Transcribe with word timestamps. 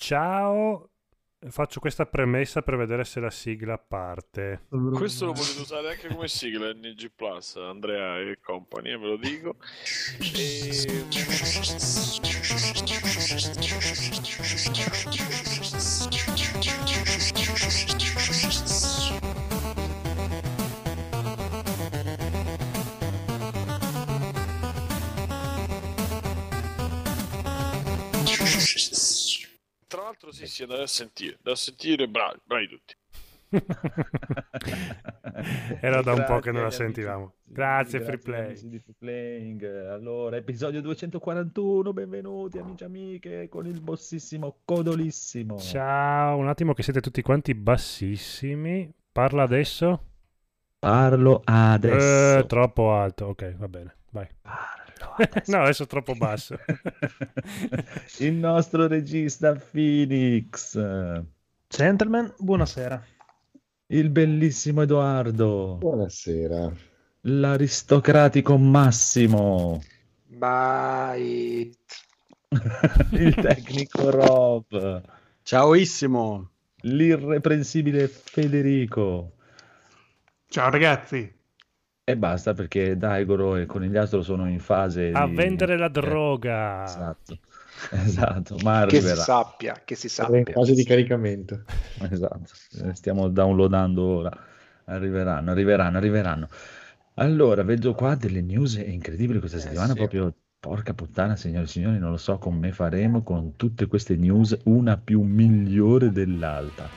ciao. 0.00 0.88
Faccio 1.48 1.80
questa 1.80 2.04
premessa 2.04 2.60
per 2.60 2.76
vedere 2.76 3.04
se 3.04 3.18
la 3.18 3.30
sigla 3.30 3.78
parte. 3.78 4.66
Questo 4.68 5.26
lo 5.26 5.32
potete 5.32 5.60
usare 5.60 5.92
anche 5.92 6.08
come 6.08 6.28
sigla 6.28 6.70
NG 6.72 7.10
Plus, 7.14 7.56
Andrea 7.56 8.18
e 8.18 8.38
compagnia, 8.42 8.98
ve 8.98 9.06
lo 9.06 9.16
dico. 9.16 9.56
E... 10.20 11.00
sì, 30.46 30.46
sì, 30.46 30.62
andate 30.62 30.82
a 30.82 30.86
sentire, 30.86 31.38
da 31.42 31.54
sentire, 31.54 32.08
bravi, 32.08 32.38
bravi 32.44 32.68
tutti. 32.68 32.94
Era 35.80 36.02
da 36.02 36.12
un 36.12 36.24
po' 36.24 36.38
che 36.40 36.50
Grazie 36.50 36.52
non 36.52 36.62
la 36.62 36.70
sentivamo. 36.70 37.22
amici- 37.24 37.34
Grazie, 37.44 37.98
agli 37.98 38.04
Free 38.04 38.18
Play. 38.18 38.44
amici 38.46 38.68
di 38.68 38.78
Free 38.78 38.94
Playing. 38.98 39.64
Allora, 39.88 40.36
episodio 40.36 40.80
241, 40.80 41.92
benvenuti 41.92 42.58
amici 42.58 42.82
e 42.82 42.86
amiche 42.86 43.48
con 43.48 43.66
il 43.66 43.80
bossissimo 43.80 44.58
Codolissimo. 44.64 45.58
Ciao, 45.58 46.36
un 46.38 46.48
attimo 46.48 46.74
che 46.74 46.82
siete 46.82 47.00
tutti 47.00 47.22
quanti 47.22 47.54
bassissimi. 47.54 48.92
Parla 49.12 49.42
adesso? 49.42 50.04
Parlo 50.78 51.42
adesso. 51.44 52.38
Eh, 52.38 52.46
troppo 52.46 52.92
alto. 52.92 53.26
Ok, 53.26 53.54
va 53.56 53.68
bene. 53.68 53.96
Vai. 54.10 54.26
Parlo 54.42 54.79
adesso. 55.00 55.50
no, 55.56 55.62
adesso 55.62 55.82
è 55.84 55.86
troppo 55.86 56.14
basso. 56.14 56.58
il 58.18 58.32
nostro 58.34 58.86
regista 58.86 59.54
Phoenix. 59.54 60.78
Gentlemen, 61.68 62.32
buonasera. 62.38 63.02
Il 63.86 64.10
bellissimo 64.10 64.82
Edoardo. 64.82 65.76
Buonasera. 65.78 66.72
L'aristocratico 67.22 68.56
Massimo. 68.56 69.82
Bye. 70.26 71.70
il 73.12 73.34
tecnico 73.34 74.10
Rob. 74.10 75.02
Ciaoissimo. 75.42 76.50
L'irreprensibile 76.82 78.08
Federico. 78.08 79.32
Ciao 80.48 80.70
ragazzi. 80.70 81.38
E 82.10 82.16
basta 82.16 82.54
perché 82.54 82.96
Daigoro 82.96 83.56
e 83.56 83.66
Conigliastro 83.66 84.22
sono 84.22 84.48
in 84.48 84.58
fase 84.60 85.18
A 85.20 85.26
di... 85.26 85.28
vendere 85.28 85.76
la 85.78 85.88
Eh, 85.98 86.18
droga. 86.18 86.56
esatto, 86.82 87.38
esatto, 87.90 88.58
ma 88.58 88.84
Che 88.84 89.00
si 89.00 89.16
sappia, 89.16 89.82
che 89.84 89.94
si 89.94 90.08
Siamo 90.12 90.36
in 90.36 90.44
sappia. 90.44 90.52
fase 90.52 90.74
di 90.74 90.84
caricamento. 90.84 91.64
Esatto, 92.10 92.52
eh, 92.84 92.94
stiamo 92.94 93.28
downloadando 93.28 94.02
ora. 94.02 94.30
Arriveranno, 94.84 95.50
arriveranno, 95.50 95.96
arriveranno. 95.98 96.48
Allora, 97.14 97.62
vedo 97.62 97.94
qua 97.94 98.14
delle 98.16 98.40
news 98.40 98.74
incredibili 98.76 99.38
questa 99.38 99.58
Eh, 99.58 99.60
settimana, 99.60 99.94
sì. 99.94 99.94
proprio 99.94 100.34
porca 100.58 100.94
puttana, 100.94 101.36
signori 101.36 101.64
e 101.64 101.68
signori, 101.68 101.98
non 101.98 102.10
lo 102.10 102.16
so 102.16 102.38
come 102.38 102.72
faremo 102.72 103.22
con 103.22 103.56
tutte 103.56 103.86
queste 103.86 104.16
news, 104.16 104.58
una 104.64 104.96
più 104.98 105.22
migliore 105.22 106.10
dell'altra. 106.10 106.92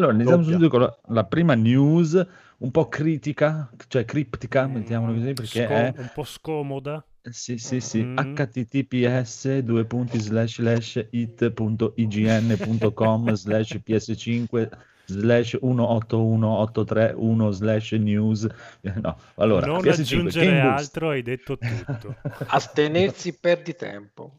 Allora, 0.00 0.14
iniziamo 0.14 0.42
subito 0.42 0.68
con 0.68 0.80
la, 0.80 0.98
la 1.08 1.24
prima 1.24 1.52
news, 1.54 2.26
un 2.58 2.70
po' 2.70 2.88
critica, 2.88 3.70
cioè 3.86 4.04
criptica, 4.06 4.66
mettiamolo 4.66 5.12
così, 5.12 5.34
perché 5.34 5.64
Sco- 5.64 5.72
è 5.72 5.92
un 5.96 6.10
po' 6.14 6.24
scomoda. 6.24 7.04
Sì, 7.22 7.58
sì, 7.58 7.80
sì, 7.80 8.02
Mm. 8.02 8.16
https 8.34 9.58
due 9.58 9.84
punti 9.84 10.18
slash 10.18 10.54
slash 10.54 11.06
it.ign.com 11.10 13.32
slash 13.36 13.78
ps5 13.84 14.68
slash 15.04 15.58
181831 15.60 17.50
slash 17.52 17.92
news 17.92 18.46
no, 19.02 19.18
allora 19.34 19.66
non 19.66 19.80
PS5 19.82 20.00
aggiungere 20.00 20.60
altro, 20.60 21.10
hai 21.10 21.20
detto 21.22 21.58
tutto. 21.58 22.16
Astenersi 22.48 23.36
perdi 23.38 23.74
tempo. 23.74 24.38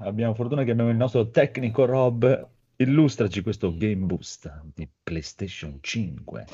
abbiamo 0.00 0.34
fortuna 0.34 0.64
che 0.64 0.72
abbiamo 0.72 0.90
il 0.90 0.96
nostro 0.96 1.30
tecnico 1.30 1.86
Rob 1.86 2.46
illustraci 2.82 3.42
questo 3.42 3.74
Game 3.76 4.04
Boost 4.04 4.62
di 4.74 4.88
PlayStation 5.02 5.78
5 5.80 6.46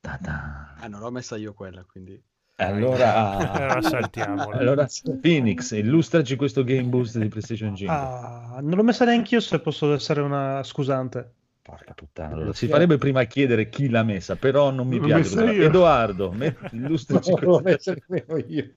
Ta-ta. 0.00 0.74
Ah, 0.78 0.86
non 0.88 1.00
l'ho 1.00 1.10
messa 1.10 1.36
io 1.36 1.52
quella, 1.52 1.84
quindi... 1.84 2.20
allora 2.56 3.36
Allora 3.36 3.82
saltiamola. 3.82 4.56
allora 4.56 4.86
Phoenix 5.20 5.72
illustraci 5.72 6.36
questo 6.36 6.64
Game 6.64 6.84
Boost 6.84 7.18
di 7.18 7.28
PlayStation 7.28 7.74
5 7.76 7.94
Ah, 7.94 8.58
non 8.62 8.76
l'ho 8.76 8.82
messa 8.84 9.04
neanche 9.04 9.34
io 9.34 9.40
se 9.40 9.58
posso 9.60 9.92
essere 9.92 10.20
una 10.20 10.62
scusante. 10.62 11.32
Porca 11.68 11.92
puttana, 11.92 12.32
allora, 12.34 12.52
si 12.54 12.66
farebbe 12.66 12.96
prima 12.96 13.24
chiedere 13.24 13.68
chi 13.68 13.90
l'ha 13.90 14.02
messa, 14.02 14.36
però 14.36 14.70
non 14.70 14.88
mi 14.88 14.96
L'ho 14.96 15.04
piace. 15.04 15.20
messa 15.20 15.42
questa- 15.42 15.52
io. 15.60 15.66
Edoardo, 15.66 16.32
metti, 16.32 16.76
illustraci 16.76 17.30
Non 17.32 17.40
l'ho 17.42 17.60
questa- 17.60 17.92
messa 17.92 18.04
nemmeno 18.08 18.46
io. 18.48 18.74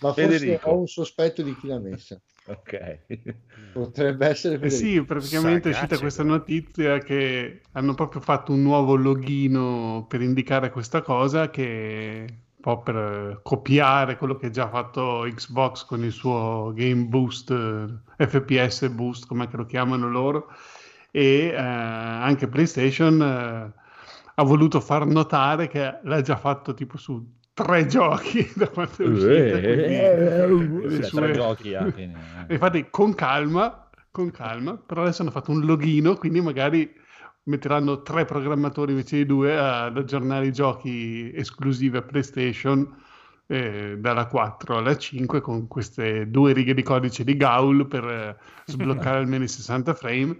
Ma 0.00 0.12
forse 0.12 0.12
Federico. 0.38 0.70
ho 0.70 0.78
un 0.78 0.86
sospetto 0.86 1.42
di 1.42 1.56
chi 1.58 1.66
l'ha 1.66 1.80
messa. 1.80 2.20
Ok. 2.48 3.00
Potrebbe 3.72 4.26
essere 4.26 4.58
Eh 4.60 4.70
Federico. 4.70 5.00
sì, 5.00 5.04
praticamente 5.04 5.68
è 5.68 5.72
uscita 5.72 5.98
questa 5.98 6.24
però. 6.24 6.34
notizia 6.34 6.98
che 6.98 7.62
hanno 7.72 7.94
proprio 7.94 8.20
fatto 8.20 8.52
un 8.52 8.62
nuovo 8.62 8.96
login 8.96 10.04
per 10.08 10.20
indicare 10.20 10.70
questa 10.70 11.00
cosa 11.02 11.48
che 11.50 12.24
un 12.28 12.60
po' 12.60 12.82
per 12.82 12.96
eh, 12.96 13.40
copiare 13.42 14.16
quello 14.16 14.34
che 14.36 14.46
ha 14.46 14.50
già 14.50 14.68
fatto 14.68 15.20
Xbox 15.32 15.84
con 15.84 16.02
il 16.02 16.10
suo 16.10 16.72
Game 16.74 17.04
Boost, 17.04 17.50
eh, 17.52 18.26
FPS 18.26 18.88
Boost, 18.88 19.26
come 19.28 19.48
lo 19.52 19.64
chiamano 19.64 20.08
loro, 20.08 20.48
e 21.12 21.48
eh, 21.52 21.56
anche 21.56 22.48
PlayStation 22.48 23.22
eh, 23.22 23.72
ha 24.34 24.42
voluto 24.42 24.80
far 24.80 25.06
notare 25.06 25.68
che 25.68 26.00
l'ha 26.02 26.20
già 26.20 26.36
fatto 26.36 26.74
tipo 26.74 26.96
su 26.96 27.24
tre 27.64 27.86
giochi 27.86 28.50
da 28.54 28.68
quando 28.68 28.96
è 28.96 29.06
uscita. 29.06 29.58
Eh, 29.58 29.60
quindi 29.60 30.86
le 30.86 30.90
Cioè, 30.96 31.02
sue- 31.02 31.20
tre 31.20 31.32
giochi 31.32 31.72
e 31.72 32.10
Infatti, 32.48 32.86
con 32.90 33.14
calma, 33.14 33.90
con 34.10 34.30
calma, 34.30 34.76
però 34.76 35.02
adesso 35.02 35.22
hanno 35.22 35.30
fatto 35.30 35.50
un 35.50 35.64
login, 35.64 36.16
quindi 36.18 36.40
magari 36.40 36.90
metteranno 37.44 38.02
tre 38.02 38.24
programmatori 38.24 38.92
invece 38.92 39.16
di 39.16 39.26
due 39.26 39.58
ad 39.58 39.96
aggiornare 39.96 40.46
i 40.46 40.52
giochi 40.52 41.32
esclusivi 41.34 41.96
a 41.96 42.02
PlayStation 42.02 42.94
eh, 43.46 43.96
dalla 43.98 44.26
4 44.26 44.76
alla 44.76 44.96
5 44.96 45.40
con 45.40 45.66
queste 45.66 46.28
due 46.28 46.52
righe 46.52 46.74
di 46.74 46.82
codice 46.82 47.24
di 47.24 47.36
Gaul 47.36 47.86
per 47.86 48.04
eh, 48.04 48.36
sbloccare 48.66 49.16
almeno 49.18 49.44
i 49.44 49.48
60 49.48 49.94
frame 49.94 50.36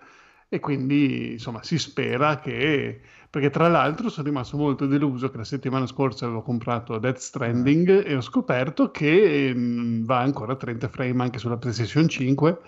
e 0.50 0.60
quindi 0.60 1.32
insomma 1.32 1.62
si 1.62 1.78
spera 1.78 2.38
che 2.38 3.00
perché 3.30 3.50
tra 3.50 3.68
l'altro 3.68 4.08
sono 4.08 4.26
rimasto 4.26 4.56
molto 4.56 4.86
deluso 4.86 5.30
che 5.30 5.36
la 5.36 5.44
settimana 5.44 5.86
scorsa 5.86 6.24
avevo 6.24 6.42
comprato 6.42 6.98
Death 6.98 7.18
Stranding 7.18 8.06
e 8.06 8.16
ho 8.16 8.20
scoperto 8.22 8.90
che 8.90 9.52
mm, 9.54 10.04
va 10.04 10.20
ancora 10.20 10.52
a 10.52 10.56
30 10.56 10.88
frame 10.88 11.22
anche 11.22 11.38
sulla 11.38 11.58
PlayStation 11.58 12.08
5 12.08 12.60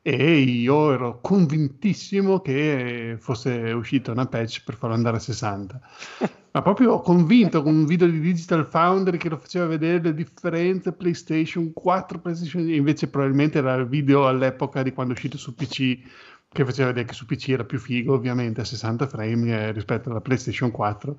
e 0.00 0.38
io 0.38 0.92
ero 0.92 1.20
convintissimo 1.20 2.40
che 2.40 3.16
fosse 3.18 3.72
uscita 3.72 4.12
una 4.12 4.26
patch 4.26 4.62
per 4.64 4.76
farlo 4.76 4.94
andare 4.94 5.16
a 5.16 5.20
60 5.20 5.80
ma 6.52 6.62
proprio 6.62 7.00
convinto 7.00 7.62
con 7.62 7.74
un 7.74 7.84
video 7.84 8.08
di 8.08 8.20
Digital 8.20 8.66
Foundry 8.66 9.18
che 9.18 9.28
lo 9.28 9.36
faceva 9.36 9.66
vedere 9.66 10.00
le 10.02 10.14
differenze 10.14 10.92
PlayStation 10.92 11.72
4 11.74 12.18
PlayStation 12.20 12.66
invece 12.70 13.08
probabilmente 13.08 13.58
era 13.58 13.74
il 13.74 13.86
video 13.86 14.26
all'epoca 14.26 14.82
di 14.82 14.92
quando 14.92 15.12
è 15.12 15.16
uscito 15.16 15.36
su 15.36 15.54
PC 15.54 15.98
che 16.48 16.64
faceva 16.64 16.88
vedere 16.88 17.06
che 17.06 17.14
su 17.14 17.26
PC 17.26 17.50
era 17.50 17.64
più 17.64 17.78
figo 17.78 18.14
ovviamente 18.14 18.60
a 18.60 18.64
60 18.64 19.06
frame 19.06 19.68
eh, 19.68 19.72
rispetto 19.72 20.10
alla 20.10 20.20
PlayStation 20.20 20.70
4 20.70 21.18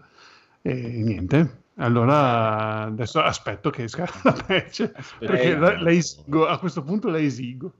e 0.61 0.73
niente 0.73 1.63
allora 1.75 2.83
adesso 2.83 3.21
aspetto 3.21 3.69
che 3.69 3.83
esca 3.83 4.05
la 4.23 4.33
patch 4.33 4.91
perché 5.23 5.55
la, 5.55 5.79
la 5.81 5.91
esigo, 5.91 6.45
a 6.47 6.59
questo 6.59 6.83
punto 6.83 7.09
la 7.09 7.19
esigo 7.19 7.73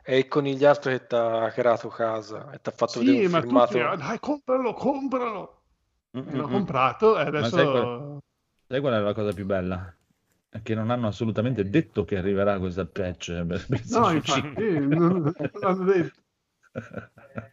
È 0.00 0.14
il 0.14 0.26
conigliastro 0.26 0.90
che 0.90 1.06
ti 1.06 1.14
ha 1.14 1.50
creato 1.50 1.88
casa 1.88 2.50
e 2.50 2.60
ti 2.62 2.70
ha 2.70 2.72
fatto 2.72 3.00
sì 3.00 3.00
vedere 3.00 3.18
un 3.18 3.24
ma 3.28 3.42
filmato. 3.42 3.78
tutti 3.78 3.78
ah, 3.80 3.96
dai 3.96 4.18
compralo 4.20 4.72
compralo 4.74 5.62
Mm, 6.16 6.20
l'ho 6.32 6.48
mm, 6.48 6.48
comprato 6.48 7.18
e 7.18 7.22
adesso 7.22 7.56
sai 7.56 7.68
qual- 7.68 8.18
Sai 8.68 8.80
qual 8.80 8.94
è 8.94 9.00
la 9.00 9.14
cosa 9.14 9.32
più 9.32 9.46
bella? 9.46 9.94
È 10.48 10.62
che 10.62 10.74
non 10.74 10.90
hanno 10.90 11.08
assolutamente 11.08 11.68
detto 11.68 12.04
che 12.04 12.16
arriverà 12.18 12.58
questa 12.58 12.86
patch 12.86 13.44
per 13.46 13.66
no 13.84 14.10
PlayStation 14.10 14.12
infatti 14.12 14.62
5. 14.78 14.86
non, 14.88 15.22
non 15.22 15.34
l'hanno 15.60 15.84
detto 15.84 16.20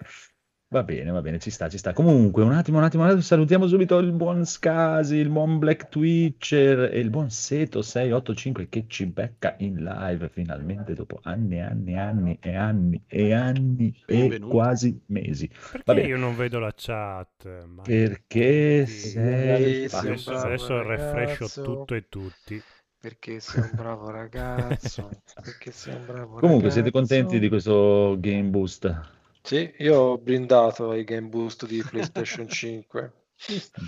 Va 0.74 0.81
bene, 0.84 1.12
va 1.12 1.22
bene, 1.22 1.38
ci 1.38 1.52
sta, 1.52 1.70
ci 1.70 1.78
sta. 1.78 1.94
Comunque, 1.94 2.42
un 2.42 2.52
attimo, 2.52 2.80
un 2.80 2.84
attimo, 2.84 3.04
un 3.04 3.10
attimo, 3.10 3.22
salutiamo 3.22 3.68
subito 3.68 4.00
il 4.00 4.12
buon 4.12 4.44
Scasi, 4.44 5.18
il 5.18 5.30
buon 5.30 5.60
Black 5.60 5.88
Twitcher 5.88 6.92
e 6.92 6.98
il 7.00 7.12
buon 7.12 7.28
Seto685 7.30 8.70
che 8.70 8.86
ci 8.88 9.06
becca 9.06 9.54
in 9.60 9.84
live 9.84 10.30
finalmente 10.30 10.96
dopo 10.96 11.20
anni 11.22 11.58
e 11.58 11.60
anni 11.62 11.92
e 11.94 11.98
anni 11.98 12.38
e 12.42 12.56
anni 12.56 13.04
e 13.08 13.34
anni 13.34 13.96
e 14.08 14.08
Benvenuti. 14.08 14.48
quasi 14.48 15.00
mesi. 15.08 15.48
Perché 15.70 15.86
Va 15.86 15.94
bene. 15.94 16.12
io 16.12 16.18
non 16.18 16.36
vedo 16.36 16.60
la 16.60 16.74
chat? 16.75 17.66
Ma- 17.66 17.94
Perché 17.98 18.86
Sì. 18.86 18.88
sei 18.88 19.88
Adesso, 19.90 20.40
adesso 20.44 20.81
refrescio 20.81 21.52
ragazzo. 21.52 21.62
tutto 21.62 21.96
e 21.96 22.08
tutti. 22.10 22.64
Perché 23.03 23.41
sei 23.41 23.63
un 23.63 23.71
bravo 23.73 24.09
ragazzo. 24.11 25.09
Perché 25.44 25.73
sei 25.73 25.94
un 25.94 26.05
bravo 26.05 26.39
Comunque, 26.39 26.71
siete 26.71 26.89
ragazzo. 26.89 27.15
contenti 27.15 27.38
di 27.38 27.50
questo 27.50 28.15
Game 28.17 28.47
Boost? 28.47 29.01
Sì, 29.41 29.73
io 29.79 30.00
ho 30.00 30.17
brindato 30.17 30.91
ai 30.91 31.03
Game 31.03 31.27
Boost 31.27 31.65
di 31.67 31.83
PlayStation 31.83 32.47
5. 32.47 33.13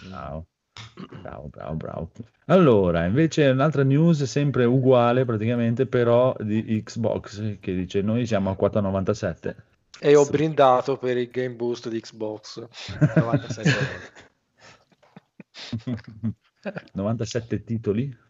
Bravo, 0.09 0.47
bravo, 1.21 1.47
bravo, 1.47 1.75
bravo. 1.75 2.11
Allora, 2.47 3.05
invece 3.05 3.47
un'altra 3.47 3.83
news 3.83 4.23
sempre 4.23 4.65
uguale 4.65 5.23
praticamente, 5.23 5.85
però 5.85 6.35
di 6.37 6.83
Xbox, 6.83 7.59
che 7.61 7.73
dice 7.73 8.01
noi 8.01 8.27
siamo 8.27 8.49
a 8.49 8.57
4,97. 8.59 9.55
E 10.01 10.13
ho 10.17 10.25
brindato 10.25 10.97
per 10.97 11.15
il 11.15 11.29
Game 11.29 11.55
Boost 11.55 11.87
di 11.87 12.01
Xbox. 12.01 12.67
97 13.15 13.69
euro. 15.85 16.33
97 16.91 17.63
titoli 17.63 18.23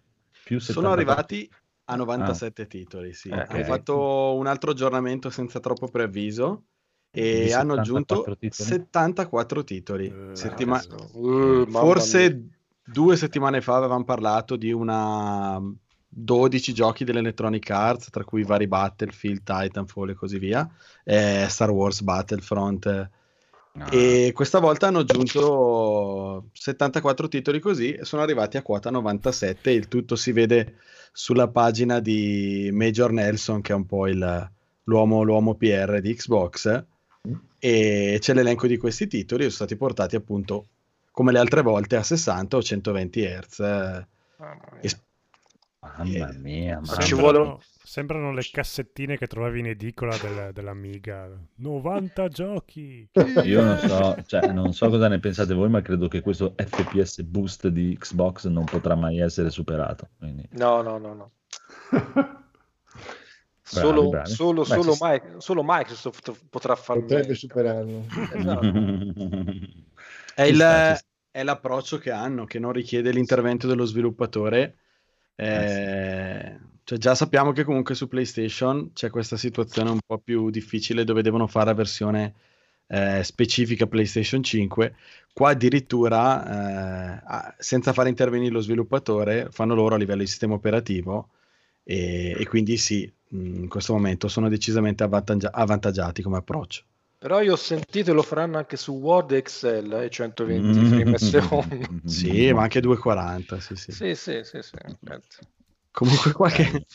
più 0.46 0.60
Sono 0.60 0.90
74. 0.90 0.92
arrivati 0.92 1.52
a 1.86 1.96
97 1.96 2.68
titoli, 2.68 3.14
sì. 3.14 3.30
Ok. 3.30 3.46
Hanno 3.50 3.64
fatto 3.64 4.36
un 4.36 4.46
altro 4.46 4.72
aggiornamento 4.72 5.32
senza 5.32 5.60
troppo 5.60 5.88
preavviso 5.88 6.66
e 7.10 7.52
hanno 7.52 7.74
74 7.74 7.80
aggiunto 7.82 8.38
titoli? 8.38 8.70
74 8.70 9.64
titoli. 9.64 10.08
Eh, 10.08 10.36
Settima- 10.36 10.78
Cazzo. 10.80 11.10
Uh, 11.18 11.68
Forse 11.68 12.48
due 12.84 13.16
settimane 13.16 13.62
fa 13.62 13.78
avevamo 13.78 14.04
parlato 14.04 14.56
di 14.56 14.72
una 14.72 15.60
12 16.08 16.74
giochi 16.74 17.04
dell'Electronic 17.04 17.68
Arts, 17.72 18.10
tra 18.12 18.24
cui 18.24 18.44
vari 18.44 18.68
Battlefield, 18.68 19.42
Titanfall 19.44 20.10
e 20.10 20.14
così 20.14 20.38
via, 20.38 20.70
eh, 21.04 21.48
Star 21.50 21.72
Wars 21.72 22.02
Battlefront. 22.02 23.10
Ah, 23.78 23.90
E 23.92 24.32
questa 24.34 24.60
volta 24.60 24.88
hanno 24.88 25.00
aggiunto 25.00 26.46
74 26.54 27.28
titoli 27.28 27.60
così 27.60 27.92
e 27.94 28.06
sono 28.06 28.22
arrivati 28.22 28.58
a 28.58 28.62
quota 28.62 28.90
97. 28.90 29.70
Il 29.72 29.88
tutto 29.88 30.16
si 30.16 30.32
vede 30.32 30.76
sulla 31.12 31.48
pagina 31.50 32.00
di 32.00 32.70
Major 32.72 33.12
Nelson, 33.12 33.62
che 33.62 33.74
è 33.74 33.76
un 33.76 33.86
po' 33.86 34.08
il- 34.08 34.50
l'uomo, 34.84 35.24
l'uomo 35.24 35.56
PR 35.56 36.00
di 36.00 36.14
Xbox. 36.16 36.84
E 37.60 38.18
c'è 38.20 38.34
l'elenco 38.34 38.68
di 38.68 38.78
questi 38.78 39.08
titoli 39.08 39.42
e 39.44 39.50
sono 39.50 39.68
stati 39.68 39.76
portati 39.76 40.16
appunto 40.16 40.68
come 41.12 41.32
le 41.32 41.40
altre 41.40 41.62
volte 41.62 41.96
a 41.96 42.04
60 42.04 42.58
o 42.58 42.62
120 42.62 43.22
Hz. 43.24 43.60
Mamma 43.60 44.06
mia. 44.74 44.82
Mamma 45.98 46.32
mia, 46.38 46.76
Ma 46.80 46.82
mamma 46.88 47.02
ci 47.02 47.14
vuole- 47.16 47.58
sembrano 47.84 48.32
le 48.34 48.42
cassettine 48.52 49.18
che 49.18 49.28
trovavi 49.28 49.60
in 49.60 49.68
edicola 49.68 50.16
del- 50.18 50.52
dell'Amiga. 50.54 51.30
90 51.56 52.28
giochi! 52.30 53.08
Io 53.44 53.64
non 53.64 53.78
so, 53.80 54.18
cioè, 54.26 54.52
non 54.52 54.74
so 54.74 54.90
cosa 54.90 55.08
ne 55.08 55.20
pensate 55.20 55.54
voi, 55.54 55.70
ma 55.70 55.82
credo 55.82 56.08
che 56.08 56.22
questo 56.22 56.54
FPS 56.58 57.22
boost 57.24 57.68
di 57.70 57.96
Xbox 57.98 58.48
non 58.48 58.66
potrà 58.66 58.96
mai 58.96 59.20
essere 59.20 59.50
superato. 59.50 60.10
quindi- 60.18 60.48
No, 60.52 60.82
no, 60.82 60.98
no, 60.98 61.14
no. 61.14 61.32
Solo, 63.68 64.10
bravi. 64.10 64.30
solo, 64.30 64.62
Beh, 64.62 64.68
solo, 64.68 64.92
sta. 64.94 65.10
Mi- 65.12 65.22
solo 65.42 65.62
Microsoft 65.66 66.34
potrà 66.50 66.76
far 66.76 67.00
Potrebbe 67.00 67.22
meglio. 67.24 67.34
superarlo. 67.36 68.06
Esatto. 68.34 68.74
È, 70.36 70.42
il- 70.44 71.00
è 71.32 71.44
l'approccio 71.44 71.98
che 71.98 72.12
hanno, 72.12 72.46
che 72.46 72.60
non 72.60 72.72
richiede 72.74 73.12
l'intervento 73.12 73.68
dello 73.68 73.86
sviluppatore. 73.86 74.78
Eh, 75.38 75.66
Eh, 76.48 76.60
cioè 76.84 76.98
già 76.98 77.16
sappiamo 77.16 77.52
che 77.52 77.64
comunque 77.64 77.96
su 77.96 78.08
PlayStation 78.08 78.92
c'è 78.94 79.10
questa 79.10 79.38
situazione 79.38 79.90
un 79.90 80.00
po' 80.06 80.20
più 80.20 80.50
difficile 80.50 81.04
dove 81.04 81.22
devono 81.24 81.48
fare 81.48 81.66
la 81.66 81.74
versione 81.74 82.34
eh, 82.88 83.24
specifica 83.24 83.88
PlayStation 83.88 84.44
5. 84.44 84.96
Qua 85.34 85.50
addirittura, 85.52 87.50
eh, 87.52 87.56
senza 87.58 87.92
fare 87.94 88.10
intervenire 88.10 88.52
lo 88.52 88.60
sviluppatore, 88.62 89.50
fanno 89.52 89.76
loro 89.76 89.96
a 89.96 89.98
livello 89.98 90.22
di 90.22 90.28
sistema 90.28 90.54
operativo 90.54 91.30
e, 91.84 92.36
e 92.40 92.48
quindi 92.48 92.78
sì, 92.78 93.12
in 93.30 93.68
questo 93.68 93.94
momento 93.94 94.28
sono 94.28 94.50
decisamente 94.50 95.04
avvantaggia- 95.04 95.52
avvantaggiati 95.52 96.22
come 96.22 96.38
approccio. 96.38 96.84
Però 97.26 97.42
io 97.42 97.54
ho 97.54 97.56
sentito 97.56 98.14
lo 98.14 98.22
faranno 98.22 98.60
anche 98.60 98.78
su 98.78 98.92
Word 99.00 99.32
e 99.32 99.38
Excel 99.38 99.92
e 99.94 100.10
120 100.12 100.86
frame 100.86 101.14
al 101.14 101.20
secondo. 101.20 101.88
Sì, 102.06 102.54
ma 102.54 102.62
anche 102.62 102.80
240, 102.82 103.60
sì, 103.60 103.76
sì. 103.76 103.92
Sì, 103.92 104.14
sì, 104.14 104.44
sì, 104.44 104.62
sì. 104.62 104.78
Comunque 105.90 106.34
qualche, 106.34 106.86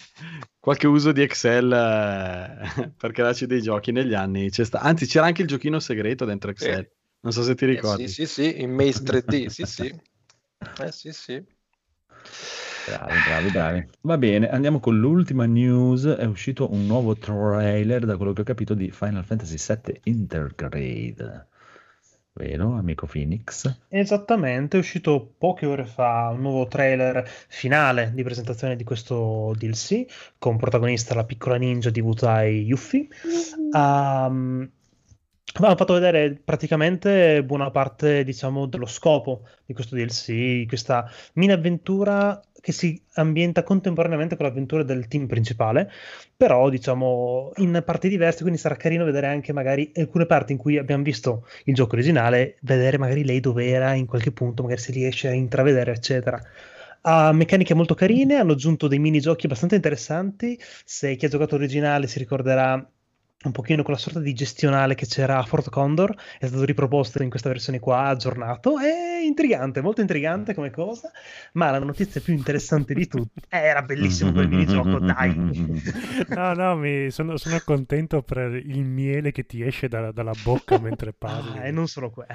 qualche 0.61 0.87
uso 0.87 1.11
di 1.11 1.23
Excel 1.23 1.73
eh, 1.73 2.93
per 2.97 3.11
crearci 3.11 3.47
dei 3.47 3.61
giochi 3.61 3.91
negli 3.91 4.15
anni 4.15 4.51
c'è 4.51 4.65
sta- 4.65 4.79
Anzi, 4.79 5.07
c'era 5.07 5.27
anche 5.27 5.43
il 5.43 5.49
giochino 5.49 5.81
segreto 5.81 6.25
dentro 6.25 6.53
Excel. 6.53 6.79
Eh. 6.79 6.93
Non 7.23 7.33
so 7.33 7.43
se 7.43 7.57
ti 7.57 7.65
Eh, 7.65 7.69
ricordi. 7.71 8.07
sì, 8.07 8.25
sì, 8.25 8.27
sì, 8.27 8.61
in 8.63 8.73
Maze 8.73 9.03
3D, 9.03 9.47
sì, 9.47 9.65
sì. 9.65 9.93
Eh, 10.79 10.93
sì, 10.93 11.13
sì. 11.13 11.45
Bravi, 12.91 13.15
bravi, 13.25 13.51
bravi. 13.51 13.89
Va 14.01 14.19
bene, 14.19 14.49
andiamo 14.49 14.81
con 14.81 14.99
l'ultima 14.99 15.47
news. 15.47 16.05
È 16.07 16.25
uscito 16.25 16.73
un 16.73 16.87
nuovo 16.87 17.15
trailer, 17.17 18.05
da 18.05 18.17
quello 18.17 18.33
che 18.33 18.41
ho 18.41 18.45
capito, 18.45 18.75
di 18.75 18.91
Final 18.91 19.25
Fantasy 19.25 19.57
VII 19.57 20.01
Intergrade. 20.05 21.47
Vero, 22.33 22.73
amico 22.75 23.07
Phoenix? 23.07 23.73
Esattamente, 23.89 24.77
è 24.77 24.81
uscito 24.81 25.35
poche 25.39 25.67
ore 25.67 25.85
fa 25.85 26.31
un 26.33 26.41
nuovo 26.41 26.67
trailer 26.67 27.25
finale 27.27 28.11
di 28.15 28.23
presentazione 28.23 28.77
di 28.77 28.85
questo 28.85 29.53
DLC 29.57 30.07
con 30.39 30.57
protagonista 30.57 31.15
la 31.15 31.25
piccola 31.25 31.57
ninja 31.57 31.91
di 31.91 32.01
Wutai 32.01 32.65
Yuffie. 32.65 33.07
Um, 33.73 34.69
hanno 35.53 35.77
fatto 35.77 35.95
vedere 35.95 36.41
praticamente 36.45 37.43
buona 37.45 37.71
parte, 37.71 38.23
diciamo, 38.23 38.67
dello 38.67 38.87
scopo 38.87 39.43
di 39.67 39.75
questo 39.75 39.97
DLC, 39.97 40.67
questa 40.67 41.11
mini 41.35 41.53
avventura 41.53 42.41
che 42.61 42.73
si 42.73 43.01
ambienta 43.15 43.63
contemporaneamente 43.63 44.37
con 44.37 44.47
l'avventura 44.47 44.83
del 44.83 45.09
team 45.09 45.27
principale, 45.27 45.91
però 46.37 46.69
diciamo 46.69 47.53
in 47.57 47.83
parti 47.85 48.09
diverse, 48.09 48.43
quindi 48.43 48.59
sarà 48.59 48.77
carino 48.77 49.05
vedere 49.05 49.27
anche 49.27 49.53
magari 49.53 49.91
alcune 49.97 50.27
parti 50.27 50.53
in 50.53 50.59
cui 50.59 50.79
abbiamo 50.79 51.03
visto 51.03 51.47
il 51.65 51.75
gioco 51.75 51.95
originale, 51.95 52.57
vedere 52.61 52.99
magari 52.99 53.25
lei 53.25 53.41
dove 53.41 53.67
era 53.67 53.95
in 53.95 54.07
qualche 54.07 54.33
punto, 54.33 54.63
magari 54.63 54.81
se 54.81 54.93
riesce 54.93 55.29
a 55.29 55.33
intravedere, 55.33 55.93
eccetera. 55.93 56.41
Ha 57.03 57.33
meccaniche 57.33 57.73
molto 57.75 57.95
carine, 57.95 58.37
hanno 58.37 58.53
aggiunto 58.53 58.87
dei 58.87 58.99
minigiochi 58.99 59.47
abbastanza 59.47 59.75
interessanti. 59.75 60.59
Se 60.85 61.17
chi 61.17 61.25
ha 61.25 61.29
giocato 61.29 61.55
originale 61.55 62.07
si 62.07 62.19
ricorderà 62.19 62.75
un 63.43 63.53
pochino 63.53 63.83
quella 63.83 63.99
sorta 63.99 64.21
di 64.21 64.35
gestionale 64.35 64.95
che 64.95 65.07
c'era 65.07 65.39
a 65.39 65.45
Fort 65.45 65.71
Condor, 65.71 66.15
è 66.39 66.47
stato 66.47 66.65
riproposto 66.65 67.23
in 67.23 67.31
questa 67.31 67.49
versione 67.49 67.79
qua, 67.79 68.03
aggiornato. 68.03 68.79
È 68.79 69.10
intrigante, 69.25 69.81
molto 69.81 70.01
intrigante 70.01 70.55
come 70.55 70.71
cosa, 70.71 71.11
ma 71.53 71.71
la 71.71 71.79
notizia 71.79 72.21
più 72.21 72.35
interessante 72.35 72.95
di 72.95 73.07
tutte 73.07 73.41
eh, 73.49 73.59
era 73.59 73.83
bellissimo 73.83 74.33
quel 74.33 74.49
minigioco, 74.49 74.99
dai. 75.01 75.35
No, 76.29 76.53
no, 76.55 76.77
mi 76.77 77.11
sono, 77.11 77.37
sono 77.37 77.61
contento 77.65 78.23
per 78.23 78.55
il 78.55 78.85
miele 78.85 79.33
che 79.33 79.47
ti 79.47 79.63
esce 79.63 79.89
da- 79.89 80.13
dalla 80.13 80.35
bocca 80.43 80.79
mentre 80.79 81.13
parli. 81.13 81.59
Ah, 81.59 81.67
e 81.67 81.71
non 81.71 81.87
solo 81.87 82.11
quello, 82.11 82.31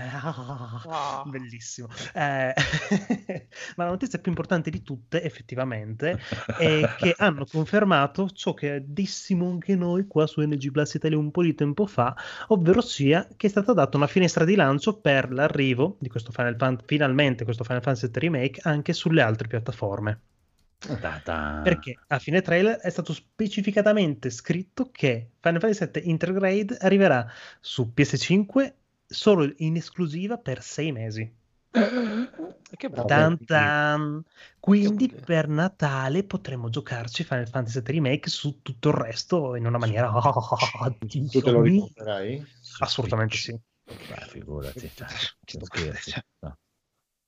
bellissimo. 1.25 1.87
Eh, 2.13 2.53
ma 3.75 3.83
la 3.83 3.89
notizia 3.89 4.19
più 4.19 4.31
importante 4.31 4.69
di 4.69 4.81
tutte, 4.81 5.21
effettivamente, 5.23 6.19
è 6.57 6.95
che 6.97 7.13
hanno 7.17 7.45
confermato 7.45 8.29
ciò 8.29 8.53
che 8.53 8.83
dissimo 8.85 9.49
anche 9.49 9.75
noi 9.75 10.07
qua 10.07 10.27
su 10.27 10.41
NG 10.41 10.71
Plus 10.71 10.93
Italia 10.95 11.17
un 11.17 11.31
po' 11.31 11.43
di 11.43 11.55
tempo 11.55 11.85
fa, 11.85 12.15
ovvero 12.47 12.81
sia 12.81 13.27
che 13.35 13.47
è 13.47 13.49
stata 13.49 13.73
data 13.73 13.97
una 13.97 14.07
finestra 14.07 14.45
di 14.45 14.55
lancio 14.55 14.99
per 14.99 15.31
l'arrivo 15.31 15.97
di 15.99 16.09
questo 16.09 16.31
Final 16.31 16.55
Fan- 16.77 16.85
finalmente 16.85 17.43
questo 17.43 17.63
Final 17.63 17.81
Fantasy 17.81 18.07
VII 18.07 18.19
Remake 18.19 18.59
anche 18.63 18.93
sulle 18.93 19.21
altre 19.21 19.47
piattaforme. 19.47 20.21
Ta-ta. 20.77 21.61
Perché 21.63 21.97
a 22.07 22.19
fine 22.19 22.41
trailer 22.41 22.77
è 22.77 22.89
stato 22.89 23.13
specificatamente 23.13 24.29
scritto 24.29 24.89
che 24.91 25.31
Final 25.39 25.59
Fantasy 25.59 25.89
VII 25.91 26.09
Intergrade 26.09 26.77
arriverà 26.79 27.27
su 27.59 27.91
PS5 27.93 28.73
solo 29.07 29.51
in 29.57 29.75
esclusiva 29.75 30.37
per 30.37 30.61
sei 30.61 30.91
mesi. 30.91 31.33
Che 31.71 32.89
bello. 32.89 33.05
Tan 33.05 33.45
tan. 33.45 34.23
Quindi 34.59 35.09
Che- 35.09 35.15
per 35.17 35.47
Natale 35.47 36.23
potremo 36.23 36.69
giocarci 36.69 37.23
Final 37.23 37.47
Fantasy 37.47 37.81
VII 37.81 37.93
Remake 37.93 38.29
su 38.29 38.61
tutto 38.61 38.89
il 38.89 38.95
resto 38.95 39.55
in 39.55 39.65
una 39.65 39.77
maniera 39.77 40.11
Tu 40.99 41.41
te 41.41 41.51
lo 41.51 41.61
ricomprerai? 41.61 42.45
assolutamente 42.79 43.37
sì. 43.37 43.57
Beh, 43.85 44.25
figurati, 44.27 44.91
cioè, 44.95 45.07
che. 45.45 46.23
No, 46.39 46.57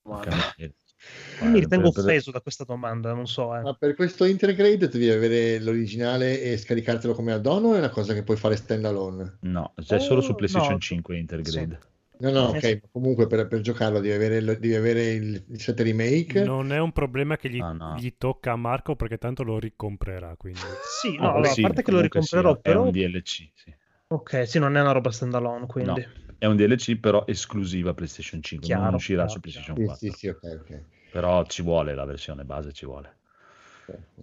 Io 0.08 1.50
mi 1.50 1.60
ritengo 1.60 1.92
per- 1.92 2.04
per- 2.04 2.04
offeso 2.06 2.32
da 2.32 2.42
questa 2.42 2.64
domanda, 2.64 3.14
non 3.14 3.28
so. 3.28 3.56
eh. 3.56 3.62
Ma 3.62 3.74
per 3.74 3.94
questo 3.96 4.26
Intergrade 4.26 4.88
devi 4.88 5.10
avere 5.10 5.60
l'originale 5.60 6.42
e 6.42 6.58
scaricartelo 6.58 7.14
come 7.14 7.34
add-on 7.34 7.66
o 7.66 7.76
è 7.76 7.78
una 7.78 7.90
cosa 7.90 8.14
che 8.14 8.24
puoi 8.24 8.38
fare 8.38 8.56
standalone? 8.56 9.38
No, 9.42 9.74
c'è 9.76 10.00
solo 10.00 10.22
su 10.22 10.32
Oh, 10.32 10.36
PlayStation 10.36 10.74
no. 10.74 10.80
5 10.80 11.18
Intergrade. 11.18 11.80
No, 12.20 12.32
no, 12.32 12.48
Eh, 12.54 12.58
ok, 12.58 12.60
sì. 12.64 12.80
ma 12.82 12.88
comunque 12.92 13.28
per, 13.28 13.48
per 13.48 13.62
giocarlo 13.62 14.00
devi 14.00 14.16
avere, 14.16 14.38
il- 14.38 14.58
devi 14.60 14.74
avere 14.74 15.12
il, 15.12 15.44
il 15.50 15.62
7 15.62 15.84
remake. 15.84 16.44
Non 16.44 16.72
è 16.72 16.80
un 16.80 16.92
problema 16.92 17.38
che 17.38 17.50
gli, 17.50 17.60
Ah, 17.60 17.74
no. 17.74 17.96
gli 18.00 18.12
tocca 18.18 18.54
a 18.54 18.56
Marco 18.56 18.96
perché 18.96 19.20
tanto 19.20 19.44
lo 19.44 19.60
ricomprerà. 19.60 20.36
Quindi. 20.36 20.60
Sì, 21.00 21.16
no, 21.18 21.28
Ah, 21.28 21.34
allora, 21.34 21.50
sì, 21.50 21.62
a 21.62 21.68
parte 21.68 21.84
che 21.84 21.92
lo 21.92 22.02
ricomprerò, 22.02 22.56
sì, 22.56 22.62
però... 22.62 22.82
È 22.82 22.86
un 22.86 22.92
DLC, 22.92 23.50
sì. 23.54 23.76
Ok, 24.08 24.48
sì, 24.48 24.58
non 24.58 24.76
è 24.78 24.82
una 24.82 24.94
roba 24.94 25.12
standalone, 25.12 25.68
quindi... 25.68 26.02
No, 26.02 26.27
è 26.38 26.46
un 26.46 26.56
DLC 26.56 26.98
però 26.98 27.26
esclusiva 27.28 27.94
PlayStation 27.94 28.42
5, 28.42 28.68
non 28.68 28.76
Chiaro, 28.78 28.96
uscirà 28.96 29.24
chiaro, 29.24 29.34
su 29.34 29.40
PlayStation 29.40 29.76
Sì, 29.78 29.86
4. 29.86 30.10
sì, 30.12 30.18
sì, 30.18 30.28
ok, 30.28 30.60
ok. 30.62 30.82
Però 31.12 31.46
ci 31.46 31.62
vuole 31.62 31.96
la 31.96 32.06
versione 32.06 32.44
base, 32.44 32.72
ci 32.74 32.86
vuole. 32.86 33.16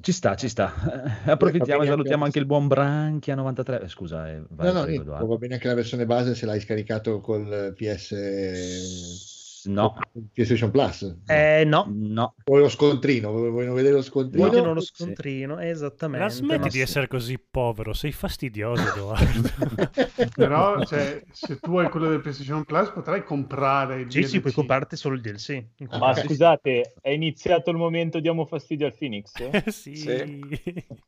Ci 0.00 0.12
sta, 0.12 0.34
ci 0.36 0.48
sta. 0.48 0.70
Approfittiamo 1.24 1.82
e 1.82 1.86
salutiamo 1.86 2.24
anche- 2.24 2.38
il 2.38 2.44
buon 2.46 2.68
Branchia 2.68 3.34
93. 3.34 3.80
Eh, 3.82 3.88
Scusa, 3.88 4.30
eh, 4.30 4.42
vai, 4.50 4.66
No, 4.66 4.72
no, 4.72 4.84
prego, 4.84 5.26
va 5.26 5.36
bene 5.36 5.54
anche 5.54 5.66
la 5.68 5.74
versione 5.74 6.04
base 6.04 6.34
se 6.34 6.44
l'hai 6.46 6.60
scaricato 6.60 7.20
col 7.20 7.72
PS... 7.76 9.32
No, 9.66 9.96
PlayStation 10.32 10.70
Plus. 10.70 11.16
Eh, 11.26 11.64
no. 11.66 11.86
no. 11.90 12.34
Vuoi 12.44 12.60
lo 12.60 12.68
scontrino? 12.68 13.30
Vogliono 13.32 13.74
vedere 13.74 13.94
lo 13.94 14.02
scontrino? 14.02 14.46
Vogliono 14.46 14.74
lo 14.74 14.80
Sì. 14.80 14.92
scontrino, 14.94 15.58
esattamente. 15.58 16.24
La 16.24 16.30
smetti 16.30 16.64
di 16.64 16.70
sì. 16.70 16.80
essere 16.80 17.08
così 17.08 17.38
povero, 17.38 17.92
sei 17.92 18.12
fastidioso, 18.12 18.82
Edoardo. 18.92 19.48
Però 20.34 20.84
cioè, 20.84 21.22
se 21.30 21.58
tu 21.58 21.76
hai 21.78 21.88
quello 21.88 22.08
del 22.08 22.20
PlayStation 22.20 22.64
Plus 22.64 22.90
potrai 22.90 23.24
comprare 23.24 24.00
il 24.02 24.10
Sì, 24.10 24.22
sì, 24.24 24.32
DLC. 24.32 24.40
puoi 24.40 24.52
comprarti 24.52 24.96
solo 24.96 25.14
il 25.14 25.20
DLC. 25.20 25.64
Ah, 25.88 25.98
Ma 25.98 26.14
scusate, 26.14 26.94
è 27.00 27.10
iniziato 27.10 27.70
il 27.70 27.76
momento 27.76 28.20
diamo 28.20 28.44
fastidio 28.46 28.86
al 28.86 28.94
Phoenix? 28.96 29.32
Eh 29.64 29.70
sì. 29.70 29.94
Sì. 29.96 30.42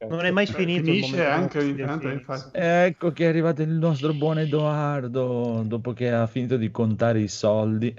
Non 0.08 0.24
è 0.24 0.30
mai 0.30 0.46
finito. 0.46 0.80
il 0.90 0.94
finisce 0.96 1.16
momento 1.16 1.32
anche 1.32 1.58
ogni 1.58 1.76
tanto, 1.76 2.08
infatti. 2.08 2.50
Ecco 2.52 3.12
che 3.12 3.24
è 3.24 3.28
arrivato 3.28 3.62
il 3.62 3.70
nostro 3.70 4.14
buon 4.14 4.38
Edoardo 4.38 5.62
dopo 5.66 5.92
che 5.92 6.10
ha 6.10 6.26
finito 6.26 6.56
di 6.56 6.70
contare 6.70 7.20
i 7.20 7.28
soldi. 7.28 7.94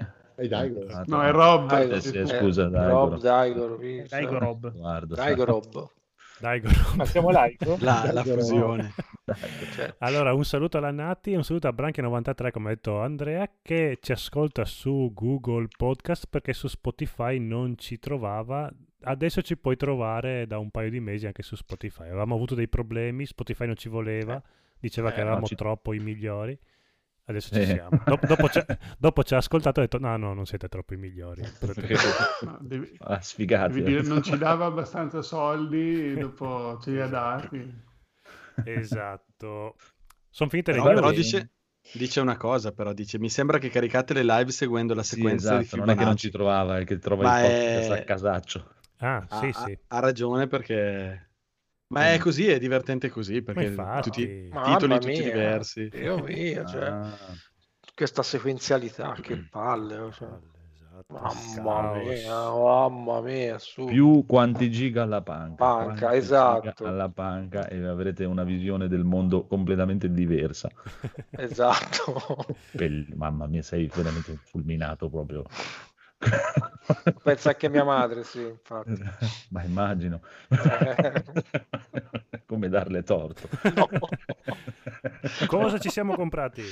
Dai, 0.46 0.46
dai, 0.72 1.02
No, 1.06 1.22
è 1.24 1.30
Rob. 1.32 1.70
Eh, 1.72 2.00
sì, 2.00 2.16
eh, 2.16 2.26
scusa, 2.26 2.68
dai, 2.68 2.88
Rob, 2.88 3.08
Goro. 3.08 3.20
Daigor, 3.20 3.82
Eh, 3.82 4.06
Dai, 4.08 4.24
Rob. 4.26 4.66
Edoardo, 4.66 5.14
Dai, 5.16 5.34
sai. 5.36 5.44
Rob. 5.44 5.90
Dai, 6.38 6.60
Goro. 6.60 6.74
Ma 6.94 7.04
siamo 7.04 7.28
live? 7.30 7.76
La, 7.82 8.10
la 8.12 8.22
fusione. 8.22 8.92
Cioè, 9.74 9.94
Allora, 9.98 10.32
un 10.34 10.44
saluto 10.44 10.78
alla 10.78 10.92
Nati 10.92 11.32
e 11.32 11.36
un 11.36 11.42
saluto 11.42 11.66
a 11.66 11.74
Branchi93, 11.76 12.50
come 12.52 12.66
ha 12.70 12.74
detto 12.74 13.00
Andrea, 13.00 13.50
che 13.60 13.98
ci 14.00 14.12
ascolta 14.12 14.64
su 14.64 15.10
Google 15.12 15.66
Podcast 15.76 16.26
perché 16.30 16.52
su 16.52 16.68
Spotify 16.68 17.38
non 17.40 17.76
ci 17.76 17.98
trovava. 17.98 18.70
Adesso 19.00 19.42
ci 19.42 19.56
puoi 19.56 19.76
trovare 19.76 20.46
da 20.46 20.58
un 20.58 20.70
paio 20.70 20.90
di 20.90 21.00
mesi 21.00 21.26
anche 21.26 21.42
su 21.42 21.56
Spotify. 21.56 22.02
Avevamo 22.02 22.36
avuto 22.36 22.54
dei 22.54 22.68
problemi, 22.68 23.26
Spotify 23.26 23.66
non 23.66 23.76
ci 23.76 23.88
voleva, 23.88 24.40
diceva 24.78 25.10
Eh, 25.10 25.14
che 25.14 25.20
eravamo 25.20 25.46
ci- 25.46 25.56
troppo 25.56 25.92
i 25.92 25.98
migliori. 25.98 26.56
Adesso 27.28 27.54
ci 27.54 27.60
Eh. 27.60 27.66
siamo. 27.66 28.02
Dop- 28.06 28.26
dopo, 28.26 28.48
ci 28.48 28.58
ha- 28.58 28.64
dopo 28.98 29.22
ci 29.22 29.34
ha 29.34 29.36
ascoltato 29.36 29.80
e 29.80 29.82
ha 29.82 29.86
detto: 29.86 29.98
No, 29.98 30.16
no, 30.16 30.32
non 30.32 30.46
siete 30.46 30.68
troppo 30.68 30.94
i 30.94 30.96
migliori. 30.96 31.42
No, 32.40 32.58
devi, 32.60 32.96
Ah, 33.00 33.20
sfigati. 33.20 33.74
devi 33.74 33.84
dire, 33.84 34.02
non 34.02 34.22
ci 34.22 34.36
dava 34.38 34.64
abbastanza 34.64 35.20
soldi, 35.20 36.14
dopo 36.14 36.78
ce 36.82 36.90
li 36.92 37.00
ha 37.00 37.06
dati. 37.06 37.82
esatto. 38.64 39.76
Sono 40.30 40.50
finite 40.50 40.72
le 40.72 40.82
Però, 40.82 41.10
dice, 41.10 41.50
dice 41.92 42.20
una 42.20 42.36
cosa, 42.36 42.72
però 42.72 42.92
dice, 42.92 43.18
mi 43.18 43.28
sembra 43.30 43.58
che 43.58 43.68
caricate 43.70 44.14
le 44.14 44.22
live 44.24 44.50
seguendo 44.50 44.94
la 44.94 45.02
Sì, 45.02 45.16
sequenza 45.16 45.56
di 45.56 45.62
esatto, 45.64 45.76
non 45.76 45.90
è 45.90 45.96
che 45.96 46.04
non 46.04 46.16
ci 46.16 46.30
trovava, 46.30 46.78
è 46.78 46.84
che 46.84 46.98
trova 46.98 47.22
Ma 47.24 47.38
il 47.40 47.46
podcast 47.46 47.90
è- 47.92 48.00
a 48.00 48.04
casaccio. 48.04 48.72
Ah, 49.00 49.26
Ha, 49.28 49.38
sì, 49.38 49.46
ha- 49.46 49.64
sì. 49.64 49.78
ha 49.88 49.98
ragione 50.00 50.46
perché... 50.46 51.27
Ma 51.88 52.12
è 52.12 52.18
così, 52.18 52.46
è 52.48 52.58
divertente 52.58 53.08
così, 53.08 53.42
perché 53.42 53.64
infatti. 53.64 54.10
tutti 54.10 54.48
Mamma 54.52 54.76
titoli 54.76 54.98
tutti 54.98 55.22
diversi. 55.22 55.88
Dio 55.88 56.18
mio, 56.22 56.64
cioè, 56.66 56.84
Ah, 56.84 57.16
questa 57.94 58.22
sequenzialità, 58.22 59.16
che 59.20 59.36
palle. 59.50 60.10
Cioè. 60.12 60.28
Esatto. 60.98 61.60
Mamma 61.62 61.94
mia, 61.94 62.50
mamma 62.50 63.20
mia, 63.20 63.58
su. 63.58 63.84
più 63.84 64.24
quanti 64.26 64.70
giga 64.70 65.02
alla 65.04 65.22
panca. 65.22 65.54
Panca, 65.64 66.14
esatto. 66.14 66.84
alla 66.84 67.08
panca 67.08 67.68
e 67.68 67.84
avrete 67.86 68.24
una 68.24 68.42
visione 68.42 68.88
del 68.88 69.04
mondo 69.04 69.46
completamente 69.46 70.10
diversa. 70.10 70.68
Esatto. 71.30 72.46
Bell- 72.72 73.14
mamma 73.14 73.46
mia, 73.46 73.62
sei 73.62 73.88
veramente 73.94 74.38
fulminato 74.44 75.08
proprio. 75.08 75.44
Pensa 77.22 77.50
anche 77.50 77.68
mia 77.68 77.84
madre, 77.84 78.24
sì, 78.24 78.40
infatti. 78.42 79.02
Ma 79.50 79.62
immagino. 79.62 80.20
Eh. 80.48 81.24
Come 82.46 82.68
darle 82.68 83.02
torto. 83.02 83.48
Cosa 85.46 85.78
ci 85.78 85.90
siamo 85.90 86.14
comprati? 86.14 86.62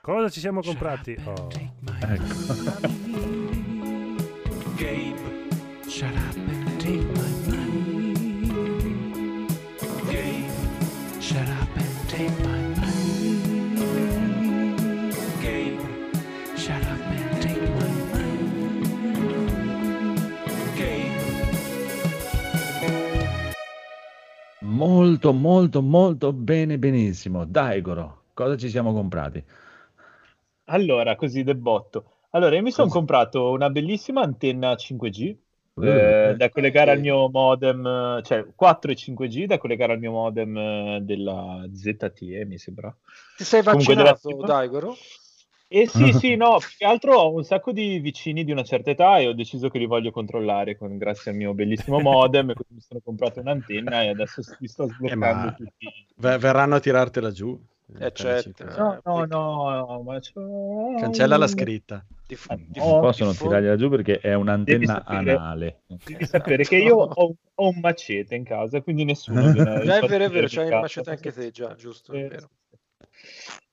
Cosa 0.00 0.28
ci 0.28 0.40
siamo 0.40 0.60
comprati? 0.60 1.16
Oh. 1.24 1.48
Ecco. 2.00 3.26
Molto, 24.76 25.32
molto, 25.32 25.80
molto 25.80 26.34
bene, 26.34 26.78
benissimo. 26.78 27.46
Dai, 27.46 27.80
Goro, 27.80 28.24
cosa 28.34 28.58
ci 28.58 28.68
siamo 28.68 28.92
comprati? 28.92 29.42
Allora, 30.64 31.16
così 31.16 31.42
del 31.42 31.56
botto. 31.56 32.24
Allora, 32.30 32.56
io 32.56 32.62
mi 32.62 32.70
sono 32.70 32.88
comprato 32.88 33.50
una 33.52 33.70
bellissima 33.70 34.20
antenna 34.20 34.74
5G 34.74 35.34
Eh, 35.78 36.30
eh, 36.30 36.34
da 36.36 36.48
collegare 36.50 36.90
al 36.90 37.00
mio 37.00 37.28
modem, 37.30 37.86
eh, 37.86 38.22
cioè 38.22 38.46
4 38.54 38.90
e 38.90 38.94
5G 38.94 39.44
da 39.46 39.58
collegare 39.58 39.92
al 39.94 39.98
mio 39.98 40.10
modem 40.10 40.56
eh, 40.56 41.00
della 41.02 41.66
ZTE, 41.72 42.44
mi 42.44 42.58
sembra. 42.58 42.94
Ti 43.36 43.44
sei 43.44 43.62
vaccinato, 43.62 44.42
Daigoro? 44.42 44.94
E 45.68 45.88
sì, 45.88 46.12
sì, 46.14 46.36
no, 46.36 46.58
più 46.58 46.68
che 46.78 46.84
altro 46.84 47.14
ho 47.18 47.34
un 47.34 47.42
sacco 47.42 47.72
di 47.72 47.98
vicini 47.98 48.44
di 48.44 48.52
una 48.52 48.62
certa 48.62 48.90
età 48.90 49.18
e 49.18 49.26
ho 49.26 49.32
deciso 49.32 49.68
che 49.68 49.78
li 49.78 49.86
voglio 49.86 50.10
controllare 50.12 50.76
con- 50.76 50.96
grazie 50.96 51.30
al 51.32 51.36
mio 51.36 51.54
bellissimo 51.54 51.98
modem. 52.00 52.46
quindi 52.52 52.74
mi 52.74 52.80
sono 52.80 53.00
comprato 53.04 53.40
un'antenna 53.40 54.02
e 54.02 54.08
adesso 54.08 54.42
li 54.58 54.68
sto 54.68 54.86
sbloccando 54.86 55.46
ma- 55.48 55.52
tutti. 55.54 55.86
Ver- 56.16 56.38
verranno 56.38 56.76
a 56.76 56.80
tirartela 56.80 57.30
giù. 57.30 57.58
Eh, 57.98 58.12
certo. 58.12 58.64
No, 58.64 59.00
no, 59.04 59.24
no, 59.26 60.02
ma 60.02 60.18
Cancella 60.98 61.36
la 61.36 61.46
scritta. 61.46 62.04
Di, 62.26 62.34
f- 62.34 62.50
Ah, 62.50 62.56
di 62.56 62.78
no. 62.80 62.98
Possono 63.00 63.30
di 63.30 63.36
fo- 63.36 63.46
tirargliela 63.46 63.76
giù 63.76 63.88
perché 63.88 64.18
è 64.18 64.34
un'antenna 64.34 64.78
Devi 64.78 64.86
sapere- 64.86 65.30
anale. 65.32 65.80
Devi 66.04 66.26
sapere 66.26 66.64
che 66.64 66.76
io 66.76 66.96
ho, 66.96 67.34
ho 67.54 67.68
un 67.68 67.78
macete 67.80 68.34
in 68.34 68.42
casa, 68.44 68.80
quindi 68.82 69.04
nessuno 69.04 69.40
viene- 69.52 69.84
Già 69.84 69.98
è 69.98 70.06
vero, 70.06 70.24
è 70.24 70.30
vero, 70.30 70.46
c'hai 70.48 70.68
il 70.68 70.74
macete 70.74 71.10
anche 71.10 71.32
te, 71.32 71.50
già, 71.50 71.74
giusto, 71.76 72.12
è 72.12 72.18
Eh, 72.24 72.28
vero. 72.28 72.48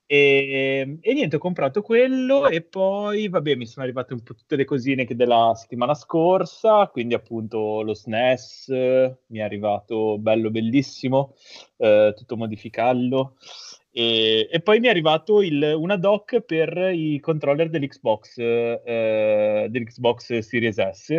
E, 0.06 0.98
e 1.00 1.14
niente, 1.14 1.36
ho 1.36 1.38
comprato 1.38 1.80
quello 1.80 2.48
e 2.48 2.60
poi, 2.60 3.28
vabbè, 3.28 3.54
mi 3.54 3.66
sono 3.66 3.84
arrivate 3.84 4.12
un 4.12 4.22
po' 4.22 4.34
tutte 4.34 4.56
le 4.56 4.64
cosine 4.66 5.06
che 5.06 5.16
della 5.16 5.52
settimana 5.54 5.94
scorsa, 5.94 6.88
quindi 6.88 7.14
appunto 7.14 7.80
lo 7.80 7.94
SNES 7.94 8.68
mi 8.68 9.38
è 9.38 9.42
arrivato 9.42 10.18
bello 10.18 10.50
bellissimo, 10.50 11.34
eh, 11.78 12.12
tutto 12.14 12.36
modificarlo. 12.36 13.36
E, 13.96 14.48
e 14.50 14.60
poi 14.60 14.80
mi 14.80 14.88
è 14.88 14.90
arrivato 14.90 15.40
il, 15.40 15.62
una 15.62 15.96
dock 15.96 16.40
per 16.40 16.90
i 16.92 17.18
controller 17.20 17.70
dell'Xbox, 17.70 18.38
eh, 18.38 19.66
dell'Xbox 19.70 20.38
Series 20.38 20.90
S. 20.90 21.10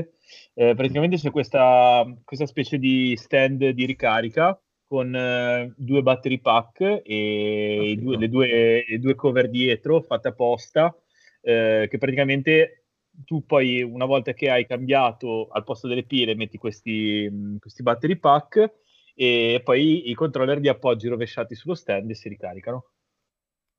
Eh, 0.53 0.75
praticamente 0.75 1.17
c'è 1.17 1.31
questa, 1.31 2.05
questa 2.23 2.45
specie 2.45 2.77
di 2.77 3.15
stand 3.15 3.69
di 3.69 3.85
ricarica 3.85 4.59
con 4.95 5.13
eh, 5.13 5.73
due 5.75 6.01
battery 6.01 6.39
pack 6.39 7.01
e 7.03 7.97
figo. 7.97 8.15
due- 8.15 8.17
le, 8.17 8.29
due, 8.29 8.85
le 8.87 8.99
due 8.99 9.15
cover 9.15 9.49
dietro 9.49 10.01
fatte 10.01 10.29
apposta, 10.29 10.95
eh, 11.41 11.87
che 11.89 11.97
praticamente 11.97 12.85
tu 13.25 13.45
poi 13.45 13.81
una 13.81 14.05
volta 14.05 14.33
che 14.33 14.49
hai 14.49 14.65
cambiato 14.65 15.47
al 15.49 15.63
posto 15.63 15.87
delle 15.87 16.03
pile 16.05 16.35
metti 16.35 16.57
questi, 16.57 17.29
questi 17.59 17.83
battery 17.83 18.17
pack 18.17 18.73
e 19.13 19.61
poi 19.63 20.09
i 20.09 20.13
controller 20.13 20.59
di 20.59 20.67
appoggi 20.69 21.07
rovesciati 21.07 21.55
sullo 21.55 21.75
stand 21.75 22.09
e 22.09 22.15
si 22.15 22.29
ricaricano. 22.29 22.85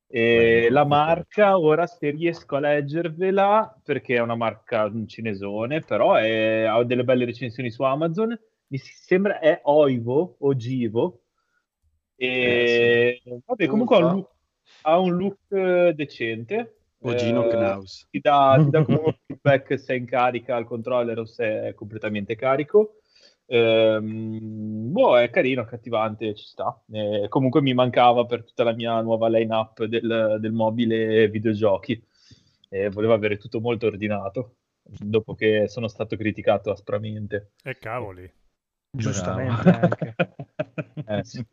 E 0.09 0.69
la 0.71 0.85
marca, 0.85 1.59
ora 1.59 1.87
se 1.87 2.11
riesco 2.11 2.57
a 2.57 2.61
leggervela, 2.61 3.81
perché 3.83 4.17
è 4.17 4.21
una 4.21 4.37
marca 4.37 4.89
mm, 4.89 5.07
cinesone, 5.07 5.81
però 5.81 6.15
è- 6.15 6.63
ha 6.65 6.83
delle 6.85 7.05
belle 7.05 7.25
recensioni 7.25 7.71
su 7.71 7.83
Amazon, 7.83 8.39
mi 8.69 8.79
sembra 8.79 9.39
è 9.39 9.61
Oivo 9.65 10.37
o 10.39 10.55
Givo. 10.57 11.21
E 12.17 13.21
vabbè, 13.45 13.67
comunque 13.67 13.97
ha 13.97 13.99
un 14.01 14.13
look, 14.13 14.31
ha 14.83 14.99
un 14.99 15.17
look, 15.17 15.39
eh, 15.49 15.93
decente. 15.95 16.71
O 17.01 17.15
Gino 17.15 17.45
Eh, 17.47 17.51
Knaus. 17.51 18.09
ti 18.11 18.21
dà, 18.21 18.59
ti 18.59 18.71
dà 18.71 18.83
comunque 18.85 19.19
feedback 19.27 19.79
se 19.79 19.95
è 19.95 19.97
in 19.97 20.07
carica 20.07 20.57
al 20.57 20.65
controller 20.65 21.19
o 21.19 21.25
se 21.25 21.69
è 21.69 21.75
completamente 21.75 22.35
carico. 22.35 23.01
Ehm, 23.49 24.91
boh, 24.91 25.19
è 25.21 25.31
carino, 25.31 25.61
accattivante, 25.61 26.35
ci 26.35 26.47
sta. 26.47 26.83
Eh, 26.91 27.27
comunque 27.29 27.61
mi 27.61 27.75
mancava 27.75 28.25
per 28.25 28.45
tutta 28.45 28.65
la 28.65 28.73
mia 28.73 29.01
nuova 29.03 29.29
line-up 29.29 29.85
del, 29.85 30.39
del 30.41 30.53
mobile 30.53 31.29
videogiochi. 31.29 32.03
E 32.69 32.89
volevo 32.89 33.13
avere 33.13 33.37
tutto 33.37 33.61
molto 33.61 33.87
ordinato, 33.87 34.57
dopo 34.83 35.35
che 35.35 35.69
sono 35.69 35.87
stato 35.87 36.17
criticato 36.17 36.71
aspramente. 36.71 37.53
E 37.63 37.77
cavoli. 37.79 38.29
Giustamente 38.97 39.69
anche. 39.69 40.15
Eh, 41.09 41.23
sì. 41.23 41.45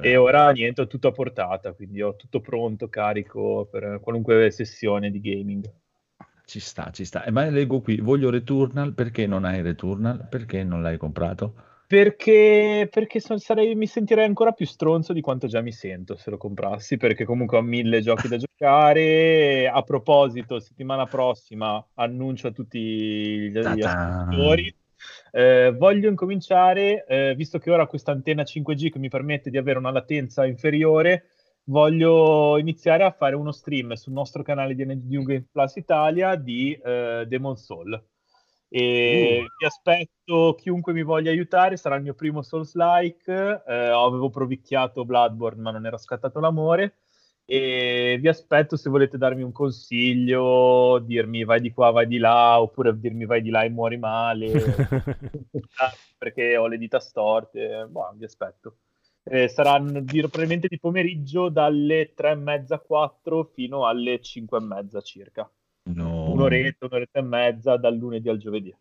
E 0.00 0.16
ora 0.16 0.50
niente, 0.52 0.80
ho 0.80 0.86
tutto 0.86 1.08
a 1.08 1.12
portata, 1.12 1.74
quindi 1.74 2.00
ho 2.00 2.16
tutto 2.16 2.40
pronto, 2.40 2.88
carico 2.88 3.68
per 3.70 4.00
qualunque 4.00 4.50
sessione 4.50 5.10
di 5.10 5.20
gaming. 5.20 5.70
Ci 6.46 6.60
sta, 6.60 6.90
ci 6.90 7.04
sta. 7.04 7.24
E 7.24 7.30
ma 7.30 7.48
leggo 7.48 7.80
qui, 7.80 7.98
voglio 8.00 8.30
Returnal, 8.30 8.94
perché 8.94 9.26
non 9.26 9.44
hai 9.44 9.62
Returnal? 9.62 10.26
Perché 10.28 10.64
non 10.64 10.82
l'hai 10.82 10.96
comprato? 10.96 11.54
Perché, 11.86 12.88
perché 12.90 13.20
son- 13.20 13.38
sarei- 13.38 13.74
mi 13.74 13.86
sentirei 13.86 14.24
ancora 14.24 14.52
più 14.52 14.64
stronzo 14.64 15.12
di 15.12 15.20
quanto 15.20 15.46
già 15.46 15.60
mi 15.60 15.72
sento 15.72 16.16
se 16.16 16.30
lo 16.30 16.38
comprassi, 16.38 16.96
perché 16.96 17.24
comunque 17.24 17.58
ho 17.58 17.62
mille 17.62 18.00
giochi 18.00 18.28
da 18.28 18.38
giocare. 18.56 19.68
A 19.68 19.82
proposito, 19.82 20.58
settimana 20.58 21.06
prossima 21.06 21.84
annuncio 21.94 22.48
a 22.48 22.52
tutti 22.52 22.78
gli, 22.78 23.82
ascoltatori. 23.82 24.74
Eh, 25.30 25.74
voglio 25.76 26.08
incominciare, 26.08 27.04
eh, 27.06 27.34
visto 27.34 27.58
che 27.58 27.70
ora 27.70 27.82
ho 27.82 27.86
questa 27.86 28.12
antenna 28.12 28.42
5G 28.42 28.90
che 28.90 28.98
mi 28.98 29.08
permette 29.08 29.50
di 29.50 29.56
avere 29.56 29.78
una 29.78 29.90
latenza 29.90 30.44
inferiore, 30.46 31.28
voglio 31.64 32.58
iniziare 32.58 33.04
a 33.04 33.10
fare 33.10 33.34
uno 33.34 33.52
stream 33.52 33.92
sul 33.94 34.12
nostro 34.12 34.42
canale 34.42 34.74
di 34.74 34.84
New 34.84 35.22
Game 35.22 35.46
Plus 35.50 35.76
Italia 35.76 36.34
di 36.36 36.72
eh, 36.72 37.24
Demon 37.26 37.56
Soul. 37.56 38.02
E 38.74 39.44
vi 39.58 39.66
aspetto 39.66 40.54
chiunque 40.54 40.94
mi 40.94 41.02
voglia 41.02 41.30
aiutare, 41.30 41.76
sarà 41.76 41.96
il 41.96 42.02
mio 42.02 42.14
primo 42.14 42.40
Souls-like. 42.40 43.62
eh, 43.66 43.74
avevo 43.74 44.30
provicchiato 44.30 45.04
Bloodborne, 45.04 45.60
ma 45.60 45.72
non 45.72 45.84
era 45.84 45.98
scattato 45.98 46.40
l'amore. 46.40 47.01
E 47.52 48.16
vi 48.18 48.28
aspetto 48.28 48.78
se 48.78 48.88
volete 48.88 49.18
darmi 49.18 49.42
un 49.42 49.52
consiglio, 49.52 50.98
dirmi 51.00 51.44
vai 51.44 51.60
di 51.60 51.70
qua, 51.70 51.90
vai 51.90 52.06
di 52.06 52.16
là, 52.16 52.58
oppure 52.58 52.98
dirmi 52.98 53.26
vai 53.26 53.42
di 53.42 53.50
là 53.50 53.62
e 53.62 53.68
muori 53.68 53.98
male, 53.98 54.52
perché 56.16 56.56
ho 56.56 56.66
le 56.66 56.78
dita 56.78 56.98
storte. 56.98 57.86
Boh, 57.90 58.10
vi 58.16 58.24
aspetto. 58.24 58.76
Eh, 59.24 59.48
saranno 59.48 60.00
di- 60.00 60.20
probabilmente 60.20 60.66
di 60.66 60.78
pomeriggio 60.78 61.50
dalle 61.50 62.14
tre 62.14 62.30
e 62.30 62.36
mezza, 62.36 62.78
4 62.78 63.44
fino 63.52 63.84
alle 63.84 64.22
cinque 64.22 64.56
e 64.56 64.62
mezza 64.62 65.02
circa. 65.02 65.46
No. 65.90 66.30
Un'oretta, 66.32 66.86
un'oretta 66.86 67.18
e 67.18 67.22
mezza 67.22 67.76
dal 67.76 67.94
lunedì 67.94 68.30
al 68.30 68.38
giovedì. 68.38 68.74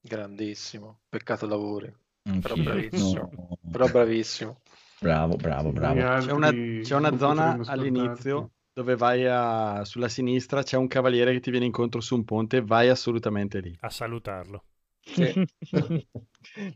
Grandissimo, 0.00 1.02
peccato 1.08 1.46
lavori. 1.46 1.94
Però 2.40 2.56
bravissimo. 2.56 3.30
No. 3.32 3.58
Però 3.70 3.86
bravissimo. 3.86 4.58
Bravo, 5.00 5.36
bravo, 5.36 5.70
bravo. 5.70 6.00
C'è 6.18 6.32
una, 6.32 6.50
c'è 6.50 6.94
una 6.94 7.16
zona 7.16 7.58
all'inizio 7.66 8.50
dove 8.72 8.96
vai 8.96 9.26
a- 9.26 9.84
sulla 9.84 10.08
sinistra, 10.08 10.62
c'è 10.62 10.76
un 10.76 10.86
cavaliere 10.86 11.32
che 11.32 11.40
ti 11.40 11.50
viene 11.50 11.66
incontro 11.66 12.00
su 12.00 12.14
un 12.14 12.24
ponte, 12.24 12.62
vai 12.62 12.88
assolutamente 12.88 13.60
lì. 13.60 13.76
A 13.80 13.90
salutarlo. 13.90 14.64
Sì. 15.00 15.46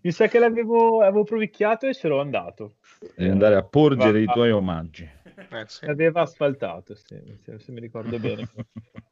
Mi 0.02 0.10
sa 0.10 0.26
che 0.28 0.38
l'avevo 0.38 1.00
avevo 1.02 1.24
provicchiato 1.24 1.86
e 1.86 1.92
c'ero 1.92 2.20
andato. 2.20 2.76
Devi 3.14 3.30
andare 3.30 3.56
a 3.56 3.62
porgere 3.62 4.20
i 4.20 4.24
Va- 4.24 4.32
tuoi 4.32 4.50
omaggi. 4.50 5.08
Eh, 5.24 5.64
sì. 5.66 5.84
Aveva 5.86 6.22
asfaltato, 6.22 6.94
se, 6.94 7.22
se 7.58 7.72
mi 7.72 7.80
ricordo 7.80 8.18
bene. 8.18 8.48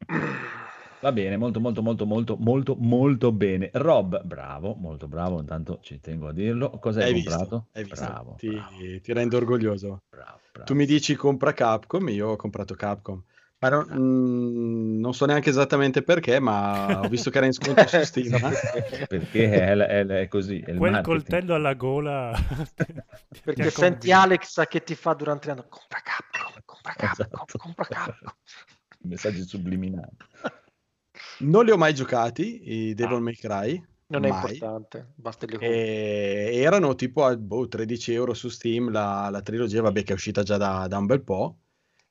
Va 1.00 1.12
bene, 1.12 1.36
molto, 1.38 1.60
molto, 1.60 1.82
molto, 1.82 2.04
molto, 2.06 2.36
molto, 2.38 2.76
molto 2.76 3.32
bene. 3.32 3.70
Rob, 3.72 4.22
bravo, 4.22 4.74
molto 4.74 5.08
bravo, 5.08 5.40
intanto 5.40 5.78
ci 5.82 5.98
tengo 6.00 6.28
a 6.28 6.32
dirlo. 6.32 6.70
Cosa 6.78 7.00
hai, 7.00 7.06
Hai 7.06 7.12
visto? 7.14 7.46
comprato? 7.46 7.66
Hai 7.72 7.84
visto? 7.84 8.04
Bravo, 8.04 8.32
ti, 8.36 8.50
bravo, 8.52 9.00
ti 9.00 9.12
rendo 9.12 9.36
orgoglioso. 9.38 10.02
bravo, 10.10 10.40
bravo. 10.52 10.66
Tu 10.66 10.74
mi 10.74 10.84
dici 10.86 11.14
compra 11.16 11.52
Capcom, 11.52 12.08
io 12.08 12.28
ho 12.28 12.36
comprato 12.36 12.74
Capcom. 12.74 13.22
Ma 13.60 13.68
non, 13.70 13.86
mm, 13.90 15.00
non 15.00 15.14
so 15.14 15.24
neanche 15.26 15.50
esattamente 15.50 16.02
perché, 16.02 16.38
ma 16.38 17.02
ho 17.02 17.08
visto 17.08 17.30
che 17.30 17.38
era 17.38 17.46
in 17.46 17.52
sconto 17.52 17.86
su 17.86 18.00
Steam. 18.02 18.34
eh. 18.44 19.06
Perché 19.06 19.50
è, 19.50 19.72
è- 19.76 20.06
è 20.06 20.28
così, 20.28 20.60
è 20.60 20.70
il 20.70 20.76
Quel 20.78 21.00
coltello 21.02 21.54
alla 21.54 21.74
gola. 21.74 22.32
Perché 23.42 23.70
senti. 23.70 24.10
Alex 24.10 24.66
che 24.68 24.82
ti 24.82 24.94
fa 24.94 25.14
durante 25.14 25.48
l'anno 25.48 25.66
compra 25.68 26.00
Capcom, 26.02 26.62
compra 26.64 26.92
Capcom, 26.94 27.10
Esatto. 27.12 27.58
compra 27.58 27.84
Capcom. 27.86 28.32
Messaggi 29.04 29.42
subliminali. 29.44 30.16
Non 31.40 31.64
li 31.64 31.70
ho 31.70 31.76
mai 31.76 31.94
giocati, 31.94 32.88
i 32.88 32.94
Devil 32.94 33.20
May 33.20 33.34
Cry. 33.34 33.82
Non 34.08 34.24
è 34.24 34.28
mai. 34.28 34.40
importante, 34.54 35.12
basta 35.14 35.46
li. 35.46 35.56
E 35.58 36.60
erano 36.62 36.94
tipo 36.94 37.24
a 37.24 37.36
boh, 37.36 37.68
13 37.68 38.12
euro 38.12 38.34
su 38.34 38.48
Steam 38.48 38.90
la, 38.90 39.28
la 39.30 39.40
trilogia, 39.40 39.82
vabbè, 39.82 40.02
che 40.02 40.12
è 40.12 40.14
uscita 40.14 40.42
già 40.42 40.56
da, 40.56 40.86
da 40.88 40.98
un 40.98 41.06
bel 41.06 41.22
po'. 41.22 41.58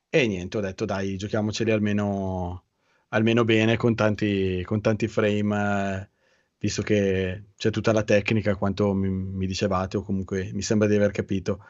E 0.10 0.26
niente, 0.28 0.58
ho 0.58 0.62
detto 0.62 0.86
dai, 0.86 1.18
giochiamoceli 1.18 1.72
almeno, 1.72 2.64
almeno 3.10 3.44
bene 3.44 3.78
con 3.78 3.96
tanti, 3.96 4.64
con 4.64 4.82
tanti 4.82 5.08
frame, 5.08 6.02
eh, 6.02 6.10
visto 6.58 6.82
che 6.82 7.50
c'è 7.56 7.70
tutta 7.70 7.92
la 7.92 8.04
tecnica, 8.04 8.56
quanto 8.56 8.94
mi, 8.94 9.10
mi 9.10 9.46
dicevate, 9.46 9.98
o 9.98 10.04
comunque 10.04 10.52
mi 10.54 10.62
sembra 10.62 10.88
di 10.88 10.96
aver 10.96 11.12
capito. 11.12 11.66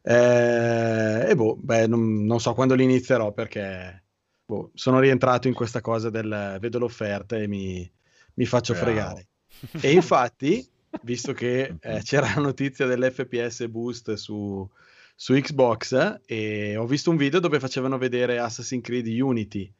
Eh, 0.00 1.26
e 1.28 1.34
boh, 1.34 1.56
beh, 1.56 1.86
non, 1.88 2.24
non 2.24 2.40
so 2.40 2.54
quando 2.54 2.74
li 2.74 2.84
inizierò 2.84 3.32
perché 3.32 4.01
boh, 4.44 4.70
sono 4.74 5.00
rientrato 5.00 5.48
in 5.48 5.54
questa 5.54 5.80
cosa 5.80 6.10
del 6.10 6.58
vedo 6.60 6.78
l'offerta 6.78 7.36
e 7.36 7.46
mi, 7.46 7.90
mi 8.34 8.46
faccio 8.46 8.72
Bravo. 8.72 8.86
fregare. 8.86 9.26
E 9.80 9.92
infatti, 9.92 10.66
visto 11.02 11.32
che 11.32 11.76
eh, 11.80 12.00
c'era 12.02 12.32
la 12.34 12.40
notizia 12.40 12.86
dell'FPS 12.86 13.68
boost 13.68 14.14
su, 14.14 14.68
su 15.14 15.34
Xbox, 15.34 16.20
e 16.26 16.76
ho 16.76 16.86
visto 16.86 17.10
un 17.10 17.16
video 17.16 17.38
dove 17.38 17.60
facevano 17.60 17.98
vedere 17.98 18.38
Assassin's 18.38 18.82
Creed 18.82 19.06
Unity, 19.06 19.72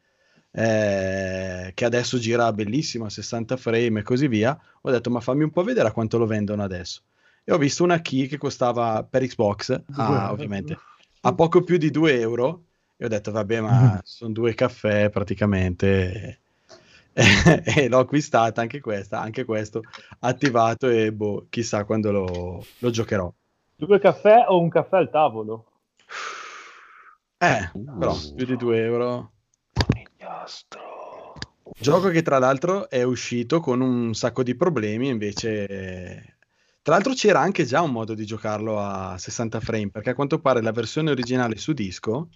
eh, 0.52 1.72
che 1.74 1.84
adesso 1.84 2.18
gira 2.18 2.52
bellissimo 2.52 3.06
a 3.06 3.10
60 3.10 3.56
frame 3.56 4.00
e 4.00 4.02
così 4.02 4.28
via. 4.28 4.58
Ho 4.82 4.90
detto, 4.90 5.10
ma 5.10 5.20
fammi 5.20 5.42
un 5.42 5.50
po' 5.50 5.62
vedere 5.62 5.88
a 5.88 5.92
quanto 5.92 6.18
lo 6.18 6.26
vendono 6.26 6.62
adesso. 6.62 7.02
E 7.44 7.52
ho 7.52 7.58
visto 7.58 7.82
una 7.82 8.00
key 8.00 8.28
che 8.28 8.38
costava 8.38 9.02
per 9.02 9.26
Xbox, 9.26 9.82
ah, 9.94 10.30
ovviamente, 10.30 10.78
a 11.22 11.34
poco 11.34 11.62
più 11.62 11.76
di 11.76 11.90
2 11.90 12.20
euro. 12.20 12.66
E 13.02 13.06
ho 13.06 13.08
detto, 13.08 13.32
vabbè, 13.32 13.60
ma 13.60 14.00
sono 14.04 14.32
due 14.32 14.54
caffè 14.54 15.10
praticamente. 15.10 16.38
e 17.12 17.88
l'ho 17.88 17.98
acquistata 17.98 18.60
anche 18.60 18.80
questa, 18.80 19.20
anche 19.20 19.44
questo 19.44 19.82
attivato 20.20 20.88
e 20.88 21.12
boh, 21.12 21.46
chissà 21.50 21.84
quando 21.84 22.12
lo, 22.12 22.64
lo 22.78 22.90
giocherò. 22.90 23.30
Due 23.74 23.98
caffè 23.98 24.44
o 24.46 24.60
un 24.60 24.68
caffè 24.68 24.98
al 24.98 25.10
tavolo? 25.10 25.66
Eh, 27.38 27.72
però 27.98 28.16
più 28.36 28.46
di 28.46 28.56
2 28.56 28.84
euro. 28.84 29.32
Gioco 31.80 32.08
che 32.08 32.22
tra 32.22 32.38
l'altro 32.38 32.88
è 32.88 33.02
uscito 33.02 33.58
con 33.58 33.80
un 33.80 34.14
sacco 34.14 34.44
di 34.44 34.54
problemi, 34.54 35.08
invece 35.08 36.36
tra 36.82 36.94
l'altro 36.94 37.14
c'era 37.14 37.40
anche 37.40 37.64
già 37.64 37.80
un 37.80 37.90
modo 37.90 38.14
di 38.14 38.24
giocarlo 38.24 38.78
a 38.78 39.18
60 39.18 39.58
frame, 39.58 39.90
perché 39.90 40.10
a 40.10 40.14
quanto 40.14 40.38
pare 40.38 40.62
la 40.62 40.70
versione 40.70 41.10
originale 41.10 41.56
su 41.56 41.72
disco 41.72 42.28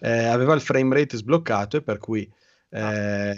eh, 0.00 0.24
aveva 0.24 0.54
il 0.54 0.60
frame 0.60 0.94
rate 0.94 1.16
sbloccato 1.16 1.76
e 1.76 1.82
per 1.82 1.98
cui 1.98 2.30
eh, 2.70 2.80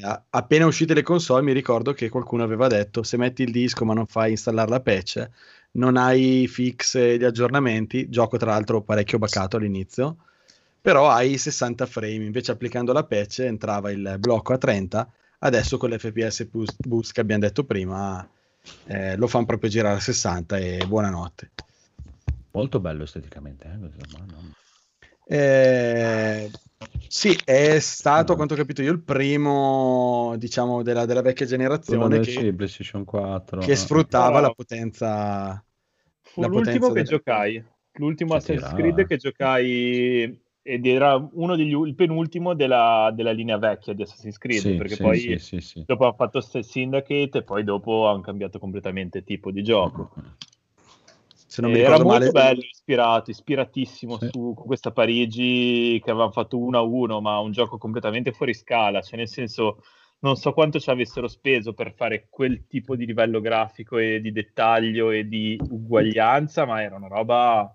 a- 0.02 0.24
appena 0.28 0.66
uscite 0.66 0.94
le 0.94 1.02
console 1.02 1.42
mi 1.42 1.52
ricordo 1.52 1.92
che 1.92 2.08
qualcuno 2.08 2.42
aveva 2.42 2.66
detto 2.66 3.02
se 3.02 3.16
metti 3.16 3.42
il 3.42 3.52
disco 3.52 3.84
ma 3.84 3.94
non 3.94 4.06
fai 4.06 4.32
installare 4.32 4.70
la 4.70 4.80
patch 4.80 5.28
non 5.72 5.96
hai 5.96 6.48
fix 6.48 6.94
e 6.96 7.18
gli 7.18 7.24
aggiornamenti, 7.24 8.08
gioco 8.08 8.36
tra 8.36 8.50
l'altro 8.52 8.82
parecchio 8.82 9.18
bacato 9.18 9.56
all'inizio, 9.56 10.16
però 10.80 11.10
hai 11.10 11.36
60 11.36 11.86
frame, 11.86 12.24
invece 12.24 12.52
applicando 12.52 12.92
la 12.92 13.04
patch 13.04 13.40
entrava 13.40 13.90
il 13.90 14.16
blocco 14.18 14.52
a 14.52 14.58
30, 14.58 15.08
adesso 15.40 15.76
con 15.76 15.90
l'FPS 15.90 16.48
boost 16.78 17.12
che 17.12 17.20
abbiamo 17.20 17.42
detto 17.42 17.64
prima 17.64 18.26
eh, 18.86 19.16
lo 19.16 19.26
fanno 19.26 19.46
proprio 19.46 19.70
girare 19.70 19.96
a 19.96 20.00
60 20.00 20.56
e 20.58 20.84
buonanotte. 20.86 21.50
Molto 22.52 22.80
bello 22.80 23.04
esteticamente. 23.04 23.66
Eh? 23.66 24.59
Eh, 25.32 26.50
sì, 27.06 27.38
è 27.44 27.78
stato, 27.78 28.32
a 28.32 28.36
quanto 28.36 28.54
ho 28.54 28.56
capito 28.56 28.82
io, 28.82 28.90
il 28.90 29.00
primo, 29.00 30.34
diciamo, 30.38 30.82
della, 30.82 31.06
della 31.06 31.22
vecchia 31.22 31.46
generazione 31.46 32.18
che, 32.18 32.30
sì, 32.32 32.52
PlayStation 32.52 33.04
4. 33.04 33.60
che 33.60 33.76
sfruttava 33.76 34.36
No. 34.36 34.40
la 34.40 34.50
potenza. 34.50 35.64
Fu 36.22 36.40
la 36.40 36.48
l'ultimo 36.48 36.86
potenza 36.88 36.88
che 36.88 36.94
del- 36.94 37.04
giocai. 37.06 37.64
L'ultimo 37.94 38.34
Assassin's. 38.34 38.74
Creed 38.74 39.06
che 39.06 39.16
giocai 39.16 40.40
ed 40.62 40.86
era 40.86 41.14
uno 41.32 41.56
degli 41.56 41.72
il 41.72 41.94
penultimo 41.94 42.54
della, 42.54 43.10
della 43.14 43.32
linea 43.32 43.58
vecchia 43.58 43.92
di 43.92 44.02
Assassin's 44.02 44.38
Creed, 44.38 44.60
Sì, 44.60 44.76
perché 44.76 44.94
sì, 44.94 45.02
poi 45.02 45.18
sì, 45.18 45.38
sì, 45.38 45.60
sì. 45.60 45.84
dopo 45.86 46.04
hanno 46.04 46.14
fatto 46.14 46.40
Syndicate 46.40 47.38
e 47.38 47.42
poi 47.42 47.64
dopo 47.64 48.06
hanno 48.08 48.20
cambiato 48.20 48.58
completamente 48.58 49.22
tipo 49.24 49.50
di 49.50 49.62
gioco. 49.62 50.10
Se 51.50 51.60
non 51.62 51.72
mi 51.72 51.78
Eh, 51.78 51.80
era 51.80 51.90
ricordo 51.90 52.04
molto 52.04 52.30
male, 52.30 52.30
bello, 52.30 52.60
ispirato, 52.60 53.30
ispiratissimo 53.32 54.18
Sì. 54.18 54.28
su 54.30 54.54
questa 54.56 54.92
Parigi 54.92 56.00
che 56.02 56.10
avevano 56.10 56.30
fatto 56.30 56.56
1 56.58 56.78
a 56.78 56.82
1, 56.82 57.20
ma 57.20 57.38
un 57.40 57.50
gioco 57.50 57.76
completamente 57.76 58.30
fuori 58.30 58.54
scala, 58.54 59.00
cioè 59.00 59.18
nel 59.18 59.26
senso 59.28 59.82
non 60.20 60.36
so 60.36 60.52
quanto 60.52 60.78
ci 60.78 60.90
avessero 60.90 61.26
speso 61.26 61.72
per 61.72 61.92
fare 61.92 62.28
quel 62.30 62.66
tipo 62.68 62.94
di 62.94 63.04
livello 63.04 63.40
grafico 63.40 63.98
e 63.98 64.20
di 64.20 64.30
dettaglio 64.30 65.10
e 65.10 65.26
di 65.26 65.58
uguaglianza, 65.70 66.66
ma 66.66 66.82
era 66.82 66.94
una 66.94 67.08
roba 67.08 67.74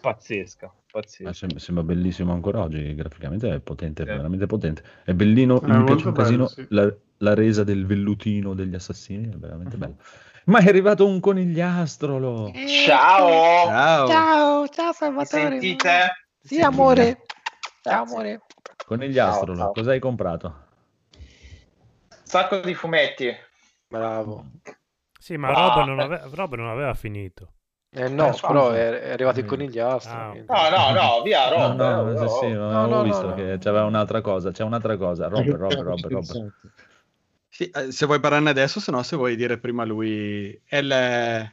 pazzesca. 0.00 0.72
pazzesca. 0.90 1.24
Ma 1.24 1.32
sembra, 1.34 1.58
sembra 1.58 1.84
bellissimo 1.84 2.32
ancora 2.32 2.60
oggi, 2.62 2.94
graficamente 2.94 3.52
è 3.52 3.60
potente, 3.60 4.04
Sì. 4.04 4.10
veramente 4.10 4.46
potente. 4.46 4.82
È 5.04 5.12
bellino, 5.12 5.60
È 5.60 5.66
mi 5.66 5.72
molto 5.72 5.84
piace 5.92 6.06
un 6.08 6.12
bello, 6.14 6.46
casino 6.46 6.46
sì. 6.46 6.66
la, 6.70 6.94
la 7.18 7.34
resa 7.34 7.64
del 7.64 7.84
vellutino 7.86 8.54
degli 8.54 8.74
assassini, 8.74 9.28
è 9.28 9.36
veramente 9.36 9.76
bello. 9.76 9.96
Ma 10.46 10.58
è 10.58 10.68
arrivato 10.68 11.06
un 11.06 11.20
conigliastrolo! 11.20 12.52
Ciao! 12.84 13.66
Ciao. 13.66 14.06
Ciao, 14.08 14.68
ciao 14.68 14.92
Salvatore. 14.92 15.44
Mi 15.44 15.50
sentite? 15.60 16.26
Sì, 16.42 16.60
amore. 16.60 17.22
Ciao, 17.80 18.02
amore. 18.04 18.42
Conigliastrolo, 18.86 19.54
Ciao, 19.56 19.64
ciao. 19.66 19.72
cosa 19.72 19.90
hai 19.92 20.00
comprato? 20.00 20.62
Sacco 22.22 22.58
di 22.60 22.74
fumetti. 22.74 23.34
Bravo. 23.88 24.44
Sì, 25.18 25.36
ma 25.36 25.48
Ah. 25.48 25.52
Rob 25.74 25.86
non, 25.86 26.00
ave- 26.00 26.22
Rob 26.34 26.54
non 26.56 26.68
aveva 26.68 26.92
finito. 26.92 27.52
Eh 27.96 28.08
no, 28.08 28.34
Eh, 28.34 28.38
però 28.40 28.70
è, 28.70 29.10
arrivato 29.12 29.38
il 29.40 29.46
conigliastro. 29.46 30.12
Ah, 30.12 30.32
No, 30.34 30.68
no, 30.68 30.90
no, 31.00 31.22
via, 31.22 31.48
No, 31.48 31.68
Rob. 31.68 31.76
no, 31.76 32.10
eh, 32.10 32.16
sì, 32.18 32.24
oh, 32.24 32.28
sì, 32.40 32.46
oh. 32.46 32.68
avevo 32.70 32.96
no, 32.96 33.02
visto 33.02 33.26
no, 33.28 33.34
che 33.34 33.42
no. 33.44 33.58
c'era 33.58 33.84
un'altra 33.84 34.20
cosa, 34.20 34.50
c'è 34.50 34.64
un'altra 34.64 34.96
cosa. 34.98 35.28
Rob, 35.28 35.46
Rob, 35.54 35.72
Rob, 35.80 36.06
Rob. 36.06 36.52
Sì, 37.56 37.70
eh, 37.70 37.92
se 37.92 38.06
vuoi 38.06 38.18
parlarne 38.20 38.50
adesso, 38.50 38.80
se 38.80 38.90
no, 38.90 39.02
se 39.02 39.16
vuoi 39.16 39.36
dire 39.36 39.58
prima 39.58 39.84
lui. 39.84 40.60
È 40.64 40.76
il... 40.78 41.52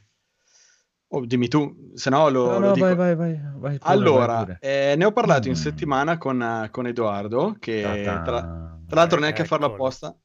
Oh, 1.13 1.25
dimmi 1.25 1.47
tu, 1.49 1.91
se 1.95 2.09
no 2.09 2.29
lo, 2.29 2.43
No, 2.43 2.59
lo 2.59 2.71
no, 2.71 2.71
dico. 2.71 2.85
vai, 2.85 2.95
vai, 2.95 3.15
vai, 3.15 3.39
vai 3.55 3.79
pure, 3.79 4.09
allora, 4.09 4.11
vai 4.11 4.29
pure. 4.29 4.59
eh, 4.59 4.95
ne 4.97 5.05
ho 5.05 5.11
parlato 5.11 5.47
in 5.49 5.55
Mm. 5.55 5.55
settimana 5.55 6.17
con, 6.17 6.67
con 6.71 6.87
Edoardo, 6.87 7.55
che 7.59 8.19
tra, 8.23 8.41
tra 8.41 8.99
l'altro 8.99 9.19
Eh, 9.19 9.21
neanche 9.21 9.41
a 9.43 9.45
farlo 9.45 9.67
apposta, 9.67 10.15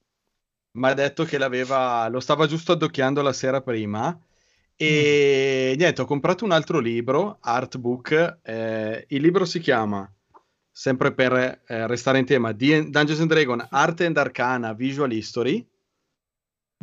mi 0.72 0.88
ha 0.88 0.94
detto 0.94 1.24
che 1.24 1.38
l'aveva, 1.38 2.08
lo 2.08 2.20
stava 2.20 2.46
giusto 2.46 2.72
addocchiando 2.72 3.22
la 3.22 3.32
sera 3.32 3.62
prima. 3.62 4.18
E 4.76 5.74
niente, 5.78 6.02
ho 6.02 6.06
comprato 6.06 6.44
un 6.44 6.52
altro 6.52 6.78
libro, 6.80 7.38
Artbook. 7.40 8.40
eh, 8.42 9.06
il 9.10 9.22
libro 9.22 9.44
si 9.46 9.60
chiama, 9.60 10.10
sempre 10.76 11.14
per 11.14 11.32
eh, 11.32 11.86
restare 11.86 12.18
in 12.18 12.26
tema, 12.26 12.52
D- 12.52 12.90
Dungeons 12.90 13.20
and 13.20 13.30
Dragons 13.30 13.66
Art 13.70 14.02
and 14.02 14.14
Arcana 14.18 14.74
Visual 14.74 15.10
History. 15.10 15.66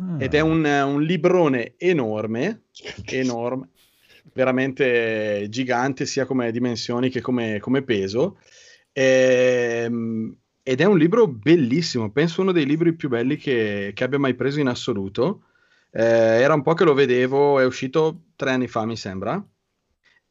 Ah. 0.02 0.16
Ed 0.18 0.34
è 0.34 0.40
un, 0.40 0.64
un 0.64 1.00
librone 1.00 1.74
enorme, 1.76 2.64
enorme, 3.04 3.68
veramente 4.32 5.46
gigante 5.48 6.06
sia 6.06 6.26
come 6.26 6.50
dimensioni 6.50 7.08
che 7.08 7.20
come, 7.20 7.60
come 7.60 7.82
peso. 7.82 8.38
Ehm, 8.90 10.36
ed 10.60 10.80
è 10.80 10.84
un 10.84 10.98
libro 10.98 11.28
bellissimo, 11.28 12.10
penso 12.10 12.40
uno 12.40 12.50
dei 12.50 12.66
libri 12.66 12.94
più 12.94 13.08
belli 13.08 13.36
che, 13.36 13.92
che 13.94 14.02
abbia 14.02 14.18
mai 14.18 14.34
preso 14.34 14.58
in 14.58 14.66
assoluto. 14.66 15.44
Eh, 15.92 16.02
era 16.02 16.54
un 16.54 16.62
po' 16.62 16.74
che 16.74 16.82
lo 16.82 16.94
vedevo, 16.94 17.60
è 17.60 17.64
uscito 17.64 18.22
tre 18.34 18.50
anni 18.50 18.66
fa, 18.66 18.84
mi 18.86 18.96
sembra. 18.96 19.40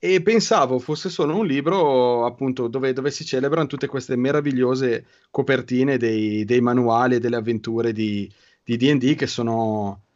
E 0.05 0.21
pensavo 0.21 0.79
fosse 0.79 1.07
solo 1.07 1.37
un 1.37 1.45
libro, 1.45 2.25
appunto, 2.25 2.67
dove, 2.67 2.91
dove 2.91 3.09
si 3.09 3.23
celebrano 3.23 3.67
tutte 3.67 3.87
queste 3.87 4.17
meravigliose 4.17 5.05
copertine 5.31 5.95
dei, 5.95 6.43
dei 6.43 6.59
manuali 6.59 7.15
e 7.15 7.19
delle 7.19 7.37
avventure 7.37 7.93
di, 7.93 8.29
di 8.65 8.75
D&D 8.75 9.15
che 9.15 9.27
sono 9.27 10.07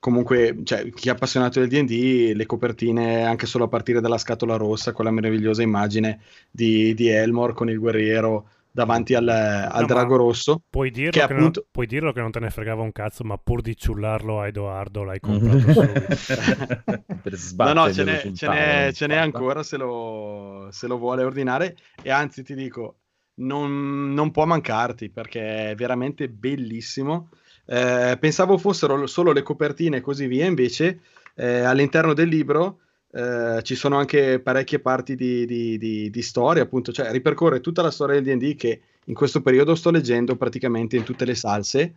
comunque, 0.00 0.60
cioè, 0.64 0.88
chi 0.88 1.08
è 1.08 1.10
appassionato 1.10 1.60
del 1.60 1.68
D&D, 1.68 2.34
le 2.34 2.46
copertine 2.46 3.26
anche 3.26 3.44
solo 3.44 3.64
a 3.64 3.68
partire 3.68 4.00
dalla 4.00 4.16
scatola 4.16 4.56
rossa, 4.56 4.92
quella 4.92 5.10
meravigliosa 5.10 5.60
immagine 5.60 6.22
di, 6.50 6.94
di 6.94 7.08
Elmore 7.08 7.52
con 7.52 7.68
il 7.68 7.78
guerriero 7.78 8.48
davanti 8.74 9.14
al, 9.14 9.28
al 9.28 9.70
ma 9.72 9.86
drago 9.86 10.16
rosso. 10.16 10.62
Puoi 10.68 10.90
dirlo 10.90 11.12
Che 11.12 11.18
che, 11.18 11.32
appunto- 11.32 11.60
non, 11.60 11.68
puoi 11.70 11.86
dirlo 11.86 12.12
che 12.12 12.20
non 12.20 12.32
te 12.32 12.40
ne 12.40 12.50
fregava 12.50 12.82
un 12.82 12.90
cazzo, 12.90 13.22
ma 13.22 13.38
pur 13.38 13.60
di 13.60 13.76
ciullarlo 13.76 14.40
a 14.40 14.48
Edoardo 14.48 15.04
l'hai 15.04 15.20
Mm. 15.24 15.30
comprato 15.30 15.72
subito. 15.72 16.02
per 17.22 17.38
No, 17.56 17.72
no, 17.72 17.92
ce 17.92 18.02
n'è, 18.02 18.32
ce 18.32 18.48
n'è- 18.48 18.92
ce 18.92 19.06
n'è 19.06 19.16
ancora 19.16 19.62
se 19.62 19.76
lo, 19.76 20.66
se 20.72 20.88
lo 20.88 20.98
vuole 20.98 21.22
ordinare 21.22 21.76
e 22.02 22.10
anzi 22.10 22.42
ti 22.42 22.54
dico, 22.56 22.96
non, 23.36 24.12
non 24.12 24.32
può 24.32 24.44
mancarti 24.44 25.08
perché 25.08 25.70
è 25.70 25.74
veramente 25.76 26.28
bellissimo. 26.28 27.28
Eh, 27.66 28.16
pensavo 28.18 28.58
fossero 28.58 29.06
solo 29.06 29.30
le 29.30 29.42
copertine 29.42 29.98
e 29.98 30.00
così 30.00 30.26
via, 30.26 30.46
invece 30.46 31.00
eh, 31.36 31.60
all'interno 31.60 32.12
del 32.12 32.28
libro 32.28 32.80
eh, 33.14 33.60
ci 33.62 33.74
sono 33.74 33.96
anche 33.96 34.40
parecchie 34.40 34.80
parti 34.80 35.14
di, 35.16 35.46
di- 35.46 35.78
di- 35.78 36.10
di 36.10 36.22
storia, 36.22 36.62
appunto, 36.62 36.92
cioè 36.92 37.10
ripercorre 37.12 37.60
tutta 37.60 37.82
la 37.82 37.90
storia 37.90 38.20
del 38.20 38.24
D&D 38.24 38.54
che 38.56 38.80
in 39.06 39.14
questo 39.14 39.40
periodo 39.42 39.74
sto 39.74 39.90
leggendo 39.90 40.36
praticamente 40.36 40.96
in 40.96 41.02
tutte 41.04 41.24
le 41.24 41.34
salse 41.34 41.94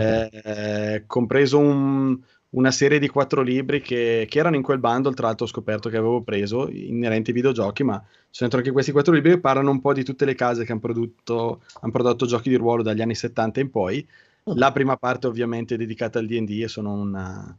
Eh, 0.00 0.28
eh, 0.44 1.04
compreso 1.06 1.58
un- 1.58 2.16
una 2.50 2.70
serie 2.70 2.98
di 2.98 3.08
quattro 3.08 3.42
libri 3.42 3.80
che, 3.80 4.26
che 4.28 4.38
erano 4.38 4.54
in 4.56 4.62
quel 4.62 4.78
bundle, 4.78 5.12
tra 5.14 5.26
l'altro 5.26 5.44
ho 5.46 5.48
scoperto 5.48 5.88
che 5.88 5.96
avevo 5.96 6.22
preso, 6.22 6.68
inerenti 6.70 7.30
ai 7.30 7.36
videogiochi, 7.36 7.82
ma 7.82 8.00
ci 8.30 8.40
dentro 8.40 8.58
anche 8.58 8.70
questi 8.70 8.92
quattro 8.92 9.12
libri 9.12 9.32
che 9.32 9.40
parlano 9.40 9.70
un 9.70 9.80
po' 9.80 9.92
di 9.92 10.04
tutte 10.04 10.24
le 10.24 10.34
case 10.34 10.64
che 10.64 10.70
hanno 10.72 10.80
prodotto, 10.80 11.62
han 11.80 11.90
prodotto 11.90 12.26
giochi 12.26 12.48
di 12.48 12.54
ruolo 12.56 12.82
dagli 12.82 13.00
anni 13.02 13.14
70 13.14 13.60
in 13.60 13.70
poi. 13.70 14.06
La 14.52 14.72
prima 14.72 14.96
parte 14.96 15.26
ovviamente 15.26 15.74
è 15.74 15.78
dedicata 15.78 16.18
al 16.18 16.26
D&D 16.26 16.62
e 16.62 16.68
sono 16.68 16.92
una- 16.94 17.56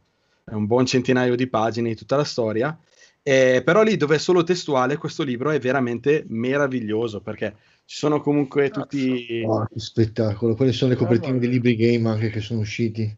un 0.52 0.66
buon 0.66 0.86
centinaio 0.86 1.36
di 1.36 1.46
pagine 1.48 1.88
di 1.90 1.94
tutta 1.96 2.16
la 2.16 2.24
storia. 2.24 2.76
Eh, 3.22 3.62
però 3.64 3.82
lì 3.82 3.96
dove 3.96 4.16
è 4.16 4.18
solo 4.18 4.42
testuale 4.42 4.96
questo 4.96 5.22
libro 5.22 5.50
è 5.50 5.58
veramente 5.58 6.24
meraviglioso 6.28 7.20
perché 7.20 7.54
ci 7.84 7.96
sono 7.96 8.20
comunque 8.20 8.70
tutti... 8.70 9.42
Oh, 9.46 9.66
che 9.66 9.78
spettacolo. 9.78 10.54
Quelle 10.54 10.72
sono 10.72 10.92
le 10.92 10.96
copertine 10.96 11.38
dei 11.38 11.48
libri 11.48 11.76
game 11.76 12.08
anche 12.08 12.30
che 12.30 12.40
sono 12.40 12.60
usciti. 12.60 13.14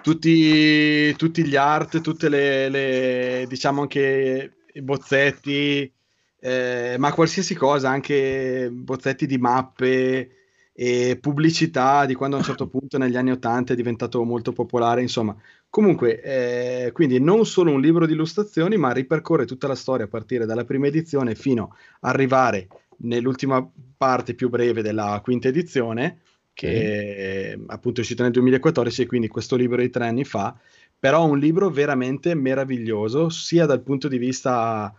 tutti, 0.00 1.14
tutti 1.16 1.44
gli 1.44 1.56
art, 1.56 2.00
tutte 2.00 2.28
le, 2.28 2.68
le- 2.68 3.46
diciamo 3.48 3.82
anche 3.82 4.52
i 4.72 4.82
bozzetti, 4.82 5.92
eh, 6.38 6.96
ma 6.98 7.12
qualsiasi 7.12 7.54
cosa, 7.54 7.90
anche 7.90 8.70
bozzetti 8.72 9.26
di 9.26 9.38
mappe 9.38 10.30
e 10.72 11.18
pubblicità 11.20 12.04
di 12.04 12.14
quando 12.14 12.36
a 12.36 12.38
un 12.40 12.44
certo 12.44 12.68
punto 12.70 12.98
negli 12.98 13.16
anni 13.16 13.32
80 13.32 13.72
è 13.72 13.76
diventato 13.76 14.22
molto 14.24 14.52
popolare, 14.52 15.02
insomma. 15.02 15.36
Comunque, 15.68 16.22
eh, 16.22 16.92
quindi 16.92 17.20
non 17.20 17.44
solo 17.44 17.70
un 17.70 17.80
libro 17.80 18.06
di 18.06 18.12
illustrazioni, 18.14 18.76
ma 18.76 18.92
ripercorre 18.92 19.44
tutta 19.44 19.66
la 19.66 19.74
storia 19.74 20.06
a 20.06 20.08
partire 20.08 20.46
dalla 20.46 20.64
prima 20.64 20.86
edizione 20.86 21.34
fino 21.34 21.74
ad 22.00 22.14
arrivare 22.14 22.68
nell'ultima 22.98 23.68
parte 23.96 24.34
più 24.34 24.48
breve 24.48 24.80
della 24.80 25.20
quinta 25.22 25.48
edizione, 25.48 26.20
che 26.54 27.50
eh, 27.52 27.58
appunto 27.66 27.98
è 27.98 28.02
uscito 28.02 28.22
nel 28.22 28.32
2014 28.32 29.02
e 29.02 29.06
quindi 29.06 29.28
questo 29.28 29.56
libro 29.56 29.82
di 29.82 29.90
tre 29.90 30.06
anni 30.06 30.24
fa, 30.24 30.58
però 30.98 31.26
un 31.26 31.38
libro 31.38 31.68
veramente 31.68 32.34
meraviglioso, 32.34 33.28
sia 33.28 33.66
dal 33.66 33.82
punto 33.82 34.08
di 34.08 34.16
vista 34.16 34.94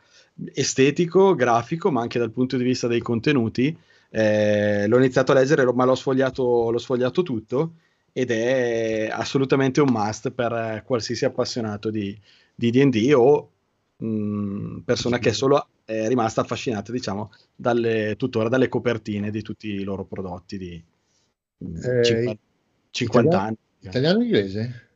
estetico, 0.54 1.34
grafico, 1.34 1.90
ma 1.90 2.02
anche 2.02 2.20
dal 2.20 2.32
punto 2.32 2.58
di 2.58 2.64
vista 2.64 2.88
dei 2.88 3.02
contenuti. 3.02 3.76
Eh, 4.10 4.86
l'ho 4.88 4.98
iniziato 4.98 5.32
a 5.32 5.36
leggere, 5.36 5.66
ma 5.74 5.86
l'ho 5.86 5.96
sfogliato, 5.96 6.70
l'ho 6.70 6.78
sfogliato 6.78 7.24
tutto 7.24 7.74
ed 8.18 8.32
è 8.32 9.10
assolutamente 9.12 9.80
un 9.80 9.90
must 9.92 10.32
per 10.32 10.82
qualsiasi 10.84 11.24
appassionato 11.26 11.92
di, 11.92 12.20
di 12.56 12.72
D&D 12.72 13.12
o 13.14 13.52
mh, 13.98 14.80
persona 14.80 15.20
che 15.20 15.30
è 15.30 15.34
solo 15.34 15.68
è 15.86 16.08
rimasta 16.08 16.42
affascinata, 16.42 16.92
diciamo, 16.92 17.32
dalle, 17.56 18.16
tuttora 18.18 18.50
dalle 18.50 18.70
copertine 18.70 19.30
di 19.30 19.44
tutti 19.44 19.68
i 19.70 19.84
loro 19.84 20.04
prodotti 20.06 20.58
di 20.58 20.84
mh, 21.60 21.78
Eh, 21.78 22.04
50, 22.04 22.42
50 22.90 23.28
italiano- 23.30 23.46
anni. 23.48 23.58
Italiano 23.82 24.18
o 24.18 24.22
inglese? 24.24 24.88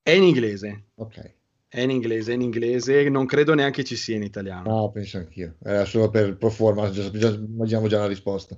È 0.00 0.10
in 0.12 0.22
inglese, 0.22 0.84
Ok. 0.94 1.34
è 1.66 1.80
in 1.80 1.90
inglese, 1.90 2.30
è 2.30 2.34
in 2.36 2.42
inglese, 2.42 3.08
non 3.08 3.26
credo 3.26 3.54
neanche 3.54 3.82
ci 3.82 3.96
sia 3.96 4.14
in 4.14 4.22
italiano. 4.22 4.70
No, 4.70 4.90
penso 4.92 5.18
anch'io. 5.18 5.56
Era 5.60 5.84
solo 5.86 6.08
per 6.08 6.36
pro 6.36 6.50
forma, 6.50 6.88
già, 6.90 7.10
già, 7.10 7.30
immaginiamo 7.30 7.88
già 7.88 7.98
la 7.98 8.06
risposta. 8.06 8.56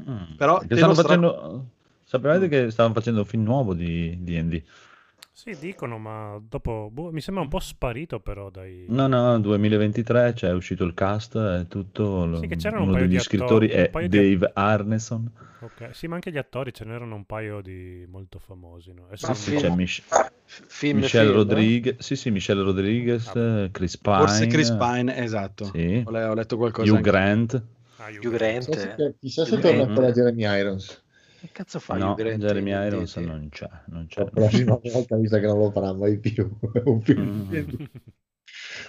Mm. 0.00 0.36
Però 0.36 0.58
Perché 0.60 0.74
te 0.76 0.80
lo 0.80 0.94
stanno 0.94 0.94
stra- 0.94 1.02
facendo... 1.08 1.70
Sapevate 2.10 2.48
che 2.48 2.72
stavano 2.72 2.92
facendo 2.92 3.20
un 3.20 3.24
film 3.24 3.44
nuovo 3.44 3.72
di 3.72 4.16
D&D? 4.20 4.60
Sì, 5.30 5.56
dicono, 5.60 5.96
ma 5.96 6.42
dopo 6.44 6.90
boh, 6.92 7.12
mi 7.12 7.20
sembra 7.20 7.44
un 7.44 7.48
po' 7.48 7.60
sparito 7.60 8.18
però 8.18 8.50
dai... 8.50 8.84
No, 8.88 9.06
no, 9.06 9.38
2023 9.38 10.32
c'è 10.32 10.52
uscito 10.52 10.82
il 10.82 10.92
cast, 10.92 11.38
è 11.38 11.66
tutto... 11.68 12.26
lo- 12.26 12.38
Sì, 12.38 12.48
che 12.48 12.56
c'erano 12.56 12.82
un 12.82 12.88
uno 12.88 12.96
paio 12.96 13.06
degli 13.06 13.16
di 13.16 13.22
scrittori 13.22 13.66
attori, 13.66 13.80
è 13.84 13.90
paio 13.90 14.08
di- 14.08 14.16
Dave 14.36 14.50
Arneson. 14.54 15.30
Ok, 15.60 15.90
Sì, 15.94 16.08
ma 16.08 16.16
anche 16.16 16.32
gli 16.32 16.36
attori 16.36 16.74
ce 16.74 16.84
n'erano 16.84 17.14
un 17.14 17.24
paio 17.26 17.60
di 17.60 18.04
molto 18.10 18.40
famosi, 18.40 18.92
no? 18.92 19.06
Sì, 19.14 19.26
mi 19.52 19.56
c'è 19.56 19.60
film- 19.60 19.74
Mich- 19.76 20.02
F- 20.08 20.62
film 20.66 20.98
Michelle 20.98 21.26
film, 21.26 21.36
Rodriguez, 21.36 21.96
sì, 22.00 22.16
sì, 22.16 22.30
Michelle 22.32 22.62
Rodriguez, 22.62 23.26
Ah. 23.28 23.68
Chris 23.70 23.96
Pine, 23.98 24.16
Forse 24.16 24.46
Chris 24.48 24.70
Pine, 24.72 25.16
esatto. 25.16 25.64
sì, 25.72 26.02
Ho, 26.04 26.10
le- 26.10 26.24
ho 26.24 26.34
letto 26.34 26.56
qualcosa 26.56 26.90
Hugh 26.90 26.96
anche- 26.96 27.08
Grant, 27.10 27.62
Ah, 27.98 28.08
Hugh 28.08 28.24
Hugh 28.26 28.32
Grant. 28.32 28.68
Grant. 28.68 28.68
Chissà 28.68 28.94
se, 28.96 29.14
chissà 29.20 29.44
se 29.44 29.54
Hugh 29.54 29.60
torna 29.60 29.76
Grant. 29.84 29.88
ancora 29.90 30.12
Jeremy 30.12 30.58
Irons. 30.60 31.02
Che 31.40 31.48
cazzo 31.52 31.78
fa 31.78 31.96
no, 31.96 32.14
Jeremy 32.16 32.70
Irons 32.70 33.16
non 33.16 33.48
c'è, 33.50 33.66
non 33.86 34.06
c'è. 34.06 34.26
La 34.34 34.46
prima 34.48 34.78
volta 34.82 35.16
mi 35.16 35.26
sa 35.26 35.38
che 35.38 35.46
non 35.46 35.58
lo 35.58 35.70
farà 35.70 35.92
mai 35.92 36.18
più. 36.18 36.48
Mm. 37.10 37.84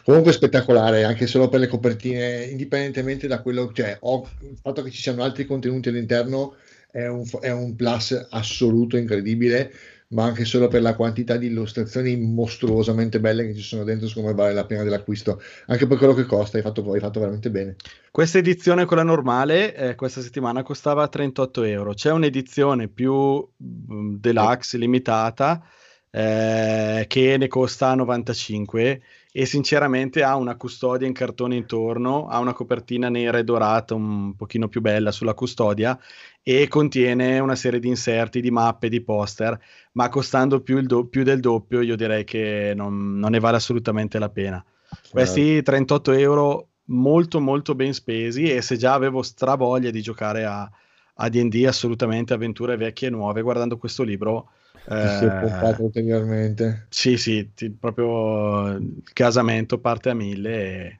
Comunque 0.03 0.31
spettacolare, 0.31 1.03
anche 1.03 1.27
solo 1.27 1.47
per 1.47 1.59
le 1.59 1.67
copertine, 1.67 2.43
indipendentemente 2.45 3.27
da 3.27 3.41
quello, 3.41 3.71
cioè, 3.71 3.97
ho, 4.01 4.27
il 4.41 4.57
fatto 4.57 4.81
che 4.81 4.89
ci 4.89 5.01
siano 5.01 5.23
altri 5.23 5.45
contenuti 5.45 5.89
all'interno 5.89 6.55
è 6.91 7.07
un, 7.07 7.23
è 7.39 7.51
un 7.51 7.75
plus 7.75 8.27
assoluto 8.31 8.97
incredibile, 8.97 9.71
ma 10.11 10.23
anche 10.23 10.45
solo 10.45 10.67
per 10.67 10.81
la 10.81 10.95
quantità 10.95 11.37
di 11.37 11.47
illustrazioni 11.47 12.15
mostruosamente 12.17 13.19
belle 13.19 13.45
che 13.45 13.55
ci 13.55 13.61
sono 13.61 13.83
dentro, 13.83 14.07
secondo 14.07 14.29
me 14.29 14.35
vale 14.35 14.53
la 14.53 14.65
pena 14.65 14.83
dell'acquisto, 14.83 15.41
anche 15.67 15.87
per 15.87 15.97
quello 15.97 16.13
che 16.13 16.25
costa, 16.25 16.57
hai 16.57 16.63
fatto, 16.63 16.89
hai 16.91 16.99
fatto 16.99 17.19
veramente 17.19 17.49
bene. 17.49 17.75
Questa 18.11 18.37
edizione, 18.37 18.85
quella 18.85 19.03
normale, 19.03 19.75
eh, 19.75 19.95
questa 19.95 20.21
settimana 20.21 20.63
costava 20.63 21.07
38 21.07 21.63
euro. 21.63 21.93
C'è 21.93 22.11
un'edizione 22.11 22.87
più 22.89 23.13
mm, 23.13 24.15
deluxe, 24.19 24.77
limitata, 24.77 25.63
eh, 26.09 27.05
che 27.07 27.37
ne 27.37 27.47
costa 27.47 27.95
95 27.95 29.01
e 29.33 29.45
sinceramente 29.45 30.23
ha 30.23 30.35
una 30.35 30.57
custodia 30.57 31.07
in 31.07 31.13
cartone 31.13 31.55
intorno, 31.55 32.27
ha 32.27 32.39
una 32.39 32.53
copertina 32.53 33.07
nera 33.09 33.37
e 33.37 33.45
dorata 33.45 33.95
un 33.95 34.35
pochino 34.35 34.67
più 34.67 34.81
bella 34.81 35.11
sulla 35.11 35.33
custodia 35.33 35.97
e 36.43 36.67
contiene 36.67 37.39
una 37.39 37.55
serie 37.55 37.79
di 37.79 37.87
inserti, 37.87 38.41
di 38.41 38.51
mappe, 38.51 38.89
di 38.89 39.01
poster, 39.01 39.57
ma 39.93 40.09
costando 40.09 40.59
più, 40.61 40.77
il 40.77 40.85
do- 40.85 41.05
più 41.05 41.23
del 41.23 41.39
doppio 41.39 41.81
io 41.81 41.95
direi 41.95 42.25
che 42.25 42.73
non, 42.75 43.17
non 43.17 43.31
ne 43.31 43.39
vale 43.39 43.55
assolutamente 43.55 44.19
la 44.19 44.29
pena. 44.29 44.63
Questi 45.09 45.61
38 45.61 46.11
euro 46.11 46.67
molto 46.85 47.39
molto 47.39 47.73
ben 47.73 47.93
spesi 47.93 48.51
e 48.51 48.61
se 48.61 48.75
già 48.75 48.93
avevo 48.93 49.21
stravoglia 49.21 49.91
di 49.91 50.01
giocare 50.01 50.43
a, 50.43 50.69
a 51.15 51.29
D&D 51.29 51.63
assolutamente 51.65 52.33
avventure 52.33 52.75
vecchie 52.75 53.07
e 53.07 53.11
nuove 53.11 53.41
guardando 53.41 53.77
questo 53.77 54.03
libro 54.03 54.49
Ti 54.97 55.09
si 55.09 55.25
è 55.25 55.33
pompato 55.33 55.81
eh, 55.81 55.83
ulteriormente. 55.83 56.87
sì, 56.89 57.17
sì, 57.17 57.53
ti- 57.53 57.71
proprio 57.71 58.69
il 58.71 59.01
casamento 59.13 59.79
parte 59.79 60.09
a 60.09 60.13
mille 60.13 60.51
e, 60.87 60.99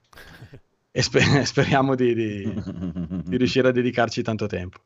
e 0.92 1.02
spe- 1.02 1.20
speriamo 1.46 1.96
di, 1.96 2.14
di- 2.14 2.64
di 3.28 3.38
riuscire 3.38 3.70
a 3.70 3.72
dedicarci 3.72 4.22
tanto 4.24 4.48
tempo. 4.48 4.80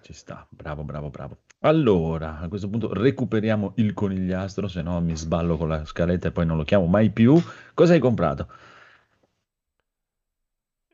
Ci 0.00 0.12
sta, 0.14 0.46
bravo, 0.48 0.84
bravo, 0.84 1.10
bravo. 1.10 1.38
Allora, 1.60 2.38
a 2.38 2.48
questo 2.48 2.68
punto 2.68 2.92
recuperiamo 2.94 3.72
il 3.76 3.92
conigliastro, 3.92 4.68
se 4.68 4.80
no 4.82 5.00
mi 5.00 5.16
sballo 5.16 5.56
con 5.56 5.68
la 5.68 5.84
scaletta 5.84 6.28
e 6.28 6.32
poi 6.32 6.46
non 6.46 6.56
lo 6.56 6.64
chiamo 6.64 6.86
mai 6.86 7.10
più. 7.10 7.38
Cosa 7.74 7.92
hai 7.92 7.98
comprato? 7.98 8.46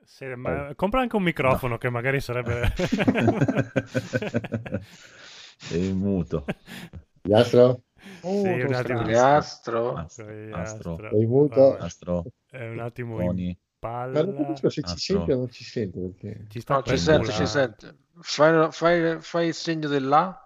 Sì, 0.04 0.26
ma 0.34 0.72
compra 0.76 1.00
anche 1.00 1.16
un 1.16 1.22
microfono 1.22 1.78
che 1.78 1.88
magari 1.88 2.20
sarebbe... 2.20 2.72
Sei 5.58 5.92
muto. 5.92 6.44
Gastro? 7.22 7.82
Sì, 8.20 8.60
un 8.60 8.74
attimo. 8.74 8.98
Conigliastro. 8.98 9.96
Astro. 9.96 10.24
Conigliastro. 10.24 10.96
Sei 11.10 11.26
muto? 11.26 11.76
Astro. 11.76 12.24
È 12.50 12.68
un 12.68 12.78
attimo 12.80 13.20
in 13.20 13.26
Coni. 13.26 13.58
Ma 14.10 14.20
non 14.22 14.34
palla. 14.34 14.44
capisco 14.44 14.68
se 14.70 14.82
ci 14.82 14.88
Astro. 14.92 15.16
sente 15.16 15.32
o 15.32 15.36
non 15.38 15.50
ci 15.50 15.64
sente. 15.64 15.98
Perché... 16.00 16.46
Ci 16.48 16.60
sta 16.60 16.74
No, 16.74 16.82
ci 16.82 16.98
sente, 16.98 17.32
ci 17.32 17.46
sente. 17.46 17.96
Fai, 18.20 18.72
fai- 18.72 19.20
fai 19.20 19.46
il 19.48 19.54
segno 19.54 19.88
dell'A. 19.88 20.36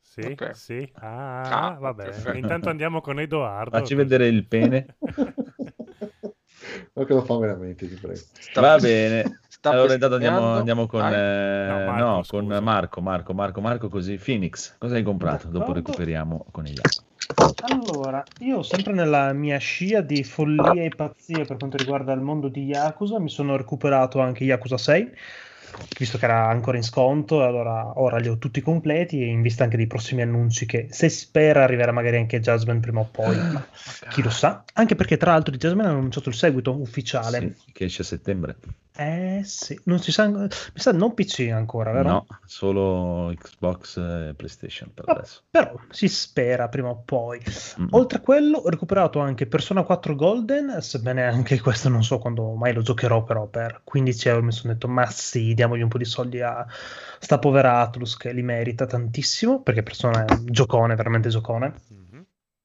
Sì, 0.00 0.20
Ok. 0.22 0.56
sì. 0.56 0.90
Ah, 0.94 1.66
Ah, 1.66 1.76
vabbè. 1.78 2.04
perfetto. 2.04 2.36
Intanto 2.38 2.68
andiamo 2.68 3.00
con 3.00 3.20
Edoardo. 3.20 3.78
Facci 3.78 3.94
vedere 3.94 4.26
il 4.28 4.46
pene. 4.46 4.96
Ma 6.94 7.04
che 7.04 7.12
lo 7.14 7.22
fa 7.22 7.36
veramente, 7.36 7.88
ti 7.88 7.94
prego. 7.94 8.20
Sta- 8.32 8.60
Va 8.60 8.78
bene. 8.78 9.38
sta 9.48 9.70
Allora 9.70 9.94
intanto 9.94 10.14
andiamo, 10.16 10.54
andiamo 10.54 10.86
con, 10.86 11.00
eh, 11.12 11.66
No, 11.68 11.92
Marco, 11.92 12.04
no, 12.04 12.24
con 12.26 12.46
Marco, 12.62 13.00
Marco, 13.00 13.34
Marco, 13.34 13.60
Marco, 13.60 13.88
così. 13.88 14.16
Phoenix, 14.16 14.76
cosa 14.78 14.94
hai 14.96 15.02
comprato? 15.02 15.46
Dopo 15.46 15.58
D'accordo. 15.58 15.80
recuperiamo 15.80 16.46
con 16.50 16.64
gli 16.64 16.78
altri. 16.78 17.04
Allora, 17.60 18.24
io 18.40 18.62
sempre 18.62 18.92
nella 18.92 19.32
mia 19.32 19.58
scia 19.58 20.00
di 20.00 20.22
follia 20.22 20.84
e 20.84 20.90
pazzie 20.90 21.44
per 21.44 21.56
quanto 21.56 21.76
riguarda 21.76 22.12
il 22.12 22.20
mondo 22.20 22.48
di 22.48 22.64
Yakuza, 22.64 23.18
mi 23.18 23.28
sono 23.28 23.56
recuperato 23.56 24.20
anche 24.20 24.44
Yakuza 24.44 24.78
6, 24.78 25.10
visto 25.98 26.18
che 26.18 26.24
era 26.24 26.48
ancora 26.48 26.76
in 26.76 26.82
sconto, 26.82 27.42
allora 27.42 27.98
ora 27.98 28.18
li 28.18 28.28
ho 28.28 28.38
tutti 28.38 28.60
completi 28.60 29.20
e 29.20 29.26
in 29.26 29.42
vista 29.42 29.64
anche 29.64 29.76
dei 29.76 29.86
prossimi 29.86 30.22
annunci 30.22 30.66
che 30.66 30.88
se 30.90 31.08
si 31.08 31.20
spera 31.20 31.64
arriverà 31.64 31.92
magari 31.92 32.16
anche 32.16 32.40
Jasmine 32.40 32.80
prima 32.80 33.00
o 33.00 33.08
poi, 33.10 33.36
ma 33.36 33.66
chi 34.08 34.22
lo 34.22 34.30
sa. 34.30 34.64
Anche 34.74 34.94
perché 34.94 35.16
tra 35.16 35.32
l'altro 35.32 35.52
di 35.52 35.58
Jasmine 35.58 35.88
hanno 35.88 35.98
annunciato 35.98 36.28
il 36.28 36.34
seguito 36.34 36.78
ufficiale. 36.78 37.54
Sì, 37.64 37.72
che 37.72 37.84
esce 37.84 38.02
a 38.02 38.04
settembre. 38.04 38.56
Eh 38.98 39.42
sì, 39.44 39.78
non 39.84 39.98
si 39.98 40.10
sa, 40.10 40.26
mi 40.26 40.48
sa 40.74 40.92
non 40.92 41.12
PC 41.12 41.50
ancora, 41.52 41.92
vero? 41.92 42.08
No, 42.08 42.26
solo 42.46 43.30
Xbox 43.36 43.98
e 43.98 44.34
PlayStation 44.34 44.90
per 44.94 45.04
Ah, 45.08 45.12
adesso. 45.12 45.42
Però 45.50 45.78
si 45.90 46.08
spera 46.08 46.68
prima 46.68 46.88
o 46.88 47.02
poi. 47.04 47.38
Mm. 47.80 47.88
Oltre 47.90 48.18
a 48.18 48.20
quello, 48.22 48.56
ho 48.56 48.68
recuperato 48.70 49.18
anche 49.20 49.46
Persona 49.46 49.82
4 49.82 50.14
Golden, 50.14 50.80
sebbene 50.80 51.24
anche 51.24 51.60
questo 51.60 51.90
non 51.90 52.02
so 52.02 52.18
quando 52.18 52.54
mai 52.54 52.72
lo 52.72 52.80
giocherò, 52.80 53.22
però 53.22 53.46
per 53.46 53.82
15 53.84 54.28
euro 54.28 54.42
mi 54.42 54.52
sono 54.52 54.72
detto, 54.72 54.88
ma 54.88 55.04
sì, 55.06 55.52
diamogli 55.52 55.82
un 55.82 55.88
po' 55.88 55.98
di 55.98 56.06
soldi 56.06 56.40
a 56.40 56.66
sta 57.18 57.38
povera 57.38 57.80
Atlus 57.80 58.16
che 58.16 58.32
li 58.32 58.42
merita 58.42 58.86
tantissimo, 58.86 59.60
perché 59.60 59.82
Persona 59.82 60.24
è 60.24 60.26
un 60.26 60.46
giocone, 60.46 60.94
veramente 60.94 61.28
giocone. 61.28 61.74
Mhm. 61.88 62.05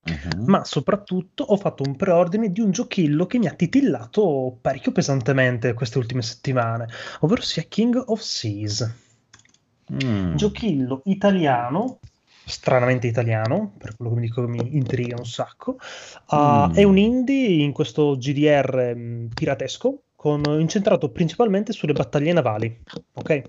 Mhm. 0.04 0.46
Ma 0.48 0.64
soprattutto 0.64 1.44
ho 1.44 1.58
fatto 1.58 1.84
un 1.86 1.96
preordine 1.96 2.52
di 2.52 2.60
un 2.60 2.72
giochillo 2.72 3.28
che 3.28 3.38
mi 3.38 3.48
ha 3.48 3.54
titillato 3.54 4.58
parecchio 4.60 4.92
pesantemente 4.92 5.74
queste 5.74 6.00
ultime 6.00 6.24
settimane, 6.24 6.88
ovvero 7.20 7.42
sia 7.42 7.64
King 7.64 8.02
of 8.08 8.20
Seas. 8.20 8.92
Mm. 9.94 10.36
Giochillo 10.36 11.02
italiano, 11.06 12.00
stranamente 12.46 13.08
italiano, 13.08 13.74
per 13.78 13.96
quello 13.96 14.14
che 14.14 14.20
mi 14.20 14.26
dico 14.26 14.48
mi 14.48 14.76
intriga 14.76 15.18
un 15.18 15.26
sacco. 15.26 15.78
Uh, 16.30 16.70
Mm. 16.72 16.74
È 16.74 16.84
un 16.84 16.98
indie 16.98 17.64
in 17.64 17.72
questo 17.72 18.16
GDR 18.18 18.96
mh, 18.96 19.28
piratesco, 19.34 20.04
con, 20.16 20.42
incentrato 20.60 21.10
principalmente 21.10 21.74
sulle 21.74 21.94
battaglie 21.94 22.34
navali. 22.34 22.82
Ok? 23.14 23.42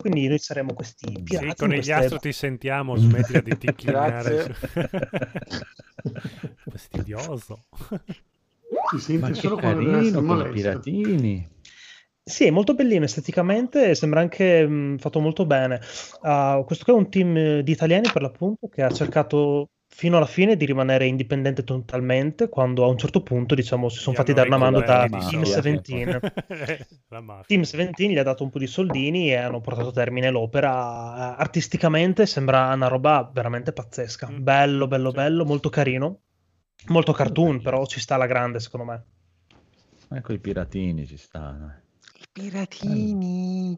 Quindi 0.00 0.26
noi 0.28 0.38
saremo 0.38 0.72
questi 0.74 1.20
pirati. 1.22 1.48
Sì, 1.50 1.54
con 1.56 1.68
gli 1.68 1.74
queste- 1.74 1.92
astro 1.92 2.18
ti 2.18 2.32
sentiamo, 2.32 2.96
smettila 2.96 3.40
di 3.40 3.58
tinchinare. 3.58 4.34
Grazie. 4.34 4.54
Fastidioso. 6.70 7.64
Si 8.90 8.98
sente 8.98 9.20
Ma 9.20 9.28
che 9.28 9.34
solo 9.34 9.56
quando 9.56 9.90
carino 9.90 10.14
con 10.14 10.24
i 10.24 10.26
molesto. 10.26 10.52
piratini. 10.52 11.48
Sì, 12.22 12.44
è 12.44 12.50
molto 12.50 12.74
bellino 12.74 13.04
esteticamente, 13.04 13.94
sembra 13.94 14.20
anche 14.20 14.66
mh, 14.66 14.98
fatto 14.98 15.20
molto 15.20 15.46
bene. 15.46 15.80
Ah, 16.22 16.62
questo 16.64 16.84
qui 16.84 16.92
è 16.92 16.96
un 16.96 17.10
team 17.10 17.36
eh, 17.36 17.62
di 17.62 17.72
italiani 17.72 18.08
per 18.12 18.22
l'appunto 18.22 18.68
che 18.68 18.82
ha 18.82 18.90
cercato 18.90 19.70
fino 19.92 20.16
alla 20.16 20.26
fine 20.26 20.56
di 20.56 20.64
rimanere 20.64 21.04
indipendente 21.06 21.64
totalmente, 21.64 22.48
quando 22.48 22.84
a 22.84 22.86
un 22.86 22.96
certo 22.96 23.22
punto, 23.22 23.54
diciamo, 23.54 23.88
si 23.88 23.98
sono 23.98 24.16
fatti 24.16 24.32
dare 24.32 24.46
una 24.48 24.56
mano 24.56 24.80
da 24.80 25.06
di 25.06 25.18
Team 25.18 25.42
soldi. 25.42 25.72
17. 25.82 26.86
La 27.08 27.20
mafia. 27.20 27.44
Team 27.46 27.60
17 27.62 28.08
gli 28.08 28.16
ha 28.16 28.22
dato 28.22 28.44
un 28.44 28.50
po' 28.50 28.58
di 28.58 28.66
soldini 28.66 29.30
e 29.30 29.36
hanno 29.36 29.60
portato 29.60 29.88
a 29.88 29.92
termine 29.92 30.30
l'opera. 30.30 31.36
Artisticamente 31.36 32.24
sembra 32.24 32.72
una 32.72 32.86
roba 32.86 33.28
veramente 33.32 33.72
pazzesca. 33.72 34.30
Mm. 34.30 34.42
Bello, 34.42 34.86
bello, 34.86 35.10
Sì. 35.10 35.16
bello, 35.16 35.44
molto 35.44 35.68
carino. 35.68 36.20
Molto 36.86 37.12
cartoon, 37.12 37.60
però 37.60 37.84
ci 37.84 38.00
sta 38.00 38.14
alla 38.14 38.26
grande, 38.26 38.58
secondo 38.60 38.86
me. 38.86 39.04
Ecco 40.12 40.32
i 40.32 40.38
piratini 40.38 41.06
ci 41.06 41.16
stanno. 41.18 41.74
Piratini. 42.32 43.76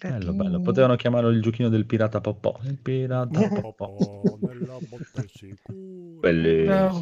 Bello, 0.00 0.32
bello. 0.32 0.60
Potevano 0.60 0.94
chiamarlo 0.96 1.30
il 1.30 1.42
giochino 1.42 1.68
del 1.68 1.86
pirata 1.86 2.20
Popò. 2.20 2.58
Il 2.64 2.78
pirata 2.78 3.48
Popò. 3.48 3.96
Bellissimo. 6.20 7.00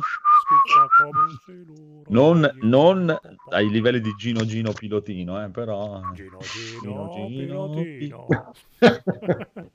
Non, 2.08 2.48
Gino, 2.54 2.68
non 2.68 3.18
ai 3.50 3.68
livelli 3.68 4.00
di 4.00 4.14
Gino 4.16 4.44
Gino 4.44 4.72
Pilotino, 4.72 5.44
eh, 5.44 5.50
però... 5.50 6.00
Gino 6.14 6.38
Gino, 6.38 7.10
Gino, 7.12 7.70
pilotino. 7.70 8.26
Un 8.78 8.78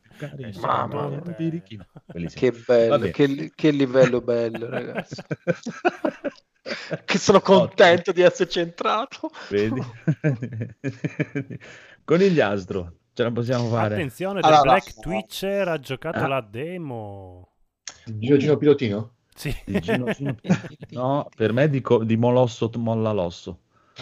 mia. 1.09 1.19
birichino. 1.35 1.85
Bellissimo. 2.05 2.51
Che 2.51 2.63
bello, 2.65 3.09
che, 3.09 3.51
che 3.53 3.71
livello 3.71 4.21
bello, 4.21 4.69
ragazzi. 4.69 5.21
che 7.05 7.17
sono 7.17 7.41
contento 7.41 8.11
di 8.11 8.21
esserci 8.21 8.59
entrato. 8.59 9.31
Vedi? 9.49 9.81
Conigliastro, 12.03 12.93
ce 13.21 13.27
la 13.27 13.31
possiamo 13.31 13.67
fare. 13.67 13.93
Attenzione, 13.95 14.41
The 14.41 14.47
Allora, 14.47 14.61
Black 14.63 14.93
no. 14.95 15.01
Twitcher 15.01 15.67
ha 15.67 15.79
giocato 15.79 16.19
Ah. 16.19 16.27
la 16.27 16.41
demo. 16.41 17.49
Gino 18.05 18.37
Gino 18.37 18.57
Pilotino? 18.57 19.13
Sì. 19.35 19.55
Il 19.65 19.79
Gino 19.79 20.11
Gino- 20.11 20.35
No, 20.89 21.27
per 21.35 21.53
me 21.53 21.69
di, 21.69 21.81
co- 21.81 22.03
di 22.03 22.17
Molosso 22.17 22.69
molla 22.75 23.11
l'osso. 23.11 23.59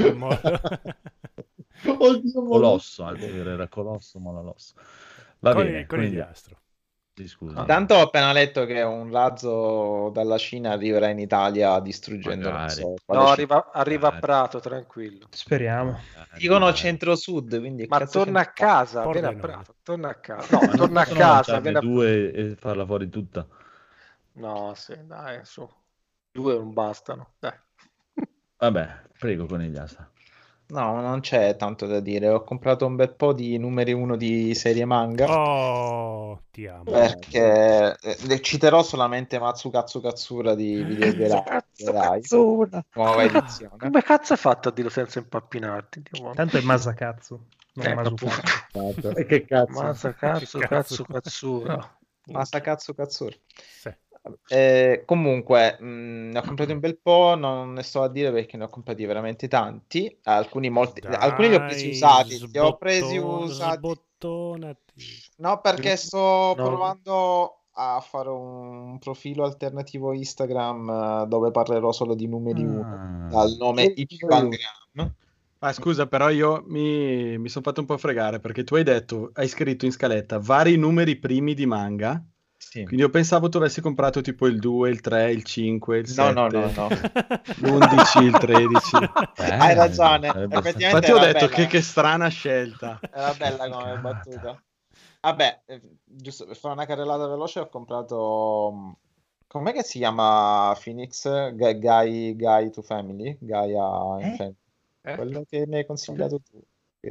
Oddio, 1.86 2.44
Colosso, 2.44 3.16
era 3.16 3.68
Colosso 3.68 4.20
molla 4.20 4.42
l'osso. 4.42 4.74
Va 5.40 5.54
Con- 5.54 5.64
bene, 5.64 5.86
conigliastro. 5.86 6.58
Scusa. 7.28 7.64
Tanto 7.66 7.96
ho 7.96 8.02
appena 8.02 8.32
letto 8.32 8.66
che 8.66 8.82
un 8.82 9.12
razzo 9.12 10.10
dalla 10.14 10.38
Cina 10.38 10.72
arriverà 10.72 11.10
in 11.10 11.20
Italia 11.20 11.80
distruggendo 11.80 12.68
so, 12.68 12.96
No, 13.08 13.28
arriva, 13.28 13.72
arriva 13.72 14.08
a. 14.10 14.18
Prato, 14.20 14.60
tranquillo. 14.60 15.28
Speriamo. 15.30 16.00
Dicono 16.38 16.72
centro-sud, 16.74 17.60
quindi 17.60 17.86
Ma 17.88 18.06
torna 18.06 18.42
a 18.42 18.52
casa, 18.52 19.04
a 19.04 19.10
Prato, 19.10 19.76
torna 19.84 20.10
a 20.10 20.16
casa. 20.16 20.60
No, 20.60 20.76
torna 20.76 21.02
a 21.02 21.06
casa, 21.06 21.56
a... 21.58 21.80
due 21.80 22.32
e 22.32 22.56
farla 22.56 22.86
fuori 22.86 23.10
tutta. 23.10 23.48
No, 24.34 24.74
sì, 24.76 24.96
dai, 25.06 25.40
su. 25.44 25.68
Due 26.32 26.54
non 26.56 26.74
bastano, 26.74 27.34
dai. 27.40 27.58
Vabbè, 28.58 29.02
prego, 29.18 29.46
conigliastro. 29.46 30.12
No, 30.70 31.02
non 31.02 31.20
c'è 31.22 31.56
tanto 31.56 31.88
da 31.88 32.00
dire. 32.00 32.30
Ho 32.30 32.44
comprato 32.44 32.86
un 32.86 32.96
bel 32.96 33.16
po' 33.16 33.34
di 33.34 33.58
numeri 33.58 33.92
1 33.92 34.16
di 34.16 34.54
serie 34.54 34.86
manga. 34.86 35.26
Oh, 35.26 36.44
ti 36.52 36.68
amo. 36.68 36.84
Perché 36.84 37.98
eh, 38.00 38.42
citerò 38.42 38.84
solamente 38.84 39.40
Matsukatsu 39.40 40.00
Katsura 40.00 40.54
di 40.54 40.84
Video 40.84 41.12
Gerai. 41.12 42.22
Nuova 42.94 43.24
edizione. 43.24 43.78
Come 43.78 44.02
cazzo 44.04 44.34
hai 44.34 44.40
fatto 44.40 44.70
a 44.70 44.72
dirlo 44.72 44.92
senza 44.92 45.18
impappinarti? 45.20 46.04
Tanto 46.36 46.58
è 46.58 46.62
Masakatsu. 46.62 47.40
Non 47.74 47.86
Eh, 47.86 47.94
Masukatsu. 47.96 49.08
E 49.18 49.26
che 49.26 49.46
cazzo? 49.46 49.82
Masakatsu 49.82 50.60
Che 50.60 50.68
cazzo. 50.68 51.04
Katsu 51.04 51.04
Katsura. 51.06 51.98
Masakatsu 52.26 52.94
Katsura. 52.94 53.36
Sì. 53.56 53.92
Eh, 54.48 55.04
comunque, 55.06 55.78
mh, 55.80 56.30
ne 56.32 56.40
ho 56.40 56.42
comprati 56.42 56.72
un 56.72 56.80
bel 56.80 56.98
po', 56.98 57.36
non 57.38 57.74
ne 57.74 57.84
sto 57.84 58.02
a 58.04 58.10
dire 58.10 58.32
perché 58.32 58.58
ne 58.58 58.66
ho 58.66 58.70
comprati 58.70 59.06
veramente 59.06 59.48
tanti. 59.48 60.16
Alcuni, 60.24 60.70
molti, 60.70 61.02
alcuni 61.08 61.50
li 61.50 61.56
ho 61.56 61.60
presi 61.60 61.86
Dai, 61.86 61.92
usati. 61.94 62.48
Li 62.52 62.58
ho 62.60 62.76
presi 62.78 63.18
sbotto- 63.18 63.44
usati. 63.44 63.78
Sbottonati. 63.78 64.94
No, 65.38 65.62
perché 65.62 65.96
sto 65.96 66.54
No. 66.58 66.64
provando 66.64 67.54
a 67.74 68.02
fare 68.02 68.28
un 68.30 68.98
profilo 69.00 69.46
alternativo 69.46 70.12
Instagram 70.12 70.90
eh, 71.24 71.28
dove 71.28 71.52
parlerò 71.52 71.92
solo 71.94 72.14
di 72.14 72.28
numeri 72.28 72.64
1 72.64 72.82
Ah. 72.82 73.28
dal 73.30 73.56
nome 73.58 73.84
Ichibangram. 73.96 75.14
Ah, 75.62 75.74
scusa, 75.74 76.08
però 76.08 76.30
io 76.30 76.64
mi, 76.68 77.38
mi 77.38 77.50
sono 77.50 77.66
fatto 77.66 77.82
un 77.82 77.86
po' 77.86 77.98
fregare 77.98 78.40
perché 78.40 78.64
tu 78.64 78.76
hai 78.76 78.84
detto, 78.84 79.32
hai 79.34 79.48
scritto 79.50 79.86
in 79.86 79.92
scaletta 79.92 80.40
vari 80.40 80.78
numeri 80.78 81.18
primi 81.18 81.54
di 81.54 81.66
manga. 81.66 82.22
Sì. 82.70 82.84
Quindi 82.84 83.02
io 83.02 83.10
pensavo 83.10 83.50
tu 83.50 83.58
avessi 83.58 83.82
comprato 83.82 84.22
tipo 84.22 84.46
il 84.46 84.60
2, 84.60 84.92
il 84.92 85.02
3, 85.02 85.32
il 85.32 85.44
5, 85.44 85.98
il 85.98 86.08
7, 86.08 86.34
No, 86.34 86.48
no, 86.50 86.60
no, 86.60 86.72
no. 86.76 86.88
l'11, 87.62 88.24
il 88.24 88.38
13. 88.38 88.96
Eh, 89.38 89.44
Hai 89.58 89.74
ragione, 89.74 90.28
effettivamente 90.28 90.84
Infatti 90.84 91.12
ho 91.12 91.18
detto 91.18 91.48
che, 91.48 91.66
che 91.66 91.82
strana 91.82 92.28
scelta. 92.28 93.00
Era 93.12 93.34
bella 93.34 93.70
come 93.70 93.98
battuta. 93.98 94.62
Vabbè, 95.22 95.62
eh, 95.66 95.82
giusto 96.04 96.46
per 96.46 96.56
fare 96.58 96.76
una 96.76 96.86
carrellata 96.86 97.28
veloce 97.28 97.60
ho 97.60 97.70
comprato... 97.70 98.72
mh, 98.72 98.96
Com'è 99.48 99.74
che 99.74 99.82
si 99.82 99.98
chiama 99.98 100.78
Phoenix? 100.80 101.24
Ga- 101.56 101.74
Guy, 101.74 102.36
Guy 102.36 102.70
to 102.70 102.84
Family? 102.84 103.36
Gaia 103.40 104.20
Eh? 104.20 104.36
Family. 104.36 104.56
Eh? 105.02 105.16
Quello 105.16 105.44
che 105.50 105.66
mi 105.66 105.78
hai 105.78 105.86
consigliato 105.88 106.40
tu. 106.40 106.62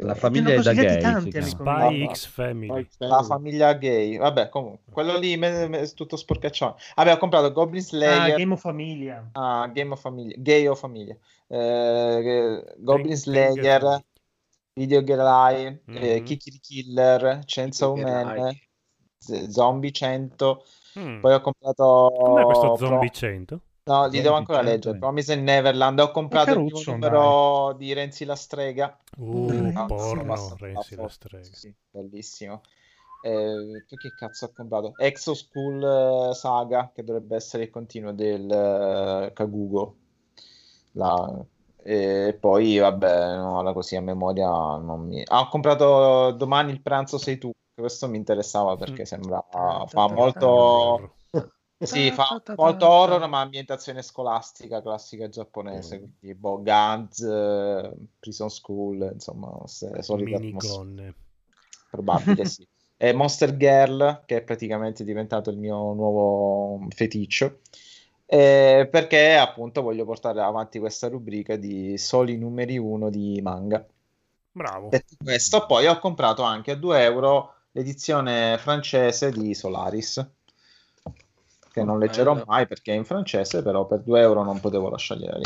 La 0.01 0.15
famiglia 0.15 0.53
è 0.53 0.61
da 0.61 0.75
gay. 0.75 1.01
tanti, 1.01 1.41
Spy 1.43 2.09
X 2.13 2.27
Family. 2.27 2.87
La 2.99 3.23
famiglia 3.23 3.73
gay, 3.73 4.19
vabbè, 4.19 4.51
comunque, 4.51 4.93
quello 4.93 5.17
lì 5.17 5.37
me- 5.39 5.67
me- 5.67 5.81
è 5.81 5.89
tutto 5.95 6.17
sporcaccione. 6.17 6.75
Vabbè, 6.95 7.13
ho 7.15 7.17
comprato 7.17 7.51
Goblin 7.53 7.81
Ah, 7.81 7.85
Slayer, 7.87 8.37
Game 8.37 8.53
of 8.53 8.61
Familia. 8.61 9.29
ah, 9.33 9.67
Game 9.73 9.93
of 9.93 10.01
Famiglia, 10.01 10.35
Gay 10.39 10.67
o 10.67 10.75
Famiglia, 10.75 11.17
eh, 11.47 12.65
Goblin 12.79 13.07
Bang- 13.07 13.17
Slayer, 13.17 14.05
Video 14.75 15.03
Girl 15.03 15.21
eh, 15.57 15.81
Mhm. 15.87 16.23
Kikiri 16.25 16.59
Killer, 16.61 17.41
Chainsaw 17.47 17.97
Man, 17.97 18.27
Gerai. 18.27 18.63
Z- 19.19 19.49
Zombie 19.49 19.91
100. 19.91 20.65
Mm. 20.99 21.21
Poi 21.21 21.33
ho 21.35 21.41
comprato. 21.41 22.13
Com'è 22.15 22.45
questo 22.45 22.73
Pro- 22.75 22.87
Zombie 22.87 23.11
100? 23.11 23.61
No, 23.89 24.07
li 24.07 24.21
devo 24.21 24.37
ancora 24.37 24.59
100, 24.59 24.71
leggere. 24.71 24.97
eh. 24.97 25.01
Promise 25.01 25.35
Neverland. 25.37 25.99
Ho 26.01 26.11
comprato 26.11 26.51
il 26.51 26.63
primo 26.63 26.79
caruccio, 26.79 26.93
numero 26.93 27.73
di 27.75 27.93
Renzi 27.93 28.25
la 28.25 28.37
strega. 28.37 28.97
Uh, 29.19 29.47
Renzi. 29.51 29.87
porno, 29.87 30.25
Basta- 30.25 30.57
Renzi 30.67 30.97
la 30.97 31.09
strega. 31.09 31.45
Sì, 31.53 31.75
bellissimo. 31.91 32.61
Eh, 33.21 33.85
che 33.87 34.15
cazzo 34.15 34.45
ho 34.47 34.53
comprato? 34.55 34.95
Exo 34.97 35.35
School 35.35 36.31
eh, 36.31 36.35
Saga, 36.35 36.91
che 36.95 37.03
dovrebbe 37.03 37.37
essere 37.37 37.65
il 37.65 37.71
continuo 37.71 38.13
del 38.13 38.49
eh, 38.51 39.33
Kagugo. 39.33 39.97
La- 40.93 41.45
E 41.83 42.37
poi, 42.39 42.77
vabbè, 42.79 43.37
no, 43.37 43.57
ora 43.59 43.73
così 43.73 43.97
a 43.97 44.01
memoria 44.03 44.47
non 44.49 45.07
mi... 45.07 45.23
Ah, 45.27 45.41
ho 45.41 45.49
comprato 45.49 46.33
domani 46.33 46.71
il 46.73 46.83
pranzo 46.83 47.17
sei 47.19 47.39
tu. 47.39 47.51
Questo 47.75 48.09
mi 48.09 48.17
interessava 48.19 48.77
perché 48.77 49.05
sembra 49.07 49.43
fa 49.87 50.09
molto... 50.09 51.13
Sì, 51.81 52.11
fa 52.11 52.43
molto 52.57 52.89
horror, 52.89 53.29
ma 53.29 53.41
ambientazione 53.41 54.03
scolastica 54.03 54.83
classica 54.83 55.29
giapponese, 55.29 55.99
quindi 55.99 56.35
boh, 56.35 56.61
Guns, 56.61 57.21
eh, 57.21 57.93
Prison 58.19 58.51
School, 58.51 59.11
insomma, 59.13 59.61
se- 59.67 60.03
solite 60.03 60.35
atmosfere. 60.35 60.85
Minigonne. 60.85 61.15
Probabile, 61.91 62.45
sì. 62.45 62.67
E 63.01 63.13
Monster 63.13 63.57
Girl, 63.57 64.25
che 64.27 64.39
è 64.39 64.43
praticamente 64.43 65.05
diventato 65.05 65.51
il 65.51 65.57
mio 65.57 65.93
nuovo 65.93 66.85
feticcio, 66.89 67.61
eh, 68.27 68.89
perché 68.91 69.37
appunto 69.37 69.83
voglio 69.83 70.05
portare 70.05 70.41
avanti 70.41 70.81
questa 70.81 71.07
rubrica 71.07 71.55
di 71.55 71.97
soli 71.97 72.37
numeri 72.37 72.77
1 72.77 73.09
di 73.09 73.41
manga. 73.41 73.87
Bravo. 74.51 74.89
Detto 74.89 75.15
questo, 75.23 75.65
poi 75.67 75.87
ho 75.87 76.01
comprato 76.01 76.43
anche 76.43 76.73
a 76.73 76.75
2 76.75 77.05
euro 77.05 77.55
l'edizione 77.71 78.59
francese 78.59 79.31
di 79.31 79.55
Solaris, 79.55 80.29
che 81.79 81.85
non 81.85 81.99
leggerò 81.99 82.33
Bello. 82.35 82.45
mai 82.47 82.67
perché 82.67 82.93
è 82.93 82.97
in 82.97 83.05
francese, 83.05 83.63
però 83.63 83.87
per 83.87 84.01
2 84.01 84.21
euro 84.21 84.43
non 84.43 84.61
potevo 84.61 84.89
lasciargliela 84.89 85.39
lì. 85.39 85.45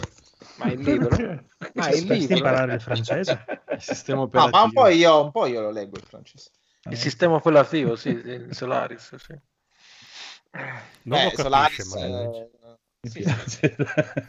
Ma 0.56 0.70
il 0.70 0.80
libro? 0.80 1.10
Ma 1.74 1.88
il 1.90 2.04
libro? 2.04 2.36
imparare 2.36 2.74
il 2.74 2.80
francese. 2.80 3.44
Il 3.72 3.80
sistema 3.80 4.20
operativo. 4.20 4.56
ma 4.58 4.62
un 4.64 4.72
po' 4.72 4.88
io, 4.88 5.24
un 5.24 5.30
po' 5.30 5.46
io 5.46 5.62
lo 5.62 5.70
leggo 5.70 5.96
il 5.96 6.04
francese. 6.06 6.50
Il 6.90 6.96
sistema 6.98 7.36
operativo, 7.36 7.96
sì, 7.96 8.10
il 8.10 8.54
Solaris, 8.54 9.14
sì. 9.16 9.34
Non 10.52 11.18
Beh, 11.18 11.24
lo 11.24 11.30
capisce, 11.30 11.82
Solaris, 11.82 11.94
eh, 11.94 12.50
sì. 13.08 13.24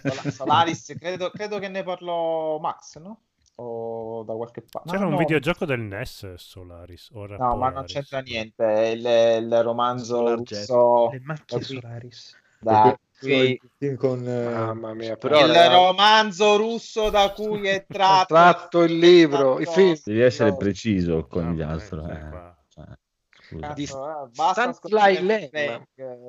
Sola- 0.01 0.31
Solaris, 0.31 0.95
credo, 0.97 1.29
credo 1.29 1.59
che 1.59 1.67
ne 1.67 1.83
parlò 1.83 2.57
Max, 2.59 2.97
no? 2.99 3.19
O 3.55 4.23
da 4.25 4.33
qualche 4.33 4.61
parte. 4.61 4.89
C'era 4.89 5.03
no, 5.03 5.09
un 5.09 5.11
no, 5.13 5.19
videogioco 5.19 5.65
del 5.65 5.79
NES 5.81 6.33
Solaris. 6.35 7.09
Ora 7.13 7.37
No, 7.37 7.55
ma 7.55 7.69
non 7.69 7.85
c'entra 7.85 8.19
niente. 8.19 8.63
È 8.63 8.87
il, 8.87 9.43
il 9.43 9.63
romanzo 9.63 10.35
russo 10.35 11.09
Le 11.11 11.19
macchie 11.23 11.59
da 11.59 11.65
Solaris. 11.65 12.37
da 12.59 12.97
cui- 13.19 13.59
con 13.97 14.27
eh, 14.27 14.49
Mamma 14.49 14.93
mia, 14.93 15.15
però 15.17 15.45
il 15.45 15.53
romanzo 15.69 16.57
russo 16.57 17.09
da 17.09 17.31
cui 17.31 17.67
è 17.67 17.85
tratto, 17.87 18.33
tratto 18.33 18.83
il 18.83 18.97
libro, 18.97 19.59
i 19.59 19.65
film. 19.65 19.95
Devi 20.03 20.21
essere 20.21 20.55
preciso 20.55 21.27
con 21.27 21.43
Ah, 21.43 21.51
gli 21.51 21.61
ma 21.61 21.77
altri. 21.77 21.99
sì, 21.99 22.09
eh. 22.09 22.53
Cioè, 22.69 23.73
Di 23.75 23.83
eh, 23.83 23.85
Stanley 23.85 25.49
eh, 25.51 25.81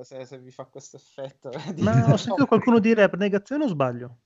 se, 0.03 0.25
se 0.27 0.39
vi 0.39 0.51
fa 0.51 0.65
questo 0.67 0.97
effetto. 0.97 1.51
Ma 1.79 2.13
ho 2.13 2.17
sentito 2.19 2.47
qualcuno 2.47 2.79
dire 2.79 3.03
abnegazione 3.03 3.65
o 3.65 3.69
sbaglio? 3.69 4.19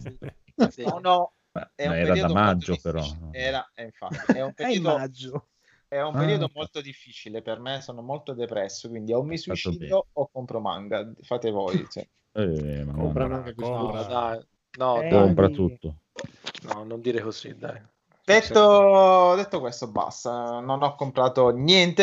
Sì. 0.00 0.16
No, 0.84 0.98
no, 1.00 1.32
Beh, 1.76 2.00
era 2.00 2.14
da 2.14 2.28
maggio, 2.28 2.76
però. 2.82 3.02
Era, 3.32 3.70
eh, 3.74 3.84
infatti, 3.84 4.36
è 4.36 4.42
un 4.42 4.52
periodo 4.54 4.98
maggio. 4.98 5.48
È 5.88 6.00
un 6.00 6.14
Ah, 6.14 6.18
periodo 6.18 6.44
ok. 6.46 6.54
molto 6.54 6.80
difficile 6.80 7.42
per 7.42 7.60
me, 7.60 7.80
sono 7.80 8.02
molto 8.02 8.32
depresso, 8.34 8.88
quindi 8.88 9.12
o 9.12 9.22
mi 9.22 9.38
suicido 9.38 10.08
o 10.12 10.28
compro 10.32 10.60
manga, 10.60 11.12
fate 11.22 11.50
voi. 11.50 11.86
cioè. 11.88 12.06
Eh, 12.38 12.84
compra 12.92 13.26
No, 13.26 13.52
Compra. 13.54 14.06
dai, 14.06 14.46
no, 14.78 14.96
Eh, 14.96 15.08
dai, 15.08 15.08
compra 15.08 15.48
tutto. 15.48 15.96
no, 16.64 16.84
non 16.84 17.00
dire 17.00 17.22
così, 17.22 17.56
dai. 17.56 17.80
Detto, 18.28 19.34
detto 19.36 19.60
questo, 19.60 19.88
basta. 19.88 20.58
Non 20.58 20.82
ho 20.82 20.96
comprato 20.96 21.50
niente 21.50 22.02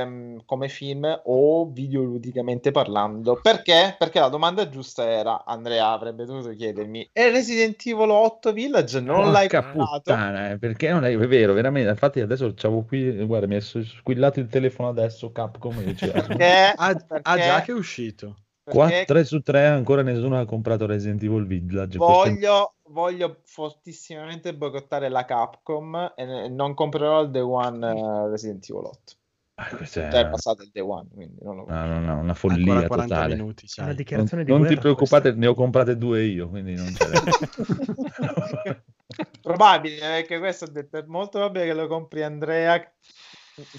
ehm, 0.00 0.44
come 0.44 0.68
film 0.68 1.20
o 1.24 1.68
videoludicamente 1.68 2.70
parlando. 2.70 3.40
Perché? 3.40 3.96
Perché 3.98 4.20
la 4.20 4.28
domanda 4.28 4.68
giusta 4.68 5.04
era, 5.08 5.44
Andrea 5.44 5.90
avrebbe 5.90 6.24
dovuto 6.26 6.50
chiedermi, 6.54 7.10
e 7.12 7.30
Resident 7.30 7.84
Evil 7.86 8.10
8 8.10 8.52
Village 8.52 9.00
non 9.00 9.32
l'hai 9.32 9.48
Porca 9.48 9.62
comprato? 9.62 10.14
puttana, 10.14 10.50
eh, 10.50 10.58
perché 10.58 10.90
non 10.90 11.04
è, 11.04 11.10
è 11.16 11.26
vero, 11.26 11.52
veramente. 11.54 11.90
Infatti, 11.90 12.20
adesso 12.20 12.52
c'avevo 12.54 12.84
qui, 12.84 13.24
guarda, 13.24 13.46
mi 13.46 13.56
è 13.56 13.60
squillato 13.60 14.38
il 14.40 14.48
telefono 14.48 14.88
adesso. 14.90 15.32
Capcom 15.32 15.82
dice, 15.82 16.10
Perché? 16.12 16.72
Ah, 16.76 16.94
ah, 17.22 17.36
Perché? 17.36 17.40
già 17.40 17.60
che 17.62 17.72
è 17.72 17.74
uscito. 17.74 18.36
Perché 18.64 19.04
3 19.06 19.24
su 19.24 19.40
3 19.40 19.66
ancora 19.66 20.02
nessuno 20.02 20.38
ha 20.38 20.44
comprato 20.44 20.86
Resident 20.86 21.22
Evil 21.22 21.46
Village. 21.46 21.98
Questo 21.98 22.24
è- 22.24 22.30
Voglio, 22.30 22.74
voglio 22.88 23.40
fortissimamente 23.44 24.54
boicottare 24.54 25.08
la 25.08 25.24
Capcom 25.24 26.12
e 26.14 26.48
non 26.48 26.74
comprerò 26.74 27.22
il 27.22 27.30
Day 27.30 27.42
One 27.42 27.86
eh, 27.86 28.28
Resident 28.30 28.68
Evil 28.68 28.84
8. 28.84 29.00
Ah, 29.54 29.68
è 29.68 29.84
Cioè, 29.84 30.08
è 30.08 30.28
passato 30.28 30.62
il 30.62 30.70
Day 30.72 30.82
One, 30.82 31.08
quindi 31.12 31.38
non 31.42 31.56
lo 31.56 31.64
no, 31.68 31.86
no, 31.86 32.00
no, 32.00 32.18
una 32.20 32.34
follia 32.34 32.86
40 32.86 33.14
totale. 33.14 33.34
minuti. 33.34 33.66
Non, 33.76 33.94
dichiarazione 33.94 34.44
di 34.44 34.50
non 34.50 34.66
ti 34.66 34.76
preoccupate, 34.76 35.22
questa. 35.22 35.40
ne 35.40 35.46
ho 35.46 35.54
comprate 35.54 35.98
due 35.98 36.22
io, 36.22 36.48
quindi 36.48 36.74
non 36.74 36.92
c'è. 36.92 37.10
Probabile, 39.42 39.98
perché 39.98 40.38
questo 40.38 40.64
ho 40.64 40.70
detto, 40.70 40.98
è 40.98 41.04
molto 41.06 41.38
probabile 41.38 41.66
che 41.66 41.74
lo 41.74 41.86
compri 41.86 42.22
Andrea 42.22 42.80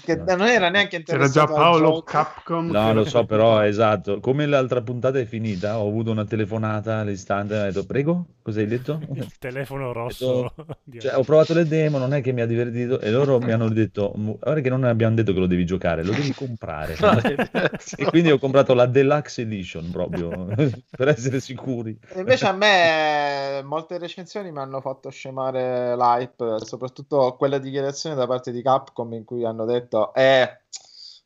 Che 0.04 0.14
non 0.14 0.42
era 0.42 0.68
neanche 0.68 1.02
C'era 1.02 1.24
interessato 1.24 1.30
già 1.30 1.42
al 1.42 1.60
Paolo. 1.60 2.02
Capcom. 2.02 2.70
No, 2.70 2.86
che- 2.86 2.92
lo 2.92 3.04
so, 3.04 3.24
però 3.24 3.64
esatto. 3.64 4.20
Come 4.20 4.46
l'altra 4.46 4.80
puntata 4.82 5.18
è 5.18 5.24
finita, 5.24 5.80
ho 5.80 5.88
avuto 5.88 6.12
una 6.12 6.24
telefonata 6.24 6.98
all'istante 6.98 7.54
e 7.56 7.60
ho 7.60 7.64
detto, 7.64 7.84
prego, 7.84 8.26
cosa 8.40 8.60
hai 8.60 8.66
detto? 8.66 9.00
Il 9.12 9.36
telefono 9.38 9.88
Ho 9.88 9.92
rosso. 9.92 10.52
detto, 10.56 10.76
di- 10.84 11.00
cioè, 11.00 11.16
ho 11.16 11.24
provato 11.24 11.54
le 11.54 11.66
demo, 11.66 11.98
non 11.98 12.14
è 12.14 12.22
che 12.22 12.30
mi 12.30 12.40
ha 12.40 12.46
divertito 12.46 13.00
e 13.00 13.10
loro 13.10 13.40
mi 13.40 13.50
hanno 13.50 13.68
detto, 13.68 14.12
guarda 14.14 14.60
che 14.60 14.68
non 14.70 14.84
abbiamo 14.84 15.16
detto 15.16 15.32
che 15.32 15.40
lo 15.40 15.46
devi 15.46 15.66
giocare, 15.66 16.04
lo 16.04 16.12
devi 16.12 16.32
comprare. 16.32 16.94
e 17.96 18.04
quindi 18.06 18.30
ho 18.30 18.38
comprato 18.38 18.74
la 18.74 18.86
Deluxe 18.86 19.42
Edition 19.42 19.90
proprio 19.90 20.46
per 20.88 21.08
essere 21.08 21.40
sicuri. 21.40 21.98
E 22.14 22.20
Invece 22.20 22.46
a 22.46 22.52
me 22.52 23.60
molte 23.64 23.98
recensioni 23.98 24.52
mi 24.52 24.58
hanno 24.58 24.80
fatto 24.80 25.10
scemare 25.10 25.96
l'hype, 25.96 26.58
soprattutto 26.64 27.34
quella 27.36 27.58
dichiarazione 27.58 28.14
da 28.14 28.26
parte 28.28 28.52
di 28.52 28.62
Capcom 28.62 29.12
in 29.14 29.24
cui 29.24 29.44
hanno 29.44 29.62
detto 29.64 29.72
eh, 30.14 30.60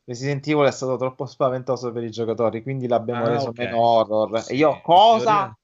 Resident 0.05 0.47
Evil 0.47 0.67
è 0.67 0.71
stato 0.73 0.97
troppo 0.97 1.27
spaventoso 1.27 1.93
per 1.93 2.03
i 2.05 2.11
giocatori, 2.11 2.63
quindi 2.63 2.87
l'abbiamo 2.89 3.27
Ah, 3.27 3.31
reso 3.31 3.49
ok. 3.51 3.59
meno 3.59 3.79
horror. 3.79 4.45
E 4.49 4.55
io 4.55 4.81
cosa? 4.83 5.57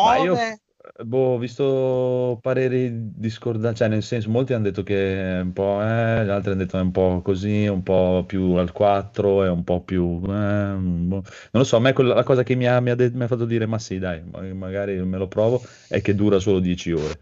Ma 0.00 0.16
io, 0.16 0.34
Come? 0.34 0.60
boh, 1.04 1.34
ho 1.34 1.38
visto 1.38 2.38
pareri 2.42 2.90
discordanti, 3.16 3.78
cioè 3.78 3.88
nel 3.88 4.02
senso, 4.02 4.30
molti 4.30 4.52
hanno 4.52 4.64
detto 4.64 4.82
che 4.82 5.38
è 5.38 5.40
un 5.40 5.52
po', 5.52 5.80
eh, 5.82 6.24
gli 6.24 6.28
altri 6.28 6.50
hanno 6.52 6.62
detto 6.62 6.78
è 6.78 6.80
un 6.80 6.90
po' 6.90 7.20
così, 7.22 7.66
un 7.66 7.82
po' 7.82 8.24
più 8.26 8.52
al 8.54 8.72
4, 8.72 9.44
è 9.44 9.48
un 9.50 9.64
po' 9.64 9.82
più, 9.82 10.20
eh, 10.24 10.74
boh. 10.76 11.22
non 11.22 11.22
lo 11.52 11.64
so, 11.64 11.76
a 11.76 11.80
me 11.80 11.92
quella, 11.92 12.14
la 12.14 12.22
cosa 12.24 12.42
che 12.42 12.54
mi 12.54 12.66
ha, 12.66 12.80
mi 12.80 12.90
ha 12.90 12.94
de- 12.94 13.10
mi 13.12 13.24
ha 13.24 13.26
fatto 13.28 13.44
dire, 13.46 13.66
ma 13.66 13.78
sì, 13.78 13.98
dai, 13.98 14.22
ma- 14.24 14.42
magari 14.54 14.96
me 15.04 15.16
lo 15.18 15.28
provo, 15.28 15.62
è 15.88 16.00
che 16.02 16.14
dura 16.14 16.38
solo 16.38 16.58
10 16.60 16.92
ore. 16.92 17.18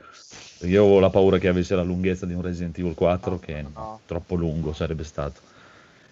Io 0.67 0.83
avevo 0.83 1.01
la 1.01 1.11
paura 1.11 1.39
che 1.39 1.49
avesse 1.49 1.75
la 1.75 1.83
lunghezza 1.83 2.27
di 2.27 2.35
un 2.35 2.43
Resident 2.43 2.79
Evil 2.79 2.95
4, 2.95 3.39
che 3.39 3.65
no. 3.75 4.01
troppo 4.07 4.35
lungo 4.35 4.73
sarebbe 4.73 5.05
stato. 5.05 5.41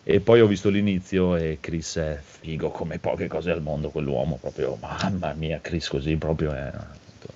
E 0.03 0.21
poi 0.21 0.41
ho 0.41 0.47
visto 0.47 0.71
l'inizio 0.71 1.37
e 1.37 1.59
Chris 1.61 1.97
è 1.97 2.19
figo 2.23 2.71
come 2.71 2.99
poche 2.99 3.29
cose 3.29 3.51
al 3.51 3.63
mondo, 3.63 3.91
quell'uomo, 3.91 4.39
proprio, 4.41 4.77
mamma 4.81 5.33
mia, 5.35 5.61
Chris 5.61 5.89
così 5.89 6.17
proprio 6.17 6.53
è... 6.53 6.71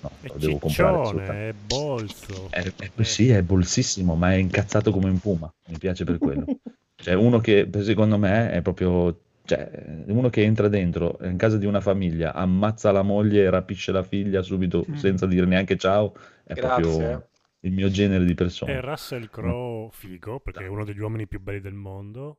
No, 0.01 0.11
È 0.21 0.29
lo 0.29 0.35
devo 0.39 0.59
comprare 0.59 1.49
è 1.49 1.53
bolso. 1.53 2.49
È- 2.51 2.73
è- 2.77 3.03
sì, 3.03 3.31
è 3.31 3.43
bolsissimo, 3.43 4.15
ma 4.15 4.33
è 4.33 4.37
incazzato 4.37 4.91
come 4.91 5.11
un 5.11 5.21
puma, 5.21 5.53
mi 5.67 5.79
piace 5.79 6.05
per 6.05 6.19
quello. 6.19 6.45
Cioè, 6.97 7.15
uno 7.15 7.39
che 7.41 7.69
secondo 7.83 8.17
me 8.17 8.51
è 8.51 8.63
proprio, 8.63 9.24
cioè, 9.45 10.05
uno 10.07 10.31
che 10.31 10.43
entra 10.43 10.69
dentro 10.69 11.19
in 11.23 11.37
casa 11.37 11.59
di 11.59 11.67
una 11.67 11.81
famiglia, 11.81 12.33
ammazza 12.35 12.91
la 12.93 13.03
moglie 13.03 13.43
e 13.45 13.51
rapisce 13.51 13.93
la 13.93 14.03
figlia 14.03 14.43
subito 14.43 14.85
Mm. 14.89 14.95
senza 14.95 15.27
dire 15.27 15.47
neanche 15.47 15.77
ciao, 15.77 16.15
è 16.45 16.55
Grazie. 16.55 16.83
proprio 16.83 17.29
il 17.61 17.73
mio 17.73 17.89
genere 17.91 18.25
di 18.25 18.33
E 18.33 18.35
persona. 18.35 18.81
Russell 18.81 19.29
Crowe, 19.31 19.89
figo, 19.93 20.41
perché 20.41 20.65
è 20.65 20.69
uno 20.69 20.85
degli 20.85 21.01
uomini 21.01 21.27
più 21.27 21.41
belli 21.41 21.61
del 21.61 21.75
mondo, 21.75 22.39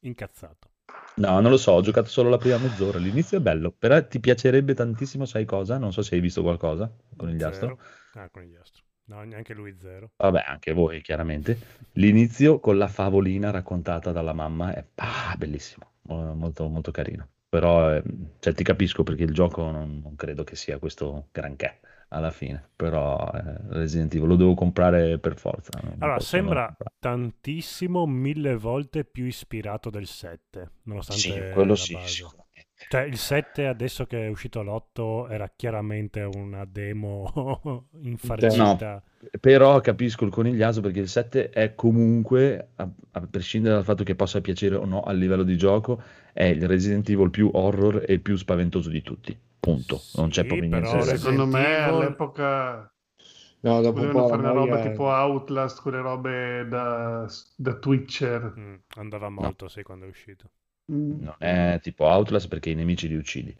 incazzato. 0.00 0.68
No, 1.16 1.40
non 1.40 1.50
lo 1.50 1.56
so, 1.56 1.72
ho 1.72 1.80
giocato 1.82 2.08
solo 2.08 2.30
la 2.30 2.38
prima 2.38 2.56
mezz'ora, 2.58 2.98
l'inizio 2.98 3.38
è 3.38 3.40
bello, 3.40 3.70
però 3.70 4.04
ti 4.06 4.18
piacerebbe 4.20 4.74
tantissimo, 4.74 5.24
sai 5.26 5.44
cosa? 5.44 5.78
Non 5.78 5.92
so 5.92 6.02
se 6.02 6.14
hai 6.14 6.20
visto 6.20 6.42
qualcosa 6.42 6.90
con 7.16 7.28
il 7.28 7.38
Zero. 7.38 7.48
diastro. 7.50 7.78
Ah, 8.14 8.28
con 8.30 8.42
il 8.42 8.48
diastro. 8.50 8.84
No, 9.10 9.22
neanche 9.24 9.54
lui 9.54 9.74
zero. 9.76 10.12
Vabbè, 10.16 10.44
anche 10.46 10.72
voi, 10.72 11.00
chiaramente. 11.02 11.58
L'inizio 11.94 12.60
con 12.60 12.78
la 12.78 12.86
favolina 12.86 13.50
raccontata 13.50 14.12
dalla 14.12 14.32
mamma 14.32 14.72
è 14.72 14.84
ah, 14.96 15.34
bellissimo, 15.36 15.89
mo- 15.89 15.89
molto, 16.14 16.68
molto 16.68 16.90
carino. 16.90 17.28
Però, 17.48 17.92
eh, 17.94 18.02
cioè, 18.38 18.54
ti 18.54 18.62
capisco 18.62 19.02
perché 19.02 19.24
il 19.24 19.32
gioco 19.34 19.70
non, 19.70 20.00
non 20.02 20.14
credo 20.16 20.44
che 20.44 20.54
sia 20.56 20.78
questo 20.78 21.28
granché 21.32 21.80
alla 22.08 22.30
fine. 22.30 22.70
Però, 22.76 23.18
eh, 23.34 23.56
Resident 23.70 24.14
Evil 24.14 24.28
lo 24.28 24.36
devo 24.36 24.54
comprare 24.54 25.18
per 25.18 25.36
forza. 25.36 25.70
Allora, 25.98 26.20
sembra 26.20 26.74
tantissimo, 26.98 28.06
mille 28.06 28.56
volte 28.56 29.04
più 29.04 29.24
ispirato 29.26 29.90
del 29.90 30.06
7, 30.06 30.70
nonostante 30.84 31.22
Sì, 31.22 31.52
quello 31.52 31.74
sì, 31.74 31.92
base. 31.94 32.08
sicuramente. 32.08 32.49
Cioè, 32.90 33.02
il 33.02 33.18
7 33.18 33.68
adesso 33.68 34.04
che 34.04 34.26
è 34.26 34.28
uscito 34.28 34.58
all'8 34.58 35.30
era 35.30 35.48
chiaramente 35.54 36.22
una 36.22 36.64
demo 36.64 37.86
infarcita. 38.02 39.00
Però 39.38 39.80
capisco 39.80 40.24
il 40.24 40.32
conigliaso 40.32 40.80
perché 40.80 40.98
il 40.98 41.08
7 41.08 41.50
è 41.50 41.76
comunque, 41.76 42.70
a, 42.74 42.88
a 43.12 43.20
prescindere 43.30 43.76
dal 43.76 43.84
fatto 43.84 44.02
che 44.02 44.16
possa 44.16 44.40
piacere 44.40 44.74
o 44.74 44.84
no 44.86 45.02
a 45.02 45.12
livello 45.12 45.44
di 45.44 45.56
gioco, 45.56 46.02
è 46.32 46.42
il 46.46 46.66
Resident 46.66 47.08
Evil 47.08 47.30
più 47.30 47.48
horror 47.52 48.02
e 48.04 48.18
più 48.18 48.34
spaventoso 48.34 48.90
di 48.90 49.02
tutti. 49.02 49.38
Punto. 49.60 50.00
Non 50.14 50.30
c'è 50.30 50.42
Sì, 50.42 50.48
proprio 50.48 50.68
però 50.68 50.80
niente 50.80 51.04
dire. 51.04 51.16
Secondo 51.16 51.46
me 51.46 51.76
all'epoca 51.76 52.92
No, 53.60 53.80
dopo 53.82 54.00
un 54.00 54.06
volevano 54.06 54.22
po' 54.22 54.28
fare 54.30 54.42
una 54.42 54.52
roba 54.52 54.78
tipo 54.80 55.04
Outlast, 55.04 55.80
quelle 55.80 56.00
robe 56.00 56.66
da, 56.66 57.26
da 57.54 57.74
Twitcher. 57.74 58.52
Mm, 58.58 58.74
andava 58.96 59.28
molto, 59.28 59.68
sì, 59.68 59.84
quando 59.84 60.06
è 60.06 60.08
uscito. 60.08 60.50
Mm. 60.90 61.22
Non 61.22 61.34
è 61.38 61.78
tipo 61.82 62.04
Outlast 62.04 62.48
perché 62.48 62.70
i 62.70 62.74
nemici 62.74 63.08
li 63.08 63.16
uccidi. 63.16 63.54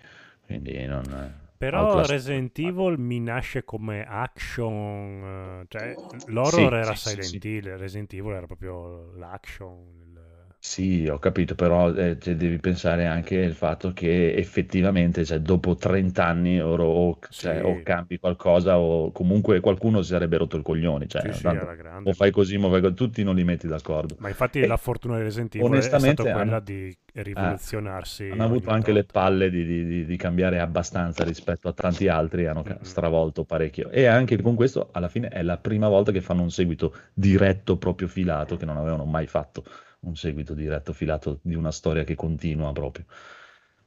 Quindi 0.45 0.85
non 0.87 1.05
è... 1.13 1.49
Però 1.57 1.89
Outlast- 1.89 2.11
Resident 2.11 2.59
Evil 2.59 2.99
mi 2.99 3.21
nasce 3.21 3.65
come 3.65 4.05
action, 4.07 5.61
eh, 5.63 5.67
cioè 5.69 5.99
l'horror 6.27 6.73
Sì, 6.73 6.79
era 6.79 6.95
sì, 6.95 7.09
sì, 7.09 7.23
Silent 7.23 7.45
Hill, 7.45 7.77
Resident 7.77 8.13
Evil 8.15 8.33
era 8.33 8.47
proprio 8.47 9.13
l'action. 9.17 10.10
Sì, 10.63 11.09
ho 11.09 11.19
capito, 11.19 11.55
però 11.55 11.91
eh, 11.95 12.19
cioè, 12.21 12.35
devi 12.37 12.59
pensare 12.59 13.07
anche 13.07 13.43
al 13.47 13.55
fatto 13.55 13.93
che 13.95 14.35
effettivamente 14.35 15.25
cioè, 15.25 15.39
dopo 15.41 15.75
30 15.75 16.27
anni 16.27 16.61
o, 16.61 16.75
o- 16.75 17.19
cioè, 17.31 17.57
Sì. 17.57 17.65
o 17.65 17.83
cambi 17.83 18.19
qualcosa 18.19 18.79
o 18.79 19.11
comunque 19.11 19.61
qualcuno 19.61 20.03
si 20.03 20.11
sarebbe 20.11 20.37
rotto 20.37 20.57
il 20.59 20.63
coglione. 20.63 21.07
Cioè, 21.07 21.23
Sì, 21.23 21.33
sì, 21.33 21.43
tanto 21.45 21.65
grande. 21.75 22.11
o 22.11 22.13
fai 22.13 22.31
così, 22.31 22.57
o 22.57 22.69
fai 22.71 22.81
così, 22.83 22.95
tutti 22.95 23.23
non 23.25 23.35
li 23.37 23.45
metti 23.45 23.67
d'accordo. 23.67 24.17
Ma 24.19 24.29
infatti 24.29 24.61
E 24.61 24.67
la 24.67 24.77
fortuna 24.77 25.17
di 25.17 25.23
Resident 25.23 25.55
Evil 25.55 25.79
è 25.79 25.81
stata 25.81 26.23
quella 26.31 26.41
hanno- 26.57 26.61
di 26.61 26.95
rivoluzionarsi. 27.15 28.29
hanno 28.31 28.45
avuto 28.45 28.71
anche 28.71 28.93
le 28.93 29.01
tot. 29.03 29.13
palle 29.13 29.51
di, 29.51 29.65
di- 29.65 30.05
di- 30.05 30.17
cambiare 30.17 30.61
abbastanza 30.61 31.25
rispetto 31.25 31.69
a 31.69 31.73
tanti 31.73 32.07
altri, 32.09 32.47
hanno 32.47 32.63
Mhm. 32.63 32.83
stravolto 32.83 33.45
parecchio. 33.45 33.89
E 33.91 34.05
anche 34.07 34.41
con 34.43 34.55
questo, 34.55 34.91
alla 34.93 35.09
fine, 35.09 35.29
è 35.29 35.43
la 35.43 35.57
prima 35.57 35.89
volta 35.89 36.13
che 36.13 36.21
fanno 36.21 36.43
un 36.43 36.51
seguito 36.51 36.95
diretto, 37.15 37.79
proprio 37.79 38.09
filato, 38.09 38.57
che 38.57 38.67
non 38.67 38.77
avevano 38.77 39.05
mai 39.07 39.27
fatto 39.27 39.65
un 40.01 40.17
seguito 40.17 40.55
diretto 40.55 40.93
filato 40.93 41.39
di 41.43 41.55
una 41.55 41.73
storia 41.73 42.05
che 42.05 42.15
continua 42.15 42.73
proprio. 42.73 43.05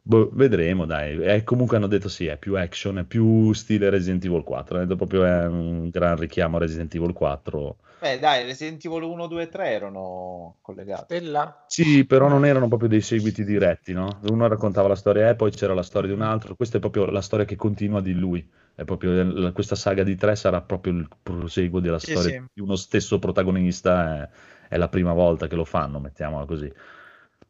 Boh, 0.06 0.30
vedremo, 0.34 0.86
dai. 0.86 1.18
E 1.24 1.44
comunque 1.44 1.78
hanno 1.78 1.88
detto 1.88 2.10
sì, 2.10 2.26
è 2.26 2.38
più 2.38 2.58
action, 2.58 2.98
è 2.98 3.04
più 3.06 3.54
stile 3.54 3.90
Resident 3.90 4.26
Evil 4.26 4.44
4. 4.44 4.76
Hanno 4.76 4.86
detto 4.86 4.98
proprio 4.98 5.24
è 5.24 5.46
un 5.46 5.90
gran 5.90 6.18
richiamo 6.18 6.58
a 6.58 6.60
Resident 6.60 6.94
Evil 6.94 7.14
4. 7.14 7.78
Beh, 8.02 8.20
dai, 8.20 8.44
Resident 8.44 8.84
Evil 8.84 9.04
1, 9.04 9.28
2 9.28 9.44
e 9.44 9.48
3 9.48 9.70
erano 9.70 10.58
collegati. 10.60 11.06
Bella. 11.08 11.64
Sì, 11.70 12.06
però 12.06 12.28
non 12.28 12.46
erano 12.46 12.68
proprio 12.68 12.90
dei 12.90 13.00
seguiti 13.00 13.46
diretti, 13.46 13.94
no? 13.94 14.20
Uno 14.30 14.46
raccontava 14.48 14.90
la 14.90 14.96
storia 14.96 15.30
e 15.30 15.36
poi 15.36 15.52
c'era 15.52 15.74
la 15.74 15.84
storia 15.84 16.10
di 16.10 16.16
un 16.16 16.22
altro. 16.22 16.56
Questa 16.56 16.78
è 16.78 16.80
proprio 16.82 17.06
la 17.06 17.22
storia 17.22 17.46
che 17.46 17.56
continua 17.56 18.02
di 18.02 18.12
lui. 18.14 18.46
È 18.76 18.84
proprio 18.84 19.54
questa 19.54 19.76
saga 19.76 20.04
di 20.04 20.18
tre 20.18 20.36
sarà 20.36 20.62
proprio 20.62 20.94
il 20.94 21.08
proseguo 21.22 21.80
della 21.80 22.00
Sì, 22.00 22.12
storia 22.12 22.32
sì. 22.32 22.44
di 22.54 22.62
uno 22.62 22.76
stesso 22.76 23.20
protagonista. 23.20 24.24
È, 24.24 24.30
è 24.74 24.78
la 24.78 24.90
prima 24.90 25.14
volta 25.14 25.48
che 25.48 25.56
lo 25.56 25.66
fanno, 25.66 26.00
mettiamola 26.00 26.46
così. 26.46 26.72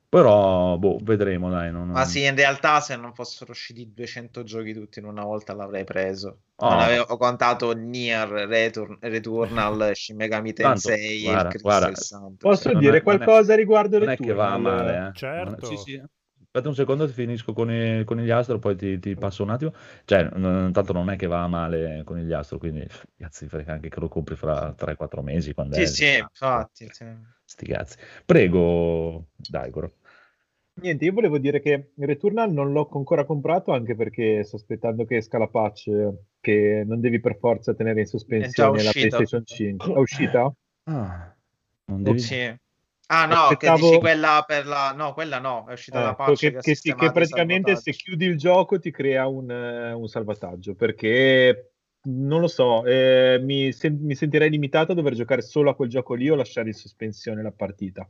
Però, 0.09 0.77
boh, 0.77 0.99
vedremo, 1.01 1.49
dai. 1.49 1.71
non- 1.71 1.87
Ma 1.89 2.05
sì, 2.05 2.23
in 2.23 2.35
realtà 2.35 2.79
se 2.81 2.95
non 2.95 3.13
fossero 3.15 3.51
usciti 3.51 3.91
200 3.93 4.43
giochi 4.43 4.71
tutti 4.73 4.99
in 4.99 5.05
una 5.05 5.23
volta 5.23 5.53
l'avrei 5.55 5.83
preso. 5.85 6.41
Non 6.57 6.73
Oh. 6.73 6.79
avevo 6.79 7.17
contato 7.17 7.71
Nier, 7.73 8.27
Return, 8.29 8.97
Returnal, 9.01 9.91
Shin 9.95 10.15
Megami 10.15 10.53
Tanto, 10.53 10.89
Tensei 10.89 11.25
e 11.25 11.29
il 11.29 11.31
guarda, 11.31 11.57
guarda, 11.59 11.85
del 11.87 11.97
Santo. 11.97 12.47
Posso 12.47 12.71
non 12.71 12.79
dire 12.81 12.97
è- 12.97 13.01
non 13.03 13.13
è- 13.15 13.23
qualcosa 13.23 13.55
riguardo 13.55 13.97
Non 13.97 14.07
le 14.07 14.13
è 14.13 14.17
che 14.17 14.33
va 14.33 14.57
male, 14.57 15.07
eh. 15.07 15.17
Certo. 15.17 15.65
Sì, 15.65 15.77
sì. 15.77 16.03
Aspetta 16.55 16.69
un 16.69 16.75
secondo, 16.75 17.07
ti 17.07 17.13
finisco 17.13 17.51
con 17.51 17.71
il 17.71 18.03
conigliastro, 18.03 18.59
poi 18.59 18.75
ti, 18.75 18.99
ti 18.99 19.15
passo 19.15 19.41
un 19.41 19.49
attimo. 19.49 19.73
Cioè, 20.05 20.29
n- 20.35 20.69
tanto 20.71 20.93
non 20.93 21.09
è 21.09 21.15
che 21.15 21.25
va 21.25 21.47
male 21.47 21.81
con 21.87 21.95
il 21.97 22.03
conigliastro, 22.03 22.59
quindi 22.59 22.85
cazzi, 23.17 23.47
frega 23.47 23.73
anche 23.73 23.89
che 23.89 23.99
lo 23.99 24.07
compri 24.07 24.35
fra 24.35 24.71
3-4 24.73 25.23
mesi. 25.23 25.55
Quando 25.55 25.75
Sì, 25.75 25.81
è- 25.81 25.87
sì, 25.87 26.17
infatti. 26.19 26.87
sì. 26.91 27.05
Sti 27.43 27.65
cazzi. 27.65 27.97
Prego, 28.23 29.29
Daigoro. 29.35 29.93
Niente, 30.75 31.05
io 31.05 31.13
volevo 31.13 31.39
dire 31.39 31.59
che 31.59 31.93
Returnal 31.97 32.51
non 32.51 32.71
l'ho 32.71 32.87
ancora 32.93 33.25
comprato 33.25 33.71
anche 33.71 33.95
perché 33.95 34.43
sto 34.43 34.57
aspettando 34.57 35.05
che 35.05 35.17
esca 35.17 35.39
la 35.39 35.47
patch 35.47 35.89
che 36.39 36.83
non 36.85 36.99
devi 36.99 37.19
per 37.19 37.35
forza 37.39 37.73
tenere 37.73 38.01
in 38.01 38.05
sospensione 38.05 38.83
la. 38.83 38.91
PlayStation 38.91 39.43
5. 39.43 39.91
È 39.91 39.97
uscita? 39.97 40.53
Ah, 40.83 41.35
non 41.85 42.03
devi... 42.03 42.19
Sì. 42.19 42.55
Ah 43.15 43.25
no, 43.27 43.35
che 43.35 43.67
Aspettavo- 43.67 43.77
dici 43.77 43.99
quella 43.99 44.43
per 44.47 44.65
la... 44.65 44.91
No, 44.91 45.13
quella 45.13 45.39
no, 45.39 45.65
è 45.67 45.73
uscita 45.73 46.01
la 46.01 46.09
Ecco, 46.11 46.23
patch 46.23 46.39
che, 46.39 46.51
che, 46.53 46.61
che 46.61 46.75
sì, 46.75 46.95
che 46.95 47.11
praticamente 47.11 47.75
se 47.75 47.91
chiudi 47.91 48.25
il 48.25 48.37
gioco 48.37 48.79
ti 48.79 48.89
crea 48.89 49.27
un, 49.27 49.51
eh, 49.51 49.93
un 49.93 50.07
salvataggio 50.07 50.73
perché 50.73 51.73
non 52.05 52.41
lo 52.41 52.47
so, 52.47 52.83
eh, 52.85 53.39
mi, 53.41 53.71
sen- 53.71 53.99
mi 54.01 54.15
sentirei 54.15 54.49
limitato 54.49 54.91
a 54.93 54.95
dover 54.95 55.13
giocare 55.13 55.41
solo 55.41 55.69
a 55.69 55.75
quel 55.75 55.89
gioco 55.89 56.15
lì 56.15 56.29
o 56.29 56.35
lasciare 56.35 56.69
in 56.69 56.73
sospensione 56.73 57.43
la 57.43 57.51
partita. 57.51 58.09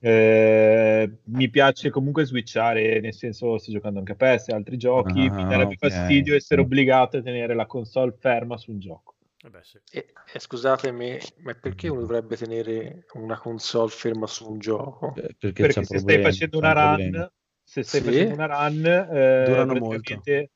Eh, 0.00 1.10
mi 1.24 1.48
piace 1.48 1.88
comunque 1.88 2.26
switchare, 2.26 3.00
nel 3.00 3.14
senso 3.14 3.56
sto 3.56 3.72
giocando 3.72 4.00
anche 4.00 4.12
a 4.12 4.16
PES 4.16 4.48
e 4.48 4.52
altri 4.52 4.76
giochi, 4.76 5.18
Ah, 5.26 5.34
mi 5.34 5.46
darebbe 5.48 5.74
ok, 5.74 5.78
fastidio 5.78 6.34
essere 6.34 6.60
obbligato 6.60 7.16
a 7.16 7.22
tenere 7.22 7.54
la 7.54 7.64
console 7.64 8.14
ferma 8.18 8.58
su 8.58 8.70
un 8.70 8.78
gioco. 8.80 9.13
Eh 9.44 9.50
beh, 9.50 9.62
sì. 9.62 9.78
E, 9.92 10.06
e 10.32 10.40
scusatemi, 10.40 11.18
ma 11.42 11.52
perché 11.54 11.88
uno 11.88 12.00
dovrebbe 12.00 12.34
tenere 12.36 13.04
una 13.12 13.38
console 13.38 13.90
ferma 13.90 14.26
su 14.26 14.50
un 14.50 14.58
gioco? 14.58 15.12
Eh, 15.16 15.34
Perché, 15.38 15.52
Perché 15.52 15.84
se 15.84 15.84
problemi, 15.84 16.00
stai 16.00 16.20
facendo 16.22 16.58
una 16.58 16.72
problemi. 16.72 17.10
run, 17.10 17.30
se 17.62 17.82
stai 17.82 18.00
Sì? 18.00 18.06
facendo 18.06 18.34
una 18.34 18.46
run, 18.46 18.84
eh, 18.86 19.44
Durano 19.44 19.66
praticamente- 19.74 20.50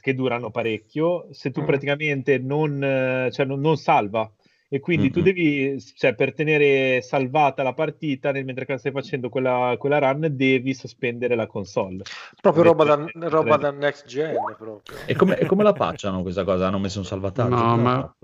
che 0.00 0.14
durano 0.14 0.50
parecchio, 0.50 1.28
se 1.32 1.50
tu 1.50 1.60
Mm. 1.60 1.66
praticamente 1.66 2.38
non, 2.38 2.82
eh, 2.82 3.30
cioè 3.32 3.44
non, 3.44 3.60
non 3.60 3.76
salva 3.76 4.32
e 4.68 4.80
quindi 4.80 5.10
tu 5.10 5.20
Mm-mm. 5.20 5.22
devi, 5.22 5.80
cioè 5.94 6.14
per 6.14 6.34
tenere 6.34 7.00
salvata 7.02 7.62
la 7.62 7.72
partita 7.74 8.32
nel, 8.32 8.44
mentre 8.44 8.78
stai 8.78 8.92
facendo 8.92 9.28
quella, 9.28 9.74
quella 9.78 9.98
run, 9.98 10.28
devi 10.34 10.74
sospendere 10.74 11.34
la 11.36 11.46
console. 11.46 12.02
Proprio 12.40 12.62
roba 12.64 12.84
da, 12.84 13.10
roba 13.28 13.56
da 13.56 13.70
next 13.70 14.06
gen 14.06 14.36
proprio. 14.56 14.96
E 15.06 15.14
come, 15.14 15.38
e 15.38 15.46
come 15.46 15.62
la 15.62 15.74
facciano 15.74 16.22
questa 16.22 16.44
cosa? 16.44 16.66
Hanno 16.66 16.78
messo 16.78 16.98
un 16.98 17.04
salvataggio? 17.04 17.54
No, 17.54 17.76
ma-? 17.76 18.14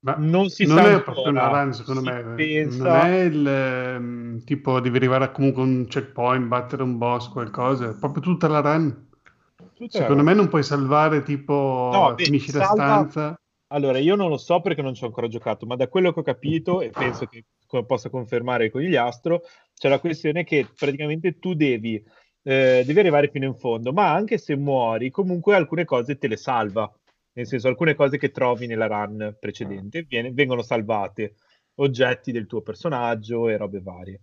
Ma 0.00 0.14
Non 0.16 0.48
si 0.48 0.64
non 0.64 0.78
sa 0.78 0.82
è 0.84 0.92
ancora, 0.94 1.04
proprio 1.04 1.32
una 1.32 1.48
run, 1.48 1.72
secondo 1.72 2.00
si 2.00 2.10
me. 2.10 2.22
pensa- 2.34 2.80
Non 2.80 2.94
è 2.94 3.20
il 3.22 3.46
ehm, 3.46 4.44
tipo 4.44 4.78
devi 4.80 4.96
arrivare 4.96 5.24
a 5.24 5.30
comunque 5.32 5.62
un 5.62 5.86
checkpoint, 5.86 6.46
battere 6.46 6.82
un 6.82 6.98
boss, 6.98 7.28
qualcosa. 7.30 7.90
È 7.90 7.94
proprio 7.98 8.22
tutta 8.22 8.46
la 8.48 8.60
run. 8.60 9.06
Tutta 9.74 9.98
la 9.98 10.06
Secondo 10.06 10.22
run. 10.22 10.24
me 10.24 10.34
non 10.34 10.48
puoi 10.48 10.62
salvare 10.62 11.22
tipo 11.22 11.92
No, 11.92 12.14
beh, 12.14 12.24
finisci 12.24 12.52
la 12.52 12.62
salva- 12.62 12.84
stanza. 12.84 13.40
Allora, 13.70 13.98
io 13.98 14.14
non 14.14 14.30
lo 14.30 14.38
so 14.38 14.60
perché 14.60 14.80
non 14.80 14.94
ci 14.94 15.04
ho 15.04 15.06
ancora 15.06 15.28
giocato, 15.28 15.66
ma 15.66 15.76
da 15.76 15.88
quello 15.88 16.12
che 16.12 16.20
ho 16.20 16.22
capito, 16.22 16.80
e 16.80 16.88
penso 16.90 17.26
che 17.26 17.44
possa 17.84 18.08
confermare 18.08 18.70
con 18.70 18.80
gli 18.80 18.96
Astro, 18.96 19.42
c'è 19.74 19.90
la 19.90 20.00
questione 20.00 20.42
che 20.42 20.66
praticamente 20.74 21.38
tu 21.38 21.52
devi, 21.54 22.02
eh, 22.42 22.82
devi 22.86 22.98
arrivare 22.98 23.28
fino 23.28 23.44
in 23.44 23.54
fondo, 23.54 23.92
ma 23.92 24.10
anche 24.12 24.38
se 24.38 24.56
muori, 24.56 25.10
comunque 25.10 25.54
alcune 25.54 25.84
cose 25.84 26.16
te 26.16 26.28
le 26.28 26.36
salva. 26.36 26.90
Nel 27.34 27.46
senso, 27.46 27.68
alcune 27.68 27.94
cose 27.94 28.16
che 28.16 28.30
trovi 28.30 28.66
nella 28.66 28.86
run 28.86 29.36
precedente 29.38 30.02
viene- 30.02 30.32
vengono 30.32 30.62
salvate, 30.62 31.34
oggetti 31.76 32.32
del 32.32 32.46
tuo 32.46 32.62
personaggio 32.62 33.48
e 33.48 33.56
robe 33.58 33.80
varie. 33.80 34.20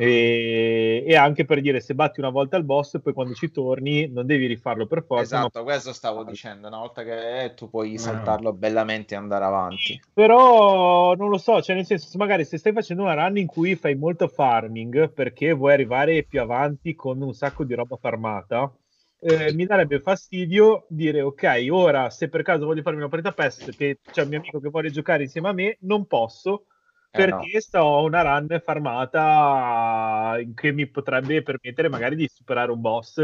E, 0.00 1.04
e 1.06 1.14
anche 1.14 1.44
per 1.44 1.60
dire, 1.60 1.78
se 1.80 1.94
batti 1.94 2.20
una 2.20 2.30
volta 2.30 2.56
il 2.56 2.64
boss, 2.64 2.98
poi 3.02 3.12
quando 3.12 3.34
ci 3.34 3.50
torni 3.50 4.08
non 4.08 4.24
devi 4.24 4.46
rifarlo 4.46 4.86
per 4.86 5.04
forza, 5.04 5.40
ma 5.40 5.40
Esatto, 5.42 5.62
questo 5.62 5.92
stavo 5.92 6.24
dicendo. 6.24 6.68
Una 6.68 6.78
volta 6.78 7.02
che 7.02 7.44
eh, 7.44 7.52
tu 7.52 7.68
puoi 7.68 7.98
saltarlo 7.98 8.54
bellamente 8.54 9.12
e 9.12 9.18
andare 9.18 9.44
avanti. 9.44 10.00
Però 10.14 11.14
non 11.16 11.28
lo 11.28 11.36
so, 11.36 11.60
cioè 11.60 11.76
nel 11.76 11.84
senso, 11.84 12.08
se 12.08 12.16
magari 12.16 12.46
se 12.46 12.56
stai 12.56 12.72
facendo 12.72 13.02
una 13.02 13.12
run 13.12 13.36
in 13.36 13.46
cui 13.46 13.76
fai 13.76 13.94
molto 13.94 14.26
farming 14.26 15.12
perché 15.12 15.52
vuoi 15.52 15.74
arrivare 15.74 16.22
più 16.22 16.40
avanti 16.40 16.94
con 16.94 17.20
un 17.20 17.34
sacco 17.34 17.64
di 17.64 17.74
roba 17.74 17.96
farmata, 17.96 18.72
eh, 19.20 19.52
mi 19.52 19.66
darebbe 19.66 20.00
fastidio 20.00 20.86
dire 20.88 21.20
ok, 21.20 21.66
ora 21.70 22.08
se 22.08 22.30
per 22.30 22.40
caso 22.40 22.64
voglio 22.64 22.80
farmi 22.80 23.00
una 23.00 23.10
partita 23.10 23.32
PES 23.32 23.74
che 23.76 23.98
c'è 24.10 24.22
un 24.22 24.28
mio 24.30 24.38
amico 24.38 24.60
che 24.60 24.70
vuole 24.70 24.90
giocare 24.90 25.24
insieme 25.24 25.50
a 25.50 25.52
me, 25.52 25.76
non 25.80 26.06
posso 26.06 26.64
Eh, 27.12 27.26
no. 27.26 27.38
perché 27.38 27.60
sto 27.60 27.78
a 27.78 28.00
una 28.02 28.22
run 28.22 28.60
farmata 28.64 30.36
che 30.54 30.72
mi 30.72 30.86
potrebbe 30.86 31.42
permettere 31.42 31.88
magari 31.88 32.14
di 32.16 32.30
superare 32.32 32.70
un 32.70 32.80
boss. 32.80 33.14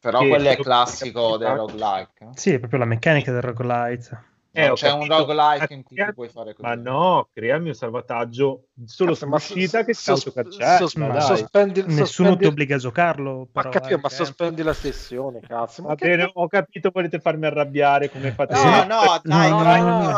Però 0.00 0.18
quello 0.18 0.48
è 0.48 0.56
classico 0.56 1.36
del 1.36 1.54
roguelike. 1.54 2.24
Eh, 2.24 2.28
Sì, 2.34 2.52
è 2.52 2.58
proprio 2.58 2.80
la 2.80 2.84
meccanica 2.86 3.32
del 3.32 3.42
roguelite. 3.42 4.27
Non 4.66 4.74
c'è 4.74 4.92
un 4.92 5.06
roguelike 5.06 5.72
in 5.74 5.82
cui 5.82 5.96
tu 5.96 6.12
puoi 6.14 6.28
fare 6.28 6.54
così. 6.54 6.68
Ma 6.68 6.74
no, 6.74 7.28
creami 7.32 7.68
un 7.68 7.74
salvataggio 7.74 8.64
solo 8.84 9.12
Cazzo, 9.12 9.26
ma 9.26 9.38
sull'uscita 9.38 9.84
che 9.84 9.94
si 9.94 10.02
sos- 10.02 10.32
dai. 10.32 11.22
sospendi- 11.22 11.80
Nessuno 11.82 12.04
sospendi- 12.06 12.38
ti 12.38 12.46
obbliga 12.46 12.74
a 12.74 12.78
giocarlo. 12.78 13.48
Ma 13.52 13.62
però, 13.62 13.70
capito, 13.70 13.94
eh, 13.94 14.00
ma 14.02 14.08
che- 14.08 14.14
sospendi 14.14 14.62
la 14.62 14.72
sessione, 14.72 15.40
cazzo. 15.40 15.82
Ma 15.82 15.88
Va 15.88 15.94
bene, 15.94 16.30
ho 16.32 16.48
capito, 16.48 16.90
volete 16.92 17.18
farmi 17.20 17.46
arrabbiare 17.46 18.10
come 18.10 18.32
fate. 18.32 18.54
No, 18.54 18.62
no, 18.84 19.20
dai, 19.22 19.50
No, 19.50 19.62
dai, 19.62 19.80
no, 19.80 19.86
io 19.86 19.92
no, 19.92 20.10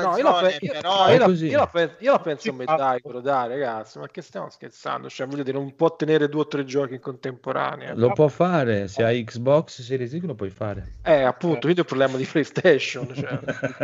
no, 0.00 0.16
io 0.16 0.22
la 0.22 0.30
ragione, 0.30 0.48
pe- 0.58 0.58
io- 0.66 0.72
però... 0.72 1.04
no, 1.06 1.12
io 1.12 1.18
la- 1.18 1.26
io 1.34 1.58
la 1.58 1.66
pen- 1.66 1.96
io 1.98 2.12
la 2.12 2.18
penso 2.20 2.50
a 2.50 2.52
ma- 2.52 2.64
Medaico, 2.66 3.20
dai 3.20 3.48
ragazzi, 3.48 3.98
ma 3.98 4.08
che 4.08 4.22
stiamo 4.22 4.50
scherzando? 4.50 5.08
Cioè, 5.08 5.26
voglio 5.26 5.42
dire, 5.42 5.56
non 5.58 5.74
può 5.74 5.94
tenere 5.94 6.28
due 6.28 6.40
o 6.42 6.46
tre 6.46 6.64
giochi 6.64 6.94
in 6.94 7.00
contemporanea. 7.00 7.92
Lo 7.94 8.12
può 8.12 8.28
fare, 8.28 8.88
se 8.88 9.02
hai 9.04 9.22
Xbox 9.24 9.82
Series 9.82 10.16
X 10.18 10.22
lo 10.22 10.34
puoi 10.34 10.50
fare. 10.50 10.94
Eh, 11.02 11.22
appunto, 11.22 11.60
quindi 11.60 11.78
è 11.78 11.80
un 11.82 11.86
problema 11.86 12.16
di 12.16 12.24
PlayStation. 12.24 13.12
Cioè. 13.14 13.38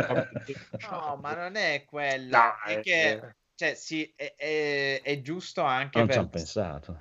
No, 0.81 1.17
ma 1.21 1.35
non 1.35 1.55
è 1.55 1.85
quello. 1.85 2.37
No, 2.37 2.59
è 2.63 2.79
è 2.79 2.79
che, 2.79 3.23
cioè, 3.55 3.75
sì, 3.75 4.11
è, 4.15 4.33
è- 4.35 5.01
è 5.03 5.21
giusto 5.21 5.61
anche 5.63 6.03
Non 6.03 6.09
ci 6.11 6.17
per... 6.17 6.19
hanno 6.19 6.29
pensato. 6.29 6.97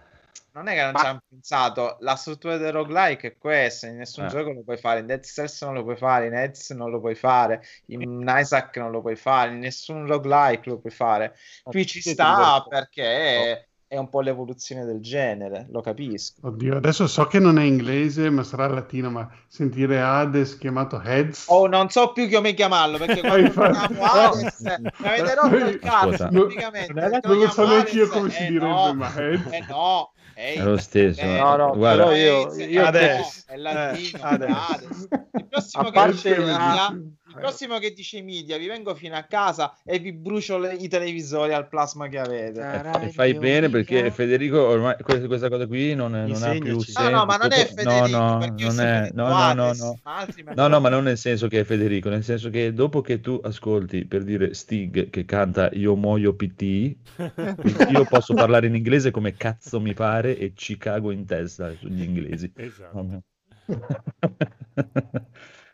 Non 0.53 0.67
è 0.67 0.75
che 0.75 0.83
non 0.83 0.97
Ma- 0.97 0.97
ci 0.97 1.07
hanno 1.07 1.23
pensato, 1.29 1.97
la 2.01 2.17
struttura 2.17 2.57
del 2.57 2.73
roguelike 2.73 3.29
è 3.29 3.39
questa, 3.39 3.87
in 3.87 3.97
nessun 3.99 4.27
Eh. 4.27 4.27
gioco 4.27 4.51
lo 4.53 4.63
puoi 4.65 4.77
fare, 4.79 4.99
in 5.01 5.07
Dead 5.07 5.23
Cells 5.25 5.63
non 5.63 5.75
lo 5.75 5.85
puoi 5.85 5.97
fare, 5.97 6.27
in 6.27 6.35
Hades 6.35 6.71
non 6.71 6.91
lo 6.91 6.99
puoi 6.99 7.15
fare, 7.15 7.63
in 7.87 8.25
Isaac 8.29 8.77
non 8.79 8.91
lo 8.91 9.01
puoi 9.01 9.15
fare, 9.15 9.53
in 9.53 9.59
nessun 9.61 10.07
roguelike 10.09 10.69
lo 10.69 10.79
puoi 10.81 10.93
fare. 10.93 11.37
Qui 11.69 11.87
ci 11.87 12.03
sta 12.03 12.67
perché 12.69 13.70
è, 13.93 13.97
un 13.99 14.09
po' 14.09 14.21
l'evoluzione 14.21 14.85
del 14.85 15.01
genere, 15.01 15.67
lo 15.71 15.81
capisco. 15.81 16.47
Oddio, 16.47 16.77
adesso 16.77 17.09
so 17.09 17.27
che 17.27 17.41
non 17.41 17.59
è 17.59 17.65
inglese, 17.65 18.31
ma 18.31 18.45
sarà 18.45 18.69
latino, 18.69 19.11
ma 19.11 19.29
sentire 19.49 20.01
Hades 20.01 20.57
chiamato 20.59 21.03
Heads... 21.03 21.47
Oh, 21.49 21.67
non 21.67 21.89
so 21.91 22.13
più 22.13 22.31
come 22.31 22.55
chiamarlo 22.55 22.99
perché 22.99 23.21
quando 23.21 23.51
chiamo 23.51 24.03
Hades 24.05 24.61
mi 24.79 24.91
avete 25.09 25.35
rotto 25.35 25.57
il 25.57 25.79
cazzo 25.81 26.29
praticamente. 26.29 26.93
Non 26.93 27.19
Non 27.25 27.39
lo 27.39 27.51
so 27.51 27.67
neanche 27.67 27.97
io 27.97 28.09
come 28.09 28.31
si 28.31 28.43
eh 28.45 28.47
direbbe, 28.47 28.67
no, 28.67 28.95
ma 28.95 29.13
Heads... 29.13 29.53
eh 29.53 29.65
no, 29.69 30.13
ehi, 30.35 30.57
È 30.57 30.63
lo 30.63 30.77
stesso. 30.79 31.21
eh, 31.21 31.39
No, 31.39 31.57
no, 31.57 31.73
Guarda, 31.77 32.05
però 32.05 32.15
io- 32.17 32.43
Hades, 32.47 32.57
io 32.69 32.81
eh, 32.83 32.87
adesso- 32.87 33.43
no, 33.49 33.55
è 33.55 33.57
latino, 33.57 34.19
eh, 34.19 34.21
adesso. 34.23 34.55
Hades. 34.73 35.09
Il 35.33 35.47
prossimo, 35.51 35.83
A 35.83 35.87
che 35.87 35.93
parte- 35.93 36.35
ah, 36.53 36.97
il 37.31 37.37
prossimo 37.41 37.79
che 37.79 37.93
dice 37.93 38.23
media, 38.23 38.59
vi 38.59 38.67
vengo 38.67 38.95
fino 38.95 39.15
a 39.17 39.23
casa 39.23 39.77
e 39.85 39.99
vi 39.99 40.13
brucio 40.13 40.59
le- 40.59 40.75
i 40.75 40.89
televisori 40.89 41.53
al 41.53 41.69
plasma 41.69 42.09
che 42.09 42.19
avete. 42.19 42.61
E 42.61 43.07
e 43.07 43.13
fai 43.13 43.35
bene 43.35 43.69
perché 43.69 44.11
Federico 44.11 44.61
ormai 44.61 44.97
que- 45.01 45.27
questa 45.27 45.49
cosa 45.49 45.67
qui 45.67 45.95
non, 45.95 46.11
non 46.11 46.43
ha 46.43 46.59
più 46.59 46.79
senso. 46.81 47.03
No, 47.03 47.11
no, 47.11 47.27
ma 47.27 47.37
non 47.37 47.53
è 47.53 47.65
Federico, 47.67 48.19
no, 48.19 48.39
no, 48.39 48.55
non 48.59 48.81
è, 48.81 49.11
no, 49.13 49.29
no, 49.29 49.53
no, 49.55 49.73
no. 49.73 49.99
altri 50.03 50.45
No, 50.55 50.67
no, 50.67 50.81
ma 50.81 50.89
non 50.89 51.05
nel 51.05 51.19
senso 51.19 51.47
che 51.47 51.61
è 51.61 51.65
Federico, 51.65 52.09
nel 52.09 52.25
senso 52.25 52.51
che 52.51 52.73
dopo 52.73 53.01
che 53.01 53.21
tu 53.21 53.41
ascolti 53.43 54.05
per 54.07 54.25
dire 54.25 54.53
Stig 54.55 55.11
che 55.11 55.25
canta 55.25 55.71
Io 55.73 55.95
muoio 55.95 56.35
PT, 56.35 56.97
io 57.91 58.05
posso 58.05 58.35
parlare 58.35 58.67
in 58.67 58.75
inglese 58.75 59.11
come 59.13 59.35
cazzo 59.35 59.81
mi 59.81 59.95
pare 59.95 60.37
e 60.37 60.53
ci 60.57 60.77
cago 60.77 61.11
in 61.13 61.25
testa 61.27 61.73
sugli 61.77 62.03
inglesi. 62.03 62.53
Esatto. 62.61 63.23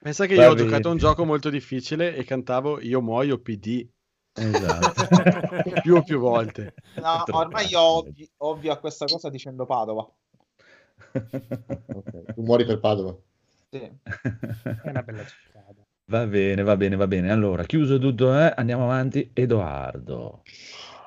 Pensa 0.07 0.27
che 0.27 0.37
Va 0.37 0.45
io 0.45 0.51
ho 0.51 0.55
giocato 0.55 0.87
a 0.87 0.93
un 0.93 0.99
gioco 0.99 1.25
molto 1.25 1.51
difficile 1.51 2.15
e 2.15 2.23
cantavo 2.23 2.81
Io 2.81 3.01
muoio 3.01 3.41
PD 3.41 3.85
Esatto. 4.35 5.03
più 5.83 5.97
o 5.97 6.03
più 6.05 6.21
volte. 6.21 6.75
No, 6.95 7.25
ormai 7.33 7.67
io 7.67 7.81
ovvi- 7.81 8.31
ovvio 8.37 8.71
a 8.71 8.77
questa 8.77 9.07
cosa 9.07 9.31
dicendo 9.31 9.67
Padova. 9.67 10.09
Ok, 11.13 12.35
Tu 12.35 12.43
muori 12.43 12.65
per 12.65 12.79
Padova. 12.79 13.17
Sì. 13.69 13.79
È 13.81 14.89
una 14.91 15.03
bella 15.03 15.25
città. 15.25 15.65
Va 16.05 16.27
bene, 16.29 16.63
va 16.63 16.77
bene, 16.77 16.95
va 16.95 17.09
bene. 17.09 17.33
Allora, 17.33 17.65
chiuso 17.65 17.99
tutto, 17.99 18.33
eh, 18.39 18.53
andiamo 18.55 18.85
avanti. 18.85 19.31
Edoardo. 19.33 20.43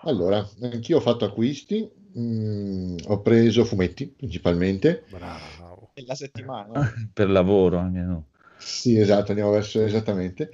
Allora, 0.02 0.46
anch'io 0.62 0.98
ho 0.98 1.02
fatto 1.02 1.24
acquisti, 1.24 1.90
mm, 2.18 2.98
ho 3.08 3.22
preso 3.22 3.64
fumetti 3.64 4.08
principalmente. 4.08 5.06
Bravo. 5.10 5.92
È 5.94 6.02
la 6.02 6.16
settimana. 6.16 6.92
per 7.14 7.30
lavoro 7.30 7.78
anche 7.78 8.00
no. 8.02 8.26
Sì, 8.60 8.98
esatto, 9.00 9.32
andiamo 9.32 9.52
verso 9.52 9.82
esattamente. 9.84 10.52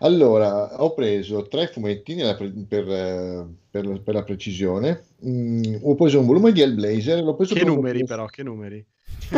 Allora, 0.00 0.82
ho 0.82 0.92
preso 0.94 1.46
tre 1.46 1.68
fumetti 1.68 2.14
nella 2.14 2.34
pre- 2.34 2.52
per, 2.68 2.88
eh, 2.90 3.46
per- 3.70 4.02
per 4.02 4.14
la 4.14 4.22
precisione. 4.24 5.04
Mm, 5.26 5.76
ho 5.82 5.94
preso 5.94 6.18
un 6.20 6.26
volume 6.26 6.52
di 6.52 6.60
Hellblazer, 6.60 7.22
l'ho 7.22 7.34
preso 7.36 7.54
Che 7.54 7.60
per 7.60 7.68
numeri 7.68 8.00
motivo- 8.00 8.06
però, 8.06 8.26
che 8.26 8.42
numeri? 8.42 8.84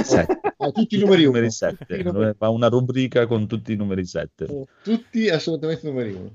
Sette. 0.02 0.40
Ah, 0.61 0.72
tutti 0.72 0.96
i 0.96 0.98
numeri 0.98 1.24
uno. 1.24 1.48
7. 1.50 1.76
Tutti 1.86 2.00
i 2.00 2.02
numeri- 2.02 2.34
Fa 2.36 2.48
una 2.48 2.66
rubrica 2.66 3.26
con 3.28 3.46
tutti 3.46 3.72
i 3.72 3.76
numeri 3.76 4.04
7. 4.04 4.64
tutti 4.82 5.28
assolutamente 5.28 5.86
numeri 5.86 6.11
uno. 6.12 6.32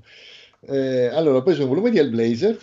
Eh, 0.66 1.08
allora, 1.08 1.36
ho 1.38 1.42
preso 1.42 1.62
un 1.64 1.68
volume 1.68 1.90
di 1.90 1.98
Hellblazer 1.98 2.56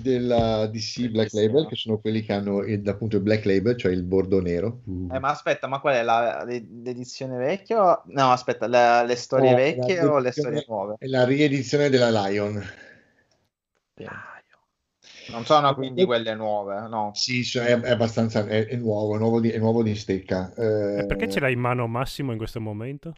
della 0.00 0.66
DC 0.66 1.08
Black 1.08 1.32
Label, 1.32 1.66
che 1.66 1.76
sono 1.76 1.98
quelli 1.98 2.22
che 2.22 2.32
hanno 2.32 2.62
il- 2.62 2.86
appunto 2.88 3.16
il 3.16 3.22
Black 3.22 3.44
Label, 3.44 3.76
cioè 3.76 3.92
il 3.92 4.02
bordo 4.02 4.40
nero. 4.40 4.82
Eh, 4.86 5.18
ma 5.18 5.28
aspetta, 5.30 5.66
ma 5.66 5.80
qual 5.80 5.94
è 5.94 6.02
la, 6.02 6.42
l'ed- 6.44 6.82
l'edizione 6.82 7.36
vecchia? 7.36 7.82
o- 7.82 8.02
No, 8.06 8.32
aspetta, 8.32 8.66
la- 8.66 9.02
le 9.02 9.16
storie 9.16 9.50
No, 9.50 9.56
vecchie 9.56 10.02
o 10.02 10.18
le 10.18 10.32
storie 10.32 10.64
nuove? 10.66 10.96
È 10.98 11.06
la 11.06 11.24
riedizione 11.24 11.88
della 11.90 12.10
Lion. 12.10 12.62
Non 15.26 15.44
sono 15.44 15.74
quindi 15.74 16.04
quelle 16.04 16.34
nuove, 16.34 16.86
no. 16.88 17.12
Sì, 17.14 17.44
so- 17.44 17.60
è, 17.62 17.78
è 17.80 17.90
abbastanza 17.90 18.46
è, 18.46 18.66
è 18.66 18.76
nuovo, 18.76 19.14
è 19.14 19.18
nuovo 19.18 19.40
di, 19.40 19.50
è 19.50 19.58
nuovo 19.58 19.82
di 19.82 19.94
stecca. 19.94 20.52
Eh, 20.54 21.06
Perché 21.06 21.28
ce 21.28 21.40
l'hai 21.40 21.52
in 21.52 21.60
mano 21.60 21.86
Massimo 21.86 22.32
in 22.32 22.38
questo 22.38 22.60
momento? 22.60 23.12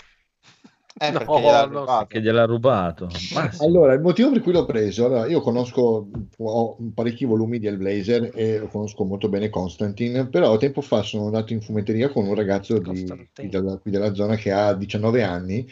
Eh, 0.99 1.11
No, 1.13 1.19
perché 1.19 1.41
gliel'ha 1.41 1.67
no. 1.67 2.07
Che 2.07 2.21
gliel'ha 2.23 2.45
rubato. 2.45 3.09
Ma 3.35 3.51
sì. 3.51 3.63
Allora, 3.65 3.93
il 3.93 4.01
motivo 4.01 4.31
per 4.31 4.41
cui 4.41 4.53
l'ho 4.53 4.65
preso, 4.65 5.07
allora, 5.07 5.27
io 5.27 5.41
conosco, 5.41 6.09
ho 6.39 6.77
parecchi 6.95 7.25
volumi 7.25 7.59
di 7.59 7.67
Hellblazer 7.67 8.31
e 8.35 8.67
conosco 8.71 9.05
molto 9.05 9.29
bene 9.29 9.51
Constantine, 9.51 10.27
però 10.29 10.57
tempo 10.57 10.81
fa 10.81 11.03
sono 11.03 11.27
andato 11.27 11.53
in 11.53 11.61
fumetteria 11.61 12.09
con 12.09 12.27
un 12.27 12.35
ragazzo 12.35 12.79
di, 12.79 13.05
qui, 13.35 13.49
della, 13.49 13.77
qui 13.77 13.91
della 13.91 14.15
zona 14.15 14.37
che 14.37 14.53
ha 14.53 14.75
19 14.75 15.23
anni 15.23 15.69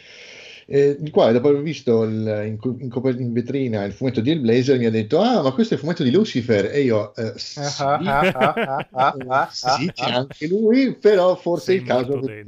eh, 0.67 0.97
il 0.99 1.11
quale 1.11 1.33
dopo 1.33 1.49
aver 1.49 1.61
visto 1.61 2.05
il- 2.05 2.43
in, 2.47 2.59
in 2.81 3.17
in 3.19 3.33
vetrina 3.35 3.85
il 3.85 3.93
fumetto 3.93 4.23
di 4.23 4.31
Hellblazer 4.31 4.79
mi 4.79 4.87
ha 4.87 4.91
detto 4.91 5.21
ah 5.21 5.43
ma 5.43 5.53
questo 5.53 5.75
è 5.75 5.77
il 5.77 5.83
fumetto 5.83 6.03
di 6.03 6.11
Lucifer 6.11 6.71
e 6.73 6.81
io 6.81 7.15
eh, 7.15 7.33
sì, 7.37 7.61
eh, 7.61 7.67
sì, 9.51 9.93
c'è 9.93 10.11
anche 10.11 10.49
lui 10.49 10.97
però 10.97 11.35
forse 11.35 11.73
è 11.73 11.77
il 11.77 11.83
caso 11.83 12.19
che- 12.21 12.45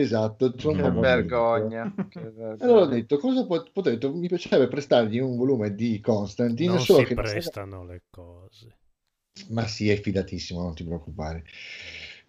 esatto 0.00 0.58
sono 0.58 0.82
Che 0.90 0.90
vergogna. 1.00 1.92
che 2.08 2.18
allora 2.58 2.82
ho 2.82 2.86
vergogna. 2.86 2.86
detto, 2.86 3.18
cosa 3.18 3.46
pot- 3.46 3.70
potrei- 3.72 3.98
mi 4.12 4.28
piacerebbe 4.28 4.68
prestargli 4.68 5.18
un 5.18 5.36
volume 5.36 5.74
di 5.74 6.00
Constantine, 6.00 6.70
Non 6.70 6.80
solo 6.80 7.00
si 7.00 7.04
che 7.04 7.14
prestano 7.14 7.84
le 7.84 8.02
cose. 8.10 8.78
Ma 9.50 9.66
sì, 9.66 9.88
è 9.90 10.00
fidatissimo, 10.00 10.62
non 10.62 10.74
ti 10.74 10.84
preoccupare. 10.84 11.44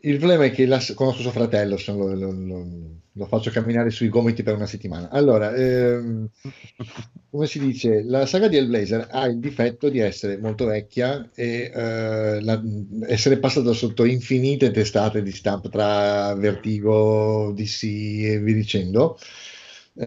Il 0.06 0.18
problema 0.18 0.43
è 0.45 0.51
che 0.51 0.66
la- 0.66 0.82
conosco 0.95 1.22
suo 1.22 1.32
fratello, 1.32 1.78
lo, 1.88 2.14
lo- 2.14 2.32
lo- 2.32 2.68
lo 3.14 3.26
faccio 3.26 3.51
camminare 3.51 3.89
sui 3.89 4.10
gomiti 4.10 4.43
per 4.43 4.56
una 4.56 4.66
settimana. 4.66 5.10
Allora, 5.10 5.54
ehm, 5.56 6.28
come 7.30 7.45
si 7.47 7.60
dice, 7.60 8.04
la 8.04 8.26
saga 8.26 8.47
di 8.49 8.58
Hellblazer 8.58 9.08
ha 9.12 9.26
il 9.28 9.39
difetto 9.39 9.88
di 9.89 9.99
essere 9.99 10.38
molto 10.38 10.66
vecchia 10.66 11.30
e 11.34 11.72
eh, 11.74 12.41
la- 12.41 12.62
essere 13.08 13.39
passata 13.39 13.72
sotto 13.72 14.04
infinite 14.04 14.72
testate 14.72 15.22
di 15.24 15.32
stampa 15.32 15.70
tra 15.70 16.34
Vertigo, 16.36 17.54
DC 17.56 17.84
e 17.84 18.39
via 18.39 18.54
dicendo. 18.56 19.18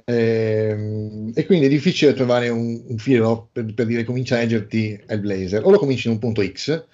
Ehm, 0.05 1.31
e 1.35 1.47
quindi 1.47 1.67
è 1.67 1.69
difficile 1.69 2.13
trovare 2.13 2.49
un, 2.49 2.83
un 2.89 2.99
filo 2.99 3.49
per, 3.53 3.73
per 3.73 3.87
dire 3.87 4.03
comincia 4.05 4.35
a 4.37 4.39
leggerti 4.41 5.01
Hellblazer 5.07 5.65
o 5.65 5.71
lo 5.71 5.79
cominci 5.79 6.09
in 6.09 6.15
un 6.15 6.19
punto 6.19 6.43
X 6.45 6.85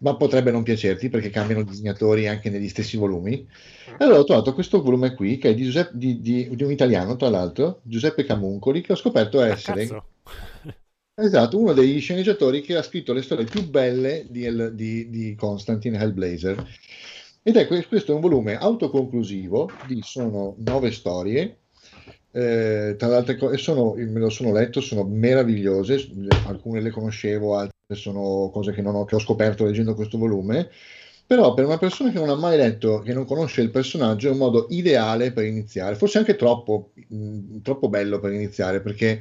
ma 0.00 0.16
potrebbe 0.16 0.50
non 0.50 0.62
piacerti 0.62 1.08
perché 1.08 1.30
cambiano 1.30 1.62
disegnatori 1.62 2.26
anche 2.28 2.50
negli 2.50 2.68
stessi 2.68 2.96
volumi. 2.96 3.46
Allora 3.98 4.18
ho 4.20 4.24
trovato 4.24 4.54
questo 4.54 4.82
volume 4.82 5.14
qui, 5.14 5.38
che 5.38 5.50
è 5.50 5.54
di, 5.54 5.64
Giuseppe- 5.64 5.96
di- 5.96 6.20
di- 6.20 6.48
di 6.54 6.62
un 6.62 6.70
italiano, 6.70 7.16
tra 7.16 7.28
l'altro, 7.28 7.80
Giuseppe 7.84 8.24
Camuncoli, 8.24 8.80
che 8.80 8.92
ho 8.92 8.96
scoperto 8.96 9.40
essere 9.42 9.98
esatto, 11.14 11.58
uno 11.58 11.72
degli 11.72 12.00
sceneggiatori 12.00 12.60
che 12.62 12.76
ha 12.76 12.82
scritto 12.82 13.12
le 13.12 13.22
storie 13.22 13.44
più 13.44 13.68
belle 13.68 14.26
di, 14.28 15.34
Constantine 15.36 15.98
Hellblazer. 15.98 16.64
Ed 17.42 17.56
è 17.56 17.66
que- 17.66 17.86
questo 17.86 18.12
è 18.12 18.14
un 18.14 18.20
volume 18.20 18.56
autoconclusivo 18.56 19.70
di 19.86 20.00
sono 20.02 20.54
nove 20.58 20.90
storie. 20.90 21.58
Eh, 22.32 22.94
tra 22.98 23.08
le 23.08 23.14
altre 23.16 23.36
cose, 23.36 23.56
sono, 23.56 23.94
me 23.96 24.18
lo 24.20 24.30
sono 24.30 24.52
letto, 24.52 24.80
sono 24.80 25.04
meravigliose, 25.04 26.08
alcune 26.42 26.80
le 26.80 26.90
conoscevo, 26.90 27.56
altre 27.56 27.74
sono 27.94 28.50
cose 28.52 28.72
che, 28.72 28.82
ho, 28.82 29.04
che 29.04 29.14
ho 29.16 29.18
scoperto 29.18 29.64
leggendo 29.64 29.94
questo 29.94 30.18
volume. 30.18 30.68
Però 31.26 31.54
per 31.54 31.64
una 31.64 31.78
persona 31.78 32.10
che 32.10 32.18
non 32.18 32.28
ha 32.28 32.34
mai 32.34 32.56
letto, 32.56 32.98
che 33.00 33.12
non 33.12 33.24
conosce 33.24 33.60
il 33.60 33.70
personaggio, 33.70 34.28
è 34.28 34.32
un 34.32 34.38
modo 34.38 34.66
ideale 34.70 35.32
per 35.32 35.44
iniziare, 35.44 35.94
forse 35.94 36.18
anche 36.18 36.34
troppo, 36.34 36.90
mh, 37.08 37.60
troppo 37.62 37.88
bello 37.88 38.18
per 38.18 38.32
iniziare, 38.32 38.80
perché 38.80 39.20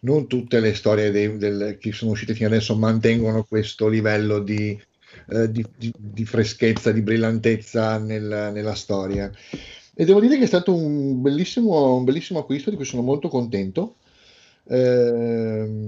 non 0.00 0.26
tutte 0.26 0.58
le 0.60 0.74
storie 0.74 1.10
dei- 1.10 1.36
del- 1.36 1.76
che 1.78 1.92
sono 1.92 2.12
uscite 2.12 2.34
fino 2.34 2.48
adesso 2.48 2.74
mantengono 2.76 3.44
questo 3.44 3.88
livello 3.88 4.38
di, 4.40 4.80
eh, 5.28 5.50
di- 5.50 5.66
di- 5.76 5.92
di 5.96 6.24
freschezza, 6.24 6.92
di 6.92 7.02
brillantezza 7.02 7.98
nel- 7.98 8.50
nella 8.52 8.74
storia. 8.74 9.30
E 10.00 10.06
devo 10.06 10.18
dire 10.18 10.38
che 10.38 10.44
è 10.44 10.46
stato 10.46 10.74
un 10.74 11.20
bellissimo, 11.20 11.94
un 11.94 12.04
bellissimo 12.04 12.38
acquisto 12.38 12.70
di 12.70 12.76
cui 12.76 12.86
sono 12.86 13.02
molto 13.02 13.28
contento. 13.28 13.96
Ehm, 14.66 15.82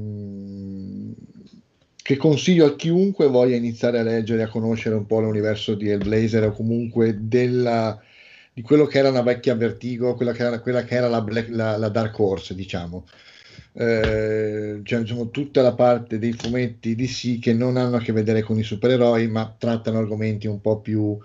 che 1.96 2.16
consiglio 2.18 2.66
a 2.66 2.76
chiunque 2.76 3.26
voglia 3.28 3.56
iniziare 3.56 3.98
a 4.00 4.02
leggere, 4.02 4.42
a 4.42 4.48
conoscere 4.50 4.96
un 4.96 5.06
po' 5.06 5.20
l'universo 5.20 5.74
di 5.74 5.88
Hellblazer 5.88 6.44
o 6.44 6.52
comunque 6.52 7.16
della, 7.22 7.98
di 8.52 8.60
quello 8.60 8.84
che 8.84 8.98
era 8.98 9.08
una 9.08 9.22
vecchia 9.22 9.54
Vertigo, 9.54 10.14
quella 10.14 10.32
che 10.32 10.42
era, 10.42 10.60
quella 10.60 10.84
che 10.84 10.94
era 10.94 11.08
la, 11.08 11.22
Black- 11.22 11.48
la- 11.48 11.78
la 11.78 11.88
Dark 11.88 12.18
Horse, 12.18 12.54
diciamo. 12.54 13.06
Eh, 13.72 14.80
cioè, 14.84 15.00
diciamo, 15.00 15.30
tutta 15.30 15.62
la 15.62 15.72
parte 15.74 16.18
dei 16.18 16.34
fumetti 16.34 16.94
DC 16.94 17.38
che 17.38 17.54
non 17.54 17.78
hanno 17.78 17.96
a 17.96 18.00
che 18.00 18.12
vedere 18.12 18.42
con 18.42 18.58
i 18.58 18.62
supereroi, 18.62 19.26
ma 19.28 19.54
trattano 19.56 19.96
argomenti 19.96 20.46
un 20.46 20.60
po' 20.60 20.80
più 20.80 21.18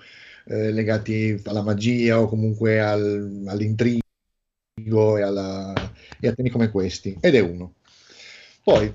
eh, 0.47 0.71
legati 0.71 1.39
alla 1.45 1.61
magia 1.61 2.19
o 2.21 2.27
comunque 2.27 2.79
al- 2.79 3.43
all'intrigo 3.47 4.01
e, 5.17 5.21
alla- 5.21 5.73
e 6.19 6.27
a 6.27 6.33
temi 6.33 6.49
come 6.49 6.69
questi. 6.69 7.17
Ed 7.19 7.35
è 7.35 7.39
uno. 7.39 7.73
Poi, 8.63 8.91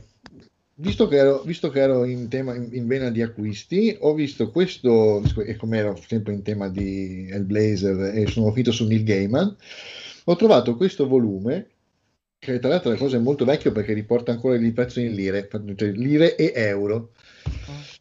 visto 0.75 1.09
che 1.09 1.17
ero, 1.17 1.43
visto 1.43 1.71
che 1.71 1.81
ero 1.81 2.05
in, 2.05 2.29
tema, 2.29 2.55
in, 2.55 2.69
in 2.73 2.87
vena 2.87 3.11
di 3.11 3.23
acquisti, 3.23 3.97
ho 4.01 4.15
visto 4.15 4.51
questo, 4.51 5.23
e 5.45 5.57
come 5.57 5.79
ero 5.79 5.99
sempre 6.07 6.33
in 6.33 6.43
tema 6.43 6.69
di 6.69 7.29
Hellblazer 7.31 8.17
e 8.17 8.27
sono 8.27 8.51
finito 8.51 8.73
su 8.73 8.87
Neil 8.87 9.05
Gaiman, 9.05 9.57
ho 10.25 10.37
trovato 10.37 10.77
questo 10.77 11.07
volume 11.07 11.67
che 12.39 12.59
tra 12.59 12.71
l'altro 12.71 12.91
è 12.91 12.95
una 12.95 13.03
cosa 13.03 13.19
molto 13.21 13.45
vecchio 13.45 13.71
perché 13.71 13.93
riporta 13.93 14.33
ancora 14.33 14.57
il 14.57 14.73
prezzo 14.73 14.99
in 14.99 15.15
lire, 15.15 15.49
cioè 15.77 15.91
lire 15.93 16.35
e 16.35 16.53
euro, 16.57 17.13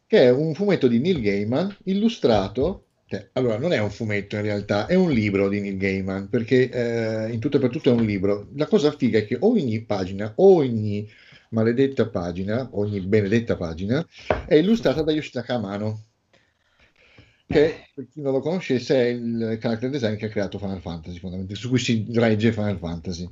che 0.06 0.18
è 0.18 0.30
un 0.30 0.52
fumetto 0.54 0.88
di 0.88 0.98
Neil 0.98 1.20
Gaiman 1.20 1.76
illustrato. 1.84 2.86
Allora, 3.32 3.58
non 3.58 3.72
è 3.72 3.78
un 3.78 3.90
fumetto 3.90 4.36
in 4.36 4.42
realtà, 4.42 4.86
è 4.86 4.94
un 4.94 5.10
libro 5.10 5.48
di 5.48 5.60
Neil 5.60 5.76
Gaiman, 5.76 6.28
perché 6.28 6.68
eh, 6.70 7.32
in 7.32 7.40
tutto 7.40 7.56
e 7.56 7.60
per 7.60 7.70
tutto 7.70 7.90
è 7.90 7.94
un 7.94 8.04
libro. 8.04 8.48
La 8.54 8.66
cosa 8.66 8.92
figa 8.92 9.18
è 9.18 9.26
che 9.26 9.36
ogni 9.40 9.82
pagina, 9.82 10.32
ogni 10.36 11.08
maledetta 11.50 12.08
pagina, 12.08 12.68
ogni 12.72 13.00
benedetta 13.00 13.56
pagina, 13.56 14.06
è 14.46 14.54
illustrata 14.54 15.02
da 15.02 15.12
Yoshitaka 15.12 15.54
Amano, 15.54 16.04
che 17.46 17.88
per 17.94 18.08
chi 18.08 18.20
non 18.20 18.32
lo 18.32 18.40
conoscesse 18.40 18.94
è 18.94 19.06
il 19.08 19.58
character 19.60 19.90
design 19.90 20.16
che 20.16 20.26
ha 20.26 20.30
creato 20.30 20.58
Final 20.58 20.80
Fantasy, 20.80 21.18
fondamentalmente, 21.18 21.54
su 21.54 21.68
cui 21.68 21.78
si 21.78 22.06
regge 22.12 22.52
Final 22.52 22.78
Fantasy. 22.78 23.28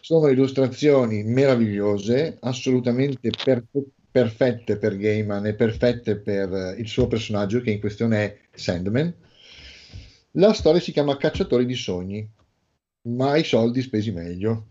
Sono 0.00 0.28
illustrazioni 0.28 1.24
meravigliose, 1.24 2.38
assolutamente 2.40 3.30
per- 3.30 3.64
perfette 4.10 4.76
per 4.76 4.96
Gaiman 4.96 5.46
e 5.46 5.54
perfette 5.54 6.16
per 6.16 6.52
eh, 6.52 6.74
il 6.78 6.88
suo 6.88 7.06
personaggio, 7.06 7.60
che 7.60 7.70
in 7.70 7.80
questione 7.80 8.24
è 8.24 8.38
Sandman. 8.52 9.14
La 10.32 10.52
storia 10.52 10.80
si 10.80 10.92
chiama 10.92 11.16
Cacciatori 11.16 11.66
di 11.66 11.74
sogni, 11.74 12.28
ma 13.02 13.36
i 13.36 13.44
soldi 13.44 13.82
spesi 13.82 14.10
meglio. 14.12 14.68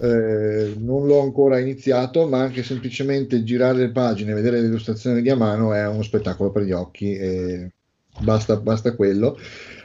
Eh, 0.00 0.74
non 0.78 1.06
l'ho 1.06 1.20
ancora 1.20 1.58
iniziato, 1.58 2.26
ma 2.26 2.40
anche 2.40 2.62
semplicemente 2.62 3.44
girare 3.44 3.78
le 3.78 3.90
pagine 3.90 4.32
e 4.32 4.34
vedere 4.34 4.60
le 4.60 4.66
illustrazioni 4.66 5.22
di 5.22 5.30
a 5.30 5.36
mano 5.36 5.72
è 5.72 5.86
uno 5.86 6.02
spettacolo 6.02 6.50
per 6.50 6.62
gli 6.62 6.72
occhi. 6.72 7.14
E 7.14 7.70
basta, 8.18 8.56
basta 8.56 8.94
quello. 8.96 9.38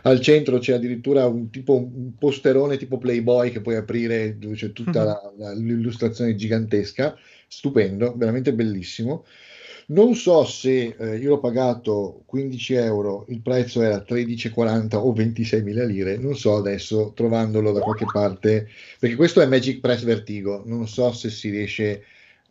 Al 0.04 0.22
centro 0.22 0.60
c'è 0.60 0.74
addirittura 0.74 1.26
un 1.26 1.50
tipo 1.50 1.76
un 1.76 2.16
posterone 2.18 2.78
tipo 2.78 2.98
Playboy 2.98 3.52
che 3.52 3.62
puoi 3.62 3.76
aprire, 3.76 4.38
dove 4.38 4.56
c'è 4.56 4.72
tutta 4.72 5.04
la- 5.04 5.34
la- 5.38 5.54
l'illustrazione 5.54 6.36
gigantesca, 6.36 7.16
stupendo, 7.50 8.14
veramente 8.16 8.54
bellissimo. 8.54 9.26
Non 9.88 10.14
so 10.14 10.46
se 10.46 10.96
eh, 10.98 11.18
io 11.18 11.30
l'ho 11.30 11.40
pagato 11.40 12.22
15 12.26 12.74
euro, 12.76 13.26
il 13.30 13.42
prezzo 13.42 13.82
era 13.82 14.06
13,40 14.08 14.96
o 14.96 15.12
26 15.12 15.64
mila 15.64 15.84
lire, 15.84 16.18
non 16.18 16.38
so 16.38 16.58
adesso 16.58 17.12
trovandolo 17.16 17.72
da 17.72 17.82
qualche 17.82 18.06
parte, 18.06 18.70
perché 19.00 19.16
questo 19.16 19.42
è 19.42 19.48
Magic 19.48 19.80
Press 19.80 20.04
Vertigo, 20.04 20.62
non 20.66 20.88
so 20.88 21.12
se 21.12 21.32
si 21.32 21.50
riesce 21.50 22.04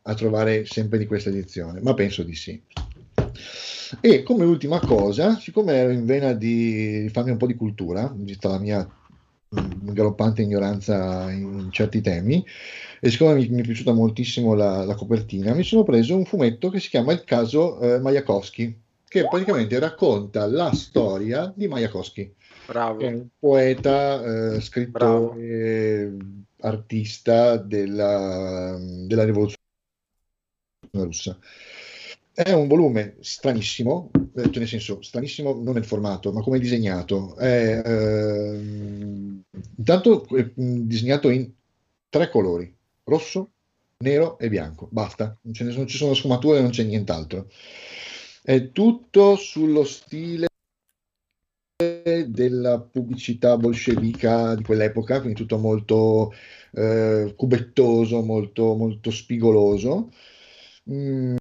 a 0.03 0.15
trovare 0.15 0.65
sempre 0.65 0.99
di 0.99 1.07
questa 1.07 1.29
edizione, 1.29 1.81
ma 1.81 1.95
penso 1.95 2.25
di 2.25 2.35
sì. 2.35 2.61
E 4.01 4.23
come 4.23 4.45
ultima 4.45 4.81
cosa, 4.81 5.39
siccome 5.39 5.75
ero 5.75 5.93
in 5.93 6.05
vena 6.05 6.33
di 6.33 7.09
farmi 7.13 7.31
un 7.31 7.37
po' 7.37 7.47
di 7.47 7.55
cultura, 7.55 8.13
vista 8.15 8.49
la 8.49 8.59
mia 8.59 8.85
mm, 9.55 9.93
galoppante 9.93 10.43
ignoranza 10.43 11.31
in 11.31 11.69
certi 11.71 12.01
temi, 12.01 12.45
e 13.01 13.11
siccome 13.11 13.35
mi, 13.35 13.49
mi 13.49 13.61
è 13.61 13.65
piaciuta 13.65 13.93
moltissimo 13.93 14.55
la, 14.55 14.85
la 14.85 14.95
copertina, 14.95 15.55
mi 15.55 15.63
sono 15.63 15.83
preso 15.83 16.17
un 16.17 16.25
fumetto 16.25 16.71
che 16.71 16.81
si 16.81 16.89
chiama 16.89 17.13
Il 17.13 17.25
caso 17.25 17.81
eh, 17.81 17.99
Majakowski, 17.99 18.81
che 19.07 19.27
praticamente 19.29 19.79
racconta 19.79 20.47
la 20.47 20.73
storia 20.73 21.53
di 21.55 21.69
Majakowski, 21.69 22.35
Bravo. 22.67 23.01
è 23.01 23.07
un 23.07 23.27
poeta, 23.39 24.55
eh, 24.55 24.61
scrittore, 24.61 26.17
artista 26.61 27.57
della, 27.57 28.77
della 29.07 29.25
rivoluzione 29.25 29.57
russa. 30.93 31.39
È 32.33 32.53
un 32.53 32.69
volume 32.69 33.17
stranissimo, 33.21 34.11
eh, 34.13 34.43
cioè 34.43 34.59
nel 34.59 34.69
senso 34.69 35.03
stranissimo 35.03 35.61
non 35.61 35.75
nel 35.75 35.85
formato, 35.85 36.33
ma 36.33 36.41
come 36.41 36.59
è 36.59 36.61
disegnato. 36.61 37.35
È 37.37 37.83
ehm, 37.85 39.43
intanto 39.77 40.25
è 40.37 40.49
disegnato 40.55 41.31
in 41.31 41.51
tre 42.09 42.31
colori, 42.31 42.73
rosso, 43.09 43.53
nero 43.99 44.39
e 44.39 44.49
bianco, 44.49 44.89
basta, 44.91 45.37
non, 45.43 45.55
ne 45.67 45.75
non 45.75 45.87
ci 45.87 45.97
sono 45.97 46.15
sfumature, 46.15 46.61
non 46.61 46.71
c'è 46.71 46.85
nient'altro. 46.85 47.49
È 48.43 48.73
tutto 48.73 49.37
sullo 49.37 49.85
stile 49.85 50.47
della 52.27 52.81
pubblicità 52.81 53.57
bolscevica 53.57 54.55
di 54.57 54.63
quell'epoca, 54.65 55.21
quindi 55.21 55.39
tutto 55.39 55.59
molto 55.59 56.33
eh, 56.73 57.35
cubettoso, 57.37 58.23
molto, 58.23 58.75
molto 58.75 59.11
spigoloso. 59.11 60.11
Mm, 60.91 61.37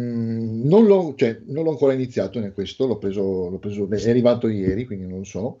mm, 0.00 0.62
non 0.68 0.86
l'ho, 0.86 1.14
cioè, 1.16 1.40
non 1.46 1.64
l'ho 1.64 1.70
ancora 1.70 1.92
iniziato 1.92 2.38
né 2.40 2.52
questo, 2.52 2.86
l'ho 2.86 2.98
preso, 2.98 3.48
l'ho 3.48 3.58
preso, 3.58 3.88
è 3.90 4.10
arrivato 4.10 4.48
ieri, 4.48 4.84
quindi 4.84 5.06
non 5.06 5.24
so, 5.24 5.60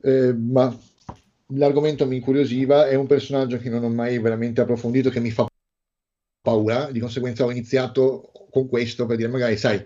Eh, 0.00 0.32
ma 0.32 0.76
l'argomento 1.54 2.06
mi 2.06 2.16
incuriosiva, 2.16 2.88
è 2.88 2.94
un 2.94 3.06
personaggio 3.06 3.58
che 3.58 3.70
non 3.70 3.84
ho 3.84 3.88
mai 3.88 4.18
veramente 4.18 4.60
approfondito, 4.60 5.10
che 5.10 5.20
mi 5.20 5.30
fa 5.30 5.46
paura, 6.40 6.90
di 6.90 7.00
conseguenza 7.00 7.44
ho 7.44 7.50
iniziato 7.50 8.30
con 8.50 8.68
questo 8.68 9.06
per 9.06 9.16
dire 9.16 9.28
magari, 9.28 9.56
sai, 9.56 9.84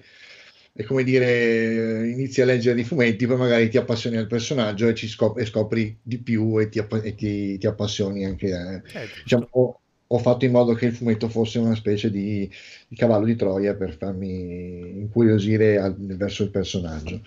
è 0.75 0.85
come 0.85 1.05
dire, 1.05 2.09
inizi 2.09 2.41
a 2.43 2.45
leggere 2.47 2.81
i 2.81 2.85
fumetti, 2.85 3.27
poi 3.27 3.37
magari 3.37 3.69
ti 3.69 3.77
appassioni 3.79 4.17
al 4.17 4.27
personaggio 4.27 4.89
e, 4.89 4.95
ci 4.95 5.09
scop- 5.09 5.39
e 5.39 5.45
scopri 5.47 5.99
di 6.03 6.19
più 6.23 6.59
e 6.61 6.69
ti, 6.69 6.79
app- 6.79 7.05
e 7.05 7.15
ti, 7.15 7.59
ti 7.59 7.67
appassioni 7.67 8.25
anche. 8.25 8.49
Eh, 8.49 8.83
Eh, 8.95 9.09
diciamo, 9.23 9.82
ho, 10.15 10.19
fatto 10.19 10.45
in 10.45 10.51
modo 10.51 10.75
che 10.75 10.87
il 10.87 10.95
fumetto 10.95 11.29
fosse 11.29 11.59
una 11.59 11.75
specie 11.75 12.11
di, 12.11 12.49
di 12.89 12.97
cavallo 12.97 13.25
di 13.25 13.37
Troia 13.37 13.75
per 13.75 13.97
farmi 13.97 14.99
incuriosire 14.99 15.79
al- 15.79 15.97
verso 15.97 16.43
il 16.43 16.51
personaggio. 16.51 17.21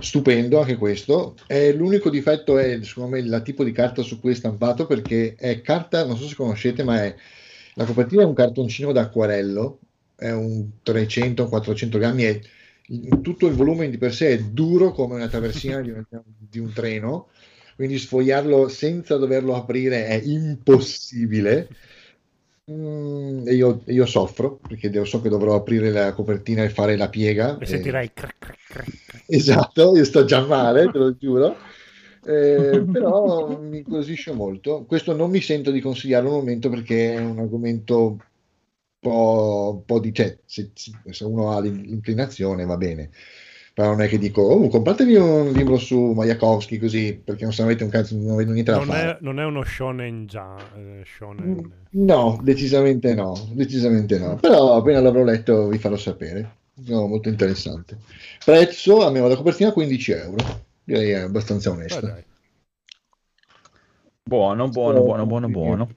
Stupendo 0.00 0.60
anche 0.60 0.76
questo. 0.76 1.36
Eh, 1.46 1.72
l'unico 1.72 2.10
difetto 2.10 2.58
è, 2.58 2.78
secondo 2.82 3.10
me, 3.10 3.18
il 3.20 3.40
tipo 3.44 3.64
di 3.64 3.72
carta 3.72 4.02
su 4.02 4.20
cui 4.20 4.32
è 4.32 4.34
stampato, 4.34 4.86
perché 4.86 5.34
è 5.36 5.60
carta, 5.60 6.04
non 6.04 6.16
so 6.16 6.26
se 6.26 6.34
conoscete, 6.34 6.82
ma 6.82 7.02
è 7.04 7.14
la 7.74 7.84
copertina 7.84 8.22
è 8.22 8.26
un 8.26 8.34
cartoncino 8.34 8.92
d'acquarello, 8.92 9.78
è 10.16 10.30
un 10.30 10.68
300-400 10.82 11.98
grammi, 11.98 12.40
il- 12.88 13.20
tutto 13.22 13.46
il 13.46 13.54
volume 13.54 13.88
di 13.88 13.96
per 13.96 14.12
sé 14.12 14.30
è 14.30 14.38
duro 14.42 14.92
come 14.92 15.14
una 15.14 15.28
traversina 15.28 15.80
di 15.80 15.90
un, 15.90 16.04
di 16.38 16.58
un 16.58 16.72
treno, 16.72 17.28
quindi 17.76 17.98
sfogliarlo 17.98 18.68
senza 18.68 19.16
doverlo 19.16 19.54
aprire 19.54 20.06
è 20.06 20.20
impossibile. 20.22 21.68
Mm, 22.70 23.48
e 23.48 23.54
io, 23.54 23.82
io 23.86 24.06
soffro 24.06 24.56
perché 24.58 24.90
devo- 24.90 25.04
so 25.04 25.20
che 25.20 25.28
dovrò 25.28 25.54
aprire 25.56 25.90
la 25.90 26.12
copertina 26.12 26.62
e 26.62 26.68
fare 26.70 26.96
la 26.96 27.08
piega. 27.08 27.58
E 27.58 27.66
e- 27.66 27.66
sentirai 27.66 28.12
crac, 28.12 28.36
crac, 28.38 28.60
crac. 28.68 29.24
Esatto, 29.26 29.96
io 29.96 30.04
sto 30.04 30.24
già 30.24 30.44
male, 30.46 30.90
te 30.90 30.98
lo 30.98 31.16
giuro. 31.18 31.56
Eh, 32.22 32.86
però 32.90 33.58
mi 33.58 33.78
incuriosisce 33.78 34.32
molto. 34.32 34.84
Questo 34.84 35.14
non 35.16 35.30
mi 35.30 35.40
sento 35.40 35.70
di 35.70 35.80
consigliarlo 35.80 36.28
al 36.28 36.34
momento 36.36 36.68
perché 36.68 37.14
è 37.14 37.18
un 37.18 37.38
argomento 37.38 38.06
un 38.10 38.18
po', 38.98 39.72
un 39.78 39.84
po' 39.84 39.98
di... 40.00 40.12
Cioè, 40.12 40.38
se, 40.44 40.70
se 40.74 41.24
uno 41.24 41.50
ha 41.52 41.60
l'in- 41.60 41.80
l'inclinazione 41.82 42.64
va 42.66 42.76
bene. 42.76 43.10
Però 43.80 43.92
non 43.92 44.02
è 44.02 44.08
che 44.08 44.18
dico, 44.18 44.42
oh, 44.42 44.68
compratevi 44.68 45.14
un 45.16 45.52
libro 45.52 45.78
su 45.78 46.12
Mayakovsky 46.12 46.76
così, 46.76 47.14
perché 47.14 47.44
non 47.44 47.54
avete 47.60 47.82
un 47.82 47.88
cazzo, 47.88 48.14
non 48.14 48.32
avete 48.32 48.50
niente 48.52 48.72
da 48.72 48.76
Non 48.76 48.86
fare. 48.88 49.12
è, 49.12 49.18
non 49.22 49.40
è 49.40 49.44
uno 49.46 49.64
shonen 49.64 50.26
già, 50.26 50.54
eh, 50.76 51.02
shonen... 51.06 51.86
No, 51.92 52.38
decisamente 52.42 53.14
no, 53.14 53.32
decisamente 53.52 54.18
no. 54.18 54.34
Però 54.36 54.74
appena 54.74 55.00
l'avrò 55.00 55.24
letto 55.24 55.68
vi 55.68 55.78
farò 55.78 55.96
sapere. 55.96 56.56
No, 56.88 57.06
molto 57.06 57.30
interessante. 57.30 57.96
Prezzo, 58.44 59.02
almeno 59.02 59.28
la 59.28 59.36
copertina 59.36 59.72
15 59.72 60.12
euro. 60.12 60.44
Direi 60.84 61.12
è 61.12 61.20
abbastanza 61.20 61.70
onesto. 61.70 62.00
dai. 62.04 62.22
Buono, 64.22 64.68
buono, 64.68 65.00
buono, 65.02 65.24
buono, 65.24 65.48
buono. 65.48 65.88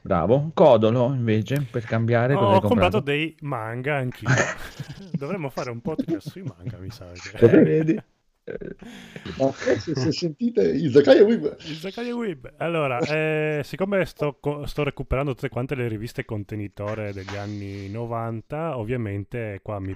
Bravo. 0.00 0.50
Codolo, 0.54 1.12
invece, 1.12 1.66
per 1.70 1.84
cambiare. 1.84 2.34
cosa 2.34 2.56
Ho 2.56 2.60
comprato 2.60 2.68
comprato? 2.68 3.00
dei 3.00 3.36
manga 3.40 3.96
anch'io. 3.96 4.28
Dovremmo 5.12 5.48
fare 5.50 5.70
un 5.70 5.80
podcast 5.80 6.28
sui 6.28 6.42
manga, 6.42 6.78
mi 6.78 6.90
sa. 6.90 7.06
che- 7.12 7.46
vedi? 7.48 8.00
Ma 9.38 9.52
se, 9.52 9.94
se 9.94 10.10
sentite 10.10 10.66
Izakaya 10.72 11.22
Web, 11.22 11.56
Izakaya 11.60 12.14
Web. 12.14 12.54
Allora, 12.56 12.98
eh, 13.00 13.60
siccome 13.62 14.06
sto, 14.06 14.38
sto 14.64 14.84
recuperando 14.84 15.34
tutte 15.34 15.50
quante 15.50 15.74
le 15.74 15.86
riviste 15.86 16.24
contenitore 16.24 17.12
degli 17.12 17.36
anni 17.36 17.90
90, 17.90 18.78
ovviamente 18.78 19.60
qua 19.62 19.78
mi- 19.80 19.94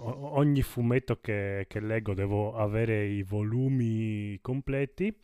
ogni 0.00 0.62
fumetto 0.62 1.20
che, 1.20 1.66
che 1.68 1.78
leggo 1.78 2.12
devo 2.12 2.56
avere 2.56 3.06
i 3.06 3.22
volumi 3.22 4.36
completi. 4.42 5.14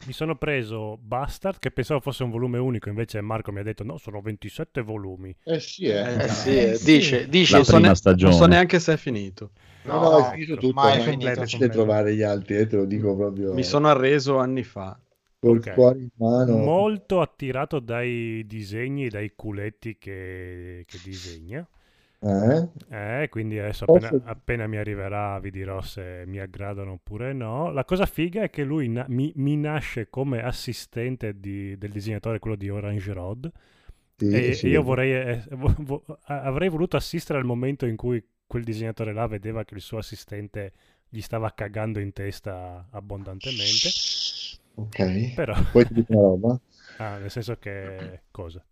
Mi 0.00 0.12
sono 0.12 0.36
preso 0.36 0.96
Bastard, 0.98 1.58
che 1.58 1.70
pensavo 1.70 2.00
fosse 2.00 2.24
un 2.24 2.30
volume 2.30 2.58
unico, 2.58 2.88
invece 2.88 3.20
Marco 3.20 3.52
mi 3.52 3.60
ha 3.60 3.62
detto 3.62 3.84
no, 3.84 3.98
sono 3.98 4.20
27 4.20 4.80
volumi. 4.82 5.34
eh 5.44 5.60
sì, 5.60 5.86
eh. 5.86 6.16
Eh 6.24 6.28
sì, 6.28 6.56
eh, 6.56 6.78
dice, 6.80 7.28
dice 7.28 7.58
La 7.58 7.64
so 7.64 7.78
prima 7.78 7.78
ne- 7.78 7.94
stagione. 7.94 8.22
Non 8.22 8.32
so 8.32 8.46
neanche 8.46 8.78
se 8.80 8.94
è 8.94 8.96
finito. 8.96 9.52
No, 9.84 9.98
no, 9.98 10.10
No, 10.10 10.18
è 10.18 10.24
finito 10.24 10.56
tutto, 10.56 10.72
mai 10.72 10.98
ormai 10.98 11.12
è 11.12 11.14
finito. 11.14 11.40
difficile 11.40 11.68
trovare 11.68 12.14
gli 12.14 12.22
altri, 12.22 12.56
eh, 12.56 12.66
te 12.66 12.76
lo 12.76 12.84
dico 12.84 13.14
proprio 13.16 13.52
Mi 13.52 13.62
sono 13.62 13.88
arreso 13.88 14.38
anni 14.38 14.62
fa. 14.64 14.98
col 15.40 15.66
Ok. 15.66 15.68
cuore 15.68 15.98
in 15.98 16.08
mano. 16.16 16.56
Molto 16.56 17.20
attirato 17.20 17.78
dai 17.78 18.44
disegni, 18.46 19.08
dai 19.08 19.32
culetti 19.36 19.96
che, 19.98 20.84
che 20.86 21.00
disegna. 21.00 21.66
Eh? 22.24 22.68
Eh, 22.88 23.28
quindi 23.30 23.58
adesso 23.58 23.84
Posso- 23.84 24.06
appena, 24.06 24.30
appena 24.30 24.66
mi 24.66 24.76
arriverà 24.76 25.38
vi 25.40 25.50
dirò 25.50 25.80
se 25.80 26.24
mi 26.26 26.38
aggradano 26.38 26.92
oppure 26.92 27.32
no. 27.32 27.70
La 27.72 27.84
cosa 27.84 28.06
figa 28.06 28.42
è 28.42 28.50
che 28.50 28.64
lui 28.64 28.88
na- 28.88 29.06
mi, 29.08 29.32
mi 29.36 29.56
nasce 29.56 30.08
come 30.10 30.42
assistente 30.42 31.38
di- 31.40 31.76
del 31.78 31.90
disegnatore, 31.90 32.38
quello 32.38 32.56
di 32.56 32.68
Orange 32.70 33.12
Road. 33.12 33.50
Sì, 34.16 34.26
e 34.28 34.52
sì. 34.52 34.68
io 34.68 34.82
vorrei, 34.82 35.12
eh, 35.12 35.42
vo- 35.52 36.04
avrei 36.26 36.68
voluto 36.68 36.96
assistere 36.96 37.38
al 37.38 37.44
momento 37.44 37.86
in 37.86 37.96
cui 37.96 38.24
quel 38.46 38.62
disegnatore 38.64 39.12
là 39.12 39.26
vedeva 39.26 39.64
che 39.64 39.74
il 39.74 39.80
suo 39.80 39.98
assistente 39.98 40.72
gli 41.08 41.20
stava 41.20 41.52
cagando 41.52 41.98
in 41.98 42.12
testa 42.12 42.86
abbondantemente. 42.90 43.88
Ok. 44.76 45.34
Però, 45.34 45.54
Poi 45.70 45.86
ti 45.86 45.94
dico 45.94 46.12
una 46.12 46.20
roba. 46.22 46.60
ah, 46.96 47.18
nel 47.18 47.30
senso 47.30 47.56
che 47.58 48.22
cosa? 48.30 48.64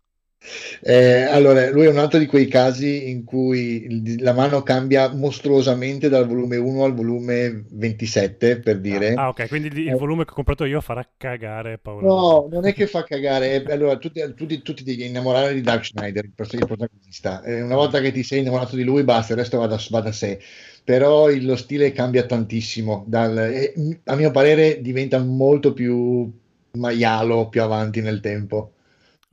Eh, 0.83 1.21
allora, 1.21 1.69
lui 1.69 1.85
è 1.85 1.89
un 1.89 1.99
altro 1.99 2.17
di 2.17 2.25
quei 2.25 2.47
casi 2.47 3.09
in 3.09 3.23
cui 3.23 4.17
la 4.19 4.33
mano 4.33 4.63
cambia 4.63 5.13
mostruosamente 5.13 6.09
dal 6.09 6.27
volume 6.27 6.57
1 6.57 6.83
al 6.83 6.93
volume 6.95 7.63
27, 7.69 8.59
per 8.59 8.79
dire. 8.79 9.13
Ah, 9.13 9.29
ok, 9.29 9.47
quindi 9.47 9.67
il, 9.67 9.89
Eh. 9.89 9.95
volume 9.95 10.25
che 10.25 10.31
ho 10.31 10.33
comprato 10.33 10.65
io 10.65 10.81
farà 10.81 11.07
cagare 11.15 11.77
paura. 11.77 12.07
No, 12.07 12.47
non 12.51 12.65
è 12.65 12.73
che 12.73 12.87
fa 12.87 13.03
cagare. 13.03 13.63
Allora, 13.65 13.97
tu, 13.97 14.09
tu 14.11 14.47
tu 14.61 14.73
ti 14.73 14.83
devi 14.83 15.05
innamorare 15.05 15.53
di 15.53 15.61
Dark 15.61 15.85
Schneider, 15.85 16.25
il 16.25 16.31
protagonista. 16.33 17.43
Eh, 17.43 17.61
una 17.61 17.75
volta 17.75 17.99
che 18.01 18.11
ti 18.11 18.23
sei 18.23 18.39
innamorato 18.39 18.75
di 18.75 18.83
lui, 18.83 19.03
basta, 19.03 19.33
il 19.33 19.39
resto 19.39 19.59
va 19.59 19.67
da, 19.67 19.79
va 19.89 19.99
da 20.01 20.11
sé. 20.11 20.39
Però 20.83 21.29
il- 21.29 21.45
lo 21.45 21.55
stile 21.55 21.91
cambia 21.91 22.25
tantissimo. 22.25 23.03
Dal, 23.07 23.37
e, 23.37 23.73
m- 23.75 23.91
a 24.05 24.15
mio 24.15 24.31
parere 24.31 24.81
diventa 24.81 25.19
molto 25.19 25.73
più 25.73 26.31
maialo 26.71 27.49
più 27.49 27.61
avanti 27.61 28.01
nel 28.01 28.19
tempo. 28.21 28.73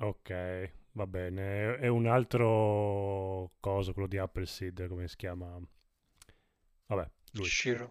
Ok, 0.00 0.30
va 0.98 1.06
bene. 1.06 1.76
È 1.76 1.86
un 1.86 2.06
altro 2.06 3.52
coso, 3.60 3.92
quello 3.92 4.08
di 4.08 4.18
Appleseed, 4.18 4.88
come 4.88 5.06
si 5.06 5.14
chiama? 5.16 5.56
Vabbè, 6.86 7.08
lui. 7.34 7.44
Shiro. 7.46 7.88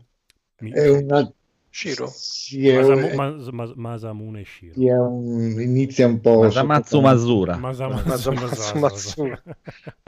Mi- 0.60 0.72
È 0.72 0.90
una... 0.90 1.32
Shiro. 1.70 2.08
Sì, 2.08 2.68
è 2.68 2.76
Masamu- 2.76 3.10
un- 3.12 3.16
Mas- 3.16 3.48
Mas- 3.50 3.74
Masamune 3.76 4.44
Shiro. 4.44 4.74
sì, 4.74 4.88
è 4.88 4.98
un- 4.98 5.62
inizia 5.62 6.08
un 6.08 6.20
po'... 6.20 6.42
Masamatsu 6.42 7.00
Masura. 7.00 7.56
Masamatsu 7.58 8.08
Masamatsu 8.10 8.80
Masasu. 8.80 8.80
Matsura. 8.80 9.44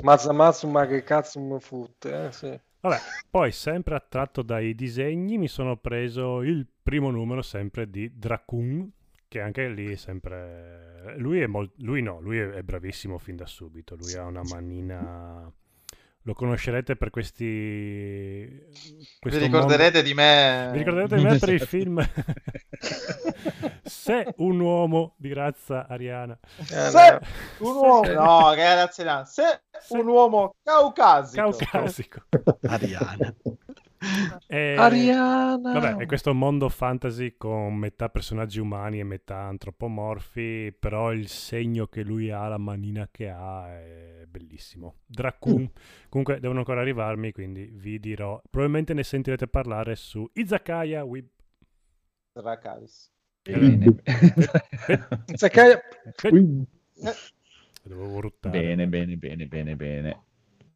Mazamatsu 0.03 0.67
ma 0.67 0.85
che 0.87 1.03
cazzo 1.03 1.39
mi 1.39 1.59
fotte, 1.59 2.25
eh, 2.27 2.31
sì. 2.31 2.59
Vabbè, 2.81 2.97
poi 3.29 3.51
sempre 3.51 3.95
attratto 3.95 4.41
dai 4.41 4.73
disegni 4.73 5.37
mi 5.37 5.47
sono 5.47 5.77
preso 5.77 6.41
il 6.41 6.65
primo 6.81 7.11
numero 7.11 7.41
sempre 7.41 7.89
di 7.89 8.11
Dracun, 8.17 8.89
che 9.29 9.39
anche 9.39 9.69
lì 9.69 9.93
è 9.93 9.95
sempre... 9.95 11.13
Lui 11.17 11.39
è 11.39 11.45
molto... 11.47 11.75
Lui 11.77 12.01
no, 12.01 12.19
lui 12.19 12.39
è, 12.39 12.61
bravissimo 12.63 13.17
fin 13.17 13.37
da 13.37 13.45
subito, 13.45 13.95
lui 13.95 14.13
ha 14.15 14.25
una 14.25 14.41
manina... 14.43 15.49
Lo 16.23 16.33
conoscerete 16.33 16.97
per 16.97 17.11
questi... 17.11 17.45
Vi 17.45 19.37
ricorderete 19.37 20.03
di 20.03 20.13
me. 20.13 20.55
mondo- 20.55 20.71
Vi 20.71 20.77
ricorderete 20.79 21.15
di 21.15 21.23
me 21.23 21.37
per 21.37 21.49
il 21.49 21.61
film 21.61 22.05
Se 23.83 24.33
un 24.37 24.59
uomo 24.59 25.13
di 25.17 25.33
razza 25.33 25.87
ariana. 25.87 26.37
Eh, 26.59 26.65
Se 26.65 27.19
un 27.59 27.75
uomo, 27.75 28.11
no, 28.11 28.51
che 28.53 28.63
ragazzi, 28.63 29.03
no. 29.03 29.23
se 29.25 29.61
un 29.89 30.07
uomo 30.07 30.55
caucasico, 30.63 31.49
Caucasico. 31.57 32.21
Ariana. 32.67 33.33
E- 34.47 34.75
Ariana. 34.77 35.73
Vabbè, 35.73 35.95
è 35.97 36.05
questo 36.05 36.33
mondo 36.33 36.69
fantasy 36.69 37.35
con 37.37 37.75
metà 37.75 38.09
personaggi 38.09 38.59
umani 38.59 38.99
e 38.99 39.03
metà 39.03 39.37
antropomorfi, 39.41 40.73
però 40.77 41.11
il 41.11 41.27
segno 41.27 41.87
che 41.87 42.03
lui 42.03 42.31
ha, 42.31 42.47
la 42.47 42.57
manina 42.57 43.07
che 43.11 43.29
ha, 43.29 43.67
è 43.69 44.25
bellissimo. 44.27 44.99
Dracun. 45.05 45.69
Comunque 46.09 46.39
devono 46.39 46.59
ancora 46.59 46.81
arrivarmi, 46.81 47.31
quindi 47.31 47.65
vi 47.71 47.99
dirò. 47.99 48.41
Probabilmente 48.49 48.93
ne 48.93 49.03
sentirete 49.03 49.47
parlare 49.47 49.95
su 49.95 50.27
Izakaya 50.33 51.03
Web. 51.03 51.27
Dracaris. 52.33 53.11
Bene. 53.41 53.95
Sakai- 55.35 55.79
Dovevo 57.83 58.19
ruttare. 58.19 58.59
bene, 58.59 58.87
bene, 58.87 59.15
bene, 59.17 59.45
bene, 59.47 59.75
bene. 59.75 60.23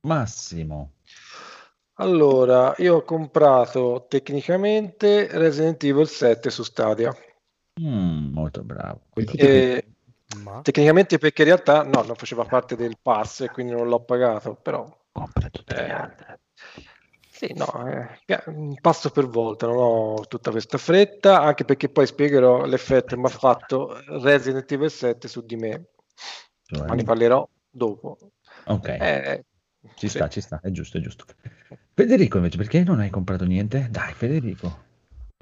Massimo. 0.02 0.94
Allora, 1.98 2.74
io 2.78 2.96
ho 2.96 3.04
comprato 3.04 4.06
tecnicamente 4.10 5.28
Resident 5.32 5.84
Evil 5.84 6.08
7 6.08 6.50
su 6.50 6.64
Stadia. 6.64 7.16
Mm, 7.80 8.34
molto 8.34 8.64
bravo. 8.64 9.02
E 9.36 9.86
Ma 10.44 10.62
tecnicamente 10.62 11.20
perché 11.20 11.44
in 11.44 11.50
realtà 11.50 11.84
no, 11.84 12.02
non 12.02 12.16
faceva 12.16 12.46
parte 12.46 12.76
del 12.76 12.98
pass 13.00 13.42
e 13.42 13.50
quindi 13.52 13.74
non 13.74 13.88
l'ho 13.88 14.04
pagato, 14.04 14.56
però 14.56 14.86
Compra 15.12 15.50
tutte 15.50 15.76
le 15.76 15.86
Eh. 15.86 15.92
altre. 15.92 16.40
Sì, 17.30 17.52
no, 17.54 17.88
eh, 17.88 18.44
un 18.46 18.80
passo 18.80 19.10
per 19.10 19.28
volta, 19.28 19.68
non 19.68 19.78
ho 19.78 20.26
tutta 20.28 20.50
questa 20.50 20.78
fretta, 20.78 21.42
anche 21.42 21.66
perché 21.66 21.90
poi 21.90 22.08
spiegherò 22.08 22.66
l'effetto 22.66 23.16
che 23.16 23.18
mi 23.18 23.26
ha 23.26 23.30
fatto 23.30 24.02
Resident 24.22 24.72
Evil 24.72 24.90
7 24.90 25.28
su 25.28 25.46
di 25.46 25.56
me, 25.56 25.90
Cioè, 26.66 26.88
ma 26.88 26.94
ne 26.94 27.04
parlerò 27.04 27.48
dopo. 27.70 28.18
Ok, 28.66 28.88
Eh, 28.88 29.44
ci 29.96 30.08
sì. 30.08 30.18
sta, 30.18 30.28
ci 30.28 30.42
sta, 30.42 30.60
è 30.62 30.72
giusto, 30.72 30.98
è 30.98 31.02
giusto. 31.02 31.26
Federico 31.94 32.38
invece, 32.38 32.58
perché 32.58 32.84
non 32.84 33.00
hai 33.00 33.10
comprato 33.10 33.46
niente? 33.46 33.88
Dai, 33.92 34.14
Federico. 34.14 34.92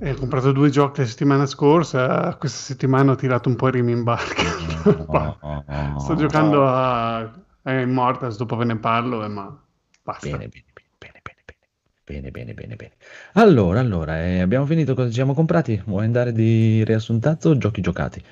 Eh, 0.03 0.11
ho 0.11 0.15
comprato 0.15 0.51
due 0.51 0.69
giochi 0.71 1.01
la 1.01 1.05
settimana 1.05 1.45
scorsa, 1.45 2.35
questa 2.35 2.59
settimana 2.59 3.11
ho 3.11 3.15
tirato 3.15 3.49
un 3.49 3.55
po' 3.55 3.67
i 3.67 3.71
remi 3.71 3.91
in 3.91 4.03
barca. 4.03 4.59
Oh, 4.83 5.37
oh, 5.41 5.63
oh, 5.67 5.99
Sto 5.99 6.13
oh. 6.13 6.15
giocando 6.15 6.67
a, 6.67 7.19
a 7.19 7.71
Immortals, 7.71 8.35
dopo 8.35 8.55
ve 8.55 8.65
ne 8.65 8.77
parlo, 8.77 9.23
eh, 9.23 9.27
ma 9.27 9.55
basta. 10.01 10.25
Bene, 10.25 10.47
bene, 10.47 10.65
bene, 10.73 11.21
bene, 11.21 11.21
bene, 11.21 11.61
bene, 12.03 12.31
bene, 12.31 12.53
bene, 12.55 12.75
bene. 12.75 12.91
Allora, 13.33 13.79
allora, 13.79 14.19
eh, 14.25 14.39
abbiamo 14.39 14.65
finito 14.65 14.95
cosa 14.95 15.09
ci 15.09 15.13
siamo 15.13 15.35
comprati? 15.35 15.79
Vuoi 15.85 16.05
andare 16.05 16.31
di 16.31 16.83
riassuntazzo 16.83 17.49
o 17.49 17.57
giochi 17.59 17.81
giocati? 17.81 18.23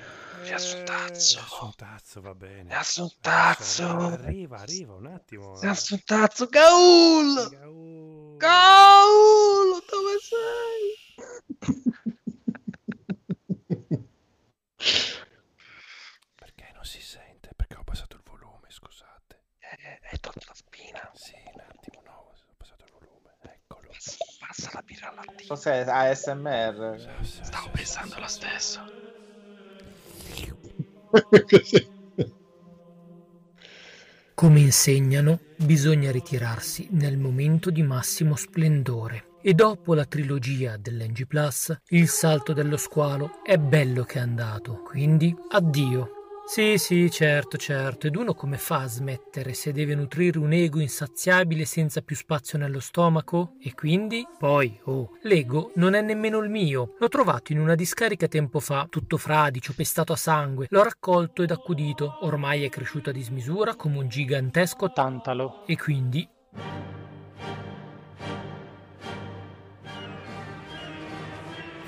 Riassuntazzo. 0.50 1.38
Riassuntazzo, 1.38 2.20
va 2.20 2.34
bene. 2.34 2.64
Riassuntazzo. 2.64 3.86
Arriva, 3.86 4.58
arriva, 4.58 4.94
un 4.94 5.06
attimo. 5.06 5.56
Riassuntazzo, 5.60 6.48
Gaul! 6.48 7.48
Gaul. 7.50 8.36
Gaul, 8.36 9.84
dove 9.88 10.18
sei? 10.18 10.98
Perché 16.34 16.70
non 16.74 16.84
si 16.84 17.00
sente? 17.00 17.50
Perché 17.54 17.76
ho 17.76 17.84
passato 17.84 18.16
il 18.16 18.22
volume, 18.24 18.66
scusate. 18.70 19.44
Eh, 19.60 20.00
hai 20.10 20.18
tolto 20.18 20.40
la 20.48 20.54
spina. 20.54 21.08
Sì, 21.14 21.34
un 21.54 21.60
attimo, 21.60 22.02
no, 22.04 22.10
ho 22.12 22.32
passato 22.56 22.86
il 22.86 22.90
volume. 22.90 23.36
Eccolo. 23.42 23.88
Passa 24.40 24.70
la 24.72 24.82
birra 24.82 25.10
al 25.10 25.14
lattino. 25.14 25.46
Cos'è 25.46 25.84
ASMR? 25.86 27.18
Stavo 27.22 27.70
pensando 27.70 28.18
lo 28.18 28.26
stesso. 28.26 28.84
Come 34.34 34.60
insegnano, 34.60 35.40
bisogna 35.56 36.10
ritirarsi 36.10 36.88
nel 36.92 37.18
momento 37.18 37.70
di 37.70 37.82
massimo 37.82 38.36
splendore. 38.36 39.24
E 39.42 39.54
dopo 39.54 39.94
la 39.94 40.04
trilogia 40.04 40.76
dell'NG 40.76 41.26
Plus, 41.26 41.74
il 41.88 42.08
salto 42.08 42.52
dello 42.52 42.76
squalo 42.76 43.42
è 43.42 43.56
bello 43.58 44.04
che 44.04 44.18
è 44.18 44.22
andato, 44.22 44.82
quindi 44.82 45.34
addio. 45.50 46.19
Sì, 46.50 46.78
sì, 46.78 47.08
certo, 47.12 47.56
certo. 47.56 48.08
Ed 48.08 48.16
uno 48.16 48.34
come 48.34 48.58
fa 48.58 48.80
a 48.80 48.88
smettere 48.88 49.54
se 49.54 49.70
deve 49.70 49.94
nutrire 49.94 50.40
un 50.40 50.52
ego 50.52 50.80
insaziabile 50.80 51.64
senza 51.64 52.00
più 52.00 52.16
spazio 52.16 52.58
nello 52.58 52.80
stomaco? 52.80 53.54
E 53.60 53.72
quindi? 53.72 54.26
Poi, 54.36 54.80
oh, 54.86 55.10
l'ego 55.22 55.70
non 55.76 55.94
è 55.94 56.00
nemmeno 56.00 56.38
il 56.38 56.50
mio. 56.50 56.96
L'ho 56.98 57.08
trovato 57.08 57.52
in 57.52 57.60
una 57.60 57.76
discarica 57.76 58.26
tempo 58.26 58.58
fa, 58.58 58.88
tutto 58.90 59.16
fradicio, 59.16 59.74
pestato 59.76 60.12
a 60.12 60.16
sangue. 60.16 60.66
L'ho 60.70 60.82
raccolto 60.82 61.44
ed 61.44 61.52
accudito. 61.52 62.18
Ormai 62.22 62.64
è 62.64 62.68
cresciuto 62.68 63.10
a 63.10 63.12
dismisura 63.12 63.76
come 63.76 63.98
un 63.98 64.08
gigantesco 64.08 64.90
tantalo. 64.90 65.64
E 65.66 65.76
quindi 65.76 66.28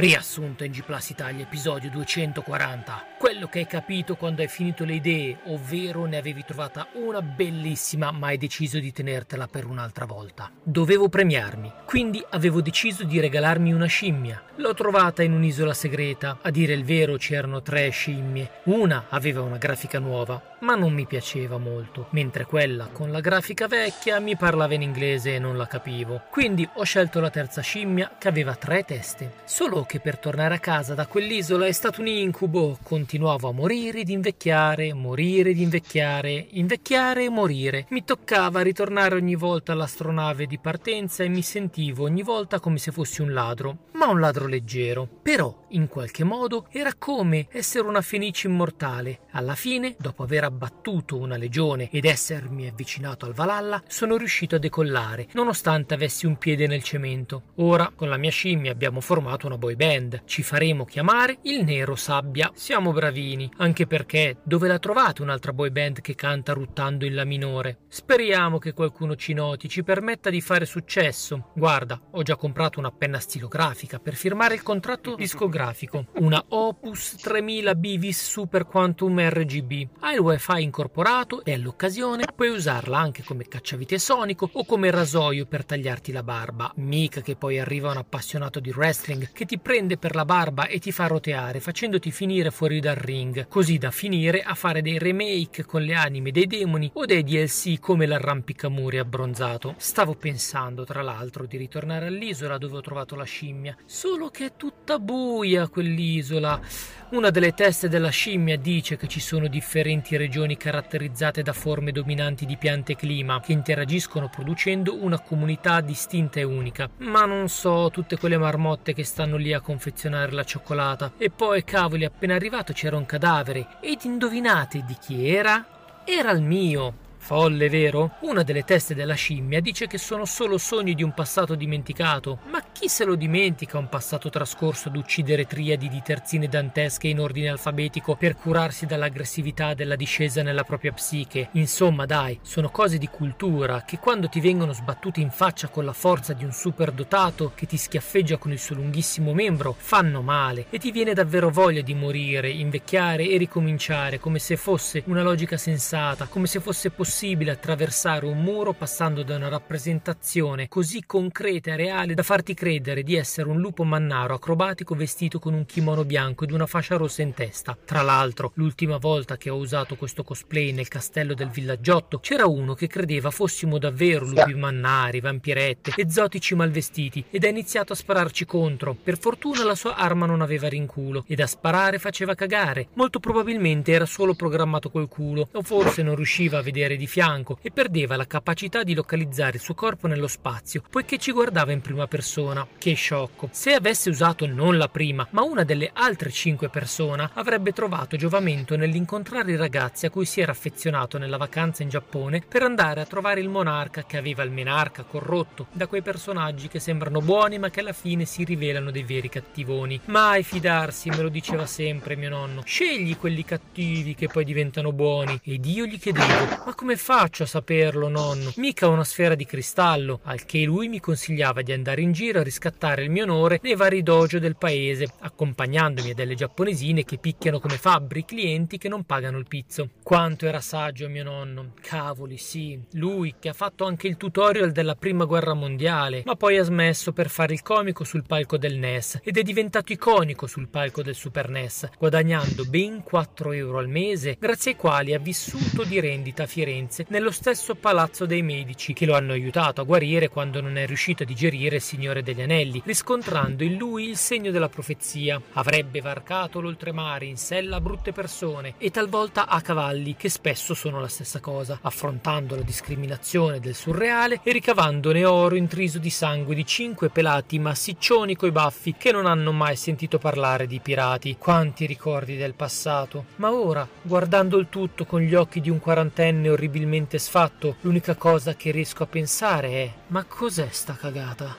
Riassunto 0.03 0.65
in 0.65 0.73
G 0.73 0.83
Plus 0.83 1.11
Italia, 1.11 1.45
episodio 1.45 1.89
240. 1.89 3.15
Quello 3.17 3.47
che 3.47 3.61
hai 3.61 3.69
capito 3.69 4.17
quando 4.17 4.43
hai 4.43 4.49
finito 4.49 4.85
le 4.85 4.95
idee, 4.95 5.39
ovvero 5.45 6.07
ne 6.07 6.17
avevi 6.17 6.43
trovata 6.45 6.89
una 6.95 7.23
bellissima, 7.23 8.11
ma 8.11 8.27
hai 8.27 8.37
deciso 8.37 8.81
di 8.81 8.91
tenertela 8.91 9.47
per 9.47 9.65
un'altra 9.65 10.05
volta. 10.05 10.51
Dovevo 10.61 11.09
premiarmi, 11.09 11.73
quindi 11.85 12.21
avevo 12.31 12.61
deciso 12.61 13.05
di 13.05 13.21
regalarmi 13.21 13.73
una 13.73 13.87
scimmia. 13.87 14.43
L'ho 14.57 14.75
trovata 14.75 15.23
in 15.23 15.35
un'isola 15.35 15.73
segreta. 15.73 16.39
A 16.43 16.51
dire 16.51 16.73
il 16.73 16.83
vero 16.83 17.17
c'erano 17.17 17.63
tre 17.63 17.89
scimmie. 17.91 18.63
Una 18.65 19.05
aveva 19.09 19.43
una 19.43 19.57
grafica 19.57 20.01
nuova, 20.01 20.52
ma 20.63 20.75
non 20.75 20.93
mi 20.93 21.07
piaceva 21.07 21.59
molto, 21.59 22.07
mentre 22.11 22.47
quella 22.47 22.89
con 22.93 23.11
la 23.11 23.21
grafica 23.21 23.67
vecchia 23.67 24.21
mi 24.21 24.37
parlava 24.37 24.75
in 24.75 24.83
inglese 24.83 25.35
e 25.35 25.39
non 25.39 25.57
la 25.57 25.67
capivo. 25.67 26.23
Quindi 26.31 26.69
ho 26.75 26.85
scelto 26.85 27.21
la 27.21 27.31
terza 27.31 27.61
scimmia 27.61 28.17
che 28.19 28.29
aveva 28.29 28.55
tre 28.55 28.85
teste. 28.85 29.35
Solo 29.45 29.85
che 29.85 30.01
per 30.01 30.19
tornare 30.19 30.55
a 30.55 30.61
casa 30.61 30.95
da 30.95 31.07
quell'isola 31.07 31.67
è 31.67 31.73
stato 31.73 32.01
un 32.01 32.07
incubo. 32.07 32.79
Continuavo 32.83 33.49
a 33.49 33.53
morire 33.53 34.01
ed 34.01 34.09
invecchiare, 34.09 34.93
morire 34.95 35.51
ed 35.51 35.59
invecchiare, 35.59 36.47
invecchiare 36.51 37.25
e 37.25 37.29
morire. 37.29 37.87
Mi 37.91 38.05
toccava 38.05 38.63
ritornare 38.63 39.17
ogni 39.17 39.35
volta 39.35 39.73
all'astronave 39.73 40.47
di 40.47 40.59
partenza 40.59 41.25
e 41.25 41.29
mi 41.29 41.43
sentivo 41.43 42.05
ogni 42.05 42.23
volta 42.23 42.61
come 42.61 42.79
se 42.79 42.93
fossi 42.93 43.21
un 43.21 43.33
ladro, 43.33 43.89
ma 43.93 44.07
un 44.07 44.21
ladro 44.21 44.47
leggero. 44.47 45.09
Però, 45.23 45.65
in 45.69 45.89
qualche 45.89 46.25
modo, 46.25 46.67
era 46.71 46.93
come 46.97 47.49
essere 47.51 47.87
una 47.87 48.01
fenice 48.01 48.47
immortale. 48.47 49.21
Alla 49.33 49.55
fine, 49.55 49.97
dopo 49.99 50.23
aver 50.23 50.45
abbattuto 50.53 51.17
una 51.17 51.37
legione 51.37 51.89
ed 51.91 52.05
essermi 52.05 52.69
avvicinato 52.69 53.27
al 53.27 53.33
Valhalla, 53.33 53.83
sono 53.87 54.17
riuscito 54.17 54.57
a 54.57 54.59
decollare, 54.59 55.29
nonostante 55.33 55.95
avessi 55.95 56.27
un 56.27 56.37
piede 56.37 56.67
nel 56.67 56.83
cemento. 56.83 57.43
Ora, 57.57 57.91
con 57.95 58.09
la 58.09 58.17
mia 58.17 58.31
scimmia 58.31 58.71
abbiamo 58.71 59.01
formato 59.01 59.47
una 59.47 59.59
boy 59.59 59.75
band. 59.75 60.23
Ci 60.27 60.43
faremo 60.43 60.85
chiamare 60.85 61.39
il 61.43 61.65
Nero 61.65 61.97
Sabbia. 61.97 62.51
Siamo 62.55 62.93
bravini, 62.93 63.51
anche 63.57 63.87
perché 63.87 64.37
dove 64.43 64.69
la 64.69 64.79
trovate 64.79 65.23
un'altra 65.23 65.53
boy 65.53 65.71
band 65.71 66.01
che 66.01 66.15
canta 66.15 66.53
ruttando 66.53 67.05
in 67.05 67.15
la 67.15 67.25
minore? 67.25 67.79
Speriamo 67.89 68.59
che 68.59 68.73
qualcuno 68.73 69.17
ci 69.17 69.33
noti, 69.33 69.69
ci 69.69 69.83
permetta 69.83 70.31
di 70.31 70.41
fare 70.41 70.67
successo. 70.67 71.51
Guarda, 71.55 72.01
ho 72.11 72.23
già 72.23 72.37
comprato 72.37 72.79
una 72.79 72.91
penna 72.91 73.19
stilografica 73.19 73.99
per 73.99 74.15
firmare 74.15 74.55
il 74.55 74.63
contratto 74.63 75.15
discografico. 75.15 76.07
Una 76.19 76.45
Opus 76.49 77.17
3000 77.17 77.75
Bivis 77.75 78.29
Super 78.29 78.65
Quantum 78.67 79.19
RGB. 79.19 79.89
Ha 80.01 80.13
il 80.13 80.21
wifi 80.43 80.63
incorporato 80.63 81.45
e 81.45 81.53
all'occasione 81.53 82.25
puoi 82.35 82.49
usarla 82.49 82.99
anche 82.99 83.23
come 83.23 83.47
cacciavite 83.47 83.99
sonico 83.99 84.49
o 84.53 84.65
come 84.65 84.91
rasoio 84.91 85.47
per 85.47 85.65
tagliarti 85.65 86.11
la 86.11 86.25
barba. 86.25 86.73
Mica 86.77 87.21
che 87.21 87.37
poi 87.37 87.61
arriva 87.61 87.91
un 87.91 87.99
appassionato 87.99 88.59
di 88.59 88.71
wrestling 88.71 89.31
che 89.33 89.45
ti 89.45 89.59
prende 89.59 89.97
per 89.97 90.17
la 90.17 90.25
barba 90.25 90.67
e 90.67 90.81
ti 90.81 90.91
fa 90.91 91.07
roteare 91.07 91.61
facendoti 91.61 92.11
finire 92.11 92.51
fuori 92.51 92.81
dal 92.81 92.97
ring, 92.97 93.47
così 93.47 93.79
da 93.79 93.93
finire 93.93 94.43
a 94.43 94.55
fare 94.55 94.83
dei 94.83 94.99
remake 94.99 95.65
con 95.65 95.83
le 95.83 95.95
anime 95.95 96.33
dei 96.33 96.47
demoni 96.47 96.91
o 96.95 97.05
dei 97.05 97.23
DLC 97.23 97.79
come 97.79 98.07
l'arrampicamuri 98.07 98.99
abbronzato. 98.99 99.75
Stavo 99.77 100.15
pensando, 100.15 100.85
tra 100.85 101.03
l'altro, 101.03 101.47
di 101.47 101.57
ritornare 101.57 102.07
all'isola 102.07 102.59
dove 102.59 102.79
ho 102.79 102.81
trovato 102.81 103.15
la 103.15 103.25
scimmia, 103.25 103.77
solo 103.85 104.29
che 104.29 104.47
è 104.47 104.53
tutta 104.57 104.99
buia 104.99 105.69
quell'isola. 105.69 107.01
Una 107.13 107.29
delle 107.29 107.53
teste 107.53 107.91
della 107.91 108.09
scimmia 108.09 108.57
dice 108.57 108.97
che 108.97 109.07
ci 109.07 109.21
sono 109.21 109.47
differenti 109.47 110.17
regioni 110.17 110.57
caratterizzate 110.57 111.43
da 111.43 111.53
forme 111.53 111.93
dominanti 111.93 112.47
di 112.47 112.57
piante 112.57 112.93
e 112.93 112.97
clima 112.97 113.39
che 113.41 113.53
interagiscono 113.53 114.31
producendo 114.31 114.97
una 114.99 115.21
comunità 115.21 115.83
distinta 115.83 116.41
e 116.41 116.45
unica. 116.45 116.89
Ma 117.01 117.27
non 117.27 117.51
so, 117.51 117.91
tutte 117.93 118.17
quelle 118.17 118.39
marmotte 118.39 118.95
che 118.95 119.05
stanno 119.05 119.37
lì 119.37 119.53
a 119.53 119.61
confezionare 119.61 120.33
la 120.33 120.43
cioccolata. 120.43 121.13
E 121.19 121.29
poi, 121.29 121.65
cavoli, 121.65 122.07
appena 122.07 122.35
arrivato 122.35 122.73
c'era 122.73 122.97
un 122.97 123.05
cadavere. 123.05 123.77
Ed 123.83 124.05
indovinate 124.05 124.83
di 124.87 124.97
chi 124.99 125.29
era? 125.29 125.67
Era 126.07 126.31
il 126.31 126.41
mio. 126.41 126.95
Folle, 127.25 127.69
vero? 127.69 128.17
Una 128.23 128.43
delle 128.43 128.65
teste 128.65 128.97
della 128.97 129.15
scimmia 129.15 129.61
dice 129.61 129.87
che 129.87 129.97
sono 129.97 130.25
solo 130.25 130.59
sogni 130.59 130.93
di 130.93 131.05
un 131.05 131.15
passato 131.15 131.55
dimenticato. 131.55 132.41
Ma 132.51 132.61
chi 132.73 132.89
se 132.89 133.05
lo 133.05 133.15
dimentica 133.15 133.79
un 133.79 133.89
passato 133.89 134.29
trascorso 134.29 134.89
ad 134.89 134.97
uccidere 134.97 135.47
triadi 135.47 135.89
di 135.89 136.03
terzine 136.03 136.49
dantesche 136.49 137.07
in 137.07 137.21
ordine 137.21 137.49
alfabetico 137.49 138.17
per 138.17 138.35
curarsi 138.35 138.87
dall'aggressività 138.87 139.73
della 139.73 139.95
discesa 139.95 140.43
nella 140.43 140.65
propria 140.65 140.91
psiche? 140.91 141.51
Insomma, 141.53 142.07
dai, 142.07 142.41
sono 142.43 142.71
cose 142.71 142.99
di 142.99 143.07
cultura 143.07 143.85
che 143.87 144.01
quando 144.01 144.29
ti 144.29 144.41
vengono 144.41 144.73
sbattute 144.73 145.21
in 145.21 145.31
faccia 145.31 145.69
con 145.69 145.85
la 145.85 145.93
forza 145.93 146.33
di 146.33 146.43
un 146.43 146.53
superdotato 146.53 147.53
che 147.55 147.67
ti 147.67 147.77
schiaffeggia 147.77 148.37
con 148.37 148.51
il 148.51 148.59
suo 148.59 148.75
lunghissimo 148.75 149.33
membro, 149.33 149.77
fanno 149.79 150.23
male 150.23 150.67
e 150.71 150.79
ti 150.79 150.91
viene 150.91 151.15
davvero 151.15 151.51
voglia 151.51 151.83
di 151.83 151.95
morire, 151.95 152.51
invecchiare 152.51 153.29
e 153.29 153.37
ricominciare 153.37 154.19
come 154.19 154.41
se 154.41 154.57
fosse 154.57 155.05
una 155.07 155.23
logica 155.23 155.57
sensata, 155.57 156.27
come 156.27 156.49
se 156.49 156.59
fosse 156.59 156.91
possibile 156.91 157.11
possibile 157.13 157.51
attraversare 157.51 158.25
un 158.25 158.43
muro 158.43 158.73
passando 158.73 159.23
da 159.23 159.37
una 159.37 159.49
rappresentazione 159.49 160.67
così 160.67 161.05
concreta 161.05 161.73
e 161.73 161.77
reale 161.77 162.15
da 162.15 162.23
farti 162.23 162.55
credere 162.55 163.03
di 163.03 163.17
essere 163.17 163.51
un 163.51 163.61
lupo 163.61 163.85
mannaro 163.85 164.33
acrobatico 164.33 164.95
vestito 164.95 165.39
con 165.39 165.53
un 165.53 165.67
kimono 165.67 166.07
bianco 166.07 166.45
ed 166.45 166.53
una 166.53 166.65
fascia 166.65 166.97
rossa 166.97 167.21
in 167.21 167.35
testa. 167.35 167.77
Tra 167.85 168.01
l'altro, 168.01 168.53
l'ultima 168.55 168.97
volta 168.97 169.37
che 169.37 169.51
ho 169.51 169.57
usato 169.57 169.97
questo 169.97 170.25
cosplay 170.25 170.73
nel 170.73 170.89
castello 170.89 171.35
del 171.35 171.51
villaggiotto, 171.51 172.19
c'era 172.19 172.47
uno 172.47 172.73
che 172.73 172.87
credeva 172.87 173.31
fossimo 173.31 173.77
davvero 173.77 174.25
lupi 174.25 174.55
mannari, 174.55 175.21
vampirette, 175.21 175.93
esotici 175.95 176.55
malvestiti 176.55 177.23
ed 177.31 177.45
ha 177.45 177.49
iniziato 177.49 177.93
a 177.93 177.97
spararci 177.97 178.47
contro. 178.47 178.95
Per 178.95 179.19
fortuna 179.19 179.65
la 179.65 179.75
sua 179.75 179.97
arma 179.97 180.25
non 180.25 180.41
aveva 180.41 180.71
rinculo 180.71 181.25
ed 181.29 181.41
a 181.41 181.47
sparare 181.47 181.99
faceva 181.99 182.35
cagare. 182.35 182.89
Molto 182.95 183.21
probabilmente 183.21 183.93
era 183.93 184.07
solo 184.07 184.33
programmato 184.33 184.89
col 184.89 185.09
culo 185.09 185.51
o 185.53 185.61
forse 185.61 186.03
non 186.03 186.17
riusciva 186.17 186.57
a 186.57 186.63
vedere 186.63 187.01
di 187.03 187.09
fianco 187.09 187.59
e 187.63 187.73
perdeva 187.73 188.15
la 188.15 188.27
capacità 188.29 188.85
di 188.85 188.95
localizzare 188.95 189.57
il 189.57 189.63
suo 189.63 189.75
corpo 189.75 190.07
nello 190.07 190.29
spazio, 190.29 190.83
poiché 190.89 191.19
ci 191.19 191.33
guardava 191.33 191.73
in 191.73 191.81
prima 191.81 192.07
persona. 192.07 192.65
Che 192.79 192.95
sciocco! 192.95 193.49
Se 193.51 193.73
avesse 193.73 194.09
usato 194.09 194.47
non 194.47 194.77
la 194.77 194.89
prima, 194.89 195.27
ma 195.31 195.43
una 195.43 195.65
delle 195.65 195.91
altre 195.93 196.31
cinque 196.31 196.69
persone, 196.69 197.31
avrebbe 197.35 197.73
trovato 197.73 198.17
giovamento 198.17 198.77
nell'incontrare 198.77 199.51
i 199.51 199.57
ragazzi 199.57 200.07
a 200.07 200.11
cui 200.11 200.25
si 200.25 200.41
era 200.41 200.53
affezionato 200.53 201.19
nella 201.19 201.37
vacanza 201.37 201.83
in 201.83 201.89
Giappone 201.89 202.45
per 202.47 202.63
andare 202.63 203.01
a 203.01 203.07
trovare 203.07 203.41
il 203.41 203.49
monarca 203.49 204.05
che 204.05 204.17
aveva 204.17 204.45
il 204.45 204.53
menarca 204.53 205.03
corrotto 205.03 205.67
da 205.73 205.89
quei 205.89 206.03
personaggi 206.03 206.69
che 206.69 206.79
sembrano 206.79 207.21
buoni 207.21 207.59
ma 207.59 207.71
che 207.71 207.81
alla 207.81 207.93
fine 207.93 208.25
si 208.27 208.45
rivelano 208.45 208.93
dei 208.93 209.03
veri 209.03 209.29
cattivoni. 209.29 210.01
Mai 210.07 210.45
fidarsi, 210.45 211.09
me 211.11 211.23
lo 211.23 211.29
diceva 211.29 211.67
sempre 211.67 212.15
mio 212.15 212.29
nonno. 212.29 212.63
Scegli 212.65 213.17
quelli 213.17 213.45
cattivi 213.45 214.15
che 214.15 214.29
poi 214.29 214.45
diventano 214.45 214.93
buoni. 214.93 215.41
Ed 215.43 215.67
io 215.67 215.87
gli 215.87 215.99
chiedevo: 215.99 216.63
Ma 216.65 216.75
come 216.75 216.92
faccio 216.97 217.43
a 217.43 217.47
saperlo, 217.47 218.09
nonno? 218.09 218.53
Mica 218.57 218.89
una 218.89 219.05
sfera 219.05 219.35
di 219.35 219.45
cristallo. 219.45 220.21
Al 220.25 220.45
che 220.45 220.63
lui 220.63 220.89
mi 220.89 221.01
consigliava 221.01 221.63
di 221.63 221.73
andare 221.73 222.01
in 222.01 222.13
giro 222.13 222.41
a 222.41 222.43
riscattare 222.43 223.03
il 223.03 223.11
mio 223.11 223.25
onore 223.25 223.61
nei 223.63 223.77
vari 223.77 224.03
dojo 224.03 224.39
del 224.39 224.57
paese, 224.57 225.09
accompagnandomi 225.21 226.11
a 226.11 226.15
delle 226.15 226.35
giapponesine 226.35 227.05
che 227.05 227.19
picchiano 227.19 227.61
come 227.61 227.77
fabbri 227.77 228.25
clienti 228.25 228.79
che 228.79 228.89
non 228.89 229.05
pagano 229.05 229.39
il 229.39 229.47
pizzo. 229.47 229.91
Quanto 230.03 230.47
era 230.47 230.61
saggio 230.61 231.09
mio 231.09 231.25
nonno. 231.25 231.73
Cavoli, 231.81 232.37
sì. 232.37 232.81
Lui 232.93 233.35
che 233.39 233.49
ha 233.49 233.53
fatto 233.53 233.85
anche 233.85 234.09
il 234.09 234.17
tutorial 234.17 234.73
della 234.73 234.95
prima 234.95 235.25
guerra 235.25 235.55
mondiale, 235.55 236.23
ma 236.25 236.37
poi 236.37 236.59
ha 236.59 236.63
smesso 236.65 237.13
per 237.13 237.29
fare 237.29 237.53
il 237.53 237.63
comico 237.63 238.05
sul 238.05 238.25
palco 238.27 238.57
del 238.57 238.77
NES 238.77 239.21
ed 239.23 239.37
è 239.37 239.43
diventato 239.43 239.93
iconico 239.93 240.47
sul 240.47 240.69
palco 240.69 241.03
del 241.03 241.15
Super 241.15 241.49
NES, 241.49 241.91
guadagnando 241.99 242.65
ben 242.65 243.03
4 243.03 243.53
euro 243.53 243.79
al 243.79 243.89
mese, 243.89 244.37
grazie 244.39 244.73
ai 244.73 244.77
quali 244.77 245.15
ha 245.15 245.19
vissuto 245.19 245.85
di 245.85 246.01
rendita 246.01 246.45
a 246.45 246.47
Firenze 246.47 246.82
nello 247.09 247.31
stesso 247.31 247.75
Palazzo 247.75 248.27
dei 248.27 248.43
Medici, 248.43 248.93
che 248.93 249.07
lo 249.07 249.15
hanno 249.15 249.33
aiutato 249.33 249.81
a 249.81 249.85
guarire 249.85 250.29
quando 250.29 250.61
non 250.61 250.77
è 250.77 250.87
riuscito 250.87 251.23
a 251.23 251.27
digerire 251.27 251.77
il 251.77 251.83
Signore 251.83 252.23
degli 252.23 252.43
Anelli, 252.43 252.83
riscontrando 252.85 253.65
in 253.65 253.77
lui 253.77 254.09
il 254.09 254.17
segno 254.17 254.51
della 254.51 254.69
profezia. 254.69 255.41
Avrebbe 255.53 256.01
varcato 256.01 256.61
l'oltremare 256.61 257.27
in 257.27 257.37
sella 257.37 257.77
a 257.77 257.81
brutte 257.81 258.13
persone 258.13 258.75
e 258.79 258.91
talvolta 258.91 259.47
a 259.47 259.61
cavalli, 259.61 260.17
che 260.17 260.29
spesso 260.29 260.75
sono 260.75 261.01
la 261.01 261.09
stessa 261.09 261.41
cosa, 261.41 261.79
affrontando 261.83 262.57
la 262.57 262.63
discriminazione 262.63 263.61
del 263.61 263.75
surreale 263.75 264.41
e 264.43 264.53
ricavandone 264.53 265.25
oro 265.25 265.55
intriso 265.55 265.99
di 265.99 266.11
sangue 266.11 266.55
di 266.55 266.65
cinque 266.65 267.09
pelati 267.09 267.59
massiccioni 267.59 268.37
coi 268.37 268.51
baffi 268.51 268.95
che 268.97 269.13
non 269.13 269.27
hanno 269.27 269.53
mai 269.53 269.77
sentito 269.77 270.19
parlare 270.19 270.67
di 270.67 270.81
pirati. 270.81 271.37
Quanti 271.39 271.87
ricordi 271.87 272.37
del 272.37 272.55
passato. 272.55 273.27
Ma 273.37 273.53
ora, 273.53 273.87
guardando 274.03 274.59
il 274.59 274.69
tutto 274.69 275.05
con 275.05 275.21
gli 275.21 275.35
occhi 275.35 275.61
di 275.61 275.71
un 275.71 275.79
quarantenne 275.79 276.49
orribilmente 276.73 277.19
sfatto, 277.19 277.77
l'unica 277.83 278.15
cosa 278.15 278.55
che 278.55 278.71
riesco 278.71 279.03
a 279.03 279.07
pensare 279.07 279.69
è: 279.69 279.93
ma 280.07 280.25
cos'è 280.25 280.69
sta 280.71 280.95
cagata? 280.95 281.55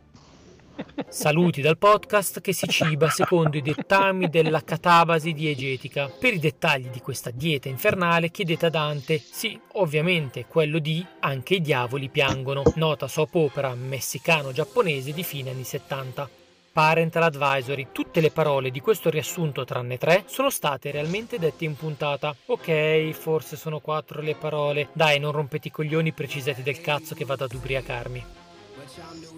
Saluti 1.09 1.61
dal 1.61 1.77
podcast 1.77 2.41
che 2.41 2.55
si 2.55 2.67
ciba 2.67 3.11
secondo 3.11 3.59
i 3.59 3.63
dettami 3.63 4.31
della 4.31 4.65
catabasi 4.65 5.33
diegetica. 5.33 6.09
Per 6.09 6.33
i 6.33 6.39
dettagli 6.39 6.89
di 6.89 7.01
questa 7.01 7.31
dieta 7.31 7.69
infernale 7.69 8.31
chiedete 8.31 8.67
a 8.67 8.71
Dante, 8.71 9.19
sì, 9.19 9.61
ovviamente 9.73 10.47
quello 10.47 10.79
di 10.79 11.05
Anche 11.21 11.57
i 11.57 11.61
diavoli 11.61 12.09
piangono, 12.09 12.63
nota 12.77 13.07
soap 13.07 13.35
opera 13.35 13.75
messicano-giapponese 13.75 15.13
di 15.13 15.23
fine 15.23 15.51
anni 15.51 15.65
70. 15.65 16.42
Parental 16.73 17.23
Advisory. 17.25 17.89
Tutte 17.93 18.21
le 18.21 18.31
parole 18.31 18.71
di 18.71 18.81
questo 18.81 19.11
riassunto, 19.11 19.65
tranne 19.65 19.99
tre, 19.99 20.25
sono 20.27 20.51
state 20.51 20.91
realmente 20.91 21.39
dette 21.39 21.65
in 21.65 21.77
puntata. 21.77 22.35
Ok, 22.47 23.11
forse 23.11 23.57
sono 23.57 23.81
quattro 23.81 24.21
le 24.23 24.35
parole. 24.35 24.89
Dai, 24.93 25.19
non 25.21 25.33
rompete 25.33 25.69
i 25.69 25.71
coglioni 25.71 26.13
precisati 26.13 26.63
del 26.63 26.81
cazzo 26.81 27.15
che 27.15 27.25
vado 27.25 27.45
ad 27.45 27.53
ubriacarmi. 27.53 28.25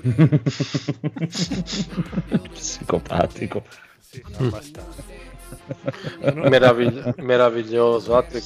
Psicopatico. 2.52 3.64
Sì, 3.98 4.22
no. 4.38 4.50
Meravigli- 6.48 7.14
meraviglioso, 7.18 8.10
guarda. 8.12 8.38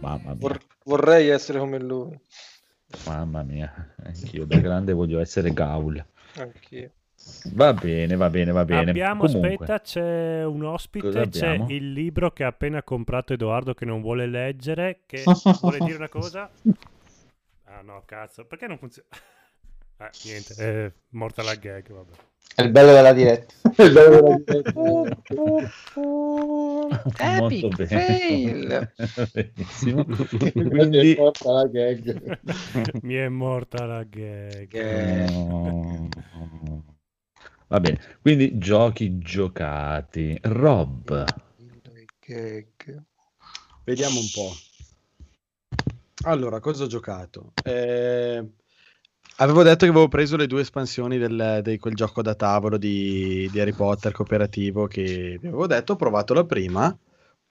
Mamma 0.00 0.30
mia, 0.30 0.34
Vor- 0.36 0.60
vorrei 0.84 1.28
essere 1.28 1.58
come 1.58 1.78
lui, 1.78 2.18
mamma 3.06 3.42
mia. 3.42 3.94
Anch'io 4.02 4.44
da 4.44 4.58
grande 4.58 4.92
voglio 4.92 5.20
essere 5.20 5.52
Gaul. 5.52 6.04
anch'io. 6.36 6.90
Va 7.52 7.72
bene, 7.74 8.16
va 8.16 8.30
bene, 8.30 8.52
va 8.52 8.64
bene. 8.64 8.90
Abbiamo, 8.90 9.26
Comunque, 9.26 9.52
aspetta, 9.52 9.80
c'è 9.80 10.44
un 10.44 10.64
ospite, 10.64 11.28
c'è 11.28 11.62
il 11.68 11.92
libro 11.92 12.32
che 12.32 12.44
ha 12.44 12.48
appena 12.48 12.82
comprato 12.82 13.32
Edoardo 13.32 13.74
che 13.74 13.84
non 13.84 14.00
vuole 14.00 14.26
leggere, 14.26 15.00
che 15.06 15.22
vuole 15.60 15.78
dire 15.78 15.96
una 15.96 16.08
cosa? 16.08 16.50
Ah 17.64 17.82
no, 17.82 18.02
cazzo, 18.06 18.46
perché 18.46 18.66
non 18.66 18.78
funziona? 18.78 19.08
Eh, 19.98 20.10
niente, 20.24 20.54
è 20.54 20.92
morta 21.10 21.42
la 21.42 21.54
gag, 21.54 21.92
vabbè. 21.92 22.12
È 22.56 22.62
il 22.62 22.70
bello 22.70 22.92
della 22.92 23.12
diretta. 23.12 23.54
Il 23.82 23.92
bello 23.92 24.20
della 24.20 24.36
diretta. 24.36 24.80
molto 27.40 27.66
Epic 27.66 27.76
bene. 27.76 27.88
fail. 27.88 28.92
Quindi 30.52 30.68
Quindi... 30.68 31.14
porta 31.14 31.52
la 31.52 31.66
gag. 31.66 32.38
Mi 33.02 33.14
è 33.14 33.28
morta 33.28 33.84
la 33.86 34.04
gag. 34.04 35.30
No. 35.30 36.08
Va 37.68 37.80
bene, 37.80 37.98
quindi 38.20 38.58
giochi 38.58 39.18
giocati. 39.18 40.38
Rob. 40.42 41.24
Vediamo 43.84 44.18
un 44.18 44.28
po'. 44.32 44.52
Allora, 46.24 46.60
cosa 46.60 46.84
ho 46.84 46.86
giocato? 46.86 47.52
Eh, 47.62 48.42
avevo 49.36 49.62
detto 49.62 49.84
che 49.84 49.90
avevo 49.90 50.08
preso 50.08 50.36
le 50.36 50.46
due 50.46 50.62
espansioni 50.62 51.18
del, 51.18 51.60
di 51.62 51.78
quel 51.78 51.94
gioco 51.94 52.22
da 52.22 52.34
tavolo 52.34 52.78
di, 52.78 53.48
di 53.50 53.60
Harry 53.60 53.72
Potter 53.72 54.12
cooperativo 54.12 54.86
che 54.86 55.38
vi 55.40 55.46
avevo 55.46 55.66
detto, 55.66 55.92
ho 55.92 55.96
provato 55.96 56.32
la 56.32 56.44
prima, 56.44 56.96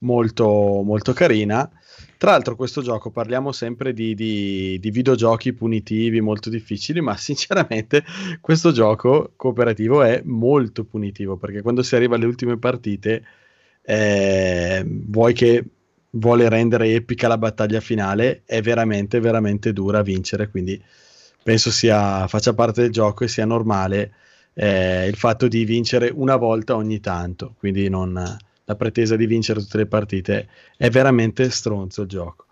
molto, 0.04 0.82
molto 0.84 1.14
carina. 1.14 1.70
Tra 2.18 2.32
l'altro 2.32 2.56
questo 2.56 2.82
gioco 2.82 3.10
parliamo 3.12 3.52
sempre 3.52 3.94
di, 3.94 4.16
di- 4.16 4.78
di 4.80 4.92
videogiochi 4.92 5.54
punitivi 5.54 6.22
molto 6.22 6.50
difficili, 6.50 7.02
ma 7.02 7.16
sinceramente 7.18 8.04
questo 8.40 8.72
gioco 8.72 9.34
cooperativo 9.36 10.04
è 10.04 10.22
molto 10.24 10.86
punitivo 10.86 11.38
perché 11.38 11.62
quando 11.62 11.84
si 11.84 11.96
arriva 11.96 12.16
alle 12.16 12.26
ultime 12.26 12.58
partite 12.58 13.24
eh, 13.82 14.86
vuoi 14.86 15.34
che 15.34 15.66
vuole 16.12 16.48
rendere 16.48 16.94
epica 16.94 17.28
la 17.28 17.38
battaglia 17.38 17.80
finale, 17.80 18.44
è 18.46 18.62
veramente, 18.62 19.20
veramente 19.20 19.74
dura 19.74 20.02
vincere, 20.02 20.50
quindi 20.50 20.82
penso 21.42 21.72
sia, 21.72 22.28
faccia 22.28 22.54
parte 22.54 22.82
del 22.82 22.92
gioco 22.92 23.24
e 23.24 23.28
sia 23.28 23.46
normale 23.46 24.14
eh, 24.54 25.08
il 25.08 25.16
fatto 25.16 25.48
di 25.48 25.66
vincere 25.66 26.12
una 26.14 26.36
volta 26.36 26.76
ogni 26.76 27.00
tanto, 27.00 27.56
quindi 27.58 27.90
non 27.90 28.38
la 28.66 28.76
pretesa 28.76 29.16
di 29.16 29.26
vincere 29.26 29.60
tutte 29.60 29.78
le 29.78 29.86
partite, 29.86 30.48
è 30.78 30.90
veramente 30.90 31.50
stronzo 31.50 32.04
il 32.04 32.08
gioco. 32.08 32.46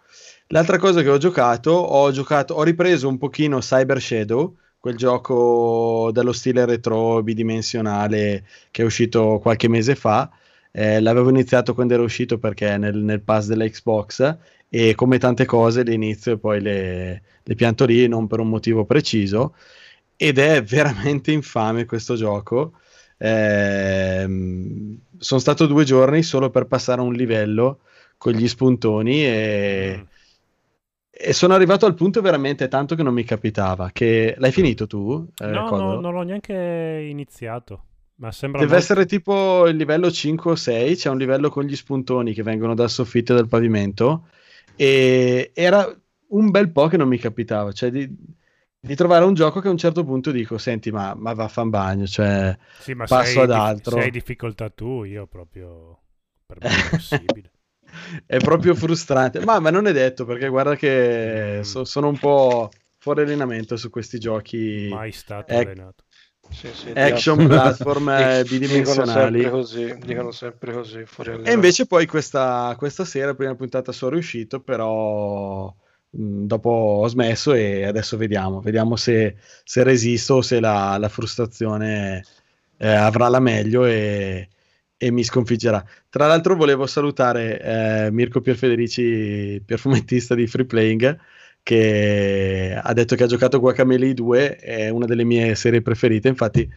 L'altra 0.47 0.77
cosa 0.77 1.01
che 1.01 1.09
ho 1.09 1.17
giocato, 1.17 1.71
ho 1.71 2.11
giocato, 2.11 2.55
ho 2.55 2.63
ripreso 2.63 3.07
un 3.07 3.17
pochino 3.17 3.59
Cyber 3.59 4.01
Shadow, 4.01 4.55
quel 4.81 4.97
gioco 4.97 6.09
dallo 6.11 6.33
stile 6.33 6.65
retro 6.65 7.21
bidimensionale 7.23 8.45
che 8.71 8.81
è 8.81 8.85
uscito 8.85 9.39
qualche 9.41 9.69
mese 9.69 9.95
fa. 9.95 10.29
Eh, 10.71 10.99
l'avevo 10.99 11.29
iniziato 11.29 11.73
quando 11.73 11.93
era 11.93 12.03
uscito 12.03 12.37
perché 12.39 12.77
nel, 12.77 12.97
nel 12.97 13.21
pass 13.21 13.47
della 13.47 13.67
Xbox 13.67 14.37
e 14.67 14.95
come 14.95 15.17
tante 15.19 15.45
cose 15.45 15.83
le 15.83 15.93
inizio 15.93 16.33
e 16.33 16.37
poi 16.37 16.61
le, 16.61 17.21
le 17.43 17.55
pianto 17.55 17.85
lì 17.85 18.07
non 18.07 18.27
per 18.27 18.39
un 18.39 18.49
motivo 18.49 18.85
preciso 18.85 19.53
ed 20.15 20.37
è 20.37 20.63
veramente 20.63 21.31
infame 21.31 21.85
questo 21.85 22.15
gioco. 22.15 22.73
Ehm, 23.23 24.99
sono 25.17 25.39
stato 25.39 25.67
due 25.67 25.83
giorni 25.83 26.23
solo 26.23 26.49
per 26.49 26.65
passare 26.65 27.01
a 27.01 27.03
un 27.03 27.13
livello 27.13 27.79
con 28.17 28.33
gli 28.33 28.47
spuntoni 28.47 29.23
e, 29.25 29.95
Mm. 29.99 30.03
e 31.11 31.33
sono 31.33 31.53
arrivato 31.53 31.85
al 31.85 31.93
punto 31.93 32.21
veramente 32.21 32.67
tanto 32.67 32.95
che 32.95 33.03
non 33.03 33.13
mi 33.13 33.23
capitava. 33.23 33.89
Che... 33.91 34.35
L'hai 34.37 34.51
finito 34.51 34.87
tu? 34.87 35.27
eh, 35.37 35.47
No, 35.47 35.69
no, 35.69 35.99
non 35.99 36.13
l'ho 36.13 36.23
neanche 36.23 37.05
iniziato. 37.09 37.83
Ma 38.15 38.31
sembra 38.31 38.61
Deve 38.61 38.73
molto- 38.73 38.85
essere 38.91 39.05
tipo 39.07 39.67
il 39.67 39.75
livello 39.75 40.11
5 40.11 40.51
o 40.51 40.55
6, 40.55 40.95
c'è 40.95 41.09
un 41.09 41.17
livello 41.17 41.49
con 41.49 41.63
gli 41.63 41.75
spuntoni 41.75 42.33
che 42.33 42.43
vengono 42.43 42.75
dal 42.75 42.89
soffitto 42.89 43.33
e 43.33 43.35
dal 43.35 43.47
pavimento 43.47 44.27
e 44.75 45.51
era 45.53 45.91
un 46.27 46.49
bel 46.51 46.71
po' 46.71 46.87
che 46.87 46.97
non 46.97 47.07
mi 47.07 47.17
capitava, 47.17 47.71
cioè 47.71 47.89
di, 47.91 48.07
di 48.81 48.95
trovare 48.95 49.25
un 49.25 49.33
gioco 49.33 49.59
che 49.61 49.67
a 49.67 49.71
un 49.71 49.77
certo 49.77 50.03
punto 50.03 50.31
dico, 50.31 50.57
senti 50.57 50.91
ma, 50.91 51.13
ma 51.15 51.33
va 51.33 51.45
a 51.45 51.47
fan 51.47 51.69
bagno, 51.69 52.05
cioè 52.07 52.57
Sì, 52.75 52.93
ma 52.95 53.05
passo 53.07 53.41
ad 53.41 53.51
altro. 53.51 53.95
Se 53.95 54.01
hai 54.01 54.11
difficoltà 54.11 54.69
tu, 54.69 55.03
io 55.03 55.27
proprio... 55.27 55.99
Per 56.45 56.59
me 56.61 56.73
è 56.73 56.75
impossibile. 56.77 57.51
è 58.25 58.37
proprio 58.39 58.75
frustrante, 58.75 59.39
ma, 59.41 59.59
ma 59.59 59.69
non 59.69 59.87
è 59.87 59.93
detto 59.93 60.25
perché 60.25 60.47
guarda 60.47 60.75
che 60.75 61.59
Mm. 61.61 61.63
so- 61.63 61.83
sono 61.85 62.07
un 62.07 62.17
po' 62.17 62.69
fuori 62.97 63.21
allenamento 63.21 63.77
su 63.77 63.89
questi 63.89 64.19
giochi. 64.19 64.89
Mai 64.89 65.11
stato 65.11 65.53
Eh, 65.53 65.57
allenato. 65.57 66.03
Sì, 66.49 66.67
sì, 66.73 66.89
action 66.93 67.45
platform 67.45 68.05
bidimensionali. 68.47 69.39
Dicono 69.39 69.63
sempre 69.63 69.95
così, 69.95 69.97
dicono 69.99 70.31
sempre 70.31 70.73
così 70.73 71.05
fuori 71.05 71.31
alle 71.31 71.43
E 71.43 71.53
invece 71.53 71.85
poi 71.87 72.05
questa, 72.05 72.75
questa 72.77 73.05
sera, 73.05 73.33
prima 73.35 73.55
puntata, 73.55 73.91
sono 73.91 74.11
riuscito, 74.11 74.61
però 74.61 75.73
dopo 76.11 76.69
ho 76.69 77.07
smesso 77.07 77.53
e 77.53 77.85
adesso 77.85 78.17
vediamo, 78.17 78.59
vediamo 78.59 78.95
se, 78.97 79.37
se 79.63 79.83
resisto 79.83 80.41
se 80.41 80.59
la, 80.59 80.97
la 80.97 81.09
frustrazione 81.09 82.23
eh, 82.77 82.87
avrà 82.89 83.29
la 83.29 83.39
meglio 83.39 83.85
e, 83.85 84.49
e 84.97 85.11
mi 85.11 85.23
sconfiggerà. 85.23 85.83
Tra 86.09 86.27
l'altro 86.27 86.55
volevo 86.55 86.85
salutare 86.85 88.07
eh, 88.07 88.11
Mirko 88.11 88.41
Pierfederici, 88.41 89.61
perfumettista 89.65 90.35
di 90.35 90.47
Free 90.47 90.65
Playing, 90.65 91.17
che 91.63 92.79
ha 92.81 92.93
detto 92.93 93.15
che 93.15 93.23
ha 93.23 93.27
giocato 93.27 93.59
Guacamele 93.59 94.13
2, 94.13 94.55
è 94.57 94.89
una 94.89 95.05
delle 95.05 95.23
mie 95.23 95.55
serie 95.55 95.81
preferite, 95.81 96.27
infatti 96.27 96.69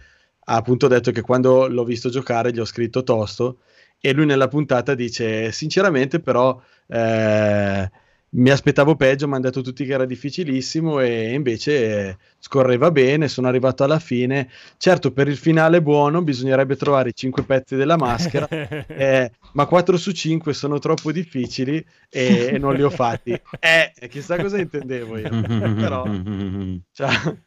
ha 0.47 0.57
appunto 0.57 0.89
detto 0.89 1.11
che 1.11 1.22
quando 1.22 1.68
l'ho 1.68 1.85
visto 1.85 2.11
giocare 2.11 2.53
gli 2.53 2.61
ho 2.61 2.64
scritto 2.64 3.03
tosto 3.03 3.61
e 3.99 4.12
lui 4.12 4.26
nella 4.26 4.49
puntata 4.49 4.95
dice 4.95 5.51
sinceramente 5.53 6.20
però 6.20 6.61
eh, 6.87 7.91
mi 8.37 8.51
aspettavo 8.51 8.97
peggio, 8.97 9.26
mi 9.26 9.35
hanno 9.35 9.45
detto 9.45 9.61
tutti 9.61 9.85
che 9.85 9.93
era 9.93 10.05
difficilissimo 10.05 11.01
e 11.01 11.32
invece 11.32 12.18
scorreva 12.39 12.91
bene, 12.91 13.28
sono 13.28 13.47
arrivato 13.47 13.85
alla 13.85 13.99
fine. 13.99 14.49
Certo, 14.76 15.12
per 15.12 15.28
il 15.28 15.37
finale 15.37 15.80
buono 15.80 16.22
bisognerebbe 16.22 16.76
trovare 16.76 17.11
i 17.11 17.14
5 17.14 17.43
pezzi 17.45 17.76
della 17.76 17.97
maschera, 17.97 18.49
eh, 18.89 19.30
ma 19.53 19.66
4 19.66 19.97
su 19.97 20.11
5 20.11 20.53
sono 20.53 20.78
troppo 20.78 21.12
difficili 21.12 21.85
e, 22.09 22.51
e 22.53 22.59
non 22.59 22.74
li 22.74 22.82
ho 22.82 22.91
fatti. 22.91 23.32
Eh, 23.64 24.09
chissà 24.09 24.37
cosa 24.37 24.59
intendevo 24.59 25.16
io. 25.16 25.30
però, 25.74 26.05
ciao. 26.93 27.39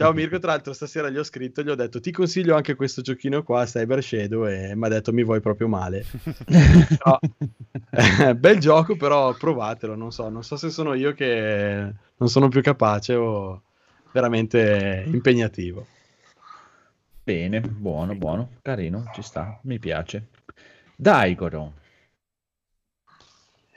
Ciao 0.00 0.14
Mirko, 0.14 0.38
tra 0.38 0.52
l'altro 0.52 0.72
stasera 0.72 1.10
gli 1.10 1.18
ho 1.18 1.22
scritto, 1.22 1.62
gli 1.62 1.68
ho 1.68 1.74
detto 1.74 2.00
ti 2.00 2.10
consiglio 2.10 2.56
anche 2.56 2.74
questo 2.74 3.02
giochino 3.02 3.42
qua, 3.42 3.66
Cyber 3.66 4.02
Shadow, 4.02 4.46
e 4.46 4.74
mi 4.74 4.86
ha 4.86 4.88
detto 4.88 5.12
mi 5.12 5.22
vuoi 5.22 5.42
proprio 5.42 5.68
male. 5.68 6.06
Però, 6.88 7.18
eh, 7.90 8.34
bel 8.34 8.58
gioco, 8.58 8.96
però 8.96 9.34
provatelo, 9.34 9.94
non 9.96 10.10
so, 10.10 10.30
non 10.30 10.42
so 10.42 10.56
se 10.56 10.70
sono 10.70 10.94
io 10.94 11.12
che 11.12 11.92
non 12.16 12.28
sono 12.30 12.48
più 12.48 12.62
capace 12.62 13.14
o 13.14 13.60
veramente 14.10 15.04
impegnativo. 15.08 15.86
Bene, 17.22 17.60
buono, 17.60 18.14
buono, 18.14 18.52
carino, 18.62 19.10
ci 19.12 19.20
sta, 19.20 19.60
mi 19.64 19.78
piace. 19.78 20.28
Dai, 20.96 21.34
Goro. 21.34 21.74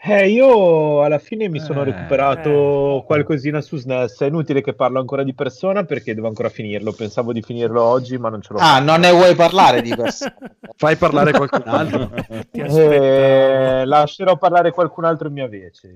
Eh, 0.06 0.30
io 0.30 1.02
alla 1.02 1.18
fine 1.18 1.48
mi 1.48 1.62
sono 1.62 1.82
Eh, 1.82 1.86
recuperato 1.86 3.04
qualcosina 3.06 3.62
su 3.62 3.78
SNES. 3.78 4.20
È 4.20 4.26
inutile 4.26 4.62
che 4.62 4.74
parlo 4.74 5.00
ancora 5.00 5.24
di 5.24 5.34
persona 5.34 5.86
perché 5.86 6.14
devo 6.14 6.28
ancora 6.28 6.50
finirlo. 6.50 6.92
Pensavo 6.92 7.32
di 7.32 7.42
finirlo 7.42 7.82
oggi, 7.82 8.18
ma 8.18 8.28
non 8.28 8.42
ce 8.42 8.52
l'ho 8.52 8.60
Ah, 8.62 8.80
non 8.80 9.00
ne 9.00 9.12
vuoi 9.12 9.34
parlare 9.34 9.82
di 9.82 9.96
persona? 9.96 10.36
Fai 10.76 10.98
parlare 10.98 11.32
qualcun 11.32 11.64
altro. 11.66 12.12
Ti 12.52 12.60
Eh, 12.60 13.84
lascerò 13.86 14.38
parlare 14.38 14.72
qualcun 14.72 15.06
altro 15.06 15.28
in 15.30 15.34
mia 15.36 15.48
vece. 15.48 15.94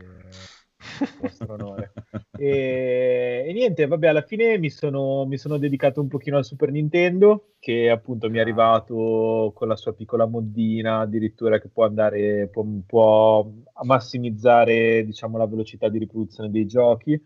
Vostro 1.20 1.54
onore. 1.54 1.94
E, 2.38 3.46
e 3.48 3.54
niente, 3.54 3.88
vabbè, 3.88 4.08
alla 4.08 4.22
fine 4.22 4.58
mi 4.58 4.70
sono, 4.70 5.26
mi 5.26 5.38
sono 5.38 5.58
dedicato 5.58 6.02
un 6.02 6.08
pochino 6.08 6.38
al 6.38 6.46
Super 6.46 6.72
Nintendo, 6.72 7.54
che 7.60 7.90
appunto 7.90 8.30
mi 8.30 8.38
è 8.38 8.42
arrivato 8.42 9.52
con 9.56 9.68
la 9.68 9.76
sua 9.76 9.94
piccola 9.94 10.26
moddina, 10.26 11.00
addirittura 11.00 11.60
che 11.60 11.70
può 11.70 11.86
andare, 11.86 12.48
può, 12.48 12.66
può 12.86 13.50
massimizzare, 13.84 15.04
diciamo, 15.06 15.38
la 15.38 15.48
velocità 15.48 15.90
di 15.90 16.00
riproduzione 16.00 16.52
dei 16.52 16.66
giochi. 16.66 17.22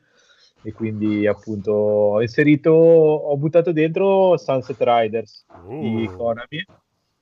E 0.63 0.73
quindi 0.73 1.25
appunto 1.25 1.71
ho 1.71 2.21
inserito, 2.21 2.69
ho 2.69 3.35
buttato 3.35 3.71
dentro 3.71 4.37
Sunset 4.37 4.77
Riders 4.79 5.43
di 5.67 6.07
Uh. 6.07 6.15
Konami, 6.15 6.63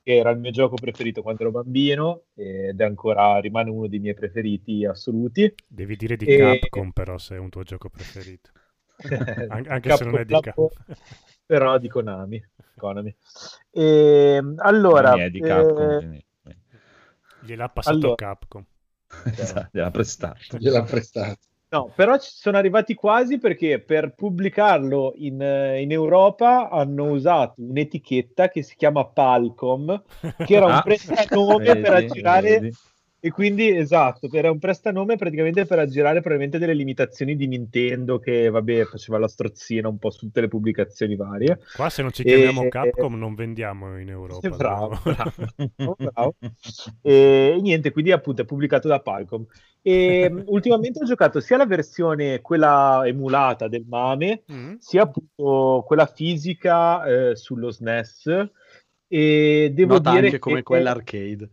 che 0.10 0.16
era 0.18 0.32
il 0.32 0.40
mio 0.40 0.50
gioco 0.50 0.74
preferito 0.74 1.22
quando 1.22 1.44
ero 1.44 1.52
bambino 1.52 2.24
ed 2.34 2.82
è 2.82 2.84
ancora, 2.84 3.40
rimane 3.40 3.70
uno 3.70 3.88
dei 3.88 4.00
miei 4.00 4.16
preferiti 4.16 4.84
assoluti. 4.84 5.54
Devi 5.68 5.96
dire 5.96 6.16
di 6.16 6.26
E- 6.26 6.38
Capcom 6.60 6.90
però 6.90 7.20
se 7.20 7.36
è 7.36 7.38
un 7.38 7.50
tuo 7.50 7.62
gioco 7.62 7.90
preferito. 7.90 8.50
An- 9.50 9.66
anche 9.68 9.96
se 9.96 10.06
non 10.06 10.18
è 10.18 10.26
di 10.26 10.34
Capcom, 10.34 10.68
Capcom. 10.68 10.96
però 11.46 11.78
di 11.78 11.88
Konami. 11.90 12.44
Konami. 12.76 13.16
E, 13.70 14.42
allora, 14.58 15.12
Non 15.12 15.20
è 15.22 15.30
di 15.30 15.40
Capcom, 15.42 15.92
eh, 15.92 15.98
quindi- 15.98 16.26
Gliel'ha 17.42 17.70
passato 17.70 17.96
Allora. 17.98 18.16
Capcom. 18.16 18.66
Esatto, 19.38 19.70
gliel'ha 19.78 19.92
prestato. 19.92 20.58
Gliel'ha 20.58 20.84
prestato. 20.84 21.40
No, 21.72 21.92
però 21.96 22.18
ci 22.18 22.32
sono 22.34 22.58
arrivati 22.58 22.96
quasi 22.96 23.38
perché 23.38 23.80
per 23.80 24.16
pubblicarlo 24.16 25.14
in, 25.18 25.40
eh, 25.40 25.82
in 25.82 25.92
Europa 25.92 26.68
hanno 26.70 27.12
usato 27.12 27.62
un'etichetta 27.62 28.50
che 28.50 28.64
si 28.64 28.76
chiama 28.76 29.06
Palcom, 29.06 30.04
che 30.44 30.56
era 30.56 30.66
un 30.66 30.72
Ah, 30.74 30.82
prestanome 30.82 31.76
per 31.80 31.94
aggirare. 31.94 32.72
E 33.22 33.32
quindi 33.32 33.70
esatto, 33.76 34.30
era 34.32 34.50
un 34.52 34.60
prestanome 34.60 35.16
praticamente 35.18 35.66
per 35.66 35.80
aggirare 35.80 36.20
probabilmente 36.22 36.58
delle 36.58 36.74
limitazioni 36.74 37.36
di 37.36 37.48
Nintendo 37.48 38.20
che 38.20 38.50
vabbè 38.50 38.86
faceva 38.86 39.18
la 39.18 39.28
strozzina 39.28 39.88
un 39.88 39.98
po' 39.98 40.10
su 40.10 40.20
tutte 40.26 40.42
le 40.42 40.48
pubblicazioni 40.48 41.16
varie. 41.16 41.60
Qua 41.76 41.90
se 41.90 42.02
non 42.02 42.12
ci 42.12 42.22
E- 42.22 42.26
chiamiamo 42.26 42.68
Capcom 42.70 43.18
non 43.18 43.36
vendiamo 43.36 44.00
in 44.00 44.10
Europa. 44.10 44.48
Bravo, 44.56 45.00
bravo, 45.04 45.96
bravo. 45.98 46.36
E, 47.02 47.58
niente, 47.62 47.92
quindi 47.92 48.12
appunto 48.12 48.42
è 48.42 48.46
pubblicato 48.46 48.88
da 48.88 49.00
Palcom. 49.00 49.46
E 49.82 50.30
mh, 50.30 50.44
ultimamente 50.48 51.00
ho 51.02 51.06
giocato 51.06 51.40
sia 51.40 51.58
la 51.58 51.66
versione, 51.66 52.42
quella 52.42 53.02
emulata 53.06 53.68
del 53.68 53.86
Mame, 53.88 54.44
Mm. 54.52 54.76
sia 54.80 55.04
appunto 55.04 55.84
quella 55.86 56.06
fisica 56.06 57.04
eh, 57.06 57.36
sullo 57.36 57.70
SNES. 57.72 58.50
E 59.12 59.72
devo 59.74 59.94
Nota 59.96 60.12
dire 60.12 60.26
anche 60.28 60.40
come 60.40 60.58
che- 60.58 60.64
quella 60.64 60.92
arcade. 60.92 61.50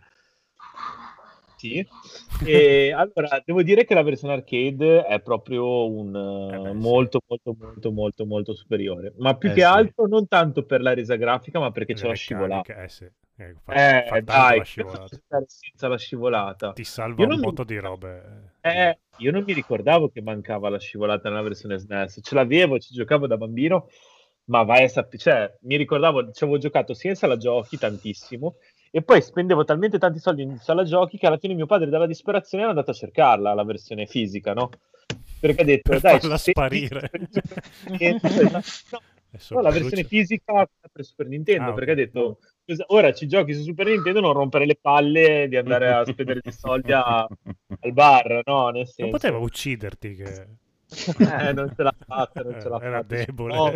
Sì. 1.71 1.87
E 2.45 2.93
allora 2.97 3.43
devo 3.45 3.63
dire 3.63 3.85
che 3.85 3.95
la 3.95 4.03
versione 4.03 4.35
arcade 4.35 5.05
è 5.05 5.21
proprio 5.21 5.87
un 5.91 6.15
eh, 6.15 6.73
molto, 6.73 7.21
molto, 7.27 7.55
molto, 7.59 7.91
molto, 7.93 8.27
molto 8.27 8.55
superiore. 8.55 9.13
Ma 9.19 9.37
più 9.37 9.51
Eh 9.51 9.53
che 9.55 9.61
sì. 9.61 9.67
altro 9.67 10.07
non 10.07 10.29
tanto 10.29 10.65
per 10.65 10.81
la 10.81 10.95
resa 10.95 11.17
grafica, 11.17 11.59
ma 11.59 11.71
perché 11.71 11.95
c'è 11.95 12.07
la 12.07 12.15
scivolata. 12.15 12.83
Eh 12.83 12.89
sì, 12.89 13.05
eh, 13.05 13.55
fa, 13.65 13.73
Eh, 13.73 14.07
fa 14.09 14.21
dai, 14.21 14.59
la 14.59 14.65
scivolata. 14.65 15.09
senza 15.47 15.89
la 15.89 15.99
scivolata. 15.99 16.73
Ti 16.73 16.85
salva 16.85 17.17
Io 17.23 17.25
un 17.25 17.29
non 17.31 17.39
mi- 17.41 17.45
botto 17.47 17.65
di 17.65 17.79
robe. 17.79 18.53
Eh, 18.61 18.99
io 19.19 19.31
non 19.33 19.45
mi 19.47 19.53
ricordavo 19.53 20.09
che 20.09 20.21
mancava 20.21 20.69
la 20.69 20.79
scivolata 20.79 21.29
nella 21.29 21.43
versione 21.43 21.79
SNES. 21.79 22.21
Ce 22.23 22.35
l'avevo, 22.35 22.79
ci 22.79 22.93
giocavo 22.93 23.27
da 23.27 23.37
bambino, 23.37 23.89
ma 24.47 24.63
vai 24.63 24.85
a 24.85 24.89
sapere, 24.89 25.19
cioè, 25.19 25.55
mi 25.63 25.77
ricordavo, 25.77 26.31
ci 26.33 26.45
avevo 26.45 26.59
giocato 26.59 26.93
sia 26.95 27.11
in 27.11 27.17
sala 27.17 27.37
giochi 27.37 27.79
tantissimo, 27.79 28.57
e 28.97 29.03
poi 29.03 29.21
spendevo 29.21 29.63
talmente 29.65 29.99
tanti 29.99 30.19
soldi 30.19 30.41
in 30.43 30.57
sala 30.59 30.83
giochi 30.83 31.19
che 31.19 31.27
alla 31.27 31.37
fine 31.37 31.53
mio 31.53 31.67
padre 31.67 31.91
dalla 31.91 32.07
disperazione 32.07 32.65
è 32.65 32.69
andato 32.69 32.93
a 32.93 32.95
cercarla, 32.95 33.53
la 33.53 33.63
versione 33.65 34.07
fisica, 34.07 34.55
no? 34.55 34.71
Perché 35.39 35.61
ha 35.61 35.65
detto, 35.65 35.91
Per 35.91 36.01
dai, 36.01 36.19
farla 36.19 36.39
sparire. 36.39 37.11
no, 37.93 39.01
Adesso 39.29 39.55
no, 39.55 39.61
la 39.61 39.71
versione 39.71 40.05
fisica 40.05 40.67
per 40.91 41.05
Super 41.05 41.27
Nintendo, 41.29 41.71
Ah, 41.73 41.75
perché 41.75 41.91
ha 41.91 41.95
ok. 41.95 42.01
detto 42.01 42.39
"Scusa, 42.65 42.85
ora 42.89 43.13
ci 43.13 43.29
giochi 43.29 43.53
su 43.53 43.65
Super 43.65 43.87
Nintendo, 43.87 44.21
non 44.21 44.33
rompere 44.33 44.65
le 44.65 44.79
palle 44.81 45.47
di 45.49 45.57
andare 45.57 45.93
a 45.93 46.05
spendere 46.07 46.41
dei 46.43 46.53
soldi 46.53 46.93
a- 46.93 47.19
al 47.21 47.93
bar, 47.93 48.41
no? 48.47 48.71
Nel 48.71 48.87
Non 48.87 49.11
senso, 49.11 49.11
poteva 49.11 49.39
ucciderti 49.39 50.15
che... 50.15 50.47
eh, 51.21 51.53
non 51.53 51.71
ce 51.77 51.83
l'ha 51.83 51.95
fatta, 52.07 52.43
non 52.43 52.59
ce 52.63 52.69
l'ha 52.71 52.79
Era 52.87 53.03
fatta. 53.03 53.15
debole. 53.15 53.57
No, 53.57 53.73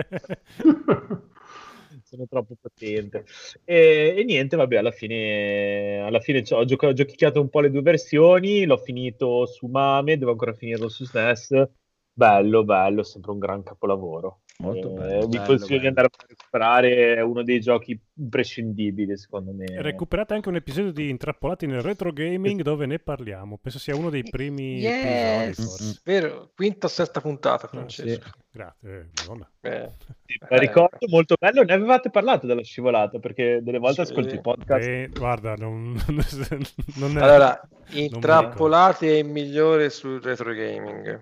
sono 2.11 2.27
troppo 2.27 2.57
potente. 2.61 3.25
E, 3.65 4.15
e 4.17 4.25
niente, 4.25 4.57
vabbè, 4.57 4.77
alla 4.77 4.91
fine, 4.91 6.01
alla 6.01 6.19
fine 6.21 6.43
ho, 6.51 6.65
gioca- 6.65 6.89
ho 6.89 6.93
giochicchiato 6.93 7.41
un 7.41 7.49
po' 7.49 7.61
le 7.61 7.71
due 7.71 7.83
versioni, 7.83 8.65
l'ho 8.65 8.77
finito 8.79 9.47
su 9.47 9.67
Mame, 9.67 10.19
devo 10.19 10.33
ancora 10.33 10.53
finirlo 10.53 10.89
su 10.89 11.05
SNES. 11.05 11.69
Bello, 12.13 12.65
bello, 12.65 13.03
sempre 13.05 13.31
un 13.31 13.39
gran 13.39 13.63
capolavoro. 13.63 14.43
Molto 14.61 14.89
Eh, 14.91 14.93
bello. 14.93 15.27
vi 15.27 15.37
bello, 15.39 15.47
consiglio 15.47 15.67
di 15.69 15.77
bello. 15.77 15.89
andare 15.89 16.07
a 16.09 16.25
recuperare, 16.29 17.15
è 17.17 17.21
uno 17.23 17.43
dei 17.43 17.61
giochi 17.61 17.99
imprescindibili, 18.15 19.17
secondo 19.17 19.53
me. 19.53 19.65
Recuperate 19.81 20.35
anche 20.35 20.49
un 20.51 20.57
episodio 20.57 20.93
di 20.93 21.09
Intrappolati 21.09 21.67
nel 21.67 21.81
retro 21.81 22.13
gaming 22.13 22.61
dove 22.63 22.85
ne 22.87 22.99
parliamo. 22.99 23.59
Penso 23.61 23.79
sia 23.79 23.97
uno 23.97 24.11
dei 24.11 24.23
primi 24.23 24.79
Yes, 24.81 25.05
episodi, 25.05 25.69
forse. 25.69 26.01
vero, 26.05 26.51
quinta 26.55 26.87
o 26.87 26.91
sesta 26.91 27.21
puntata, 27.21 27.67
Ah, 27.67 27.69
Francesco. 27.69 28.31
Grazie, 28.53 28.91
eh, 28.99 29.07
madonna. 29.27 29.51
Eh, 29.61 29.89
Sì, 30.27 30.39
eh, 30.49 30.59
ricordo 30.59 30.99
molto 31.09 31.37
bello, 31.39 31.63
ne 31.63 31.73
avevate 31.73 32.11
parlato 32.11 32.47
della 32.47 32.63
scivolata, 32.63 33.19
perché 33.19 33.61
delle 33.63 33.79
volte 33.79 34.05
Sì. 34.05 34.11
ascolto 34.13 34.35
i 34.35 34.41
podcast. 34.41 34.87
Eh, 34.89 35.09
guarda, 35.13 35.55
non, 35.55 35.95
non 36.97 37.17
è... 37.17 37.21
Allora, 37.23 37.61
Intrappolati 37.93 39.07
è 39.07 39.13
il 39.15 39.27
migliore 39.27 39.89
sul 39.91 40.21
retro 40.21 40.53
gaming, 40.53 41.21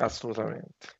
assolutamente. 0.00 0.94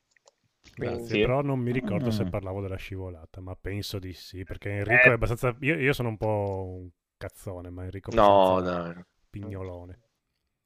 Grazie, 0.77 1.17
però 1.17 1.41
non 1.41 1.59
mi 1.59 1.71
ricordo 1.71 2.11
se 2.11 2.25
Mm. 2.25 2.27
parlavo 2.27 2.61
della 2.61 2.75
scivolata, 2.77 3.41
ma 3.41 3.55
penso 3.55 3.99
di 3.99 4.13
sì, 4.13 4.43
perché 4.43 4.69
Enrico 4.71 5.09
Eh. 5.09 5.11
è 5.11 5.13
abbastanza... 5.13 5.55
Io, 5.61 5.75
io 5.77 5.93
sono 5.93 6.09
un 6.09 6.17
po' 6.17 6.65
un 6.83 6.89
cazzone, 7.17 7.69
ma 7.69 7.83
Enrico 7.83 8.11
è 8.11 8.13
no, 8.15 8.29
abbastanza 8.29 8.61
dai, 8.61 8.93
pignolone. 9.29 9.99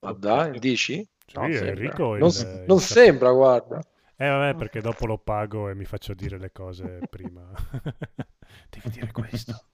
ma 0.04 0.12
dai, 0.14 0.60
dici? 0.60 1.08
Sì, 1.26 1.38
No, 1.38 1.50
sembra. 1.52 1.94
Enrico... 1.96 2.16
non, 2.18 2.30
il- 2.30 2.66
il 2.72 2.76
non 2.76 2.80
sap- 2.80 3.02
sembra, 3.04 3.32
guarda. 3.32 3.82
Eh 4.16 4.28
vabbè, 4.30 4.56
perché 4.56 4.82
dopo 4.82 5.06
lo 5.06 5.18
pago 5.18 5.68
e 5.70 5.74
mi 5.76 5.84
faccio 5.86 6.14
dire 6.14 6.38
le 6.38 6.52
cose 6.52 7.04
prima. 7.10 7.52
Devi 8.70 8.90
dire 8.90 9.12
questo. 9.12 9.66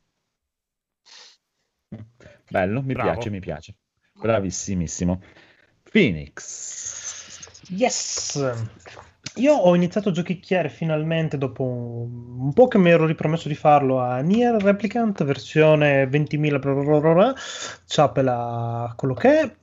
Bello, 2.50 2.82
mi 2.82 2.94
Bravo. 2.94 3.02
piace, 3.02 3.30
mi 3.30 3.40
piace. 3.40 3.76
Bravissimissimo. 4.20 5.22
Phoenix. 5.92 6.36
Yes! 7.70 8.36
Io 9.38 9.54
ho 9.54 9.76
iniziato 9.76 10.10
a 10.10 10.12
giochicchiare 10.12 10.70
finalmente 10.70 11.38
dopo 11.38 11.64
un, 11.64 12.52
po' 12.54 12.68
che 12.68 12.78
mi 12.78 12.90
ero 12.90 13.06
ripromesso 13.06 13.48
di 13.48 13.56
farlo 13.56 14.00
a 14.00 14.20
Nier 14.20 14.56
Replicant 14.56 15.24
versione 15.24 16.06
20.000 16.06 16.60
bla 16.60 16.74
bla 16.74 16.84
bla 16.84 17.00
bla 17.00 17.14
bla. 17.14 17.36
Ciapela 17.86 18.94
quello 18.96 19.14
che 19.14 19.40
è. 19.40 19.56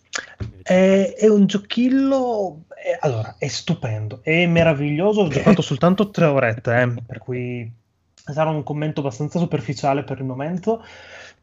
È, 0.63 1.15
è 1.19 1.29
un 1.29 1.47
giochillo, 1.47 2.65
è- 2.69 2.99
allora, 3.01 3.35
è 3.39 3.49
stupendo, 3.49 4.21
è 4.23 4.47
meraviglioso. 4.47 5.23
Ho 5.23 5.29
giocato 5.29 5.61
soltanto 5.63 6.11
tre 6.11 6.27
orette, 6.27 6.81
eh, 6.81 6.95
per 7.05 7.19
cui 7.19 7.71
sarà 8.15 8.51
un 8.51 8.63
commento 8.63 9.01
abbastanza 9.01 9.39
superficiale 9.39 10.05
per 10.05 10.19
il 10.19 10.25
momento, 10.25 10.83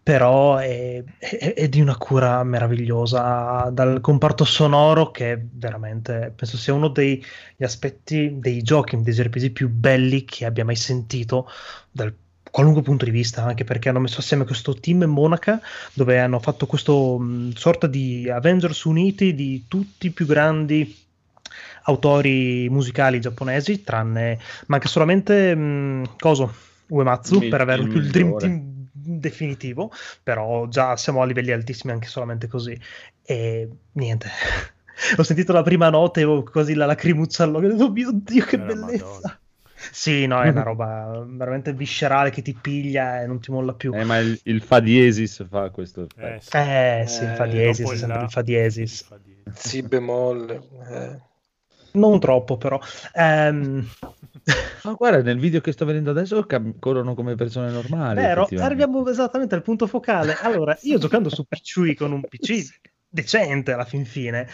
però 0.04 0.58
è, 0.58 1.04
è- 1.18 1.54
è 1.54 1.70
di 1.70 1.80
una 1.82 1.96
cura 1.98 2.44
meravigliosa 2.44 3.70
dal 3.72 4.02
comparto 4.02 4.44
sonoro 4.46 5.12
che 5.12 5.40
veramente 5.54 6.34
penso 6.36 6.58
sia 6.58 6.74
uno 6.74 6.88
degli 6.90 7.24
aspetti 7.60 8.40
dei 8.40 8.62
giochi, 8.64 9.00
dei 9.02 9.14
JRPG 9.14 9.52
più 9.52 9.70
belli 9.70 10.26
che 10.26 10.46
abbia 10.46 10.66
mai 10.66 10.76
sentito 10.76 11.48
dal 11.92 12.14
qualunque 12.50 12.82
punto 12.82 13.06
di 13.06 13.12
vista, 13.12 13.44
anche 13.46 13.64
perché 13.64 13.90
hanno 13.90 14.00
messo 14.00 14.20
assieme 14.20 14.44
questo 14.46 14.74
team 14.74 15.04
Monaca 15.04 15.62
dove 15.94 16.20
hanno 16.20 16.40
fatto 16.40 16.66
questo 16.66 17.18
mh, 17.20 17.54
sorta 17.54 17.88
di 17.88 18.30
Avengers 18.30 18.84
uniti 18.84 19.34
di 19.36 19.66
tutti 19.68 20.08
i 20.08 20.12
più 20.12 20.26
grandi 20.26 21.00
autori 21.84 22.68
musicali 22.70 23.20
giapponesi, 23.20 23.84
tranne 23.84 24.40
manca 24.68 24.88
solamente 24.88 25.56
mh, 25.56 26.16
coso 26.18 26.54
Uematsu 26.88 27.44
Il- 27.44 27.50
per 27.50 27.62
avere 27.62 27.84
il 27.84 27.88
più 27.88 28.00
il 28.02 28.10
dream 28.12 28.36
team 28.36 28.71
definitivo, 29.04 29.92
però 30.24 30.68
già 30.68 30.96
siamo 30.98 31.22
a 31.22 31.26
livelli 31.26 31.52
altissimi 31.52 31.94
anche 31.94 32.08
solamente 32.08 32.48
così. 32.48 32.78
E 33.24 33.70
niente. 33.94 34.30
Ho 35.18 35.24
sentito 35.24 35.52
la 35.54 35.64
prima 35.64 35.90
nota 35.90 36.20
e 36.20 36.24
ho 36.26 36.44
quasi 36.44 36.74
la 36.76 36.86
lacrimuccia 36.86 37.44
all'occhio. 37.44 37.70
Ho 37.70 37.72
detto, 37.72 37.86
Oh 37.86 37.92
mio 37.92 38.12
Dio, 38.14 38.46
che 38.46 38.60
Eh, 38.60 38.62
bellezza! 38.62 39.36
Madonna. 39.36 39.42
Sì, 39.92 40.28
no, 40.28 40.44
è 40.44 40.50
una 40.50 40.62
roba 40.64 41.26
veramente 41.28 41.74
viscerale 41.74 42.30
che 42.30 42.42
ti 42.44 42.54
piglia 42.54 43.22
e 43.22 43.26
non 43.28 43.40
ti 43.40 43.52
molla 43.52 43.74
più. 43.74 43.94
Eh, 43.94 44.04
ma 44.06 44.18
il, 44.20 44.40
il 44.46 44.62
fa 44.62 44.80
diesis 44.80 45.46
fa 45.48 45.70
questo 45.70 46.02
Eh, 46.18 46.40
effetto. 46.40 46.42
sì. 46.42 46.58
Eh 46.58 47.06
sì, 47.08 47.24
il 47.26 47.32
fa 47.32 47.46
Eh, 47.46 47.74
diesis, 47.74 47.94
sempre 47.94 48.24
il 48.24 48.30
fa 48.30 48.42
diesis. 48.42 49.04
fa 49.08 49.18
diesis. 49.18 49.70
Si 49.70 49.82
bemolle. 49.84 50.56
eh. 50.90 51.22
Non 51.94 52.20
troppo, 52.20 52.58
però. 52.58 52.80
Ehm, 53.14 53.86
Ma 54.84 54.94
guarda, 54.94 55.22
nel 55.22 55.40
video 55.40 55.62
che 55.62 55.72
sto 55.72 55.86
vedendo 55.86 56.10
adesso 56.12 56.46
cam- 56.46 56.80
corrono 56.80 57.14
come 57.14 57.36
persone 57.36 57.70
normali. 57.70 58.22
Vero, 58.22 58.48
arriviamo 58.58 59.08
esattamente 59.08 59.56
al 59.56 59.62
punto 59.62 59.88
focale. 59.88 60.36
Allora, 60.42 60.78
io 60.82 60.98
giocando 60.98 61.30
su 61.30 61.46
PC 61.46 61.94
con 61.96 62.12
un 62.12 62.22
PC 62.22 62.80
decente 63.08 63.74
alla 63.74 63.86
fin 63.86 64.06
fine, 64.06 64.48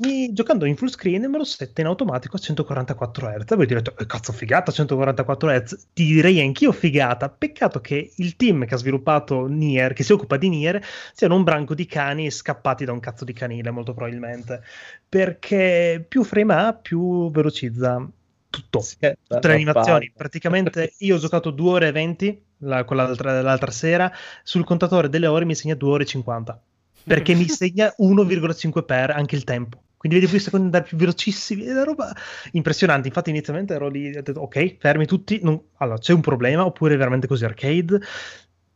mi, 0.00 0.32
giocando 0.32 0.64
in 0.64 0.76
full 0.76 0.88
screen 0.88 1.28
me 1.30 1.38
lo 1.38 1.44
sette 1.44 1.80
in 1.80 1.86
automatico 1.86 2.36
a 2.36 2.38
144 2.38 3.28
Hz. 3.28 3.54
Voi 3.54 3.66
direte, 3.66 3.94
"Eh, 3.98 4.06
cazzo, 4.06 4.32
figata 4.32 4.72
144 4.72 5.50
Hz. 5.50 5.88
Ti 5.92 6.04
direi 6.04 6.40
anch'io 6.40 6.72
figata. 6.72 7.28
Peccato 7.28 7.80
che 7.80 8.12
il 8.16 8.36
team 8.36 8.64
che 8.66 8.74
ha 8.74 8.78
sviluppato 8.78 9.46
Nier, 9.46 9.92
che 9.92 10.02
si 10.02 10.12
occupa 10.12 10.36
di 10.36 10.48
Nier, 10.48 10.82
siano 11.12 11.34
un 11.36 11.44
branco 11.44 11.74
di 11.74 11.86
cani 11.86 12.30
scappati 12.30 12.84
da 12.84 12.92
un 12.92 13.00
cazzo 13.00 13.24
di 13.24 13.32
canile, 13.32 13.70
molto 13.70 13.94
probabilmente. 13.94 14.62
Perché 15.08 16.04
più 16.06 16.24
frame 16.24 16.54
ha, 16.54 16.72
più 16.74 17.30
velocizza 17.30 18.08
tutto 18.48 18.80
Sì, 18.80 18.96
eh, 19.00 19.16
tutte 19.26 19.48
le 19.48 19.54
animazioni. 19.54 20.06
papà. 20.06 20.18
Praticamente 20.18 20.94
io 20.98 21.16
ho 21.16 21.18
giocato 21.18 21.50
2 21.50 21.70
ore 21.70 21.88
e 21.88 21.92
20 21.92 22.42
la, 22.58 22.84
l'altra, 22.88 23.40
l'altra 23.42 23.70
sera. 23.70 24.12
Sul 24.42 24.64
contatore 24.64 25.08
delle 25.08 25.26
ore 25.26 25.44
mi 25.44 25.54
segna 25.54 25.74
2 25.74 25.90
ore 25.90 26.02
e 26.02 26.06
50 26.06 26.62
perché 27.04 27.34
mi 27.34 27.48
segna 27.48 27.92
1,5 27.98 28.84
per 28.84 29.10
anche 29.10 29.36
il 29.36 29.44
tempo. 29.44 29.82
Quindi 30.00 30.18
vedi 30.18 30.30
quei 30.30 30.40
secondi 30.40 30.64
andare 30.66 30.84
più 30.84 30.96
velocissimi. 30.96 31.64
È 31.64 31.72
una 31.72 31.84
roba 31.84 32.14
impressionante. 32.52 33.08
Infatti, 33.08 33.28
inizialmente 33.30 33.74
ero 33.74 33.88
lì, 33.88 34.16
ho 34.16 34.22
detto, 34.22 34.40
ok, 34.40 34.76
fermi 34.78 35.04
tutti. 35.06 35.40
non- 35.42 35.60
Allora, 35.76 35.98
c'è 35.98 36.14
un 36.14 36.22
problema, 36.22 36.64
oppure 36.64 36.94
è 36.94 36.96
veramente 36.96 37.26
così 37.26 37.44
arcade? 37.44 38.00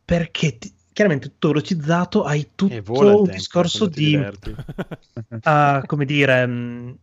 Perché 0.05 0.57
ti- 0.59 0.73
chiaramente 0.93 1.29
tutto 1.29 1.47
velocizzato, 1.49 2.23
hai 2.25 2.51
tutto 2.53 2.73
E 2.73 2.79
un 2.87 3.23
tempo 3.23 3.29
discorso 3.31 3.87
di 3.87 4.15
a, 5.43 5.83
come 5.85 6.05
dire, 6.05 6.45
mh, 6.45 6.97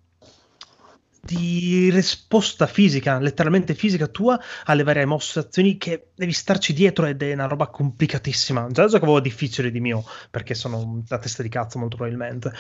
di 1.24 1.88
risposta 1.90 2.66
fisica, 2.66 3.20
letteralmente 3.20 3.74
fisica 3.74 4.08
tua 4.08 4.38
alle 4.64 4.82
varie 4.82 5.04
mosse, 5.04 5.38
azioni 5.38 5.76
che 5.78 6.10
devi 6.16 6.32
starci 6.32 6.72
dietro 6.72 7.06
ed 7.06 7.22
è 7.22 7.32
una 7.32 7.46
roba 7.46 7.68
complicatissima. 7.68 8.66
Già 8.70 8.86
giocavo 8.86 9.20
difficile 9.20 9.70
di 9.70 9.78
mio, 9.80 10.04
perché 10.30 10.54
sono 10.54 11.02
la 11.06 11.18
testa 11.18 11.42
di 11.44 11.48
cazzo 11.48 11.78
molto 11.78 11.96
probabilmente, 11.96 12.52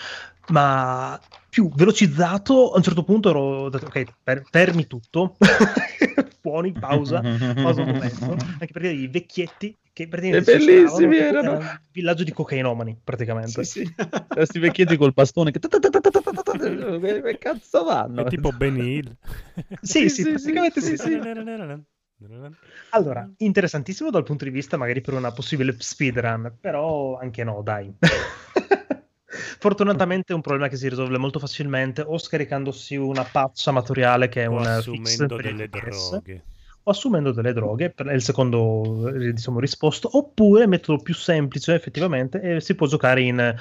ma 0.48 1.18
più 1.52 1.68
velocizzato, 1.68 2.72
a 2.72 2.78
un 2.78 2.82
certo 2.82 3.04
punto 3.04 3.28
ero 3.28 3.68
detto, 3.68 3.84
ok, 3.84 4.04
fer- 4.22 4.42
fermi 4.50 4.86
tutto, 4.86 5.36
buoni, 6.40 6.72
pausa, 6.72 7.20
pausa 7.20 7.82
un 7.82 7.88
momento, 7.88 8.30
anche 8.30 8.72
perché 8.72 8.88
i 8.88 9.06
vecchietti 9.06 9.76
che 9.92 10.08
praticamente 10.08 10.56
bellissimi, 10.56 11.18
erano. 11.18 11.50
era 11.50 11.58
un 11.58 11.80
villaggio 11.92 12.24
di 12.24 12.32
cocainomani 12.32 12.98
praticamente. 13.04 13.64
Sì, 13.64 13.84
sì. 13.84 13.94
Questi 14.28 14.60
vecchietti 14.60 14.96
col 14.96 15.12
bastone 15.12 15.50
che... 15.50 15.58
Che 15.58 17.38
cazzo 17.38 17.84
vanno? 17.84 18.24
È 18.24 18.28
tipo 18.30 18.50
Ben 18.52 18.78
Hill. 18.78 19.14
Sì, 19.82 20.08
sì, 20.08 20.22
praticamente 20.22 20.80
sì, 20.80 20.96
sì. 20.96 21.06
sì. 21.06 21.20
Allora, 22.90 23.28
interessantissimo 23.38 24.10
dal 24.10 24.22
punto 24.22 24.44
di 24.44 24.50
vista 24.50 24.76
magari 24.76 25.00
per 25.00 25.14
una 25.14 25.32
possibile 25.32 25.74
speedrun, 25.76 26.56
però 26.60 27.18
anche 27.18 27.44
no, 27.44 27.60
dai. 27.62 27.92
Fortunatamente 29.32 30.32
è 30.32 30.36
un 30.36 30.42
problema 30.42 30.68
che 30.68 30.76
si 30.76 30.88
risolve 30.88 31.16
molto 31.18 31.38
facilmente 31.38 32.02
o 32.02 32.18
scaricandosi 32.18 32.96
una 32.96 33.24
patch 33.24 33.68
amatoriale 33.68 34.28
che 34.28 34.42
è 34.42 34.48
O 34.48 34.52
un 34.52 34.66
assumendo 34.66 35.36
delle 35.36 35.68
DPS, 35.68 36.10
droghe. 36.10 36.44
o 36.82 36.90
assumendo 36.90 37.32
delle 37.32 37.52
droghe, 37.52 37.90
per 37.90 38.06
è 38.06 38.14
il 38.14 38.22
secondo 38.22 39.08
eh, 39.08 39.32
diciamo, 39.32 39.58
risposto, 39.58 40.16
oppure 40.16 40.66
metodo 40.66 41.02
più 41.02 41.14
semplice 41.14 41.74
effettivamente 41.74 42.40
e 42.40 42.60
si 42.60 42.74
può 42.74 42.86
giocare 42.86 43.22
in, 43.22 43.54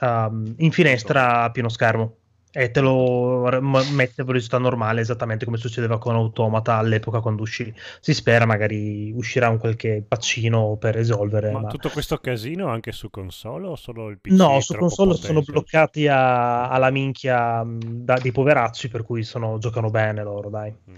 um, 0.00 0.54
in 0.58 0.72
finestra 0.72 1.42
a 1.42 1.50
pieno 1.50 1.68
schermo 1.68 2.16
e 2.54 2.70
te 2.70 2.80
lo 2.80 3.48
mette 3.92 4.20
a 4.20 4.24
velocità 4.24 4.58
normale 4.58 5.00
esattamente 5.00 5.44
come 5.46 5.56
succedeva 5.56 5.98
con 5.98 6.14
Automata 6.14 6.76
all'epoca 6.76 7.20
quando 7.20 7.42
uscì. 7.42 7.72
Si 8.00 8.12
spera 8.12 8.44
magari 8.44 9.10
uscirà 9.12 9.48
un 9.48 9.58
qualche 9.58 10.04
paccino 10.06 10.76
per 10.76 10.94
risolvere. 10.94 11.50
Ma 11.50 11.60
ma- 11.60 11.68
tutto 11.68 11.88
questo 11.88 12.18
casino 12.18 12.68
anche 12.68 12.92
su 12.92 13.08
console 13.08 13.66
o 13.68 13.76
solo 13.76 14.08
il 14.10 14.18
PC? 14.20 14.32
No, 14.34 14.56
è 14.56 14.60
su 14.60 14.74
console 14.76 15.14
sono 15.14 15.40
potente? 15.40 15.52
bloccati 15.52 16.06
a- 16.08 16.68
alla 16.68 16.90
minchia 16.90 17.64
da- 17.66 18.18
dei 18.18 18.32
poveracci, 18.32 18.88
per 18.88 19.02
cui 19.02 19.22
sono- 19.22 19.56
giocano 19.58 19.88
bene 19.88 20.22
loro, 20.22 20.50
dai. 20.50 20.70
Mm. 20.90 20.96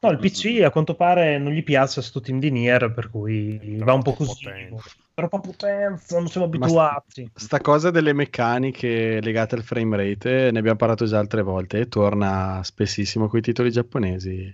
No, 0.00 0.10
il 0.10 0.18
PC 0.18 0.62
a 0.62 0.70
quanto 0.70 0.94
pare 0.94 1.38
non 1.38 1.52
gli 1.52 1.62
piace 1.64 2.00
a 2.00 2.02
sto 2.02 2.20
team 2.20 2.38
di 2.38 2.50
Nier, 2.50 2.92
per 2.92 3.08
cui 3.10 3.78
va 3.82 3.94
un 3.94 4.02
po' 4.02 4.12
così. 4.12 4.44
potente. 4.44 4.82
Troppa 5.14 5.38
potenza, 5.38 6.18
non 6.18 6.26
siamo 6.28 6.46
abituati. 6.46 7.30
Sta 7.34 7.60
cosa 7.60 7.90
delle 7.92 8.12
meccaniche 8.12 9.20
legate 9.20 9.54
al 9.54 9.62
frame 9.62 9.96
rate, 9.96 10.50
ne 10.50 10.58
abbiamo 10.58 10.76
parlato 10.76 11.04
già 11.06 11.20
altre 11.20 11.42
volte, 11.42 11.78
e 11.80 11.88
torna 11.88 12.60
spessissimo 12.64 13.28
con 13.28 13.38
i 13.38 13.42
titoli 13.42 13.70
giapponesi, 13.70 14.52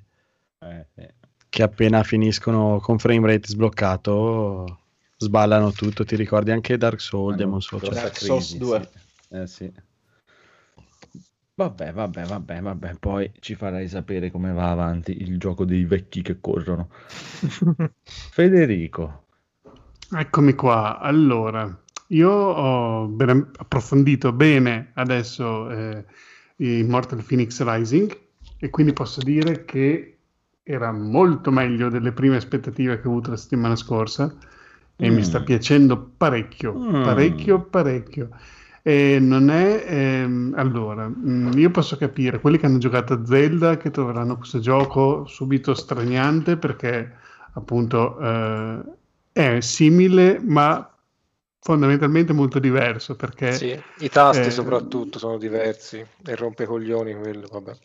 Eh, 0.58 0.86
eh. 0.96 1.14
che 1.48 1.62
appena 1.62 2.02
finiscono 2.02 2.78
con 2.80 2.98
frame 2.98 3.26
rate 3.26 3.48
sbloccato 3.48 4.80
sballano 5.16 5.72
tutto. 5.72 6.04
Ti 6.04 6.14
ricordi 6.16 6.50
anche 6.50 6.76
Dark 6.76 7.00
Souls, 7.00 7.32
Hanno 7.32 7.42
Demon 7.42 7.62
Souls? 7.62 7.82
grossa 7.84 8.00
Dark 8.02 8.18
Souls 8.18 8.46
crisi, 8.48 8.58
2. 8.58 8.88
sì. 9.28 9.36
Eh 9.36 9.46
sì. 9.46 9.72
Vabbè, 11.54 11.92
vabbè, 11.92 12.24
vabbè, 12.24 12.60
vabbè, 12.60 12.94
poi 12.98 13.32
ci 13.40 13.54
farai 13.54 13.86
sapere 13.88 14.30
come 14.30 14.52
va 14.52 14.70
avanti 14.70 15.22
il 15.22 15.38
gioco 15.38 15.64
dei 15.64 15.84
vecchi 15.84 16.20
che 16.22 16.38
corrono. 16.40 16.88
Federico, 18.02 19.24
Eccomi 20.12 20.54
qua. 20.54 20.98
Allora, 20.98 21.72
io 22.08 22.30
ho 22.30 23.06
ben- 23.06 23.50
approfondito 23.56 24.32
bene 24.32 24.90
adesso 24.94 25.70
eh, 25.70 26.04
Immortal 26.56 27.22
Phoenix 27.24 27.62
Rising 27.62 28.18
e 28.58 28.70
quindi 28.70 28.92
posso 28.92 29.22
dire 29.22 29.64
che 29.64 30.16
era 30.62 30.92
molto 30.92 31.50
meglio 31.50 31.88
delle 31.88 32.12
prime 32.12 32.36
aspettative 32.36 33.00
che 33.00 33.06
ho 33.06 33.10
avuto 33.10 33.30
la 33.30 33.36
settimana 33.36 33.76
scorsa 33.76 34.34
e 34.96 35.10
Mm. 35.10 35.14
mi 35.14 35.22
sta 35.22 35.40
piacendo 35.42 36.12
parecchio, 36.16 36.74
Mm. 36.74 37.02
parecchio, 37.04 37.60
parecchio. 37.62 38.28
E 38.82 39.18
non 39.20 39.50
è 39.50 39.84
ehm, 39.86 40.54
allora, 40.56 41.08
mm, 41.08 41.52
io 41.56 41.70
posso 41.70 41.96
capire 41.96 42.40
quelli 42.40 42.58
che 42.58 42.66
hanno 42.66 42.78
giocato 42.78 43.12
a 43.14 43.24
Zelda 43.24 43.76
che 43.76 43.90
troveranno 43.90 44.36
questo 44.36 44.58
gioco 44.58 45.24
subito 45.26 45.74
straniante 45.74 46.56
perché 46.56 47.14
appunto 47.52 48.18
eh, 48.20 48.82
è 49.56 49.60
simile 49.60 50.38
ma 50.40 50.86
fondamentalmente 51.60 52.32
molto 52.32 52.58
diverso 52.58 53.16
perché 53.16 53.48
Sì, 53.52 53.78
i 53.98 54.08
tasti 54.08 54.50
eh, 54.50 54.50
soprattutto 54.50 55.18
sono 55.18 55.36
diversi 55.36 55.98
e 56.24 56.34
rompecoglioni 56.34 57.12
quello, 57.14 57.48
vabbè. 57.48 57.76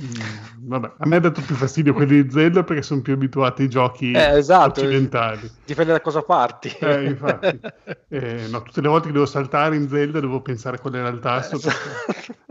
mm, 0.00 0.68
vabbè, 0.68 0.94
a 0.98 1.06
me 1.06 1.16
ha 1.16 1.20
dato 1.20 1.42
più 1.44 1.54
fastidio 1.54 1.92
quelli 1.94 2.22
di 2.22 2.30
Zelda 2.30 2.64
perché 2.64 2.82
sono 2.82 3.02
più 3.02 3.14
abituati 3.14 3.62
ai 3.62 3.68
giochi 3.68 4.14
Eh, 4.14 4.36
esatto, 4.38 4.82
occidentali. 4.82 5.50
dipende 5.64 5.92
da 5.92 6.00
cosa 6.00 6.22
parti. 6.22 6.70
Eh. 6.78 7.16
Eh, 8.08 8.46
no, 8.46 8.62
tutte 8.62 8.80
le 8.82 8.88
volte 8.88 9.06
che 9.06 9.12
devo 9.14 9.24
saltare 9.26 9.74
in 9.76 9.88
Zelda 9.88 10.20
devo 10.20 10.42
pensare 10.42 10.78
qual 10.78 10.94
era 10.94 11.08
il 11.08 11.18
tasto. 11.20 11.58
perché, 11.58 12.02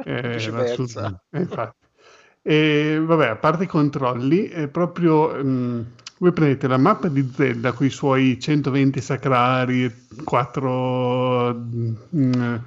eh, 0.04 0.54
Viceversa. 0.56 0.56
assurdo. 0.58 1.22
Eh, 1.30 1.40
infatti. 1.42 1.86
E 2.42 3.00
vabbè, 3.00 3.28
a 3.28 3.36
parte 3.38 3.66
i 3.66 3.68
controlli, 3.68 4.48
è 4.48 4.68
proprio 4.70 5.44
mh, 5.44 5.94
voi 6.22 6.32
prendete 6.34 6.68
la 6.68 6.78
mappa 6.78 7.08
di 7.08 7.28
Zelda 7.34 7.72
con 7.72 7.88
i 7.88 7.90
suoi 7.90 8.40
120 8.40 9.02
sacrari, 9.02 9.92
4 10.24 11.54
mh, 12.10 12.62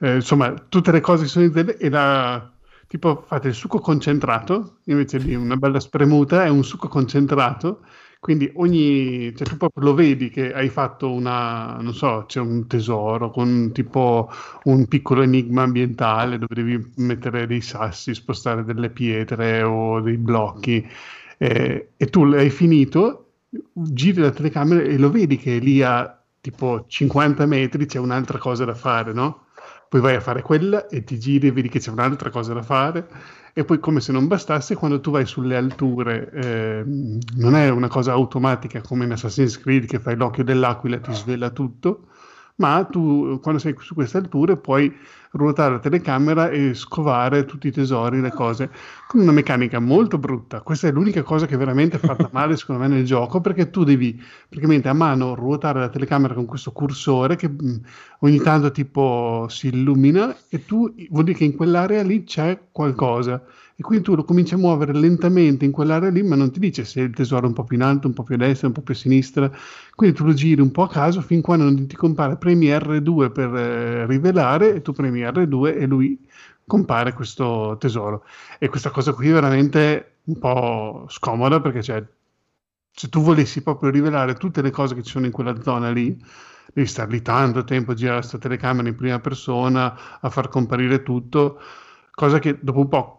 eh, 0.00 0.14
insomma, 0.16 0.52
tutte 0.68 0.90
le 0.90 1.00
cose 1.00 1.22
che 1.22 1.28
sono 1.28 1.44
in 1.44 1.52
Zelda 1.52 1.76
e 1.76 1.88
la 1.88 2.50
tipo 2.88 3.24
fate 3.26 3.48
il 3.48 3.54
succo 3.54 3.78
concentrato 3.78 4.78
invece 4.84 5.18
di 5.18 5.34
una 5.36 5.56
bella 5.56 5.78
spremuta, 5.78 6.44
è 6.44 6.48
un 6.48 6.64
succo 6.64 6.88
concentrato. 6.88 7.82
Quindi 8.18 8.50
ogni, 8.56 9.32
cioè 9.36 9.46
tu 9.46 9.56
proprio 9.56 9.84
lo 9.84 9.94
vedi 9.94 10.28
che 10.30 10.52
hai 10.52 10.68
fatto 10.68 11.12
una, 11.12 11.76
non 11.80 11.94
so, 11.94 12.24
c'è 12.26 12.40
un 12.40 12.66
tesoro 12.66 13.30
con 13.30 13.70
tipo 13.72 14.28
un 14.64 14.88
piccolo 14.88 15.22
enigma 15.22 15.62
ambientale 15.62 16.38
dove 16.38 16.54
devi 16.56 16.92
mettere 16.96 17.46
dei 17.46 17.60
sassi, 17.60 18.14
spostare 18.14 18.64
delle 18.64 18.90
pietre 18.90 19.62
o 19.62 20.00
dei 20.00 20.16
blocchi 20.16 20.84
eh, 21.38 21.90
e 21.96 22.06
tu 22.06 22.24
l'hai 22.24 22.50
finito, 22.50 23.32
giri 23.72 24.20
la 24.20 24.30
telecamera 24.30 24.82
e 24.82 24.98
lo 24.98 25.10
vedi 25.10 25.36
che 25.36 25.58
lì 25.58 25.82
a 25.82 26.20
tipo 26.40 26.84
50 26.86 27.46
metri 27.46 27.86
c'è 27.86 27.98
un'altra 27.98 28.38
cosa 28.38 28.64
da 28.64 28.74
fare, 28.74 29.12
no? 29.12 29.46
Poi 29.88 30.00
vai 30.00 30.14
a 30.16 30.20
fare 30.20 30.42
quella 30.42 30.88
e 30.88 31.04
ti 31.04 31.18
giri 31.18 31.48
e 31.48 31.52
vedi 31.52 31.68
che 31.68 31.78
c'è 31.78 31.90
un'altra 31.90 32.30
cosa 32.30 32.52
da 32.52 32.62
fare 32.62 33.08
e 33.52 33.64
poi 33.64 33.78
come 33.78 34.00
se 34.00 34.12
non 34.12 34.26
bastasse 34.26 34.74
quando 34.74 35.00
tu 35.00 35.10
vai 35.10 35.24
sulle 35.24 35.56
alture 35.56 36.30
eh, 36.30 36.84
non 36.84 37.54
è 37.54 37.70
una 37.70 37.88
cosa 37.88 38.12
automatica 38.12 38.82
come 38.82 39.04
in 39.04 39.12
Assassin's 39.12 39.58
Creed 39.58 39.86
che 39.86 39.98
fai 39.98 40.14
l'occhio 40.14 40.44
dell'aquila 40.44 40.96
e 40.96 41.00
ti 41.00 41.14
svela 41.14 41.50
tutto 41.50 42.08
ma 42.56 42.84
tu 42.84 43.38
quando 43.42 43.60
sei 43.60 43.74
su 43.78 43.94
queste 43.94 44.18
alture 44.18 44.56
puoi 44.56 44.94
ruotare 45.32 45.72
la 45.72 45.78
telecamera 45.78 46.48
e 46.48 46.74
scovare 46.74 47.44
tutti 47.44 47.68
i 47.68 47.72
tesori, 47.72 48.20
le 48.20 48.30
cose, 48.32 48.70
con 49.06 49.20
una 49.20 49.32
meccanica 49.32 49.78
molto 49.78 50.18
brutta. 50.18 50.62
Questa 50.62 50.88
è 50.88 50.92
l'unica 50.92 51.22
cosa 51.22 51.46
che 51.46 51.56
veramente 51.56 51.96
è 51.96 52.00
fatta 52.00 52.28
male 52.32 52.56
secondo 52.56 52.82
me 52.82 52.88
nel 52.88 53.04
gioco, 53.04 53.40
perché 53.40 53.70
tu 53.70 53.84
devi 53.84 54.20
praticamente 54.48 54.88
a 54.88 54.94
mano 54.94 55.34
ruotare 55.34 55.80
la 55.80 55.88
telecamera 55.88 56.34
con 56.34 56.46
questo 56.46 56.72
cursore 56.72 57.36
che 57.36 57.48
mh, 57.48 57.80
ogni 58.20 58.40
tanto 58.40 58.70
tipo 58.70 59.46
si 59.48 59.68
illumina 59.68 60.34
e 60.48 60.64
tu 60.64 60.92
vuol 61.10 61.24
dire 61.24 61.36
che 61.36 61.44
in 61.44 61.56
quell'area 61.56 62.02
lì 62.02 62.24
c'è 62.24 62.58
qualcosa 62.72 63.42
e 63.78 63.82
quindi 63.82 64.04
tu 64.04 64.14
lo 64.14 64.24
cominci 64.24 64.54
a 64.54 64.56
muovere 64.56 64.94
lentamente 64.94 65.66
in 65.66 65.70
quell'area 65.70 66.08
lì, 66.08 66.22
ma 66.22 66.34
non 66.34 66.50
ti 66.50 66.58
dice 66.58 66.84
se 66.86 67.02
il 67.02 67.14
tesoro 67.14 67.44
è 67.44 67.48
un 67.48 67.52
po' 67.52 67.64
più 67.64 67.76
in 67.76 67.82
alto, 67.82 68.06
un 68.06 68.14
po' 68.14 68.22
più 68.22 68.34
a 68.36 68.38
destra, 68.38 68.68
un 68.68 68.72
po' 68.72 68.80
più 68.80 68.94
a 68.94 68.96
sinistra. 68.96 69.50
Quindi 69.94 70.16
tu 70.16 70.24
lo 70.24 70.32
giri 70.32 70.62
un 70.62 70.70
po' 70.70 70.84
a 70.84 70.88
caso 70.88 71.20
fin 71.20 71.42
quando 71.42 71.64
non 71.64 71.86
ti 71.86 71.94
compare, 71.94 72.38
premi 72.38 72.68
R2 72.68 73.30
per 73.32 73.54
eh, 73.54 74.06
rivelare 74.06 74.76
e 74.76 74.82
tu 74.82 74.92
premi 74.92 75.20
R2 75.20 75.78
e 75.78 75.86
lui 75.86 76.18
compare 76.66 77.12
questo 77.12 77.76
tesoro. 77.78 78.24
E 78.58 78.68
questa 78.70 78.88
cosa 78.90 79.12
qui 79.12 79.28
è 79.28 79.32
veramente 79.32 80.20
un 80.24 80.38
po' 80.38 81.04
scomoda 81.08 81.60
perché 81.60 81.82
cioè, 81.82 82.02
se 82.92 83.08
tu 83.10 83.20
volessi 83.20 83.62
proprio 83.62 83.90
rivelare 83.90 84.34
tutte 84.34 84.62
le 84.62 84.70
cose 84.70 84.94
che 84.94 85.02
ci 85.02 85.10
sono 85.10 85.26
in 85.26 85.32
quella 85.32 85.60
zona 85.60 85.90
lì, 85.90 86.18
devi 86.72 86.86
star 86.86 87.08
lì 87.08 87.20
tanto 87.20 87.62
tempo 87.64 87.92
a 87.92 87.94
girare 87.94 88.20
questa 88.20 88.38
telecamera 88.38 88.88
in 88.88 88.96
prima 88.96 89.20
persona, 89.20 90.18
a 90.20 90.30
far 90.30 90.48
comparire 90.48 91.02
tutto, 91.02 91.60
cosa 92.10 92.38
che 92.38 92.58
dopo 92.60 92.80
un 92.80 92.88
po' 92.88 93.15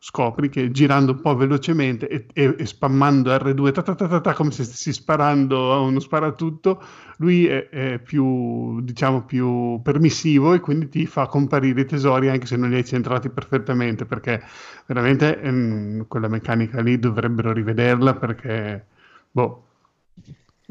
scopri 0.00 0.48
che 0.48 0.70
girando 0.70 1.12
un 1.12 1.20
po' 1.20 1.34
velocemente 1.34 2.08
e, 2.08 2.26
e, 2.32 2.54
e 2.56 2.66
spammando 2.66 3.34
R2 3.34 3.72
ta 3.72 3.82
ta 3.82 4.20
ta 4.20 4.32
come 4.32 4.52
se 4.52 4.62
stessi 4.64 4.92
sparando 4.92 5.72
a 5.72 5.80
uno 5.80 5.98
sparatutto, 5.98 6.80
lui 7.18 7.46
è, 7.46 7.68
è 7.68 7.98
più, 7.98 8.80
diciamo, 8.82 9.24
più 9.24 9.80
permissivo 9.82 10.54
e 10.54 10.60
quindi 10.60 10.88
ti 10.88 11.06
fa 11.06 11.26
comparire 11.26 11.80
i 11.80 11.84
tesori 11.84 12.28
anche 12.28 12.46
se 12.46 12.56
non 12.56 12.70
li 12.70 12.76
hai 12.76 12.84
centrati 12.84 13.28
perfettamente, 13.28 14.04
perché 14.06 14.42
veramente 14.86 15.40
ehm, 15.40 16.06
quella 16.06 16.28
meccanica 16.28 16.80
lì 16.80 16.98
dovrebbero 16.98 17.52
rivederla 17.52 18.14
perché, 18.14 18.86
boh, 19.30 19.67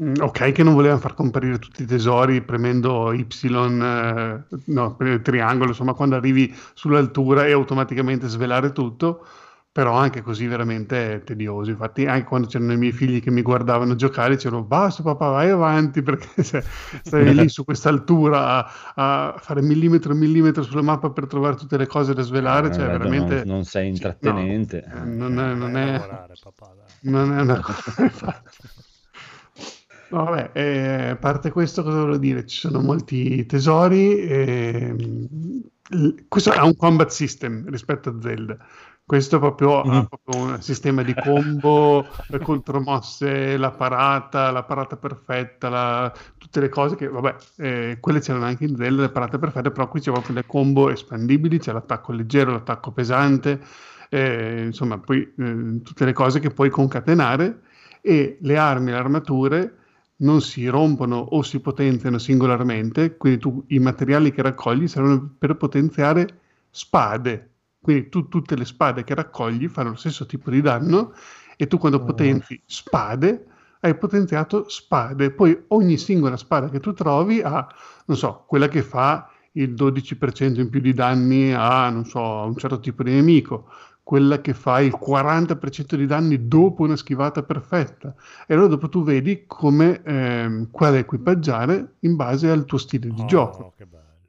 Ok, 0.00 0.52
che 0.52 0.62
non 0.62 0.74
volevano 0.74 1.00
far 1.00 1.14
comparire 1.14 1.58
tutti 1.58 1.82
i 1.82 1.86
tesori 1.86 2.40
premendo 2.42 3.12
Y, 3.12 3.26
eh, 3.82 4.44
no, 4.66 4.94
premendo 4.94 5.22
triangolo, 5.22 5.70
insomma, 5.70 5.92
quando 5.92 6.14
arrivi 6.14 6.54
sull'altura 6.74 7.46
e 7.46 7.50
automaticamente 7.52 8.28
svelare 8.28 8.70
tutto, 8.70 9.26
però 9.72 9.94
anche 9.94 10.22
così 10.22 10.46
veramente 10.46 11.14
è 11.14 11.24
tedioso. 11.24 11.70
Infatti, 11.70 12.06
anche 12.06 12.28
quando 12.28 12.46
c'erano 12.46 12.74
i 12.74 12.76
miei 12.76 12.92
figli 12.92 13.20
che 13.20 13.32
mi 13.32 13.42
guardavano 13.42 13.96
giocare, 13.96 14.36
dicevano 14.36 14.62
basta 14.62 15.02
papà, 15.02 15.30
vai 15.30 15.50
avanti, 15.50 16.00
perché 16.02 16.44
se 16.44 16.64
stai 17.02 17.34
lì 17.34 17.48
su 17.48 17.64
questa 17.64 17.88
altura 17.88 18.64
a, 18.94 19.32
a 19.32 19.34
fare 19.38 19.62
millimetro 19.62 20.12
e 20.12 20.14
millimetro 20.14 20.62
sulla 20.62 20.82
mappa 20.82 21.10
per 21.10 21.26
trovare 21.26 21.56
tutte 21.56 21.76
le 21.76 21.88
cose 21.88 22.14
da 22.14 22.22
svelare, 22.22 22.68
Eh, 22.68 22.70
cioè 22.70 22.86
vedo, 22.86 22.98
veramente... 22.98 23.34
non, 23.44 23.46
non 23.56 23.64
sei 23.64 23.88
intrattenente. 23.88 24.84
No, 24.88 25.04
non 25.04 25.38
è, 25.40 25.54
non 25.54 25.76
è- 25.76 25.92
lavorare, 25.92 26.36
papà, 26.38 26.74
dai. 26.74 26.86
non 27.02 27.36
è 27.36 27.40
una 27.42 27.58
cosa. 27.60 28.42
No, 30.10 30.24
vabbè, 30.24 30.52
eh, 30.54 31.08
a 31.10 31.16
parte 31.16 31.50
questo, 31.50 31.82
cosa 31.82 31.98
volevo 31.98 32.16
dire? 32.16 32.46
Ci 32.46 32.58
sono 32.60 32.80
molti 32.80 33.44
tesori. 33.44 34.18
ehm, 34.26 35.26
l- 35.90 36.14
questo 36.28 36.50
ha 36.52 36.64
un 36.64 36.76
combat 36.76 37.10
system 37.10 37.68
rispetto 37.68 38.08
a 38.10 38.20
Zelda. 38.20 38.56
Questo 39.04 39.38
proprio 39.38 39.84
ha 39.84 40.02
proprio 40.04 40.34
un 40.36 40.60
sistema 40.62 41.02
di 41.02 41.14
combo, 41.16 42.10
le 42.28 42.40
contromosse, 42.40 43.56
la 43.58 43.70
parata, 43.72 44.50
la 44.50 44.64
parata 44.64 44.96
perfetta, 44.96 45.68
la- 45.68 46.12
tutte 46.38 46.60
le 46.60 46.68
cose 46.70 46.96
che, 46.96 47.06
vabbè, 47.08 47.36
eh, 47.56 47.96
quelle 48.00 48.20
c'erano 48.20 48.44
anche 48.46 48.64
in 48.64 48.76
Zelda, 48.76 49.02
le 49.02 49.10
parate 49.10 49.38
perfette, 49.38 49.70
però 49.70 49.88
qui 49.88 50.00
c'è 50.00 50.10
proprio 50.10 50.34
le 50.36 50.46
combo 50.46 50.90
espandibili, 50.90 51.58
c'è 51.58 51.72
l'attacco 51.72 52.12
leggero, 52.12 52.52
l'attacco 52.52 52.92
pesante, 52.92 53.60
eh, 54.10 54.62
insomma, 54.64 54.98
poi 54.98 55.20
eh, 55.38 55.80
tutte 55.82 56.04
le 56.06 56.12
cose 56.14 56.40
che 56.40 56.50
puoi 56.50 56.70
concatenare 56.70 57.60
e 58.00 58.38
le 58.40 58.56
armi 58.56 58.88
e 58.90 58.92
le 58.92 58.98
armature 58.98 59.77
non 60.20 60.40
si 60.40 60.66
rompono 60.66 61.16
o 61.16 61.42
si 61.42 61.60
potenziano 61.60 62.18
singolarmente, 62.18 63.16
quindi 63.16 63.38
tu 63.38 63.64
i 63.68 63.78
materiali 63.78 64.32
che 64.32 64.42
raccogli 64.42 64.88
servono 64.88 65.34
per 65.38 65.56
potenziare 65.56 66.40
spade. 66.70 67.50
Quindi 67.80 68.08
tu 68.08 68.28
tutte 68.28 68.56
le 68.56 68.64
spade 68.64 69.04
che 69.04 69.14
raccogli 69.14 69.68
fanno 69.68 69.90
lo 69.90 69.96
stesso 69.96 70.26
tipo 70.26 70.50
di 70.50 70.60
danno 70.60 71.12
e 71.56 71.66
tu 71.66 71.78
quando 71.78 72.02
potenzi 72.02 72.60
spade 72.66 73.46
hai 73.80 73.96
potenziato 73.96 74.68
spade. 74.68 75.30
Poi 75.30 75.64
ogni 75.68 75.96
singola 75.96 76.36
spada 76.36 76.68
che 76.68 76.80
tu 76.80 76.92
trovi 76.92 77.40
ha, 77.40 77.66
non 78.06 78.16
so, 78.16 78.44
quella 78.46 78.68
che 78.68 78.82
fa 78.82 79.30
il 79.52 79.74
12% 79.74 80.60
in 80.60 80.68
più 80.68 80.80
di 80.80 80.92
danni 80.92 81.52
a, 81.52 81.88
non 81.90 82.04
so, 82.04 82.40
a 82.40 82.44
un 82.44 82.56
certo 82.56 82.80
tipo 82.80 83.02
di 83.02 83.12
nemico, 83.12 83.70
quella 84.08 84.40
che 84.40 84.54
fa 84.54 84.80
il 84.80 84.96
40% 84.98 85.94
di 85.94 86.06
danni 86.06 86.48
dopo 86.48 86.84
una 86.84 86.96
schivata 86.96 87.42
perfetta. 87.42 88.14
E 88.46 88.54
allora 88.54 88.68
dopo 88.68 88.88
tu 88.88 89.02
vedi 89.02 89.44
come 89.46 90.00
ehm, 90.02 90.70
quale 90.70 91.00
equipaggiare 91.00 91.96
in 92.00 92.16
base 92.16 92.48
al 92.48 92.64
tuo 92.64 92.78
stile 92.78 93.12
di 93.12 93.20
Oh, 93.20 93.26
gioco. 93.26 93.74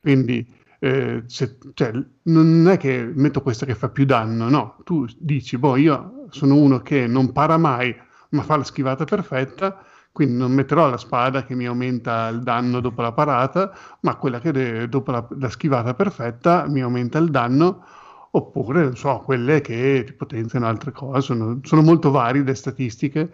Quindi 0.01 0.45
eh, 0.81 1.23
se- 1.27 1.57
cioè, 1.73 1.93
non 2.23 2.67
è 2.67 2.75
che 2.75 3.09
metto 3.15 3.41
questa 3.41 3.65
che 3.65 3.73
fa 3.73 3.87
più 3.87 4.03
danno, 4.03 4.49
no, 4.49 4.75
tu 4.83 5.05
dici, 5.17 5.57
boh, 5.57 5.77
io 5.77 6.25
sono 6.29 6.55
uno 6.57 6.79
che 6.81 7.07
non 7.07 7.31
para 7.31 7.55
mai, 7.57 7.95
ma 8.31 8.41
fa 8.41 8.57
la 8.57 8.65
schivata 8.65 9.05
perfetta, 9.05 9.81
quindi 10.11 10.35
non 10.35 10.51
metterò 10.51 10.89
la 10.89 10.97
spada 10.97 11.45
che 11.45 11.55
mi 11.55 11.65
aumenta 11.65 12.27
il 12.27 12.41
danno 12.43 12.81
dopo 12.81 13.01
la 13.01 13.13
parata, 13.13 13.71
ma 14.01 14.17
quella 14.17 14.41
che 14.41 14.51
de- 14.51 14.89
dopo 14.89 15.11
la, 15.11 15.25
la 15.39 15.49
schivata 15.49 15.93
perfetta 15.93 16.67
mi 16.67 16.81
aumenta 16.81 17.17
il 17.17 17.29
danno, 17.29 17.85
oppure, 18.31 18.83
non 18.83 18.95
so, 18.95 19.21
quelle 19.25 19.61
che 19.61 20.13
potenziano 20.17 20.67
altre 20.67 20.91
cose, 20.91 21.21
sono, 21.21 21.59
sono 21.63 21.81
molto 21.81 22.11
varie 22.11 22.43
le 22.43 22.55
statistiche 22.55 23.31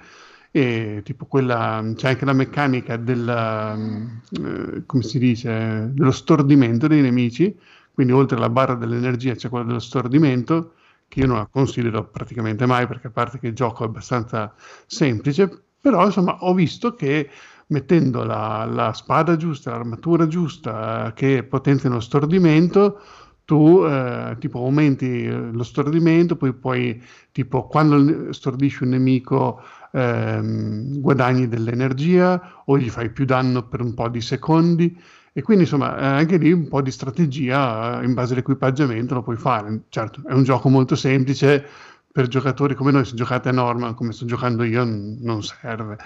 e 0.52 1.02
tipo 1.04 1.26
quella, 1.26 1.84
c'è 1.96 2.10
anche 2.10 2.24
la 2.24 2.34
meccanica 2.34 2.96
del, 2.96 3.28
eh, 3.28 4.84
come 4.86 5.04
si 5.04 5.20
dice, 5.20 5.90
dello 5.92 6.12
stordimento 6.12 6.88
dei 6.88 7.02
nemici, 7.02 7.58
quindi 7.94 8.14
oltre 8.14 8.38
alla 8.38 8.50
barra 8.50 8.76
dell'energia 8.76 9.36
c'è 9.36 9.50
quella 9.50 9.66
dello 9.66 9.80
stordimento, 9.80 10.76
che 11.08 11.20
io 11.20 11.28
non 11.28 11.38
la 11.38 11.48
considero 11.48 12.06
praticamente 12.06 12.66
mai 12.66 12.88
perché 12.88 13.08
a 13.08 13.12
parte 13.12 13.38
che 13.40 13.48
il 13.48 13.54
gioco 13.54 13.84
è 13.84 13.88
abbastanza 13.88 14.54
semplice, 14.86 15.64
però 15.80 16.06
insomma 16.06 16.38
ho 16.40 16.54
visto 16.54 16.96
che 16.96 17.30
mettendo 17.68 18.24
la, 18.24 18.66
la 18.66 18.94
spada 18.94 19.36
giusta, 19.38 19.72
l'armatura 19.72 20.28
giusta, 20.28 21.08
eh, 21.08 21.14
che 21.14 21.44
potenzia 21.44 21.90
lo 21.90 22.00
stordimento, 22.00 23.02
tu 23.46 23.84
eh, 23.86 24.36
tipo 24.40 24.60
aumenti 24.60 25.24
eh, 25.26 25.52
lo 25.52 25.64
stordimento, 25.64 26.36
poi 26.36 26.54
poi 26.54 27.02
tipo 27.32 27.68
quando 27.68 28.32
stordisci 28.34 28.84
un 28.84 28.90
nemico 28.90 29.62
ehm, 29.92 31.00
guadagni 31.00 31.48
dell'energia 31.48 32.64
o 32.66 32.78
gli 32.78 32.90
fai 32.90 33.12
più 33.12 33.26
danno 33.26 33.68
per 33.68 33.82
un 33.82 33.94
po' 33.94 34.10
di 34.10 34.22
secondi 34.22 34.98
e 35.34 35.42
quindi 35.42 35.64
insomma 35.64 35.98
eh, 35.98 36.06
anche 36.06 36.38
lì 36.38 36.52
un 36.52 36.68
po' 36.68 36.82
di 36.82 36.92
strategia 36.92 38.02
eh, 38.02 38.06
in 38.06 38.14
base 38.14 38.34
all'equipaggiamento 38.34 39.14
lo 39.14 39.22
puoi 39.24 39.36
fare. 39.38 39.82
Certo, 39.90 40.22
è 40.28 40.34
un 40.34 40.44
gioco 40.44 40.70
molto 40.70 40.96
semplice 40.96 41.66
per 42.12 42.28
giocatori 42.28 42.76
come 42.76 42.92
noi, 42.92 43.06
se 43.06 43.16
giocate 43.16 43.50
a 43.50 43.52
norma 43.52 43.94
come 43.94 44.14
sto 44.14 44.26
giocando 44.26 44.64
io 44.64 44.84
n- 44.86 45.18
non 45.22 45.44
serve, 45.44 45.98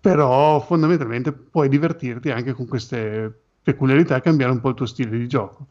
però 0.00 0.60
fondamentalmente 0.60 1.32
puoi 1.32 1.68
divertirti 1.68 2.30
anche 2.30 2.52
con 2.52 2.66
queste 2.66 3.32
peculiarità 3.62 4.16
e 4.16 4.20
cambiare 4.20 4.52
un 4.52 4.60
po' 4.60 4.70
il 4.70 4.74
tuo 4.74 4.86
stile 4.86 5.16
di 5.16 5.26
gioco. 5.28 5.68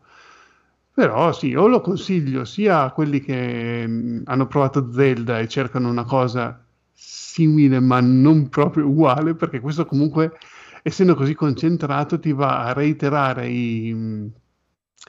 Però 0.95 1.31
sì, 1.33 1.47
io 1.47 1.67
lo 1.67 1.81
consiglio 1.81 2.45
sia 2.45 2.83
a 2.83 2.91
quelli 2.91 3.19
che 3.19 3.87
mh, 3.87 4.23
hanno 4.25 4.45
provato 4.47 4.91
Zelda 4.91 5.39
e 5.39 5.47
cercano 5.47 5.89
una 5.89 6.03
cosa 6.03 6.63
simile 6.91 7.79
ma 7.79 7.99
non 7.99 8.47
proprio 8.49 8.87
uguale, 8.87 9.33
perché 9.35 9.59
questo 9.59 9.85
comunque, 9.85 10.33
essendo 10.83 11.15
così 11.15 11.33
concentrato, 11.33 12.19
ti 12.19 12.31
va 12.31 12.65
a 12.65 12.73
reiterare 12.73 13.47
i, 13.49 13.91
mh, 13.91 14.31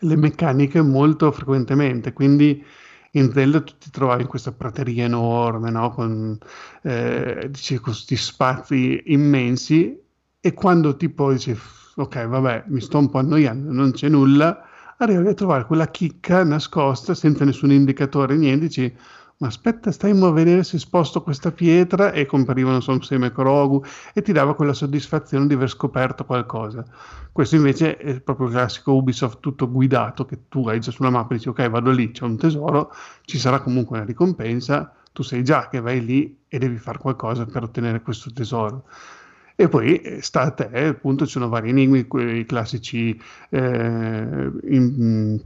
le 0.00 0.16
meccaniche 0.16 0.80
molto 0.80 1.30
frequentemente. 1.32 2.12
Quindi 2.14 2.64
in 3.12 3.30
Zelda 3.32 3.60
tu 3.62 3.74
ti 3.78 3.90
trovavi 3.90 4.22
in 4.22 4.28
questa 4.28 4.52
prateria 4.52 5.04
enorme, 5.04 5.70
no? 5.70 5.90
con 5.90 6.38
eh, 6.82 7.50
questi 7.80 8.16
spazi 8.16 9.02
immensi, 9.06 10.00
e 10.40 10.52
quando 10.54 10.96
tipo 10.96 11.30
dici, 11.32 11.54
ok, 11.96 12.26
vabbè, 12.26 12.64
mi 12.68 12.80
sto 12.80 12.98
un 12.98 13.10
po' 13.10 13.18
annoiando, 13.18 13.70
non 13.72 13.92
c'è 13.92 14.08
nulla 14.08 14.63
arrivi 14.98 15.28
a 15.28 15.34
trovare 15.34 15.66
quella 15.66 15.88
chicca 15.88 16.44
nascosta 16.44 17.14
senza 17.14 17.44
nessun 17.44 17.70
indicatore, 17.72 18.36
niente, 18.36 18.66
dici 18.66 18.96
ma 19.38 19.48
aspetta, 19.48 19.90
stai 19.90 20.12
a 20.18 20.30
vedere 20.30 20.62
se 20.62 20.78
sposto 20.78 21.22
questa 21.22 21.50
pietra 21.50 22.12
e 22.12 22.24
comparivano 22.24 22.80
so, 22.80 22.92
un 22.92 23.02
seme 23.02 23.32
Krogu 23.32 23.82
e 24.12 24.22
ti 24.22 24.32
dava 24.32 24.54
quella 24.54 24.72
soddisfazione 24.72 25.46
di 25.46 25.54
aver 25.54 25.68
scoperto 25.68 26.24
qualcosa. 26.24 26.84
Questo 27.32 27.56
invece 27.56 27.96
è 27.96 28.20
proprio 28.20 28.46
il 28.46 28.52
classico 28.52 28.94
Ubisoft 28.94 29.40
tutto 29.40 29.68
guidato, 29.70 30.24
che 30.24 30.48
tu 30.48 30.68
hai 30.68 30.78
già 30.80 30.92
sulla 30.92 31.10
mappa 31.10 31.34
e 31.34 31.36
dici 31.38 31.48
ok 31.48 31.68
vado 31.68 31.90
lì, 31.90 32.12
c'è 32.12 32.24
un 32.24 32.36
tesoro, 32.36 32.92
ci 33.24 33.38
sarà 33.38 33.60
comunque 33.60 33.96
una 33.96 34.06
ricompensa, 34.06 34.94
tu 35.12 35.22
sai 35.22 35.42
già 35.42 35.68
che 35.68 35.80
vai 35.80 36.04
lì 36.04 36.38
e 36.46 36.58
devi 36.58 36.78
fare 36.78 36.98
qualcosa 36.98 37.44
per 37.44 37.64
ottenere 37.64 38.02
questo 38.02 38.32
tesoro. 38.32 38.84
E 39.56 39.68
poi 39.68 39.96
eh, 40.00 40.20
sta 40.22 40.42
a 40.42 40.50
te, 40.50 40.86
appunto, 40.86 41.26
ci 41.26 41.32
sono 41.32 41.48
vari 41.48 41.70
enigmi, 41.70 42.06
i 42.38 42.44
classici, 42.44 43.18
eh, 43.50 44.50
in, 44.68 45.40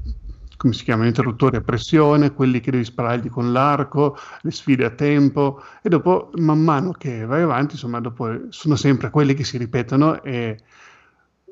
come 0.56 0.72
si 0.72 0.84
chiamano, 0.84 1.08
interruttori 1.08 1.56
a 1.56 1.60
pressione, 1.60 2.32
quelli 2.32 2.60
che 2.60 2.70
devi 2.70 2.84
sparargli 2.84 3.28
con 3.28 3.52
l'arco, 3.52 4.16
le 4.40 4.50
sfide 4.50 4.86
a 4.86 4.90
tempo, 4.90 5.62
e 5.82 5.88
dopo, 5.90 6.30
man 6.36 6.60
mano 6.60 6.92
che 6.92 7.24
vai 7.26 7.42
avanti, 7.42 7.74
insomma, 7.74 8.00
dopo 8.00 8.50
sono 8.50 8.76
sempre 8.76 9.10
quelli 9.10 9.34
che 9.34 9.44
si 9.44 9.58
ripetono 9.58 10.22
e 10.22 10.58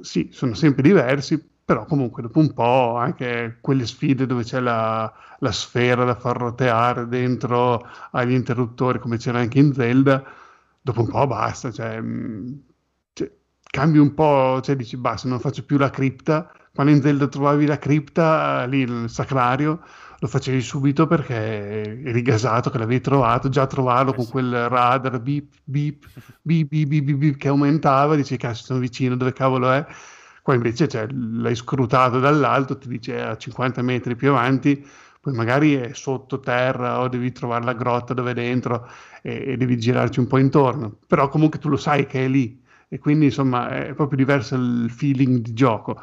sì, 0.00 0.28
sono 0.32 0.54
sempre 0.54 0.82
diversi, 0.82 1.42
però 1.64 1.84
comunque 1.84 2.22
dopo 2.22 2.38
un 2.38 2.52
po' 2.54 2.96
anche 2.96 3.58
quelle 3.60 3.86
sfide 3.86 4.24
dove 4.24 4.44
c'è 4.44 4.60
la, 4.60 5.12
la 5.40 5.52
sfera 5.52 6.04
da 6.04 6.14
far 6.14 6.36
roteare 6.36 7.08
dentro 7.08 7.86
agli 8.12 8.32
interruttori, 8.32 8.98
come 8.98 9.16
c'era 9.18 9.40
anche 9.40 9.58
in 9.58 9.72
Zelda, 9.74 10.24
dopo 10.86 11.00
un 11.00 11.08
po' 11.08 11.26
basta, 11.26 11.72
cioè, 11.72 12.00
cioè, 13.12 13.32
cambi 13.60 13.98
un 13.98 14.14
po', 14.14 14.60
cioè 14.62 14.76
dici 14.76 14.96
basta, 14.96 15.28
non 15.28 15.40
faccio 15.40 15.64
più 15.64 15.78
la 15.78 15.90
cripta, 15.90 16.48
quando 16.72 16.92
in 16.92 17.02
Zelda 17.02 17.26
trovavi 17.26 17.66
la 17.66 17.78
cripta, 17.78 18.64
lì 18.66 18.82
il 18.82 19.10
sacrario, 19.10 19.82
lo 20.20 20.28
facevi 20.28 20.60
subito 20.60 21.08
perché 21.08 22.04
eri 22.04 22.22
gasato 22.22 22.70
che 22.70 22.78
l'avevi 22.78 23.00
trovato, 23.00 23.48
già 23.48 23.66
trovarlo 23.66 24.12
con 24.14 24.28
quel 24.28 24.68
radar 24.68 25.18
beep, 25.20 25.54
beep, 25.64 26.06
beep, 26.40 26.68
beep, 26.68 26.86
beep, 26.86 27.04
beep, 27.04 27.18
beep 27.18 27.36
che 27.36 27.48
aumentava, 27.48 28.14
dici 28.14 28.36
cazzo 28.36 28.62
sono 28.66 28.78
vicino, 28.78 29.16
dove 29.16 29.32
cavolo 29.32 29.72
è? 29.72 29.84
Qua 30.40 30.54
invece 30.54 30.86
cioè, 30.86 31.08
l'hai 31.10 31.56
scrutato 31.56 32.20
dall'alto, 32.20 32.78
ti 32.78 32.86
dice 32.86 33.20
a 33.20 33.36
50 33.36 33.82
metri 33.82 34.14
più 34.14 34.28
avanti, 34.28 34.86
poi 35.26 35.34
magari 35.34 35.74
è 35.74 35.92
sottoterra 35.92 37.00
o 37.00 37.08
devi 37.08 37.32
trovare 37.32 37.64
la 37.64 37.72
grotta 37.72 38.14
dove 38.14 38.30
è 38.30 38.34
dentro 38.34 38.88
e, 39.22 39.42
e, 39.44 39.56
devi 39.56 39.76
girarci 39.76 40.20
un 40.20 40.28
po' 40.28 40.38
intorno, 40.38 40.98
però 41.04 41.28
comunque 41.28 41.58
tu 41.58 41.68
lo 41.68 41.76
sai 41.76 42.06
che 42.06 42.24
è 42.24 42.28
lì 42.28 42.62
e 42.86 43.00
quindi 43.00 43.24
insomma 43.24 43.68
è 43.70 43.92
proprio 43.94 44.18
diverso 44.18 44.54
il 44.54 44.88
feeling 44.88 45.40
di 45.40 45.52
gioco, 45.52 46.00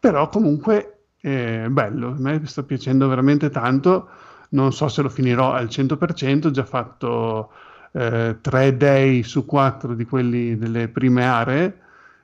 però 0.00 0.30
comunque 0.30 1.08
è 1.20 1.66
bello, 1.68 2.08
a 2.08 2.16
me 2.16 2.40
sta 2.46 2.62
piacendo 2.62 3.06
veramente 3.06 3.50
tanto, 3.50 4.08
non 4.50 4.72
so 4.72 4.88
se 4.88 5.02
lo 5.02 5.10
finirò 5.10 5.52
al 5.52 5.66
100%, 5.66 6.46
ho 6.46 6.50
già 6.50 6.64
fatto 6.64 7.52
eh, 7.92 8.38
3 8.40 8.76
day 8.78 9.22
su 9.24 9.44
4 9.44 9.92
di 9.92 10.06
quelli 10.06 10.56
delle 10.56 10.88
prime 10.88 11.26
aree, 11.26 11.80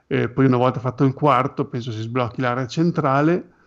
e 0.07 0.31
poi 0.31 0.47
una 0.47 0.57
volta 0.57 0.81
fatto 0.81 1.05
il 1.05 1.13
quarto 1.13 1.67
penso 1.67 1.93
si 1.93 2.01
sblocchi 2.01 2.41
l'area 2.41 2.67
centrale 2.67 3.59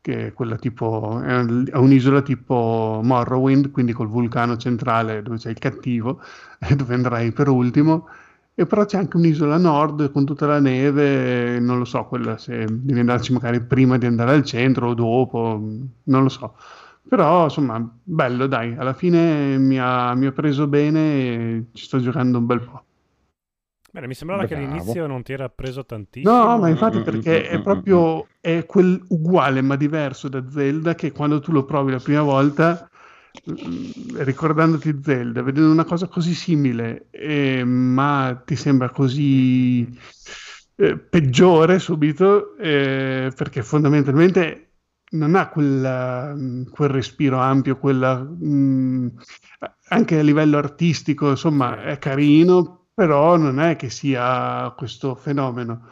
che 0.00 0.28
è 0.28 0.32
quella 0.32 0.56
tipo, 0.56 1.20
è, 1.20 1.76
un'isola 1.76 2.22
tipo 2.22 3.00
Morrowind, 3.02 3.70
quindi 3.70 3.92
col 3.92 4.08
vulcano 4.08 4.56
centrale 4.56 5.22
dove 5.22 5.36
c'è 5.36 5.50
il 5.50 5.58
cattivo, 5.58 6.20
e 6.58 6.74
dove 6.76 6.94
andrai 6.94 7.32
per 7.32 7.48
ultimo, 7.48 8.08
e 8.54 8.66
però 8.66 8.84
c'è 8.84 8.98
anche 8.98 9.16
un'isola 9.16 9.56
nord 9.58 10.10
con 10.12 10.24
tutta 10.24 10.46
la 10.46 10.58
neve, 10.60 11.58
non 11.60 11.78
lo 11.78 11.84
so, 11.84 12.04
quella 12.04 12.36
se 12.38 12.66
devi 12.68 13.00
andarci 13.00 13.32
magari 13.32 13.60
prima 13.62 13.98
di 13.98 14.06
andare 14.06 14.32
al 14.32 14.44
centro 14.44 14.88
o 14.88 14.94
dopo, 14.94 15.62
non 16.04 16.22
lo 16.22 16.28
so. 16.28 16.56
Però 17.08 17.44
insomma, 17.44 17.84
bello 18.02 18.46
dai, 18.46 18.74
alla 18.76 18.92
fine 18.92 19.58
mi 19.58 19.78
ha, 19.80 20.14
mi 20.14 20.26
ha 20.26 20.32
preso 20.32 20.66
bene 20.66 21.00
e 21.00 21.64
ci 21.72 21.84
sto 21.84 22.00
giocando 22.00 22.38
un 22.38 22.46
bel 22.46 22.60
po'. 22.60 22.84
Bene, 23.92 24.06
mi 24.06 24.14
sembrava 24.14 24.44
Bravo. 24.44 24.62
che 24.62 24.68
all'inizio 24.68 25.06
non 25.06 25.22
ti 25.22 25.32
era 25.32 25.48
preso 25.48 25.84
tantissimo. 25.84 26.32
No, 26.32 26.58
ma 26.58 26.68
infatti 26.68 27.00
perché 27.00 27.48
è 27.48 27.60
proprio 27.60 28.26
è 28.40 28.64
quel 28.64 29.02
uguale 29.08 29.60
ma 29.62 29.76
diverso 29.76 30.28
da 30.28 30.48
Zelda 30.48 30.94
che 30.94 31.10
quando 31.10 31.40
tu 31.40 31.50
lo 31.50 31.64
provi 31.64 31.90
la 31.90 31.98
prima 31.98 32.22
volta, 32.22 32.88
mm, 33.50 34.18
ricordandoti 34.18 35.00
Zelda, 35.02 35.42
vedendo 35.42 35.72
una 35.72 35.84
cosa 35.84 36.06
così 36.06 36.34
simile, 36.34 37.06
eh, 37.10 37.64
ma 37.64 38.40
ti 38.44 38.54
sembra 38.54 38.90
così 38.90 39.88
eh, 40.76 40.96
peggiore 40.96 41.80
subito, 41.80 42.56
eh, 42.58 43.32
perché 43.34 43.62
fondamentalmente 43.62 44.66
non 45.10 45.34
ha 45.34 45.48
quella, 45.48 46.32
mm, 46.36 46.66
quel 46.70 46.90
respiro 46.90 47.38
ampio, 47.38 47.76
quella, 47.76 48.20
mh, 48.20 48.46
mm, 48.46 49.06
anche 49.88 50.18
a 50.18 50.22
livello 50.22 50.58
artistico, 50.58 51.30
insomma, 51.30 51.82
è 51.82 51.98
carino, 51.98 52.79
però 53.00 53.38
non 53.38 53.60
è 53.60 53.76
che 53.76 53.88
sia 53.88 54.74
questo 54.76 55.14
fenomeno. 55.14 55.86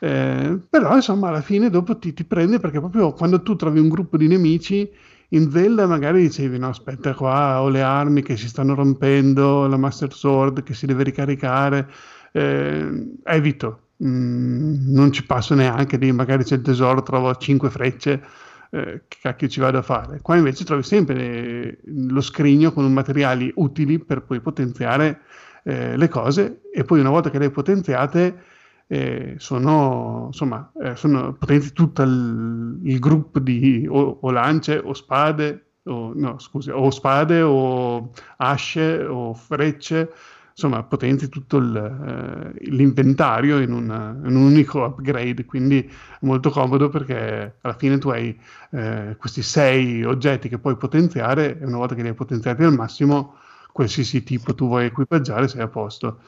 Eh, 0.00 0.58
però 0.68 0.96
insomma 0.96 1.28
alla 1.28 1.40
fine 1.40 1.70
dopo 1.70 1.96
ti, 1.98 2.12
ti, 2.12 2.24
prende 2.24 2.58
perché 2.58 2.80
proprio 2.80 3.12
quando 3.12 3.42
tu 3.42 3.54
trovi 3.54 3.78
un 3.78 3.88
gruppo 3.88 4.16
di 4.16 4.26
nemici 4.26 4.88
in 5.30 5.50
Zelda 5.52 5.86
magari 5.86 6.22
dicevi 6.22 6.58
no 6.58 6.68
aspetta 6.68 7.14
qua 7.14 7.62
ho 7.62 7.68
le 7.68 7.82
armi 7.82 8.22
che 8.22 8.36
si 8.36 8.48
stanno 8.48 8.74
rompendo 8.74 9.68
la 9.68 9.76
Master 9.76 10.12
Sword 10.12 10.64
che 10.64 10.74
si 10.74 10.86
deve 10.86 11.04
ricaricare. 11.04 11.88
Eh, 12.32 13.06
evito. 13.22 13.82
Mm, 14.04 14.92
non 14.92 15.12
ci 15.12 15.24
passo 15.24 15.54
neanche 15.54 15.96
lì 15.96 16.10
magari 16.10 16.42
c'è 16.42 16.56
il 16.56 16.62
tesoro 16.62 17.02
trovo 17.04 17.32
5 17.36 17.70
frecce 17.70 18.20
eh, 18.70 19.02
che 19.08 19.18
cacchio 19.20 19.48
ci 19.48 19.60
vado 19.60 19.78
a 19.78 19.82
fare? 19.82 20.20
Qua 20.20 20.36
invece 20.36 20.64
trovi 20.64 20.82
sempre 20.82 21.78
lo 21.84 22.20
scrigno 22.20 22.72
con 22.72 22.92
materiali 22.92 23.50
utili 23.54 23.98
per 23.98 24.22
poi 24.22 24.40
potenziare 24.40 25.20
eh, 25.64 25.96
le 25.96 26.08
cose 26.08 26.62
e 26.72 26.84
poi 26.84 27.00
una 27.00 27.10
volta 27.10 27.30
che 27.30 27.38
le 27.38 27.46
hai 27.46 27.50
potenziate 27.50 28.36
eh, 28.86 29.34
sono, 29.36 30.24
insomma, 30.28 30.72
eh, 30.82 30.96
sono 30.96 31.34
potenzi 31.34 31.72
tutto 31.72 32.02
il, 32.02 32.80
il 32.82 32.98
gruppo 32.98 33.38
di 33.38 33.86
o, 33.88 34.18
o, 34.20 34.30
lance 34.30 34.80
o 34.82 34.94
spade 34.94 35.72
o, 35.84 36.12
no, 36.14 36.38
scusi, 36.38 36.70
o 36.70 36.90
spade 36.90 37.42
o 37.42 38.10
asce 38.38 39.04
o 39.04 39.34
frecce 39.34 40.10
insomma 40.58 40.82
potenzi 40.82 41.28
tutto 41.28 41.58
il, 41.58 41.76
eh, 41.76 42.70
l'inventario 42.70 43.58
in, 43.60 43.72
una, 43.72 44.16
in, 44.24 44.34
un 44.34 44.42
unico 44.42 44.84
upgrade, 44.84 45.44
quindi 45.44 45.88
molto 46.22 46.50
comodo 46.50 46.88
perché 46.88 47.58
alla 47.60 47.74
fine 47.74 47.98
tu 47.98 48.08
hai 48.08 48.36
eh, 48.70 49.14
questi 49.16 49.42
sei 49.42 50.02
oggetti 50.02 50.48
che 50.48 50.58
puoi 50.58 50.76
potenziare 50.76 51.60
e 51.60 51.64
una 51.64 51.76
volta 51.76 51.94
che 51.94 52.02
li 52.02 52.08
hai 52.08 52.14
potenziati 52.14 52.64
al 52.64 52.74
massimo 52.74 53.36
qualsiasi 53.78 54.24
tipo 54.24 54.56
tu 54.56 54.66
vuoi 54.66 54.86
equipaggiare 54.86 55.46
sei 55.46 55.60
a 55.60 55.68
posto. 55.68 56.18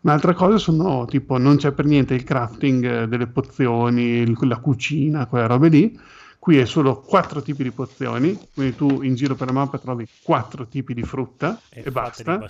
Un'altra 0.00 0.34
cosa 0.34 0.58
sono 0.58 1.04
tipo 1.04 1.38
non 1.38 1.56
c'è 1.56 1.70
per 1.70 1.84
niente 1.84 2.14
il 2.14 2.24
crafting 2.24 2.84
eh, 2.84 3.06
delle 3.06 3.28
pozioni, 3.28 4.34
la 4.44 4.58
cucina, 4.58 5.26
quelle 5.26 5.46
robe 5.46 5.68
lì. 5.68 6.00
Qui 6.40 6.58
è 6.58 6.64
solo 6.64 7.00
quattro 7.00 7.42
tipi 7.42 7.62
di 7.62 7.70
pozioni, 7.70 8.36
quindi 8.52 8.74
tu 8.74 9.02
in 9.02 9.14
giro 9.14 9.36
per 9.36 9.46
la 9.46 9.52
mappa 9.52 9.78
trovi 9.78 10.04
quattro 10.20 10.66
tipi 10.66 10.94
di 10.94 11.02
frutta 11.04 11.60
e, 11.68 11.84
e 11.86 11.90
basta. 11.92 12.40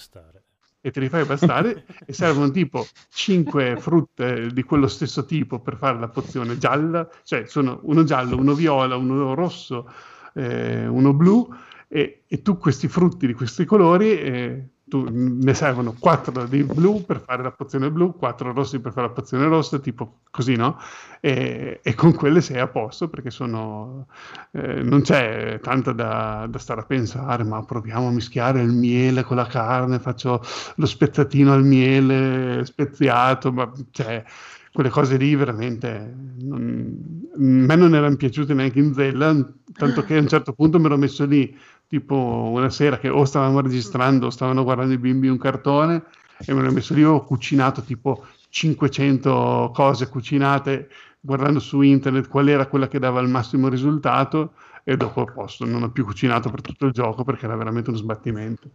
E 0.80 0.90
te 0.90 1.00
li 1.00 1.08
fai 1.10 1.24
bastare 1.26 1.84
e 2.06 2.12
servono 2.14 2.50
tipo 2.50 2.86
cinque 3.12 3.76
frutte 3.78 4.48
di 4.54 4.62
quello 4.62 4.86
stesso 4.86 5.26
tipo 5.26 5.58
per 5.60 5.76
fare 5.76 5.98
la 5.98 6.08
pozione 6.08 6.56
gialla, 6.56 7.06
cioè 7.24 7.44
sono 7.44 7.80
uno 7.82 8.04
giallo, 8.04 8.36
uno 8.36 8.54
viola, 8.54 8.96
uno 8.96 9.34
rosso, 9.34 9.90
eh, 10.34 10.86
uno 10.86 11.12
blu, 11.12 11.46
e, 11.88 12.24
e 12.26 12.42
tu 12.42 12.56
questi 12.58 12.88
frutti 12.88 13.26
di 13.26 13.34
questi 13.34 13.64
colori 13.64 14.18
eh, 14.18 14.68
tu, 14.88 15.04
ne 15.10 15.54
servono 15.54 15.94
4 15.98 16.46
di 16.46 16.62
blu 16.62 17.04
per 17.04 17.20
fare 17.20 17.42
la 17.42 17.50
pozione 17.50 17.90
blu, 17.90 18.14
4 18.14 18.52
rossi 18.52 18.78
per 18.78 18.92
fare 18.92 19.08
la 19.08 19.12
pozione 19.12 19.46
rossa, 19.46 19.78
tipo 19.80 20.20
così, 20.30 20.54
no? 20.54 20.78
E, 21.20 21.80
e 21.82 21.94
con 21.94 22.14
quelle 22.14 22.40
sei 22.40 22.60
a 22.60 22.68
posto 22.68 23.08
perché 23.08 23.30
sono, 23.30 24.06
eh, 24.52 24.82
non 24.82 25.02
c'è 25.02 25.58
tanto 25.60 25.92
da, 25.92 26.46
da, 26.48 26.58
stare 26.58 26.82
a 26.82 26.84
pensare, 26.84 27.42
ma 27.42 27.64
proviamo 27.64 28.08
a 28.08 28.12
mischiare 28.12 28.62
il 28.62 28.72
miele 28.72 29.24
con 29.24 29.36
la 29.36 29.46
carne, 29.46 29.98
faccio 29.98 30.40
lo 30.76 30.86
spezzatino 30.86 31.52
al 31.52 31.64
miele 31.64 32.64
speziato, 32.64 33.52
ma 33.52 33.70
cioè 33.90 34.22
quelle 34.72 34.90
cose 34.90 35.16
lì 35.16 35.34
veramente 35.34 36.14
non, 36.42 37.28
a 37.34 37.38
me 37.38 37.76
non 37.76 37.94
erano 37.94 38.14
piaciute 38.16 38.54
neanche 38.54 38.78
in 38.78 38.94
Zella, 38.94 39.34
tanto 39.72 40.02
che 40.04 40.16
a 40.16 40.20
un 40.20 40.28
certo 40.28 40.52
punto 40.52 40.78
me 40.78 40.88
l'ho 40.88 40.98
messo 40.98 41.24
lì 41.24 41.56
tipo 41.88 42.14
una 42.52 42.70
sera 42.70 42.98
che 42.98 43.08
o 43.08 43.24
stavamo 43.24 43.60
registrando 43.60 44.26
o 44.26 44.30
stavano 44.30 44.64
guardando 44.64 44.92
i 44.92 44.98
bimbi 44.98 45.28
un 45.28 45.38
cartone 45.38 46.02
e 46.44 46.52
me 46.52 46.62
l'ho 46.62 46.72
messo 46.72 46.94
lì, 46.94 47.04
ho 47.04 47.24
cucinato 47.24 47.82
tipo 47.82 48.26
500 48.48 49.70
cose 49.72 50.08
cucinate 50.08 50.88
guardando 51.20 51.58
su 51.58 51.80
internet 51.80 52.28
qual 52.28 52.48
era 52.48 52.66
quella 52.66 52.88
che 52.88 52.98
dava 52.98 53.20
il 53.20 53.28
massimo 53.28 53.68
risultato 53.68 54.52
e 54.84 54.96
dopo 54.96 55.22
a 55.22 55.24
posto, 55.24 55.64
non 55.64 55.82
ho 55.82 55.90
più 55.90 56.04
cucinato 56.04 56.48
per 56.50 56.60
tutto 56.60 56.86
il 56.86 56.92
gioco 56.92 57.24
perché 57.24 57.46
era 57.46 57.56
veramente 57.56 57.90
uno 57.90 57.98
sbattimento. 57.98 58.70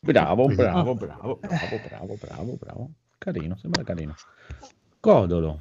Bravo, 0.00 0.46
bravo, 0.46 0.94
bravo, 0.94 1.38
bravo, 1.40 1.80
bravo, 1.88 2.16
bravo, 2.18 2.56
bravo. 2.58 2.90
Carino, 3.18 3.56
sembra 3.56 3.84
carino. 3.84 4.14
Codolo. 4.98 5.60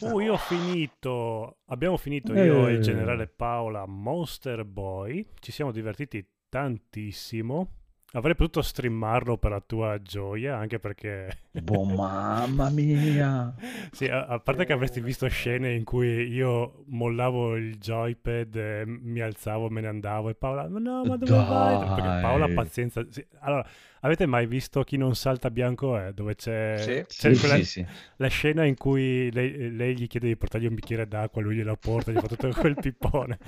Uh, 0.00 0.20
io 0.20 0.34
ho 0.34 0.36
finito, 0.36 1.58
abbiamo 1.66 1.96
finito 1.96 2.32
io 2.34 2.68
e 2.68 2.72
il 2.72 2.78
Eh. 2.78 2.80
generale 2.80 3.26
Paola 3.26 3.84
Monster 3.86 4.64
Boy, 4.64 5.26
ci 5.40 5.50
siamo 5.52 5.72
divertiti 5.72 6.24
tantissimo. 6.48 7.72
Avrei 8.12 8.34
potuto 8.34 8.62
streamarlo 8.62 9.36
per 9.36 9.50
la 9.50 9.60
tua 9.60 10.00
gioia, 10.00 10.56
anche 10.56 10.78
perché... 10.78 11.28
Boh, 11.50 11.84
mamma 11.94 12.70
mia. 12.70 13.54
Sì, 13.90 14.06
a, 14.06 14.24
a 14.24 14.40
parte 14.40 14.64
che 14.64 14.72
avresti 14.72 15.00
visto 15.02 15.28
scene 15.28 15.74
in 15.74 15.84
cui 15.84 16.26
io 16.28 16.84
mollavo 16.86 17.54
il 17.56 17.76
joypad, 17.76 18.54
e 18.56 18.84
mi 18.86 19.20
alzavo, 19.20 19.68
me 19.68 19.82
ne 19.82 19.88
andavo 19.88 20.30
e 20.30 20.34
Paola, 20.34 20.66
"Ma 20.70 20.78
no, 20.78 21.04
ma 21.04 21.16
dove 21.18 21.32
vai? 21.32 21.78
Perché 21.80 22.00
Paola 22.22 22.44
ha 22.44 22.46
Dai. 22.46 22.54
pazienza. 22.56 23.04
Sì, 23.10 23.26
Allora, 23.40 23.66
avete 24.00 24.26
mai 24.26 24.46
visto 24.46 24.82
Chi 24.84 24.96
non 24.96 25.14
salta 25.14 25.50
bianco 25.50 25.96
è? 25.96 26.12
Dove 26.12 26.34
c'è, 26.34 26.76
Sì. 26.78 27.04
c'è 27.06 27.34
Sì, 27.34 27.40
quella- 27.40 27.56
sì, 27.56 27.64
sì. 27.64 27.86
la 28.16 28.28
scena 28.28 28.64
in 28.64 28.76
cui 28.76 29.30
lei, 29.32 29.74
lei 29.74 29.96
gli 29.98 30.06
chiede 30.06 30.26
di 30.28 30.36
portargli 30.36 30.66
un 30.66 30.74
bicchiere 30.74 31.06
d'acqua, 31.08 31.42
lui 31.42 31.56
gliela 31.56 31.76
porta, 31.76 32.12
gli 32.12 32.18
fa 32.18 32.26
tutto 32.28 32.48
quel 32.50 32.74
pippone 32.80 33.38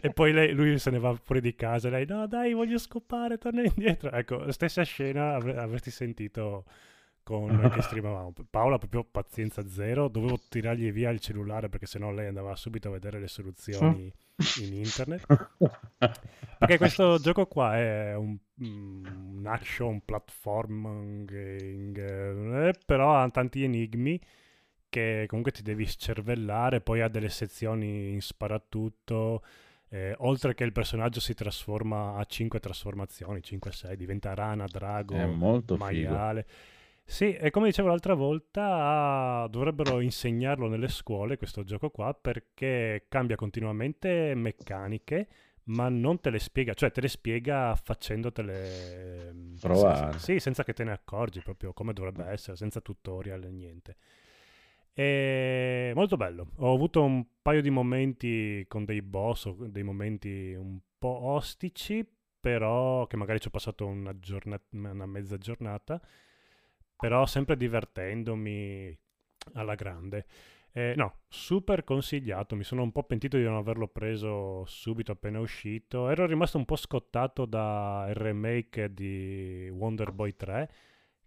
e 0.00 0.10
poi 0.12 0.32
lei- 0.32 0.52
lui 0.52 0.78
se 0.78 0.90
ne 0.90 0.98
va 0.98 1.14
fuori 1.22 1.40
di 1.40 1.54
casa 1.54 1.88
e 1.88 1.90
lei 1.90 2.06
no 2.06 2.26
dai 2.26 2.52
voglio 2.52 2.78
scopare, 2.78 3.38
torna 3.38 3.62
indietro. 3.62 4.10
Ecco, 4.12 4.50
stessa 4.52 4.82
scena 4.82 5.34
avre- 5.34 5.56
avresti 5.56 5.90
sentito 5.90 6.64
con 7.22 7.48
che 7.74 7.82
streamavamo. 7.82 8.32
Paola 8.48 8.78
proprio 8.78 9.02
pazienza 9.04 9.66
zero, 9.68 10.08
dovevo 10.08 10.38
tirargli 10.48 10.92
via 10.92 11.10
il 11.10 11.18
cellulare 11.20 11.68
perché 11.68 11.86
sennò 11.86 12.12
lei 12.12 12.28
andava 12.28 12.54
subito 12.54 12.88
a 12.88 12.92
vedere 12.92 13.18
le 13.18 13.26
soluzioni 13.28 14.12
in 14.60 14.74
internet. 14.74 15.26
Perché 16.58 16.78
questo 16.78 17.18
gioco 17.18 17.46
qua 17.46 17.76
è 17.76 18.14
un, 18.14 18.36
un 18.58 19.44
action 19.46 20.00
platforming, 20.04 21.30
eh, 21.98 22.74
però 22.84 23.16
ha 23.16 23.28
tanti 23.30 23.64
enigmi 23.64 24.20
che 24.88 25.24
comunque 25.26 25.52
ti 25.52 25.62
devi 25.62 25.84
scervellare, 25.84 26.80
poi 26.80 27.00
ha 27.02 27.08
delle 27.08 27.28
sezioni 27.28 28.12
in 28.12 28.22
sparatutto, 28.22 29.42
eh, 29.88 30.14
oltre 30.18 30.54
che 30.54 30.64
il 30.64 30.72
personaggio 30.72 31.20
si 31.20 31.34
trasforma 31.34 32.16
a 32.16 32.24
5 32.24 32.58
trasformazioni, 32.60 33.40
5-6, 33.40 33.94
diventa 33.94 34.34
rana, 34.34 34.64
drago, 34.66 35.16
molto 35.26 35.74
figo. 35.74 35.84
maiale. 35.84 36.46
Sì, 37.08 37.34
e 37.34 37.50
come 37.50 37.66
dicevo 37.66 37.88
l'altra 37.88 38.14
volta, 38.14 39.46
dovrebbero 39.48 40.00
insegnarlo 40.00 40.66
nelle 40.66 40.88
scuole 40.88 41.36
questo 41.36 41.62
gioco 41.62 41.90
qua 41.90 42.12
perché 42.14 43.04
cambia 43.08 43.36
continuamente 43.36 44.34
meccaniche, 44.34 45.28
ma 45.66 45.88
non 45.88 46.20
te 46.20 46.30
le 46.30 46.38
spiega, 46.38 46.74
cioè 46.74 46.90
te 46.90 47.00
le 47.00 47.08
spiega 47.08 47.74
facendotele 47.74 49.28
ehm, 49.28 49.56
Provare. 49.60 50.18
Sì, 50.18 50.38
senza 50.38 50.64
che 50.64 50.72
te 50.72 50.84
ne 50.84 50.92
accorgi, 50.92 51.40
proprio 51.40 51.72
come 51.72 51.92
dovrebbe 51.92 52.24
essere, 52.26 52.56
senza 52.56 52.80
tutorial 52.80 53.44
e 53.44 53.50
niente. 53.50 53.96
E 54.92 55.92
molto 55.94 56.16
bello. 56.16 56.52
Ho 56.56 56.72
avuto 56.72 57.02
un 57.02 57.24
paio 57.42 57.60
di 57.60 57.70
momenti 57.70 58.64
con 58.68 58.84
dei 58.84 59.02
boss, 59.02 59.50
dei 59.54 59.82
momenti 59.82 60.54
un 60.54 60.78
po' 60.98 61.24
ostici, 61.24 62.06
però 62.40 63.06
che 63.06 63.16
magari 63.16 63.40
ci 63.40 63.48
ho 63.48 63.50
passato 63.50 63.86
una, 63.86 64.18
giornata, 64.18 64.64
una 64.70 65.06
mezza 65.06 65.36
giornata, 65.36 66.00
però 66.96 67.26
sempre 67.26 67.56
divertendomi 67.56 68.96
alla 69.54 69.74
grande. 69.74 70.26
Eh, 70.76 70.92
no, 70.94 71.20
super 71.28 71.84
consigliato. 71.84 72.54
Mi 72.54 72.62
sono 72.62 72.82
un 72.82 72.92
po' 72.92 73.02
pentito 73.04 73.38
di 73.38 73.42
non 73.44 73.54
averlo 73.54 73.88
preso 73.88 74.62
subito 74.66 75.12
appena 75.12 75.40
uscito. 75.40 76.10
Ero 76.10 76.26
rimasto 76.26 76.58
un 76.58 76.66
po' 76.66 76.76
scottato 76.76 77.46
dal 77.46 78.12
remake 78.12 78.92
di 78.92 79.70
Wonder 79.72 80.12
Boy 80.12 80.36
3, 80.36 80.70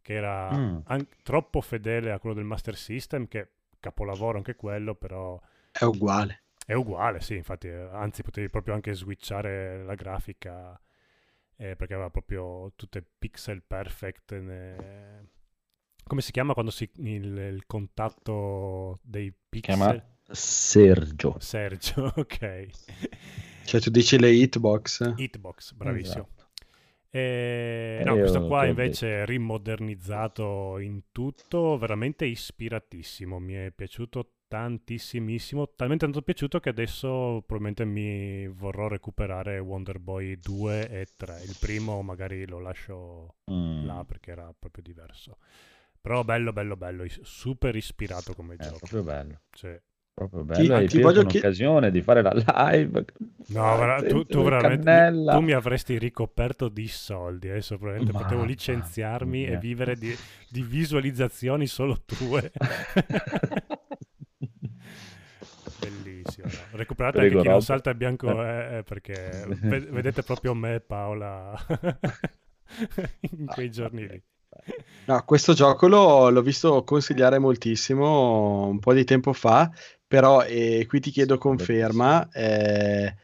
che 0.03 0.13
era 0.13 0.55
Mm. 0.55 0.77
an- 0.85 1.07
troppo 1.23 1.61
fedele 1.61 2.11
a 2.11 2.19
quello 2.19 2.35
del 2.35 2.43
Master 2.45 2.75
System, 2.75 3.27
che 3.27 3.49
capolavoro 3.79 4.37
anche 4.37 4.55
quello, 4.55 4.93
però 4.93 5.39
È 5.71 5.83
uguale. 5.83 6.43
è 6.65 6.73
uguale, 6.73 7.19
sì, 7.19 7.35
infatti, 7.35 7.67
eh, 7.69 7.73
anzi 7.91 8.21
potevi 8.21 8.49
proprio 8.49 8.75
anche 8.75 8.93
switchare 8.93 9.83
la 9.83 9.95
grafica 9.95 10.79
eh, 11.57 11.75
perché 11.75 11.93
aveva 11.93 12.09
proprio 12.11 12.71
tutte 12.75 13.03
pixel 13.19 13.63
perfect. 13.63 14.33
ne- 14.39 15.27
Come 16.09 16.21
si 16.21 16.31
chiama 16.31 16.53
quando 16.53 16.71
si 16.71 16.89
il, 16.97 17.37
il 17.37 17.63
contatto 17.67 18.99
dei 19.03 19.31
pixel? 19.47 19.61
Chiama 19.61 20.03
Sergio. 20.31 21.37
Sergio, 21.39 22.11
ok. 22.17 22.67
Cioè 23.63 23.79
tu 23.79 23.89
dici 23.91 24.17
le 24.19 24.31
hitbox? 24.31 25.13
Hitbox, 25.15 25.73
bravissimo. 25.73 26.29
Esatto. 26.35 26.49
E, 27.11 27.99
Eh, 27.99 28.03
no, 28.03 28.15
io 28.15 28.19
questo 28.21 28.41
qua 28.41 28.65
invece 28.65 29.21
è 29.21 29.25
rimodernizzato 29.25 30.77
in 30.79 31.11
tutto, 31.11 31.77
veramente 31.77 32.25
ispiratissimo, 32.25 33.39
mi 33.39 33.53
è 33.53 33.71
piaciuto 33.71 34.33
tantissimissimo, 34.47 35.73
talmente 35.75 36.05
tanto 36.05 36.21
piaciuto 36.23 36.59
che 36.59 36.69
adesso 36.69 37.43
probabilmente 37.45 37.85
mi 37.85 38.47
vorrò 38.47 38.87
recuperare 38.87 39.59
Wonder 39.59 39.99
Boy 39.99 40.37
2 40.39 40.89
e 40.89 41.07
3. 41.15 41.43
Il 41.43 41.55
primo 41.59 42.01
magari 42.01 42.47
lo 42.47 42.59
lascio 42.59 43.35
Mm. 43.51 43.85
là 43.85 44.03
perché 44.05 44.31
era 44.31 44.53
proprio 44.57 44.83
diverso. 44.83 45.37
Però 46.01 46.23
bello, 46.23 46.53
bello, 46.53 46.75
bello, 46.77 47.05
super 47.21 47.75
ispirato 47.75 48.33
come 48.33 48.55
È 48.55 48.63
gioco. 48.63 48.77
proprio 48.79 49.03
bello. 49.03 49.41
Sì. 49.51 49.77
Proprio 50.13 50.41
Ti- 50.41 50.47
bello. 50.47 50.75
Hai 50.75 50.87
ti 50.87 50.99
preso 50.99 51.07
voglio 51.07 51.19
un'occasione 51.21 51.91
di 51.91 52.01
fare 52.01 52.21
la 52.21 52.31
live. 52.33 53.05
No, 53.47 53.77
vera- 53.77 54.01
tu, 54.03 54.25
tu 54.25 54.43
veramente 54.43 54.83
cannella. 54.83 55.33
tu 55.33 55.39
mi 55.41 55.53
avresti 55.53 55.97
ricoperto 55.97 56.67
di 56.69 56.87
soldi. 56.87 57.49
Adesso 57.49 57.77
probabilmente 57.77 58.13
potevo 58.17 58.35
Mamma 58.41 58.49
licenziarmi 58.51 59.45
e 59.45 59.49
mia. 59.49 59.59
vivere 59.59 59.95
di, 59.97 60.13
di 60.49 60.61
visualizzazioni 60.61 61.67
solo 61.67 62.01
tue. 62.05 62.51
Bellissimo. 65.79 66.47
no? 66.47 66.77
Recuperate 66.77 67.17
Prego, 67.19 67.35
anche 67.37 67.47
chi 67.47 67.53
non 67.53 67.61
salta 67.61 67.93
bianco 67.93 68.41
è, 68.43 68.79
è 68.79 68.83
perché 68.83 69.45
ve- 69.47 69.79
vedete 69.79 70.23
proprio 70.23 70.53
me 70.53 70.75
e 70.75 70.79
Paola 70.81 71.53
in 73.31 73.45
quei 73.45 73.71
giorni 73.71 74.07
lì. 74.07 74.21
No, 75.05 75.23
questo 75.25 75.53
gioco 75.53 75.87
l'ho, 75.87 76.29
l'ho 76.29 76.41
visto 76.43 76.83
consigliare 76.83 77.39
moltissimo 77.39 78.67
un 78.67 78.77
po' 78.79 78.93
di 78.93 79.03
tempo 79.03 79.33
fa, 79.33 79.71
però 80.05 80.43
e 80.43 80.85
qui 80.87 80.99
ti 80.99 81.09
chiedo 81.09 81.37
conferma, 81.39 82.29
eh, 82.31 83.15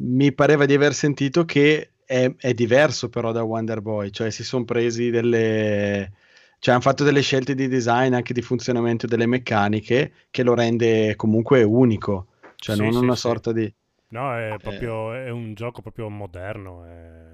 mi 0.00 0.32
pareva 0.32 0.64
di 0.64 0.72
aver 0.74 0.94
sentito 0.94 1.44
che 1.44 1.90
è, 2.06 2.32
è 2.34 2.54
diverso 2.54 3.10
però 3.10 3.32
da 3.32 3.42
Wonder 3.42 3.82
Boy, 3.82 4.10
cioè 4.10 4.30
si 4.30 4.42
sono 4.42 4.64
presi 4.64 5.10
delle... 5.10 6.12
cioè 6.58 6.72
hanno 6.72 6.82
fatto 6.82 7.04
delle 7.04 7.20
scelte 7.20 7.54
di 7.54 7.68
design 7.68 8.14
anche 8.14 8.32
di 8.32 8.40
funzionamento 8.42 9.06
delle 9.06 9.26
meccaniche 9.26 10.12
che 10.30 10.42
lo 10.42 10.54
rende 10.54 11.14
comunque 11.16 11.62
unico, 11.62 12.28
cioè 12.56 12.74
Sì, 12.76 12.82
non 12.82 12.92
sì, 12.92 12.98
una 13.02 13.14
sì. 13.14 13.20
sorta 13.20 13.52
di... 13.52 13.70
No, 14.10 14.34
è 14.34 14.56
proprio 14.58 15.12
è 15.12 15.28
un 15.30 15.52
gioco 15.54 15.82
proprio 15.82 16.08
moderno. 16.08 16.84
È, 16.86 17.27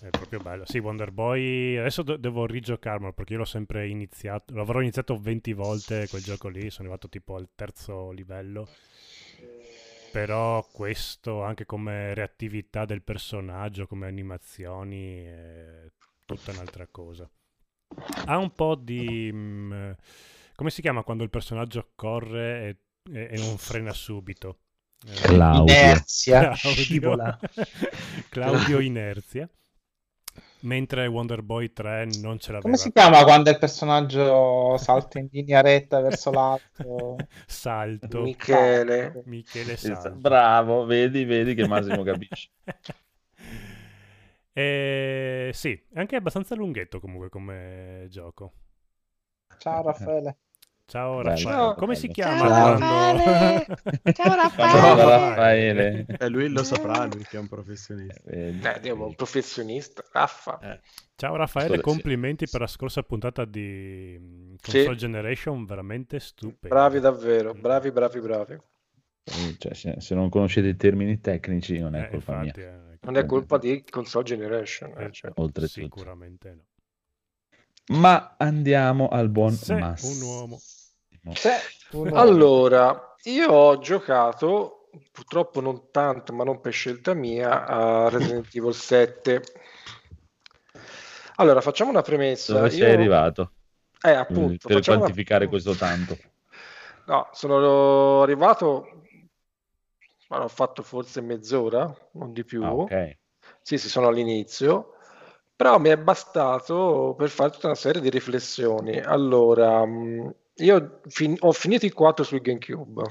è 0.00 0.10
proprio 0.10 0.40
bello. 0.40 0.64
Sì, 0.66 0.78
Wonder 0.78 1.10
Boy. 1.10 1.76
Adesso 1.76 2.02
do- 2.02 2.16
devo 2.16 2.46
rigiocarmelo 2.46 3.12
perché 3.12 3.32
io 3.34 3.40
l'ho 3.40 3.44
sempre 3.44 3.88
iniziato. 3.88 4.54
L'avrò 4.54 4.80
iniziato 4.80 5.18
20 5.18 5.52
volte 5.52 6.06
quel 6.08 6.22
gioco 6.22 6.48
lì. 6.48 6.70
Sono 6.70 6.88
arrivato 6.88 7.08
tipo 7.08 7.36
al 7.36 7.48
terzo 7.54 8.10
livello. 8.10 8.68
Però 10.12 10.66
questo, 10.72 11.42
anche 11.42 11.66
come 11.66 12.14
reattività 12.14 12.84
del 12.84 13.02
personaggio, 13.02 13.86
come 13.86 14.06
animazioni, 14.06 15.24
è 15.24 15.90
tutta 16.24 16.52
un'altra 16.52 16.86
cosa. 16.86 17.28
Ha 18.26 18.36
un 18.38 18.50
po' 18.52 18.74
di. 18.76 19.30
mm, 19.32 19.90
come 20.54 20.70
si 20.70 20.80
chiama 20.80 21.02
quando 21.02 21.22
il 21.22 21.30
personaggio 21.30 21.90
corre 21.94 22.68
e 22.68 22.76
e, 23.12 23.28
e 23.32 23.36
non 23.38 23.56
frena 23.58 23.92
subito. 23.92 24.60
Eh, 25.06 25.14
Claudio. 25.14 25.72
Inerzia. 25.74 26.52
Scivola. 26.54 27.38
Claudio 28.28 28.80
Inerzia. 28.80 29.48
Mentre 30.60 31.06
Wonder 31.06 31.42
Boy 31.42 31.72
3 31.72 32.06
non 32.20 32.38
ce 32.38 32.52
l'aveva. 32.52 32.60
Come 32.60 32.76
si 32.76 32.90
chiama 32.90 33.22
quando 33.24 33.50
il 33.50 33.58
personaggio 33.58 34.76
salta 34.78 35.18
in 35.18 35.28
linea 35.30 35.60
retta 35.60 36.00
verso 36.00 36.30
l'alto? 36.30 37.16
Salto. 37.46 38.22
Michele. 38.22 39.22
Michele 39.26 39.76
Salto. 39.76 40.12
Bravo, 40.16 40.84
vedi, 40.84 41.24
vedi 41.24 41.54
che 41.54 41.66
Massimo 41.66 42.02
capisce. 42.02 42.50
Eh, 44.58 45.50
sì, 45.52 45.78
è 45.92 45.98
anche 45.98 46.16
abbastanza 46.16 46.54
lunghetto 46.54 46.98
comunque 46.98 47.28
come 47.28 48.06
gioco. 48.08 48.54
Ciao 49.58 49.82
Raffaele. 49.82 50.38
Ciao. 50.86 51.20
Raffaele. 51.20 51.50
Ciao. 51.50 51.74
Come 51.74 51.94
si 51.96 52.08
chiama? 52.08 52.38
Ciao. 52.38 52.76
quando- 52.78 53.76
Ciao 54.12 54.12
Ciao 54.12 55.08
Raffaele. 55.08 56.06
Eh, 56.06 56.28
lui 56.28 56.48
lo 56.48 56.62
saprà, 56.62 57.04
lui 57.06 57.24
che 57.24 57.36
è 57.36 57.40
un 57.40 57.48
professionista. 57.48 58.22
Eh, 58.30 58.52
ma 58.94 59.04
un 59.04 59.14
professionista, 59.16 60.04
Raffa. 60.12 60.58
Eh. 60.60 60.80
Ciao 61.16 61.34
Raffaele, 61.34 61.76
sì. 61.76 61.80
complimenti 61.82 62.46
per 62.48 62.60
la 62.60 62.66
scorsa 62.68 63.02
puntata 63.02 63.44
di 63.44 64.16
mm, 64.20 64.54
Sì. 64.62 64.72
Console 64.76 64.96
Generation, 64.96 65.64
veramente 65.64 66.20
stupendo. 66.20 66.68
Bravi 66.68 67.00
davvero, 67.00 67.52
bravi, 67.54 67.90
bravi, 67.90 68.20
bravi. 68.20 68.58
Cioè, 69.58 69.74
se, 69.74 69.96
se 69.98 70.14
non 70.14 70.28
conoscete 70.28 70.68
i 70.68 70.76
termini 70.76 71.20
tecnici 71.20 71.78
non 71.80 71.96
è 71.96 72.02
Eh, 72.04 72.10
colpa 72.10 72.32
infatti, 72.42 72.60
mia. 72.60 72.68
eh, 72.92 72.98
Non 73.00 73.16
è 73.16 73.26
colpa 73.26 73.58
di 73.58 73.82
console 73.90 74.24
generation. 74.24 74.92
eh, 74.96 75.04
eh, 75.06 75.10
cioè. 75.10 75.32
Oltretutto. 75.34 75.80
Sicuramente 75.80 76.54
no. 76.54 76.64
Ma 77.98 78.34
andiamo 78.36 79.08
al 79.08 79.28
buon 79.30 79.52
Se 79.52 79.74
Massimo. 79.74 80.12
un 80.32 80.36
uomo. 80.36 80.60
Allora, 82.14 83.14
io 83.24 83.50
ho 83.50 83.78
giocato, 83.78 84.88
purtroppo 85.12 85.60
non 85.60 85.90
tanto, 85.90 86.32
ma 86.32 86.44
non 86.44 86.60
per 86.60 86.72
scelta 86.72 87.14
mia, 87.14 87.66
a 87.66 88.08
Resident 88.08 88.46
Evil 88.54 88.74
7. 88.74 89.42
Allora, 91.36 91.60
facciamo 91.60 91.90
una 91.90 92.02
premessa. 92.02 92.54
Dove 92.54 92.70
Io- 92.70 92.76
sei 92.76 92.92
arrivato? 92.92 93.52
Eh, 94.02 94.10
appunto, 94.10 94.68
per 94.68 94.76
facciamo 94.76 94.98
una- 94.98 95.06
quantificare 95.06 95.48
questo 95.48 95.74
tanto. 95.74 96.16
No, 97.06 97.28
sono 97.32 98.22
arrivato, 98.22 98.84
ma 100.28 100.38
l'ho 100.38 100.48
fatto 100.48 100.82
forse 100.82 101.20
mezz'ora, 101.20 101.92
non 102.12 102.32
di 102.32 102.44
più. 102.44 102.62
Ah, 102.62 102.72
ok. 102.72 103.18
Sì, 103.62 103.78
sì, 103.78 103.88
sono 103.88 104.08
all'inizio, 104.08 104.94
però 105.54 105.78
mi 105.78 105.88
è 105.90 105.96
bastato 105.96 107.14
per 107.16 107.28
fare 107.30 107.50
tutta 107.50 107.66
una 107.66 107.76
serie 107.76 108.00
di 108.00 108.10
riflessioni. 108.10 108.98
Allora, 109.00 109.84
mh, 109.84 110.34
io 110.56 111.00
fin- 111.08 111.36
ho 111.40 111.52
finito 111.52 111.86
i 111.86 111.90
4 111.90 112.24
sul 112.24 112.40
GameCube, 112.40 113.02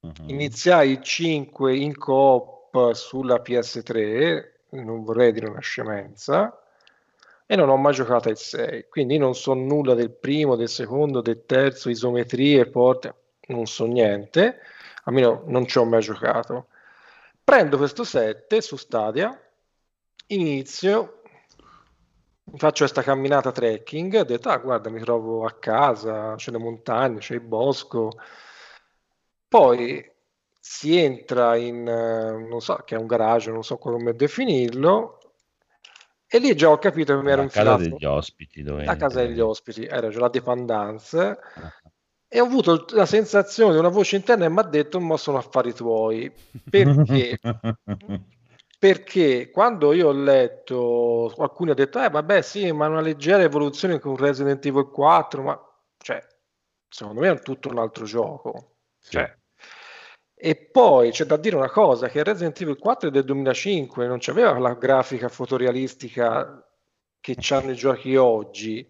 Mhm. 0.00 0.28
iniziai 0.28 0.90
il 0.92 1.00
5 1.00 1.76
in 1.76 1.96
coop 1.96 2.92
sulla 2.92 3.40
PS3, 3.40 4.52
non 4.70 5.04
vorrei 5.04 5.32
dire 5.32 5.48
una 5.48 5.60
scemenza, 5.60 6.58
e 7.46 7.56
non 7.56 7.68
ho 7.68 7.76
mai 7.76 7.92
giocato 7.92 8.28
al 8.28 8.38
6, 8.38 8.86
quindi 8.88 9.18
non 9.18 9.34
so 9.34 9.54
nulla 9.54 9.94
del 9.94 10.10
primo, 10.10 10.56
del 10.56 10.68
secondo, 10.68 11.20
del 11.20 11.44
terzo, 11.46 11.90
isometrie, 11.90 12.66
porte, 12.66 13.14
non 13.48 13.66
so 13.66 13.86
niente, 13.86 14.60
almeno 15.04 15.42
non 15.46 15.66
ci 15.66 15.78
ho 15.78 15.84
mai 15.84 16.00
giocato. 16.00 16.68
Prendo 17.44 17.76
questo 17.76 18.04
7 18.04 18.60
su 18.62 18.76
Stadia, 18.76 19.38
inizio, 20.28 21.13
faccio 22.56 22.84
questa 22.84 23.02
camminata 23.02 23.52
trekking, 23.52 24.14
ho 24.14 24.24
detto, 24.24 24.48
ah 24.48 24.58
guarda, 24.58 24.90
mi 24.90 25.00
trovo 25.00 25.44
a 25.44 25.52
casa, 25.58 26.34
c'è 26.36 26.50
le 26.50 26.58
montagne, 26.58 27.18
c'è 27.18 27.34
il 27.34 27.40
bosco, 27.40 28.12
poi 29.48 30.12
si 30.58 30.96
entra 30.96 31.56
in, 31.56 31.86
eh, 31.86 32.46
non 32.48 32.60
so, 32.60 32.76
che 32.84 32.94
è 32.96 32.98
un 32.98 33.06
garage, 33.06 33.50
non 33.50 33.62
so 33.64 33.76
come 33.76 34.14
definirlo, 34.14 35.18
e 36.26 36.38
lì 36.38 36.54
già 36.56 36.70
ho 36.70 36.78
capito 36.78 37.14
che 37.16 37.22
mi 37.22 37.30
ero 37.30 37.42
La 37.42 37.48
casa 37.48 37.74
infilato. 37.74 37.82
degli 37.82 38.04
ospiti 38.04 38.62
dove 38.62 38.84
la 38.84 38.96
casa 38.96 39.20
degli 39.20 39.40
ospiti, 39.40 39.82
hai 39.86 40.00
ragione, 40.00 40.22
la 40.24 40.28
dépendance, 40.28 41.38
e 42.28 42.40
ho 42.40 42.44
avuto 42.44 42.86
la 42.90 43.06
sensazione 43.06 43.72
di 43.72 43.78
una 43.78 43.88
voce 43.88 44.16
interna 44.16 44.46
che 44.46 44.50
mi 44.50 44.58
ha 44.58 44.62
detto, 44.62 45.00
ma 45.00 45.16
sono 45.16 45.38
affari 45.38 45.72
tuoi, 45.72 46.32
perché? 46.68 47.38
Perché 48.84 49.48
quando 49.48 49.94
io 49.94 50.08
ho 50.08 50.12
letto, 50.12 51.32
qualcuno 51.34 51.70
ha 51.70 51.74
detto, 51.74 52.02
eh 52.02 52.10
vabbè 52.10 52.42
sì, 52.42 52.70
ma 52.70 52.86
una 52.86 53.00
leggera 53.00 53.42
evoluzione 53.42 53.98
con 53.98 54.14
Resident 54.14 54.62
Evil 54.66 54.90
4, 54.90 55.42
ma 55.42 55.58
cioè, 55.96 56.22
secondo 56.86 57.22
me 57.22 57.30
è 57.30 57.40
tutto 57.40 57.70
un 57.70 57.78
altro 57.78 58.04
gioco. 58.04 58.74
Cioè, 59.00 59.38
e 60.34 60.56
poi 60.56 61.12
c'è 61.12 61.24
da 61.24 61.38
dire 61.38 61.56
una 61.56 61.70
cosa, 61.70 62.08
che 62.08 62.22
Resident 62.22 62.60
Evil 62.60 62.76
4 62.76 63.08
è 63.08 63.10
del 63.10 63.24
2005, 63.24 64.06
non 64.06 64.18
c'aveva 64.20 64.58
la 64.58 64.74
grafica 64.74 65.30
fotorealistica 65.30 66.62
che 67.20 67.36
hanno 67.54 67.70
i 67.70 67.76
giochi 67.76 68.16
oggi. 68.16 68.86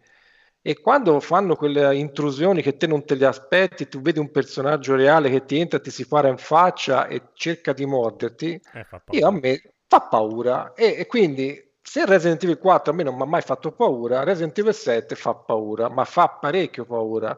E 0.61 0.81
quando 0.81 1.21
fanno 1.21 1.55
quelle 1.55 1.95
intrusioni 1.95 2.62
che 2.62 2.77
te 2.77 2.89
non 2.89 3.05
te 3.05 3.15
le 3.15 3.27
aspetti, 3.27 3.87
tu 3.87 4.01
vedi 4.01 4.19
un 4.19 4.33
personaggio 4.33 4.97
reale 4.97 5.31
che 5.31 5.45
ti 5.45 5.61
entra, 5.61 5.79
ti 5.79 5.93
si 5.93 6.09
para 6.09 6.27
in 6.27 6.39
faccia 6.39 7.07
e 7.07 7.29
cerca 7.35 7.73
di 7.73 7.87
morderti, 7.87 8.61
Eh, 8.73 8.87
io 9.11 9.29
a 9.29 9.31
me 9.31 9.73
fa 9.95 10.01
paura. 10.01 10.73
E, 10.75 10.97
e 10.99 11.07
quindi 11.07 11.62
se 11.81 12.05
Resident 12.07 12.43
Evil 12.43 12.59
4 12.59 12.93
a 12.93 12.95
me 12.95 13.03
non 13.03 13.15
mi 13.15 13.23
ha 13.23 13.27
mai 13.27 13.43
fatto 13.43 13.71
paura, 13.71 14.25
Resident 14.25 14.59
Evil 14.59 14.75
7 14.75 15.15
fa 15.15 15.35
paura, 15.35 15.89
ma 15.89 16.05
fa 16.05 16.29
parecchio 16.29 16.85
paura. 16.85 17.37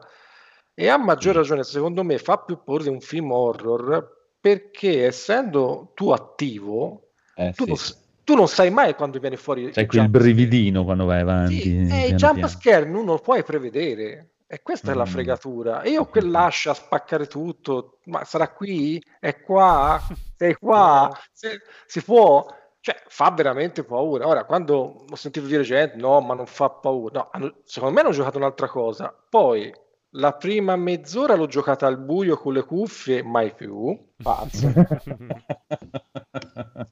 E 0.73 0.87
a 0.89 0.97
maggior 0.97 1.35
ragione, 1.35 1.63
secondo 1.63 2.03
me, 2.03 2.17
fa 2.17 2.37
più 2.37 2.59
paura 2.63 2.83
di 2.83 2.89
un 2.89 3.01
film 3.01 3.31
horror 3.31 4.15
perché 4.39 5.05
essendo 5.05 5.91
tu 5.95 6.11
attivo, 6.11 7.09
Eh, 7.35 7.51
tu, 7.55 7.63
sì, 7.63 7.69
non, 7.69 7.77
tu 8.23 8.35
non 8.35 8.47
sai 8.47 8.71
mai 8.71 8.95
quando 8.95 9.19
viene 9.19 9.37
fuori 9.37 9.71
il 9.73 9.85
quel 9.85 10.09
brividino 10.09 10.83
quando 10.83 11.05
vai 11.05 11.21
avanti. 11.21 11.59
sì, 11.59 11.69
e 11.69 12.07
il 12.07 12.15
piano 12.15 12.15
jump 12.15 12.47
scare 12.47 12.85
non 12.85 13.05
lo 13.05 13.17
puoi 13.19 13.43
prevedere. 13.43 14.29
E 14.49 14.61
questa 14.61 14.91
è 14.91 14.95
la 14.95 15.03
Mm. 15.03 15.07
fregatura. 15.07 15.81
E 15.81 15.89
io 15.91 16.05
quell'ascia 16.05 16.71
a 16.71 16.73
spaccare 16.73 17.27
tutto, 17.27 17.99
ma 18.05 18.23
sarà 18.23 18.49
qui? 18.49 19.01
È 19.19 19.41
qua? 19.41 20.01
Sei 20.35 20.53
qua? 20.55 21.11
Se- 21.33 21.61
si 21.85 22.01
può? 22.01 22.45
Cioè, 22.79 22.95
fa 23.07 23.29
veramente 23.31 23.83
paura. 23.83 24.25
Ora, 24.25 24.45
quando 24.45 25.05
ho 25.09 25.15
sentito 25.15 25.45
dire 25.47 25.63
gente, 25.63 25.97
no, 25.97 26.21
ma 26.21 26.33
non 26.33 26.45
fa 26.45 26.69
paura. 26.69 27.19
No, 27.19 27.29
hanno- 27.31 27.55
secondo 27.65 27.93
me 27.95 28.01
hanno 28.01 28.11
giocato 28.11 28.37
un'altra 28.37 28.69
cosa. 28.69 29.13
Poi, 29.29 29.73
la 30.11 30.31
prima 30.33 30.77
mezz'ora 30.77 31.35
l'ho 31.35 31.47
giocata 31.47 31.85
al 31.85 31.97
buio 31.99 32.37
con 32.37 32.53
le 32.53 32.63
cuffie, 32.63 33.21
mai 33.23 33.53
più. 33.53 33.97
Pazzo. 34.23 34.71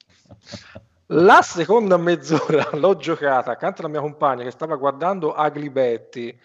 La 1.10 1.41
seconda 1.44 1.98
mezz'ora 1.98 2.69
l'ho 2.77 2.95
giocata 2.98 3.52
accanto 3.52 3.82
alla 3.82 3.91
mia 3.91 4.02
compagna 4.02 4.44
che 4.44 4.49
stava 4.52 4.76
guardando 4.76 5.34
Ugly 5.38 5.69
Betty 5.69 6.38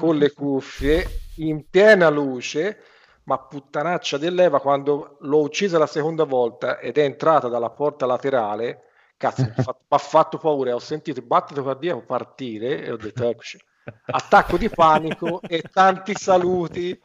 con 0.00 0.16
le 0.16 0.32
cuffie 0.32 1.06
in 1.36 1.68
piena 1.68 2.08
luce, 2.08 2.78
ma 3.24 3.38
puttanaccia 3.38 4.16
dell'Eva 4.16 4.58
quando 4.58 5.18
l'ho 5.20 5.42
uccisa 5.42 5.76
la 5.76 5.86
seconda 5.86 6.24
volta 6.24 6.78
ed 6.78 6.96
è 6.96 7.02
entrata 7.02 7.48
dalla 7.48 7.68
porta 7.68 8.06
laterale, 8.06 8.84
cazzo, 9.18 9.42
mi 9.42 9.52
ha 9.88 9.98
fatto, 9.98 10.38
paura, 10.38 10.74
ho 10.74 10.78
sentito 10.78 11.20
il 11.20 11.26
battito 11.26 11.62
cardiaco 11.62 12.00
partire 12.00 12.82
e 12.82 12.90
ho 12.90 12.96
detto 12.96 13.28
eccoci, 13.28 13.58
attacco 14.06 14.56
di 14.56 14.70
panico 14.70 15.42
e 15.42 15.62
tanti 15.70 16.14
saluti. 16.14 16.98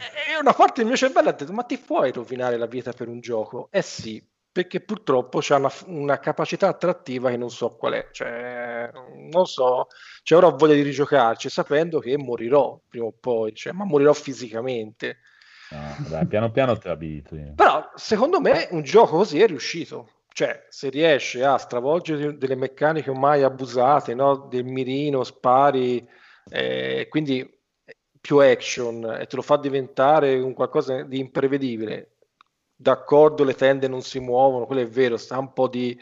E 0.00 0.38
una 0.38 0.52
parte 0.52 0.74
del 0.76 0.86
mio 0.86 0.96
cervello 0.96 1.30
ha 1.30 1.32
detto: 1.32 1.52
Ma 1.52 1.64
ti 1.64 1.78
puoi 1.78 2.12
rovinare 2.12 2.58
la 2.58 2.66
vita 2.66 2.92
per 2.92 3.08
un 3.08 3.20
gioco? 3.20 3.68
Eh 3.72 3.82
sì, 3.82 4.22
perché 4.58 4.80
purtroppo 4.80 5.38
c'è 5.38 5.54
una, 5.54 5.70
una 5.86 6.18
capacità 6.18 6.66
attrattiva 6.66 7.30
che 7.30 7.36
non 7.36 7.48
so 7.48 7.76
qual 7.76 7.92
è. 7.92 8.08
Cioè, 8.10 8.90
non 9.30 9.46
so, 9.46 9.86
cioè 10.24 10.38
ora 10.38 10.48
ho 10.48 10.56
voglia 10.56 10.74
di 10.74 10.82
rigiocarci 10.82 11.48
sapendo 11.48 12.00
che 12.00 12.18
morirò 12.18 12.76
prima 12.88 13.06
o 13.06 13.12
poi, 13.12 13.54
cioè, 13.54 13.72
ma 13.72 13.84
morirò 13.84 14.12
fisicamente. 14.12 15.18
No, 15.70 16.08
dai, 16.08 16.26
piano 16.26 16.50
piano 16.50 16.76
ti 16.76 16.88
abitui. 16.88 17.52
Però 17.54 17.88
secondo 17.94 18.40
me 18.40 18.66
un 18.72 18.82
gioco 18.82 19.18
così 19.18 19.40
è 19.40 19.46
riuscito. 19.46 20.08
Cioè, 20.32 20.66
se 20.68 20.88
riesce 20.88 21.44
a 21.44 21.56
stravolgere 21.56 22.36
delle 22.36 22.56
meccaniche 22.56 23.10
ormai 23.10 23.44
abusate, 23.44 24.12
no? 24.14 24.48
del 24.50 24.64
mirino, 24.64 25.22
spari, 25.22 26.04
eh, 26.50 27.06
quindi 27.08 27.48
più 28.20 28.38
action 28.38 29.18
e 29.20 29.26
te 29.26 29.36
lo 29.36 29.42
fa 29.42 29.56
diventare 29.56 30.36
un 30.40 30.52
qualcosa 30.52 31.04
di 31.04 31.20
imprevedibile. 31.20 32.14
D'accordo, 32.80 33.42
le 33.44 33.54
tende 33.54 33.88
non 33.88 34.02
si 34.02 34.20
muovono, 34.20 34.64
quello 34.66 34.82
è 34.82 34.86
vero, 34.88 35.16
sta 35.16 35.36
un 35.38 35.52
po' 35.52 35.66
di 35.68 36.00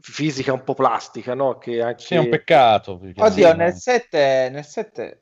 fisica 0.00 0.52
un 0.52 0.64
po' 0.64 0.74
plastica, 0.74 1.34
no? 1.34 1.58
Che 1.58 1.80
anche... 1.80 2.02
Sì, 2.02 2.14
è 2.14 2.18
un 2.18 2.28
peccato. 2.28 3.00
Oddio, 3.14 3.54
nel 3.54 3.72
7, 3.74 4.48
nel 4.50 4.64
7 4.64 5.18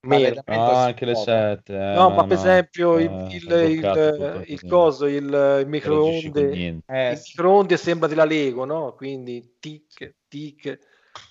Meno. 0.00 0.42
No, 0.46 0.60
anche 0.80 1.04
le 1.04 1.14
7. 1.14 1.72
No, 1.90 2.10
ma 2.10 2.24
per 2.24 2.36
esempio 2.36 2.98
il, 2.98 3.10
eh, 3.48 3.70
il, 3.70 3.90
il- 3.92 4.44
il 4.48 4.64
coso, 4.64 5.06
il, 5.06 5.60
il 5.62 5.66
microonde. 5.68 6.66
Eh, 6.86 7.12
il 7.12 7.22
microonde 7.26 7.76
sembra 7.76 8.08
della 8.08 8.24
Lego, 8.24 8.64
no? 8.64 8.94
Quindi 8.94 9.56
tic, 9.60 10.16
tic, 10.28 10.78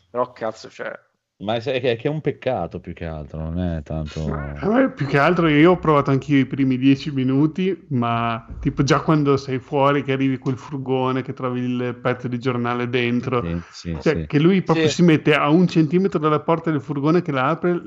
però 0.10 0.32
cazzo, 0.32 0.70
cioè, 0.70 0.92
Ma 1.38 1.56
è, 1.56 1.82
che 1.82 1.98
è 1.98 2.08
un 2.08 2.22
peccato 2.22 2.80
più 2.80 2.94
che 2.94 3.06
altro, 3.06 3.40
non 3.42 3.60
è 3.60 3.84
tanto... 3.84 4.26
Me, 4.28 4.92
più 4.96 5.06
che 5.06 5.18
altro 5.18 5.48
io 5.50 5.72
ho 5.72 5.78
provato 5.80 6.10
anch'io 6.12 6.38
i 6.38 6.46
primi 6.46 6.78
dieci 6.78 7.12
minuti, 7.12 7.86
ma 7.90 8.46
tipo 8.62 8.84
già 8.84 9.02
quando 9.02 9.36
sei 9.36 9.60
fuori, 9.60 10.04
che 10.04 10.14
arrivi 10.14 10.38
quel 10.38 10.58
furgone, 10.58 11.22
che 11.22 11.34
trovi 11.34 11.62
il 11.62 12.00
pezzo 12.02 12.28
di 12.30 12.40
giornale 12.40 12.88
dentro, 12.88 13.44
Sì, 13.44 13.60
sì, 13.72 13.98
cioè, 14.02 14.22
sì. 14.22 14.26
che 14.28 14.40
lui 14.40 14.62
proprio 14.62 14.88
Sì. 14.88 14.94
si 14.96 15.04
mette 15.04 15.34
a 15.34 15.50
un 15.50 15.68
centimetro 15.68 16.18
dalla 16.20 16.40
porta 16.40 16.72
del 16.72 16.82
furgone 16.82 17.22
che 17.22 17.32
la 17.32 17.50
apre 17.50 17.82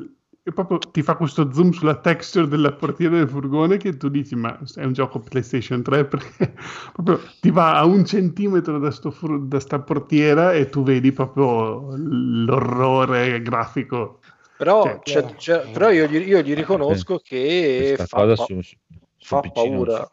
e 0.48 0.52
proprio 0.52 0.78
ti 0.78 1.02
fa 1.02 1.16
questo 1.16 1.52
zoom 1.52 1.72
sulla 1.72 1.96
texture 1.96 2.46
della 2.46 2.72
portiera 2.72 3.16
del 3.16 3.28
furgone 3.28 3.78
che 3.78 3.96
tu 3.96 4.08
dici 4.08 4.36
ma 4.36 4.56
è 4.76 4.84
un 4.84 4.92
gioco 4.92 5.18
PlayStation 5.18 5.82
3 5.82 6.04
perché 6.06 6.54
proprio 6.92 7.20
ti 7.40 7.50
va 7.50 7.76
a 7.76 7.84
un 7.84 8.04
centimetro 8.04 8.78
da, 8.78 8.92
sto 8.92 9.10
fur- 9.10 9.42
da 9.48 9.58
sta 9.58 9.80
portiera 9.80 10.52
e 10.52 10.68
tu 10.68 10.84
vedi 10.84 11.10
proprio 11.10 11.96
l'orrore 11.96 13.42
grafico. 13.42 14.20
Però, 14.56 14.84
Cioè, 14.84 15.00
c'è- 15.02 15.34
c'è- 15.34 15.70
però 15.72 15.90
io, 15.90 16.06
gli, 16.06 16.28
io 16.28 16.40
gli 16.42 16.54
riconosco 16.54 17.18
che 17.18 17.94
fa, 17.96 18.06
cosa 18.06 18.34
pa- 18.36 18.44
su, 18.44 18.60
su 18.60 18.76
fa 19.18 19.40
paura. 19.40 20.08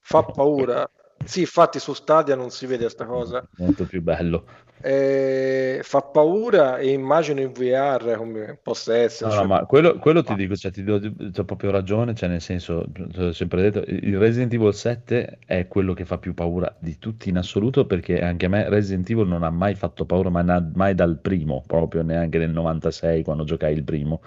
fa 0.00 0.22
paura. 0.24 0.90
Sì, 1.24 1.40
infatti 1.40 1.78
su 1.78 1.94
Stadia 1.94 2.36
non 2.36 2.50
si 2.50 2.66
vede 2.66 2.82
questa 2.82 3.06
cosa. 3.06 3.42
Molto 3.56 3.84
più 3.84 4.02
bello. 4.02 4.44
Eh, 4.86 5.80
fa 5.82 6.02
paura 6.02 6.76
e 6.76 6.90
immagino 6.92 7.40
in 7.40 7.52
VR 7.52 8.16
come 8.18 8.58
possa 8.62 8.94
essere. 8.96 9.30
No, 9.30 9.36
cioè- 9.36 9.46
no, 9.46 9.54
ma 9.54 9.64
quello, 9.64 9.98
quello 9.98 10.22
ti 10.22 10.34
dico, 10.34 10.54
cioè, 10.56 10.70
ti 10.70 10.82
do, 10.84 11.00
c'ho 11.00 11.44
proprio 11.44 11.70
ragione, 11.70 12.14
cioè 12.14 12.28
nel 12.28 12.42
senso, 12.42 12.84
l'ho 12.94 13.32
sempre 13.32 13.62
detto, 13.62 13.82
il 13.88 14.18
Resident 14.18 14.52
Evil 14.52 14.74
7 14.74 15.38
è 15.46 15.66
quello 15.68 15.94
che 15.94 16.04
fa 16.04 16.18
più 16.18 16.34
paura 16.34 16.74
di 16.78 16.98
tutti 16.98 17.30
in 17.30 17.38
assoluto 17.38 17.86
perché 17.86 18.20
anche 18.20 18.44
a 18.44 18.48
me 18.50 18.68
Resident 18.68 19.08
Evil 19.08 19.26
non 19.26 19.42
ha 19.42 19.48
mai 19.50 19.74
fatto 19.74 20.04
paura, 20.04 20.28
ma 20.28 20.42
na- 20.42 20.70
mai 20.74 20.94
dal 20.94 21.18
primo, 21.18 21.62
proprio 21.66 22.02
neanche 22.02 22.36
nel 22.38 22.50
96 22.50 23.22
quando 23.22 23.44
giocai 23.44 23.72
il 23.74 23.84
primo. 23.84 24.20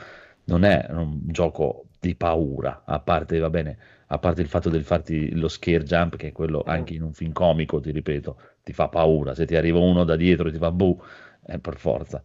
Non 0.45 0.63
è 0.63 0.87
un 0.89 1.19
gioco 1.25 1.87
di 1.99 2.15
paura, 2.15 2.83
a 2.85 2.99
parte, 2.99 3.37
va 3.39 3.49
bene, 3.49 3.77
a 4.07 4.17
parte 4.17 4.41
il 4.41 4.47
fatto 4.47 4.69
del 4.69 4.83
farti 4.83 5.31
lo 5.35 5.49
scare 5.49 5.83
jump, 5.83 6.15
che 6.15 6.27
è 6.29 6.31
quello 6.31 6.63
anche 6.65 6.93
in 6.93 7.03
un 7.03 7.13
film 7.13 7.33
comico, 7.33 7.79
ti 7.81 7.91
ripeto, 7.91 8.37
ti 8.67 8.73
fa 8.73 8.87
paura. 8.89 9.33
Se 9.33 9.45
ti 9.45 9.55
arriva 9.55 9.79
uno 9.79 10.03
da 10.03 10.15
dietro 10.15 10.49
e 10.49 10.51
ti 10.51 10.57
fa 10.57 10.71
buh, 10.71 10.97
è 11.43 11.57
per 11.57 11.77
forza. 11.77 12.21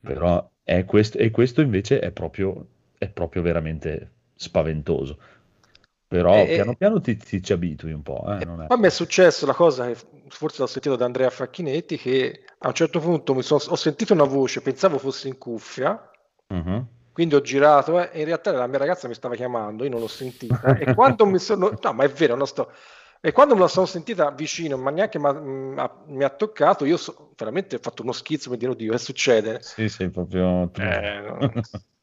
Però 0.00 0.50
è 0.62 0.84
questo, 0.84 1.18
e 1.18 1.30
questo 1.30 1.60
invece 1.60 2.00
è 2.00 2.10
proprio, 2.10 2.66
è 2.98 3.08
proprio 3.08 3.42
veramente 3.42 4.10
spaventoso. 4.34 5.18
Però 6.08 6.34
E- 6.42 6.54
piano 6.54 6.74
piano 6.74 7.00
ti, 7.00 7.16
ti 7.16 7.42
ci 7.42 7.52
abitui 7.52 7.92
un 7.92 8.02
po', 8.02 8.24
eh, 8.28 8.40
è- 8.42 8.46
Poi 8.66 8.78
mi 8.78 8.86
è 8.86 8.90
successo 8.90 9.46
la 9.46 9.54
cosa 9.54 9.86
che 9.86 9.96
forse 10.28 10.60
l'ho 10.60 10.66
sentito 10.66 10.96
da 10.96 11.04
Andrea 11.04 11.30
Facchinetti 11.30 11.96
che 11.96 12.44
a 12.58 12.68
un 12.68 12.74
certo 12.74 12.98
punto 12.98 13.40
sono- 13.42 13.60
ho 13.68 13.76
sentito 13.76 14.12
una 14.12 14.24
voce, 14.24 14.60
pensavo 14.62 14.98
fosse 14.98 15.28
in 15.28 15.38
cuffia, 15.38 16.10
Mhm. 16.50 16.86
quindi 17.12 17.34
ho 17.36 17.40
girato 17.40 18.00
eh, 18.00 18.10
e 18.12 18.18
in 18.20 18.24
realtà 18.26 18.50
la 18.52 18.66
mia 18.66 18.78
ragazza 18.78 19.06
mi 19.06 19.14
stava 19.14 19.36
chiamando, 19.36 19.84
io 19.84 19.90
non 19.90 20.00
l'ho 20.00 20.08
sentita 20.08 20.74
e 20.74 20.90
quando 20.90 21.24
mi 21.26 21.38
sono... 21.38 21.78
No, 21.80 21.92
ma 21.92 22.04
è 22.04 22.08
vero, 22.08 22.34
non 22.34 22.46
sto... 22.46 22.72
E 23.26 23.32
quando 23.32 23.54
me 23.54 23.60
la 23.60 23.68
sono 23.68 23.86
sentita 23.86 24.30
vicino, 24.32 24.76
ma 24.76 24.90
neanche 24.90 25.18
ma- 25.18 25.32
mh, 25.32 25.78
ha- 25.78 26.02
mi 26.08 26.24
ha 26.24 26.28
toccato, 26.28 26.84
io 26.84 26.98
so- 26.98 27.32
veramente 27.36 27.76
ho 27.76 27.78
fatto 27.80 28.02
uno 28.02 28.12
schizzo 28.12 28.50
per 28.50 28.58
dire, 28.58 28.72
oddio, 28.72 28.92
che 28.92 28.98
succede? 28.98 29.62
Sì, 29.62 29.88
sì, 29.88 30.10
proprio... 30.10 30.70
Eh, 30.74 31.20
no. 31.20 31.52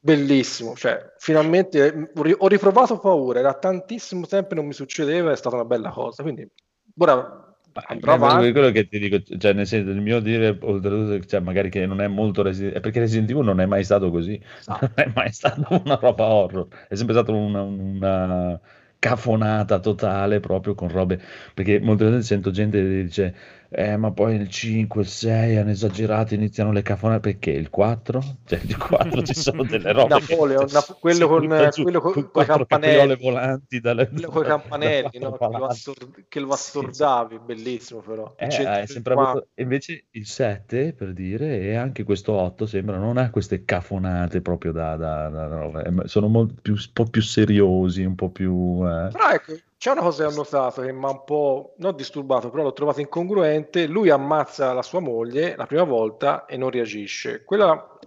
Bellissimo, 0.04 0.76
cioè, 0.76 1.14
finalmente 1.20 1.86
eh, 1.94 2.12
ho 2.16 2.22
ri- 2.24 2.36
ho 2.36 2.48
riprovato 2.48 2.98
paura, 2.98 3.38
era 3.40 3.54
tantissimo 3.54 4.26
tempo 4.26 4.56
non 4.56 4.66
mi 4.66 4.74
succedeva, 4.74 5.32
è 5.32 5.36
stata 5.36 5.56
una 5.58 5.66
bella 5.66 5.92
cosa, 5.92 6.24
quindi 6.24 6.50
ora 6.98 7.56
andrò 7.86 8.14
ma 8.18 8.18
avanti. 8.28 8.52
quello 8.52 8.72
che 8.72 8.88
ti 8.88 8.98
dico, 8.98 9.20
cioè 9.38 9.54
nel 9.54 9.68
senso, 9.68 9.92
il 9.92 10.02
mio 10.02 10.20
dire, 10.20 10.58
oltretutto, 10.62 11.24
cioè, 11.28 11.40
magari 11.40 11.70
che 11.70 11.86
non 11.86 12.02
è 12.02 12.08
molto 12.08 12.42
Resident 12.42 12.76
è 12.76 12.80
perché 12.80 13.00
Resident 13.00 13.30
Evil 13.30 13.44
non 13.46 13.60
è 13.60 13.66
mai 13.68 13.84
stato 13.84 14.10
così, 14.10 14.42
non 14.68 14.92
è 14.96 15.12
mai 15.14 15.32
stato 15.32 15.68
una 15.84 15.96
roba 15.96 16.26
horror, 16.26 16.68
è 16.90 16.96
sempre 16.96 17.14
stata 17.14 17.32
una, 17.32 17.62
una 17.62 18.60
cafonata 19.02 19.80
totale 19.80 20.40
proprio 20.40 20.76
con 20.76 20.88
robe, 20.90 21.20
perché 21.56 21.80
molte 21.80 22.04
volte 22.06 22.22
sento 22.22 22.52
gente 22.52 22.80
che 22.80 23.04
dice, 23.04 23.36
eh, 23.74 23.96
ma 23.96 24.12
poi 24.12 24.36
il 24.36 24.50
5, 24.50 25.02
il 25.02 25.08
6 25.08 25.56
hanno 25.56 25.70
esagerato, 25.70 26.34
iniziano 26.34 26.74
le 26.74 26.82
cafonate, 26.82 27.22
perché 27.22 27.52
il 27.52 27.70
4? 27.70 28.22
Cioè 28.46 28.60
il 28.64 28.78
4 28.78 29.22
ci 29.22 29.34
sono 29.34 29.64
delle 29.64 29.92
robe 29.94 30.20
che- 30.20 30.34
Napoleon, 30.36 30.68
Nap- 30.70 31.00
quello 31.00 31.28
con, 31.30 31.70
giù 31.74 31.84
quello 31.84 32.02
con, 32.02 32.12
con 32.12 32.32
quattro 32.32 32.66
campanelli, 32.66 33.16
volanti 33.16 33.80
dalle, 33.80 34.10
quello 34.10 34.30
coi 34.30 34.44
campanelli, 34.46 35.20
da 35.20 35.30
no? 35.30 35.38
che, 35.38 35.46
lo 35.58 35.66
assor- 35.66 36.24
che 36.28 36.40
lo 36.42 36.52
assordavi, 36.52 37.40
bellissimo 37.46 38.02
però. 38.02 38.34
Eh, 38.38 38.46
Il 38.48 38.52
è 38.52 38.56
sempre 38.88 39.14
150. 39.16 39.30
avuto- 39.30 39.48
Invece 39.56 40.04
il 40.12 40.26
7, 40.26 40.94
per 40.94 41.14
dire, 41.14 41.60
e 41.62 41.76
anche 41.76 42.04
questo 42.04 42.34
8 42.34 42.66
sembra 42.66 42.98
non 42.98 43.18
ha 43.18 43.30
queste 43.30 43.64
cafonate 43.64 44.42
proprio 44.42 44.74
da, 44.74 44.98
da- 44.98 45.30
da- 45.30 45.48
da- 45.48 45.84
eh, 45.84 46.08
sono 46.10 46.28
molto 46.28 46.56
più, 46.62 46.74
un 46.74 46.80
po' 46.92 47.06
più 47.06 47.22
seriosi, 47.22 48.04
un 48.04 48.16
po' 48.16 48.30
più... 48.32 48.82
eh. 48.86 49.08
Però 49.12 49.30
ecco, 49.32 49.54
c'è 49.82 49.90
una 49.90 50.02
cosa 50.02 50.28
che 50.28 50.32
ho 50.32 50.36
notato 50.36 50.82
che 50.84 50.92
mi 50.94 51.04
ha 51.06 51.10
un 51.10 51.24
po' 51.24 51.74
non 51.78 51.96
disturbato, 51.96 52.52
però 52.52 52.62
l'ho 52.62 52.72
trovato 52.72 53.00
incongruente. 53.00 53.88
Lui 53.88 54.12
ammazza 54.12 54.74
la 54.74 54.84
sua 54.84 55.00
moglie 55.00 55.56
la 55.56 55.66
prima 55.66 55.82
volta 55.82 56.46
e 56.46 56.56
non 56.56 56.70
reagisce. 56.70 57.44
Quella 57.44 57.98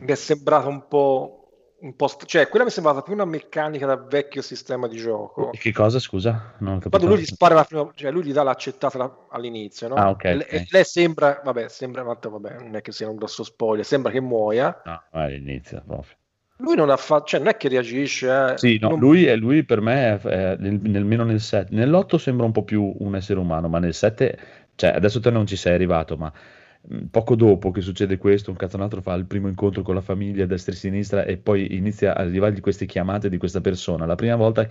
mi 0.00 0.06
è 0.06 0.14
sembrata 0.14 0.68
un 0.68 0.86
po', 0.86 1.76
un 1.80 1.96
po' 1.96 2.06
cioè 2.26 2.50
quella 2.50 2.66
mi 2.66 2.70
è 2.70 2.74
sembrata 2.74 3.00
più 3.00 3.14
una 3.14 3.24
meccanica 3.24 3.86
da 3.86 3.96
vecchio 3.96 4.42
sistema 4.42 4.86
di 4.86 4.98
gioco. 4.98 5.52
Che 5.52 5.72
cosa, 5.72 5.98
scusa? 5.98 6.52
Non. 6.58 6.78
Quando 6.80 7.06
lui 7.08 7.20
gli 7.20 7.24
spara 7.24 7.54
la 7.54 7.64
prima, 7.64 7.90
cioè 7.94 8.10
lui 8.10 8.22
gli 8.24 8.32
dà 8.34 8.42
l'accettata 8.42 8.98
la- 8.98 9.26
all'inizio, 9.30 9.88
no? 9.88 9.94
Ah, 9.94 10.10
ok, 10.10 10.24
E 10.24 10.34
le- 10.34 10.44
ok. 10.44 10.52
e 10.52 10.66
lei 10.68 10.84
sembra, 10.84 11.40
vabbè, 11.42 11.66
sembra, 11.70 12.02
vabbè, 12.02 12.58
non 12.58 12.76
è 12.76 12.82
che 12.82 12.92
sia 12.92 13.08
un 13.08 13.16
grosso 13.16 13.42
spoiler, 13.42 13.86
sembra 13.86 14.12
che 14.12 14.20
muoia. 14.20 14.82
No, 14.84 15.02
all'inizio 15.12 15.82
proprio. 15.86 16.14
Lui 16.58 16.74
non 16.76 16.90
ha 16.90 16.96
fatto, 16.96 17.26
cioè 17.26 17.40
non 17.40 17.48
è 17.48 17.56
che 17.56 17.68
reagisce, 17.68 18.28
eh. 18.28 18.58
Sì, 18.58 18.78
no, 18.80 18.90
Non- 18.90 18.98
lui, 18.98 19.24
è- 19.26 19.36
lui 19.36 19.64
per 19.64 19.80
me, 19.80 20.14
è, 20.14 20.18
è 20.20 20.56
nel, 20.58 20.78
nemmeno 20.80 21.24
nel 21.24 21.40
7, 21.40 21.74
nell'8 21.74 22.18
sembra 22.18 22.46
un 22.46 22.52
po' 22.52 22.62
più 22.62 22.94
un 23.00 23.16
essere 23.16 23.40
umano, 23.40 23.68
ma 23.68 23.78
nel 23.80 23.94
7, 23.94 24.38
cioè 24.76 24.90
adesso 24.90 25.18
te 25.20 25.30
non 25.30 25.46
ci 25.46 25.56
sei 25.56 25.74
arrivato, 25.74 26.16
ma 26.16 26.32
mh, 26.82 27.06
poco 27.10 27.34
dopo 27.34 27.70
che 27.72 27.80
succede 27.80 28.16
questo, 28.16 28.50
un 28.50 28.56
cazzo 28.56 28.76
un 28.76 28.82
altro 28.82 29.02
fa 29.02 29.14
il 29.14 29.26
primo 29.26 29.48
incontro 29.48 29.82
con 29.82 29.94
la 29.96 30.00
famiglia 30.00 30.46
destra 30.46 30.72
e 30.72 30.76
sinistra 30.76 31.24
e 31.24 31.36
poi 31.36 31.74
inizia 31.76 32.14
a 32.14 32.20
arrivargli 32.22 32.60
queste 32.60 32.86
chiamate 32.86 33.28
di 33.28 33.38
questa 33.38 33.60
persona. 33.60 34.06
La 34.06 34.14
prima 34.14 34.36
volta, 34.36 34.66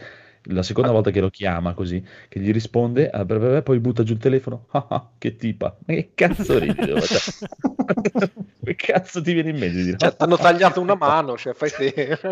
la 0.45 0.63
seconda 0.63 0.91
volta 0.91 1.11
che 1.11 1.19
lo 1.21 1.29
chiama 1.29 1.73
così, 1.73 2.03
che 2.29 2.39
gli 2.39 2.51
risponde, 2.51 3.09
ah, 3.09 3.25
beh, 3.25 3.39
beh, 3.39 3.61
poi 3.63 3.79
butta 3.79 4.03
giù 4.03 4.13
il 4.13 4.19
telefono, 4.19 4.67
ah, 4.71 4.87
ah, 4.89 5.11
che 5.17 5.35
tipa, 5.35 5.77
ma 5.85 5.93
che 5.93 6.11
cazzo 6.13 6.57
ridi? 6.59 6.83
Cioè, 6.85 7.21
che 8.63 8.75
cazzo 8.75 9.21
ti 9.21 9.33
viene 9.33 9.49
in 9.49 9.57
mente 9.57 9.83
dire? 9.83 9.97
Cioè, 9.97 10.15
ti 10.15 10.23
hanno 10.23 10.37
tagliato 10.37 10.81
una 10.81 10.95
mano, 10.95 11.37
cioè 11.37 11.53
fai 11.53 11.69
te. 11.71 12.17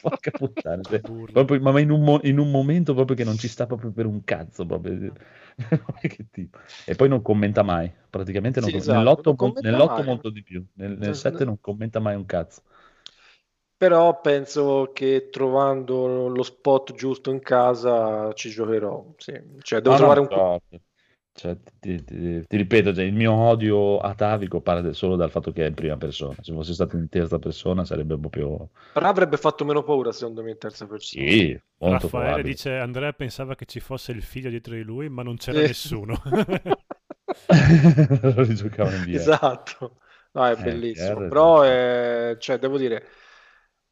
Porca 0.00 0.30
puttana, 0.32 0.82
cioè, 0.82 1.00
proprio- 1.00 1.60
ma 1.60 1.78
in 1.80 1.90
un, 1.90 2.02
mo- 2.02 2.20
in 2.24 2.38
un 2.38 2.50
momento 2.50 2.94
proprio 2.94 3.16
che 3.16 3.24
non 3.24 3.38
ci 3.38 3.48
sta 3.48 3.66
proprio 3.66 3.92
per 3.92 4.06
un 4.06 4.24
cazzo 4.24 4.66
proprio. 4.66 5.12
Che 6.00 6.26
tipo. 6.30 6.58
e 6.86 6.94
poi 6.94 7.08
non 7.08 7.22
commenta 7.22 7.62
mai 7.62 7.90
praticamente 8.10 8.58
non 8.60 8.68
Sì, 8.68 8.76
com- 8.76 8.80
esatto, 8.80 8.98
nell'otto, 8.98 9.28
non 9.28 9.36
mo- 9.38 9.52
commenta 9.52 9.70
nell'otto 9.70 9.94
mai. 9.96 10.04
molto 10.04 10.30
di 10.30 10.42
più 10.42 10.64
nel, 10.74 10.96
nel 10.98 11.10
Eh, 11.10 11.14
7 11.14 11.44
non 11.44 11.60
commenta 11.60 12.00
mai 12.00 12.16
un 12.16 12.24
cazzo 12.26 12.62
Però 13.82 14.20
penso 14.20 14.92
che 14.94 15.28
trovando 15.30 16.28
lo 16.28 16.42
spot 16.42 16.94
giusto 16.94 17.30
in 17.30 17.40
casa 17.40 18.32
ci 18.34 18.48
giocherò. 18.50 19.12
Sì. 19.18 19.32
Cioè, 19.60 19.80
devo 19.80 19.94
No, 19.94 19.98
no, 19.98 19.98
trovare 19.98 20.20
un... 20.20 20.28
so, 20.28 20.60
cioè, 21.32 21.56
ti, 21.80 22.02
ti- 22.04 22.46
ti 22.46 22.56
ripeto 22.56 22.94
cioè, 22.94 23.04
il 23.04 23.12
mio 23.14 23.32
odio 23.32 23.98
atavico 23.98 24.60
parte 24.60 24.92
solo 24.94 25.16
dal 25.16 25.30
fatto 25.30 25.50
che 25.52 25.64
è 25.64 25.68
in 25.68 25.74
prima 25.74 25.96
persona 25.96 26.36
se 26.42 26.52
fosse 26.52 26.72
stato 26.74 26.96
in 26.96 27.08
terza 27.08 27.38
persona 27.40 27.84
sarebbe 27.84 28.16
proprio 28.18 28.70
Però 28.90 29.06
avrebbe 29.06 29.36
fatto 29.36 29.66
meno 29.66 29.82
paura 29.82 30.12
secondo 30.12 30.42
me 30.42 30.50
in 30.52 30.56
terza 30.58 30.86
persona. 30.86 31.30
sì 31.30 31.58
molto 31.78 32.08
Raffaele 32.08 32.42
probabile 32.48 32.54
dice 32.54 32.76
Andrea 32.78 33.12
pensava 33.12 33.54
che 33.56 33.64
ci 33.66 33.80
fosse 33.80 34.12
il 34.12 34.22
figlio 34.22 34.50
dietro 34.50 34.74
di 34.74 34.82
lui, 34.82 35.08
ma 35.08 35.22
non 35.22 35.36
c'era 35.36 35.60
Sì. 35.60 35.62
nessuno. 35.62 36.22
lo 38.22 38.42
rigiocavano 38.42 38.96
in 38.96 39.04
via 39.04 39.30
Esatto. 39.30 40.00
No, 40.32 40.46
è 40.46 40.56
Eh, 40.56 40.82
bellissimo. 40.96 41.24
chiaro, 41.26 41.26
Però, 41.26 41.64
eh, 41.64 42.36
cioè, 42.40 42.58
devo 42.58 42.78
dire, 42.78 43.06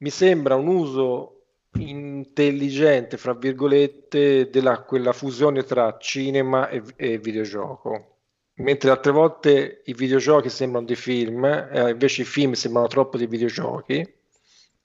mi 0.00 0.10
sembra 0.10 0.54
un 0.56 0.66
uso 0.68 1.36
intelligente, 1.78 3.16
fra 3.16 3.34
virgolette, 3.34 4.50
della 4.50 4.82
quella 4.82 5.12
fusione 5.12 5.62
tra 5.64 5.96
cinema 5.98 6.68
e, 6.68 6.82
e 6.96 7.18
videogioco. 7.18 8.06
Mentre 8.54 8.90
altre 8.90 9.12
volte 9.12 9.82
i 9.86 9.94
videogiochi 9.94 10.50
sembrano 10.50 10.86
dei 10.86 10.96
film, 10.96 11.44
eh, 11.44 11.90
invece 11.90 12.22
i 12.22 12.24
film 12.24 12.52
sembrano 12.52 12.88
troppo 12.88 13.16
dei 13.16 13.26
videogiochi 13.26 14.06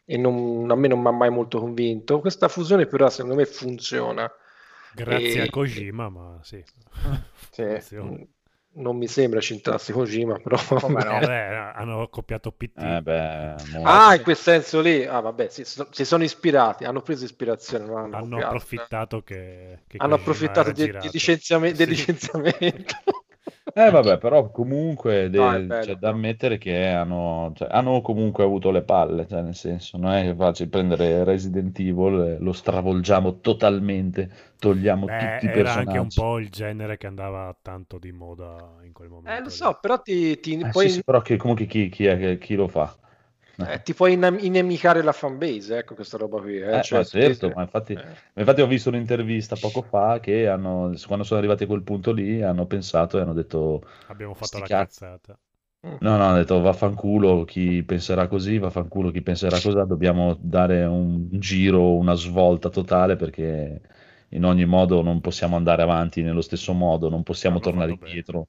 e 0.07 0.17
non- 0.17 0.69
a 0.69 0.75
me 0.75 0.87
non 0.87 1.01
mi 1.01 1.07
ha 1.07 1.11
mai 1.11 1.29
molto 1.29 1.59
convinto. 1.59 2.19
Questa 2.19 2.47
fusione 2.47 2.85
però 2.87 3.09
secondo 3.09 3.35
me 3.35 3.45
funziona. 3.45 4.31
Grazie 4.89 5.41
E- 5.41 5.43
a 5.43 5.49
Kojima, 5.49 6.09
ma 6.09 6.39
sì. 6.43 6.63
Sì, 7.51 7.63
Funziona. 7.63 8.19
Non 8.75 8.97
mi 8.97 9.07
sembra 9.07 9.39
cintassi 9.39 9.91
Kojima, 9.91 10.37
però... 10.39 10.57
Come 10.79 11.03
no? 11.03 11.17
Eh 11.19 11.25
beh, 11.25 11.55
hanno 11.75 12.07
copiato 12.09 12.51
PT. 12.51 12.77
eh 12.77 13.01
beh. 13.01 13.55
Ah, 13.83 14.15
in 14.15 14.23
quel 14.23 14.35
senso 14.37 14.81
lì, 14.81 15.05
ah, 15.05 15.19
vabbè, 15.19 15.49
si, 15.49 15.63
si 15.65 16.05
sono 16.05 16.23
ispirati, 16.23 16.83
hanno 16.83 17.01
preso 17.01 17.25
ispirazione, 17.25 17.85
hanno, 17.85 18.17
hanno 18.17 18.37
approfittato 18.37 19.21
che, 19.21 19.79
che 19.87 19.97
hanno 19.97 20.17
Kojima 20.17 20.51
approfittato 20.53 21.09
licenziame- 21.11 21.73
del 21.73 21.87
Sì. 21.87 21.93
licenziamento. 21.93 22.95
Eh 23.77 23.89
vabbè, 23.91 24.17
però 24.17 24.49
comunque 24.51 25.29
de- 25.29 25.39
No, 25.39 25.51
bello, 25.67 25.77
c'è 25.79 25.95
da 25.97 26.09
ammettere 26.09 26.57
che 26.57 26.87
hanno, 26.87 27.51
cioè, 27.55 27.67
hanno 27.69 27.99
comunque 28.01 28.43
avuto 28.45 28.71
le 28.71 28.83
palle, 28.83 29.27
cioè, 29.27 29.41
nel 29.41 29.53
senso, 29.55 29.97
non 29.97 30.11
è 30.13 30.23
che 30.23 30.33
facile 30.35 30.69
prendere 30.69 31.23
Resident 31.25 31.77
Evil 31.79 32.19
e 32.21 32.37
lo 32.39 32.53
stravolgiamo 32.53 33.39
totalmente, 33.41 34.53
togliamo 34.59 35.13
Beh, 35.13 35.13
tutti 35.15 35.45
i 35.45 35.49
era 35.49 35.73
anche 35.73 35.97
un 35.99 36.11
personaggi. 36.11 36.11
po' 36.11 36.37
il 36.39 36.49
genere 36.49 36.97
che 36.97 37.07
andava 37.07 37.55
tanto 37.61 37.97
di 37.99 38.11
moda 38.11 38.79
in 38.83 38.91
quel 38.93 39.09
momento. 39.09 39.39
Eh, 39.39 39.41
lo 39.41 39.49
lì. 39.49 39.59
so, 39.59 39.77
però 39.81 40.01
ti, 40.01 40.39
ti, 40.39 40.65
Eh, 40.65 40.71
puoi, 40.71 40.89
sì, 40.89 40.89
sì, 40.89 41.03
però 41.03 41.21
che- 41.21 41.37
comunque 41.37 41.65
chi, 41.65 41.89
chi 41.89 42.05
è 42.05 42.17
che- 42.17 42.37
chi 42.37 42.55
lo 42.55 42.67
fa? 42.67 42.95
Eh, 43.57 43.81
ti 43.81 43.93
puoi 43.93 44.13
inimicare 44.13 45.01
la 45.01 45.11
fanbase, 45.11 45.77
ecco 45.77 45.95
questa 45.95 46.17
roba 46.17 46.41
qui. 46.41 46.57
Eh, 46.57 46.77
Eh, 46.77 46.81
cioè, 46.81 46.99
ma 46.99 47.05
certo, 47.05 47.47
sì, 47.47 47.53
ma 47.53 47.61
infatti, 47.61 47.93
eh. 47.93 47.95
ma 48.03 48.41
infatti 48.41 48.61
ho 48.61 48.67
visto 48.67 48.89
un'intervista 48.89 49.55
poco 49.55 49.81
fa 49.81 50.19
che 50.19 50.47
hanno, 50.47 50.93
quando 51.05 51.23
sono 51.23 51.39
arrivati 51.39 51.63
a 51.63 51.67
quel 51.67 51.83
punto 51.83 52.11
lì 52.11 52.41
hanno 52.41 52.65
pensato 52.65 53.17
e 53.17 53.21
hanno 53.21 53.33
detto 53.33 53.81
Abbiamo 54.07 54.33
fatto 54.33 54.59
la 54.59 54.67
cazzata. 54.67 55.37
No, 55.81 56.17
no, 56.17 56.23
hanno 56.23 56.37
detto 56.37 56.59
vaffanculo 56.61 57.43
chi 57.45 57.83
penserà 57.83 58.27
così, 58.27 58.57
vaffanculo 58.57 59.11
chi 59.11 59.21
penserà 59.21 59.59
così, 59.59 59.75
dobbiamo 59.87 60.35
dare 60.39 60.83
un 60.83 61.29
giro, 61.39 61.95
una 61.95 62.15
svolta 62.15 62.69
totale 62.69 63.15
perché 63.15 63.81
in 64.29 64.43
ogni 64.43 64.65
modo 64.65 65.01
non 65.01 65.21
possiamo 65.21 65.55
andare 65.55 65.83
avanti 65.83 66.21
nello 66.21 66.41
stesso 66.41 66.73
modo, 66.73 67.09
non 67.09 67.23
possiamo 67.23 67.55
Hanno 67.55 67.63
tornare 67.63 67.91
fatto 67.91 68.05
bene. 68.05 68.47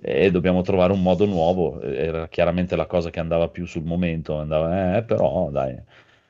E 0.00 0.30
dobbiamo 0.30 0.62
trovare 0.62 0.92
un 0.92 1.02
modo 1.02 1.26
nuovo. 1.26 1.80
Era 1.82 2.28
chiaramente 2.28 2.76
la 2.76 2.86
cosa 2.86 3.10
che 3.10 3.20
andava 3.20 3.48
più 3.48 3.66
sul 3.66 3.84
momento, 3.84 4.38
andava, 4.38 4.96
eh, 4.98 5.02
però 5.04 5.50
dai, 5.50 5.74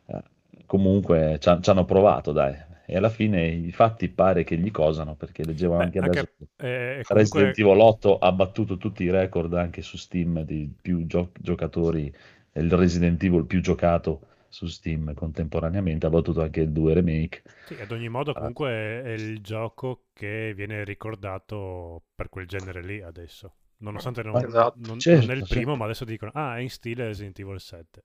eh, 0.06 0.22
comunque 0.66 1.38
ci 1.40 1.48
han- 1.48 1.62
ci 1.62 1.70
hanno 1.70 1.84
provato, 1.84 2.32
dai. 2.32 2.54
E 2.86 2.96
alla 2.96 3.08
fine 3.08 3.46
i 3.48 3.70
fatti 3.72 4.08
pare 4.08 4.42
che 4.44 4.56
gli 4.58 4.70
cosano 4.70 5.14
perché 5.14 5.44
leggevo 5.44 5.74
Beh, 5.76 5.90
anche 5.90 5.98
anche, 5.98 6.08
adesso 6.08 6.28
che 6.36 6.46
eh, 6.58 7.04
Resident 7.08 7.56
comunque, 7.56 7.58
Evil 7.58 7.78
8 7.80 8.18
ha 8.18 8.32
battuto 8.32 8.76
tutti 8.76 9.04
i 9.04 9.10
record 9.10 9.52
anche 9.54 9.82
su 9.82 9.96
Steam 9.96 10.42
di 10.44 10.72
più 10.80 11.06
gio- 11.06 11.32
giocatori, 11.40 12.12
è 12.50 12.58
il 12.60 12.72
Resident 12.72 13.22
Evil 13.22 13.46
più 13.46 13.60
giocato 13.60 14.22
su 14.48 14.66
Steam 14.66 15.14
contemporaneamente, 15.14 16.06
ha 16.06 16.10
battuto 16.10 16.42
anche 16.42 16.60
il 16.62 16.70
2 16.72 16.94
Remake. 16.94 17.42
sì, 17.62 17.78
ad 17.78 17.90
ogni 17.92 18.08
modo 18.10 18.34
Ah, 18.34 18.34
comunque 18.34 18.68
è 19.02 19.08
il 19.12 19.40
gioco 19.40 20.06
che 20.12 20.52
viene 20.54 20.84
ricordato 20.84 22.04
per 22.14 22.28
quel 22.28 22.46
genere 22.46 22.82
lì 22.82 23.00
adesso. 23.00 23.54
Nonostante 23.80 24.22
non, 24.22 24.36
Esatto. 24.36 24.74
non- 24.76 24.88
non 24.88 24.98
certo, 24.98 25.30
è 25.30 25.34
il 25.34 25.38
certo. 25.40 25.54
primo, 25.54 25.76
ma 25.76 25.84
adesso 25.84 26.04
dicono, 26.04 26.30
ah, 26.34 26.56
è 26.56 26.60
in 26.60 26.70
stile 26.70 27.06
Resident 27.06 27.38
Evil 27.38 27.60
7. 27.60 28.02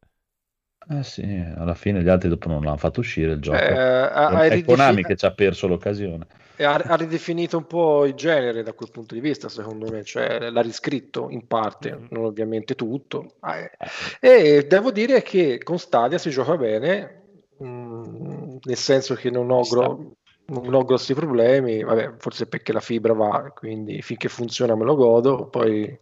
Eh 0.88 1.04
sì, 1.04 1.24
alla 1.24 1.74
fine 1.74 2.04
gli 2.04 2.08
altri 2.10 2.30
dopo 2.30 2.48
non 2.48 2.62
l'hanno 2.64 2.78
fatto 2.78 3.00
uscire 3.00 3.32
il 3.34 3.40
gioco. 3.42 3.58
Eh, 3.58 3.74
ha, 3.76 4.30
È 4.30 4.50
ridefini- 4.50 4.64
Konami 4.64 5.04
che 5.04 5.16
ci 5.16 5.26
ha 5.26 5.32
perso 5.32 5.66
l'occasione. 5.68 6.28
ha- 6.60 6.76
ha 6.76 6.96
ridefinito 6.96 7.58
un 7.58 7.66
po' 7.66 8.06
il 8.06 8.14
genere 8.14 8.62
da 8.62 8.72
quel 8.74 8.92
punto 8.92 9.16
di 9.16 9.20
vista, 9.20 9.50
secondo 9.50 9.90
me, 9.92 10.04
cioè 10.04 10.50
l'ha 10.52 10.62
riscritto 10.62 11.30
in 11.32 11.48
parte, 11.48 11.96
Mm. 11.96 12.06
non 12.12 12.26
ovviamente 12.26 12.76
tutto. 12.76 13.36
Eh, 13.44 13.72
E 14.20 14.68
devo 14.68 14.92
dire 14.92 15.24
che 15.24 15.58
con 15.64 15.80
Stadia 15.80 16.20
si 16.20 16.30
gioca 16.30 16.56
bene, 16.56 17.24
mm, 17.64 18.58
nel 18.64 18.78
senso 18.78 19.16
che 19.16 19.30
non 19.32 19.50
ho, 19.50 19.62
gro- 19.64 20.18
non 20.48 20.74
ho 20.74 20.84
grossi 20.84 21.14
problemi, 21.14 21.84
vabbè, 21.84 22.16
forse 22.18 22.48
perché 22.48 22.72
la 22.74 22.80
fibra 22.80 23.14
va, 23.14 23.52
quindi 23.54 24.02
finché 24.02 24.30
funziona 24.30 24.76
me 24.76 24.84
lo 24.86 24.96
godo, 24.96 25.48
poi 25.50 25.98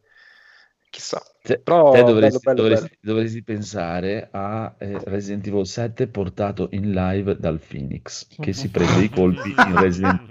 chissà. 0.94 1.20
Te, 1.42 1.58
Però 1.60 1.92
te 1.92 2.04
bello, 2.04 2.14
dovresti, 2.14 2.40
bello, 2.44 2.62
dovresti- 2.62 2.98
bello. 3.02 3.14
dovresti 3.16 3.44
pensare 3.44 4.30
a 4.32 4.76
eh, 4.78 4.98
Resident 5.06 5.46
Evil 5.48 5.66
7 5.66 6.08
portato 6.08 6.70
in 6.72 6.92
live 6.92 7.36
dal 7.38 7.60
Phoenix, 7.60 8.28
che 8.40 8.54
si 8.54 8.70
prende 8.70 9.04
i 9.04 9.10
colpi 9.10 9.50
in 9.50 9.76
Resident 9.82 10.22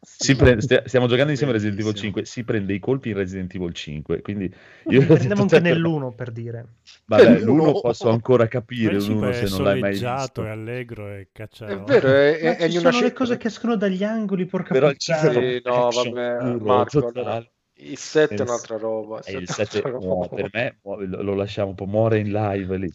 si 0.00 0.36
pre- 0.36 0.60
stia- 0.60 0.82
stiamo 0.86 1.06
giocando 1.08 1.30
insieme 1.30 1.52
a 1.52 1.56
Resident 1.56 1.80
Evil 1.80 1.94
5, 1.94 2.24
si 2.26 2.44
prende 2.44 2.74
i 2.74 2.78
colpi 2.78 3.08
in 3.08 3.16
Resident 3.16 3.52
Evil 3.54 3.72
5, 3.72 4.20
quindi 4.20 4.52
io 4.88 5.04
Prendiamo 5.06 5.42
anche 5.42 5.58
nell'uno 5.60 6.12
per 6.12 6.30
dire. 6.30 6.66
Vabbè, 7.06 7.24
Nell'uno. 7.30 7.64
l'uno 7.64 7.80
posso 7.80 8.10
ancora 8.10 8.46
capire, 8.46 8.94
Il 8.94 9.00
5 9.00 9.14
l'uno 9.16 9.28
è 9.30 9.32
se 9.32 9.48
non 9.48 9.62
l'hai 9.64 9.80
mai 9.80 9.90
visto. 9.98 10.44
è 10.44 10.48
allegro 10.48 11.08
e 11.08 11.28
caccia... 11.32 11.66
È 11.66 11.78
vero, 11.80 12.08
è, 12.08 12.36
è, 12.38 12.44
Ma 12.44 12.56
è 12.56 12.62
una 12.64 12.70
sono 12.70 12.84
le 12.90 12.92
scelta- 12.92 13.14
cose 13.16 13.36
che 13.38 13.46
escono 13.48 13.76
dagli 13.76 14.04
angoli, 14.04 14.46
porca 14.46 14.72
Però 14.74 14.88
il 14.88 14.96
puttana. 14.96 15.32
5 15.32 15.62
Sì, 15.64 15.68
no, 15.68 15.88
vabbè, 15.90 16.58
Marco, 16.60 16.98
allora, 17.08 17.44
il 17.80 17.98
7 17.98 18.34
è 18.34 18.40
un'altra 18.40 18.76
roba. 18.76 19.18
Il 19.26 19.48
sette 19.48 19.66
7 19.66 19.80
è 19.82 19.86
un'altra 19.88 20.08
muo- 20.08 20.28
roba. 20.28 20.48
per 20.48 20.50
me 20.52 21.06
lo 21.06 21.34
lasciamo 21.34 21.70
un 21.70 21.74
po' 21.74 21.86
muore 21.86 22.18
in 22.18 22.30
live 22.32 22.76
lì. 22.76 22.92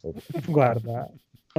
Guarda, 0.48 1.10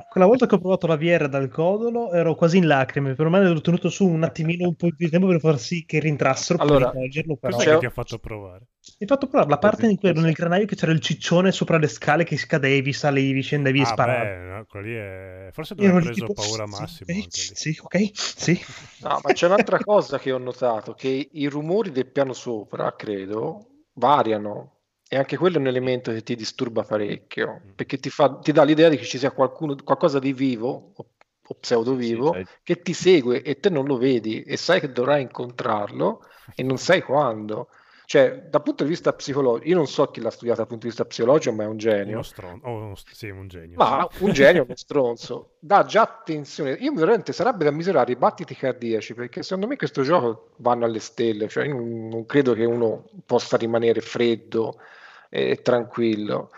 quella 0.09 0.27
volta 0.27 0.47
che 0.47 0.55
ho 0.55 0.59
provato 0.59 0.87
la 0.87 0.97
VR 0.97 1.29
dal 1.29 1.49
codolo 1.49 2.13
ero 2.13 2.35
quasi 2.35 2.59
in 2.59 2.67
lacrime, 2.67 3.15
per 3.15 3.29
me 3.29 3.43
l'ho 3.43 3.61
tenuto 3.61 3.89
su 3.89 4.07
un 4.07 4.23
attimino 4.25 4.67
un 4.69 4.75
po' 4.77 4.89
di 4.97 5.09
tempo 5.09 5.27
per 5.27 5.41
far 5.41 5.59
sì 5.59 5.85
che 5.85 5.99
rientrassero 6.01 6.61
per 6.61 6.73
Allora, 6.73 6.91
rivolgerlo, 6.91 7.37
però... 7.37 7.57
C'è- 7.59 7.71
che 7.71 7.79
ti 7.79 7.87
ha 7.87 7.91
fatto 7.91 8.19
provare? 8.19 8.67
Mi 8.87 8.95
hai 9.01 9.07
fatto 9.07 9.27
provare 9.27 9.51
la 9.51 9.59
parte 9.59 9.87
in 9.87 9.97
cui 9.97 10.09
ero 10.11 10.21
nel 10.21 10.33
granaio 10.33 10.67
che 10.67 10.77
c'era 10.77 10.93
il 10.93 11.01
ciccione 11.01 11.51
sopra 11.53 11.79
le 11.79 11.89
scale 11.89 12.25
che 12.25 12.37
scadevi, 12.37 12.93
salivi, 12.93 13.43
scendevi 13.43 13.81
e 13.81 13.85
Ah, 13.85 13.87
sparavi. 13.87 14.31
beh, 14.31 14.37
no, 14.49 14.65
quello 14.67 14.87
lì 14.87 14.95
è... 14.95 15.51
Forse 15.53 15.75
dove 15.75 15.91
ha 15.91 15.93
lì 15.99 16.09
preso 16.09 16.11
tipo, 16.11 16.33
paura 16.33 16.67
sì, 16.73 17.05
anche 17.21 17.43
lì. 17.45 17.55
sì, 17.55 17.79
ok, 17.83 18.11
sì. 18.15 18.59
No, 18.99 19.21
ma 19.23 19.31
c'è 19.33 19.47
un'altra 19.47 19.81
cosa 19.81 20.19
che 20.19 20.33
ho 20.33 20.39
notato, 20.39 20.93
che 20.95 21.29
i 21.33 21.47
rumori 21.47 21.91
del 21.93 22.11
piano 22.11 22.33
sopra, 22.33 22.95
credo, 22.95 23.85
variano. 23.95 24.76
E 25.09 25.17
anche 25.17 25.37
quello 25.37 25.57
è 25.57 25.61
un 25.61 25.69
elemento 25.69 26.11
che 26.13 26.23
ti 26.23 26.35
disturba 26.35 26.83
parecchio, 26.83 27.61
perché 27.77 27.99
ti, 27.99 28.11
fa, 28.11 28.39
ti 28.39 28.51
dà 28.51 28.65
l'idea 28.65 28.89
di 28.89 28.97
che 28.97 29.05
ci 29.05 29.19
sia 29.19 29.31
qualcuno, 29.31 29.77
qualcosa 29.85 30.19
di 30.19 30.33
vivo, 30.33 30.93
o, 30.97 31.07
o 31.47 31.55
pseudo 31.61 31.95
vivo, 31.95 32.33
Sì, 32.33 32.45
che 32.65 32.83
ti 32.83 32.93
segue 32.93 33.43
e 33.43 33.61
te 33.61 33.71
non 33.71 33.87
lo 33.87 33.99
vedi 33.99 34.43
e 34.43 34.57
sai 34.57 34.81
che 34.81 34.91
dovrai 34.91 35.23
incontrarlo 35.23 36.23
e 36.57 36.63
non 36.65 36.77
sai 36.79 37.03
quando. 37.03 37.69
Cioè, 38.05 38.47
dal 38.49 38.63
punto 38.63 38.85
di 38.85 38.91
vista 38.91 39.13
psicologico, 39.13 39.69
io 39.69 39.75
non 39.75 39.87
so 39.89 40.11
chi 40.11 40.21
l'ha 40.21 40.31
studiato 40.31 40.59
dal 40.59 40.69
punto 40.69 40.85
di 40.85 40.91
vista 40.91 41.05
psicologico, 41.05 41.55
ma 41.55 41.65
è 41.65 41.67
un 41.67 41.77
genio. 41.77 42.15
Uno 42.15 42.23
stronzo, 42.23 42.67
oh, 42.67 42.95
sì, 43.13 43.29
un 43.31 43.49
genio. 43.49 43.77
Ma 43.77 44.09
un 44.19 44.33
genio, 44.33 44.63
uno 44.63 44.77
stronzo, 44.77 45.55
dà 45.59 45.85
già 45.85 46.03
attenzione. 46.03 46.73
Io 46.81 46.93
veramente 46.93 47.33
sarebbe 47.33 47.65
da 47.65 47.73
misurare 47.73 48.13
i 48.13 48.17
battiti 48.17 48.55
cardiaci 48.55 49.15
perché 49.15 49.43
secondo 49.43 49.67
me 49.67 49.77
questo 49.77 50.03
gioco 50.03 50.51
vanno 50.59 50.85
alle 50.85 51.01
stelle. 51.01 51.49
Cioè, 51.49 51.67
io 51.67 51.75
non 51.75 52.27
credo 52.27 52.55
che 52.55 52.65
uno 52.65 53.09
possa 53.25 53.57
rimanere 53.57 54.01
freddo 54.01 54.79
e 55.51 55.61
tranquillo. 55.63 56.51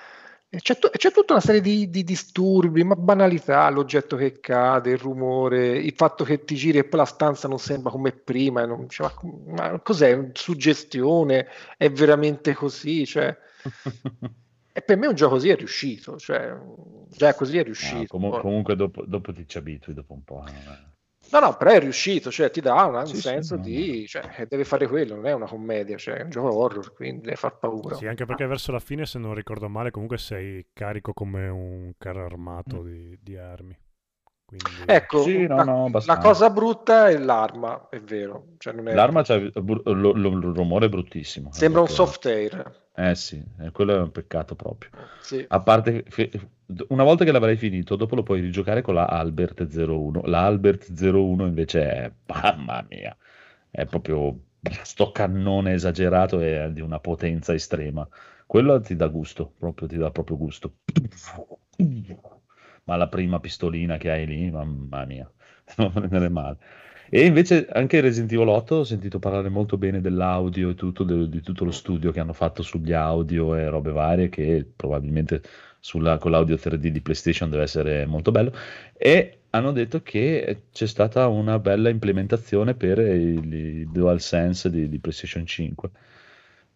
C'è, 0.51 0.79
tu- 0.79 0.89
c'è 0.91 1.11
tutta 1.13 1.35
una 1.35 1.43
serie 1.43 1.61
di, 1.61 1.91
di 1.91 2.05
disturbi, 2.05 2.83
ma 2.83 2.95
banalità, 2.97 3.69
l'oggetto 3.69 4.17
che 4.17 4.41
cade, 4.41 4.93
il 4.93 4.99
rumore, 4.99 5.77
il 5.77 5.93
fatto 5.95 6.25
che 6.25 6.43
ti 6.45 6.55
giri 6.55 6.79
e 6.79 6.85
poi 6.85 7.01
la 7.01 7.05
stanza 7.05 7.49
non 7.49 7.59
sembra 7.59 7.91
come 7.91 8.13
prima. 8.13 8.65
non- 8.65 8.89
cioè, 8.89 9.11
ma, 9.47 9.71
ma 9.71 9.81
cos'è? 9.81 10.31
Suggestione? 10.33 11.49
È 11.77 11.91
veramente 11.91 12.55
così? 12.55 13.05
Cioè, 13.05 13.37
e 14.73 14.81
per 14.83 14.97
me 14.97 15.07
un 15.07 15.15
gioco 15.15 15.35
così 15.35 15.49
è 15.51 15.57
riuscito, 15.57 16.17
cioè, 16.19 16.57
già 17.11 17.35
così 17.35 17.55
è 17.59 17.61
No, 17.61 17.65
riuscito. 17.65 18.07
comu- 18.07 18.31
Poi- 18.33 18.41
comunque 18.41 18.75
dopo, 18.77 19.05
dopo 19.05 19.33
ti 19.33 19.47
ci 19.47 19.59
abitui 19.59 19.93
dopo 19.93 20.15
un 20.15 20.25
po'. 20.25 20.45
eh, 20.47 20.97
No, 21.31 21.41
no, 21.41 21.57
però 21.57 21.71
è 21.73 21.81
riuscito, 21.81 22.31
cioè 22.31 22.51
ti 22.51 22.61
dà 22.61 22.85
un 22.87 23.07
Sì, 23.07 23.17
sì, 23.17 23.21
senso 23.21 23.57
no, 23.57 23.63
di, 23.63 24.07
cioè, 24.07 24.23
che 24.29 24.47
deve 24.47 24.65
fare 24.65 24.87
quello, 24.87 25.15
non 25.15 25.27
è 25.27 25.33
una 25.33 25.47
commedia, 25.47 25.97
cioè 25.97 26.17
è 26.17 26.23
un 26.23 26.31
gioco 26.31 26.55
horror, 26.57 26.93
quindi 26.95 27.23
deve 27.23 27.37
far 27.37 27.59
paura. 27.59 27.95
Sì, 27.97 28.07
anche 28.07 28.25
perché 28.25 28.47
verso 28.47 28.73
la 28.73 28.79
fine, 28.81 29.05
se 29.07 29.19
non 29.19 29.35
ricordo 29.35 29.69
male, 29.69 29.91
comunque 29.91 30.19
sei 30.19 30.67
carico 30.73 31.13
come 31.13 31.49
un 31.49 31.93
carro 31.99 32.23
Mm. 32.23 32.25
armato 32.27 32.83
di, 32.83 33.19
di 33.21 33.37
armi. 33.37 33.77
Quindi... 34.47 34.65
Ecco, 34.87 35.23
Sì, 35.23 35.47
no, 35.47 35.57
la, 35.57 35.65
no, 35.65 35.91
la 36.07 36.19
cosa 36.19 36.49
brutta 36.51 37.09
è 37.09 37.19
l'arma, 37.19 37.89
è 37.91 38.01
vero, 38.01 38.55
cioè 38.57 38.73
non 38.73 38.89
è- 38.89 38.95
L'arma 38.95 39.23
c'ha 39.23 39.35
il 39.35 39.53
bru- 39.63 39.83
lo- 39.85 40.13
lo- 40.13 40.29
il 40.31 40.55
rumore 40.55 40.87
è 40.87 40.89
bruttissimo. 40.89 41.51
è 41.51 41.53
sembra 41.53 41.83
un 41.83 41.89
soft 41.89 42.25
air. 42.27 42.88
Eh 42.99 43.15
sì, 43.15 43.41
eh, 43.61 43.71
quello 43.71 43.95
è 43.95 44.01
un 44.01 44.11
peccato 44.11 44.57
proprio. 44.57 44.91
Sì. 45.21 45.45
A 45.47 45.61
parte 45.61 46.03
che 46.03 46.31
una 46.89 47.05
volta 47.05 47.25
che 47.25 47.31
l'avrai 47.31 47.57
finito, 47.57 47.95
dopo 47.95 48.17
lo 48.17 48.25
puoi 48.25 48.41
rigiocare 48.41 48.83
con 48.83 48.95
la 48.95 49.07
Albert 49.07 49.69
01. 49.69 50.23
La 50.25 50.45
Albert 50.45 50.91
01 50.91 51.47
invece 51.47 51.89
è, 51.89 52.13
mamma 52.27 52.85
mia, 52.91 53.17
è 53.71 53.87
proprio 53.87 54.37
sto 54.83 55.13
cannone 55.13 55.75
esagerato 55.75 56.41
e 56.41 56.65
è 56.65 56.71
di 56.73 56.81
una 56.81 56.99
potenza 56.99 57.55
estrema. 57.55 58.07
Quello 58.45 58.81
ti 58.81 58.97
dà 58.97 59.07
gusto, 59.07 59.53
proprio 59.57 59.87
ti 59.87 59.97
dà 59.97 60.11
proprio 60.11 60.37
gusto. 60.37 60.79
Ma 62.85 62.97
la 62.97 63.09
prima 63.09 63.39
pistolina 63.39 63.97
che 63.97 64.11
hai 64.11 64.27
lì, 64.27 64.51
mamma 64.51 65.05
mia, 65.05 65.31
non 65.77 65.93
prendere 65.93 66.29
male. 66.29 66.59
E 67.11 67.25
invece 67.27 67.67
anche 67.67 68.01
Resident 68.01 68.33
Evil 68.33 68.49
8 68.49 68.77
ho 68.77 68.85
sentito 68.85 69.19
parlare 69.19 69.49
molto 69.49 69.79
bene 69.79 70.01
dell'audio 70.01 70.71
e 70.71 70.75
tutto, 70.75 71.05
de- 71.05 71.29
di 71.29 71.41
tutto 71.41 71.65
lo 71.65 71.71
studio 71.71 72.11
che 72.13 72.21
hanno 72.21 72.33
fatto 72.35 72.63
sugli 72.63 72.93
audio 72.93 73.55
e 73.57 73.69
robe 73.69 73.91
varie, 73.93 74.29
che 74.29 74.67
probabilmente 74.77 75.43
sulla- 75.81 76.19
con 76.19 76.31
l'audio 76.33 76.57
3D 76.59 76.89
di 76.91 77.01
PlayStation 77.01 77.49
deve 77.51 77.63
essere 77.65 78.05
molto 78.07 78.31
bello. 78.31 78.53
E 78.97 79.39
hanno 79.51 79.73
detto 79.73 80.03
che 80.03 80.65
c'è 80.73 80.87
stata 80.87 81.27
una 81.29 81.59
bella 81.59 81.89
implementazione 81.89 82.75
per 82.75 82.99
il, 82.99 83.53
il 83.53 83.89
DualSense 83.89 84.71
di, 84.71 84.89
di 84.89 84.99
PlayStation 84.99 85.47
5. 85.47 85.91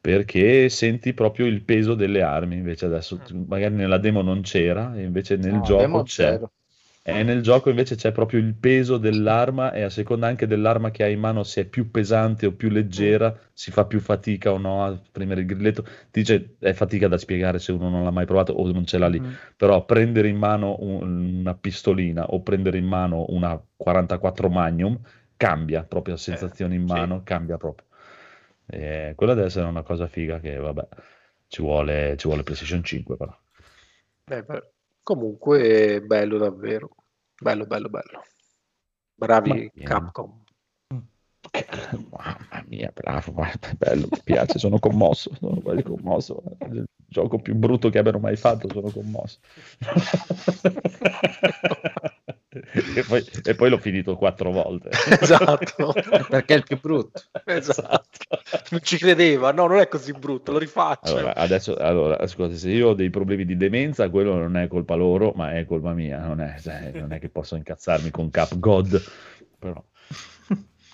Perché 0.00 0.68
senti 0.68 1.12
proprio 1.14 1.46
il 1.46 1.62
peso 1.62 1.94
delle 1.94 2.22
armi, 2.22 2.56
invece 2.56 2.86
adesso 2.86 3.20
tu- 3.20 3.44
magari 3.46 3.74
nella 3.74 3.98
demo 3.98 4.20
non 4.22 4.40
c'era, 4.42 4.98
invece 5.00 5.36
nel 5.36 5.52
No, 5.52 5.60
gioco 5.60 6.02
c'è. 6.02 6.32
zero. 6.32 6.52
E 7.04 7.24
nel 7.24 7.42
gioco 7.42 7.68
invece 7.68 7.96
c'è 7.96 8.12
proprio 8.12 8.38
il 8.38 8.54
peso 8.54 8.96
dell'arma 8.96 9.72
e 9.72 9.82
a 9.82 9.90
seconda 9.90 10.28
anche 10.28 10.46
dell'arma 10.46 10.92
che 10.92 11.02
hai 11.02 11.14
in 11.14 11.18
mano, 11.20 11.42
se 11.42 11.62
è 11.62 11.64
più 11.64 11.90
pesante 11.90 12.46
o 12.46 12.52
più 12.52 12.68
leggera, 12.70 13.36
si 13.52 13.72
fa 13.72 13.86
più 13.86 13.98
fatica 13.98 14.52
o 14.52 14.58
no 14.58 14.84
a 14.84 14.96
premere 15.10 15.40
il 15.40 15.46
grilletto. 15.46 15.84
Dice 16.12 16.54
è 16.60 16.72
fatica 16.72 17.08
da 17.08 17.18
spiegare 17.18 17.58
se 17.58 17.72
uno 17.72 17.88
non 17.90 18.04
l'ha 18.04 18.12
mai 18.12 18.24
provato 18.24 18.52
o 18.52 18.70
non 18.70 18.86
ce 18.86 18.98
l'ha 18.98 19.08
lì, 19.08 19.18
Mm. 19.20 19.32
però 19.56 19.84
prendere 19.84 20.28
in 20.28 20.36
mano 20.36 20.76
un- 20.78 21.40
una 21.40 21.54
pistolina 21.56 22.24
o 22.26 22.40
prendere 22.42 22.78
in 22.78 22.86
mano 22.86 23.24
una 23.30 23.60
44 23.76 24.48
Magnum 24.48 24.96
cambia 25.36 25.82
proprio 25.82 26.14
la 26.14 26.20
sensazione 26.20 26.76
in 26.76 26.84
mano, 26.84 27.22
cambia 27.24 27.56
proprio. 27.56 27.88
E 28.66 29.12
quella 29.16 29.34
deve 29.34 29.48
essere 29.48 29.66
una 29.66 29.82
cosa 29.82 30.06
figa 30.06 30.38
che 30.38 30.56
vabbè, 30.56 30.86
ci 31.48 31.62
vuole, 31.62 32.14
ci 32.16 32.28
vuole 32.28 32.44
PlayStation 32.44 32.82
5 32.84 33.16
però. 33.16 33.36
Eh, 34.30 34.42
beh, 34.44 34.71
comunque 35.02 36.02
bello 36.04 36.38
davvero. 36.38 36.90
Bello, 37.40 37.66
bello, 37.66 37.88
bello. 37.88 38.22
Bravi 39.14 39.70
Capcom. 39.82 40.42
Mamma 42.10 42.64
mia, 42.68 42.92
bravo, 42.94 43.32
guarda, 43.32 43.72
bello, 43.76 44.06
mi 44.10 44.20
piace, 44.22 44.58
sono 44.58 44.78
commosso, 44.78 45.34
sono 45.38 45.60
quasi 45.60 45.82
commosso. 45.82 46.42
Il 46.70 46.84
gioco 47.06 47.38
più 47.38 47.54
brutto 47.54 47.90
che 47.90 47.98
abbiano 47.98 48.18
mai 48.18 48.36
fatto, 48.36 48.68
sono 48.68 48.90
commosso. 48.90 49.38
e, 52.94 53.02
poi, 53.02 53.24
e 53.44 53.54
poi 53.54 53.70
l'ho 53.70 53.78
finito 53.78 54.16
quattro 54.16 54.50
volte. 54.50 54.90
Esatto. 55.22 55.92
Perché 56.28 56.54
è 56.54 56.56
il 56.56 56.64
più 56.64 56.78
brutto. 56.80 57.22
Esatto. 57.44 58.26
Non 58.70 58.80
ci 58.82 58.98
credeva. 58.98 59.52
No, 59.52 59.66
non 59.66 59.78
è 59.78 59.88
così 59.88 60.12
brutto, 60.12 60.52
lo 60.52 60.58
rifaccio. 60.58 61.16
Allora, 61.16 61.34
adesso, 61.34 61.76
allora, 61.76 62.18
ascolta, 62.18 62.56
se 62.56 62.70
io 62.70 62.88
ho 62.88 62.94
dei 62.94 63.10
problemi 63.10 63.44
di 63.44 63.56
demenza, 63.56 64.08
quello 64.10 64.34
non 64.34 64.56
è 64.56 64.68
colpa 64.68 64.94
loro, 64.94 65.32
ma 65.34 65.54
è 65.56 65.64
colpa 65.64 65.92
mia, 65.92 66.20
non 66.24 66.40
è, 66.40 66.56
cioè, 66.60 66.90
non 66.94 67.12
è 67.12 67.18
che 67.18 67.28
posso 67.28 67.56
incazzarmi 67.56 68.10
con 68.10 68.30
Cap 68.30 68.58
God, 68.58 69.02
però... 69.58 69.82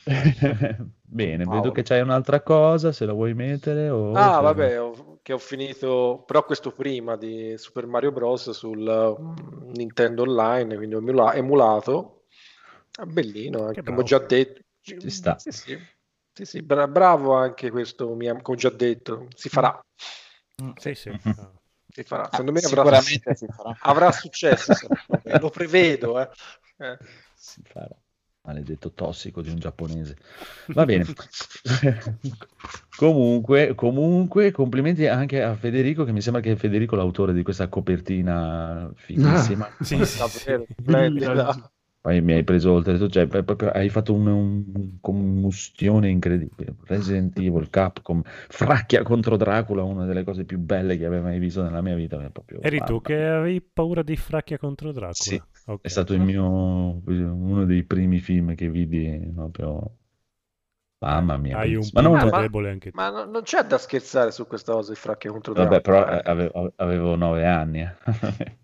Bene, 1.11 1.39
vedo 1.39 1.51
Paolo. 1.51 1.73
che 1.73 1.83
c'hai 1.83 2.01
un'altra 2.01 2.43
cosa, 2.43 2.93
se 2.93 3.07
la 3.07 3.13
vuoi 3.15 3.33
mettere 3.33 3.89
o... 3.89 4.13
Ah, 4.13 4.41
vabbè, 4.41 4.81
ho- 4.81 5.19
che 5.23 5.33
ho 5.33 5.39
finito, 5.39 6.23
però 6.27 6.45
questo 6.45 6.71
prima 6.73 7.17
di 7.17 7.55
Super 7.57 7.87
Mario 7.87 8.13
Bros. 8.13 8.51
sul 8.51 9.17
mm, 9.19 9.71
Nintendo 9.73 10.23
Online, 10.23 10.77
quindi 10.77 10.95
ho 10.95 10.99
emula- 10.99 11.33
emulato. 11.35 12.25
Ah, 12.99 13.07
Bellino, 13.07 13.67
anche, 13.67 13.83
come 13.83 14.01
ho 14.01 14.03
già 14.03 14.19
detto. 14.19 14.61
Ci 14.81 15.11
sta. 15.11 15.39
Sì, 15.39 15.51
sì. 15.51 15.79
Sì, 16.33 16.45
sì, 16.45 16.63
bra- 16.63 16.87
bravo 16.87 17.35
anche 17.35 17.71
questo, 17.71 18.15
mia- 18.15 18.33
come 18.41 18.57
ho 18.57 18.61
già 18.61 18.71
detto, 18.71 19.29
si 19.35 19.49
farà. 19.49 19.81
Sì, 20.77 20.95
sì. 20.95 21.11
Si 21.91 22.03
farà. 22.05 22.29
Secondo 22.31 22.53
me 22.53 22.59
avrà, 22.61 23.01
Sicuramente 23.01 23.35
si 23.35 23.47
farà. 23.47 23.77
avrà 23.81 24.13
successo, 24.13 24.73
me. 25.25 25.39
lo 25.41 25.49
prevedo. 25.49 26.21
Eh. 26.21 26.29
Eh. 26.79 26.99
Si 27.35 27.63
farà. 27.65 27.97
Maledetto 28.49 28.93
tossico 28.93 29.43
di 29.43 29.51
un 29.51 29.59
giapponese. 29.59 30.17
Va 30.69 30.87
bene. 30.87 31.05
comunque, 32.97 33.75
comunque, 33.75 34.51
complimenti 34.53 35.07
anche 35.07 35.43
a 35.43 35.55
Federico, 35.55 36.05
che 36.05 36.13
mi 36.13 36.23
sembra 36.23 36.41
che 36.41 36.53
è 36.53 36.57
Federico 36.57 36.97
l'autore 36.97 37.35
di 37.35 37.43
questa 37.43 37.69
copertina 37.69 38.91
fighissima. 38.95 39.67
Ah, 39.67 39.85
sì, 39.85 40.03
sì, 40.05 40.19
sì. 40.27 40.65
splendida. 40.81 41.55
Poi 42.01 42.23
mi 42.23 42.33
hai 42.33 42.45
preso 42.45 42.73
oltre, 42.73 42.97
cioè, 43.11 43.27
poi 43.27 43.43
proprio 43.45 43.71
hai 43.71 43.91
fatto 43.91 44.15
un- 44.15 44.27
un- 44.29 44.99
combustione 45.01 46.09
incredibile. 46.09 46.77
Resident 46.85 47.37
Evil, 47.39 47.69
Capcom, 47.69 48.23
Fracchia 48.25 49.03
contro 49.03 49.37
Dracula, 49.37 49.83
una 49.83 50.07
delle 50.07 50.25
cose 50.25 50.45
più 50.45 50.59
belle 50.59 50.97
che 50.97 51.05
avevo 51.05 51.25
mai 51.25 51.39
visto 51.39 51.63
nella 51.63 51.83
mia 51.83 51.97
vita. 51.97 52.17
proprio- 52.33 52.61
Eri 52.63 52.81
tu 52.83 53.03
che 53.03 53.15
avevi 53.15 53.61
paura 53.61 54.03
di 54.03 54.17
Fracchia 54.17 54.57
contro 54.59 54.93
Dracula? 54.93 55.13
Sì, 55.13 55.43
Ok. 55.69 55.83
È 55.83 55.89
stato 55.89 56.15
il 56.15 56.21
mio, 56.21 56.45
uno 56.47 57.65
dei 57.65 57.85
primi 57.85 58.21
film 58.21 58.55
che 58.55 58.71
vidi 58.71 59.31
proprio. 59.35 59.97
Mamma 61.01 61.37
mia, 61.39 61.59
Hai 61.59 61.75
un 61.77 61.91
ma 61.93 62.01
non, 62.03 62.17
ma- 62.31 62.31
debole 62.33 62.71
anche 62.71 62.93
tu. 62.93 62.99
Ma 62.99 63.11
no- 63.11 63.25
non 63.25 63.43
c'è 63.43 63.63
da 63.65 63.77
scherzare 63.79 64.31
su 64.31 64.47
questa 64.47 64.73
cosa 64.73 64.93
di 64.93 64.99
fracchia 64.99 65.31
contro 65.31 65.53
vabbè, 65.55 65.81
però 65.83 66.07
eh, 66.07 66.21
avevo, 66.25 66.73
avevo 66.77 67.15
nove 67.17 67.47
anni. 67.47 67.81
eh. 67.83 67.97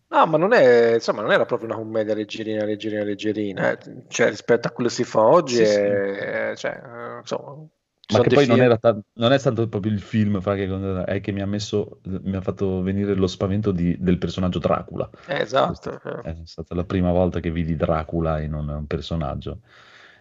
No, 0.08 0.26
ma 0.26 0.38
non 0.38 0.52
è, 0.52 0.94
insomma, 0.94 1.22
non 1.22 1.32
era 1.32 1.44
proprio 1.44 1.68
una 1.68 1.76
commedia 1.76 2.14
leggerina, 2.14 2.64
leggerina, 2.64 3.02
leggerina. 3.02 3.72
eh. 3.72 4.04
Cioè, 4.08 4.28
rispetto 4.28 4.68
a 4.68 4.70
quello 4.70 4.88
che 4.88 4.94
si 4.94 5.04
fa 5.04 5.22
oggi, 5.22 5.58
Sì, 5.58 5.64
sì. 5.64 5.88
è, 5.88 6.52
cioè, 6.56 6.70
eh, 7.16 7.18
insomma, 7.18 7.66
Ma 8.12 8.20
che 8.20 8.34
poi 8.34 8.46
non, 8.46 8.60
era 8.60 8.76
ta- 8.76 8.98
non 9.14 9.32
è 9.32 9.38
stato 9.38 9.66
proprio 9.68 9.90
il 9.92 10.00
film 10.00 10.40
fra 10.40 10.54
che 10.54 11.04
è 11.06 11.20
che 11.20 11.32
mi 11.32 11.40
ha 11.40 11.46
messo, 11.46 12.00
mi 12.04 12.36
ha 12.36 12.40
fatto 12.42 12.82
venire 12.82 13.14
lo 13.14 13.26
spavento 13.26 13.72
di- 13.72 13.96
del 13.98 14.18
personaggio 14.18 14.58
Dracula. 14.58 15.08
Eh, 15.26 15.40
esatto. 15.40 16.00
eh. 16.04 16.20
È 16.22 16.36
stata 16.44 16.74
la 16.74 16.84
prima 16.84 17.12
volta 17.12 17.40
che 17.40 17.50
vidi 17.50 17.76
Dracula 17.76 18.40
in 18.40 18.52
un, 18.54 18.68
un 18.68 18.86
personaggio. 18.86 19.60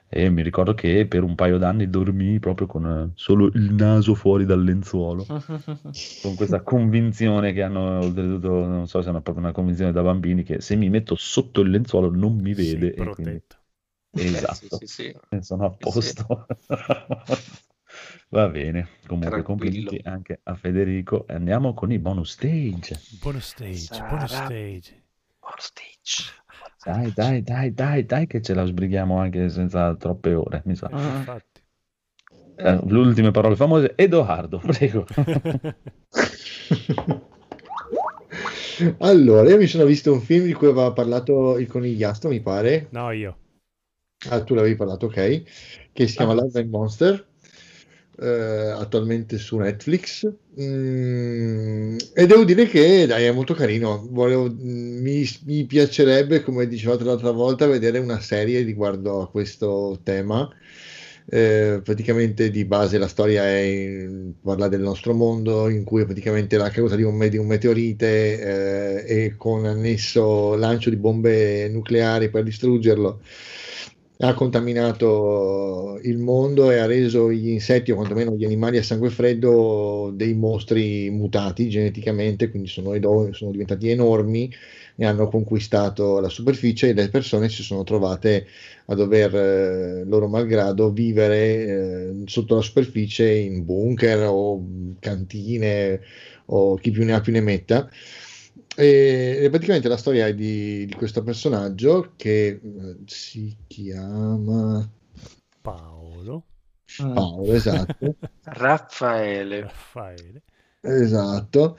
E 0.07 0.29
mi 0.29 0.43
ricordo 0.43 0.73
che 0.75 1.07
per 1.07 1.23
un 1.23 1.33
paio 1.35 1.57
d'anni 1.57 1.89
dormii 1.89 2.39
proprio 2.39 2.67
con 2.67 2.85
eh, 2.85 3.11
solo 3.15 3.47
il 3.47 3.73
naso 3.73 4.13
fuori 4.15 4.45
dal 4.45 4.63
lenzuolo. 4.63 5.25
con 6.21 6.35
questa 6.35 6.61
convinzione 6.61 7.51
che 7.51 7.63
hanno, 7.63 7.99
oltretutto, 7.99 8.65
non 8.65 8.87
so 8.87 9.01
se 9.01 9.07
è 9.07 9.09
una- 9.09 9.21
proprio 9.21 9.43
una 9.43 9.53
convinzione 9.53 9.91
da 9.91 10.01
bambini, 10.01 10.43
che 10.43 10.61
se 10.61 10.75
mi 10.75 10.89
metto 10.89 11.15
sotto 11.15 11.61
il 11.61 11.69
lenzuolo 11.69 12.09
non 12.11 12.35
mi 12.37 12.53
vede. 12.53 12.93
e 12.93 12.93
quindi- 12.93 13.13
protetto. 13.13 13.55
Esatto, 14.15 14.53
Sì, 14.77 14.85
sì, 14.85 14.87
sì. 14.87 15.15
E 15.29 15.41
sono 15.41 15.65
a 15.65 15.69
Sì, 15.71 16.01
sì. 16.01 16.13
posto. 16.23 16.45
Va 18.33 18.49
bene, 18.49 18.87
comunque 19.05 19.43
Tranquillo. 19.43 19.43
complimenti 19.43 19.99
anche 20.03 20.39
a 20.41 20.55
Federico. 20.55 21.27
E 21.27 21.35
Andiamo 21.35 21.75
con 21.75 21.91
i 21.91 21.99
bonus 21.99 22.31
stage. 22.31 22.99
Bonus 23.21 23.45
stage, 23.45 23.77
Sarà- 23.77 24.09
bonus 24.09 24.33
stage. 24.33 25.03
On 25.41 25.53
stage. 25.57 26.31
Dai, 26.83 27.13
dai, 27.13 27.43
dai, 27.43 27.73
dai, 27.73 28.05
dai, 28.05 28.25
che 28.27 28.41
ce 28.41 28.53
la 28.55 28.65
sbrighiamo 28.65 29.17
anche 29.19 29.49
senza 29.49 29.95
troppe 29.95 30.33
ore, 30.33 30.63
mi 30.65 30.75
sa. 30.75 30.89
Infatti. 30.91 31.61
Eh, 32.55 32.79
le 32.85 32.97
ultime 32.97 33.29
parole 33.31 33.55
famose. 33.55 33.93
Edoardo, 33.95 34.57
prego. 34.59 35.05
Allora, 38.99 39.47
io 39.49 39.57
mi 39.57 39.67
sono 39.67 39.85
visto 39.85 40.11
un 40.11 40.21
film 40.21 40.45
di 40.45 40.53
cui 40.53 40.67
aveva 40.67 40.91
parlato 40.91 41.57
il 41.59 41.67
conigliastro, 41.67 42.29
mi 42.29 42.41
pare. 42.41 42.87
No, 42.89 43.11
io. 43.11 43.37
Ah, 44.29 44.43
tu 44.43 44.55
l'avevi 44.55 44.75
parlato, 44.75 45.05
ok. 45.05 45.43
Che 45.93 46.07
si 46.07 46.15
chiama 46.15 46.33
Love 46.33 46.59
and 46.59 46.69
Monster, 46.69 47.25
eh, 48.19 48.27
attualmente 48.27 49.37
su 49.37 49.57
Netflix. 49.57 50.27
Mm, 50.59 51.97
e 52.13 52.25
devo 52.27 52.43
dire 52.43 52.65
che, 52.67 53.05
dai, 53.05 53.25
è 53.25 53.31
molto 53.31 53.53
carino. 53.53 54.07
Volevo- 54.09 54.49
mm, 54.51 55.01
mi, 55.01 55.25
mi 55.45 55.65
piacerebbe, 55.65 56.41
come 56.43 56.67
dicevate 56.67 57.03
l'altra 57.03 57.31
volta, 57.31 57.65
vedere 57.67 57.99
una 57.99 58.19
serie 58.19 58.61
riguardo 58.63 59.21
a 59.21 59.29
questo 59.29 59.99
tema. 60.03 60.47
Eh, 61.25 61.79
praticamente 61.81 62.49
di 62.49 62.65
base 62.65 62.97
la 62.97 63.07
storia 63.07 63.45
è 63.45 63.59
in- 63.59 64.33
parla 64.41 64.67
del 64.67 64.81
nostro 64.81 65.13
mondo 65.13 65.69
in 65.69 65.85
cui 65.85 66.03
praticamente 66.03 66.57
la 66.57 66.69
causa 66.69 66.97
di 66.97 67.03
un, 67.03 67.17
di 67.29 67.37
un 67.37 67.47
meteorite 67.47 69.05
eh, 69.05 69.23
e 69.25 69.35
con 69.37 69.65
annesso 69.65 70.55
lancio 70.55 70.89
di 70.89 70.97
bombe 70.97 71.69
nucleari 71.69 72.29
per 72.29 72.43
distruggerlo 72.43 73.21
ha 74.19 74.33
contaminato 74.33 75.99
il 76.03 76.17
mondo 76.17 76.71
e 76.71 76.77
ha 76.77 76.85
reso 76.85 77.31
gli 77.31 77.49
insetti 77.49 77.91
o 77.91 77.95
quantomeno 77.95 78.35
gli 78.35 78.45
animali 78.45 78.77
a 78.77 78.83
sangue 78.83 79.09
freddo 79.09 80.11
dei 80.13 80.33
mostri 80.33 81.09
mutati 81.09 81.67
geneticamente, 81.69 82.49
quindi 82.49 82.69
sono, 82.69 82.93
sono 83.33 83.51
diventati 83.51 83.89
enormi 83.89 84.51
e 84.95 85.05
hanno 85.05 85.27
conquistato 85.27 86.19
la 86.19 86.29
superficie 86.29 86.89
e 86.89 86.93
le 86.93 87.09
persone 87.09 87.49
si 87.49 87.63
sono 87.63 87.83
trovate 87.83 88.45
a 88.85 88.95
dover, 88.95 89.35
eh, 89.35 90.03
loro 90.05 90.27
malgrado, 90.27 90.91
vivere 90.91 91.65
eh, 91.65 92.13
sotto 92.25 92.55
la 92.55 92.61
superficie 92.61 93.29
in 93.33 93.65
bunker 93.65 94.27
o 94.29 94.63
cantine 94.99 95.99
o 96.47 96.75
chi 96.75 96.91
più 96.91 97.03
ne 97.03 97.13
ha 97.13 97.21
più 97.21 97.31
ne 97.31 97.41
metta. 97.41 97.89
E, 98.75 99.39
e 99.41 99.49
praticamente 99.49 99.87
la 99.87 99.97
storia 99.97 100.27
è 100.27 100.33
di, 100.33 100.85
di 100.85 100.93
questo 100.95 101.21
personaggio 101.21 102.13
che 102.15 102.47
eh, 102.47 102.59
si 103.05 103.55
chiama 103.67 104.89
Paolo. 105.61 106.45
Paolo, 106.97 107.53
esatto. 107.53 108.15
Raffaele. 108.43 109.61
Raffaele. 109.61 110.41
Esatto. 110.81 111.77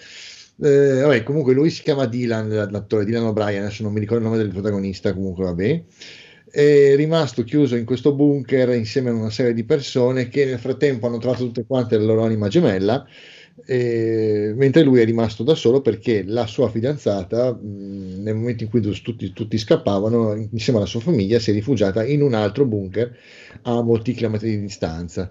Eh, 0.61 1.01
vabbè, 1.01 1.23
comunque 1.25 1.53
lui 1.53 1.71
si 1.71 1.83
chiama 1.83 2.07
Dylan, 2.07 2.49
l'attore 2.71 3.05
Dylan 3.05 3.25
O'Brien, 3.25 3.63
adesso 3.63 3.83
non 3.83 3.93
mi 3.93 4.01
ricordo 4.01 4.23
il 4.25 4.31
nome 4.31 4.43
del 4.43 4.53
protagonista, 4.53 5.13
comunque 5.13 5.45
vabbè. 5.45 5.85
È 6.51 6.95
rimasto 6.95 7.43
chiuso 7.43 7.75
in 7.75 7.85
questo 7.85 8.15
bunker 8.15 8.71
insieme 8.71 9.11
a 9.11 9.15
una 9.15 9.31
serie 9.31 9.55
di 9.55 9.65
persone 9.65 10.29
che 10.29 10.45
nel 10.45 10.61
frattempo 10.61 11.09
hanno 11.09 11.19
trovato 11.19 11.45
tutte 11.45 11.67
quante 11.67 11.99
la 11.99 12.05
loro 12.05 12.23
anima 12.25 12.47
gemella 12.47 13.05
E- 13.67 14.53
mentre 14.57 14.83
lui 14.83 15.01
è 15.01 15.05
rimasto 15.05 15.43
da 15.45 15.55
solo 15.55 15.81
perché 15.81 16.25
la 16.25 16.47
sua 16.47 16.69
fidanzata, 16.69 17.53
mh, 17.53 18.23
nel 18.23 18.35
momento 18.35 18.65
in 18.65 18.71
cui 18.71 18.81
tutti, 18.81 19.33
tutti 19.33 19.59
scappavano, 19.59 20.35
insieme 20.51 20.79
alla 20.79 20.89
sua 20.89 21.01
famiglia, 21.01 21.39
si 21.39 21.51
è 21.51 21.55
rifugiata 21.55 22.05
in 22.05 22.23
un 22.23 22.35
altro 22.35 22.65
bunker 22.65 23.17
a 23.63 23.81
molti 23.83 24.13
chilometri 24.13 24.51
di 24.51 24.61
distanza. 24.61 25.31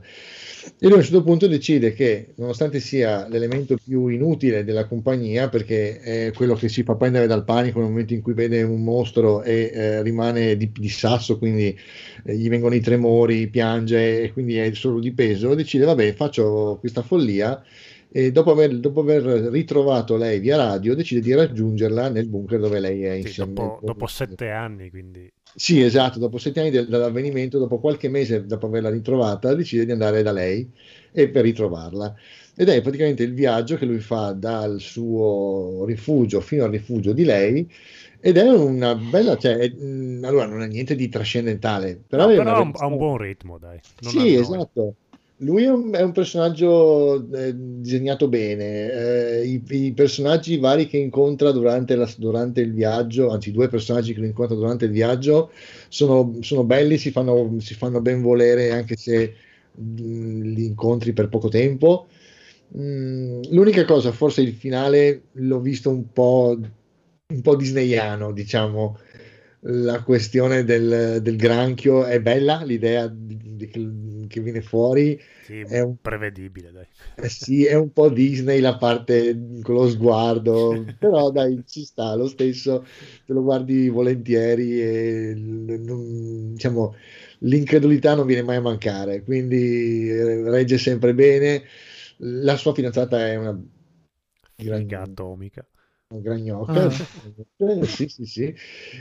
E 0.80 0.86
lui 0.88 0.94
a 0.94 0.96
un 0.98 1.04
certo 1.04 1.24
punto 1.24 1.48
decide 1.48 1.94
che, 1.94 2.30
nonostante 2.36 2.80
sia 2.80 3.28
l'elemento 3.28 3.76
più 3.84 4.08
inutile 4.08 4.64
della 4.64 4.86
compagnia, 4.88 5.50
perché 5.50 6.00
è 6.00 6.32
quello 6.34 6.56
che 6.56 6.70
si 6.70 6.84
fa 6.84 6.96
prendere 6.96 7.28
dal 7.28 7.44
panico 7.44 7.80
nel 7.80 7.90
momento 7.90 8.14
in 8.14 8.22
cui 8.22 8.34
vede 8.34 8.62
un 8.62 8.82
mostro 8.82 9.44
e 9.44 9.72
eh, 9.74 10.02
rimane 10.02 10.56
di, 10.56 10.72
di 10.74 10.90
sasso, 10.90 11.38
quindi 11.38 11.78
eh, 12.24 12.36
gli 12.38 12.48
vengono 12.48 12.76
i 12.76 12.80
tremori, 12.80 13.50
piange 13.50 14.22
e 14.22 14.32
quindi 14.32 14.56
è 14.56 14.74
solo 14.74 15.00
di 15.00 15.12
peso, 15.12 15.54
decide, 15.54 15.84
vabbè, 15.84 16.14
faccio 16.14 16.78
questa 16.80 17.02
follia 17.02 17.62
e 18.16 18.32
dopo 18.32 18.52
aver, 18.52 18.80
dopo 18.80 19.00
aver 19.02 19.24
ritrovato 19.52 20.16
lei 20.18 20.40
via 20.40 20.58
radio, 20.58 20.96
decide 20.96 21.22
di 21.22 21.34
raggiungerla 21.34 22.10
nel 22.10 22.28
bunker 22.28 22.60
dove 22.60 22.80
lei 22.80 23.04
è 23.04 23.12
Sì, 23.18 23.34
insieme. 23.34 23.34
dopo, 23.34 23.82
dopo 23.84 24.06
sette 24.06 24.52
anni, 24.52 24.90
quindi... 24.92 25.32
Sì, 25.56 25.82
esatto, 25.82 26.18
dopo 26.18 26.38
sette 26.40 26.62
anni 26.62 26.72
dall'avvenimento, 26.72 27.60
dopo 27.60 27.80
qualche 27.80 28.10
mese 28.10 28.44
dopo 28.46 28.66
averla 28.66 28.90
ritrovata, 28.90 29.54
decide 29.54 29.86
di 29.86 29.92
andare 29.92 30.24
da 30.24 30.32
lei 30.32 30.68
e 31.12 31.30
per 31.30 31.44
ritrovarla. 31.44 32.16
Ed 32.56 32.70
è 32.70 32.82
praticamente 32.82 33.22
il 33.24 33.34
viaggio 33.36 33.76
che 33.78 33.86
lui 33.86 34.00
fa 34.00 34.32
dal 34.34 34.80
suo 34.80 35.86
rifugio 35.86 36.42
fino 36.42 36.64
al 36.64 36.72
rifugio 36.72 37.14
di 37.14 37.24
lei. 37.24 37.70
Ed 38.20 38.38
è 38.38 38.50
una 38.52 38.96
bella, 38.96 39.38
cioè, 39.38 39.58
è- 39.58 39.70
mh, 39.70 40.24
allora 40.26 40.46
non 40.48 40.62
è 40.64 40.68
niente 40.68 40.96
di 40.96 41.08
trascendentale, 41.10 41.98
però 42.08 42.26
No, 42.26 42.34
però 42.34 42.56
ha 42.56 42.60
un, 42.62 42.72
ha 42.76 42.90
buon 42.90 43.18
ritmo, 43.18 43.58
dai. 43.58 43.80
Non 44.00 44.14
Sì, 44.14 44.36
esatto. 44.36 44.96
Lui 45.44 45.64
è 45.64 45.70
un, 45.70 45.92
è 45.94 46.02
un 46.02 46.12
personaggio 46.12 47.28
eh, 47.34 47.54
disegnato 47.56 48.28
bene. 48.28 48.92
eh, 49.42 49.46
i, 49.48 49.64
i 49.86 49.94
personaggi 49.94 50.58
vari 50.58 50.88
che 50.88 50.98
incontra 50.98 51.52
durante, 51.52 51.96
la- 51.96 52.10
durante 52.18 52.62
il 52.62 52.74
viaggio, 52.74 53.30
anzi, 53.30 53.52
due 53.52 53.68
personaggi 53.68 54.14
che 54.14 54.20
lo 54.20 54.26
incontra 54.26 54.56
durante 54.56 54.86
il 54.86 54.92
viaggio, 54.92 55.52
sono, 55.90 56.38
sono 56.42 56.64
belli, 56.64 56.98
si 56.98 57.12
fanno, 57.12 57.56
si 57.60 57.74
fanno 57.74 58.00
ben 58.02 58.22
volere 58.22 58.72
anche 58.72 58.96
se 58.96 59.34
mh, 59.76 60.42
li 60.54 60.66
incontri 60.66 61.14
per 61.14 61.30
poco 61.30 61.50
tempo. 61.50 62.08
Mm, 62.78 63.42
l'unica 63.52 63.86
cosa, 63.86 64.12
forse 64.12 64.42
il 64.42 64.54
finale 64.54 65.24
l'ho 65.34 65.60
visto 65.60 65.90
un 65.90 66.12
po', 66.12 66.58
un 67.28 67.42
po' 67.42 67.56
disneyano, 67.56 68.32
diciamo. 68.32 68.98
La 69.66 70.04
questione 70.04 70.64
del, 70.66 71.20
del 71.22 71.36
granchio 71.38 72.04
è 72.04 72.20
bella, 72.22 72.64
l'idea 72.64 73.08
di- 73.08 73.56
di- 73.56 74.26
che 74.28 74.42
viene 74.42 74.62
fuori 74.62 75.18
Sì, 75.44 75.60
è 75.60 75.82
un, 75.82 75.98
prevedibile, 76.02 76.72
dai. 76.72 76.88
eh 77.16 77.30
sì, 77.30 77.66
è 77.66 77.76
un 77.76 77.92
po' 77.94 78.10
Disney 78.10 78.60
la 78.60 78.78
parte 78.78 79.60
con 79.62 79.76
lo 79.76 79.88
sguardo, 79.90 80.94
però 80.98 81.30
dai, 81.32 81.64
ci 81.68 81.84
sta 81.86 82.16
lo 82.16 82.28
stesso, 82.28 82.84
te 83.26 83.34
lo 83.34 83.44
guardi 83.44 83.88
volentieri 83.90 84.82
e 84.82 85.34
non- 85.36 86.54
diciamo, 86.54 86.96
l'incredulità 87.40 88.16
non 88.16 88.26
viene 88.26 88.42
mai 88.44 88.56
a 88.58 88.62
mancare, 88.62 89.24
quindi 89.24 90.10
eh, 90.10 90.50
regge 90.50 90.78
sempre 90.78 91.14
bene. 91.14 91.64
La 92.18 92.56
sua 92.58 92.74
fidanzata 92.74 93.28
è 93.28 93.36
una 93.36 93.58
gran, 94.58 94.88
atomica. 94.94 95.66
Gragnocca, 96.22 96.86
Ah. 96.86 96.90
Eh, 97.58 97.88
sì, 97.88 98.08
sì, 98.08 98.26
sì. 98.26 98.56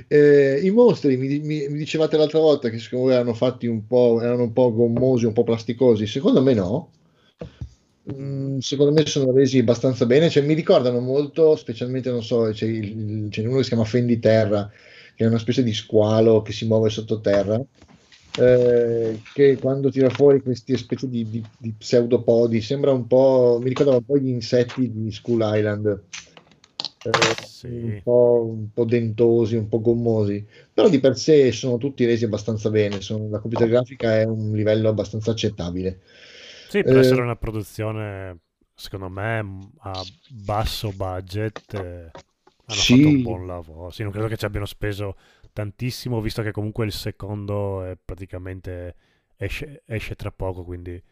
Eh, 0.09 0.61
I 0.63 0.71
mostri, 0.71 1.17
mi, 1.17 1.39
mi- 1.41 1.69
mi 1.69 1.79
dicevate 1.79 2.17
l'altra 2.17 2.39
volta 2.39 2.69
che 2.71 2.79
secondo 2.79 3.07
voi 3.07 3.15
erano 3.15 3.35
fatti 3.35 3.67
un 3.67 3.87
po', 3.87 4.21
erano 4.21 4.45
un 4.45 4.53
po' 4.53 4.73
gommosi, 4.73 5.25
un 5.27 5.33
po' 5.33 5.45
plasticosi, 5.45 6.07
secondo 6.07 6.43
me 6.43 6.55
no. 6.55 6.93
Mm, 8.11 8.59
secondo 8.59 8.93
me 8.93 9.07
sono 9.07 9.31
resi 9.33 9.59
abbastanza 9.59 10.07
bene, 10.07 10.29
cioè 10.29 10.43
mi 10.45 10.55
ricordano 10.55 10.99
molto, 11.01 11.55
specialmente 11.55 12.11
non 12.11 12.23
so, 12.23 12.51
c'è, 12.51 12.67
il- 12.67 13.29
c'è 13.31 13.45
uno 13.47 13.59
che 13.59 13.63
si 13.63 13.69
chiama 13.69 13.85
Fenditerra, 13.85 14.69
che 15.15 15.25
è 15.25 15.27
una 15.29 15.39
specie 15.39 15.63
di 15.63 15.73
squalo 15.73 16.43
che 16.43 16.53
si 16.53 16.67
muove 16.67 16.91
sottoterra, 16.91 17.65
eh, 18.35 19.21
che 19.33 19.59
quando 19.59 19.91
tira 19.91 20.11
fuori 20.11 20.43
queste 20.43 20.77
specie 20.77 21.09
di, 21.09 21.29
di- 21.29 21.49
di 21.57 21.73
pseudopodi, 21.75 22.61
sembra 22.61 22.91
un 22.93 23.07
po', 23.07 23.59
mi 23.63 23.69
ricordava 23.69 23.99
un 23.99 24.05
po' 24.05 24.17
gli 24.19 24.29
insetti 24.29 24.91
di 24.91 25.13
Skull 25.13 25.41
Island, 25.55 26.03
eh, 27.03 27.37
un 27.65 27.95
po', 28.03 28.45
un 28.49 28.73
po' 28.73 28.85
dentosi, 28.85 29.57
un 29.57 29.69
po' 29.69 29.81
gommosi, 29.81 30.47
però 30.73 30.89
di 30.89 31.01
per 31.01 31.17
sé 31.17 31.53
sono 31.53 31.79
tutti 31.79 32.05
resi 32.05 32.25
abbastanza 32.25 32.71
bene, 32.71 33.01
sono- 33.01 33.29
la 33.29 33.39
computer 33.41 33.69
grafica 33.69 34.19
è 34.19 34.25
un 34.25 34.53
livello 34.53 34.89
abbastanza 34.89 35.31
accettabile. 35.33 36.01
Sì, 36.67 36.85
per 36.85 36.97
Eh, 36.97 36.99
essere 36.99 37.21
una 37.21 37.37
produzione, 37.37 38.39
secondo 38.75 39.09
me, 39.11 39.69
a 39.81 40.07
basso 40.27 40.93
budget, 40.93 41.75
eh, 41.75 42.15
hanno 42.67 42.83
Sì. 42.85 42.85
fatto 42.85 43.09
un 43.11 43.21
buon 43.21 43.47
lavoro. 43.47 43.91
Sì, 43.91 44.03
non 44.03 44.11
credo 44.13 44.29
che 44.29 44.37
ci 44.39 44.47
abbiano 44.47 44.65
speso 44.67 45.17
tantissimo, 45.53 46.21
visto 46.23 46.43
che 46.43 46.51
comunque 46.53 46.87
il 46.87 46.93
secondo 46.93 47.85
è 47.85 47.97
praticamente 48.03 48.97
esce, 49.37 49.83
esce 49.87 50.15
tra 50.15 50.31
poco, 50.33 50.65
quindi 50.65 51.03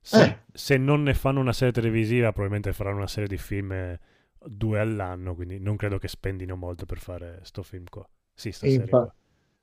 se, 0.00 0.28
Eh. 0.28 0.36
se 0.52 0.76
non 0.78 1.02
ne 1.04 1.14
fanno 1.14 1.40
una 1.40 1.52
serie 1.52 1.72
televisiva, 1.72 2.32
probabilmente 2.32 2.72
faranno 2.72 2.96
una 2.98 3.06
serie 3.08 3.28
di 3.28 3.38
film 3.38 3.72
eh, 3.72 4.00
due 4.48 4.78
all'anno, 4.80 5.34
quindi 5.34 5.58
non 5.58 5.76
credo 5.76 5.98
che 5.98 6.08
spendino 6.08 6.56
molto 6.56 6.86
per 6.86 6.98
fare 6.98 7.40
sto 7.42 7.62
film 7.62 7.84
qua. 7.90 8.08
Sì, 8.34 8.52
sta 8.52 8.66
infa-. 8.66 9.14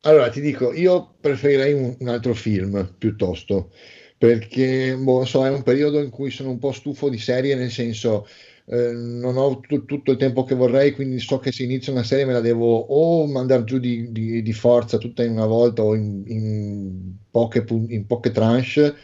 Allora, 0.02 0.30
ti 0.30 0.42
dico, 0.42 0.74
io 0.74 1.16
preferirei 1.20 1.74
un, 1.74 1.96
un 2.00 2.08
altro 2.10 2.34
film 2.34 2.96
piuttosto, 2.98 3.72
perché 4.18 4.96
boh, 4.98 5.24
so, 5.26 5.46
è 5.46 5.50
un 5.50 5.64
periodo 5.64 6.02
in 6.02 6.10
cui 6.10 6.30
sono 6.30 6.50
un 6.50 6.60
po' 6.60 6.74
stufo 6.74 7.10
di 7.10 7.18
serie, 7.18 7.56
nel 7.56 7.72
senso 7.72 8.28
eh, 8.66 8.92
non 8.94 9.38
ho 9.38 9.60
tu- 9.62 9.86
tutto 9.86 10.12
il 10.12 10.18
tempo 10.18 10.44
che 10.44 10.56
vorrei, 10.56 10.92
quindi 10.94 11.20
so 11.20 11.40
che 11.40 11.52
se 11.54 11.64
inizio 11.64 11.94
una 11.94 12.04
serie 12.04 12.26
me 12.26 12.34
la 12.34 12.42
devo 12.42 12.78
o 12.80 13.26
mandare 13.28 13.64
giù 13.64 13.80
di, 13.80 14.12
di- 14.12 14.42
di 14.42 14.54
forza 14.54 14.98
tutta 14.98 15.24
in 15.24 15.32
una 15.32 15.46
volta 15.46 15.84
o 15.84 15.96
in, 15.96 16.24
in 16.28 17.16
poche, 17.32 17.66
in 17.70 18.06
poche 18.06 18.32
tranche, 18.32 18.96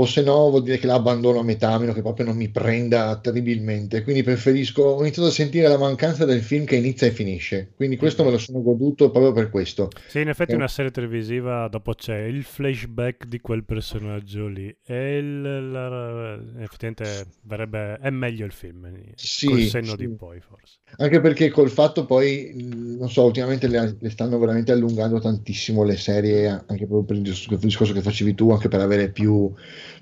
o 0.00 0.04
se 0.06 0.22
no 0.22 0.48
vuol 0.50 0.62
dire 0.62 0.78
che 0.78 0.86
la 0.86 0.94
abbandono 0.94 1.40
a 1.40 1.42
metà, 1.42 1.72
a 1.72 1.78
meno 1.78 1.92
che 1.92 2.02
proprio 2.02 2.26
non 2.26 2.36
mi 2.36 2.48
prenda 2.50 3.18
terribilmente. 3.20 4.02
Quindi 4.02 4.22
preferisco, 4.22 4.82
ho 4.82 5.00
iniziato 5.00 5.28
a 5.28 5.32
sentire 5.32 5.68
la 5.68 5.78
mancanza 5.78 6.24
del 6.24 6.42
film 6.42 6.64
che 6.64 6.76
inizia 6.76 7.06
e 7.06 7.10
finisce, 7.10 7.72
quindi 7.74 7.96
questo 7.96 8.24
me 8.24 8.30
lo 8.30 8.38
sono 8.38 8.62
goduto 8.62 9.10
proprio 9.10 9.32
per 9.32 9.50
questo. 9.50 9.90
Sì, 10.04 10.20
in 10.20 10.28
effetti 10.28 10.54
Eh, 10.54 10.54
una 10.54 10.68
serie 10.68 10.90
televisiva 10.90 11.68
dopo 11.68 11.92
c'è 11.92 12.16
il 12.22 12.42
flashback 12.42 13.26
di 13.26 13.40
quel 13.40 13.62
personaggio 13.64 14.46
lì 14.46 14.74
e 14.82 15.18
il, 15.18 15.70
la- 15.70 16.34
effettivamente 16.62 17.26
verrebbe, 17.42 17.98
è 17.98 18.08
meglio 18.08 18.46
il 18.46 18.52
film, 18.52 18.86
eh, 18.86 19.14
Sì, 19.16 19.44
col 19.44 19.60
senno 19.60 19.96
di 19.96 20.08
sì. 20.08 20.08
poi 20.08 20.40
forse. 20.40 20.78
Anche 20.96 21.20
perché 21.20 21.50
col 21.50 21.70
fatto 21.70 22.04
poi, 22.06 22.52
non 22.98 23.08
so, 23.08 23.24
ultimamente 23.24 23.68
le, 23.68 23.96
le 24.00 24.10
stanno 24.10 24.36
veramente 24.38 24.72
allungando 24.72 25.20
tantissimo 25.20 25.84
le 25.84 25.96
serie, 25.96 26.48
anche 26.48 26.86
proprio 26.86 27.04
per 27.04 27.16
il 27.16 27.22
dis- 27.22 27.46
il 27.50 27.58
discorso 27.58 27.92
che 27.92 28.00
facevi 28.02 28.34
tu, 28.34 28.50
anche 28.50 28.66
per 28.68 28.80
avere 28.80 29.10
più, 29.12 29.52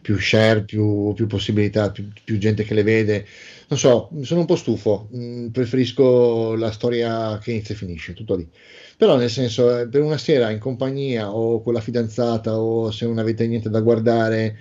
più 0.01 0.17
share, 0.19 0.65
più, 0.65 1.13
più 1.15 1.27
possibilità, 1.27 1.91
più, 1.91 2.09
più 2.25 2.39
gente 2.39 2.65
che 2.65 2.73
le 2.73 2.83
vede. 2.83 3.27
Non 3.69 3.79
so, 3.79 4.09
sono 4.23 4.41
un 4.41 4.47
po' 4.47 4.57
stufo, 4.57 5.09
preferisco 5.53 6.55
la 6.55 6.71
storia 6.71 7.37
che 7.39 7.51
inizia 7.51 7.75
e 7.75 7.79
finisce, 7.79 8.15
tutto 8.15 8.35
lì. 8.35 8.49
Però 8.97 9.17
nel 9.17 9.29
senso, 9.31 9.79
eh, 9.79 9.89
per 9.89 10.01
una 10.03 10.17
sera 10.17 10.51
in 10.51 10.59
compagnia 10.59 11.31
o 11.31 11.61
con 11.63 11.75
la 11.75 11.81
fidanzata 11.81 12.59
o 12.59 12.91
se 12.91 13.05
non 13.07 13.19
avete 13.19 13.47
niente 13.47 13.69
da 13.69 13.81
guardare, 13.81 14.57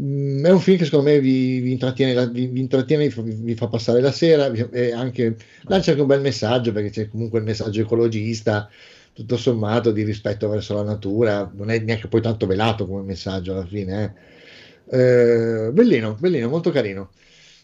mh, 0.00 0.44
è 0.44 0.50
un 0.50 0.60
film 0.60 0.76
che 0.78 0.84
secondo 0.84 1.10
me 1.10 1.20
vi, 1.20 1.60
vi 1.60 1.72
intrattiene, 1.72 2.28
vi, 2.30 2.46
vi 2.46 2.60
intrattiene, 2.60 3.10
fa, 3.10 3.22
vi 3.22 3.54
fa 3.54 3.68
passare 3.68 4.00
la 4.00 4.12
sera 4.12 4.46
e 4.50 4.92
anche 4.92 5.36
lancia 5.66 5.90
anche 5.90 6.02
un 6.02 6.06
bel 6.08 6.20
messaggio 6.20 6.72
perché 6.72 6.90
c'è 6.90 7.08
comunque 7.08 7.38
il 7.38 7.44
messaggio 7.44 7.80
ecologista, 7.80 8.68
tutto 9.12 9.36
sommato 9.36 9.92
di 9.92 10.02
rispetto 10.02 10.48
verso 10.48 10.74
la 10.74 10.82
natura, 10.82 11.50
non 11.54 11.70
è 11.70 11.78
neanche 11.80 12.08
poi 12.08 12.20
tanto 12.20 12.46
velato 12.46 12.86
come 12.86 13.02
messaggio 13.02 13.52
alla 13.52 13.66
fine. 13.66 14.04
eh. 14.04 14.38
Eh, 14.92 15.70
bellino, 15.72 16.14
bellino, 16.18 16.48
molto 16.48 16.70
carino. 16.70 17.10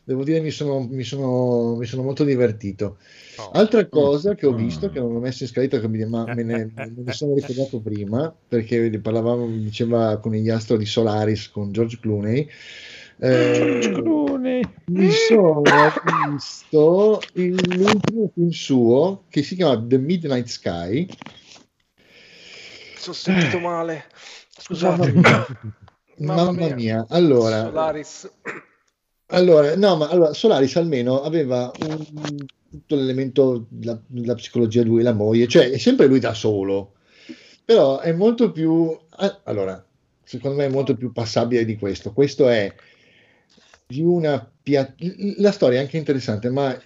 Devo 0.06 0.22
dire, 0.22 0.38
mi 0.38 0.52
sono, 0.52 0.86
mi 0.88 1.02
sono, 1.02 1.74
mi 1.74 1.84
sono 1.84 2.04
molto 2.04 2.22
divertito. 2.22 2.98
Oh. 3.38 3.50
Altra 3.50 3.88
cosa 3.88 4.36
che 4.36 4.46
ho 4.46 4.52
visto, 4.54 4.88
che 4.88 5.00
non 5.00 5.16
ho 5.16 5.18
messo 5.18 5.42
in 5.42 5.48
scaletta, 5.48 5.80
che 5.80 5.88
mi- 5.88 6.04
ma 6.06 6.24
me 6.32 6.44
ne, 6.44 6.70
me 6.72 6.92
ne 7.04 7.12
sono 7.12 7.34
ricordato 7.34 7.80
prima, 7.80 8.32
perché 8.48 9.00
parlavamo, 9.00 9.46
mi 9.46 9.58
diceva 9.64 10.16
con 10.18 10.30
gli 10.32 10.48
astro 10.48 10.76
di 10.76 10.86
Solaris 10.86 11.50
con 11.50 11.72
George 11.72 11.98
Clooney. 11.98 12.48
Eh, 13.18 13.92
mi 14.84 15.10
sono 15.10 15.62
visto 16.36 17.20
il- 17.32 17.76
l'ultimo 17.76 18.30
film 18.32 18.50
suo 18.50 19.24
che 19.28 19.42
si 19.42 19.56
chiama 19.56 19.84
The 19.84 19.98
Midnight 19.98 20.46
Sky. 20.46 21.08
Sono 22.96 23.14
sentito 23.16 23.58
male. 23.58 24.04
Mamma 24.68 25.04
Scusate. 25.04 25.12
mia, 25.12 25.46
Mamma 26.18 26.44
mamma 26.44 26.66
mia. 26.66 26.74
mia. 26.76 27.06
Allora, 27.08 27.62
Solaris. 27.64 28.30
Allora, 29.28 29.74
no, 29.76 29.96
ma 29.96 30.08
allora, 30.08 30.32
Solaris 30.32 30.76
almeno 30.76 31.22
aveva 31.22 31.72
un- 31.80 32.44
tutto 32.70 32.94
l'elemento 32.96 33.66
della, 33.68 34.34
psicologia 34.34 34.82
lui 34.82 35.00
e 35.00 35.04
la 35.04 35.12
moglie, 35.14 35.46
cioè 35.48 35.70
è 35.70 35.78
sempre 35.78 36.06
lui 36.06 36.18
da 36.20 36.34
solo, 36.34 36.94
però 37.64 38.00
è 38.00 38.12
molto 38.12 38.52
più, 38.52 38.96
ah, 39.08 39.40
allora, 39.44 39.84
secondo 40.22 40.56
me 40.56 40.66
è 40.66 40.68
molto 40.68 40.94
più 40.96 41.12
passabile 41.12 41.64
di 41.64 41.76
questo. 41.76 42.12
Questo 42.12 42.48
è 42.48 42.72
di 43.86 44.00
una 44.02 44.50
pia- 44.62 44.94
la 45.38 45.52
storia 45.52 45.78
è 45.78 45.82
anche 45.82 45.96
interessante, 45.96 46.50
ma 46.50 46.76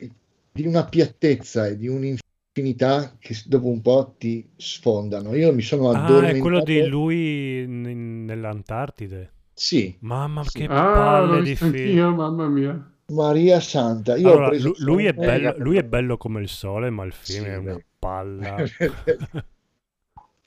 di 0.53 0.67
una 0.67 0.85
piattezza 0.85 1.67
e 1.67 1.77
di 1.77 1.89
un'infinità 1.89 3.17
che 3.19 3.37
dopo 3.47 3.69
un 3.69 3.81
po' 3.81 4.15
ti 4.19 4.49
sfondano. 4.57 5.35
Io 5.35 5.53
mi 5.55 5.62
sono 5.62 5.91
Ah, 5.91 6.29
è 6.29 6.37
quello 6.39 6.59
addormentato. 6.59 6.65
di 6.65 6.87
lui 6.87 7.61
in- 7.62 8.25
nell'Antartide. 8.25 9.33
Sì, 9.65 9.97
Mamma 10.01 10.45
che 10.51 10.69
Ah, 10.69 10.82
palle 10.91 11.43
di 11.43 11.55
film. 11.57 12.01
anch'io, 12.01 12.11
mamma 12.15 12.49
mia. 12.49 12.74
Maria 13.12 13.61
Santa. 13.61 14.16
Io 14.16 14.35
ho 14.37 14.41
Allora, 14.41 14.43
preso 14.43 14.69
lu- 14.69 14.74
lui, 14.78 15.05
è 15.07 15.12
bello, 15.15 15.55
lui 15.59 15.77
è 15.78 15.85
bello 15.85 16.16
come 16.16 16.41
il 16.41 16.49
sole, 16.49 16.91
ma 16.91 17.05
il 17.05 17.12
film 17.12 17.45
Sì, 17.45 17.49
è 17.49 17.57
una 17.57 17.78
beh. 17.78 17.85
palla. 17.99 18.62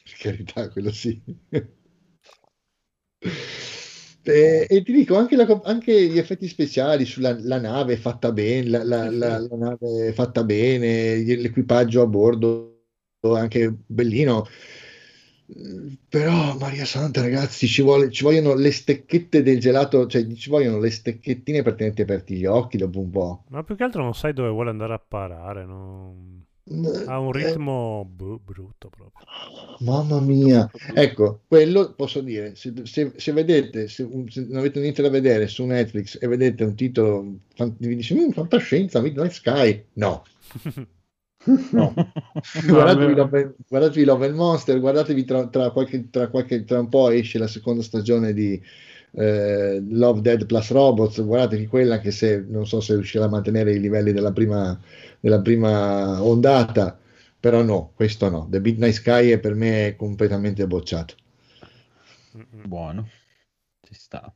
Per 0.04 0.14
carità, 0.20 0.70
quello 0.70 0.92
sì. 0.92 1.22
E, 4.26 4.66
e 4.70 4.84
ti 4.84 4.94
dico, 4.94 5.18
anche, 5.18 5.36
la- 5.36 5.62
anche 5.66 6.08
gli 6.08 6.18
effetti 6.18 6.48
speciali 6.48 7.04
sulla 7.06 7.38
la 7.42 7.60
nave 7.60 7.98
fatta 7.98 8.32
bene, 8.32 8.70
la, 8.70 8.84
la- 8.84 9.10
la- 9.12 9.38
la 9.40 9.56
nave 9.58 10.08
è 10.10 10.12
fatta 10.14 10.44
bene, 10.46 11.18
l'equipaggio 11.18 12.02
a 12.02 12.08
bordo 12.08 12.70
anche 13.22 13.74
bellino. 13.86 14.46
Però, 16.10 16.56
Maria 16.58 16.86
Santa, 16.86 17.22
ragazzi, 17.22 17.68
ci, 17.68 17.82
vuole- 17.82 18.10
ci 18.12 18.24
vogliono 18.24 18.56
le 18.56 18.72
stecchette 18.72 19.44
del 19.44 19.60
gelato, 19.60 20.08
cioè 20.08 20.26
ci 20.34 20.50
vogliono 20.50 20.80
le 20.80 20.90
stecchettine 20.90 21.62
per 21.62 21.76
tenerti 21.76 22.02
aperti 22.02 22.36
gli 22.36 22.46
occhi 22.46 22.78
dopo 22.78 23.00
un 23.00 23.10
po'. 23.10 23.44
Ma 23.50 23.64
più 23.64 23.76
che 23.76 23.84
altro 23.84 24.02
non 24.04 24.14
sai 24.14 24.34
dove 24.34 24.50
vuole 24.50 24.70
andare 24.72 24.94
a 24.94 25.00
parare. 25.00 25.66
no? 25.66 26.16
Ha 27.08 27.20
un 27.20 27.36
Eh, 27.36 27.46
ritmo 27.46 28.06
bu- 28.10 28.40
brutto 28.44 28.90
proprio. 28.90 29.26
Mamma 29.80 30.20
mia, 30.22 30.70
ecco, 30.96 31.42
quello 31.48 31.94
posso 31.94 32.22
dire, 32.22 32.56
se, 32.56 32.74
se- 32.84 33.14
se 33.18 33.32
vedete, 33.34 33.88
se, 33.90 34.08
se 34.30 34.46
non 34.48 34.58
avete 34.58 34.80
niente 34.80 35.02
da 35.02 35.10
vedere 35.10 35.48
su 35.48 35.66
Netflix 35.66 36.18
e 36.22 36.28
vedete 36.28 36.64
un 36.64 36.76
titolo, 36.76 37.36
vi 37.80 37.96
dice, 37.96 38.16
"Mm, 38.16 38.30
fantascienza, 38.30 39.02
Midnight 39.02 39.32
Sky, 39.32 39.86
no, 39.94 40.24
no, 41.72 41.94
guardatevi 42.66 43.14
Love, 43.16 43.56
guardatevi 43.68 44.06
Love 44.06 44.28
and 44.28 44.36
Monster, 44.36 44.80
guardatevi 44.80 45.26
tra, 45.26 45.48
tra 45.48 45.72
qualche, 45.72 46.10
tra 46.10 46.28
qualche, 46.30 46.64
tra 46.64 46.80
un 46.80 46.90
po' 46.90 47.10
esce 47.10 47.38
la 47.38 47.48
seconda 47.48 47.84
stagione 47.84 48.34
di 48.34 48.62
eh, 49.12 49.84
Love, 49.90 50.22
Dead 50.22 50.46
plus 50.46 50.72
Robots, 50.72 51.24
guardatevi 51.24 51.68
quella 51.68 52.00
che 52.00 52.12
se, 52.12 52.46
non 52.48 52.66
so 52.66 52.80
se 52.80 52.94
riuscirà 52.94 53.26
a 53.26 53.30
mantenere 53.30 53.74
i 53.74 53.80
livelli 53.80 54.14
della 54.14 54.32
prima, 54.32 54.80
della 55.20 55.42
prima 55.42 56.24
ondata, 56.24 56.98
però 57.40 57.62
no, 57.62 57.92
questo 57.94 58.30
no. 58.30 58.48
The 58.50 58.60
Midnight 58.60 58.94
Sky 58.94 59.30
è 59.32 59.40
per 59.40 59.54
me 59.54 59.96
completamente 59.98 60.66
bocciato. 60.66 61.16
Buono, 62.66 63.10
ci 63.82 63.94
sta. 63.94 64.34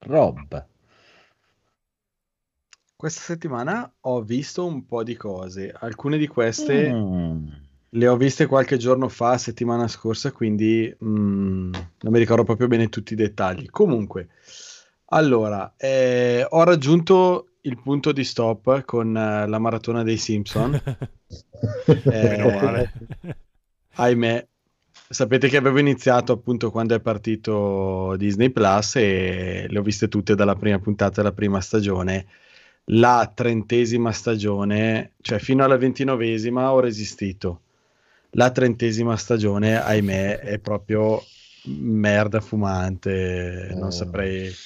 Rob. 0.00 0.70
Questa 3.02 3.22
settimana 3.22 3.92
ho 4.02 4.22
visto 4.22 4.64
un 4.64 4.86
po' 4.86 5.02
di 5.02 5.16
cose. 5.16 5.74
Alcune 5.76 6.18
di 6.18 6.28
queste 6.28 6.92
Mm. 6.92 7.48
le 7.88 8.06
ho 8.06 8.16
viste 8.16 8.46
qualche 8.46 8.76
giorno 8.76 9.08
fa, 9.08 9.36
settimana 9.38 9.88
scorsa, 9.88 10.30
quindi 10.30 10.96
mm, 11.04 11.72
non 11.72 12.12
mi 12.12 12.18
ricordo 12.20 12.44
proprio 12.44 12.68
bene 12.68 12.88
tutti 12.90 13.14
i 13.14 13.16
dettagli. 13.16 13.68
Comunque, 13.70 14.28
allora, 15.06 15.74
eh, 15.76 16.46
ho 16.48 16.62
raggiunto 16.62 17.48
il 17.62 17.76
punto 17.82 18.12
di 18.12 18.22
stop 18.22 18.84
con 18.84 19.16
eh, 19.16 19.48
la 19.48 19.58
maratona 19.58 20.04
dei 20.04 20.16
Simpson. 20.16 20.70
Meno 22.06 22.48
Eh, 22.50 22.52
male. 22.52 22.90
ahimè, 23.96 24.46
sapete 25.08 25.48
che 25.48 25.56
avevo 25.56 25.80
iniziato 25.80 26.32
appunto 26.32 26.70
quando 26.70 26.94
è 26.94 27.00
partito 27.00 28.14
Disney 28.16 28.50
Plus 28.50 28.94
e 28.94 29.66
le 29.68 29.78
ho 29.80 29.82
viste 29.82 30.06
tutte 30.06 30.36
dalla 30.36 30.54
prima 30.54 30.78
puntata 30.78 31.20
della 31.20 31.34
prima 31.34 31.60
stagione. 31.60 32.26
La 32.86 33.30
trentesima 33.34 34.12
stagione, 34.12 35.14
cioè 35.20 35.38
fino 35.38 35.64
alla 35.64 35.76
ventinovesima 35.76 36.72
ho 36.72 36.80
resistito. 36.80 37.62
La 38.32 38.50
trentesima 38.50 39.16
stagione, 39.16 39.76
ahimè, 39.80 40.38
è 40.40 40.58
proprio 40.58 41.30
merda 41.64 42.40
fumante, 42.40 43.74
non 43.76 43.90
Eh. 43.90 43.92
saprei, 43.92 44.58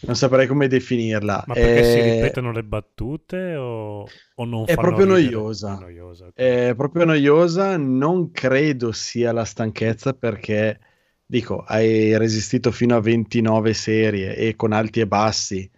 non 0.00 0.16
saprei 0.16 0.46
come 0.46 0.68
definirla. 0.68 1.44
Ma 1.44 1.56
perché 1.56 1.82
si 1.84 2.00
Eh, 2.00 2.02
ripetono 2.02 2.52
le 2.52 2.62
battute 2.64 3.56
o, 3.56 4.20
o 4.34 4.44
non 4.44 4.66
è 4.66 4.76
fanno 4.76 4.78
proprio 4.78 5.04
ridere? 5.04 5.48
noiosa. 5.66 5.72
È 5.72 5.74
noiosa. 5.76 6.30
È 6.32 6.72
proprio 6.76 7.04
noiosa, 7.04 7.76
non 7.76 8.30
credo 8.32 8.90
sia 8.92 9.32
la 9.32 9.44
stanchezza 9.44 10.14
perché, 10.14 10.80
dico, 11.24 11.60
hai 11.60 12.16
resistito 12.18 12.72
fino 12.72 12.96
a 12.96 13.00
29 13.00 13.72
serie 13.74 14.34
e 14.36 14.56
con 14.56 14.72
alti 14.72 15.00
e 15.00 15.06
bassi. 15.06 15.70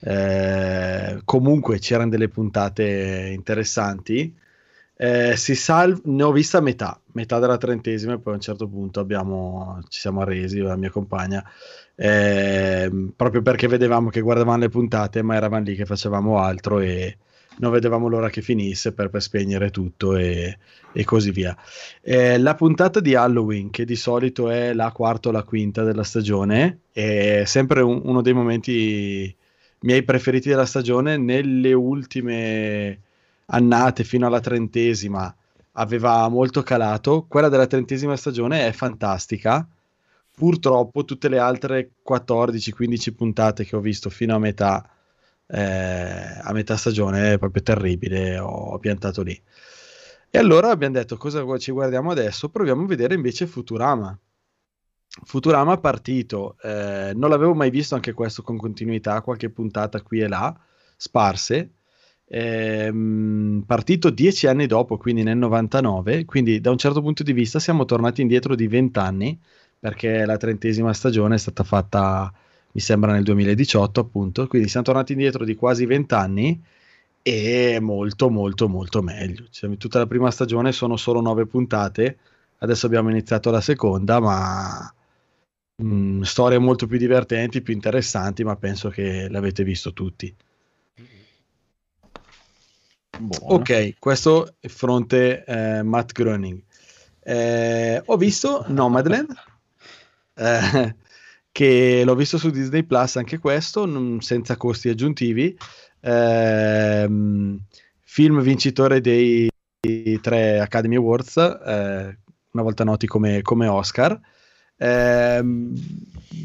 Eh, 0.00 1.20
comunque 1.24 1.78
c'erano 1.78 2.10
delle 2.10 2.28
puntate 2.28 3.30
interessanti. 3.34 4.34
Eh, 4.96 5.34
si 5.36 5.54
sal- 5.54 5.98
ne 6.04 6.22
ho 6.22 6.30
vista 6.30 6.60
metà, 6.60 7.00
metà 7.12 7.38
della 7.38 7.56
trentesima 7.56 8.14
e 8.14 8.18
poi 8.18 8.34
a 8.34 8.36
un 8.36 8.42
certo 8.42 8.68
punto 8.68 9.00
abbiamo, 9.00 9.80
ci 9.88 9.98
siamo 10.00 10.20
arresi, 10.20 10.58
la 10.58 10.76
mia 10.76 10.90
compagna, 10.90 11.42
ehm, 11.94 13.12
proprio 13.16 13.40
perché 13.42 13.66
vedevamo 13.66 14.10
che 14.10 14.20
guardavamo 14.20 14.58
le 14.58 14.68
puntate 14.68 15.22
ma 15.22 15.36
eravamo 15.36 15.64
lì 15.64 15.74
che 15.74 15.86
facevamo 15.86 16.38
altro 16.38 16.80
e 16.80 17.16
non 17.58 17.70
vedevamo 17.72 18.08
l'ora 18.08 18.28
che 18.30 18.42
finisse 18.42 18.92
per, 18.92 19.10
per 19.10 19.20
spegnere 19.22 19.70
tutto 19.70 20.16
e, 20.16 20.58
e 20.92 21.04
così 21.04 21.30
via. 21.30 21.56
Eh, 22.02 22.38
la 22.38 22.54
puntata 22.54 23.00
di 23.00 23.14
Halloween, 23.14 23.70
che 23.70 23.84
di 23.84 23.96
solito 23.96 24.48
è 24.50 24.72
la 24.72 24.90
quarta 24.92 25.28
o 25.28 25.32
la 25.32 25.42
quinta 25.42 25.82
della 25.82 26.02
stagione, 26.04 26.80
è 26.92 27.42
sempre 27.46 27.80
un- 27.82 28.00
uno 28.04 28.20
dei 28.22 28.32
momenti 28.32 29.34
miei 29.80 30.02
preferiti 30.02 30.48
della 30.48 30.66
stagione. 30.66 31.16
Nelle 31.16 31.72
ultime 31.72 33.00
annate, 33.46 34.04
fino 34.04 34.26
alla 34.26 34.40
trentesima, 34.40 35.34
aveva 35.72 36.28
molto 36.28 36.62
calato. 36.62 37.26
Quella 37.28 37.48
della 37.48 37.66
trentesima 37.66 38.16
stagione 38.16 38.66
è 38.66 38.72
fantastica. 38.72 39.66
Purtroppo 40.34 41.04
tutte 41.04 41.28
le 41.28 41.38
altre 41.38 41.90
14-15 42.08 43.14
puntate 43.14 43.64
che 43.64 43.76
ho 43.76 43.80
visto 43.80 44.08
fino 44.10 44.34
a 44.34 44.38
metà 44.38 44.88
eh, 45.52 46.40
a 46.42 46.52
metà 46.52 46.76
stagione 46.76 47.32
è 47.32 47.38
proprio 47.38 47.62
terribile, 47.62 48.38
ho 48.38 48.78
piantato 48.78 49.22
lì. 49.22 49.40
E 50.30 50.38
allora 50.38 50.70
abbiamo 50.70 50.94
detto 50.94 51.16
cosa 51.16 51.44
ci 51.58 51.72
guardiamo 51.72 52.12
adesso? 52.12 52.48
Proviamo 52.48 52.84
a 52.84 52.86
vedere 52.86 53.14
invece 53.14 53.46
Futurama. 53.46 54.16
Futurama 55.24 55.78
partito, 55.78 56.56
eh, 56.62 57.12
non 57.14 57.30
l'avevo 57.30 57.54
mai 57.54 57.70
visto 57.70 57.94
anche 57.96 58.12
questo 58.12 58.42
con 58.42 58.56
continuità, 58.56 59.20
qualche 59.22 59.50
puntata 59.50 60.00
qui 60.02 60.20
e 60.20 60.28
là, 60.28 60.56
sparse. 60.96 61.72
Ehm, 62.26 63.64
partito 63.66 64.10
dieci 64.10 64.46
anni 64.46 64.66
dopo, 64.66 64.96
quindi 64.98 65.24
nel 65.24 65.36
99, 65.36 66.24
quindi 66.24 66.60
da 66.60 66.70
un 66.70 66.78
certo 66.78 67.02
punto 67.02 67.24
di 67.24 67.32
vista 67.32 67.58
siamo 67.58 67.84
tornati 67.84 68.20
indietro 68.22 68.54
di 68.54 68.68
vent'anni, 68.68 69.38
perché 69.80 70.24
la 70.24 70.36
trentesima 70.36 70.92
stagione 70.92 71.34
è 71.34 71.38
stata 71.38 71.64
fatta 71.64 72.32
mi 72.72 72.80
sembra 72.80 73.12
nel 73.12 73.24
2018 73.24 74.00
appunto, 74.00 74.46
quindi 74.46 74.68
siamo 74.68 74.86
tornati 74.86 75.12
indietro 75.12 75.44
di 75.44 75.56
quasi 75.56 75.86
20 75.86 76.14
anni 76.14 76.62
e 77.22 77.78
molto 77.80 78.30
molto 78.30 78.68
molto 78.68 79.02
meglio. 79.02 79.46
Cioè, 79.50 79.76
tutta 79.76 79.98
la 79.98 80.06
prima 80.06 80.30
stagione 80.30 80.72
sono 80.72 80.96
solo 80.96 81.20
9 81.20 81.46
puntate, 81.46 82.18
adesso 82.58 82.86
abbiamo 82.86 83.10
iniziato 83.10 83.50
la 83.50 83.60
seconda, 83.60 84.20
ma 84.20 84.94
mh, 85.82 86.22
storie 86.22 86.58
molto 86.58 86.86
più 86.86 86.98
divertenti, 86.98 87.62
più 87.62 87.74
interessanti, 87.74 88.44
ma 88.44 88.56
penso 88.56 88.88
che 88.88 89.28
l'avete 89.28 89.64
visto 89.64 89.92
tutti. 89.92 90.34
Buono. 93.18 93.56
Ok, 93.56 93.98
questo 93.98 94.54
è 94.60 94.68
fronte 94.68 95.44
eh, 95.44 95.82
Matt 95.82 96.12
Groening. 96.12 96.62
Eh, 97.22 98.02
ho 98.04 98.16
visto 98.16 98.64
Nomadland, 98.68 99.28
eh, 100.36 100.96
che 101.52 102.02
l'ho 102.04 102.14
visto 102.14 102.38
su 102.38 102.50
Disney 102.50 102.84
Plus 102.84 103.16
anche 103.16 103.38
questo, 103.38 103.84
non- 103.84 104.20
senza 104.20 104.56
costi 104.56 104.88
aggiuntivi. 104.88 105.56
Ehm, 106.00 107.60
film 108.00 108.40
vincitore 108.40 109.00
dei 109.00 109.48
tre 110.20 110.60
Academy 110.60 110.96
Awards, 110.96 111.36
eh, 111.36 112.18
una 112.52 112.62
volta 112.62 112.84
noti 112.84 113.06
come, 113.06 113.42
come 113.42 113.66
Oscar. 113.66 114.18
Ehm, 114.82 115.74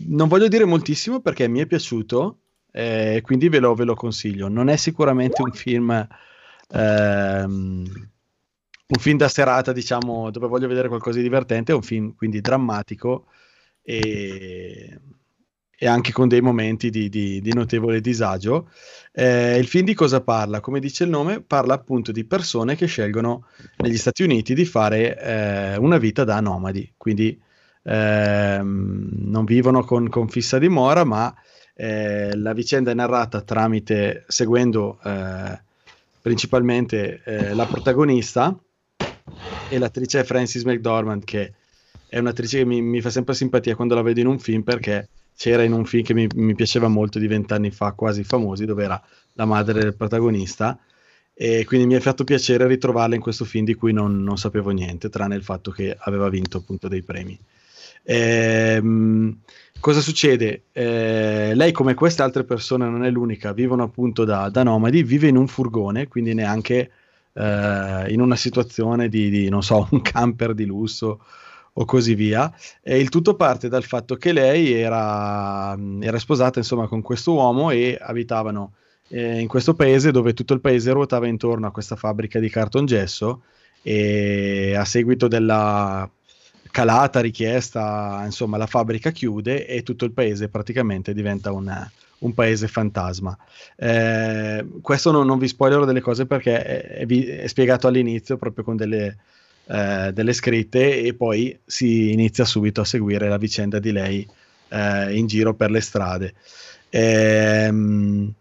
non 0.08 0.28
voglio 0.28 0.48
dire 0.48 0.66
moltissimo 0.66 1.22
perché 1.22 1.48
mi 1.48 1.60
è 1.60 1.66
piaciuto, 1.66 2.40
eh, 2.72 3.22
quindi 3.24 3.50
ve 3.50 3.60
lo, 3.60 3.74
ve 3.76 3.86
lo 3.86 3.96
consiglio. 3.96 4.48
Non 4.50 4.68
è 4.70 4.76
sicuramente 4.76 5.42
un 5.42 5.52
film 5.52 6.08
ehm, 6.70 7.86
un 8.88 9.00
film 9.00 9.18
da 9.18 9.28
serata, 9.28 9.72
diciamo, 9.72 10.30
dove 10.32 10.48
voglio 10.48 10.68
vedere 10.68 10.88
qualcosa 10.88 11.18
di 11.18 11.24
divertente, 11.24 11.72
è 11.72 11.76
un 11.76 11.82
film 11.82 12.14
quindi 12.16 12.40
drammatico 12.42 13.28
e, 13.82 15.00
e 15.78 15.88
anche 15.88 16.12
con 16.12 16.28
dei 16.28 16.42
momenti 16.42 16.90
di, 16.92 17.10
di- 17.10 17.42
di 17.42 17.54
notevole 17.54 18.00
disagio. 18.02 18.70
Eh, 19.12 19.58
il 19.58 19.68
film 19.68 19.86
di 19.86 19.94
cosa 19.96 20.22
parla? 20.22 20.60
Come 20.60 20.80
dice 20.80 21.04
il 21.04 21.10
nome, 21.10 21.42
parla 21.42 21.74
appunto 21.74 22.12
di 22.12 22.26
persone 22.26 22.76
che 22.76 22.86
scelgono 22.86 23.48
negli 23.78 23.98
Stati 23.98 24.24
Uniti 24.24 24.54
di 24.54 24.66
fare 24.66 25.20
eh, 25.20 25.78
una 25.78 25.98
vita 25.98 26.24
da 26.24 26.40
nomadi, 26.40 26.94
quindi 26.98 27.40
ehm, 27.86 29.10
non 29.12 29.46
vivono 29.46 29.84
con, 29.84 30.10
con 30.10 30.28
fissa 30.28 30.58
dimora, 30.58 31.04
ma 31.04 31.34
eh, 31.76 32.36
la 32.36 32.54
vicenda 32.54 32.92
è 32.92 32.94
narrata 32.94 33.42
tramite, 33.42 34.26
seguendo 34.28 35.00
eh, 35.04 35.62
principalmente 36.22 37.22
eh, 37.24 37.54
la 37.54 37.68
protagonista 37.68 38.58
e 39.68 39.78
l'attrice 39.78 40.22
è 40.22 40.24
Frances 40.24 40.64
McDormand 40.64 41.24
che 41.24 41.54
è 42.08 42.20
un'attrice 42.20 42.60
che 42.60 42.66
mi, 42.66 42.82
mi, 42.82 43.02
fa 43.02 43.10
sempre 43.10 43.34
simpatia 43.34 43.76
quando 43.76 43.96
la 43.96 44.02
vedo 44.02 44.20
in 44.20 44.28
un 44.28 44.40
film 44.40 44.64
perché 44.64 45.10
c'era 45.36 45.64
in 45.64 45.74
un 45.74 45.86
film 45.86 46.04
che 46.04 46.14
mi, 46.14 46.28
mi 46.34 46.56
piaceva 46.56 46.88
molto 46.88 47.20
di 47.20 47.28
vent'anni 47.28 47.72
fa, 47.72 47.92
quasi 47.92 48.24
famosi, 48.24 48.66
dove 48.66 48.84
era 48.86 49.02
la 49.34 49.46
madre 49.46 49.82
del 49.82 49.96
protagonista 49.96 50.80
e 51.34 51.66
quindi 51.66 51.88
mi 51.88 51.96
ha 51.96 52.00
fatto 52.00 52.24
piacere 52.24 52.66
ritrovarla 52.68 53.16
in 53.16 53.22
questo 53.22 53.44
film 53.44 53.66
di 53.66 53.74
cui 53.74 53.92
non, 53.92 54.24
non 54.24 54.38
sapevo 54.38 54.70
niente, 54.70 55.10
tranne 55.10 55.36
il 55.36 55.44
fatto 55.44 55.72
che 55.72 55.96
aveva 56.00 56.30
vinto 56.30 56.58
appunto 56.58 56.88
dei 56.88 57.04
premi. 57.04 57.38
Ehm, 58.06 59.40
cosa 59.80 60.00
succede? 60.00 60.66
Eh, 60.72 61.54
lei, 61.56 61.72
come 61.72 61.94
queste 61.96 62.22
altre 62.22 62.44
persone, 62.44 62.88
non 62.88 63.04
è 63.04 63.10
l'unica, 63.10 63.52
vivono 63.52 63.84
appunto 63.84 64.24
da, 64.24 64.50
da 64.50 64.64
nomadi, 64.64 65.04
vive 65.04 65.28
in 65.28 65.38
un 65.38 65.48
furgone, 65.48 66.08
quindi 66.08 66.34
neanche 66.34 66.92
eh, 67.34 68.06
in 68.10 68.22
una 68.22 68.36
situazione 68.36 69.10
di, 69.10 69.30
di, 69.30 69.50
non 69.50 69.64
so, 69.64 69.88
un 69.92 70.02
camper 70.02 70.54
di 70.54 70.66
lusso 70.66 71.20
o 71.74 71.86
così 71.86 72.16
via. 72.16 72.52
E 72.82 73.00
il 73.00 73.10
tutto 73.10 73.36
parte 73.36 73.68
dal 73.68 73.84
fatto 73.84 74.16
che 74.16 74.32
lei 74.32 74.72
era, 74.74 75.76
era 76.00 76.20
sposata 76.20 76.60
insomma 76.60 76.88
con 76.88 77.02
questo 77.02 77.34
uomo 77.34 77.72
e 77.72 77.98
abitavano 78.00 78.74
eh, 79.10 79.40
in 79.40 79.48
questo 79.48 79.74
paese 79.74 80.12
dove 80.12 80.34
tutto 80.34 80.54
il 80.54 80.62
paese 80.62 80.92
ruotava 80.92 81.28
intorno 81.28 81.68
a 81.68 81.72
questa 81.72 81.96
fabbrica 81.96 82.40
di 82.40 82.50
cartongesso 82.50 83.44
e 83.82 84.74
a 84.76 84.86
seguito 84.86 85.28
della 85.28 86.10
calata 86.76 87.22
richiesta, 87.22 88.22
insomma, 88.26 88.58
la 88.58 88.66
fabbrica 88.68 89.12
chiude 89.12 89.66
e 89.66 89.82
tutto 89.82 90.04
il 90.04 90.12
paese 90.12 90.50
praticamente 90.50 91.14
diventa 91.14 91.54
una, 91.54 91.90
un 92.18 92.34
paese 92.34 92.68
fantasma. 92.68 93.38
Eh, 93.78 94.66
questo 94.82 95.12
non, 95.12 95.26
non, 95.26 95.40
vi 95.40 95.48
spoilerò 95.48 95.86
delle 95.86 96.02
cose 96.02 96.26
perché 96.26 96.62
è, 96.62 97.06
è, 97.06 97.06
è 97.44 97.48
spiegato 97.48 97.88
all'inizio 97.88 98.36
proprio 98.36 98.66
con 98.66 98.76
delle, 98.76 99.16
eh, 99.68 100.12
delle, 100.12 100.34
scritte 100.34 101.00
e 101.02 101.14
poi 101.14 101.58
si 101.64 102.12
inizia 102.12 102.44
subito 102.44 102.82
a 102.82 102.86
seguire 102.86 103.30
la 103.30 103.38
vicenda 103.38 103.80
di 103.80 103.94
lei 103.94 104.28
eh, 104.68 105.16
in 105.16 105.28
giro 105.28 105.54
per 105.54 105.72
le 105.72 105.80
strade. 105.80 106.34
Ehm, 106.90 108.34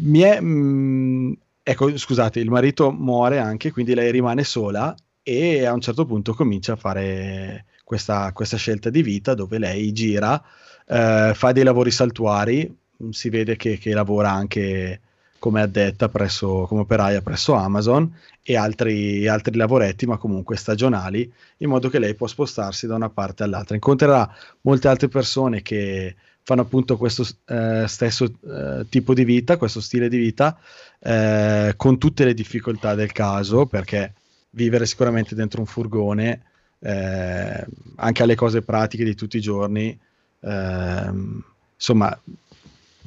mi 0.00 0.20
è, 0.20 0.40
mh, 0.40 0.46
mm, 0.46 1.32
ecco, 1.62 1.94
scusate, 1.94 2.40
il 2.40 2.48
marito 2.48 2.90
muore 2.90 3.38
anche, 3.38 3.70
quindi 3.70 3.92
lei 3.92 4.10
rimane 4.10 4.44
sola 4.44 4.96
e 5.24 5.64
a 5.64 5.72
un 5.72 5.80
certo 5.80 6.04
punto 6.04 6.34
comincia 6.34 6.74
a 6.74 6.76
fare 6.76 7.64
questa, 7.82 8.30
questa 8.32 8.58
scelta 8.58 8.90
di 8.90 9.02
vita 9.02 9.34
dove 9.34 9.58
lei 9.58 9.90
gira, 9.92 10.40
eh, 10.86 11.32
fa 11.34 11.50
dei 11.50 11.64
lavori 11.64 11.90
saltuari, 11.90 12.76
si 13.10 13.30
vede 13.30 13.56
che, 13.56 13.78
che 13.78 13.94
lavora 13.94 14.30
anche 14.30 15.00
come 15.38 15.62
addetta 15.62 16.08
presso, 16.08 16.66
come 16.66 16.82
operaia 16.82 17.20
presso 17.20 17.54
Amazon 17.54 18.10
e 18.42 18.56
altri, 18.56 19.26
altri 19.26 19.56
lavoretti, 19.56 20.06
ma 20.06 20.16
comunque 20.16 20.56
stagionali, 20.56 21.30
in 21.58 21.68
modo 21.68 21.88
che 21.88 21.98
lei 21.98 22.14
può 22.14 22.26
spostarsi 22.26 22.86
da 22.86 22.94
una 22.94 23.10
parte 23.10 23.42
all'altra. 23.42 23.74
Incontrerà 23.74 24.30
molte 24.62 24.88
altre 24.88 25.08
persone 25.08 25.62
che 25.62 26.14
fanno 26.42 26.62
appunto 26.62 26.96
questo 26.98 27.26
eh, 27.46 27.84
stesso 27.86 28.24
eh, 28.24 28.86
tipo 28.88 29.14
di 29.14 29.24
vita, 29.24 29.56
questo 29.56 29.80
stile 29.80 30.08
di 30.08 30.18
vita, 30.18 30.58
eh, 30.98 31.72
con 31.76 31.98
tutte 31.98 32.24
le 32.24 32.34
difficoltà 32.34 32.94
del 32.94 33.12
caso, 33.12 33.66
perché 33.66 34.12
vivere 34.54 34.86
sicuramente 34.86 35.34
dentro 35.34 35.60
un 35.60 35.66
furgone, 35.66 36.42
eh, 36.80 37.66
anche 37.96 38.22
alle 38.22 38.34
cose 38.34 38.62
pratiche 38.62 39.04
di 39.04 39.14
tutti 39.14 39.36
i 39.36 39.40
giorni, 39.40 39.98
ehm, 40.40 41.42
insomma, 41.74 42.18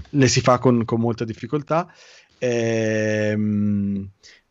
le 0.10 0.28
si 0.28 0.42
fa 0.42 0.60
con, 0.60 0.86
con 0.86 1.00
molta 1.00 1.26
difficoltà. 1.26 1.92
Ehm, 2.38 4.10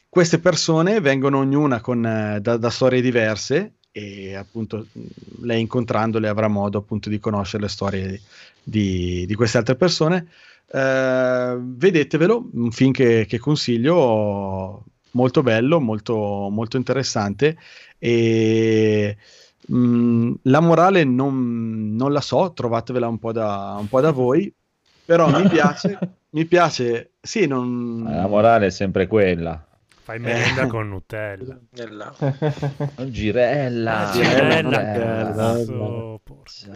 queste 0.09 0.39
persone 0.39 1.01
vengono 1.01 1.39
ognuna 1.39 1.81
con, 1.81 2.05
eh, 2.05 2.41
da, 2.41 2.57
da 2.57 2.71
storie 2.71 3.01
diverse 3.01 3.75
e 3.93 4.35
appunto 4.35 4.87
lei 5.43 5.61
incontrandole 5.61 6.29
avrà 6.29 6.49
modo 6.49 6.79
appunto 6.79 7.09
di 7.09 7.19
conoscere 7.19 7.63
le 7.63 7.69
storie 7.69 8.21
di, 8.63 9.25
di 9.27 9.35
queste 9.35 9.59
altre 9.59 9.77
persone. 9.77 10.29
Eh, 10.69 11.57
vedetevelo, 11.61 12.49
un 12.53 12.71
film 12.73 12.93
che, 12.93 13.25
che, 13.27 13.39
consiglio, 13.39 14.85
molto 15.17 15.43
bello, 15.43 15.81
molto, 15.81 16.15
molto 16.51 16.77
interessante 16.77 17.57
e 17.99 19.17
mh, 19.67 19.77
mm, 19.77 20.35
la 20.43 20.61
morale 20.61 21.05
non, 21.05 21.95
non, 21.97 22.13
la 22.13 22.21
so, 22.21 22.53
trovatevela 22.53 23.09
un 23.09 23.19
po' 23.19 23.33
da, 23.33 23.77
un 23.79 23.89
po 23.89 24.01
da 24.01 24.13
voi, 24.13 24.53
però 25.05 25.29
mi 25.31 25.49
piace, 25.49 25.99
mi 26.31 26.45
piace, 26.45 27.13
sì, 27.21 27.47
non... 27.47 28.05
La 28.05 28.29
morale 28.29 28.67
è 28.67 28.71
sempre 28.71 29.07
quella. 29.07 29.61
Fai 30.03 30.21
merenda 30.21 30.63
eh. 30.63 30.67
con 30.69 30.89
Nutella. 30.89 31.59
Nella. 31.71 32.15
Girella. 33.07 34.09
Ah, 34.09 34.13
girella. 34.13 34.93
girella. 34.93 35.59
Oh, 35.83 36.21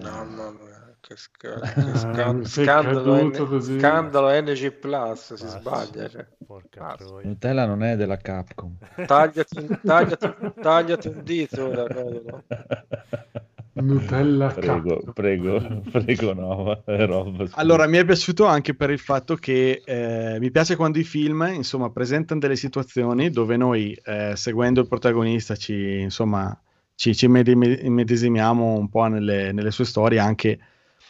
Mamma 0.02 0.50
mia 0.50 0.79
che, 1.00 1.16
sc- 1.16 1.74
che 1.80 1.94
scan- 1.94 2.44
scandalo, 2.44 3.16
N- 3.22 3.60
scandalo 3.60 4.30
NG 4.40 4.70
Plus 4.72 5.34
si 5.34 5.46
sbaglia 5.46 6.08
cioè. 6.08 6.26
Nutella 7.22 7.66
non 7.66 7.82
è 7.82 7.96
della 7.96 8.16
Capcom 8.16 8.76
tagliati, 9.04 9.80
tagliati, 9.84 10.34
tagliati 10.60 11.08
un 11.08 11.22
dito 11.22 11.66
ora, 11.66 11.86
no? 11.88 12.44
Nutella 13.72 14.48
prego, 14.52 14.94
Capcom. 14.94 15.12
prego, 15.12 15.80
prego 15.90 16.32
no 16.34 16.82
roba, 16.84 17.46
allora 17.52 17.86
mi 17.86 17.96
è 17.98 18.04
piaciuto 18.04 18.44
anche 18.44 18.74
per 18.74 18.90
il 18.90 18.98
fatto 18.98 19.36
che 19.36 19.82
eh, 19.84 20.38
mi 20.40 20.50
piace 20.50 20.76
quando 20.76 20.98
i 20.98 21.04
film 21.04 21.48
insomma 21.54 21.90
presentano 21.90 22.40
delle 22.40 22.56
situazioni 22.56 23.30
dove 23.30 23.56
noi 23.56 23.92
eh, 24.04 24.32
seguendo 24.36 24.80
il 24.80 24.88
protagonista 24.88 25.54
ci 25.56 26.00
insomma 26.00 26.60
ci, 26.94 27.14
ci 27.14 27.28
medesimiamo 27.28 28.74
un 28.74 28.88
po' 28.90 29.06
nelle, 29.06 29.52
nelle 29.52 29.70
sue 29.70 29.84
storie 29.86 30.18
anche 30.18 30.58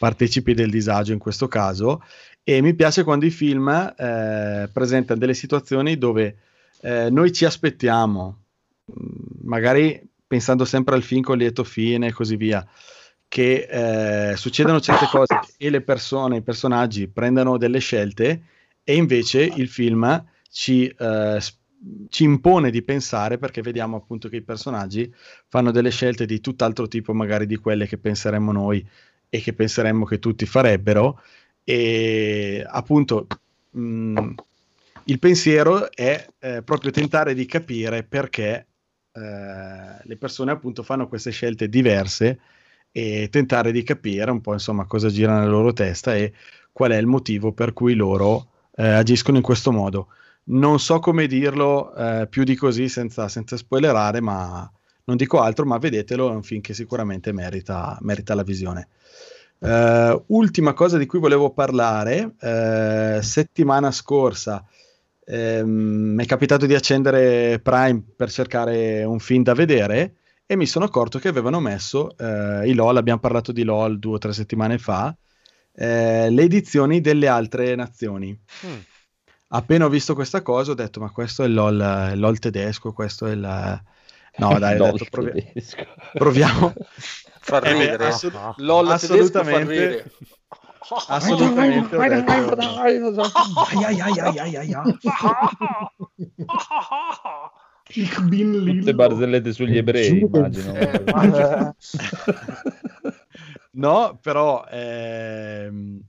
partecipi 0.00 0.54
del 0.54 0.70
disagio 0.70 1.12
in 1.12 1.18
questo 1.18 1.46
caso 1.46 2.02
e 2.42 2.62
mi 2.62 2.74
piace 2.74 3.04
quando 3.04 3.26
i 3.26 3.30
film 3.30 3.68
eh, 3.68 4.70
presentano 4.72 5.20
delle 5.20 5.34
situazioni 5.34 5.98
dove 5.98 6.38
eh, 6.80 7.10
noi 7.10 7.32
ci 7.32 7.44
aspettiamo, 7.44 8.44
mm, 8.90 9.42
magari 9.42 10.00
pensando 10.26 10.64
sempre 10.64 10.94
al 10.94 11.02
film 11.02 11.20
con 11.20 11.36
lieto 11.36 11.64
fine 11.64 12.06
e 12.06 12.12
così 12.12 12.36
via, 12.36 12.66
che 13.28 14.30
eh, 14.30 14.36
succedano 14.36 14.80
certe 14.80 15.06
cose 15.06 15.38
e 15.58 15.68
le 15.68 15.82
persone, 15.82 16.38
i 16.38 16.42
personaggi 16.42 17.06
prendano 17.06 17.58
delle 17.58 17.78
scelte 17.78 18.44
e 18.82 18.94
invece 18.96 19.42
il 19.42 19.68
film 19.68 20.24
ci, 20.50 20.86
eh, 20.88 21.38
ci 22.08 22.24
impone 22.24 22.70
di 22.70 22.82
pensare 22.82 23.36
perché 23.36 23.60
vediamo 23.60 23.98
appunto 23.98 24.30
che 24.30 24.36
i 24.36 24.42
personaggi 24.42 25.12
fanno 25.46 25.70
delle 25.70 25.90
scelte 25.90 26.24
di 26.24 26.40
tutt'altro 26.40 26.88
tipo 26.88 27.12
magari 27.12 27.44
di 27.44 27.56
quelle 27.56 27.86
che 27.86 27.98
penseremmo 27.98 28.50
noi 28.50 28.88
e 29.30 29.40
che 29.40 29.54
penseremmo 29.54 30.04
che 30.04 30.18
tutti 30.18 30.44
farebbero 30.44 31.20
e 31.64 32.64
appunto 32.66 33.26
mh, 33.70 33.80
mm, 33.80 34.30
il 35.04 35.18
pensiero 35.18 35.90
è 35.92 36.26
eh, 36.38 36.62
proprio 36.62 36.90
tentare 36.90 37.32
di 37.32 37.46
capire 37.46 38.02
perché 38.02 38.66
eh, 39.12 40.00
le 40.02 40.16
persone 40.18 40.50
appunto 40.50 40.82
fanno 40.82 41.08
queste 41.08 41.30
scelte 41.30 41.68
diverse 41.68 42.40
e 42.92 43.28
tentare 43.30 43.72
di 43.72 43.82
capire 43.82 44.30
un 44.30 44.40
po' 44.40 44.52
insomma 44.52 44.84
cosa 44.84 45.08
gira 45.08 45.34
nella 45.34 45.50
loro 45.50 45.72
testa 45.72 46.14
e 46.14 46.32
qual 46.72 46.90
è 46.90 46.96
il 46.96 47.06
motivo 47.06 47.52
per 47.52 47.72
cui 47.72 47.94
loro 47.94 48.50
eh, 48.74 48.86
agiscono 48.86 49.36
in 49.36 49.42
questo 49.42 49.72
modo. 49.72 50.08
Non 50.44 50.80
so 50.80 50.98
come 50.98 51.26
dirlo 51.26 51.94
eh, 51.94 52.26
più 52.28 52.44
di 52.44 52.56
così 52.56 52.88
senza, 52.88 53.28
senza 53.28 53.56
spoilerare, 53.56 54.20
ma 54.20 54.70
non 55.10 55.18
dico 55.18 55.40
altro, 55.40 55.66
ma 55.66 55.76
vedetelo, 55.76 56.30
è 56.30 56.34
un 56.34 56.44
film 56.44 56.60
che 56.60 56.72
sicuramente 56.72 57.32
merita, 57.32 57.98
merita 58.02 58.36
la 58.36 58.44
visione. 58.44 58.86
Uh, 59.58 60.22
ultima 60.28 60.72
cosa 60.72 60.98
di 60.98 61.04
cui 61.04 61.18
volevo 61.18 61.50
parlare, 61.50 62.36
uh, 62.40 63.20
settimana 63.20 63.90
scorsa 63.90 64.64
um, 65.26 66.14
mi 66.14 66.22
è 66.22 66.26
capitato 66.26 66.64
di 66.64 66.74
accendere 66.74 67.58
Prime 67.58 68.02
per 68.16 68.30
cercare 68.30 69.02
un 69.02 69.18
film 69.18 69.42
da 69.42 69.52
vedere 69.52 70.14
e 70.46 70.56
mi 70.56 70.64
sono 70.64 70.84
accorto 70.84 71.18
che 71.18 71.28
avevano 71.28 71.60
messo 71.60 72.14
uh, 72.16 72.64
i 72.64 72.72
LOL, 72.72 72.96
abbiamo 72.96 73.18
parlato 73.18 73.50
di 73.52 73.64
LOL 73.64 73.98
due 73.98 74.14
o 74.14 74.18
tre 74.18 74.32
settimane 74.32 74.78
fa, 74.78 75.14
le 75.72 76.42
edizioni 76.42 77.00
delle 77.00 77.26
altre 77.26 77.74
nazioni. 77.74 78.38
Mm. 78.66 78.78
Appena 79.48 79.86
ho 79.86 79.88
visto 79.88 80.14
questa 80.14 80.42
cosa 80.42 80.70
ho 80.70 80.74
detto 80.74 81.00
ma 81.00 81.10
questo 81.10 81.42
è 81.42 81.46
il 81.46 81.54
LOL, 81.54 82.10
il 82.12 82.18
LOL 82.20 82.38
tedesco, 82.38 82.92
questo 82.92 83.26
è 83.26 83.32
il... 83.32 83.82
No 84.36 84.58
dai, 84.58 84.78
ho 84.78 84.92
detto, 84.92 85.06
provi- 85.10 85.52
proviamo, 86.12 86.72
fa 87.40 87.60
eh 87.60 87.72
ridere. 87.72 87.96
Beh, 87.96 88.06
assolut- 88.06 88.36
ah, 88.36 88.54
LOL 88.58 88.90
assolutamente. 88.90 90.12
Assolutamente. 91.08 91.96
Ich 97.92 98.20
bin 98.20 98.52
Lillo. 98.62 98.78
Tutte 98.78 98.94
barzellette 98.94 99.52
sugli 99.52 99.76
ebrei, 99.76 100.20
immagino. 100.20 100.72
no, 103.72 104.18
però 104.22 104.64
ehm, 104.70 106.00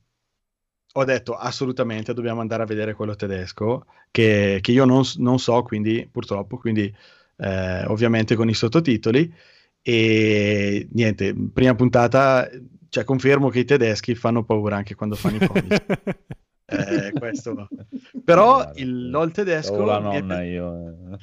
ho 0.93 1.03
detto 1.05 1.35
assolutamente 1.35 2.13
dobbiamo 2.13 2.41
andare 2.41 2.63
a 2.63 2.67
vedere 2.67 2.93
quello 2.93 3.15
tedesco, 3.15 3.85
che, 4.11 4.59
che 4.61 4.71
io 4.71 4.85
non, 4.85 5.03
non, 5.17 5.39
so, 5.39 5.63
quindi 5.63 6.07
purtroppo, 6.11 6.57
quindi 6.57 6.93
eh, 7.41 7.85
ovviamente 7.87 8.35
con 8.35 8.49
i 8.49 8.53
sottotitoli. 8.53 9.33
E 9.81 10.87
niente, 10.91 11.33
prima 11.51 11.73
puntata, 11.73 12.47
cioè 12.89 13.03
confermo 13.03 13.49
che 13.49 13.59
i 13.59 13.65
tedeschi 13.65 14.13
fanno 14.13 14.43
paura 14.43 14.75
anche 14.75 14.93
quando 14.93 15.15
fanno 15.15 15.37
i 15.37 15.47
comici. 15.47 15.75
eh, 16.65 17.11
questo. 17.17 17.67
Però 18.23 18.71
il 18.75 19.09
LOL 19.09 19.31
tedesco... 19.31 19.73
Ho 19.73 19.85
la 19.85 19.97
è 19.97 20.01
nonna 20.01 20.37
pi- 20.37 20.45
io. 20.45 20.77
eh. 20.77 21.17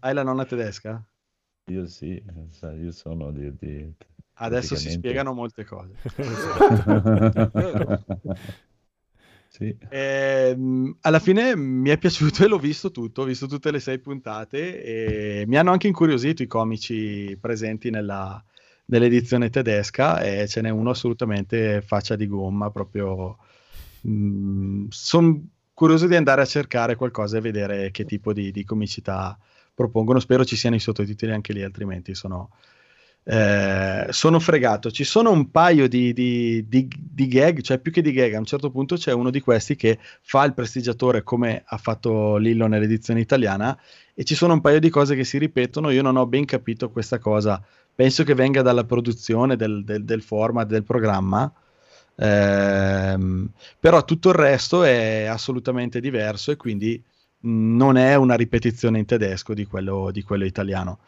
Hai 0.00 0.14
la 0.14 0.22
nonna 0.22 0.46
tedesca? 0.46 1.04
Io 1.70 1.86
sì, 1.86 2.20
io 2.80 2.90
sono 2.90 3.30
di... 3.30 3.54
di- 3.56 3.92
Adesso 4.42 4.76
si 4.76 4.88
spiegano 4.88 5.34
molte 5.34 5.64
cose. 5.64 5.92
sì. 9.60 9.76
Ehm, 9.90 10.96
alla 11.02 11.18
fine 11.18 11.54
mi 11.54 11.90
è 11.90 11.98
piaciuto 11.98 12.42
e 12.44 12.46
l'ho 12.46 12.58
visto 12.58 12.90
tutto, 12.90 13.22
ho 13.22 13.24
visto 13.26 13.46
tutte 13.46 13.70
le 13.70 13.78
sei 13.78 13.98
puntate 13.98 14.82
e 14.82 15.44
mi 15.46 15.58
hanno 15.58 15.70
anche 15.70 15.86
incuriosito 15.86 16.42
i 16.42 16.46
comici 16.46 17.36
presenti 17.38 17.90
nella, 17.90 18.42
nell'edizione 18.86 19.50
tedesca 19.50 20.22
e 20.22 20.48
ce 20.48 20.62
n'è 20.62 20.70
uno 20.70 20.90
assolutamente 20.90 21.82
faccia 21.82 22.16
di 22.16 22.26
gomma, 22.26 22.70
proprio... 22.70 23.36
sono 24.88 25.44
curioso 25.74 26.06
di 26.06 26.16
andare 26.16 26.40
a 26.40 26.46
cercare 26.46 26.96
qualcosa 26.96 27.36
e 27.36 27.42
vedere 27.42 27.90
che 27.90 28.06
tipo 28.06 28.32
di, 28.32 28.50
di 28.50 28.64
comicità 28.64 29.38
propongono. 29.74 30.20
Spero 30.20 30.44
ci 30.44 30.56
siano 30.56 30.76
i 30.76 30.80
sottotitoli 30.80 31.32
anche 31.32 31.52
lì, 31.52 31.62
altrimenti 31.62 32.14
sono, 32.14 32.50
eh, 33.24 34.06
sono 34.10 34.38
fregato. 34.40 34.90
Ci 34.90 35.04
sono 35.04 35.30
un 35.30 35.50
paio 35.50 35.88
di, 35.88 36.12
di- 36.12 36.64
di- 36.68 36.88
di 36.98 37.28
gag, 37.28 37.60
cioè 37.60 37.78
più 37.78 37.92
che 37.92 38.02
di 38.02 38.12
gag, 38.12 38.34
a 38.34 38.38
un 38.38 38.44
certo 38.44 38.70
punto 38.70 38.96
c'è 38.96 39.12
uno 39.12 39.30
di 39.30 39.40
questi 39.40 39.76
che 39.76 39.98
fa 40.22 40.44
il 40.44 40.54
prestigiatore 40.54 41.22
come 41.22 41.62
ha 41.66 41.76
fatto 41.78 42.36
Lillo 42.36 42.66
nell'edizione 42.66 43.20
italiana 43.20 43.78
e 44.14 44.24
ci 44.24 44.34
sono 44.34 44.54
un 44.54 44.60
paio 44.60 44.80
di 44.80 44.88
cose 44.90 45.14
che 45.16 45.24
si 45.24 45.38
ripetono. 45.38 45.90
Io 45.90 46.02
non 46.02 46.16
ho 46.16 46.26
ben 46.26 46.44
capito 46.44 46.90
questa 46.90 47.18
cosa. 47.18 47.62
Penso 47.94 48.24
che 48.24 48.34
venga 48.34 48.62
dalla 48.62 48.84
produzione 48.84 49.56
del, 49.56 49.84
del- 49.84 50.04
del 50.04 50.22
format, 50.22 50.66
del 50.68 50.84
programma. 50.84 51.52
Ehm, 52.16 53.48
però 53.78 54.04
tutto 54.04 54.28
il 54.30 54.34
resto 54.34 54.82
è 54.84 55.24
assolutamente 55.24 56.00
diverso 56.00 56.50
e 56.50 56.56
quindi 56.56 57.02
non 57.42 57.96
è 57.96 58.14
una 58.16 58.34
ripetizione 58.34 58.98
in 58.98 59.06
tedesco 59.06 59.54
di 59.54 59.64
quello, 59.66 60.10
di 60.10 60.22
quello 60.22 60.44
italiano. 60.44 60.98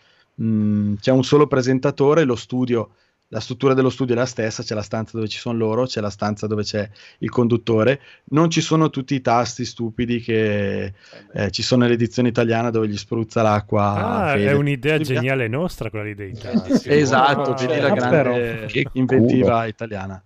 Mm, 0.40 0.94
c'è 0.94 1.10
un 1.10 1.24
solo 1.24 1.46
presentatore, 1.46 2.24
lo 2.24 2.36
studio, 2.36 2.90
la 3.32 3.40
struttura 3.40 3.72
dello 3.72 3.88
studio 3.88 4.14
è 4.14 4.18
la 4.18 4.26
stessa, 4.26 4.62
c'è 4.62 4.74
la 4.74 4.82
stanza 4.82 5.16
dove 5.16 5.26
ci 5.26 5.38
sono 5.38 5.56
loro, 5.56 5.86
c'è 5.86 6.02
la 6.02 6.10
stanza 6.10 6.46
dove 6.46 6.64
c'è 6.64 6.86
il 7.18 7.30
conduttore, 7.30 8.00
non 8.24 8.50
ci 8.50 8.60
sono 8.60 8.90
tutti 8.90 9.14
i 9.14 9.22
tasti 9.22 9.64
stupidi 9.64 10.20
che 10.20 10.92
eh, 11.32 11.50
ci 11.50 11.62
sono 11.62 11.84
nell'edizione 11.84 12.28
italiana 12.28 12.68
dove 12.68 12.88
gli 12.88 12.96
spruzza 12.96 13.40
l'acqua. 13.40 14.26
Ah, 14.26 14.34
è 14.34 14.52
un'idea 14.52 14.98
geniale 14.98 15.48
nostra 15.48 15.88
quella 15.88 16.04
di 16.04 16.14
dei 16.14 16.34
tasti. 16.34 16.90
Esatto, 16.90 17.52
Ah, 17.52 17.66
vedi 17.66 17.80
la 17.80 17.86
ah, 17.88 17.94
grande 17.94 18.16
però. 18.16 18.66
Che 18.66 18.86
inventiva 18.92 19.56
culo. 19.56 19.66
italiana. 19.66 20.22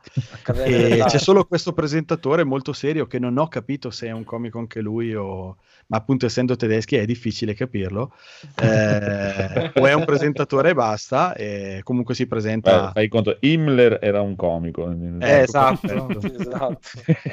E 0.65 1.05
c'è 1.07 1.19
solo 1.19 1.45
questo 1.45 1.73
presentatore 1.73 2.43
molto 2.43 2.73
serio 2.73 3.07
che 3.07 3.21
non 3.21 3.39
ho 3.39 3.47
capito 3.47 3.91
se 3.91 4.09
è 4.09 4.11
un 4.11 4.25
comico 4.25 4.59
anche 4.59 4.81
lui 4.81 5.15
o... 5.15 5.59
ma 5.89 5.97
appunto 5.99 6.27
essendo 6.27 6.57
tedeschi 6.57 6.97
è 6.97 7.05
difficile 7.05 7.55
capirlo. 7.55 8.13
Eh, 8.61 9.73
o 9.75 9.87
è 9.87 9.93
un 9.93 10.05
presentatore 10.05 10.71
e 10.71 10.75
basta 10.75 11.35
e 11.35 11.81
comunque 11.83 12.15
si 12.15 12.27
presenta... 12.27 12.87
Beh, 12.87 12.93
fai 12.93 13.09
conto, 13.09 13.37
Himmler 13.41 13.99
era 14.01 14.21
un 14.21 14.37
comico. 14.37 14.91
Eh, 14.91 15.41
esatto, 15.41 15.87
perfetto. 15.87 16.27
esatto. 16.43 16.81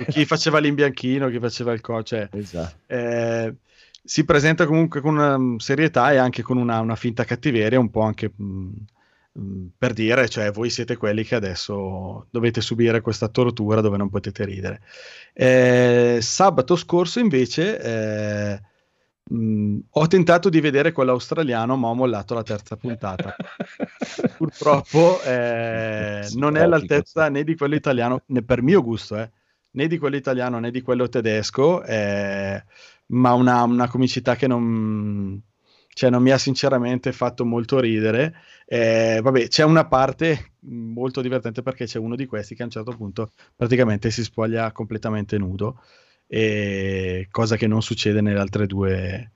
chi 0.10 0.26
faceva 0.26 0.60
l'imbianchino, 0.60 1.30
chi 1.30 1.40
faceva 1.40 1.74
il 1.74 1.82
co... 1.82 2.04
Cioè, 2.04 2.30
Esatto. 2.32 2.76
eh, 2.88 3.54
si 4.04 4.26
presenta 4.26 4.66
comunque 4.66 5.02
con 5.02 5.16
una 5.16 5.38
mm, 5.38 5.58
serietà 5.58 6.12
e 6.12 6.18
anche 6.18 6.42
con 6.42 6.58
una, 6.58 6.80
una 6.80 6.96
finta 6.96 7.24
cattiveria, 7.24 7.80
un 7.80 7.90
po' 7.90 8.02
anche 8.02 8.32
mh, 8.36 8.72
mh, 9.34 9.66
per 9.78 9.94
dire, 9.94 10.30
cioè 10.30 10.52
voi 10.52 10.70
siete 10.70 10.98
quelli 10.98 11.24
che 11.24 11.36
adesso 11.36 12.28
dovete 12.30 12.62
subire 12.62 13.02
questa 13.02 13.28
tortura 13.28 13.82
dove 13.82 13.98
non 13.98 14.10
potete 14.10 14.46
ridere. 14.46 14.82
Eh, 15.34 16.20
sabato 16.22 16.76
scorso 16.76 17.20
invece 17.20 17.80
eh, 17.80 18.62
mh, 19.34 19.78
ho 19.90 20.08
tentato 20.08 20.50
di 20.50 20.62
vedere 20.62 20.92
quello 20.92 21.12
australiano, 21.12 21.76
ma 21.76 21.88
ho 21.88 21.96
mollato 21.96 22.34
la 22.34 22.44
terza 22.44 22.76
puntata. 22.76 23.36
Purtroppo 24.38 25.22
eh, 25.24 26.28
non 26.36 26.58
è 26.58 26.62
all'altezza 26.62 27.30
né 27.30 27.44
di 27.44 27.56
quello 27.56 27.76
italiano, 27.76 28.24
né 28.28 28.44
per 28.44 28.62
mio 28.62 28.82
gusto, 28.82 29.18
eh, 29.18 29.32
né 29.72 29.88
di 29.88 29.98
quello 29.98 30.16
italiano 30.16 30.60
né 30.60 30.72
di 30.72 30.82
quello 30.82 31.10
tedesco, 31.10 31.84
eh, 31.84 32.64
ma 33.08 33.34
una, 33.34 33.64
una 33.64 33.90
comicità 33.90 34.36
che 34.36 34.48
non, 34.48 35.42
cioè, 35.94 36.10
non 36.10 36.22
mi 36.22 36.32
ha 36.32 36.38
sinceramente 36.38 37.12
fatto 37.12 37.46
molto 37.46 37.80
ridere. 37.80 38.36
Eh, 38.66 39.20
vabbè, 39.22 39.48
c'è 39.48 39.64
una 39.64 39.86
parte 39.86 40.54
mh, 40.60 40.76
molto 40.76 41.22
divertente 41.22 41.62
perché 41.62 41.86
c'è 41.86 42.00
uno 42.00 42.16
di 42.16 42.26
questi 42.26 42.56
che 42.56 42.62
a 42.64 42.66
un 42.66 42.72
certo 42.72 42.96
punto 42.96 43.32
praticamente 43.56 44.10
si 44.12 44.24
spoglia 44.24 44.72
completamente 44.72 45.38
nudo, 45.38 45.82
e 46.28 47.28
cosa 47.30 47.56
che 47.58 47.68
non 47.68 47.82
succede 47.82 48.22
nelle 48.22 48.40
altre 48.40 48.66
due 48.66 49.32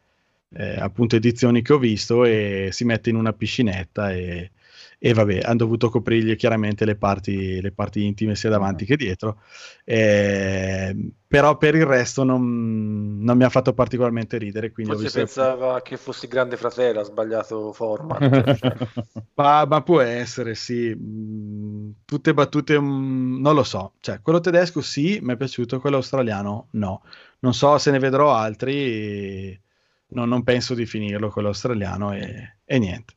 eh, 0.56 0.76
appunto 0.80 1.16
edizioni 1.16 1.62
che 1.62 1.74
ho 1.74 1.78
visto 1.78 2.24
e 2.26 2.70
si 2.72 2.86
mette 2.86 3.10
in 3.10 3.18
una 3.18 3.34
piscinetta 3.34 4.12
e, 4.12 4.52
e 5.00 5.14
vabbè, 5.14 5.42
hanno 5.44 5.58
dovuto 5.58 5.90
coprirgli 5.90 6.36
chiaramente 6.36 6.86
le 6.86 6.96
parti, 6.96 7.62
le 7.62 7.72
parti 7.72 8.04
intime 8.06 8.36
sia 8.36 8.50
davanti 8.50 8.86
che 8.86 8.96
dietro, 8.98 9.42
Eh, 9.84 10.96
però 11.28 11.58
per 11.58 11.76
il 11.76 11.86
resto 11.86 12.24
non, 12.24 13.20
non 13.20 13.38
mi 13.38 13.44
ha 13.44 13.50
fatto 13.50 13.74
particolarmente 13.74 14.38
ridere, 14.38 14.72
quindi 14.72 14.94
Forse 14.94 15.12
visto... 15.12 15.20
pensava 15.20 15.82
che 15.82 15.98
fossi 15.98 16.28
grande 16.28 16.58
fratello, 16.58 17.00
ha 17.02 17.04
sbagliato 17.04 17.74
format. 17.74 18.32
Ma, 19.36 19.66
ma 19.66 19.84
può 19.84 20.02
essere, 20.02 20.56
sì. 20.56 20.94
Mm, 20.96 21.92
Tutte 22.06 22.34
battute, 22.34 22.80
mm, 22.80 23.40
non 23.40 23.54
lo 23.56 23.64
so. 23.64 23.94
Cioè, 24.00 24.22
quello 24.22 24.40
tedesco 24.40 24.82
sì, 24.82 25.20
mi 25.22 25.34
è 25.34 25.38
piaciuto, 25.38 25.80
quello 25.80 25.98
australiano 25.98 26.70
no. 26.72 27.04
Non 27.40 27.54
so 27.54 27.78
se 27.78 27.92
ne 27.92 28.00
vedrò 28.00 28.34
altri, 28.34 29.60
no, 30.08 30.26
non 30.26 30.44
penso 30.44 30.74
di 30.74 30.86
finirlo 30.86 31.30
quello 31.30 31.50
australiano 31.50 32.14
e, 32.14 32.58
e 32.66 32.80
niente. 32.80 33.17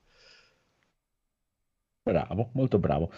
Bravo, 2.10 2.48
molto 2.54 2.78
bravo. 2.78 3.08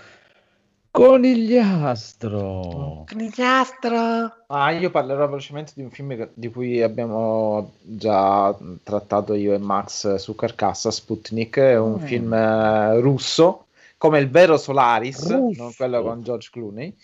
Conigliastro. 0.90 3.04
Conigliastro. 3.08 4.34
Ah, 4.48 4.70
io 4.72 4.90
parlerò 4.90 5.26
velocemente 5.26 5.72
di 5.74 5.82
un 5.82 5.88
film 5.90 6.14
che- 6.14 6.28
di 6.34 6.50
cui 6.50 6.82
abbiamo 6.82 7.72
già 7.80 8.54
trattato 8.82 9.32
io 9.32 9.54
e 9.54 9.58
Max 9.58 10.16
su 10.16 10.34
Carcassa, 10.34 10.90
Sputnik, 10.90 11.58
è 11.58 11.78
un 11.78 11.92
Mm. 11.94 12.04
film 12.04 12.34
eh, 12.34 13.00
russo, 13.00 13.68
come 13.96 14.18
il 14.18 14.28
vero 14.28 14.58
Solaris, 14.58 15.26
Russo. 15.32 15.62
non 15.62 15.72
quello 15.74 16.02
con 16.02 16.22
George 16.22 16.50
Clooney. 16.52 16.94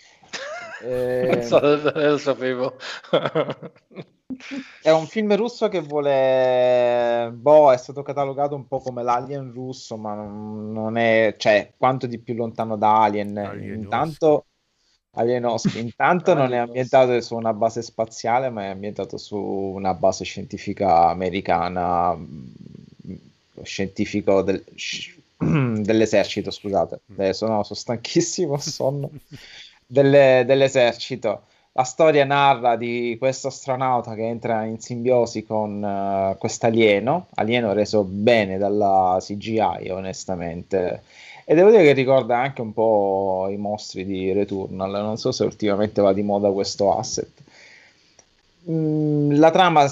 Non 0.81 0.91
Eh, 0.91 1.41
so, 1.41 1.59
lo 1.59 2.17
sapevo. 2.19 2.75
È 4.81 4.91
un 4.91 5.07
film 5.07 5.35
russo 5.35 5.67
che 5.67 5.81
vuole, 5.81 7.31
boh, 7.33 7.71
è 7.71 7.77
stato 7.77 8.01
catalogato 8.01 8.55
un 8.55 8.67
po' 8.67 8.79
come 8.79 9.03
l'Alien 9.03 9.51
russo, 9.51 9.97
ma 9.97 10.13
non, 10.13 10.71
non 10.71 10.97
è, 10.97 11.35
cioè, 11.37 11.73
quanto 11.77 12.07
di 12.07 12.19
più 12.19 12.33
lontano 12.35 12.77
da 12.77 13.03
Alien. 13.03 13.37
Alienoschi. 13.37 13.75
Intanto, 13.75 14.45
Alienoschi, 15.11 15.79
intanto 15.79 16.33
non 16.33 16.53
è 16.53 16.57
ambientato 16.57 17.19
su 17.21 17.35
una 17.35 17.53
base 17.53 17.81
spaziale, 17.81 18.49
ma 18.49 18.63
è 18.63 18.67
ambientato 18.67 19.17
su 19.17 19.37
una 19.37 19.93
base 19.93 20.23
scientifica 20.23 21.09
americana, 21.09 22.13
mh, 22.13 22.53
scientifico 23.63 24.41
del- 24.43 24.63
dell'esercito, 25.37 26.51
scusate. 26.51 27.01
Adesso 27.11 27.47
no, 27.47 27.63
sono 27.63 27.79
stanchissimo, 27.79 28.57
sonno. 28.57 29.09
Delle- 29.85 30.43
dell'esercito. 30.45 31.47
La 31.73 31.83
storia 31.83 32.25
narra 32.25 32.75
di 32.75 33.15
questo 33.19 33.47
astronauta 33.47 34.13
che 34.15 34.27
entra 34.27 34.65
in 34.65 34.79
simbiosi 34.79 35.45
con 35.45 35.83
eh, 35.83 36.35
quest'alieno, 36.37 37.27
alieno 37.35 37.73
reso 37.73 38.03
bene 38.03 38.57
dalla 38.57 39.17
CGI, 39.19 39.89
onestamente. 39.91 41.03
E 41.45 41.55
devo 41.55 41.69
dire 41.69 41.83
che 41.83 41.93
ricorda 41.93 42.37
anche 42.37 42.61
un 42.61 42.73
po' 42.73 43.47
i 43.49 43.57
mostri 43.57 44.05
di 44.05 44.31
Returnal. 44.33 44.91
Non 44.91 45.17
so 45.17 45.31
se 45.31 45.43
ultimamente 45.43 46.01
va 46.01 46.11
di 46.11 46.21
moda 46.23 46.51
questo 46.51 46.95
asset. 46.95 47.29
Mm, 48.69 49.31
La 49.39 49.51
trama 49.51 49.85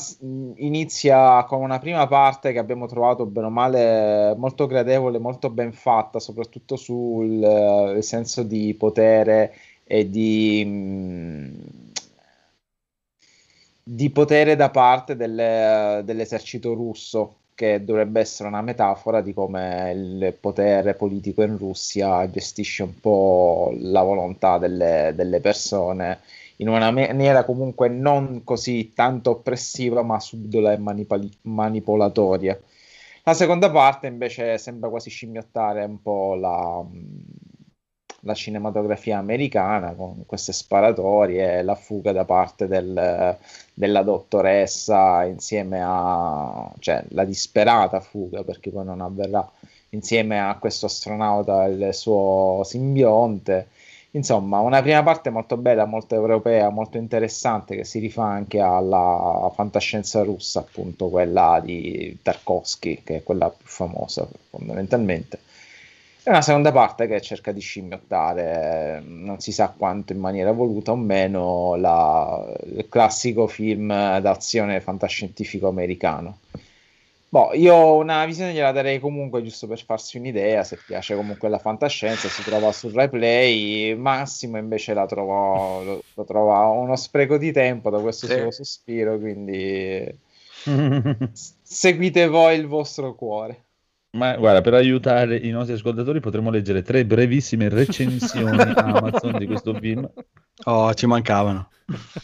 inizia 0.57 1.43
con 1.45 1.61
una 1.61 1.79
prima 1.79 2.05
parte 2.07 2.51
che 2.51 2.59
abbiamo 2.59 2.87
trovato 2.87 3.25
bene 3.25 3.47
o 3.47 3.49
male 3.49 4.35
molto 4.37 4.67
gradevole, 4.67 5.19
molto 5.19 5.49
ben 5.49 5.71
fatta, 5.71 6.19
soprattutto 6.19 6.75
sul 6.75 7.41
eh, 7.41 8.01
senso 8.01 8.43
di 8.43 8.73
potere 8.73 9.53
e 9.87 10.09
di, 10.09 10.63
mm, 10.65 11.55
di 13.83 14.09
potere 14.09 14.55
da 14.55 14.69
parte 14.69 15.15
delle- 15.15 16.01
dell'esercito 16.03 16.73
russo, 16.73 17.35
che 17.55 17.83
dovrebbe 17.83 18.19
essere 18.19 18.49
una 18.49 18.61
metafora 18.61 19.21
di 19.21 19.33
come 19.33 19.91
il 19.95 20.37
potere 20.39 20.93
politico 20.93 21.41
in 21.41 21.57
Russia 21.57 22.29
gestisce 22.29 22.83
un 22.83 22.99
po' 22.99 23.73
la 23.79 24.03
volontà 24.03 24.59
delle, 24.59 25.13
delle 25.15 25.39
persone 25.39 26.19
in 26.57 26.67
una 26.69 26.91
maniera 26.91 27.43
comunque 27.45 27.87
non 27.87 28.43
così 28.43 28.93
tanto 28.93 29.31
oppressiva, 29.31 30.01
ma 30.03 30.19
subdola 30.19 30.71
e 30.73 30.77
manipoli- 30.77 31.37
manipolatoria. 31.43 32.59
La 33.23 33.33
seconda 33.33 33.69
parte 33.71 34.07
invece 34.07 34.57
sembra 34.57 34.89
quasi 34.89 35.09
scimmiottare 35.09 35.83
un 35.83 36.01
po' 36.01 36.35
la, 36.35 36.83
la 38.27 38.33
cinematografia 38.33 39.17
americana 39.17 39.93
con 39.93 40.25
queste 40.25 40.51
sparatorie 40.51 41.59
e 41.59 41.63
la 41.63 41.75
fuga 41.75 42.11
da 42.11 42.25
parte 42.25 42.67
del, 42.67 43.35
della 43.73 44.03
dottoressa 44.03 45.23
insieme 45.23 45.81
a 45.81 46.71
cioè 46.79 47.03
la 47.09 47.23
disperata 47.23 48.01
fuga 48.01 48.43
perché 48.43 48.69
poi 48.69 48.85
non 48.85 49.01
avverrà 49.01 49.49
insieme 49.91 50.39
a 50.39 50.57
questo 50.59 50.85
astronauta 50.87 51.65
e 51.65 51.71
il 51.71 51.93
suo 51.93 52.61
simbionte. 52.65 53.69
Insomma 54.11 54.59
una 54.59 54.81
prima 54.81 55.03
parte 55.03 55.29
molto 55.29 55.57
bella 55.57 55.85
molto 55.85 56.15
europea 56.15 56.69
molto 56.69 56.97
interessante 56.97 57.75
che 57.75 57.83
si 57.83 57.99
rifà 57.99 58.25
anche 58.25 58.59
alla 58.59 59.51
fantascienza 59.53 60.23
russa 60.23 60.59
appunto 60.59 61.09
quella 61.09 61.61
di 61.63 62.17
Tarkovsky 62.21 63.03
che 63.03 63.17
è 63.17 63.23
quella 63.23 63.49
più 63.49 63.67
famosa 63.67 64.27
fondamentalmente 64.49 65.39
e 66.27 66.29
una 66.29 66.41
seconda 66.41 66.71
parte 66.73 67.07
che 67.07 67.21
cerca 67.21 67.51
di 67.53 67.61
scimmiottare, 67.61 69.01
non 69.05 69.39
si 69.39 69.51
sa 69.53 69.71
quanto 69.71 70.11
in 70.13 70.19
maniera 70.19 70.51
voluta 70.51 70.91
o 70.91 70.95
meno, 70.97 71.75
la, 71.75 72.53
il 72.65 72.87
classico 72.89 73.47
film 73.47 73.87
d'azione 74.19 74.81
fantascientifico 74.81 75.67
americano. 75.69 76.41
Boh, 77.29 77.53
io 77.53 77.95
una 77.95 78.25
visione 78.25 78.53
gliela 78.53 78.71
darei 78.71 78.99
comunque 78.99 79.41
giusto 79.43 79.67
per 79.67 79.83
farsi 79.83 80.17
un'idea, 80.17 80.63
se 80.63 80.81
piace 80.83 81.15
comunque 81.15 81.49
la 81.49 81.59
fantascienza, 81.59 82.29
si 82.29 82.43
trova 82.43 82.71
sul 82.71 82.93
replay, 82.93 83.95
Massimo 83.95 84.57
invece 84.57 84.93
la 84.93 85.05
trova, 85.05 85.81
lo, 85.83 86.05
lo 86.13 86.23
trova 86.25 86.67
uno 86.67 86.95
spreco 86.95 87.37
di 87.37 87.51
tempo 87.51 87.89
da 87.89 87.99
questo 87.99 88.27
Sì. 88.27 88.33
suo 88.33 88.49
sospiro, 88.51 89.17
quindi 89.19 90.19
seguite 91.63 92.27
voi 92.27 92.57
il 92.57 92.67
vostro 92.67 93.13
cuore. 93.15 93.66
Ma 94.11 94.35
guarda, 94.35 94.61
per 94.61 94.73
aiutare 94.73 95.37
i 95.37 95.49
nostri 95.49 95.73
ascoltatori 95.75 96.19
potremmo 96.19 96.49
leggere 96.49 96.81
tre 96.81 97.05
brevissime 97.05 97.69
recensioni 97.69 98.59
a 98.61 98.73
Amazon 98.75 99.37
di 99.37 99.45
questo 99.45 99.73
film. 99.75 100.09
Oh, 100.65 100.93
ci 100.93 101.05
mancavano. 101.05 101.69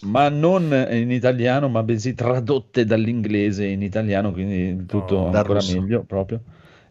Ma 0.01 0.27
non 0.29 0.63
in 0.91 1.11
italiano, 1.11 1.69
ma 1.69 1.83
bensì 1.83 2.13
tradotte 2.13 2.83
dall'inglese 2.85 3.65
in 3.65 3.81
italiano, 3.81 4.31
quindi 4.31 4.85
tutto 4.85 5.15
Oh, 5.17 5.25
ancora 5.27 5.59
russo. 5.59 5.79
meglio 5.79 6.03
proprio. 6.03 6.41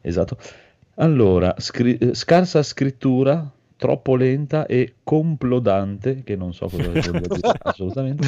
Esatto. 0.01 0.37
Allora, 0.97 1.55
scri- 1.59 1.99
eh, 1.99 2.15
scarsa 2.15 2.63
scrittura, 2.63 3.51
troppo 3.77 4.15
lenta 4.15 4.67
e 4.67 4.95
complodante, 5.03 6.23
che 6.23 6.37
non 6.37 6.55
so 6.55 6.69
cosa 6.69 6.89
voglia 6.89 7.11
dire 7.11 7.53
assolutamente. 7.63 8.27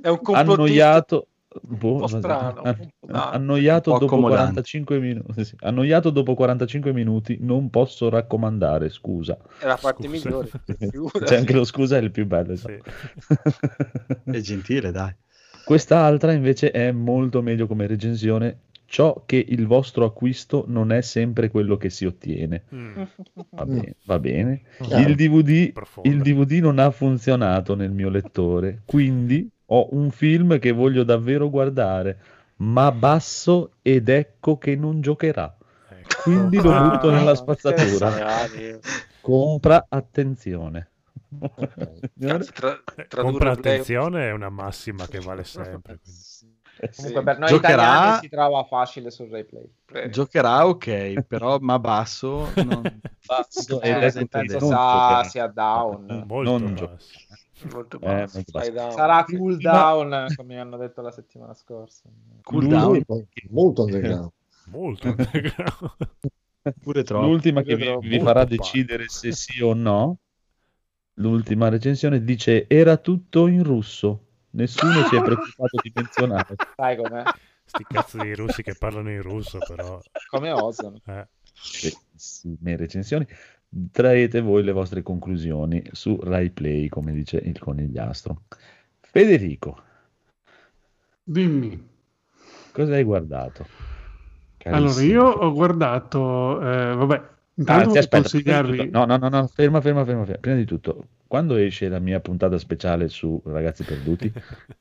È 0.00 0.08
un 0.08 0.20
complottista 0.20 0.52
Annoiato, 0.52 1.26
boh, 1.62 1.92
un 1.94 1.98
po' 2.00 2.06
strano, 2.06 2.62
po' 2.62 2.76
da- 3.06 3.30
annoiato 3.30 3.90
un 3.92 3.98
po' 3.98 4.04
dopo 4.04 4.16
accomodante. 4.16 4.62
45 4.62 4.98
minuti. 5.00 5.44
sì, 5.44 5.56
Annoiato 5.60 6.10
dopo 6.10 6.34
45 6.34 6.92
minuti, 6.92 7.38
non 7.40 7.70
posso 7.70 8.08
raccomandare, 8.08 8.88
scusa. 8.88 9.36
è 9.58 9.66
la 9.66 9.78
parte 9.80 10.06
Scusa. 10.08 10.28
migliore. 10.28 10.50
figurati. 10.78 11.24
C'è 11.24 11.36
anche 11.36 11.52
lo 11.54 11.64
scusa, 11.64 11.96
è 11.96 12.00
il 12.00 12.10
più 12.10 12.26
bello. 12.26 12.52
esatto. 12.52 12.82
È 14.24 14.40
gentile, 14.40 14.90
dai. 14.92 15.12
Quest'altra 15.64 16.32
invece 16.32 16.70
è 16.70 16.90
molto 16.92 17.42
meglio 17.42 17.66
come 17.66 17.86
recensione. 17.86 18.60
Ciò 18.86 19.22
che 19.24 19.44
il 19.46 19.66
vostro 19.68 20.04
acquisto 20.04 20.64
non 20.66 20.90
è 20.90 21.00
sempre 21.00 21.48
quello 21.48 21.76
che 21.76 21.90
si 21.90 22.06
ottiene. 22.06 22.64
Mm, 22.74 23.02
Va 23.50 23.64
bene, 23.64 23.94
va 24.04 24.18
bene. 24.18 24.62
Il 24.80 25.14
DVD, 25.14 25.72
il 26.02 26.22
DVD 26.22 26.52
non 26.54 26.80
ha 26.80 26.90
funzionato 26.90 27.76
nel 27.76 27.92
mio 27.92 28.08
lettore, 28.08 28.82
quindi 28.84 29.48
ho 29.72 29.88
un 29.92 30.10
film 30.10 30.58
che 30.58 30.72
voglio 30.72 31.04
davvero 31.04 31.48
guardare, 31.48 32.18
ma 32.56 32.90
basso 32.92 33.72
ed 33.82 34.08
ecco 34.08 34.58
che 34.58 34.74
non 34.76 35.00
giocherà. 35.00 35.56
ecco. 35.88 36.22
Quindi 36.22 36.60
lo 36.60 36.72
Ah, 36.72 36.80
butto 36.88 37.10
nella 37.10 37.34
spazzatura. 37.34 38.12
Compra 39.20 39.86
attenzione. 39.88 40.88
Cazzo, 42.18 42.52
tra- 42.52 42.82
Eh, 42.96 43.06
tradurre 43.06 43.30
Compra 43.30 43.50
attenzione 43.52 44.28
è 44.28 44.32
una 44.32 44.48
massima 44.48 45.06
che 45.06 45.20
vale 45.20 45.44
sempre. 45.44 46.00
quindi. 46.02 46.28
Comunque 46.96 47.22
per 47.22 47.38
noi 47.38 47.48
Giocherà- 47.50 47.72
italiani 47.82 48.18
si 48.20 48.28
trova 48.30 48.64
facile 48.64 49.10
sul 49.10 49.28
replay. 49.28 49.70
play. 49.84 50.10
Giocherà 50.10 50.66
ok, 50.66 51.20
però 51.28 51.58
ma 51.60 51.78
basso. 51.78 52.48
non- 52.56 53.00
Basso 53.26 53.80
Eh, 53.82 53.90
ed 53.90 54.02
ecco 54.02 54.18
che 54.18 54.26
penso 54.26 54.58
non 54.58 54.70
sa 54.70 55.22
sia 55.24 55.46
down. 55.46 56.24
Molto 56.26 56.50
Non 56.58 56.74
basso. 56.74 57.18
Molto 57.72 58.00
Eh. 58.00 58.26
Sarà 58.28 59.24
cool 59.24 59.56
down, 59.58 60.26
come 60.34 60.58
hanno 60.58 60.76
detto 60.76 61.02
la 61.02 61.10
settimana 61.10 61.54
scorsa. 61.54 62.08
Cooldown 62.42 63.02
Molto, 63.06 63.26
molto 63.50 63.82
underground. 63.82 64.30
Molto 64.70 65.08
underground. 65.08 65.94
pure 66.80 67.02
troppo. 67.02 67.26
L'ultima 67.26 67.62
che 67.62 67.76
vi, 67.76 67.96
vi 68.00 68.20
farà 68.20 68.44
decidere 68.44 69.04
se 69.08 69.32
sì 69.32 69.62
o 69.62 69.74
no. 69.74 70.18
L'ultima 71.14 71.68
recensione 71.68 72.22
dice: 72.22 72.66
Era 72.68 72.96
tutto 72.96 73.46
in 73.46 73.62
russo. 73.62 74.26
Nessuno 74.50 75.04
si 75.06 75.16
è 75.16 75.22
preoccupato 75.22 75.76
di 75.82 75.92
menzionare. 75.94 76.54
Sai 76.76 76.96
com'è? 76.96 77.22
Sti 77.64 77.84
cazzo 77.84 78.18
di 78.18 78.34
russi 78.34 78.62
che 78.62 78.74
parlano 78.78 79.10
in 79.10 79.22
russo, 79.22 79.58
però. 79.58 80.00
Come 80.28 80.50
osano. 80.50 81.00
eh. 81.06 81.28
Bellissime 81.82 82.76
recensioni. 82.76 83.26
Traete 83.92 84.40
voi 84.42 84.62
le 84.62 84.70
vostre 84.72 85.02
conclusioni 85.02 85.82
su 85.92 86.16
Rai 86.20 86.50
Play, 86.50 86.88
come 86.88 87.12
dice 87.12 87.38
il 87.38 87.58
conigliastro. 87.58 88.44
Federico, 89.00 89.82
Dimmi. 91.34 91.72
cosa 92.72 92.94
hai 92.94 93.04
guardato? 93.04 93.68
Allora, 94.68 95.02
Carissimo. 95.02 95.02
io 95.02 95.24
ho 95.26 95.52
guardato, 95.52 96.60
eh, 96.62 96.94
vabbè, 96.94 97.28
intanto 97.56 97.88
voglio 97.90 98.00
aspetta, 98.00 98.28
di 98.42 98.60
consigliarvi... 98.60 98.60
tutto- 98.60 98.88
no, 98.90 99.04
no, 99.04 99.16
no, 99.16 99.28
no, 99.28 99.46
ferma, 99.46 99.80
ferma, 99.80 100.04
ferma, 100.04 100.24
ferma. 100.24 100.38
Prima 100.40 100.56
di 100.56 100.64
tutto, 100.64 101.08
quando 101.26 101.56
esce 101.56 101.88
la 101.88 101.98
mia 101.98 102.20
puntata 102.20 102.58
speciale 102.58 103.08
su 103.08 103.40
Ragazzi 103.44 103.84
Perduti? 103.84 104.32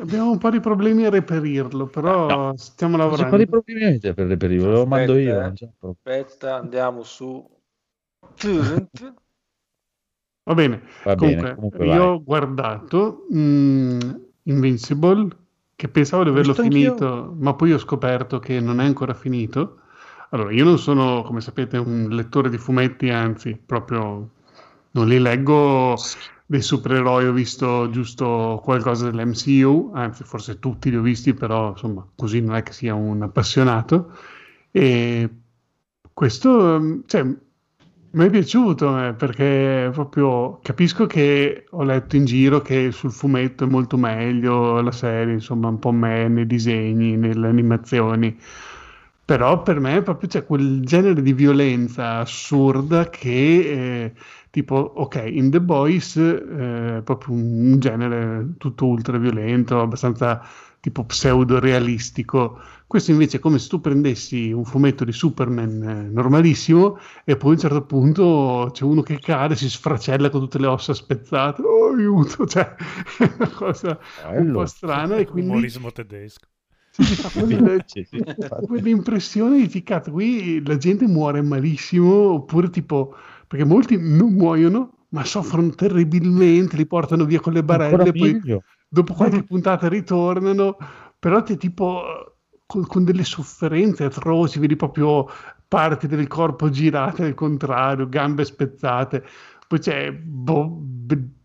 Abbiamo 0.00 0.30
un 0.30 0.38
po' 0.38 0.50
di 0.50 0.60
problemi 0.60 1.04
a 1.06 1.10
reperirlo, 1.10 1.88
però 1.88 2.54
stiamo 2.56 2.96
Non 3.00 3.10
c'è 3.12 3.24
lavorando. 3.24 3.26
quali 3.26 3.46
problemi 3.46 3.84
avete 3.84 4.12
per 4.12 4.26
reperirlo? 4.26 4.70
Lo 4.70 4.86
mando 4.86 5.16
Aspetta, 5.16 5.18
io. 5.18 5.40
eh. 5.46 5.54
Aspetta, 5.80 6.54
andiamo 6.56 7.02
su. 7.02 7.46
Va 10.44 10.54
bene. 10.54 10.82
Va 11.04 11.16
Comunque, 11.16 11.50
bene, 11.54 11.54
comunque 11.54 11.86
io 11.88 12.04
vai. 12.04 12.04
ho 12.04 12.22
guardato 12.22 13.26
mm, 13.34 13.98
Invincible, 14.44 15.28
che 15.74 15.88
pensavo 15.88 16.22
di 16.22 16.28
averlo 16.30 16.54
Visto 16.54 16.62
anch'io. 16.62 16.94
finito, 16.94 17.34
ma 17.38 17.54
poi 17.54 17.72
ho 17.72 17.78
scoperto 17.78 18.38
che 18.38 18.60
non 18.60 18.80
è 18.80 18.84
ancora 18.84 19.12
finito. 19.14 19.80
Allora, 20.30 20.52
io 20.52 20.64
non 20.64 20.78
sono, 20.78 21.22
come 21.22 21.40
sapete, 21.40 21.78
un 21.78 22.08
lettore 22.10 22.48
di 22.50 22.58
fumetti, 22.58 23.08
anzi, 23.10 23.56
proprio 23.64 24.30
non 24.92 25.08
li 25.08 25.18
leggo 25.18 25.96
dei 26.46 26.62
supereroi, 26.62 27.26
ho 27.26 27.32
visto 27.32 27.90
giusto 27.90 28.60
qualcosa 28.62 29.10
dell'MCU, 29.10 29.90
anzi, 29.94 30.22
forse 30.24 30.58
tutti 30.60 30.90
li 30.90 30.96
ho 30.96 31.02
visti, 31.02 31.34
però 31.34 31.70
insomma, 31.70 32.06
così 32.14 32.40
non 32.40 32.54
è 32.56 32.62
che 32.62 32.72
sia 32.72 32.94
un 32.94 33.22
appassionato. 33.22 34.12
E 34.70 35.28
questo, 36.12 36.78
mm, 36.80 37.00
cioè, 37.06 37.24
mi 38.16 38.24
è 38.26 38.30
piaciuto 38.30 39.08
eh, 39.08 39.12
perché 39.12 39.90
proprio 39.92 40.58
capisco 40.62 41.06
che 41.06 41.66
ho 41.70 41.82
letto 41.82 42.16
in 42.16 42.24
giro 42.24 42.62
che 42.62 42.90
sul 42.90 43.12
fumetto 43.12 43.64
è 43.64 43.66
molto 43.66 43.98
meglio 43.98 44.80
la 44.80 44.90
serie, 44.90 45.34
insomma, 45.34 45.68
un 45.68 45.78
po' 45.78 45.92
me 45.92 46.26
nei 46.28 46.46
disegni, 46.46 47.16
nelle 47.16 47.46
animazioni. 47.46 48.34
Però 49.24 49.62
per 49.62 49.80
me 49.80 50.02
proprio 50.02 50.28
c'è 50.28 50.46
quel 50.46 50.80
genere 50.82 51.20
di 51.20 51.32
violenza 51.34 52.18
assurda 52.20 53.10
che, 53.10 54.04
eh, 54.04 54.12
tipo, 54.50 54.76
ok, 54.76 55.24
in 55.26 55.50
The 55.50 55.60
Boys 55.60 56.16
eh, 56.16 57.02
proprio 57.04 57.34
un 57.34 57.78
genere 57.78 58.54
tutto 58.56 58.86
ultra 58.86 59.18
violento, 59.18 59.80
abbastanza 59.80 60.42
tipo 60.80 61.04
pseudo 61.04 61.58
realistico. 61.58 62.60
Questo 62.86 63.10
invece 63.10 63.38
è 63.38 63.40
come 63.40 63.58
se 63.58 63.68
tu 63.68 63.80
prendessi 63.80 64.52
un 64.52 64.64
fumetto 64.64 65.04
di 65.04 65.10
Superman 65.10 65.82
eh, 65.82 66.08
normalissimo 66.08 66.98
e 67.24 67.36
poi 67.36 67.50
a 67.50 67.52
un 67.54 67.58
certo 67.58 67.84
punto 67.84 68.70
c'è 68.72 68.84
uno 68.84 69.02
che 69.02 69.18
cade, 69.18 69.56
si 69.56 69.68
sfracella 69.68 70.30
con 70.30 70.40
tutte 70.40 70.58
le 70.60 70.68
ossa 70.68 70.94
spezzate. 70.94 71.62
Oh, 71.62 71.92
aiuto! 71.92 72.46
Cioè, 72.46 72.74
è 73.18 73.32
una 73.38 73.50
cosa 73.50 73.98
un 74.36 74.44
Bello. 74.44 74.52
po' 74.52 74.66
strana 74.66 75.16
e 75.16 75.26
quindi 75.26 75.50
Umorismo 75.50 75.90
tedesco. 75.90 76.46
infatti. 78.12 78.66
quell'impressione 78.66 79.66
di 79.66 79.82
cazzo, 79.82 80.12
qui 80.12 80.64
la 80.64 80.76
gente 80.76 81.06
muore 81.06 81.42
malissimo, 81.42 82.32
oppure 82.34 82.70
tipo, 82.70 83.14
perché 83.46 83.64
molti 83.64 83.98
non 83.98 84.32
muoiono, 84.32 85.06
ma 85.08 85.24
soffrono 85.24 85.70
terribilmente, 85.70 86.76
li 86.76 86.86
portano 86.86 87.24
via 87.24 87.40
con 87.40 87.52
le 87.52 87.64
barelle, 87.64 88.12
poi 88.12 88.40
dopo 88.88 89.12
qualche 89.12 89.42
puntata 89.42 89.88
ritornano, 89.88 90.76
però 91.18 91.42
te 91.42 91.56
tipo 91.56 92.35
con, 92.66 92.86
con 92.86 93.04
delle 93.04 93.24
sofferenze 93.24 94.04
atroci, 94.04 94.58
vedi 94.58 94.76
proprio 94.76 95.28
parti 95.68 96.06
del 96.06 96.26
corpo 96.26 96.68
girate 96.70 97.24
al 97.24 97.34
contrario, 97.34 98.08
gambe 98.08 98.44
spezzate, 98.44 99.24
poi 99.66 99.78
c'è 99.78 100.12
boh, 100.12 100.82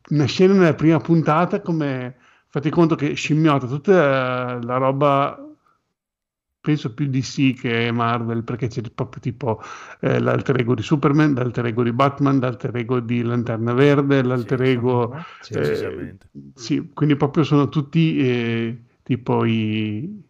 una 0.10 0.26
scena 0.26 0.53
nella 0.53 0.76
prima 0.76 0.99
puntata 0.99 1.61
come 1.61 2.15
fate 2.48 2.69
conto 2.69 2.95
che 2.95 3.14
scimmiotta 3.14 3.68
tutta 3.68 4.60
la 4.61 4.77
roba 4.77 5.38
penso 6.61 6.93
più 6.93 7.07
DC 7.07 7.60
che 7.60 7.91
Marvel 7.91 8.43
perché 8.43 8.68
c'è 8.68 8.81
proprio 8.93 9.22
tipo 9.22 9.61
eh, 9.99 10.19
l'alter 10.19 10.60
ego 10.60 10.76
di 10.76 10.84
Superman, 10.84 11.34
l'alter 11.34 11.65
ego 11.65 11.84
di 11.84 11.91
Batman, 11.91 12.39
l'alter 12.39 12.76
ego 12.76 12.99
di 12.99 13.23
Lanterna 13.23 13.73
Verde, 13.73 14.22
l'alter 14.22 14.64
Sì, 14.64 14.64
ego 14.64 15.15
sì, 15.39 15.53
eh, 15.56 16.18
sì, 16.53 16.91
quindi 16.93 17.15
proprio 17.15 17.43
sono 17.43 17.68
tutti 17.68 18.18
eh, 18.19 18.84
tipo 19.02 19.43
i, 19.45 20.23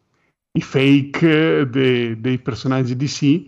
i 0.54 0.62
fake 0.62 1.70
de- 1.70 2.20
dei 2.20 2.40
personaggi 2.40 2.96
DC 2.96 3.46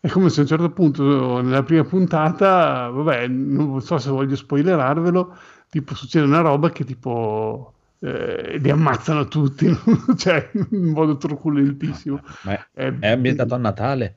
è 0.00 0.08
come 0.08 0.28
se 0.30 0.40
a 0.40 0.42
un 0.42 0.48
certo 0.48 0.70
punto 0.70 1.40
nella 1.40 1.62
prima 1.62 1.84
puntata 1.84 2.88
vabbè 2.90 3.26
non 3.28 3.80
so 3.80 3.98
se 3.98 4.10
voglio 4.10 4.36
spoilerarvelo 4.36 5.36
tipo 5.68 5.94
succede 5.94 6.24
una 6.26 6.40
roba 6.40 6.70
che 6.70 6.84
tipo 6.84 7.74
eh, 7.98 8.58
li 8.58 8.70
ammazzano 8.70 9.26
tutti 9.26 9.66
cioè 10.16 10.50
in 10.52 10.90
modo 10.92 11.16
truculentissimo 11.16 12.22
Ma 12.42 12.54
è, 12.54 12.62
Eh, 12.74 12.98
è 12.98 13.08
ambientato 13.10 13.54
a 13.54 13.58
Natale. 13.58 14.16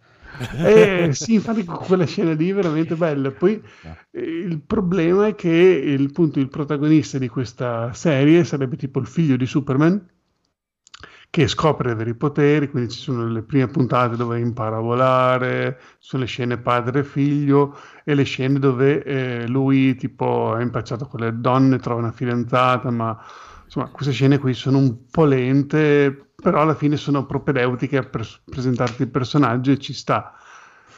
eh, 0.61 1.10
sì, 1.14 1.34
infatti 1.34 1.64
quella 1.65 2.06
scena 2.06 2.34
lì 2.34 2.49
è 2.49 2.53
veramente 2.53 2.95
bella. 2.95 3.31
Poi 3.31 3.61
eh, 4.11 4.22
il 4.22 4.61
problema 4.61 5.27
è 5.27 5.35
che 5.35 5.49
il, 5.49 6.06
appunto, 6.10 6.39
il 6.39 6.49
protagonista 6.49 7.18
di 7.18 7.27
questa 7.27 7.91
serie 7.93 8.43
sarebbe 8.43 8.76
tipo 8.77 8.99
il 8.99 9.07
figlio 9.07 9.35
di 9.38 9.45
Superman 9.45 10.07
che 11.31 11.47
scopre 11.47 11.91
avere 11.91 12.10
i 12.11 12.15
poteri, 12.15 12.69
quindi 12.69 12.91
ci 12.91 12.99
sono 12.99 13.27
le 13.27 13.43
prime 13.43 13.68
puntate 13.68 14.15
dove 14.15 14.39
impara 14.39 14.77
a 14.77 14.81
volare, 14.81 15.80
ci 15.99 16.07
sono 16.10 16.23
le 16.23 16.27
scene 16.27 16.57
padre 16.57 16.99
e 16.99 17.03
figlio 17.03 17.77
e 18.03 18.15
le 18.15 18.23
scene 18.23 18.57
dove 18.57 19.03
eh, 19.03 19.47
lui 19.47 19.95
tipo 19.95 20.56
è 20.56 20.61
impacciato 20.61 21.06
con 21.06 21.19
le 21.19 21.39
donne, 21.39 21.77
trova 21.77 21.99
una 22.01 22.11
fidanzata, 22.11 22.89
ma 22.89 23.15
insomma 23.64 23.89
queste 23.89 24.11
scene 24.11 24.39
qui 24.39 24.53
sono 24.56 24.80
un 24.80 25.06
po' 25.11 25.26
lente, 25.26 26.31
però 26.35 26.61
alla 26.61 26.73
fine 26.73 26.97
sono 26.97 27.26
propedeutiche 27.26 27.97
a 27.97 28.03
pres- 28.03 28.41
presentarti 28.45 29.03
il 29.03 29.10
personaggio 29.10 29.72
e 29.72 29.77
ci 29.77 29.93
sta. 29.93 30.34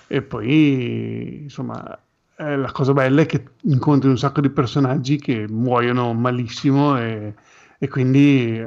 E 0.07 0.21
poi, 0.21 1.43
insomma, 1.43 1.97
eh, 2.37 2.55
la 2.57 2.71
cosa 2.71 2.93
bella 2.93 3.21
è 3.21 3.25
che 3.25 3.43
incontri 3.63 4.09
un 4.09 4.17
sacco 4.17 4.41
di 4.41 4.49
personaggi 4.49 5.17
che 5.17 5.45
muoiono 5.49 6.13
malissimo 6.13 6.97
e, 6.97 7.33
e 7.77 7.87
quindi 7.87 8.65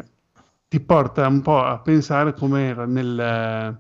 ti 0.75 0.81
porta 0.81 1.29
un 1.29 1.41
po' 1.41 1.63
a 1.63 1.79
pensare 1.79 2.35
come 2.35 2.67
era 2.67 2.85
nel, 2.85 3.79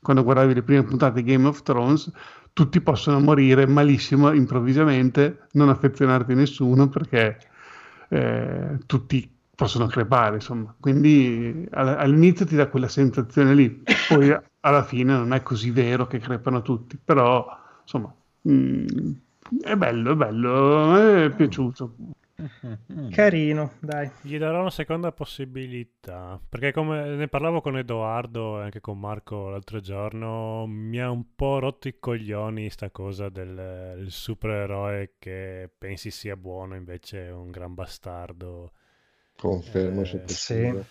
quando 0.00 0.24
guardavi 0.24 0.54
le 0.54 0.62
prime 0.64 0.82
puntate 0.82 1.22
di 1.22 1.30
Game 1.30 1.46
of 1.46 1.62
Thrones, 1.62 2.10
tutti 2.52 2.80
possono 2.80 3.20
morire 3.20 3.64
malissimo 3.64 4.32
improvvisamente, 4.32 5.46
non 5.52 5.68
affezionarti 5.68 6.32
a 6.32 6.34
nessuno 6.34 6.88
perché 6.88 7.38
eh, 8.08 8.76
tutti 8.86 9.30
possono 9.54 9.86
crepare, 9.86 10.34
insomma. 10.36 10.74
Quindi 10.80 11.64
all- 11.70 11.96
all'inizio 11.96 12.44
ti 12.44 12.56
dà 12.56 12.66
quella 12.66 12.88
sensazione 12.88 13.54
lì, 13.54 13.80
poi 14.08 14.36
alla 14.62 14.82
fine 14.82 15.12
non 15.12 15.32
è 15.32 15.42
così 15.44 15.70
vero 15.70 16.08
che 16.08 16.18
crepano 16.18 16.60
tutti, 16.62 16.98
però 17.02 17.46
insomma 17.82 18.12
mm, 18.48 18.86
è 19.62 19.76
bello, 19.76 20.10
è 20.10 20.14
bello, 20.16 20.96
è 20.96 21.30
piaciuto. 21.30 21.94
Carino, 23.10 23.72
dai. 23.80 24.10
Gli 24.22 24.38
darò 24.38 24.60
una 24.60 24.70
seconda 24.70 25.12
possibilità, 25.12 26.40
perché 26.48 26.72
come 26.72 27.14
ne 27.16 27.28
parlavo 27.28 27.60
con 27.60 27.76
Edoardo 27.76 28.60
e 28.60 28.64
anche 28.64 28.80
con 28.80 28.98
Marco 28.98 29.48
l'altro 29.48 29.80
giorno, 29.80 30.66
mi 30.66 31.00
ha 31.00 31.10
un 31.10 31.34
po' 31.34 31.58
rotto 31.58 31.88
i 31.88 31.98
coglioni 31.98 32.70
sta 32.70 32.90
cosa 32.90 33.28
del 33.28 34.06
supereroe 34.08 35.14
che 35.18 35.70
pensi 35.76 36.10
sia 36.10 36.36
buono, 36.36 36.74
invece 36.76 37.26
è 37.26 37.32
un 37.32 37.50
gran 37.50 37.74
bastardo. 37.74 38.72
Confermo, 39.36 40.02
Eh, 40.02 40.04
sottoscrivo. 40.06 40.84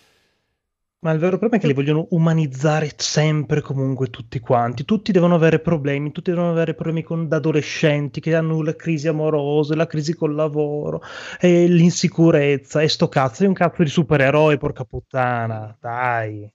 Ma 1.02 1.10
il 1.12 1.18
vero 1.18 1.36
problema 1.38 1.56
è 1.56 1.60
che 1.60 1.66
li 1.66 1.74
vogliono 1.74 2.06
umanizzare 2.10 2.92
sempre 2.96 3.60
comunque 3.60 4.08
tutti 4.08 4.38
quanti. 4.40 4.84
Tutti 4.84 5.12
devono 5.12 5.34
avere 5.34 5.58
problemi, 5.60 6.12
tutti 6.12 6.30
devono 6.30 6.50
avere 6.50 6.74
problemi 6.74 7.02
con 7.02 7.28
da 7.28 7.36
adolescenti 7.36 8.20
che 8.20 8.34
hanno 8.34 8.62
la 8.62 8.74
crisi 8.76 9.06
amorosa, 9.08 9.74
la 9.74 9.86
crisi 9.86 10.14
col 10.14 10.34
lavoro, 10.34 11.02
e 11.40 11.66
l'insicurezza, 11.66 12.80
e 12.82 12.88
sto 12.88 13.08
cazzo, 13.08 13.42
è 13.44 13.46
un 13.48 13.52
cazzo 13.52 13.82
di 13.82 13.88
supereroe, 13.88 14.58
porca 14.58 14.84
puttana, 14.84 15.76
dai. 15.80 16.50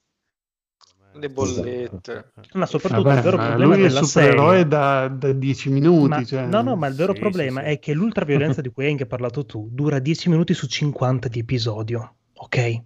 Le 1.13 1.29
bollette. 1.29 2.31
Ma 2.53 2.65
soprattutto 2.65 3.07
Vabbè, 3.07 3.17
il 3.17 3.23
vero 3.23 3.37
ma 3.37 3.47
problema 3.47 3.73
lui 3.73 3.83
è 3.83 3.87
della 3.87 4.03
supereroe 4.03 4.55
serie... 4.57 4.67
da, 4.67 5.07
da 5.09 5.33
10 5.33 5.69
minuti. 5.69 6.07
Ma- 6.07 6.23
cioè- 6.23 6.45
no, 6.45 6.61
no, 6.61 6.75
ma 6.75 6.87
il 6.87 6.95
vero 6.95 7.13
Sì, 7.13 7.19
problema 7.19 7.59
sì, 7.59 7.65
sì. 7.65 7.71
è 7.71 7.79
che 7.79 7.93
l'ultraviolenza 7.93 8.61
di 8.61 8.69
cui 8.69 8.85
hai 8.85 8.91
anche 8.91 9.05
parlato 9.07 9.45
tu 9.45 9.67
dura 9.71 9.99
10 9.99 10.29
minuti 10.29 10.53
su 10.53 10.67
50 10.67 11.27
di 11.27 11.39
episodio, 11.39 12.15
ok? 12.35 12.81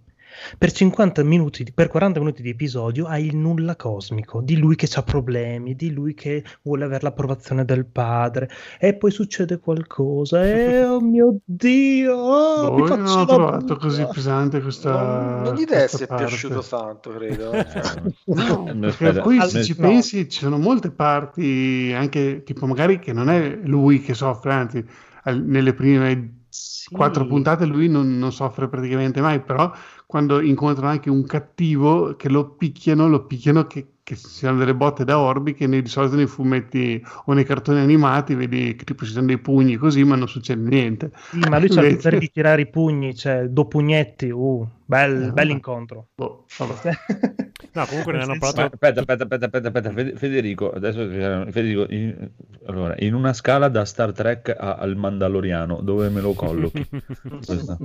Per 0.58 0.72
50 0.72 1.22
minuti, 1.22 1.64
per 1.72 1.88
40 1.88 2.18
minuti 2.18 2.42
di 2.42 2.50
episodio 2.50 3.06
hai 3.06 3.26
il 3.26 3.36
nulla 3.36 3.76
cosmico 3.76 4.40
di 4.40 4.56
lui 4.56 4.76
che 4.76 4.88
ha 4.94 5.02
problemi, 5.02 5.74
di 5.74 5.92
lui 5.92 6.14
che 6.14 6.44
vuole 6.62 6.84
avere 6.84 7.02
l'approvazione 7.02 7.64
del 7.64 7.84
padre, 7.86 8.48
e 8.78 8.94
poi 8.96 9.10
succede 9.10 9.58
qualcosa, 9.58 10.44
e 10.46 10.84
oh 10.84 11.00
mio 11.00 11.38
Dio, 11.44 12.14
oh, 12.16 12.70
Boh, 12.70 12.74
mi 12.76 12.82
io 12.88 12.96
non 12.96 13.18
ho 13.18 13.24
trovato 13.26 13.76
così 13.76 14.06
pesante 14.06 14.60
questa. 14.60 14.90
Non, 14.90 15.42
non 15.42 15.54
gli 15.54 15.64
deve 15.64 15.82
essere 15.82 16.06
piaciuto 16.06 16.62
tanto, 16.62 17.10
credo. 17.10 17.52
eh. 17.52 17.64
Cioè, 17.70 18.12
No, 18.26 18.66
Eh, 18.68 18.74
perché 18.76 19.20
poi 19.20 19.40
se 19.42 19.62
ci 19.62 19.74
no. 19.78 19.88
pensi 19.88 20.28
ci 20.28 20.40
sono 20.40 20.58
molte 20.58 20.90
parti, 20.90 21.92
anche 21.94 22.42
tipo 22.44 22.66
magari 22.66 22.98
che 22.98 23.12
non 23.12 23.28
è 23.28 23.58
lui 23.64 24.00
che 24.00 24.14
soffre, 24.14 24.52
anzi 24.52 24.84
nelle 25.24 25.74
prime 25.74 26.40
Sì. 26.48 26.94
quattro 26.94 27.26
puntate 27.26 27.64
lui 27.64 27.88
non, 27.88 28.18
non 28.18 28.32
soffre 28.32 28.68
praticamente 28.68 29.20
mai, 29.20 29.40
però 29.40 29.70
quando 30.12 30.42
incontrano 30.42 30.90
anche 30.90 31.08
un 31.08 31.24
cattivo 31.24 32.16
che 32.16 32.28
lo 32.28 32.54
picchiano, 32.54 33.08
lo 33.08 33.24
picchiano 33.24 33.66
che, 33.66 33.91
che 34.04 34.16
siano 34.16 34.58
delle 34.58 34.74
botte 34.74 35.04
da 35.04 35.18
orbi 35.18 35.54
che 35.54 35.66
nei, 35.66 35.82
di 35.82 35.88
solito 35.88 36.16
nei 36.16 36.26
fumetti 36.26 37.02
o 37.26 37.32
nei 37.32 37.44
cartoni 37.44 37.80
animati 37.80 38.34
vedi 38.34 38.74
che 38.74 38.84
tipo 38.84 39.04
ci 39.04 39.12
sono 39.12 39.26
dei 39.26 39.38
pugni 39.38 39.76
così 39.76 40.02
ma 40.04 40.16
non 40.16 40.28
succede 40.28 40.68
niente. 40.68 41.10
Sì, 41.30 41.38
ma 41.38 41.58
lui 41.58 41.68
c'ha 41.68 41.82
il 41.82 41.96
potere 41.96 42.18
di 42.18 42.30
tirare 42.30 42.62
i 42.62 42.68
pugni, 42.68 43.14
cioè 43.14 43.46
do 43.48 43.66
pugnetti, 43.66 44.28
uh, 44.30 44.66
bel, 44.84 45.26
Eh, 45.26 45.32
bell'incontro. 45.32 46.08
Boh, 46.14 46.46
vabbè. 46.56 46.90
No, 47.74 47.86
comunque 47.86 48.12
ne 48.12 48.20
hanno 48.22 48.36
parlato... 48.38 48.74
aspetta, 48.74 49.00
aspetta, 49.00 49.22
aspetta, 49.24 49.46
aspetta, 49.46 49.68
aspetta, 49.68 49.92
Fede- 49.92 50.16
Federico, 50.16 50.72
adesso 50.72 51.08
Federico, 51.08 51.86
in, 51.88 52.28
allora, 52.66 52.94
in 52.98 53.14
una 53.14 53.32
scala 53.32 53.68
da 53.68 53.86
Star 53.86 54.12
Trek 54.12 54.54
a- 54.58 54.74
al 54.74 54.94
Mandaloriano, 54.96 55.80
dove 55.80 56.10
me 56.10 56.20
lo 56.20 56.34
collochi? 56.34 56.86
Questa. 57.46 57.78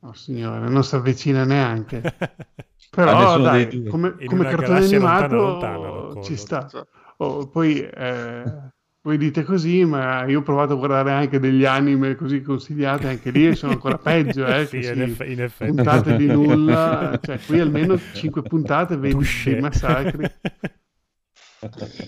Oh, 0.00 0.12
signore, 0.14 0.68
non 0.68 0.82
si 0.82 0.96
avvicina 0.96 1.44
neanche. 1.44 2.02
Però 2.90 3.38
dai, 3.40 3.66
dei 3.68 3.82
due. 3.82 3.90
come, 3.90 4.14
come 4.24 4.44
cartone 4.44 4.78
lontana, 4.78 4.84
animato 4.86 5.36
lontana 5.36 5.90
lo 5.90 6.06
collochi. 6.06 6.24
ci 6.24 6.36
sta. 6.36 6.70
Oh, 7.18 7.48
poi 7.48 7.80
eh, 7.82 8.44
voi 9.02 9.18
dite 9.18 9.42
così, 9.42 9.84
ma 9.84 10.24
io 10.26 10.40
ho 10.40 10.42
provato 10.42 10.74
a 10.74 10.76
guardare 10.76 11.12
anche 11.12 11.38
degli 11.38 11.64
anime 11.64 12.14
così 12.14 12.40
consigliati, 12.42 13.06
anche 13.06 13.30
lì 13.30 13.54
sono 13.54 13.72
ancora 13.72 13.98
peggio, 14.02 14.46
eh, 14.46 14.66
Sì, 14.66 14.78
in 14.78 15.00
eff- 15.02 15.26
in 15.26 15.40
effetti. 15.40 15.74
puntate 15.74 16.14
di 16.16 16.28
nulla, 16.28 17.18
cioè 17.22 17.40
qui 17.44 17.60
almeno 17.60 17.98
5 18.12 18.42
puntate 18.44 18.96
vedi 18.96 19.24
dei 19.42 19.56
massacri. 19.56 20.30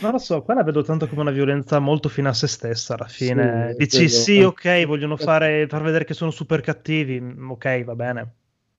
Non 0.00 0.12
lo 0.12 0.18
so, 0.18 0.42
qua 0.42 0.54
la 0.54 0.62
vedo 0.62 0.82
tanto 0.82 1.06
come 1.08 1.22
una 1.22 1.30
violenza 1.30 1.78
molto 1.78 2.08
fine 2.08 2.28
a 2.28 2.32
se 2.32 2.46
stessa 2.46 2.94
alla 2.94 3.06
fine. 3.08 3.74
Sì, 3.76 3.76
Dici 3.76 4.08
sì, 4.08 4.42
ok, 4.42 4.84
vogliono 4.86 5.16
fare, 5.16 5.66
far 5.68 5.82
vedere 5.82 6.04
che 6.04 6.14
sono 6.14 6.30
super 6.30 6.60
cattivi, 6.60 7.20
mm, 7.20 7.50
ok, 7.50 7.84
va 7.84 7.94
bene. 7.94 8.34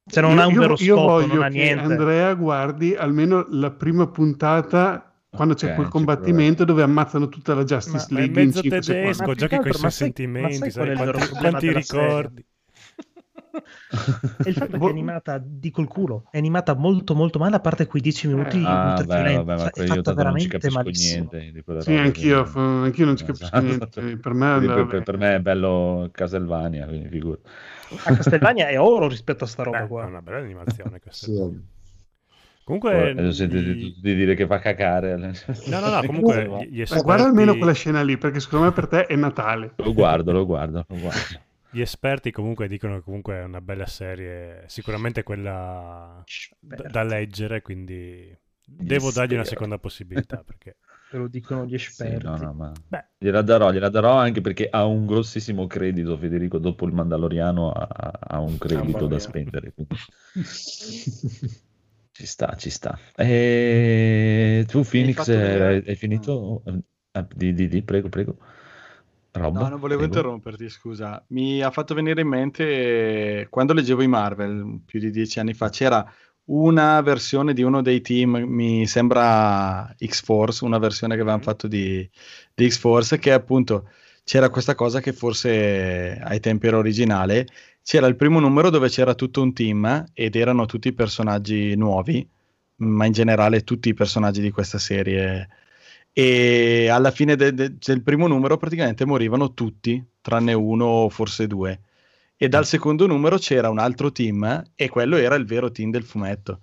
Se 0.07 0.21
non 0.21 0.35
Io- 0.35 0.41
ha 0.41 0.45
un 0.47 0.53
vero 0.53 0.75
io 0.77 0.95
scopo, 0.95 1.01
voglio 1.01 1.33
non 1.33 1.43
ha 1.43 1.47
che 1.49 1.57
niente. 1.57 1.83
Andrea 1.83 2.33
guardi 2.35 2.95
almeno 2.95 3.45
la 3.49 3.71
prima 3.71 4.07
puntata 4.07 5.11
quando 5.29 5.55
c'è 5.55 5.69
Ok, 5.69 5.75
quel 5.75 5.87
combattimento 5.89 6.63
dove 6.63 6.83
ammazzano 6.83 7.27
tutta 7.27 7.55
la 7.55 7.63
Justice 7.63 8.07
Ma 8.11 8.19
League 8.19 8.39
in 8.41 8.47
mezzo 8.47 8.61
5 8.61 8.81
secondi. 8.83 9.01
tedesco, 9.01 9.25
Ma 9.25 9.33
giochi 9.33 9.55
che 9.55 9.57
con 9.57 9.65
i 9.65 9.73
altro, 9.73 9.73
suoi 9.73 9.81
ma 9.81 9.89
sai- 9.89 10.05
sentimenti, 10.05 10.57
ma 10.59 10.69
sai 10.69 10.71
sai 10.71 10.95
quanti, 10.95 11.29
quanti 11.35 11.73
ricordi. 11.73 12.45
E 14.43 14.49
il 14.49 14.53
fatto 14.53 14.75
è 14.75 14.79
che 14.79 14.85
è 14.85 14.89
animata 14.89 15.41
di 15.43 15.71
col 15.71 15.87
culo, 15.87 16.27
è 16.29 16.37
animata 16.37 16.75
molto 16.75 17.15
molto 17.15 17.39
male, 17.39 17.55
a 17.55 17.59
parte 17.61 17.87
quei 17.87 18.01
10 18.01 18.27
minuti 18.27 18.61
Ah, 18.63 18.95
Ah, 18.95 19.03
beh, 19.03 19.35
vabbè, 19.37 19.55
ma 19.55 19.69
cioè, 19.69 19.85
io 19.85 19.93
non 19.95 20.13
veramente 20.15 20.47
capisco 20.49 20.77
malissimo. 20.77 21.29
niente 21.31 21.81
Sì, 21.81 21.95
anch'io, 21.95 22.45
f- 22.45 22.55
anch'io 22.57 23.05
non 23.05 23.15
ci 23.15 23.23
capisco 23.25 23.45
Esatto. 23.57 24.01
niente. 24.01 24.17
Per 24.17 24.33
me, 24.33 24.59
per, 24.85 25.03
per- 25.03 25.17
me 25.17 25.35
è 25.35 25.39
bello 25.39 26.09
Castlevania, 26.11 26.85
quindi 26.85 27.07
figura. 27.09 27.37
A 28.05 28.15
Castelvania 28.15 28.67
è 28.67 28.79
oro 28.79 29.07
rispetto 29.07 29.43
a 29.43 29.47
sta 29.47 29.63
roba 29.63 29.79
Beh, 29.79 29.83
è 29.85 29.87
qua. 29.87 30.05
una 30.05 30.21
bella 30.21 30.37
animazione 30.39 30.99
questa. 31.01 31.25
Sì. 31.25 31.73
Comunque, 32.63 33.11
Adesso 33.11 33.31
sentite 33.31 33.61
gli- 33.61 33.93
tutti 33.93 34.15
dire 34.15 34.33
che 34.33 34.47
fa 34.47 34.57
cacare. 34.59 35.15
no, 35.17 35.79
no, 35.79 35.89
no, 35.89 36.01
comunque 36.05 36.47
Ma- 36.47 36.63
gli, 36.63 36.77
Ma 36.77 36.81
esperti, 36.83 37.03
guarda 37.03 37.23
almeno 37.25 37.55
quella 37.57 37.73
scena 37.73 38.01
lì, 38.01 38.17
perché 38.17 38.39
secondo 38.39 38.65
me 38.65 38.71
per 38.71 38.87
te 38.87 39.05
è 39.05 39.15
Natale. 39.15 39.73
Lo 39.77 39.93
guardo, 39.93 40.31
lo 40.31 40.45
guardo, 40.47 40.83
lo 40.87 40.97
guardo. 40.99 41.39
gli 41.69 41.81
esperti 41.81 42.31
comunque 42.31 42.67
dicono 42.67 42.95
che 42.95 43.01
comunque 43.03 43.35
è 43.35 43.43
una 43.43 43.61
bella 43.61 43.85
serie, 43.85 44.63
sicuramente 44.65 45.21
quella 45.21 46.23
da, 46.59 46.83
da 46.89 47.03
leggere, 47.03 47.61
quindi 47.61 48.35
devo 48.67 49.11
dargli 49.11 49.35
una 49.35 49.43
seconda 49.43 49.77
possibilità 49.77 50.41
perché 50.43 50.77
Te 51.09 51.17
lo 51.17 51.27
dicono 51.27 51.65
gli 51.65 51.73
Sì, 51.73 52.03
esperti. 52.03 52.23
no, 52.23 52.37
no, 52.37 52.53
ma 52.53 52.71
Beh. 52.89 53.05
gliela 53.17 53.41
darò, 53.41 53.71
gliela 53.71 53.89
darò 53.89 54.17
anche 54.17 54.41
perché 54.41 54.67
ha 54.69 54.85
un 54.85 55.05
grossissimo 55.05 55.65
credito, 55.67 56.17
Federico, 56.17 56.57
dopo 56.57 56.85
il 56.85 56.93
Mandaloriano 56.93 57.71
ha, 57.71 57.87
ha 58.19 58.39
un 58.39 58.57
credito 58.57 59.05
Mamma 59.05 59.07
da 59.07 59.19
spendere. 59.19 59.73
Ci 62.11 62.25
sta, 62.25 62.55
ci 62.55 62.69
sta. 62.69 62.97
E 63.17 64.63
tu, 64.67 64.83
Phoenix, 64.83 65.27
eh, 65.27 65.83
hai 65.85 65.95
finito? 65.95 66.63
Eh, 66.65 67.25
Di, 67.35 67.53
di, 67.53 67.67
di, 67.67 67.81
prego, 67.83 68.09
prego. 68.09 68.37
Rob, 69.33 69.57
No, 69.57 69.69
non 69.69 69.79
volevo 69.79 70.01
prego. 70.01 70.03
interromperti, 70.03 70.69
scusa. 70.69 71.23
Mi 71.29 71.61
ha 71.61 71.71
fatto 71.71 71.93
venire 71.93 72.21
in 72.21 72.27
mente 72.27 73.41
eh, 73.41 73.47
quando 73.49 73.73
leggevo 73.73 74.01
i 74.01 74.07
Marvel 74.07 74.81
più 74.85 74.99
di 74.99 75.09
dieci 75.11 75.39
anni 75.39 75.53
fa, 75.53 75.69
c'era 75.69 76.05
una 76.45 77.01
versione 77.01 77.53
di 77.53 77.63
uno 77.63 77.81
dei 77.81 78.01
team, 78.01 78.37
mi 78.47 78.85
sembra 78.87 79.93
X-Force, 79.97 80.63
una 80.65 80.77
versione 80.77 81.15
che 81.15 81.21
avevano 81.21 81.41
fatto 81.43 81.67
di, 81.67 82.07
di 82.53 82.69
X-Force, 82.69 83.17
che 83.19 83.31
appunto 83.31 83.89
c'era 84.23 84.49
questa 84.49 84.75
cosa 84.75 84.99
che 85.01 85.13
forse 85.13 86.19
ai 86.21 86.39
tempi 86.39 86.67
era 86.67 86.77
originale. 86.77 87.47
C'era 87.81 88.07
il 88.07 88.15
primo 88.15 88.39
numero 88.39 88.69
dove 88.69 88.89
c'era 88.89 89.13
tutto 89.15 89.41
un 89.41 89.53
team 89.53 90.05
ed 90.13 90.35
erano 90.35 90.65
tutti 90.65 90.93
personaggi 90.93 91.75
nuovi, 91.75 92.27
ma 92.77 93.05
in 93.05 93.11
generale 93.13 93.63
tutti 93.63 93.89
i 93.89 93.93
personaggi 93.93 94.41
di 94.41 94.51
questa 94.51 94.77
serie 94.79 95.47
e 96.17 96.87
alla 96.89 97.11
fine 97.11 97.35
de- 97.35 97.53
de- 97.53 97.77
del 97.77 98.01
primo 98.01 98.27
numero 98.27 98.55
praticamente 98.57 99.05
morivano 99.05 99.53
tutti, 99.53 100.01
tranne 100.21 100.53
uno 100.53 100.85
o 100.85 101.09
forse 101.09 101.45
due. 101.47 101.81
E 102.37 102.49
dal 102.49 102.65
secondo 102.65 103.07
numero 103.07 103.37
c'era 103.37 103.69
un 103.69 103.79
altro 103.79 104.11
team 104.11 104.63
e 104.75 104.89
quello 104.89 105.15
era 105.17 105.35
il 105.35 105.45
vero 105.45 105.71
team 105.71 105.89
del 105.91 106.03
fumetto. 106.03 106.61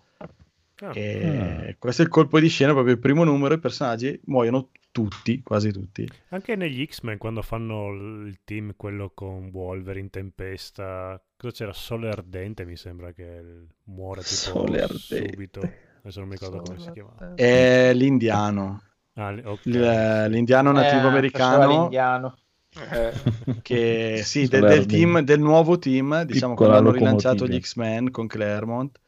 Ah. 0.83 0.91
E 0.95 1.77
questo 1.79 2.03
è 2.03 2.05
il 2.05 2.11
colpo 2.11 2.41
di 2.41 2.49
scena, 2.49 2.73
proprio 2.73 2.93
il 2.95 2.99
primo 3.01 3.23
numero, 3.25 3.55
i 3.55 3.59
personaggi 3.61 4.21
muoiono 4.25 4.71
tutti, 4.91 5.41
quasi 5.43 5.71
tutti. 5.73 6.07
Anche 6.31 6.57
negli 6.57 6.85
X-Men, 6.85 7.19
quando 7.19 7.41
fanno 7.43 7.91
il 8.27 8.41
team, 8.45 8.75
quello 8.77 9.13
con 9.15 9.49
Wolverine, 9.53 10.11
Tempesta, 10.11 11.23
cosa 11.37 11.53
c'era? 11.53 11.73
Sole 11.73 12.09
Ardente, 12.11 12.65
mi 12.65 12.77
sembra 12.77 13.13
che 13.13 13.41
muore 13.85 14.23
tipo 14.23 14.35
Sole 14.35 14.83
Ardente. 14.83 15.29
subito. 15.31 15.61
Adesso 16.01 16.19
non 16.19 16.29
mi 16.29 16.35
ricordo 16.35 16.61
come 16.63 16.79
si 16.81 16.91
chiamava. 16.91 17.35
È 17.35 17.93
l'indiano, 17.95 18.83
Ah, 19.15 19.31
li- 19.31 19.43
ok. 19.45 19.67
L- 19.67 20.27
l'indiano 20.31 20.73
nativo 20.73 21.05
Eh, 21.07 21.11
americano 21.11 21.69
l'indiano. 21.69 22.37
Eh, 22.75 23.13
che 23.61 24.23
sì, 24.25 24.47
de- 24.49 24.65
del, 24.65 24.87
team, 24.87 25.21
del 25.21 25.41
nuovo 25.41 25.79
team, 25.79 26.23
diciamo 26.23 26.55
Piccola 26.55 26.57
quando 26.57 26.79
hanno 26.79 26.91
rilanciato 26.91 27.47
gli 27.47 27.59
X-Men 27.61 28.11
con 28.11 28.27
Claremont, 28.27 29.01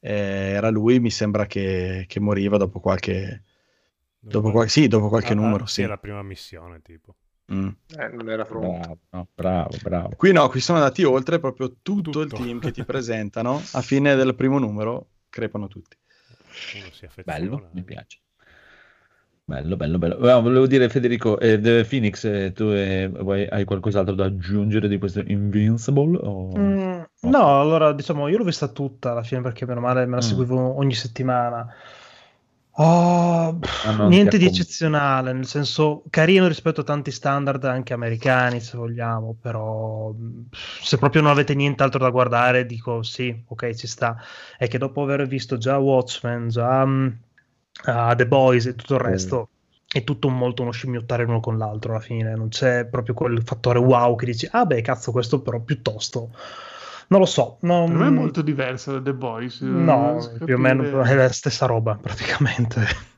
eh, 0.00 0.10
era 0.12 0.70
lui, 0.70 1.00
mi 1.00 1.10
sembra 1.10 1.46
che, 1.46 2.04
che 2.08 2.20
moriva 2.20 2.56
dopo 2.58 2.80
qualche, 2.80 3.42
dopo 4.18 4.50
qual- 4.50 4.68
sì, 4.68 4.88
dopo 4.88 5.08
qualche 5.08 5.34
Ah, 5.34 5.36
ah, 5.38 5.40
numero, 5.42 5.66
sì, 5.66 5.86
la 5.86 5.98
prima 5.98 6.22
missione, 6.22 6.80
tipo. 6.82 7.14
Mm. 7.52 7.68
eh, 7.98 8.08
non 8.08 8.28
era 8.28 8.44
pronto. 8.44 8.88
Bravo, 8.88 8.98
no, 9.10 9.28
bravo, 9.34 9.76
bravo. 9.82 10.16
Qui 10.16 10.32
no, 10.32 10.48
qui 10.48 10.60
sono 10.60 10.78
andati 10.78 11.02
oltre 11.04 11.38
proprio 11.38 11.76
tutto, 11.82 12.20
il 12.20 12.32
Tutto. 12.32 12.36
team 12.36 12.58
che 12.60 12.70
ti 12.72 12.82
presentano, 12.84 13.60
a 13.72 13.80
fine 13.82 14.14
del 14.14 14.34
primo 14.34 14.58
numero 14.58 15.08
crepano 15.28 15.68
tutti. 15.68 15.96
Uno 16.74 16.90
si 16.90 17.04
affeziona. 17.04 17.38
Bello, 17.38 17.68
mi 17.72 17.82
piace. 17.84 18.18
Bello, 19.46 19.76
bello, 19.76 19.98
bello. 19.98 20.16
Eh, 20.16 20.40
volevo 20.40 20.66
dire, 20.66 20.88
Federico, 20.88 21.38
eh, 21.38 21.84
Phoenix, 21.86 22.24
eh, 22.24 22.52
tu 22.52 22.64
eh, 22.64 23.08
vuoi- 23.08 23.46
hai 23.46 23.64
qualcos'altro 23.64 24.14
da 24.14 24.24
aggiungere 24.24 24.88
di 24.88 24.98
questo 24.98 25.20
Invincible? 25.20 26.16
O... 26.22 26.58
Mm, 26.58 27.02
no, 27.22 27.60
allora 27.60 27.92
diciamo, 27.92 28.28
io 28.28 28.38
l'ho 28.38 28.44
vista 28.44 28.68
tutta 28.68 29.10
alla 29.10 29.22
fine 29.24 29.40
perché 29.40 29.66
meno 29.66 29.80
male 29.80 30.06
me 30.06 30.16
la 30.16 30.20
Mm. 30.20 30.20
seguivo 30.20 30.76
ogni 30.78 30.94
settimana. 30.94 31.66
Oh, 32.76 33.60
Ah, 33.82 33.92
non 33.92 34.08
niente 34.08 34.36
di 34.36 34.46
eccezionale, 34.46 35.32
nel 35.32 35.46
senso 35.46 36.02
carino 36.10 36.48
rispetto 36.48 36.80
a 36.80 36.84
tanti 36.84 37.12
standard 37.12 37.62
anche 37.64 37.92
americani, 37.94 38.60
se 38.60 38.76
vogliamo, 38.76 39.36
però 39.40 40.12
mm, 40.12 40.42
se 40.82 40.98
proprio 40.98 41.22
non 41.22 41.30
avete 41.30 41.54
nient'altro 41.54 42.00
da 42.00 42.10
guardare, 42.10 42.66
dico 42.66 43.02
sì, 43.04 43.44
ok, 43.46 43.74
ci 43.74 43.86
sta. 43.86 44.16
È 44.58 44.66
che 44.66 44.78
dopo 44.78 45.02
aver 45.02 45.26
visto 45.28 45.56
già 45.56 45.78
Watchmen, 45.78 46.48
già 46.48 46.84
mm, 46.84 47.08
ah, 47.84 48.14
The 48.14 48.26
Boys 48.26 48.66
e 48.66 48.74
tutto 48.74 48.94
il 48.94 49.00
resto, 49.00 49.48
è 49.86 50.04
tutto 50.04 50.28
molto 50.28 50.62
uno 50.62 50.70
scimmiottare 50.70 51.24
l'uno 51.24 51.40
con 51.40 51.58
l'altro 51.58 51.92
alla 51.92 52.00
fine, 52.00 52.34
non 52.34 52.48
c'è 52.48 52.86
proprio 52.86 53.14
quel 53.14 53.42
fattore 53.42 53.78
wow 53.78 54.16
che 54.16 54.26
dici, 54.26 54.48
ah 54.50 54.64
beh, 54.64 54.80
cazzo, 54.82 55.12
questo 55.12 55.40
però 55.40 55.60
piuttosto... 55.60 56.30
Non 57.06 57.20
lo 57.20 57.26
so, 57.26 57.58
non... 57.60 57.88
Per 57.88 57.96
me 57.98 58.06
è 58.06 58.10
molto 58.10 58.40
diversa 58.40 58.92
da 58.92 59.02
The 59.02 59.12
Boys. 59.12 59.60
eh, 59.60 59.66
non 59.66 59.84
No, 59.84 60.16
a 60.16 60.44
più 60.44 60.54
o 60.54 60.58
meno 60.58 61.02
è 61.02 61.14
la 61.14 61.28
stessa 61.30 61.66
roba 61.66 61.98
praticamente. 62.00 63.12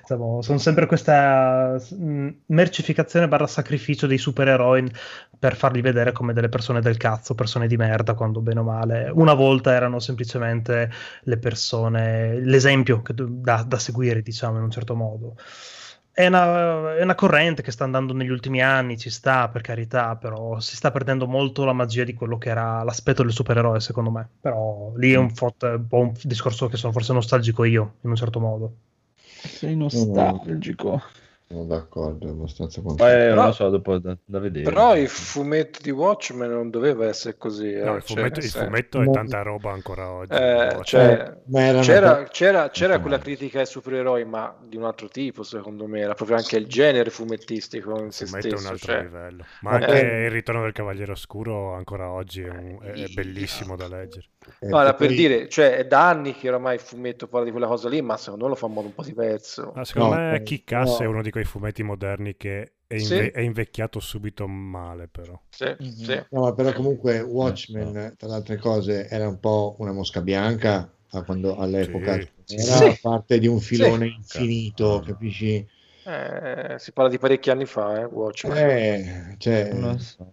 Diciamo, 0.00 0.42
sono 0.42 0.58
sempre 0.58 0.86
questa 0.86 1.76
mh, 1.90 2.28
mercificazione 2.46 3.28
barra 3.28 3.46
sacrificio 3.46 4.06
dei 4.06 4.18
supereroi 4.18 4.90
per 5.38 5.56
farli 5.56 5.80
vedere 5.80 6.12
come 6.12 6.32
delle 6.32 6.48
persone 6.48 6.80
del 6.80 6.96
cazzo, 6.96 7.34
persone 7.34 7.66
di 7.66 7.76
merda, 7.76 8.14
quando 8.14 8.40
bene 8.40 8.60
o 8.60 8.62
male. 8.64 9.10
Una 9.12 9.34
volta 9.34 9.72
erano 9.72 9.98
semplicemente 9.98 10.90
le 11.22 11.38
persone, 11.38 12.38
l'esempio 12.40 13.02
che- 13.02 13.14
da, 13.16 13.64
da 13.66 13.78
seguire, 13.78 14.22
diciamo, 14.22 14.56
in 14.58 14.64
un 14.64 14.70
certo 14.70 14.94
modo. 14.94 15.36
È 16.14 16.26
una, 16.26 16.94
è 16.96 17.02
una 17.02 17.14
corrente 17.14 17.62
che 17.62 17.70
sta 17.70 17.84
andando 17.84 18.12
negli 18.12 18.28
ultimi 18.28 18.60
anni, 18.62 18.98
ci 18.98 19.08
sta 19.08 19.48
per 19.48 19.62
carità, 19.62 20.16
però 20.16 20.60
si 20.60 20.76
sta 20.76 20.90
perdendo 20.90 21.26
molto 21.26 21.64
la 21.64 21.72
magia 21.72 22.04
di 22.04 22.12
quello 22.12 22.36
che 22.36 22.50
era 22.50 22.82
l'aspetto 22.82 23.22
del 23.22 23.32
supereroe, 23.32 23.80
secondo 23.80 24.10
me. 24.10 24.28
Però 24.40 24.92
lì 24.96 25.12
è 25.12 25.16
un, 25.16 25.30
forte- 25.34 25.66
un 25.68 25.86
po' 25.86 25.98
un 26.00 26.12
discorso 26.22 26.68
che 26.68 26.76
sono 26.76 26.92
forse 26.92 27.14
nostalgico 27.14 27.64
io, 27.64 27.94
in 28.02 28.10
un 28.10 28.16
certo 28.16 28.40
modo. 28.40 28.76
Sei 29.44 29.74
nostalgico. 29.76 31.02
Sono 31.52 31.64
d'accordo, 31.66 32.26
è 32.28 32.30
abbastanza 32.30 32.80
Eh, 32.80 32.82
confermato. 32.82 33.34
non 33.34 33.44
lo 33.46 33.52
so, 33.52 33.68
dopo 33.68 33.98
da, 33.98 34.16
da 34.24 34.38
vedere. 34.38 34.64
Però 34.64 34.96
il 34.96 35.06
fumetto 35.08 35.80
di 35.82 35.90
Watchmen 35.90 36.48
non 36.50 36.70
doveva 36.70 37.06
essere 37.06 37.36
così. 37.36 37.70
eh, 37.74 37.84
No, 37.84 37.96
il 37.96 38.02
cioè, 38.04 38.16
fumetto, 38.16 38.40
il 38.40 38.48
fumetto 38.48 39.02
è 39.02 39.10
tanta 39.10 39.42
roba 39.42 39.70
ancora 39.70 40.10
oggi. 40.10 40.32
Eh, 40.32 40.78
cioè, 40.82 41.36
Ma 41.48 41.60
era 41.60 41.72
una- 41.72 41.82
c'era, 41.82 42.22
c'era, 42.24 42.70
c'era 42.70 43.00
quella 43.00 43.18
critica 43.18 43.60
ai 43.60 43.66
supereroi, 43.66 44.24
ma 44.24 44.56
di 44.66 44.76
un 44.78 44.84
altro 44.84 45.08
tipo, 45.08 45.42
secondo 45.42 45.86
me. 45.86 46.00
Era 46.00 46.14
proprio 46.14 46.38
anche 46.38 46.56
il 46.56 46.66
genere 46.66 47.10
fumettistico 47.10 47.98
in 48.02 48.12
se 48.12 48.24
fumetto 48.24 48.48
è 48.48 48.52
un 48.52 48.56
stesso. 48.58 48.72
altro 48.72 48.92
cioè. 48.94 49.02
livello. 49.02 49.44
Ma 49.60 49.70
Ma 49.72 49.76
anche 49.76 49.98
il 49.98 50.30
ritorno 50.30 50.62
del 50.62 50.72
Cavaliere 50.72 51.12
Oscuro 51.12 51.74
ancora 51.74 52.10
oggi 52.10 52.40
è, 52.40 52.48
un- 52.48 52.78
è- 52.80 52.92
è 52.92 53.08
bellissimo 53.08 53.76
da 53.76 53.88
leggere. 53.88 54.24
Eh, 54.60 54.66
No, 54.68 54.80
era 54.80 54.90
che 54.96 55.06
per 55.06 55.14
dire, 55.14 55.48
cioè, 55.48 55.76
è 55.76 55.86
da 55.86 56.08
anni 56.08 56.34
che 56.34 56.48
oramai 56.48 56.74
il 56.74 56.80
fumetto 56.80 57.28
parla 57.28 57.44
di 57.44 57.52
quella 57.52 57.66
cosa 57.68 57.88
lì, 57.88 58.00
ma 58.02 58.16
secondo 58.16 58.44
me 58.44 58.50
lo 58.50 58.56
fa 58.56 58.66
in 58.66 58.72
modo 58.72 58.86
un 58.88 58.94
po' 58.94 59.02
diverso. 59.04 59.72
Ah, 59.76 59.84
secondo 59.84 60.14
No, 60.16 60.20
me 60.20 60.34
eh, 60.36 60.42
Kick 60.42 60.72
Ass 60.72 60.98
no. 60.98 61.04
è 61.04 61.08
uno 61.08 61.22
di 61.22 61.30
quei 61.30 61.41
fumetti 61.44 61.82
moderni 61.82 62.36
che 62.36 62.74
è, 62.86 62.96
Sì. 62.98 63.14
inve- 63.14 63.30
è 63.32 63.40
invecchiato 63.40 64.00
subito 64.00 64.46
male, 64.46 65.08
però. 65.08 65.38
Sì, 65.50 65.74
Mhm. 65.78 65.90
sì. 65.92 66.22
No, 66.30 66.54
però 66.54 66.72
comunque 66.72 67.20
Watchmen, 67.20 68.14
tra 68.16 68.28
le 68.28 68.34
altre 68.34 68.56
cose, 68.56 69.08
era 69.08 69.28
un 69.28 69.38
po' 69.40 69.76
una 69.78 69.92
mosca 69.92 70.20
bianca 70.20 70.90
a 71.10 71.22
quando, 71.22 71.56
all'epoca. 71.56 72.18
Sì. 72.44 72.56
Era 72.56 72.76
Sì. 72.76 72.98
parte 73.00 73.38
di 73.38 73.46
un 73.46 73.60
filone 73.60 74.06
Sì. 74.06 74.14
infinito, 74.14 74.96
Ah. 74.96 75.02
capisci? 75.02 75.66
Eh, 76.04 76.74
si 76.78 76.92
parla 76.92 77.10
di 77.10 77.18
parecchi 77.18 77.50
anni 77.50 77.64
fa, 77.64 78.00
eh, 78.00 78.04
Watchmen. 78.04 78.56
Eh, 78.56 79.34
cioè, 79.38 79.72
Non 79.72 79.98
so. 80.00 80.30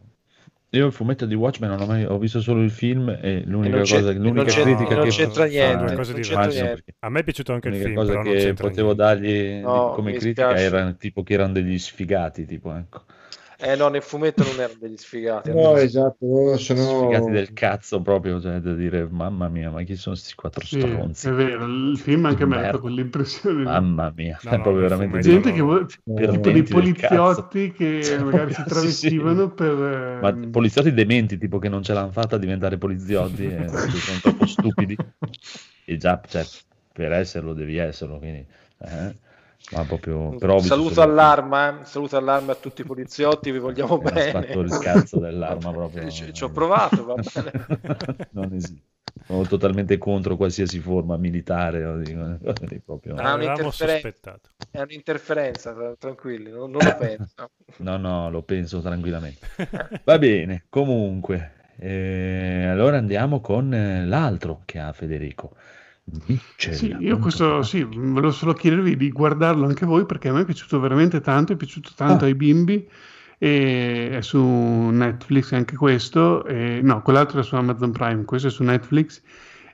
Io 0.72 0.86
il 0.86 0.92
fumetto 0.92 1.26
di 1.26 1.34
Watchmen 1.34 1.72
non 1.72 1.82
ho 1.82 1.86
mai, 1.88 2.06
ho 2.06 2.20
visto 2.20 2.42
solo 2.42 2.62
il 2.62 2.70
film 2.70 3.10
e 3.10 3.44
l'unica 3.46 3.80
cosa, 3.80 4.12
e 4.12 4.14
non 4.14 4.22
l'unica 4.22 4.62
critica 4.62 4.96
non 4.96 5.04
che 5.06 5.10
c'entra 5.10 5.46
niente, 5.46 5.96
non 5.96 6.04
c'entra 6.04 6.46
niente. 6.46 6.84
A 7.00 7.10
me 7.10 7.20
è 7.22 7.24
piaciuto 7.24 7.54
anche 7.54 7.70
il 7.70 7.74
l'unica 7.74 7.90
film, 7.90 7.96
cosa 7.96 8.22
che 8.22 8.54
potevo 8.54 8.94
niente. 8.94 9.04
dargli 9.04 9.60
No, 9.62 9.90
come 9.94 10.12
critica 10.14 10.54
dispiace. 10.54 10.64
era 10.64 10.94
tipo 10.94 11.24
che 11.24 11.34
erano 11.34 11.54
degli 11.54 11.78
sfigati, 11.80 12.46
tipo, 12.46 12.76
ecco. 12.76 13.04
Eh 13.62 13.76
no, 13.76 13.90
nel 13.90 14.02
fumetto 14.02 14.44
non 14.44 14.60
erano 14.60 14.80
degli 14.80 14.98
sfigati. 14.98 15.52
no, 15.52 15.76
esatto, 15.78 16.26
loro 16.26 16.58
sono... 16.58 16.86
Sfigati 16.86 17.30
del 17.32 17.54
cazzo 17.54 18.02
proprio, 18.02 18.42
cioè 18.42 18.60
da 18.60 18.74
dire 18.74 19.08
mamma 19.08 19.48
mia, 19.50 19.70
ma 19.70 19.84
chi 19.84 19.96
sono 19.96 20.16
questi 20.16 20.36
quattro 20.36 20.66
Sì, 20.66 20.78
stronzi? 20.78 21.28
è 21.28 21.32
vero, 21.32 21.66
il 21.66 21.98
film 21.98 22.26
anche 22.26 22.44
a 22.44 22.46
me 22.46 22.68
ha 22.68 22.78
quell'impressione. 22.80 23.64
Mamma 23.64 24.12
mia, 24.16 24.40
No, 24.42 24.56
è 24.56 24.58
no, 24.58 24.62
proprio 24.62 24.82
il 24.82 24.88
veramente 24.88 25.22
Gente 25.22 25.52
no. 25.52 25.54
che 25.54 25.62
vuole- 25.62 25.88
tipo 26.28 26.52
dei 26.52 26.66
poliziotti 26.68 27.72
che 27.72 28.18
magari 28.22 28.54
si 28.54 28.66
Sì, 28.66 28.92
travestivano 28.92 29.50
sì. 29.50 29.54
per... 29.54 29.68
Ma 30.20 30.30
ehm, 30.30 30.50
poliziotti 30.50 30.92
dementi, 30.94 31.38
tipo 31.38 31.60
che 31.60 31.70
non 31.70 31.84
ce 31.84 31.94
l'hanno 31.94 32.12
fatta 32.12 32.36
a 32.36 32.40
diventare 32.40 32.78
poliziotti, 32.78 33.48
eh, 33.48 33.72
perché 33.72 34.02
sono 34.02 34.20
troppo 34.20 34.46
stupidi. 34.46 35.02
E 35.84 35.98
già, 35.98 36.22
cioè, 36.28 36.50
per 36.92 37.12
esserlo 37.14 37.54
devi 37.54 37.78
esserlo, 37.78 38.18
quindi... 38.20 38.46
eh, 38.80 39.18
ma 39.72 39.84
proprio... 39.86 40.36
Però 40.38 40.56
ho 40.56 40.60
Saluto 40.60 40.94
solo 40.94 41.12
all'arma, 41.12 41.82
eh. 41.82 41.86
saluto 41.86 42.18
all'arma 42.18 42.52
a 42.54 42.56
tutti 42.56 42.82
i 42.82 42.84
poliziotti, 42.84 43.52
vi 43.52 43.60
vogliamo 43.60 43.98
bene. 44.00 44.32
fatto 44.32 44.60
il 44.60 44.78
cazzo 44.80 45.20
dell'arma 45.20 45.72
proprio. 45.72 46.08
Eh, 46.08 46.12
Ci, 46.12 46.34
ci 46.34 46.44
ho 46.44 46.50
provato, 46.50 47.06
va 47.06 47.16
bene. 47.16 48.28
non 48.32 48.54
esiste. 48.54 48.88
Sono 49.26 49.44
totalmente 49.46 49.98
contro 49.98 50.36
qualsiasi 50.38 50.80
forma 50.80 51.18
militare. 51.18 51.82
proprio- 52.84 53.16
Ah, 53.16 53.38
sospettato. 53.64 54.50
È 54.72 54.82
un'interferenza, 54.82 55.74
tra- 55.74 55.96
tranquilli, 55.98 56.50
non, 56.52 56.72
non 56.72 56.84
lo 56.84 56.96
penso. 56.98 57.50
No, 57.78 57.98
no, 57.98 58.30
lo 58.30 58.42
penso 58.44 58.82
tranquillamente. 58.82 59.48
Va 60.04 60.18
bene, 60.18 60.66
comunque. 60.70 61.54
eh, 61.78 62.66
allora 62.70 62.98
andiamo 62.98 63.40
con 63.40 63.74
eh, 63.74 64.06
l'altro 64.06 64.62
che 64.66 64.80
ha 64.80 64.92
Federico. 64.94 65.56
Sì, 66.72 66.96
io 67.00 67.18
questo 67.18 67.64
sì, 67.64 67.84
volevo 67.84 68.32
solo 68.32 68.54
chiedervi 68.54 68.96
di 68.96 69.10
guardarlo 69.12 69.66
anche 69.66 69.86
voi 69.86 70.06
perché 70.06 70.30
a 70.30 70.34
me 70.34 70.42
è 70.42 70.46
piaciuto 70.46 70.80
veramente 70.80 71.20
tanto, 71.22 71.54
è 71.54 71.56
piaciuto 71.56 71.92
tanto 71.96 72.26
Ah. 72.26 72.28
ai 72.28 72.36
bimbi 72.36 72.88
e 73.38 74.10
è 74.18 74.22
su 74.22 74.40
Netflix 74.42 75.52
anche 75.54 75.76
questo, 75.76 76.46
e- 76.46 76.82
no, 76.84 77.02
quell'altro 77.02 77.40
è 77.40 77.44
su 77.44 77.56
Amazon 77.56 77.92
Prime, 77.92 78.26
questo 78.26 78.48
è 78.50 78.52
su 78.52 78.64
Netflix 78.64 79.22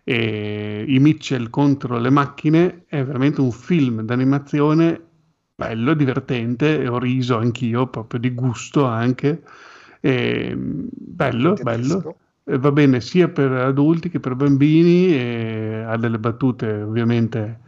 e 0.04 0.86
I 0.88 1.00
Mitchell 1.00 1.50
contro 1.50 1.98
le 1.98 2.10
macchine 2.12 2.84
è 2.88 3.04
veramente 3.04 3.42
un 3.42 3.52
film 3.52 4.02
d'animazione 4.04 5.02
bello, 5.56 5.94
divertente, 5.96 6.88
ho 6.88 7.00
riso 7.00 7.38
anch'io, 7.38 7.88
proprio 7.88 8.20
di 8.20 8.30
gusto 8.32 8.86
anche, 8.86 9.42
e, 10.02 10.54
bello, 10.56 11.54
bello. 11.56 12.16
Eh, 12.48 12.58
va 12.60 12.72
bene 12.72 13.02
sia 13.02 13.28
per 13.28 13.52
adulti 13.52 14.10
che 14.10 14.20
per 14.20 14.36
bambini 14.36 15.14
e 15.16 15.84
ha 15.86 15.98
delle 15.98 16.20
battute 16.20 16.82
ovviamente 16.82 17.60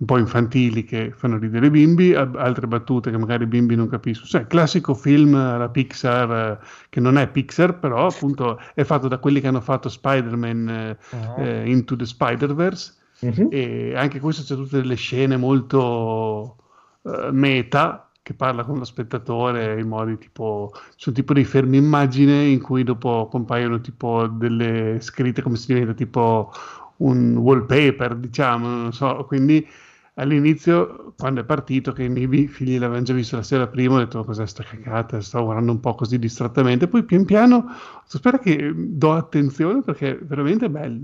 un 0.00 0.06
po' 0.06 0.16
infantili 0.18 0.84
che 0.84 1.12
fanno 1.14 1.36
ridere 1.36 1.66
i 1.66 1.70
bimbi, 1.70 2.14
altre 2.14 2.66
battute 2.66 3.10
che 3.10 3.18
magari 3.18 3.42
i 3.42 3.46
bimbi 3.46 3.74
non 3.76 3.86
capiscono. 3.88 4.28
Sai, 4.28 4.46
classico 4.46 4.94
film 4.94 5.34
alla 5.34 5.68
Pixar, 5.68 6.30
eh, 6.62 6.66
che 6.88 7.00
non 7.00 7.18
è 7.18 7.28
Pixar, 7.28 7.78
però 7.78 8.06
appunto 8.06 8.58
è 8.72 8.82
fatto 8.84 9.08
da 9.08 9.18
quelli 9.18 9.40
che 9.40 9.48
hanno 9.48 9.60
fatto 9.60 9.88
Spider-Man 9.90 10.68
eh, 10.68 10.98
Ah. 11.10 11.40
eh, 11.42 11.70
Into 11.70 11.96
the 11.96 12.06
Spider-Verse 12.06 12.94
Mhm. 13.22 13.48
e 13.50 13.92
anche 13.94 14.20
questo 14.20 14.42
c'è 14.42 14.54
tutte 14.58 14.80
delle 14.80 14.94
scene 14.94 15.36
molto 15.36 16.56
eh, 17.02 17.28
meta 17.32 18.09
che 18.30 18.34
parla 18.34 18.64
con 18.64 18.78
lo 18.78 18.84
spettatore 18.84 19.80
in 19.80 19.88
modi 19.88 20.16
tipo 20.16 20.72
sono 20.96 21.14
tipo 21.16 21.32
dei 21.32 21.44
fermi 21.44 21.76
immagine 21.76 22.44
in 22.44 22.60
cui 22.62 22.84
dopo 22.84 23.26
compaiono 23.28 23.80
tipo 23.80 24.26
delle 24.28 24.98
scritte 25.00 25.42
come 25.42 25.56
si 25.56 25.72
diventa 25.72 25.94
tipo 25.94 26.52
un 26.98 27.36
wallpaper 27.36 28.14
diciamo 28.16 28.68
non 28.68 28.92
so. 28.92 29.24
Quindi 29.26 29.66
all'inizio 30.14 31.14
quando 31.16 31.40
è 31.40 31.44
partito 31.44 31.92
che 31.92 32.04
i 32.04 32.08
miei 32.08 32.46
figli 32.46 32.78
l'avevano 32.78 33.04
già 33.04 33.14
visto 33.14 33.36
la 33.36 33.42
sera 33.42 33.66
prima 33.66 33.96
ho 33.96 33.98
detto 33.98 34.24
cos'è 34.24 34.46
sta 34.46 34.62
cagata? 34.62 35.20
Stavo 35.20 35.46
guardando 35.46 35.72
un 35.72 35.80
po' 35.80 35.94
così 35.96 36.18
distrattamente. 36.18 36.86
Poi 36.88 37.02
pian 37.04 37.24
piano 37.24 37.64
spera 38.06 38.38
che 38.38 38.72
do 38.74 39.12
attenzione 39.12 39.82
perché 39.82 40.12
è 40.12 40.24
veramente 40.24 40.70
bello. 40.70 41.02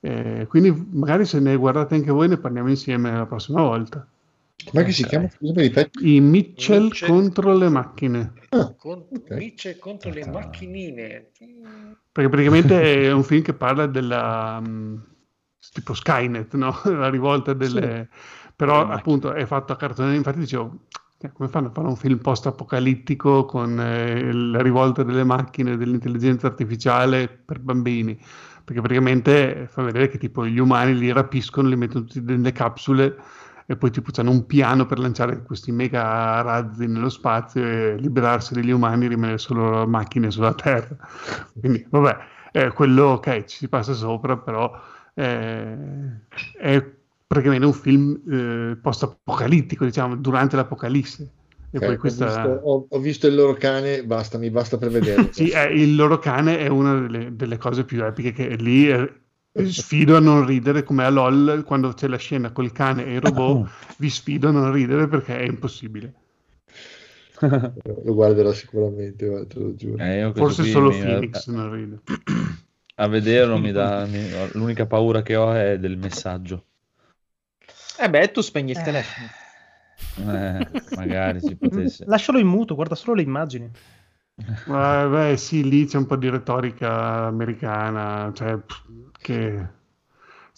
Eh, 0.00 0.46
quindi 0.48 0.88
magari 0.92 1.24
se 1.26 1.40
ne 1.40 1.56
guardate 1.56 1.94
anche 1.96 2.10
voi 2.10 2.28
ne 2.28 2.38
parliamo 2.38 2.68
insieme 2.70 3.12
la 3.12 3.26
prossima 3.26 3.60
volta. 3.62 4.06
Com'è 4.64 4.84
che 4.84 4.92
si 4.92 5.04
chiama? 5.04 5.28
I 6.00 6.20
Mitchell, 6.20 6.84
Mitchell. 6.84 7.08
contro 7.08 7.56
le 7.56 7.68
macchine. 7.68 8.32
Ah, 8.50 8.74
Con- 8.76 9.06
ok. 9.10 9.30
Mitchell 9.30 9.78
contro 9.78 10.10
le 10.10 10.22
Ah. 10.22 10.30
macchinine. 10.30 11.30
Perché 12.10 12.28
praticamente 12.28 13.04
è 13.06 13.12
un 13.12 13.22
film 13.22 13.42
che 13.42 13.54
parla 13.54 13.86
della 13.86 14.60
mm, 14.60 14.96
tipo 15.72 15.94
Skynet, 15.94 16.54
no? 16.54 16.74
La 16.84 17.08
rivolta 17.08 17.52
delle... 17.52 18.08
Però 18.56 18.72
Delle 18.72 18.84
macchine. 18.86 18.98
appunto 19.00 19.32
è 19.32 19.46
fatto 19.46 19.72
a 19.72 19.76
cartone, 19.76 20.16
infatti 20.16 20.40
dicevo, 20.40 20.86
eh, 21.20 21.30
come 21.30 21.48
fanno 21.48 21.68
a 21.68 21.70
fare 21.70 21.86
un 21.86 21.94
film 21.94 22.18
post-apocalittico 22.18 23.44
con 23.44 23.78
eh, 23.78 24.32
la 24.32 24.60
rivolta 24.60 25.04
delle 25.04 25.22
macchine, 25.22 25.76
dell'intelligenza 25.76 26.48
artificiale 26.48 27.28
per 27.28 27.60
bambini? 27.60 28.18
Perché 28.64 28.80
praticamente 28.82 29.66
fa 29.70 29.82
vedere 29.82 30.08
che 30.08 30.18
tipo 30.18 30.44
gli 30.44 30.58
umani 30.58 30.98
li 30.98 31.12
rapiscono, 31.12 31.68
li 31.68 31.76
mettono 31.76 32.04
tutti 32.04 32.20
nelle 32.20 32.50
capsule 32.50 33.16
e 33.70 33.76
poi 33.76 33.90
tipo 33.90 34.10
hanno 34.16 34.30
un 34.30 34.46
piano 34.46 34.86
per 34.86 34.98
lanciare 34.98 35.42
questi 35.42 35.72
mega 35.72 36.40
razzi 36.40 36.86
nello 36.86 37.10
spazio 37.10 37.62
e 37.64 37.96
liberarsi 37.96 38.54
degli 38.54 38.70
umani 38.70 39.04
e 39.04 39.08
rimanere 39.08 39.38
solo 39.38 39.86
macchine 39.86 40.30
sulla 40.30 40.54
Terra. 40.54 40.96
Quindi, 41.58 41.86
vabbè, 41.90 42.16
eh, 42.52 42.72
quello 42.72 43.04
ok, 43.08 43.44
ci 43.44 43.58
si 43.58 43.68
passa 43.68 43.92
sopra, 43.92 44.38
però 44.38 44.72
eh, 45.14 45.76
è 46.58 46.82
praticamente 47.26 47.66
un 47.66 47.72
film 47.74 48.22
eh, 48.72 48.76
post-apocalittico, 48.80 49.84
diciamo, 49.84 50.16
durante 50.16 50.56
l'apocalisse. 50.56 51.30
E 51.70 51.80
Ok, 51.80 51.82
poi 51.82 51.98
ho, 52.04 52.12
questa... 52.14 52.24
visto, 52.24 52.48
ho- 52.48 52.86
ho 52.90 52.98
visto 52.98 53.26
il 53.26 53.34
loro 53.34 53.54
cane, 53.54 54.04
basta, 54.04 54.38
mi 54.38 54.50
basta 54.50 54.76
per 54.78 54.90
vederlo. 54.90 55.30
Sì, 55.32 55.50
eh, 55.50 55.64
il 55.74 55.94
loro 55.96 56.18
cane 56.18 56.58
è 56.58 56.66
una 56.68 56.98
delle, 57.00 57.34
delle 57.36 57.56
cose 57.58 57.84
più 57.84 58.02
epiche 58.04 58.32
che 58.32 58.56
lì 58.56 58.88
sfido 59.66 60.16
a 60.16 60.20
non 60.20 60.46
ridere 60.46 60.82
come 60.82 61.04
a 61.04 61.08
LOL 61.10 61.64
quando 61.64 61.92
c'è 61.92 62.06
la 62.08 62.16
scena 62.16 62.52
col 62.52 62.72
cane 62.72 63.04
e 63.06 63.14
i 63.14 63.18
robot, 63.20 63.68
vi 63.96 64.10
sfido 64.10 64.48
a 64.48 64.52
non 64.52 64.72
ridere 64.72 65.08
perché 65.08 65.38
è 65.38 65.42
impossibile. 65.44 66.14
Lo 68.04 68.14
guarderò 68.14 68.52
sicuramente, 68.52 69.26
guarda, 69.26 69.46
te 69.46 69.58
lo 69.58 69.74
giuro. 69.74 69.98
Eh, 69.98 70.32
Forse 70.34 70.64
solo 70.64 70.90
Phoenix 70.90 71.46
non 71.48 71.72
ride. 71.72 72.00
a 72.96 73.06
vederlo 73.08 73.58
mi 73.58 73.72
dà 73.72 74.06
mi- 74.06 74.28
l'unica 74.52 74.86
paura 74.86 75.22
che 75.22 75.36
ho 75.36 75.52
è 75.52 75.78
del 75.78 75.96
messaggio 75.96 76.66
Eh 77.98 78.08
beh, 78.08 78.30
tu 78.32 78.40
spegni 78.40 78.70
il 78.70 78.80
telefono. 78.82 79.28
Eh, 80.16 80.66
magari 80.94 81.40
si 81.40 81.56
potesse 81.56 82.04
Lascialo 82.06 82.38
in 82.38 82.46
muto, 82.46 82.74
guarda 82.74 82.94
solo 82.94 83.14
le 83.14 83.22
immagini. 83.22 83.70
Eh, 84.40 85.08
beh, 85.10 85.36
sì, 85.36 85.68
lì 85.68 85.84
c'è 85.86 85.96
un 85.98 86.06
po' 86.06 86.16
di 86.16 86.28
retorica 86.28 87.26
americana, 87.26 88.32
cioè, 88.34 88.56
pff, 88.58 88.86
che... 89.18 89.76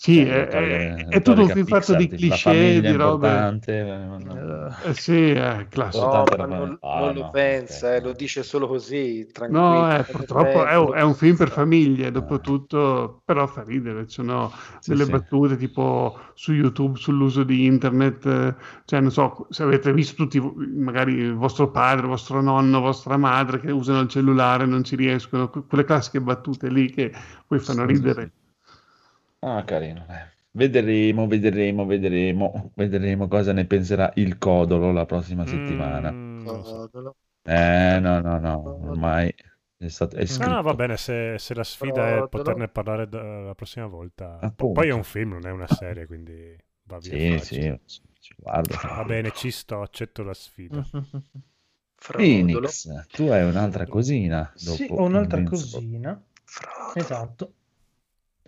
Sì, 0.03 0.25
Cioè, 0.25 0.27
è, 0.27 0.49
è- 0.49 1.07
è 1.09 1.23
tutto 1.23 1.43
un 1.43 1.51
film 1.51 1.67
fatto 1.67 1.95
di 1.95 2.11
cliché, 2.11 2.81
di 2.83 2.95
robe... 2.95 3.59
eh, 3.67 4.19
no. 4.19 4.47
Eh, 4.83 4.95
sì, 4.95 5.31
è 5.31 5.67
classico. 5.69 6.17
No, 6.17 6.25
roba- 6.25 6.47
non, 6.47 6.81
Ah, 6.83 7.13
non 7.13 7.13
no, 7.13 7.15
lo 7.15 7.29
pensa, 7.29 7.95
eh, 7.97 8.01
lo 8.01 8.13
dice 8.13 8.43
solo 8.43 8.67
così, 8.67 9.27
tranquillo. 9.33 9.89
No, 9.91 9.97
eh, 9.99 10.05
purtroppo 10.05 10.65
è 10.65 10.75
è 10.99 11.03
un 11.03 11.15
film 11.15 11.35
per 11.37 11.51
famiglie, 11.51 12.13
dopo 12.13 12.41
tutto, 12.41 13.21
però 13.25 13.49
fa 13.49 13.63
ridere, 13.65 14.07
ci 14.07 14.15
sono 14.15 14.53
Sì, 14.81 14.97
delle 14.97 15.07
sì. 15.07 15.09
battute 15.09 15.57
tipo 15.57 16.17
su 16.35 16.53
YouTube 16.53 16.97
sull'uso 16.97 17.43
di 17.43 17.65
internet, 17.65 18.25
eh, 18.27 18.55
cioè 18.85 19.01
non 19.01 19.11
so 19.11 19.49
se 19.51 19.65
avete 19.65 19.93
visto 19.93 20.15
tutti, 20.15 20.39
magari 20.41 21.15
il 21.15 21.35
vostro 21.35 21.69
padre, 21.73 22.03
il 22.03 22.09
vostro 22.11 22.41
nonno, 22.41 22.79
vostra 22.81 23.17
madre 23.17 23.59
che 23.59 23.73
usano 23.73 24.01
il 24.03 24.09
cellulare, 24.09 24.67
non 24.67 24.85
ci 24.85 24.95
riescono, 24.95 25.51
que- 25.51 25.65
quelle 25.67 25.85
classiche 25.85 26.21
battute 26.21 26.69
lì 26.71 26.89
che 26.89 27.13
poi 27.45 27.59
fanno 27.59 27.85
Sì, 27.85 27.95
sì, 27.95 28.15
ridere. 28.15 28.33
Ah, 29.43 29.65
carino. 29.65 30.07
eh. 30.09 30.39
Vedremo, 30.53 31.27
vedremo, 31.27 31.87
vedremo, 31.87 32.73
vedremo 32.75 33.29
cosa 33.29 33.53
ne 33.53 33.67
penserà 33.67 34.11
il 34.17 34.37
Codolo 34.39 34.93
la 34.93 35.07
prossima 35.07 35.47
settimana. 35.47 36.15
Mm, 36.15 36.45
non 36.45 36.57
lo 36.57 36.63
so. 36.65 36.85
Codolo. 36.89 37.17
Eh, 37.45 37.99
no, 38.01 38.21
no, 38.21 38.39
no, 38.39 38.63
ormai 38.89 39.35
è 39.79 39.89
stato 39.89 40.17
è 40.17 40.27
scritto. 40.27 40.59
Ah, 40.59 40.61
va 40.63 40.75
bene, 40.75 40.97
se, 40.97 41.37
se 41.39 41.55
la 41.55 41.65
sfida 41.65 42.17
è 42.17 42.25
Codolo. 42.29 42.29
poterne 42.29 42.69
parlare 42.69 43.09
da- 43.09 43.41
la 43.41 43.55
prossima 43.55 43.87
volta. 43.87 44.47
Appunto. 44.47 44.71
Poi 44.71 44.89
è 44.89 44.93
un 44.93 45.03
film, 45.03 45.31
non 45.33 45.47
è 45.47 45.51
una 45.51 45.67
serie, 45.67 46.07
quindi 46.07 46.57
va 46.85 46.99
via 47.01 47.19
Sì, 47.19 47.19
facile. 47.19 47.81
sì, 47.85 48.03
ci 48.21 48.35
guardo. 48.37 48.77
Va 48.83 49.05
bene, 49.05 49.33
ci 49.33 49.51
sto, 49.51 49.81
accetto 49.83 50.23
la 50.23 50.35
sfida. 50.35 50.87
Frodolo. 51.97 52.75
Phoenix, 52.75 52.87
tu 53.15 53.25
hai 53.31 53.43
un'altra 53.45 53.87
cosina 53.87 54.53
Sì, 54.55 54.85
dopo 54.85 54.95
ho 54.95 55.05
un'altra 55.07 55.43
Invincible. 55.43 55.43
cosina. 55.43 56.23
Frodolo. 56.45 56.95
Esatto. 57.01 57.55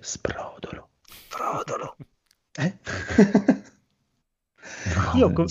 Sprodolo. 0.03 0.89
Frodolo. 1.29 1.97
Eh? 2.59 2.73
No, 4.95 5.17
Io 5.19 5.29
eh, 5.31 5.33
co- 5.33 5.47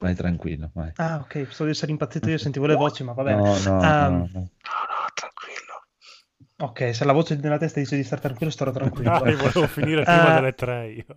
Vai 0.00 0.14
tranquillo, 0.14 0.70
vai. 0.74 0.92
Ah, 0.96 1.16
ok, 1.22 1.32
pensavo 1.42 1.64
di 1.64 1.70
essere 1.70 1.92
impazzito 1.92 2.28
io, 2.30 2.38
sentivo 2.38 2.66
le 2.66 2.74
voci, 2.74 3.02
ma 3.04 3.12
va 3.12 3.22
bene. 3.22 3.42
No, 3.42 3.58
no, 3.58 3.74
Ehm, 3.84 3.94
no, 3.94 4.28
no. 4.32 4.40
No, 4.40 4.78
no, 4.90 5.06
tranquillo. 5.14 5.86
Ok, 6.60 6.94
se 6.94 7.04
la 7.04 7.12
voce 7.12 7.36
nella 7.36 7.58
testa 7.58 7.80
dice 7.80 7.96
di 7.96 8.04
stare 8.04 8.20
tranquillo, 8.20 8.50
starò 8.50 8.70
tranquillo. 8.72 9.10
Ah, 9.22 9.28
io 9.30 9.36
volevo 9.38 9.66
finire 9.66 10.04
prima 10.04 10.30
Eh, 10.30 10.34
delle 10.34 10.54
tre 10.54 10.88
io. 10.90 11.16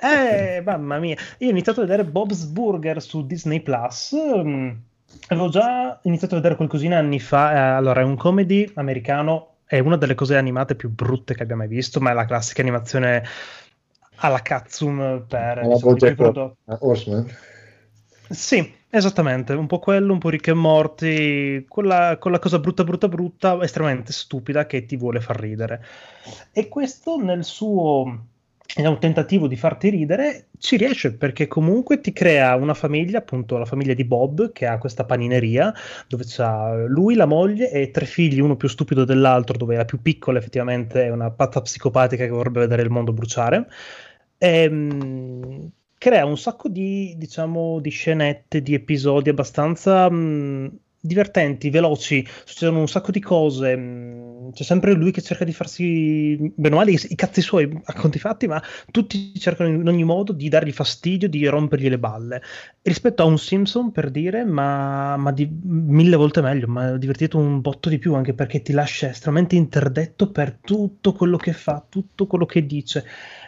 Eh, 0.00 0.60
mamma 0.64 0.98
mia. 0.98 1.16
Io 1.38 1.48
ho 1.48 1.50
iniziato 1.50 1.80
a 1.80 1.84
vedere 1.84 2.04
Bob's 2.04 2.44
Burger 2.46 3.00
su 3.02 3.24
Disney 3.26 3.60
Plus. 3.60 4.14
mm, 4.16 4.70
Avevo 5.28 5.48
già 5.48 5.98
iniziato 6.02 6.34
a 6.34 6.36
vedere 6.38 6.56
qualcosina 6.56 6.98
anni 6.98 7.20
fa. 7.20 7.52
eh, 7.52 7.58
allora, 7.58 8.00
è 8.00 8.04
un 8.04 8.16
comedy 8.16 8.70
americano. 8.74 9.55
È 9.66 9.78
una 9.80 9.96
delle 9.96 10.14
cose 10.14 10.36
animate 10.36 10.76
più 10.76 10.88
brutte 10.90 11.34
che 11.34 11.42
abbia 11.42 11.56
mai 11.56 11.66
visto, 11.66 12.00
ma 12.00 12.10
è 12.10 12.14
la 12.14 12.24
classica 12.24 12.62
animazione 12.62 13.24
alla 14.16 14.40
Katsum 14.40 15.24
per 15.26 15.58
Alla 15.58 15.74
diciamo, 15.74 15.74
i 15.74 15.78
più 15.78 15.88
Bojack 15.90 16.14
prodotti. 16.14 16.56
Horseman. 16.78 17.36
Sì, 18.28 18.74
esattamente, 18.90 19.52
un 19.52 19.66
po' 19.66 19.78
quello, 19.78 20.12
un 20.12 20.18
po' 20.18 20.28
Rick 20.28 20.48
e 20.48 20.54
Morty, 20.54 21.64
quella, 21.64 22.16
quella 22.18 22.38
cosa 22.38 22.58
brutta, 22.58 22.84
brutta, 22.84 23.08
brutta, 23.08 23.58
estremamente 23.62 24.12
stupida 24.12 24.66
che 24.66 24.86
ti 24.86 24.96
vuole 24.96 25.20
far 25.20 25.38
ridere. 25.38 25.84
E 26.52 26.68
questo 26.68 27.20
nel 27.20 27.44
suo 27.44 28.26
diciamo, 28.74 28.98
tentativo 28.98 29.46
di 29.46 29.56
farti 29.56 29.90
ridere 29.90 30.48
ci 30.58 30.76
riesce 30.76 31.14
perché 31.14 31.46
comunque 31.46 32.00
ti 32.00 32.12
crea 32.12 32.54
una 32.56 32.74
famiglia, 32.74 33.18
appunto 33.18 33.58
la 33.58 33.64
famiglia 33.64 33.94
di 33.94 34.04
Bob 34.04 34.52
che 34.52 34.66
ha 34.66 34.78
questa 34.78 35.04
panineria 35.04 35.72
dove 36.08 36.24
c'ha 36.26 36.74
lui, 36.86 37.14
la 37.14 37.26
moglie 37.26 37.70
e 37.70 37.90
tre 37.90 38.06
figli, 38.06 38.40
uno 38.40 38.56
più 38.56 38.68
stupido 38.68 39.04
dell'altro, 39.04 39.56
dove 39.56 39.76
la 39.76 39.84
più 39.84 40.00
piccola 40.00 40.38
effettivamente 40.38 41.04
è 41.04 41.10
una 41.10 41.30
pazza 41.30 41.60
psicopatica 41.60 42.24
che 42.24 42.30
vorrebbe 42.30 42.60
vedere 42.60 42.82
il 42.82 42.90
mondo 42.90 43.12
bruciare. 43.12 43.66
Ehm, 44.38 45.70
crea 45.98 46.24
un 46.24 46.38
sacco 46.38 46.68
di, 46.68 47.14
diciamo, 47.16 47.80
di 47.80 47.90
scenette, 47.90 48.62
di 48.62 48.74
episodi 48.74 49.28
abbastanza 49.28 50.10
mh, 50.10 50.78
divertenti, 51.00 51.70
veloci, 51.70 52.26
succedono 52.44 52.80
un 52.80 52.88
sacco 52.88 53.10
di 53.10 53.20
cose, 53.20 53.76
mh, 53.76 54.25
c'è 54.52 54.62
sempre 54.62 54.92
lui 54.92 55.10
che 55.10 55.22
cerca 55.22 55.44
di 55.44 55.52
farsi 55.52 56.52
bene 56.54 56.74
o 56.74 56.78
male 56.78 56.92
i, 56.92 57.14
cazzi 57.14 57.40
suoi 57.40 57.68
a 57.84 57.92
conti 57.92 58.18
fatti, 58.18 58.46
ma 58.46 58.62
tutti 58.90 59.32
cercano 59.38 59.70
in 59.70 59.86
ogni 59.88 60.04
modo 60.04 60.32
di 60.32 60.48
dargli 60.48 60.72
fastidio, 60.72 61.28
di 61.28 61.46
rompergli 61.46 61.88
le 61.88 61.98
balle. 61.98 62.42
Rispetto 62.82 63.22
a 63.22 63.26
un 63.26 63.38
Simpson, 63.38 63.92
per 63.92 64.10
dire, 64.10 64.44
ma, 64.44 65.16
ma 65.16 65.32
di 65.32 65.48
mille 65.62 66.16
volte 66.16 66.40
meglio, 66.40 66.66
ma 66.68 66.96
divertito 66.96 67.38
un 67.38 67.60
botto 67.60 67.88
di 67.88 67.98
più, 67.98 68.14
anche 68.14 68.34
perché 68.34 68.62
ti 68.62 68.72
lascia 68.72 69.08
estremamente 69.08 69.56
interdetto 69.56 70.30
per 70.30 70.58
tutto 70.60 71.12
quello 71.12 71.36
che 71.36 71.52
fa, 71.52 71.84
tutto 71.88 72.26
quello 72.26 72.46
che 72.46 72.66
dice. 72.66 73.04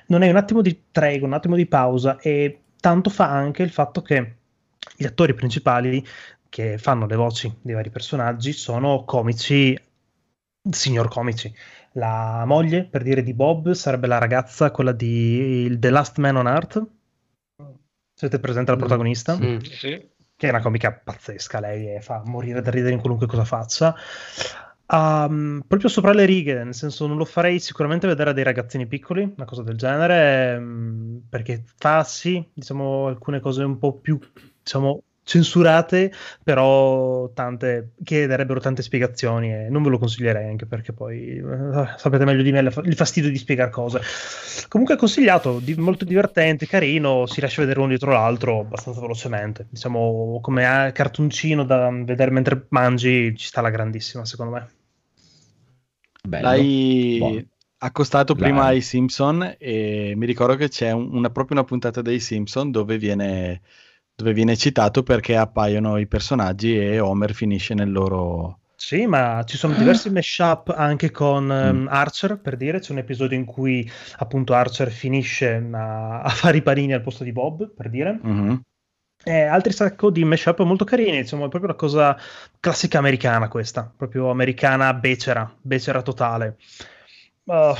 Non 0.06 0.22
hai 0.22 0.30
un 0.30 0.36
attimo 0.36 0.62
di 0.62 0.84
tregua, 0.90 1.26
un 1.26 1.34
attimo 1.34 1.56
di 1.56 1.66
pausa 1.66 2.18
e 2.18 2.60
tanto 2.80 3.10
fa 3.10 3.30
anche 3.30 3.62
il 3.62 3.70
fatto 3.70 4.02
che 4.02 4.36
gli 4.96 5.04
attori 5.04 5.34
principali 5.34 6.04
che 6.48 6.78
fanno 6.78 7.06
le 7.06 7.16
voci 7.16 7.52
dei 7.60 7.74
vari 7.74 7.90
personaggi 7.90 8.52
sono 8.52 9.04
comici, 9.04 9.78
signor 10.70 11.08
comici. 11.08 11.52
La 11.92 12.44
moglie, 12.46 12.84
per 12.84 13.02
dire, 13.02 13.22
di 13.22 13.34
Bob 13.34 13.72
sarebbe 13.72 14.06
la 14.06 14.18
ragazza, 14.18 14.70
quella 14.70 14.92
di 14.92 15.76
The 15.78 15.90
Last 15.90 16.18
Man 16.18 16.36
on 16.36 16.46
Earth. 16.46 16.86
Siete 18.14 18.38
presente 18.40 18.70
la 18.70 18.76
protagonista? 18.76 19.36
Sì. 19.36 19.58
Sì. 19.62 20.08
Che 20.36 20.46
è 20.46 20.50
una 20.50 20.60
comica 20.60 20.92
pazzesca, 20.92 21.60
lei 21.60 21.94
e 21.94 22.00
fa 22.00 22.22
morire 22.24 22.60
da 22.62 22.70
ridere 22.70 22.92
in 22.92 23.00
qualunque 23.00 23.26
cosa 23.26 23.44
faccia. 23.44 23.94
Um, 24.90 25.62
proprio 25.66 25.90
sopra 25.90 26.12
le 26.12 26.24
righe, 26.24 26.62
nel 26.64 26.74
senso 26.74 27.06
non 27.06 27.18
lo 27.18 27.26
farei 27.26 27.58
sicuramente 27.58 28.06
vedere 28.06 28.30
a 28.30 28.32
dei 28.32 28.44
ragazzini 28.44 28.86
piccoli, 28.86 29.22
una 29.36 29.44
cosa 29.44 29.62
del 29.62 29.76
genere, 29.76 30.58
mm, 30.58 31.16
perché 31.28 31.62
fa 31.76 32.04
sì, 32.04 32.42
diciamo, 32.54 33.06
alcune 33.06 33.40
cose 33.40 33.64
un 33.64 33.78
po' 33.78 33.98
più, 33.98 34.18
diciamo, 34.62 35.02
censurate, 35.28 36.10
però 36.42 37.28
tante, 37.34 37.90
che 38.02 38.26
darebbero 38.26 38.60
tante 38.60 38.82
spiegazioni 38.82 39.52
e 39.52 39.68
non 39.68 39.82
ve 39.82 39.90
lo 39.90 39.98
consiglierei 39.98 40.48
anche 40.48 40.64
perché 40.66 40.92
poi 40.94 41.36
eh, 41.36 41.42
sapete 41.96 42.24
meglio 42.24 42.42
di 42.42 42.50
me 42.50 42.60
il 42.60 42.94
fastidio 42.94 43.30
di 43.30 43.36
spiegare 43.36 43.70
cose. 43.70 44.00
Comunque 44.68 44.94
è 44.96 44.98
consigliato, 44.98 45.60
di, 45.60 45.74
molto 45.76 46.04
divertente, 46.06 46.66
carino, 46.66 47.26
si 47.26 47.40
lascia 47.42 47.60
vedere 47.60 47.78
uno 47.80 47.88
dietro 47.88 48.12
l'altro 48.12 48.60
abbastanza 48.60 49.00
velocemente. 49.00 49.66
Diciamo 49.68 50.38
come 50.40 50.66
a 50.66 50.92
cartoncino 50.92 51.64
da 51.64 51.90
vedere 51.92 52.30
mentre 52.30 52.66
mangi 52.70 53.34
ci 53.36 53.46
sta 53.46 53.60
la 53.60 53.70
grandissima 53.70 54.24
secondo 54.24 54.52
me. 54.54 54.68
Bello. 56.22 56.46
L'hai 56.46 57.18
Buono. 57.18 57.44
accostato 57.78 58.34
Dai. 58.34 58.42
prima 58.44 58.64
ai 58.66 58.80
Simpson 58.80 59.56
e 59.58 60.12
mi 60.16 60.26
ricordo 60.26 60.56
che 60.56 60.68
c'è 60.68 60.90
un- 60.90 61.14
una, 61.14 61.30
proprio 61.30 61.58
una 61.58 61.66
puntata 61.66 62.02
dei 62.02 62.20
Simpson 62.20 62.70
dove 62.70 62.98
viene, 62.98 63.62
dove 64.18 64.32
viene 64.32 64.56
citato 64.56 65.04
perché 65.04 65.36
appaiono 65.36 65.96
i 65.96 66.08
personaggi 66.08 66.76
e 66.76 66.98
Homer 66.98 67.32
finisce 67.32 67.72
nel 67.74 67.92
loro... 67.92 68.58
Sì, 68.74 69.06
ma 69.06 69.44
ci 69.44 69.56
sono 69.56 69.74
diversi 69.74 70.10
mashup 70.10 70.74
anche 70.76 71.12
con 71.12 71.50
ehm, 71.50 71.86
Archer, 71.88 72.40
per 72.40 72.56
dire, 72.56 72.80
c'è 72.80 72.90
un 72.90 72.98
episodio 72.98 73.38
in 73.38 73.44
cui 73.44 73.88
appunto 74.16 74.54
Archer 74.54 74.90
finisce 74.90 75.64
a, 75.72 76.22
a 76.22 76.28
fare 76.30 76.56
i 76.56 76.62
panini 76.62 76.94
al 76.94 77.00
posto 77.00 77.22
di 77.22 77.30
Bob, 77.30 77.70
per 77.70 77.88
dire. 77.90 78.18
Mhm. 78.20 78.60
E 79.22 79.42
altri 79.42 79.72
sacco 79.72 80.10
di 80.10 80.24
mashup 80.24 80.62
molto 80.62 80.84
carini, 80.84 81.18
insomma, 81.18 81.46
è 81.46 81.48
proprio 81.48 81.70
una 81.70 81.78
cosa 81.78 82.16
classica 82.58 82.98
americana 82.98 83.46
questa, 83.46 83.92
proprio 83.96 84.30
americana 84.30 84.94
becera, 84.94 85.48
becera 85.60 86.02
totale. 86.02 86.56
Uh, 87.44 87.74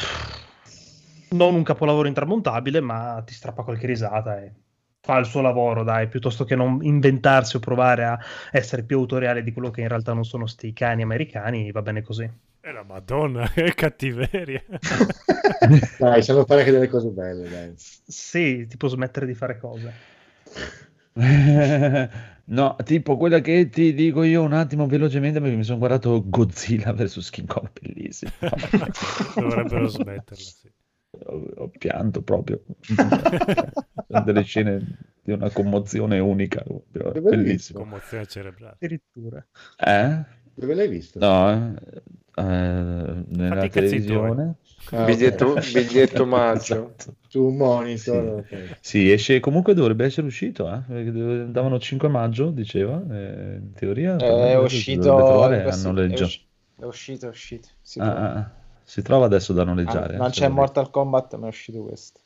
non 1.31 1.55
un 1.55 1.65
capolavoro 1.65 2.07
intramontabile, 2.07 2.81
ma 2.81 3.23
ti 3.26 3.34
strappa 3.34 3.65
qualche 3.65 3.86
risata 3.86 4.41
e 4.41 4.52
fa 5.01 5.18
il 5.18 5.27
suo 5.27 5.41
lavoro, 5.41 5.85
dai, 5.85 6.09
piuttosto 6.09 6.44
che 6.44 6.55
non 6.55 6.78
inventarsi 6.83 7.57
o 7.57 7.60
provare 7.60 8.05
a 8.05 8.18
essere 8.51 8.83
più 8.83 8.99
autoriale 8.99 9.43
di 9.43 9.52
quello 9.52 9.70
che 9.70 9.81
in 9.81 9.89
realtà 9.89 10.12
non 10.12 10.25
sono 10.25 10.47
sti 10.47 10.73
cani 10.73 11.02
americani, 11.02 11.70
va 11.70 11.83
bene 11.83 12.02
così. 12.02 12.31
E 12.60 12.73
la 12.73 12.83
madonna, 12.83 13.49
che 13.55 13.73
cattiveria. 13.75 14.62
Dai, 15.99 16.23
sanno 16.23 16.44
fare 16.44 16.60
anche 16.60 16.73
delle 16.73 16.89
cose 16.89 17.09
belle, 17.09 17.49
dai. 17.49 17.73
Sì, 17.77 18.67
ti 18.67 18.77
può 18.77 18.89
smettere 18.89 19.27
di 19.27 19.35
fare 19.35 19.59
cose. 19.59 19.93
no, 22.44 22.77
tipo 22.85 23.17
quella 23.17 23.41
che 23.41 23.68
ti 23.68 23.93
dico 23.94 24.23
io 24.23 24.43
un 24.43 24.52
attimo 24.52 24.86
velocemente 24.86 25.41
perché 25.41 25.57
mi 25.57 25.65
sono 25.65 25.78
guardato 25.78 26.23
Godzilla 26.28 26.93
vs 26.93 27.31
King 27.31 27.49
Kong, 27.49 27.70
bellissimo. 27.81 28.31
Dovrebbero 29.35 29.89
smetterla, 29.89 30.36
sì. 30.36 30.70
Ho, 31.26 31.47
ho 31.56 31.68
pianto 31.76 32.22
proprio. 32.22 32.62
Sono 32.80 34.22
delle 34.24 34.42
scene 34.42 34.98
di 35.22 35.32
una 35.32 35.50
commozione 35.50 36.18
unica, 36.18 36.62
proprio, 36.62 37.12
Dove 37.12 37.20
bellissimo. 37.36 37.80
Commozione 37.80 38.26
cerebrale. 38.26 38.74
Addirittura. 38.74 39.47
Eh? 39.76 40.24
Dove 40.55 40.74
l'hai 40.74 40.88
visto? 40.88 41.18
No, 41.18 41.50
eh, 41.52 42.02
eh, 42.36 43.24
nella 43.28 43.68
televisione. 43.68 44.55
Ah. 44.90 45.05
Biglietto, 45.05 45.55
biglietto 45.72 46.24
maggio. 46.24 46.94
Esatto. 46.98 47.16
Su 47.28 47.44
un 47.44 47.56
monitor. 47.56 48.38
ok. 48.38 48.78
Sì, 48.80 49.12
esce, 49.12 49.38
comunque 49.38 49.74
dovrebbe 49.74 50.06
essere 50.06 50.26
uscito, 50.26 50.66
eh? 50.88 51.47
davano 51.50 51.78
5 51.78 52.08
maggio, 52.08 52.48
diceva, 52.50 53.05
eh, 53.10 53.56
in 53.60 53.72
teoria. 53.74 54.16
me 54.16 54.50
È 54.52 54.58
uscito, 54.58 55.02
trovare 55.02 55.58
a 55.60 55.62
questo- 55.64 55.88
è, 55.88 55.92
noleggio. 55.92 56.24
usci- 56.24 56.47
è 56.80 56.84
uscito, 56.84 57.26
è 57.26 57.28
uscito. 57.28 57.68
Ah, 57.98 58.14
ah, 58.14 58.32
ah. 58.36 58.50
Si 58.89 59.02
trova 59.02 59.26
adesso 59.26 59.52
da 59.52 59.62
Ah, 59.83 60.08
noleggiare. 60.10 60.15
non 60.15 60.31
eh, 60.31 60.31
c'è. 60.31 60.49
Mortal 60.49 60.89
Kombat, 60.91 61.34
ma 61.34 61.47
è 61.47 61.49
uscito 61.49 61.83
questo. 61.83 62.20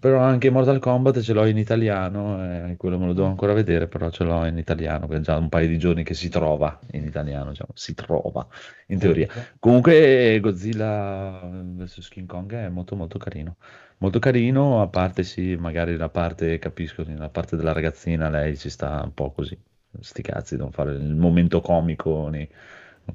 Però 0.00 0.18
anche 0.18 0.48
Mortal 0.48 0.78
Kombat 0.78 1.20
ce 1.20 1.34
l'ho 1.34 1.44
in 1.44 1.58
italiano, 1.58 2.70
eh, 2.70 2.76
quello 2.78 2.98
me 2.98 3.04
lo 3.04 3.12
devo 3.12 3.26
ancora 3.26 3.52
vedere, 3.52 3.86
però 3.86 4.08
ce 4.08 4.24
l'ho 4.24 4.46
in 4.46 4.56
italiano, 4.56 5.06
che 5.06 5.16
è 5.16 5.20
già 5.20 5.36
un 5.36 5.50
paio 5.50 5.68
di 5.68 5.76
giorni 5.78 6.02
che 6.02 6.14
si 6.14 6.30
trova 6.30 6.78
in 6.92 7.04
italiano, 7.04 7.50
diciamo, 7.50 7.72
si 7.74 7.92
trova 7.92 8.46
in 8.86 8.98
teoria. 8.98 9.28
Comunque 9.58 10.40
Godzilla 10.40 11.38
vs 11.62 12.08
King 12.08 12.26
Kong 12.26 12.50
è 12.54 12.68
molto 12.70 12.96
molto 12.96 13.18
carino. 13.18 13.56
Molto 13.98 14.18
carino, 14.18 14.80
a 14.80 14.88
parte 14.88 15.22
sì, 15.22 15.54
magari 15.56 15.96
la 15.98 16.08
parte, 16.08 16.58
capisco, 16.58 17.04
la 17.06 17.28
parte 17.28 17.54
della 17.56 17.72
ragazzina, 17.72 18.30
lei 18.30 18.56
ci 18.56 18.70
sta 18.70 19.02
un 19.04 19.12
po' 19.12 19.32
così, 19.32 19.58
sti 20.00 20.22
cazzi, 20.22 20.54
devono 20.56 20.72
fare 20.72 20.92
il 20.94 21.14
momento 21.14 21.60
comico 21.60 22.28
nei- 22.28 22.48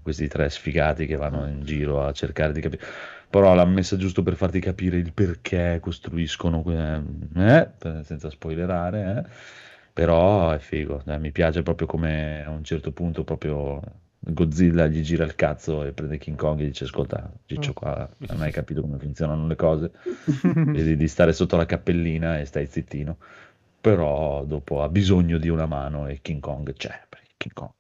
questi 0.02 0.28
tre 0.28 0.50
sfigati 0.50 1.06
che 1.06 1.16
vanno 1.16 1.48
in 1.48 1.64
giro 1.64 2.04
a 2.04 2.12
cercare 2.12 2.54
di 2.54 2.62
capire. 2.62 2.84
Però 3.30 3.54
l'ha 3.54 3.66
messa 3.66 3.96
giusto 3.96 4.24
per 4.24 4.36
farti 4.36 4.60
capire 4.60 4.98
il 4.98 5.14
perché 5.14 5.80
costruiscono, 5.82 6.64
eh, 7.36 7.70
senza 8.04 8.30
spoilerare, 8.30 9.18
eh. 9.18 9.30
Però 9.94 10.52
è 10.52 10.60
figo, 10.60 11.04
eh, 11.06 11.18
mi 11.20 11.32
piace 11.32 11.62
proprio 11.62 11.88
come 11.88 12.44
a 12.46 12.50
un 12.50 12.64
certo 12.64 12.92
punto 12.92 13.24
proprio 13.24 13.82
Godzilla 14.20 14.88
gli 14.88 15.02
gira 15.02 15.24
il 15.24 15.36
cazzo 15.36 15.84
e 15.84 15.92
prende 15.94 16.18
King 16.18 16.38
Kong 16.38 16.60
e 16.60 16.66
dice 16.66 16.84
ascolta 16.84 17.32
Ciccio 17.46 17.74
qua 17.74 18.10
non 18.18 18.42
hai 18.42 18.52
capito 18.52 18.82
come 18.82 18.98
funzionano 18.98 19.48
le 19.48 19.56
cose, 19.56 19.92
vedi 20.44 20.96
di 20.96 21.08
stare 21.08 21.34
sotto 21.34 21.56
la 21.56 21.66
cappellina 21.66 22.40
e 22.40 22.46
stai 22.46 22.66
zittino, 22.68 23.18
però 23.82 24.44
dopo 24.46 24.84
ha 24.84 24.90
bisogno 24.90 25.38
di 25.38 25.50
una 25.50 25.66
mano 25.66 26.08
e 26.08 26.20
King 26.22 26.42
Kong 26.42 26.74
c'è, 26.74 27.02
perché 27.08 27.34
King 27.38 27.54
Kong 27.54 27.72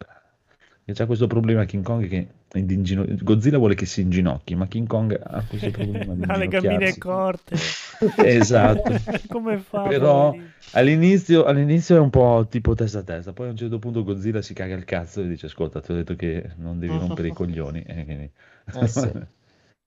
e 0.89 0.93
c'è 0.93 1.05
questo 1.05 1.27
problema 1.27 1.65
King 1.65 1.83
Kong 1.83 2.07
che 2.07 2.27
è 2.51 2.61
di 2.61 2.73
ingino- 2.73 3.05
Godzilla 3.21 3.57
vuole 3.57 3.75
che 3.75 3.85
si 3.85 4.01
inginocchi, 4.01 4.55
ma 4.55 4.67
King 4.67 4.87
Kong 4.87 5.19
ha 5.23 5.43
questo 5.45 5.69
problema 5.71 6.15
di 6.15 6.23
Ha 6.29 6.37
le 6.37 6.47
gambine 6.47 6.97
corte. 6.97 7.55
Esatto. 8.17 8.93
Come 9.29 9.57
fa? 9.59 9.89
Però 9.89 10.35
all'inizio, 10.71 11.43
all'inizio 11.45 11.95
è 11.97 11.99
un 11.99 12.09
po' 12.09 12.47
tipo 12.49 12.73
testa 12.75 12.99
a 12.99 13.03
testa, 13.03 13.33
poi 13.33 13.47
a 13.47 13.51
un 13.51 13.57
certo 13.57 13.79
punto 13.79 14.03
Godzilla 14.03 14.41
si 14.41 14.53
caga 14.53 14.75
il 14.75 14.85
cazzo 14.85 15.21
e 15.21 15.27
dice 15.27 15.45
ascolta, 15.47 15.81
ti 15.81 15.91
ho 15.91 15.95
detto 15.95 16.15
che 16.15 16.53
non 16.57 16.79
devi 16.79 16.97
rompere 16.97 17.29
i 17.29 17.33
coglioni. 17.33 17.83
Quindi... 17.83 18.31
Eh 18.73 18.87
sì. 18.87 19.11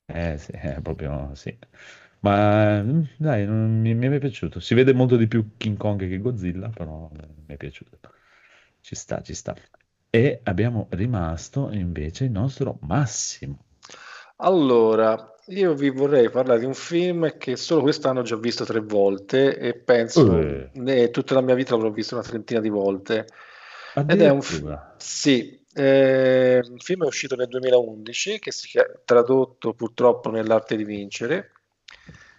Eh 0.06 0.36
sì, 0.38 0.52
è 0.52 0.80
proprio 0.82 1.34
sì. 1.34 1.56
Ma 2.20 2.82
mm, 2.82 3.02
dai, 3.16 3.46
non- 3.46 3.80
mi, 3.80 3.94
mi 3.94 4.06
è 4.08 4.18
piaciuto. 4.18 4.60
Si 4.60 4.74
vede 4.74 4.92
molto 4.92 5.16
di 5.16 5.26
più 5.26 5.52
King 5.56 5.76
Kong 5.76 5.98
che 6.08 6.18
Godzilla, 6.18 6.68
però 6.68 7.10
eh, 7.16 7.26
mi 7.46 7.54
è 7.54 7.56
piaciuto. 7.56 7.98
Ci 8.80 8.94
sta, 8.94 9.22
ci 9.22 9.34
sta. 9.34 9.54
E 10.14 10.40
abbiamo 10.42 10.88
rimasto 10.90 11.70
invece 11.72 12.24
il 12.24 12.32
nostro 12.32 12.76
Massimo. 12.82 13.64
Allora, 14.36 15.34
io 15.46 15.72
vi 15.72 15.88
vorrei 15.88 16.28
parlare 16.28 16.58
di 16.58 16.66
un 16.66 16.74
film 16.74 17.38
che 17.38 17.56
solo 17.56 17.80
quest'anno 17.80 18.20
ho 18.20 18.22
già 18.22 18.36
visto 18.36 18.66
tre 18.66 18.80
volte 18.80 19.56
e 19.56 19.72
penso 19.72 20.38
eh, 20.38 21.08
tutta 21.10 21.32
la 21.32 21.40
mia 21.40 21.54
vita 21.54 21.74
l'avrò 21.74 21.90
visto 21.90 22.14
una 22.14 22.24
trentina 22.24 22.60
di 22.60 22.68
volte. 22.68 23.24
Ed 24.06 24.20
è 24.20 24.28
un, 24.28 24.42
fi- 24.42 24.56
Addirittura. 24.56 24.94
sì, 24.98 25.64
eh, 25.72 26.60
il 26.62 26.82
film 26.82 27.04
è 27.04 27.06
uscito 27.06 27.34
nel 27.34 27.48
2011, 27.48 28.38
che 28.38 28.52
si 28.52 28.76
è 28.76 28.84
tradotto 29.06 29.72
purtroppo 29.72 30.28
nell'arte 30.28 30.76
di 30.76 30.84
vincere. 30.84 31.52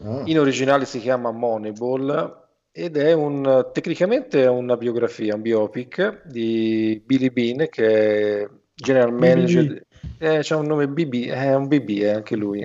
Ah. 0.04 0.22
In 0.26 0.38
originale 0.38 0.86
si 0.86 1.00
chiama 1.00 1.32
Moneyball 1.32 2.43
ed 2.76 2.98
è 2.98 3.14
un, 3.14 3.70
tecnicamente 3.72 4.42
è 4.42 4.50
una 4.50 4.76
biografia, 4.76 5.36
un 5.36 5.42
biopic 5.44 6.24
di 6.26 7.00
Billy 7.06 7.30
Bean 7.30 7.68
che 7.70 8.42
è 8.42 8.50
general 8.74 9.14
manager. 9.14 9.86
Eh, 10.18 10.40
c'ha 10.42 10.58
un 10.58 10.66
nome 10.66 10.88
BB, 10.88 11.28
è 11.28 11.54
un 11.54 11.68
BB, 11.68 12.02
è 12.02 12.10
anche 12.10 12.36
lui. 12.36 12.62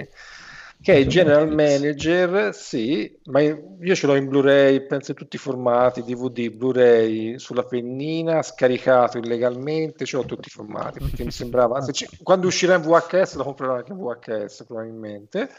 che 0.81 0.93
è 0.95 0.97
il 0.97 1.09
general 1.09 1.53
manager, 1.53 2.55
sì, 2.55 3.21
ma 3.25 3.41
io 3.41 3.95
ce 3.95 4.07
l'ho 4.07 4.15
in 4.15 4.29
Blu-ray, 4.29 4.87
penso 4.87 5.11
in 5.11 5.17
tutti 5.17 5.37
i 5.37 5.39
formati, 5.39 6.03
DVD, 6.03 6.51
Blu-ray, 6.51 7.39
sulla 7.39 7.65
pennina, 7.65 8.43
scaricato 8.43 9.19
illegalmente, 9.19 10.05
ce 10.07 10.17
l'ho 10.17 10.25
tutti 10.25 10.49
i 10.49 10.53
formati, 10.53 11.01
perché 11.01 11.25
mi 11.25 11.33
sembrava, 11.33 11.81
se 11.83 11.93
ci- 11.93 12.09
quando 12.23 12.47
uscirà 12.47 12.77
in 12.77 12.83
VHS 12.83 13.35
lo 13.35 13.45
comprerò 13.45 13.75
anche 13.75 13.93
in 13.93 13.99
VHS 13.99 14.65
probabilmente, 14.65 15.51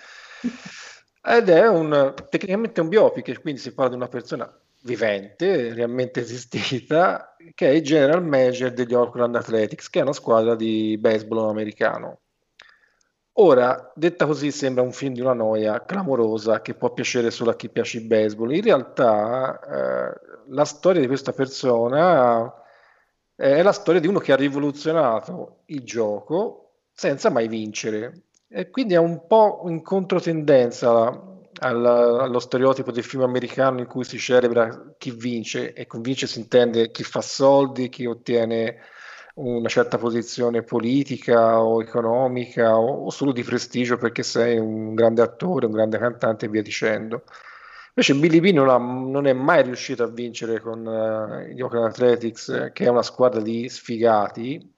ed 1.21 1.49
è 1.49 1.67
un, 1.67 2.13
tecnicamente 2.29 2.81
un 2.81 2.87
biopic, 2.87 3.41
quindi 3.41 3.59
si 3.59 3.73
parla 3.73 3.91
di 3.91 3.97
una 3.97 4.07
persona 4.07 4.51
vivente, 4.83 5.73
realmente 5.73 6.21
esistita, 6.21 7.35
che 7.53 7.67
è 7.67 7.71
il 7.71 7.83
general 7.83 8.23
manager 8.23 8.73
degli 8.73 8.93
Oakland 8.93 9.35
Athletics, 9.35 9.89
che 9.89 9.99
è 9.99 10.03
una 10.03 10.13
squadra 10.13 10.55
di 10.55 10.97
baseball 10.97 11.49
americano. 11.49 12.19
Ora, 13.33 13.91
detta 13.95 14.25
così, 14.25 14.51
sembra 14.51 14.83
un 14.83 14.91
film 14.91 15.13
di 15.13 15.21
una 15.21 15.33
noia 15.33 15.85
clamorosa 15.85 16.61
che 16.61 16.73
può 16.73 16.91
piacere 16.91 17.31
solo 17.31 17.51
a 17.51 17.55
chi 17.55 17.69
piace 17.69 17.97
il 17.99 18.05
baseball. 18.05 18.51
In 18.51 18.61
realtà, 18.61 19.59
eh, 19.59 20.19
la 20.47 20.65
storia 20.65 20.99
di 20.99 21.07
questa 21.07 21.31
persona 21.31 22.53
è 23.35 23.61
la 23.61 23.71
storia 23.71 24.01
di 24.01 24.07
uno 24.07 24.19
che 24.19 24.33
ha 24.33 24.35
rivoluzionato 24.35 25.61
il 25.67 25.83
gioco 25.83 26.81
senza 26.93 27.29
mai 27.29 27.47
vincere. 27.47 28.23
E 28.51 28.69
quindi 28.69 28.93
è 28.95 28.97
un 28.97 29.25
po' 29.27 29.63
in 29.67 29.81
controtendenza 29.83 31.07
al- 31.61 31.85
allo 31.85 32.39
stereotipo 32.39 32.91
del 32.91 33.03
film 33.03 33.23
americano 33.23 33.79
in 33.79 33.85
cui 33.87 34.03
si 34.03 34.17
celebra 34.17 34.93
chi 34.97 35.11
vince, 35.11 35.73
e 35.73 35.85
con 35.85 36.01
vince 36.01 36.25
si 36.27 36.39
intende 36.39 36.89
chi 36.91 37.03
fa 37.03 37.21
soldi, 37.21 37.89
chi 37.89 38.05
ottiene 38.05 38.77
una 39.35 39.69
certa 39.69 39.97
posizione 39.97 40.63
politica 40.63 41.61
o 41.63 41.81
economica 41.81 42.77
o, 42.77 43.05
o 43.05 43.09
solo 43.11 43.31
di 43.31 43.43
prestigio 43.43 43.97
perché 43.97 44.23
sei 44.23 44.57
un 44.57 44.93
grande 44.95 45.21
attore, 45.21 45.65
un 45.67 45.71
grande 45.71 45.97
cantante 45.99 46.45
e 46.45 46.49
via 46.49 46.61
dicendo. 46.61 47.23
Invece 47.95 48.15
Billy 48.15 48.39
B 48.39 48.53
non, 48.53 48.69
ha- 48.69 48.77
non 48.77 49.27
è 49.27 49.33
mai 49.33 49.63
riuscito 49.63 50.03
a 50.03 50.07
vincere 50.07 50.59
con 50.59 50.85
eh, 50.87 51.53
gli 51.53 51.61
Oakland 51.61 51.85
Athletics, 51.87 52.49
eh, 52.49 52.71
che 52.73 52.85
è 52.85 52.89
una 52.89 53.03
squadra 53.03 53.41
di 53.41 53.67
sfigati. 53.69 54.73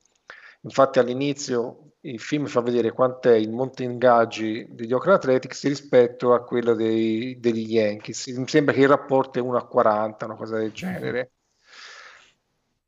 Infatti 0.61 0.99
all'inizio 0.99 1.90
il 2.01 2.19
film 2.19 2.47
fa 2.47 2.61
vedere 2.61 2.91
quant'è 2.91 3.35
il 3.35 3.51
monte 3.51 3.83
ingaggi 3.83 4.65
degli 4.69 4.93
Oakland 4.93 5.19
Athletics 5.19 5.63
rispetto 5.65 6.33
a 6.33 6.43
quello 6.43 6.73
dei- 6.73 7.39
degli 7.39 7.71
Yankees. 7.73 8.27
Mi 8.27 8.47
sembra 8.47 8.73
che 8.73 8.81
il 8.81 8.87
rapporto 8.87 9.37
è 9.39 9.41
1 9.41 9.57
a 9.57 9.67
40, 9.67 10.25
una 10.25 10.35
cosa 10.35 10.57
del 10.57 10.71
genere. 10.71 11.31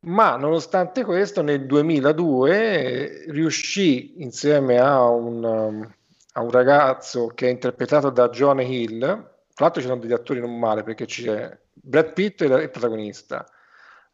Ma 0.06 0.35
nonostante 0.35 1.03
questo, 1.06 1.42
nel 1.42 1.66
2002 1.66 2.51
eh, 2.51 3.25
riuscì 3.32 4.22
insieme 4.22 4.77
a 4.77 5.08
un, 5.08 5.43
um, 5.43 5.93
a 6.33 6.42
un 6.42 6.51
ragazzo 6.51 7.27
che 7.27 7.48
è 7.48 7.51
interpretato 7.51 8.09
da 8.09 8.30
John 8.30 8.59
Hill. 8.59 9.00
Tra 9.00 9.66
l'altro, 9.66 9.82
ci 9.82 9.88
sono 9.88 10.00
degli 10.00 10.11
attori 10.11 10.40
non 10.42 10.58
male 10.59 10.83
perché 10.83 11.06
c'è 11.06 11.58
Brad 11.72 12.14
Pitt, 12.14 12.43
è 12.43 12.61
il 12.61 12.69
protagonista, 12.69 13.45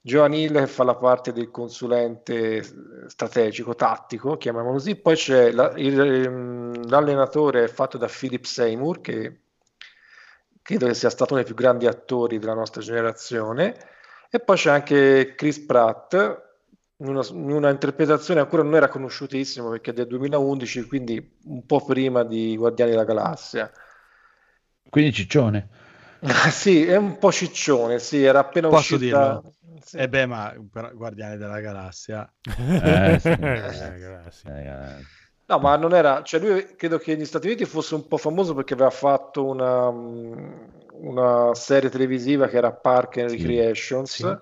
John 0.02 0.34
Hill 0.34 0.53
che 0.60 0.68
fa 0.68 0.84
la 0.84 0.95
parte 0.95 1.32
del 1.34 1.52
consulente 1.52 2.64
strategico, 3.08 3.76
tattico, 3.76 4.38
chiamiamolo 4.38 4.74
così. 4.76 4.95
Poi 4.95 5.16
c'è 5.16 5.52
la- 5.52 5.74
il- 5.76 6.88
l'allenatore 6.88 7.68
fatto 7.68 7.98
da 7.98 8.08
Philip 8.08 8.45
Seymour, 8.45 9.02
che 9.02 9.40
credo 10.61 10.88
che 10.88 10.94
sia 10.94 11.10
stato 11.10 11.34
uno 11.34 11.42
dei 11.44 11.52
più 11.52 11.60
grandi 11.61 11.88
attori 11.88 12.40
della 12.40 12.53
nostra 12.53 12.82
generazione. 12.82 13.76
E 14.30 14.40
poi 14.40 14.56
c'è 14.58 14.69
anche 14.72 15.34
Chris 15.36 15.60
Pratt, 15.66 16.14
in 16.98 17.08
una, 17.08 17.22
in 17.32 17.52
una 17.52 17.69
interpretazione 17.69 18.42
ancora 18.42 18.61
non 18.64 18.76
era 18.76 18.90
conosciutissima 18.90 19.69
perché 19.69 19.92
è 19.92 19.94
del 19.94 20.08
2011, 20.08 20.84
quindi 20.86 21.38
un 21.45 21.66
po' 21.66 21.84
prima 21.84 22.24
di 22.24 22.56
Guardiani 22.58 22.92
della 22.92 23.06
Galassia. 23.06 23.72
Quindi 24.90 25.14
ciccione. 25.14 25.69
Sì, 26.52 26.86
è 26.86 26.95
un 26.95 27.18
po' 27.18 27.32
ciccione, 27.32 28.00
sì, 28.00 28.24
era 28.24 28.40
appena 28.40 28.68
Posso 28.68 28.95
uscita. 28.98 28.98
dirlo? 28.98 29.53
Sì. 29.82 29.98
Eh 29.98 30.09
beh, 30.09 30.25
ma 30.25 30.53
però 30.72 30.91
Guardiani 30.93 31.38
della 31.38 31.59
Galassia. 31.59 32.32
Eh, 32.58 33.19
sì. 33.19 33.27
Eh. 33.30 33.35
Eh, 33.35 33.98
grazie. 33.98 35.06
No, 35.49 35.58
ma 35.58 35.75
non 35.77 35.95
era, 35.95 36.22
cioè 36.22 36.40
lui 36.40 36.75
credo 36.75 36.99
che 36.99 37.16
negli 37.16 37.25
Stati 37.25 37.48
Uniti 37.48 37.66
fosse 37.66 37.95
un 37.95 38.08
po' 38.08 38.17
famoso 38.17 38.53
perché 38.53 38.75
aveva 38.75 38.91
fatto 38.91 39.43
una, 39.45 39.88
una 39.88 41.56
serie 41.56 41.90
televisiva 41.90 42.48
che 42.48 42.58
era 42.58 42.72
Park 42.72 43.17
and 43.17 43.32
Recreations, 43.32 44.14
sì. 44.14 44.38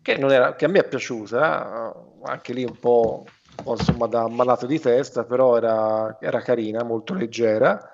che, 0.00 0.16
non 0.16 0.30
era, 0.30 0.54
che 0.54 0.66
a 0.66 0.68
me 0.68 0.78
è 0.78 0.88
piaciuta, 0.88 1.92
eh, 1.92 2.30
anche 2.30 2.52
lì 2.52 2.62
un 2.62 2.78
po', 2.78 3.24
un 3.56 3.64
po', 3.64 3.72
insomma 3.72 4.06
da 4.06 4.28
malato 4.28 4.66
di 4.66 4.78
testa, 4.78 5.24
però 5.24 5.56
era, 5.56 6.16
era 6.20 6.40
carina, 6.42 6.84
molto 6.84 7.12
leggera. 7.14 7.90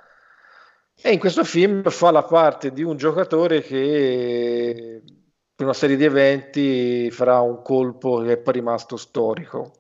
E 1.03 1.12
in 1.12 1.19
questo 1.19 1.43
film 1.43 1.89
fa 1.89 2.11
la 2.11 2.25
parte 2.25 2.70
di 2.70 2.83
un 2.83 2.99
giocatore 2.99 3.62
che 3.62 5.03
una 5.65 5.75
serie 5.75 5.97
di 5.97 6.05
eventi 6.05 7.11
farà 7.11 7.41
un 7.41 7.63
colpo 7.63 8.23
che 8.23 8.33
è 8.33 8.39
poi 8.39 8.55
rimasto 8.55 8.97
storico. 8.97 9.73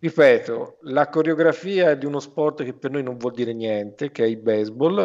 Ripeto, 0.00 0.78
la 0.82 1.08
coreografia 1.08 1.90
è 1.90 1.98
di 1.98 2.06
uno 2.06 2.20
sport 2.20 2.62
che 2.62 2.72
per 2.72 2.92
noi 2.92 3.02
non 3.02 3.16
vuol 3.16 3.32
dire 3.32 3.52
niente, 3.52 4.12
che 4.12 4.24
è 4.24 4.26
il 4.26 4.36
baseball, 4.36 5.04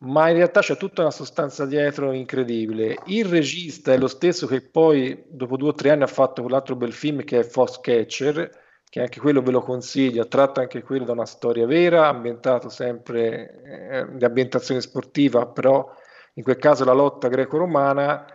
ma 0.00 0.28
in 0.28 0.36
realtà 0.36 0.60
c'è 0.60 0.76
tutta 0.76 1.02
una 1.02 1.10
sostanza 1.10 1.64
dietro 1.64 2.12
incredibile. 2.12 2.98
Il 3.06 3.26
regista 3.26 3.92
è 3.92 3.98
lo 3.98 4.08
stesso 4.08 4.46
che 4.46 4.60
poi, 4.60 5.24
dopo 5.26 5.56
due 5.56 5.70
o 5.70 5.74
tre 5.74 5.90
anni, 5.90 6.02
ha 6.02 6.06
fatto 6.06 6.42
quell'altro 6.42 6.76
bel 6.76 6.92
film 6.92 7.24
che 7.24 7.40
è 7.40 7.44
Foxcatcher, 7.44 8.50
che 8.90 9.00
anche 9.00 9.20
quello 9.20 9.40
ve 9.40 9.52
lo 9.52 9.62
consiglio, 9.62 10.26
tratto 10.26 10.60
anche 10.60 10.82
quello 10.82 11.04
da 11.04 11.12
una 11.12 11.24
storia 11.24 11.64
vera, 11.64 12.08
ambientato 12.08 12.68
sempre 12.68 13.62
eh, 13.62 14.06
di 14.16 14.24
ambientazione 14.24 14.80
sportiva, 14.80 15.46
però 15.46 15.88
in 16.34 16.42
quel 16.42 16.56
caso 16.56 16.84
la 16.84 16.92
lotta 16.92 17.28
greco-romana, 17.28 18.26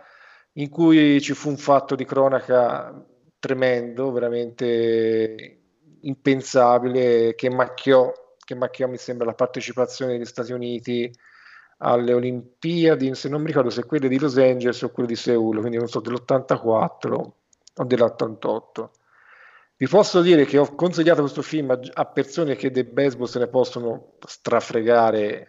in 0.58 0.68
cui 0.68 1.20
ci 1.20 1.34
fu 1.34 1.48
un 1.48 1.56
fatto 1.56 1.94
di 1.94 2.04
cronaca 2.04 3.04
tremendo, 3.38 4.10
veramente 4.10 5.60
impensabile, 6.00 7.34
che 7.34 7.50
macchiò, 7.50 8.12
che 8.42 8.54
macchiò, 8.54 8.88
mi 8.88 8.96
sembra, 8.96 9.26
la 9.26 9.34
partecipazione 9.34 10.12
degli 10.12 10.24
Stati 10.24 10.52
Uniti 10.52 11.12
alle 11.78 12.14
Olimpiadi, 12.14 13.14
se 13.14 13.28
non 13.28 13.40
mi 13.40 13.48
ricordo 13.48 13.70
se 13.70 13.84
quelle 13.84 14.08
di 14.08 14.18
Los 14.18 14.38
Angeles 14.38 14.80
o 14.82 14.90
quelle 14.90 15.08
di 15.08 15.16
Seul, 15.16 15.58
quindi 15.58 15.76
non 15.76 15.88
so, 15.88 16.00
dell'84 16.00 17.12
o 17.12 17.84
dell'88. 17.84 18.88
Vi 19.78 19.88
posso 19.88 20.22
dire 20.22 20.46
che 20.46 20.56
ho 20.56 20.74
consigliato 20.74 21.20
questo 21.20 21.42
film 21.42 21.70
a, 21.70 21.78
a 21.92 22.06
persone 22.06 22.56
che 22.56 22.70
del 22.70 22.86
baseball 22.86 23.26
se 23.26 23.40
ne 23.40 23.48
possono 23.48 24.14
strafregare 24.26 25.42
eh, 25.42 25.48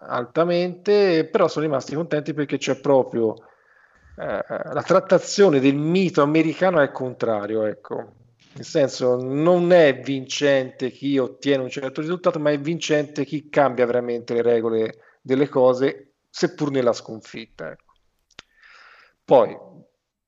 altamente, 0.00 1.28
però 1.30 1.46
sono 1.46 1.64
rimasti 1.64 1.94
contenti 1.94 2.34
perché 2.34 2.58
c'è 2.58 2.80
proprio 2.80 3.36
eh, 4.18 4.72
la 4.72 4.82
trattazione 4.82 5.60
del 5.60 5.76
mito 5.76 6.22
americano 6.22 6.80
è 6.80 6.84
il 6.84 6.92
contrario, 6.92 7.64
ecco. 7.64 8.14
Nel 8.54 8.64
senso, 8.64 9.16
non 9.16 9.70
è 9.72 10.00
vincente 10.00 10.90
chi 10.90 11.16
ottiene 11.18 11.62
un 11.62 11.70
certo 11.70 12.00
risultato, 12.00 12.40
ma 12.40 12.50
è 12.50 12.58
vincente 12.58 13.24
chi 13.24 13.48
cambia 13.48 13.86
veramente 13.86 14.34
le 14.34 14.42
regole 14.42 14.98
delle 15.20 15.48
cose, 15.48 16.14
seppur 16.28 16.72
nella 16.72 16.92
sconfitta. 16.92 17.70
Ecco. 17.70 17.92
Poi, 19.24 19.56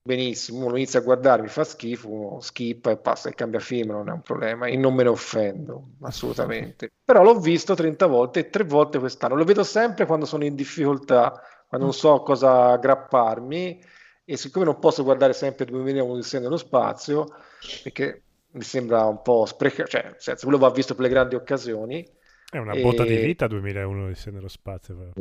benissimo, 0.01 0.65
uno 0.65 0.77
inizia 0.77 0.99
a 0.99 1.03
guardare, 1.03 1.41
mi 1.41 1.49
fa 1.49 1.65
schifo, 1.65 2.09
uno 2.09 2.39
skippa 2.39 2.91
e 2.91 2.97
passa 2.97 3.27
e 3.27 3.33
cambia 3.33 3.59
film, 3.59 3.91
non 3.91 4.07
è 4.07 4.11
un 4.11 4.21
problema, 4.21 4.67
e 4.67 4.77
non 4.77 4.93
me 4.93 5.03
ne 5.03 5.09
offendo, 5.09 5.95
assolutamente. 6.01 6.91
Però 7.03 7.23
l'ho 7.23 7.39
visto 7.39 7.73
30 7.73 8.05
volte 8.05 8.39
e 8.39 8.49
tre 8.49 8.63
volte 8.63 8.99
quest'anno, 8.99 9.35
lo 9.35 9.43
vedo 9.43 9.63
sempre 9.63 10.05
quando 10.05 10.25
sono 10.25 10.45
in 10.45 10.55
difficoltà, 10.55 11.41
quando 11.71 11.87
non 11.87 11.95
so 11.95 12.21
cosa 12.21 12.71
aggrapparmi, 12.73 13.81
e 14.25 14.35
siccome 14.35 14.65
non 14.65 14.77
posso 14.77 15.03
guardare 15.03 15.31
sempre 15.31 15.63
2001 15.63 16.11
Odissea 16.11 16.41
nello 16.41 16.57
spazio, 16.57 17.33
perché 17.81 18.23
mi 18.51 18.61
sembra 18.61 19.05
un 19.05 19.21
po' 19.21 19.45
sprecato, 19.45 19.87
cioè, 19.87 20.13
senso, 20.17 20.47
quello 20.47 20.59
va 20.59 20.69
visto 20.69 20.95
per 20.95 21.05
le 21.05 21.09
grandi 21.09 21.35
occasioni, 21.35 22.05
È 22.51 22.57
una 22.59 22.75
botta 22.75 23.03
di 23.05 23.17
E- 23.17 23.17
vita 23.17 23.47
2001 23.47 24.03
Odissea 24.05 24.31
nello 24.31 24.47
spazio. 24.47 24.95
però. 24.95 25.11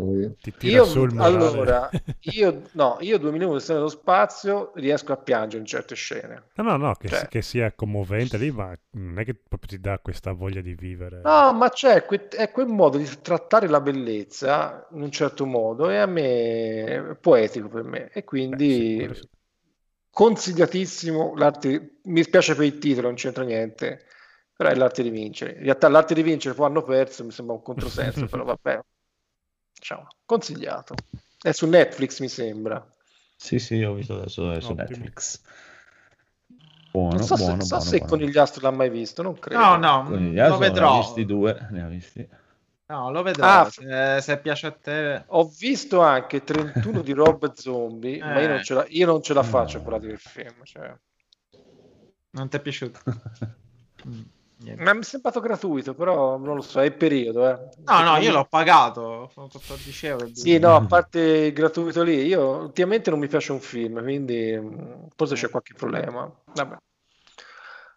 Ti 0.41 0.55
tira 0.57 0.81
Io, 0.81 0.83
sul 0.83 1.13
morale. 1.13 1.47
allora, 1.49 1.91
io, 2.21 2.69
no, 2.73 2.97
io 3.01 3.19
2001 3.19 3.55
Odissea 3.57 3.77
nello 3.77 3.89
spazio 3.89 4.73
riesco 4.77 5.13
a 5.13 5.17
piangere 5.17 5.61
in 5.61 5.67
certe 5.67 5.95
scene. 5.95 6.43
No, 6.59 6.63
no, 6.65 6.77
no, 6.77 6.95
che, 6.95 7.09
Cioè- 7.09 7.29
che 7.29 7.43
sia 7.43 7.73
commovente 7.73 8.37
lì, 8.39 8.53
ma 8.53 8.73
non 8.91 9.19
è 9.19 9.25
che 9.25 9.35
proprio 9.35 9.69
ti 9.71 9.81
dà 9.81 9.99
questa 9.99 10.31
voglia 10.33 10.61
di 10.61 10.75
vivere. 10.75 11.19
No, 11.23 11.53
ma 11.53 11.69
c'è 11.69 12.05
que- 12.07 12.29
è 12.29 12.51
quel 12.51 12.67
modo 12.67 12.97
di 12.97 13.05
trattare 13.21 13.69
la 13.69 13.81
bellezza 13.83 14.87
in 14.93 15.03
un 15.03 15.11
certo 15.11 15.45
modo 15.45 15.91
e 15.91 15.99
a 15.99 16.07
me 16.07 16.85
è 17.11 17.15
poetico 17.17 17.69
per 17.69 17.83
me 17.85 18.09
e 18.13 18.25
Beh, 18.49 18.59
quindi 18.59 18.67
sì, 18.67 18.83
quello 18.93 19.15
sì. 19.15 19.27
consigliatissimo 20.11 21.35
l'arte 21.37 21.99
mi 22.05 22.23
spiace 22.23 22.55
per 22.55 22.65
il 22.65 22.79
titolo, 22.79 23.09
non 23.09 23.17
c'entra 23.17 23.45
niente, 23.45 24.05
però 24.61 24.73
è 24.73 24.75
l'arte 24.75 25.03
di 25.03 25.09
vincere. 25.09 25.53
In 25.53 25.63
realtà 25.63 25.89
l'arte 25.89 26.13
di 26.13 26.23
vincere 26.23 26.55
poi 26.55 26.67
hanno 26.67 26.83
perso, 26.83 27.25
mi 27.25 27.31
sembra 27.31 27.55
un 27.55 27.63
controsenso, 27.63 28.27
però 28.29 28.45
vabbè. 28.45 28.79
Diciamo, 29.73 30.07
consigliato. 30.27 30.95
È 31.41 31.51
su 31.53 31.67
Netflix, 31.67 32.21
mi 32.21 32.29
sembra. 32.29 32.87
Sì, 33.39 33.59
sì, 33.59 33.83
ho 33.83 33.95
visto 33.95 34.17
adesso 34.17 34.53
è 34.53 34.61
su 34.61 34.73
Ottimo. 34.73 34.83
Netflix. 34.83 35.41
Buono, 36.93 37.15
Non 37.17 37.23
so 37.23 37.37
se, 37.37 37.45
buono, 37.45 37.63
so 37.63 37.69
buono, 37.77 37.91
se 37.91 37.97
buono. 37.97 38.11
Conigliastro 38.11 38.61
l'ha 38.61 38.77
mai 38.77 38.91
visto, 38.91 39.23
non 39.23 39.39
credo. 39.39 39.61
No, 39.63 39.77
no, 39.77 40.03
lo 40.11 40.17
altri 40.17 40.37
ne 40.37 40.49
ho 40.51 40.59
vedrò. 40.59 40.99
visti 40.99 41.25
due, 41.25 41.69
ne 41.71 41.83
ho 41.83 41.89
visti. 41.89 42.29
No, 42.89 43.11
lo 43.11 43.23
vedrò. 43.23 43.47
Ah, 43.47 43.71
se, 43.71 44.19
se 44.21 44.39
piace 44.41 44.67
a 44.67 44.73
te. 44.73 45.23
Ho 45.29 45.49
visto 45.59 46.03
anche 46.03 46.45
31 46.45 47.01
di 47.01 47.13
Rob 47.13 47.55
Zombie, 47.55 48.23
ma 48.23 48.41
io 48.41 48.49
non 48.49 48.57
Eh. 48.59 48.63
ce 48.65 48.75
la, 48.75 48.85
io 48.89 49.07
non 49.07 49.23
ce 49.23 49.33
la 49.33 49.43
faccio 49.43 49.81
quella 49.81 49.99
del 49.99 50.19
film. 50.19 50.65
Cioè. 50.65 50.95
Non 52.33 52.49
ti 52.51 52.57
è 52.59 52.61
piaciuto? 52.61 53.01
Niente. 54.63 54.83
Ma 54.83 54.93
mi 54.93 55.01
è 55.01 55.05
sembrato 55.05 55.41
gratuito, 55.41 55.95
però 55.95 56.37
non 56.37 56.57
lo 56.57 56.61
so, 56.61 56.81
è 56.81 56.85
il 56.85 56.95
periodo. 56.95 57.49
Eh. 57.49 57.69
No, 57.85 58.03
no, 58.03 58.17
io 58.19 58.31
l'ho 58.31 58.45
pagato. 58.45 59.31
Sono 59.33 59.49
14 59.49 60.07
euro. 60.07 60.29
Sì, 60.35 60.59
no, 60.59 60.75
a 60.77 60.87
parte 60.87 61.19
il 61.21 61.53
gratuito 61.55 62.03
lì, 62.03 62.27
io 62.27 62.57
ultimamente 62.59 63.09
non 63.09 63.19
mi 63.19 63.29
piace 63.29 63.53
un 63.53 63.61
film, 63.61 64.03
quindi 64.03 64.55
mm, 64.59 65.07
forse 65.17 65.35
c'è 65.35 65.49
qualche 65.49 65.73
problema. 65.75 66.31
Vabbè, 66.53 66.77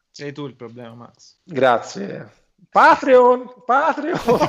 Sei 0.09 0.31
tu 0.31 0.45
il 0.45 0.55
problema, 0.55 0.93
Max. 0.93 1.39
grazie. 1.43 2.41
Patreon, 2.69 3.63
Patreon. 3.65 4.39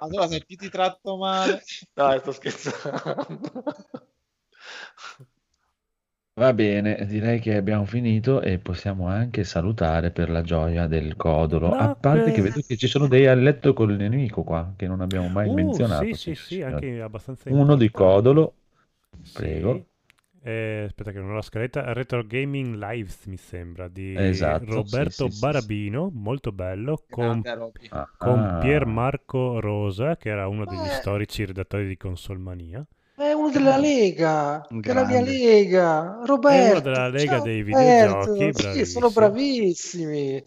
Allora, 0.00 0.26
se 0.28 0.42
più 0.44 0.56
ti 0.56 0.70
tratto 0.70 1.16
male. 1.16 1.62
Dai, 1.92 2.18
sto 2.20 2.32
scherzando. 2.32 3.62
Va 6.40 6.52
bene, 6.54 7.04
direi 7.06 7.38
che 7.38 7.54
abbiamo 7.56 7.84
finito 7.84 8.40
e 8.40 8.58
possiamo 8.58 9.06
anche 9.06 9.44
salutare 9.44 10.10
per 10.10 10.30
la 10.30 10.40
gioia 10.42 10.86
del 10.86 11.14
Codolo. 11.14 11.70
No, 11.70 11.76
A 11.76 11.90
parte 11.90 12.30
che 12.30 12.40
vedo 12.40 12.62
che 12.66 12.76
ci 12.78 12.86
sono 12.88 13.06
dei 13.06 13.26
a 13.26 13.34
letto 13.34 13.74
col 13.74 13.94
nemico 13.94 14.42
qua, 14.42 14.72
che 14.76 14.86
non 14.88 15.00
abbiamo 15.02 15.28
mai 15.28 15.50
Uh, 15.50 15.50
menzionato. 15.50 15.84
sì, 15.84 16.14
sì, 16.14 16.34
sì, 16.34 16.62
anche 16.62 17.00
abbastanza 17.00 17.50
Uno 17.50 17.76
di. 17.76 17.90
Codolo, 17.90 18.54
Sì. 19.22 19.48
prego. 19.52 19.86
Eh, 20.42 20.84
aspetta 20.86 21.12
che 21.12 21.18
non 21.20 21.30
ho 21.30 21.34
la 21.34 21.42
scaletta. 21.42 21.92
Retro 21.92 22.24
Gaming 22.26 22.74
Lives, 22.76 23.26
mi 23.26 23.36
sembra, 23.36 23.88
di 23.88 24.26
Esatto, 24.26 24.56
Roberto 24.58 25.28
sì, 25.28 25.30
sì, 25.30 25.52
sì, 25.52 25.74
Barabino, 25.78 26.10
molto 26.12 26.52
bello, 26.52 27.04
con. 27.08 27.44
Ah, 27.90 28.08
con 28.16 28.48
ah. 28.48 28.56
Pier 28.58 28.84
Marco 28.86 29.60
Rosa, 29.60 30.16
che 30.16 30.28
era 30.30 30.46
uno 30.48 30.66
degli 30.66 30.88
Eh. 30.88 30.90
storici 30.90 31.44
redattori 31.46 31.86
di 31.88 31.96
Consolmania. 31.96 32.86
Uno 33.40 33.50
della 33.50 33.76
Lega, 33.78 34.66
Un 34.70 34.80
della 34.82 35.04
mia. 35.04 35.20
Lega, 35.20 36.20
Roberto. 36.24 36.48
È 36.48 36.70
uno 36.70 36.80
della 36.80 37.08
Lega 37.08 37.36
ciao, 37.36 37.40
dei 37.40 37.62
Roberto. 37.62 38.34
videogiochi, 38.36 38.52
Sì, 38.52 38.84
sono 38.84 39.10
bravissimi. 39.10 40.44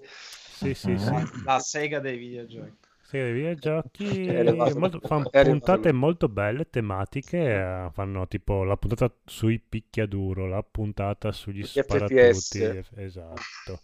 Sì, 0.47 0.73
sì, 0.73 0.97
sì. 0.97 1.27
La 1.43 1.59
sega 1.59 1.99
dei 1.99 2.17
videogiochi. 2.17 2.77
Sì, 3.01 3.17
dei 3.17 3.33
videogiochi 3.33 4.03
Eh, 4.27 4.73
molto- 4.75 4.99
fanno 5.01 5.29
eh, 5.31 5.43
puntate 5.43 5.91
molto 5.91 6.29
belle, 6.29 6.69
tematiche, 6.69 7.37
eh, 7.37 7.89
fanno 7.91 8.27
tipo 8.27 8.63
la 8.63 8.77
puntata 8.77 9.13
sui 9.25 9.59
picchiaduro, 9.59 10.47
la 10.47 10.63
puntata 10.63 11.31
sugli 11.31 11.59
Gli 11.59 11.65
sparatutti, 11.65 12.59
FPS. 12.59 12.91
esatto. 12.95 13.81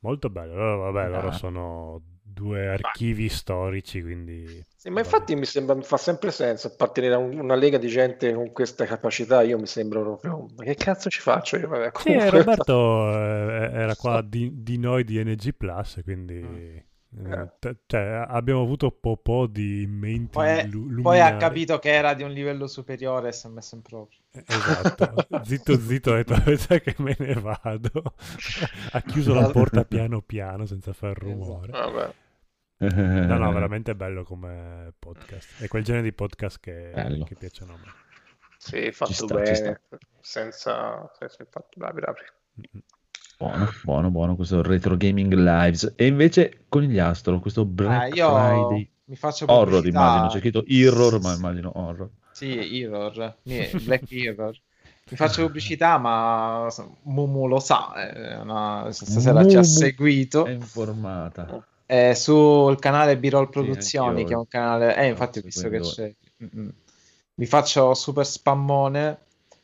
Molto 0.00 0.30
bello. 0.30 0.54
Loro, 0.54 0.90
vabbè, 0.92 1.08
loro 1.08 1.28
Ah. 1.28 1.32
sono 1.32 2.02
due 2.36 2.68
archivi 2.68 3.28
storici, 3.30 4.02
quindi 4.02 4.62
Sì, 4.76 4.90
ma 4.90 5.00
infatti 5.00 5.34
mi 5.34 5.46
sembra, 5.46 5.74
mi 5.74 5.82
fa 5.82 5.96
sempre 5.96 6.30
senso 6.30 6.66
appartenere 6.68 7.14
a 7.14 7.18
un- 7.18 7.38
una 7.38 7.54
lega 7.54 7.78
di 7.78 7.88
gente 7.88 8.32
con 8.34 8.52
queste 8.52 8.84
capacità. 8.84 9.42
Io 9.42 9.58
mi 9.58 9.66
sembra 9.66 10.00
proprio, 10.00 10.46
ma 10.56 10.62
che 10.64 10.74
cazzo 10.74 11.08
ci 11.08 11.20
faccio 11.20 11.56
io? 11.56 11.68
Vabbè, 11.68 11.90
Sì, 11.94 12.08
eh, 12.10 12.16
comunque- 12.16 12.38
Roberto 12.38 13.12
eh, 13.12 13.70
era 13.72 13.94
qua 13.96 14.20
di, 14.22 14.50
di 14.62 14.78
noi 14.78 15.04
di 15.04 15.22
NG 15.22 15.54
Plus, 15.54 16.00
quindi 16.04 16.84
eh, 17.18 17.48
t- 17.58 17.76
cioè, 17.86 18.24
abbiamo 18.28 18.60
avuto 18.60 18.90
po' 18.90 19.16
po' 19.16 19.46
di 19.46 19.86
menti 19.88 20.32
Poi, 20.32 20.68
lu- 20.68 21.00
poi 21.00 21.20
ha 21.20 21.36
capito 21.38 21.78
che 21.78 21.90
era 21.90 22.12
di 22.12 22.22
un 22.22 22.30
livello 22.30 22.66
superiore 22.66 23.28
e 23.28 23.32
si 23.32 23.46
è 23.46 23.50
messo 23.50 23.74
in 23.76 23.80
proprio. 23.82 24.18
Eh, 24.32 24.44
Esatto, 24.46 25.14
zitto 25.42 25.78
zitto, 25.78 26.12
ha 26.12 26.16
detto 26.22 26.56
sai 26.58 26.82
che 26.82 26.94
me 26.98 27.16
ne 27.18 27.32
vado. 27.34 27.90
ha 28.92 29.00
chiuso 29.00 29.32
la 29.32 29.48
porta 29.48 29.84
piano 29.84 30.20
piano 30.20 30.66
senza 30.66 30.92
far 30.92 31.16
rumore. 31.16 31.70
Vabbè. 31.72 32.12
No, 32.78 33.38
no, 33.38 33.52
veramente 33.54 33.94
bello 33.94 34.22
come 34.24 34.92
podcast. 34.98 35.62
È 35.62 35.68
quel 35.68 35.82
genere 35.84 36.02
di 36.04 36.12
podcast 36.12 36.58
che, 36.60 36.90
Bello. 36.94 37.24
che 37.24 37.34
piacciono 37.34 37.72
a 37.74 37.76
me. 37.76 37.92
Sì, 38.58 38.90
fatto 38.92 39.12
sta, 39.12 39.34
bene, 39.34 39.80
senza... 40.20 41.10
sì, 41.18 41.44
fatto... 41.48 41.68
Bravi, 41.76 42.00
bravi. 42.00 42.18
Buono, 43.38 43.68
buono, 43.84 44.10
buono 44.10 44.34
questo 44.36 44.62
Retro 44.62 44.96
Gaming 44.96 45.32
Lives. 45.34 45.92
E 45.96 46.06
invece 46.06 46.64
Conigliastro, 46.68 47.38
questo 47.38 47.60
Ah, 47.62 47.64
Black 47.64 48.16
io 48.16 48.28
Friday. 48.34 48.90
mi 49.04 49.16
faccio 49.16 49.44
Horror 49.48 49.66
pubblicità. 49.74 49.98
immagino, 49.98 50.28
c'è 50.28 50.38
scritto 50.38 50.64
Error, 50.66 51.20
ma 51.20 51.34
immagino 51.34 51.70
horror. 51.74 52.10
Sì, 52.32 52.80
Error, 52.82 53.36
Mi- 53.42 53.70
Black 53.84 54.10
Error. 54.12 54.58
Mi 55.08 55.16
faccio 55.16 55.44
pubblicità, 55.46 55.98
ma 55.98 56.66
Mumu 57.02 57.46
lo 57.46 57.60
sa, 57.60 57.92
è 57.94 58.36
una- 58.38 58.90
stasera 58.90 59.40
ci 59.46 59.56
ha 59.56 59.60
Mumu 59.60 59.62
seguito. 59.62 60.44
È 60.46 60.50
informata. 60.50 61.64
È 61.86 62.14
sul 62.14 62.78
canale 62.80 63.16
B-Roll 63.16 63.44
Sì, 63.44 63.50
Produzioni, 63.50 64.08
anch'io 64.08 64.26
che 64.26 64.34
è 64.34 64.36
un 64.36 64.48
canale... 64.48 64.96
Eh, 64.96 65.06
infatti 65.06 65.38
ho 65.38 65.48
sto 65.48 65.68
visto 65.68 65.68
che 65.68 65.80
c'è... 65.80 66.14
Mm-mm. 66.44 66.70
Mi 67.34 67.46
faccio 67.46 67.94
super 67.94 68.26
spammone 68.26 69.18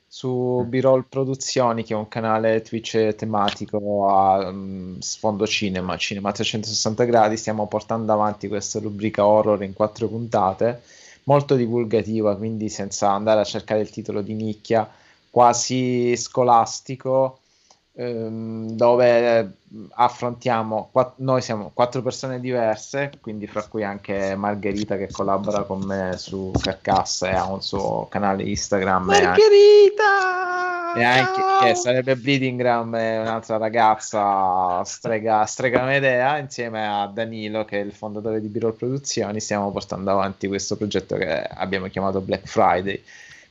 su 0.07 0.63
B-Roll 0.69 1.07
Produzioni, 1.09 1.85
che 1.85 1.95
è 1.95 1.97
un 1.97 2.07
canale 2.07 2.61
Twitch 2.61 3.15
tematico 3.15 4.09
a 4.09 4.53
mm, 4.53 4.99
sfondo 4.99 5.47
cinema, 5.47 5.97
cinema 5.97 6.29
a 6.29 6.33
360 6.33 7.05
gradi. 7.05 7.39
Stiamo 7.39 7.67
portando 7.67 8.13
avanti 8.13 8.47
questa 8.47 8.79
rubrica 8.79 9.25
horror 9.25 9.63
in 9.63 9.73
quattro 9.73 10.09
puntate, 10.09 10.83
molto 11.25 11.57
divulgativa, 11.57 12.37
quindi 12.37 12.69
senza 12.69 13.11
andare 13.11 13.41
a 13.41 13.45
cercare 13.45 13.81
il 13.81 13.89
titolo 13.89 14.21
di 14.21 14.35
nicchia, 14.35 14.87
quasi 15.31 16.15
scolastico, 16.17 17.39
dove 17.95 19.39
eh, 19.39 19.49
affrontiamo, 19.91 20.91
noi 21.17 21.43
siamo 21.43 21.71
quattro 21.75 22.01
persone 22.01 22.41
diverse, 22.41 23.13
quindi 23.21 23.47
fra 23.47 23.65
cui 23.65 23.85
anche 23.85 24.35
Margherita 24.35 24.97
che 24.97 25.11
collabora 25.11 25.65
con 25.65 25.83
me 25.85 26.15
su 26.17 26.51
Carcassa 26.59 27.29
e 27.29 27.35
ha 27.35 27.53
un 27.53 27.61
suo 27.63 28.07
canale 28.09 28.45
Instagram 28.45 29.05
Margherita! 29.05 30.43
e 30.95 31.03
anche- 31.03 31.41
che 31.61 31.75
sarebbe 31.75 32.17
Bleedingram 32.17 32.95
e 32.95 33.19
un'altra 33.19 33.57
ragazza 33.57 34.83
strega, 34.85 35.45
strega 35.47 35.85
Medea 35.85 36.39
insieme 36.39 36.87
a 36.87 37.07
Danilo 37.07 37.65
che 37.65 37.81
è 37.81 37.85
il 37.85 37.93
fondatore 37.93 38.41
di 38.41 38.49
Biro 38.49 38.73
Produzioni 38.73 39.41
stiamo 39.41 39.71
portando 39.71 40.11
avanti 40.11 40.49
questo 40.49 40.77
progetto 40.77 41.17
che 41.17 41.43
abbiamo 41.43 41.89
chiamato 41.89 42.21
Black 42.21 42.47
Friday 42.47 43.03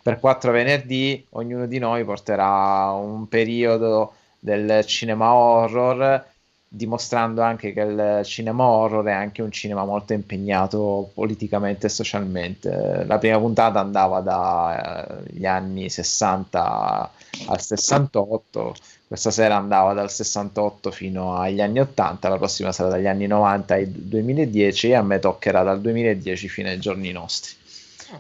per 0.04 0.20
quattro 0.20 0.52
venerdì 0.52 1.26
ognuno 1.32 1.66
di 1.66 1.80
noi 1.80 2.04
porterà 2.04 2.92
un 2.92 3.28
periodo 3.28 4.14
del 4.42 4.84
cinema 4.86 5.34
horror 5.34 6.26
dimostrando 6.74 7.42
anche 7.42 7.74
che 7.74 7.82
il 7.82 8.22
cinema 8.24 8.64
horror 8.66 9.06
è 9.06 9.12
anche 9.12 9.42
un 9.42 9.52
cinema 9.52 9.84
molto 9.84 10.14
impegnato 10.14 11.12
politicamente 11.14 11.88
e 11.88 11.90
socialmente. 11.90 13.04
La 13.06 13.18
prima 13.18 13.38
puntata 13.40 13.80
andava 13.82 14.22
dagli 14.22 15.46
anni 15.46 15.90
60 15.90 17.12
al 17.48 17.62
68, 17.62 18.74
questa 19.08 19.32
sera 19.32 19.58
andava 19.58 19.94
dal 19.94 20.10
68 20.10 20.92
fino 20.92 21.36
agli 21.36 21.60
anni 21.60 21.80
80, 21.80 22.30
la 22.30 22.38
prossima 22.38 22.72
sarà 22.72 22.88
dagli 22.90 23.08
anni 23.08 23.28
90 23.28 23.74
ai 23.74 23.92
2010 24.08 24.90
e 24.90 24.96
a 24.96 25.02
me 25.04 25.20
toccherà 25.20 25.64
dal 25.64 25.82
2010 25.82 26.48
fino 26.48 26.70
ai 26.70 26.80
giorni 26.80 27.12
nostri. 27.12 27.54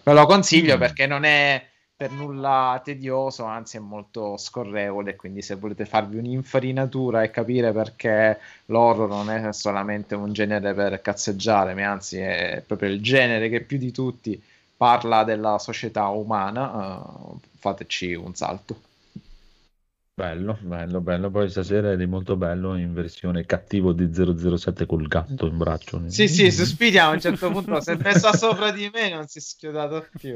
Ve 0.03 0.13
lo 0.13 0.25
consiglio 0.25 0.75
Mm. 0.75 0.79
perché 0.79 1.07
non 1.07 1.23
è 1.23 1.70
per 2.01 2.09
nulla 2.13 2.81
tedioso, 2.83 3.43
anzi 3.43 3.77
è 3.77 3.79
molto 3.79 4.35
scorrevole, 4.35 5.15
quindi 5.15 5.43
se 5.43 5.53
volete 5.53 5.85
farvi 5.85 6.17
un'infarinatura 6.17 7.21
e 7.21 7.29
capire 7.29 7.71
perché 7.73 8.39
l'horror 8.65 9.07
non 9.07 9.29
è 9.29 9.53
solamente 9.53 10.15
un 10.15 10.33
genere 10.33 10.73
per 10.73 10.99
cazzeggiare, 10.99 11.75
ma 11.75 11.91
anzi 11.91 12.17
è 12.17 12.63
proprio 12.65 12.89
il 12.89 13.03
genere 13.03 13.49
che 13.49 13.61
più 13.61 13.77
di 13.77 13.91
tutti 13.91 14.41
parla 14.75 15.23
della 15.23 15.59
società 15.59 16.07
umana, 16.07 17.05
eh, 17.05 17.47
fateci 17.59 18.15
un 18.15 18.33
salto. 18.33 18.90
Bello, 20.21 20.55
bello, 20.61 21.01
bello. 21.01 21.31
Poi 21.31 21.49
stasera 21.49 21.89
eri 21.89 22.05
molto 22.05 22.35
bello 22.35 22.77
in 22.77 22.93
versione 22.93 23.43
cattivo 23.43 23.91
di 23.91 24.11
007 24.13 24.85
col 24.85 25.07
gatto 25.07 25.47
in 25.47 25.57
braccio. 25.57 25.99
Sì, 26.09 26.27
sì, 26.27 26.51
sospiriamo 26.51 27.09
a 27.09 27.13
un 27.15 27.19
certo 27.19 27.49
punto, 27.49 27.81
si 27.81 27.89
è 27.89 27.97
messo 27.99 28.31
sopra 28.37 28.69
di 28.69 28.87
me 28.93 29.09
non 29.09 29.25
si 29.25 29.39
è 29.39 29.41
schiodato 29.41 30.05
più. 30.19 30.35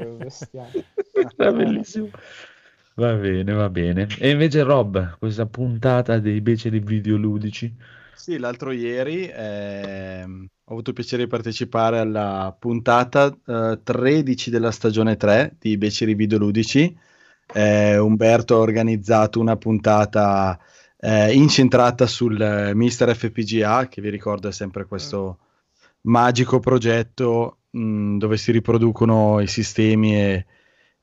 Era 1.36 1.52
bellissimo. 1.52 2.10
Va 2.94 3.12
bene, 3.12 3.52
va 3.52 3.68
bene. 3.68 4.08
E 4.18 4.30
invece 4.30 4.64
Rob, 4.64 5.18
questa 5.18 5.46
puntata 5.46 6.18
dei 6.18 6.40
beceri 6.40 6.80
videoludici. 6.80 7.72
Sì, 8.12 8.38
l'altro 8.38 8.72
ieri 8.72 9.30
ehm, 9.32 10.48
ho 10.64 10.72
avuto 10.72 10.90
il 10.90 10.96
piacere 10.96 11.22
di 11.22 11.28
partecipare 11.28 12.00
alla 12.00 12.56
puntata 12.58 13.32
eh, 13.46 13.78
13 13.84 14.50
della 14.50 14.72
stagione 14.72 15.16
3 15.16 15.54
di 15.60 15.78
Beceri 15.78 16.14
Videoludici. 16.14 16.92
Eh, 17.52 17.96
Umberto 17.98 18.56
ha 18.56 18.58
organizzato 18.58 19.40
una 19.40 19.56
puntata 19.56 20.58
eh, 20.98 21.32
incentrata 21.32 22.06
sul 22.06 22.40
eh, 22.40 22.74
Mister 22.74 23.14
FPGA, 23.14 23.88
che 23.88 24.00
vi 24.00 24.10
ricordo 24.10 24.48
è 24.48 24.52
sempre 24.52 24.86
questo 24.86 25.38
magico 26.02 26.58
progetto 26.60 27.58
mh, 27.70 28.18
dove 28.18 28.36
si 28.36 28.52
riproducono 28.52 29.40
i 29.40 29.46
sistemi 29.46 30.16
e, 30.16 30.46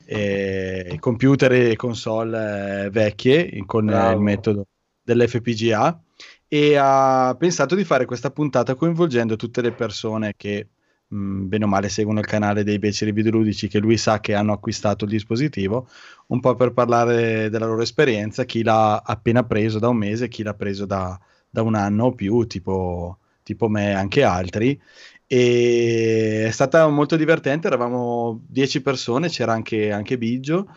e 0.06 0.98
computer 1.00 1.52
e 1.54 1.76
console 1.76 2.86
eh, 2.86 2.90
vecchie 2.90 3.64
con 3.66 3.86
il 3.88 4.20
metodo 4.20 4.68
dell'FPGA. 5.02 6.02
e 6.48 6.76
ha 6.78 7.36
pensato 7.38 7.76
di 7.76 7.84
fare 7.84 8.06
questa 8.06 8.32
puntata 8.32 8.76
coinvolgendo 8.76 9.36
tutte 9.36 9.62
le 9.62 9.72
persone 9.72 10.34
che 10.38 10.68
mh, 11.14 11.48
bene 11.48 11.66
o 11.66 11.68
male 11.68 11.90
seguono 11.90 12.20
il 12.20 12.26
canale 12.26 12.64
dei 12.64 12.80
beceri 12.80 13.12
videoludici 13.12 13.68
che 13.68 13.80
lui 13.80 13.98
sa 13.98 14.20
che 14.20 14.34
hanno 14.34 14.54
acquistato 14.54 15.06
il 15.06 15.12
dispositivo, 15.12 15.88
un 16.28 16.40
po' 16.40 16.56
per 16.56 16.74
parlare 16.74 17.50
della 17.50 17.66
loro 17.68 17.82
esperienza, 17.82 18.46
chi 18.46 18.64
l'ha 18.64 18.98
appena 18.98 19.44
preso 19.44 19.80
da 19.80 19.90
un 19.90 19.98
mese, 19.98 20.28
chi 20.28 20.44
l'ha 20.44 20.54
preso 20.54 20.86
da, 20.86 21.20
da 21.50 21.62
un 21.62 21.76
anno 21.76 22.06
o 22.06 22.14
più, 22.14 22.46
tipo, 22.48 23.20
tipo 23.44 23.68
me 23.70 23.92
e 23.92 23.94
anche 23.94 24.24
altri. 24.24 24.80
E 25.28 26.46
è 26.48 26.52
stata 26.52 26.88
molto 26.88 27.16
divertente, 27.16 27.68
eravamo 27.68 28.42
10 28.48 28.82
persone, 28.82 29.30
c'era 29.30 29.54
anche, 29.54 29.92
anche 29.92 30.18
Biggio. 30.18 30.68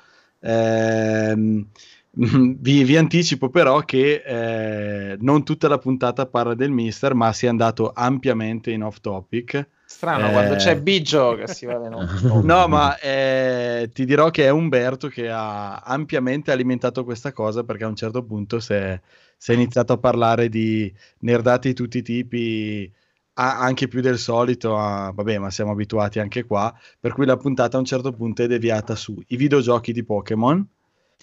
Ehm, 0.40 1.66
vi, 2.58 2.84
vi, 2.84 2.96
anticipo 2.96 3.50
però 3.50 3.80
che 3.80 4.22
eh, 4.24 5.16
non 5.20 5.44
tutta 5.44 5.68
la 5.68 5.78
puntata 5.78 6.26
parla 6.26 6.54
del 6.54 6.70
mister, 6.70 7.14
ma 7.14 7.32
si 7.32 7.46
è 7.46 7.48
andato 7.48 7.92
ampiamente 7.94 8.70
in 8.70 8.82
off 8.82 9.00
topic. 9.00 9.68
Strano, 9.86 10.28
eh... 10.28 10.32
quando 10.32 10.56
c'è 10.56 10.80
Biggio 10.80 11.36
che 11.36 11.46
si 11.46 11.64
va 11.64 11.74
topic. 11.74 12.22
No, 12.42 12.66
ma 12.66 12.98
eh, 12.98 13.88
ti 13.92 14.04
dirò 14.04 14.30
che 14.30 14.44
è 14.44 14.50
Umberto 14.50 15.06
che 15.06 15.30
ha 15.30 15.76
ampiamente 15.76 16.50
alimentato 16.50 17.04
questa 17.04 17.32
cosa 17.32 17.62
perché 17.62 17.84
a 17.84 17.88
un 17.88 17.94
certo 17.94 18.24
punto 18.24 18.58
si 18.58 18.72
è, 18.72 19.00
si 19.36 19.52
è 19.52 19.54
iniziato 19.54 19.92
a 19.92 19.98
parlare 19.98 20.48
di 20.48 20.92
nerdati 21.20 21.68
di 21.68 21.74
tutti 21.74 21.98
i 21.98 22.02
tipi 22.02 22.92
anche 23.38 23.86
più 23.86 24.00
del 24.00 24.18
solito, 24.18 24.76
a, 24.78 25.12
vabbè, 25.14 25.38
ma 25.38 25.50
siamo 25.50 25.70
abituati 25.70 26.18
anche 26.18 26.44
qua, 26.44 26.74
per 26.98 27.12
cui 27.12 27.26
la 27.26 27.36
puntata 27.36 27.76
a 27.76 27.80
un 27.80 27.84
certo 27.84 28.12
punto 28.12 28.42
è 28.42 28.46
deviata 28.46 28.94
sui 28.94 29.24
videogiochi 29.28 29.92
di 29.92 30.04
Pokémon 30.04 30.66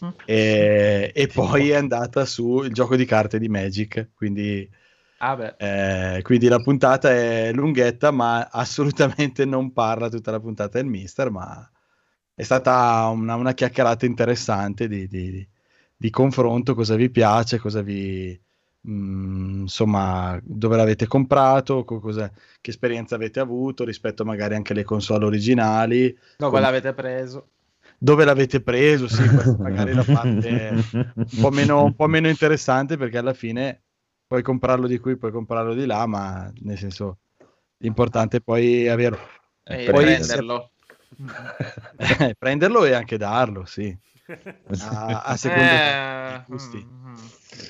mm. 0.06 0.09
e, 0.25 1.11
e 1.14 1.27
poi 1.27 1.72
è 1.72 1.75
andata 1.75 2.25
sul 2.25 2.72
gioco 2.72 2.95
di 2.95 3.06
carte 3.06 3.40
di 3.40 3.50
Magic, 3.50 4.09
quindi, 4.14 4.69
ah 5.17 5.56
eh, 5.58 6.19
quindi 6.22 6.48
la 6.48 6.59
puntata 6.59 7.11
è 7.11 7.51
lunghetta, 7.53 8.11
ma 8.11 8.48
assolutamente 8.51 9.45
non 9.45 9.72
parla 9.72 10.09
tutta 10.09 10.32
la 10.32 10.40
puntata 10.40 10.80
del 10.80 10.88
mister, 10.88 11.30
ma 11.30 11.69
è 12.33 12.43
stata 12.43 13.08
una, 13.08 13.35
una 13.35 13.53
chiacchierata 13.53 14.06
interessante 14.06 14.88
di, 14.88 15.08
di, 15.08 15.48
di 15.95 16.09
confronto, 16.09 16.75
cosa 16.75 16.95
vi 16.95 17.09
piace, 17.09 17.59
cosa 17.59 17.82
vi 17.82 18.40
Mm, 18.85 19.61
insomma, 19.61 20.38
dove 20.43 20.75
l'avete 20.75 21.08
comprato, 21.08 21.85
cosa, 21.85 22.30
che 22.59 22.69
esperienza 22.69 23.16
avete 23.16 23.40
avuto 23.40 23.85
rispetto 23.85 24.25
magari 24.25 24.56
anche 24.56 24.74
alle 24.74 24.83
console 24.83 25.24
originali. 25.24 26.11
Dove 26.35 26.51
come... 26.51 26.61
l'avete 26.61 26.93
preso? 26.93 27.48
Dove 27.98 28.25
l'avete 28.25 28.61
preso? 28.61 29.08
Sì, 29.08 29.24
magari 29.59 29.93
la 29.93 30.03
parte 30.03 30.50
un 30.50 31.40
po, 31.40 31.50
meno, 31.50 31.85
un 31.85 31.95
po' 31.95 32.08
meno 32.08 32.27
interessante 32.27 32.98
perché 32.98 33.17
alla 33.17 33.33
fine 33.33 33.83
puoi 34.33 34.41
comprarlo 34.41 34.87
di 34.87 34.97
qui, 34.97 35.15
puoi 35.15 35.31
comprarlo 35.31 35.75
di 35.75 35.85
là, 35.85 36.07
ma 36.07 36.51
nel 36.61 36.75
senso 36.79 37.19
l'importante 37.77 38.37
è 38.37 38.41
poi 38.41 38.87
averlo. 38.87 39.19
E 39.63 39.91
poi 39.91 40.05
prenderlo. 40.05 40.71
Eh, 41.97 42.33
prenderlo 42.39 42.83
e 42.83 42.93
anche 42.93 43.17
darlo, 43.17 43.65
sì. 43.65 43.95
A, 44.89 45.21
a 45.21 45.37
seconda 45.37 46.37
eh, 46.37 46.43
gusti. 46.47 46.83
Mm, 46.83 47.09
mm, 47.09 47.15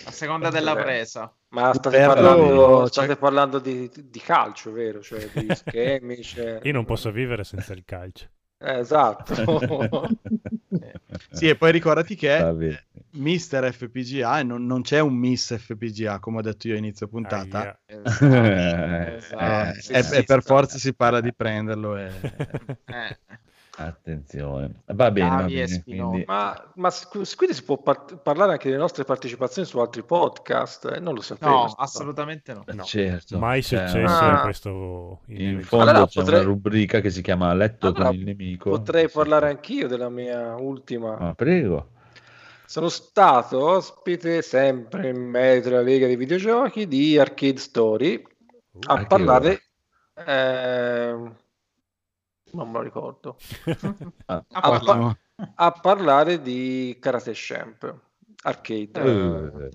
a 0.06 0.11
seconda 0.11 0.50
della 0.50 0.75
presa. 0.75 1.35
Ma 1.50 1.74
state 1.74 2.06
parlando, 2.06 2.88
state 2.88 3.17
parlando 3.17 3.59
di, 3.59 3.92
di, 3.93 4.19
calcio, 4.22 4.72
vero? 4.72 5.01
Cioè 5.01 5.32
di 5.33 5.48
schemi. 5.53 6.24
Cioè... 6.24 6.59
Io 6.64 6.72
non 6.72 6.85
posso 6.85 7.11
vivere 7.11 7.43
senza 7.43 7.74
il 7.74 7.83
calcio. 7.83 8.30
Eh, 8.64 8.80
esatto. 8.80 9.35
sì, 11.32 11.50
e 11.50 11.56
poi 11.56 11.74
ricordati 11.74 12.16
che 12.16 12.88
Mister 13.11 13.74
FPGA 13.74 14.40
e 14.40 14.43
non, 14.43 14.66
non, 14.66 14.82
c'è 14.82 15.01
un 15.01 15.14
Miss 15.14 15.53
FPGA, 15.58 16.19
come 16.19 16.38
ho 16.38 16.42
detto 16.42 16.69
io 16.69 16.75
a 16.75 16.77
inizio 16.77 17.09
puntata. 17.09 17.77
Ah, 17.85 17.93
yeah. 17.93 19.16
esatto. 19.16 19.16
esatto. 19.17 19.69
Eh, 19.69 19.82
sì, 19.82 19.92
e, 19.92 20.03
sì, 20.03 20.16
e 20.16 20.24
per 20.24 20.43
forza 20.43 20.77
si 20.77 20.93
parla 20.95 21.19
di 21.19 21.33
prenderlo. 21.33 21.98
E... 21.98 22.09
Attenzione, 23.76 24.84
va 24.85 25.10
bene, 25.10 25.30
va 25.30 25.43
bene 25.45 25.82
quindi... 25.82 26.24
ma, 26.27 26.72
ma, 26.76 26.92
quindi 27.35 27.56
si 27.56 27.64
può 27.64 27.77
par- 27.77 28.22
parlare 28.22 28.52
anche 28.52 28.68
delle 28.68 28.80
nostre 28.80 29.03
partecipazioni 29.03 29.68
su 29.68 29.80
altri 29.80 30.03
podcast? 30.03 30.93
Eh? 30.95 31.00
Non 31.00 31.16
lo 31.16 31.22
sapevo. 31.22 31.52
No, 31.52 31.74
assolutamente 31.77 32.53
no. 32.53 32.64
no. 32.68 32.84
Certo, 32.84 33.40
Mai 33.40 33.64
successo 33.64 34.06
ah. 34.06 34.42
questo. 34.42 35.22
In 35.30 35.64
fondo 35.64 35.90
allora, 35.90 36.06
c'è 36.06 36.19
potrei... 36.19 36.40
una 36.42 36.48
rubrica 36.48 37.00
che 37.00 37.10
si 37.10 37.24
chiama 37.24 37.52
Letto 37.56 37.88
allora, 37.88 38.06
con 38.06 38.16
il 38.16 38.24
nemico. 38.26 38.69
Potrei 38.69 39.08
sì. 39.08 39.14
parlare 39.16 39.50
anch'io 39.50 39.88
della 39.88 40.10
mia 40.10 40.56
ultima. 40.56 41.18
Ah, 41.18 41.34
prego. 41.34 41.90
Sono 42.68 42.90
stato 42.90 43.69
ospite 43.69 44.43
sempre 44.43 45.10
in 45.10 45.18
mezzo 45.18 45.69
alla 45.69 45.82
Lega 45.82 46.06
dei 46.06 46.16
Videogiochi 46.16 46.88
di 46.88 47.18
Arcade 47.18 47.58
Story 47.58 48.22
uh, 48.22 48.80
a 48.84 49.06
parlare. 49.08 49.64
Eh, 50.14 51.42
non 52.53 52.69
me 52.69 52.77
lo 52.77 52.82
ricordo, 52.82 53.38
ah, 54.25 54.43
a, 54.51 54.80
pa- 54.80 55.17
a, 55.56 55.72
parlare 55.72 56.41
di 56.41 56.98
Karate 56.99 57.32
Champ 57.33 58.01
Arcade. 58.43 58.99
Uh, 59.01 59.69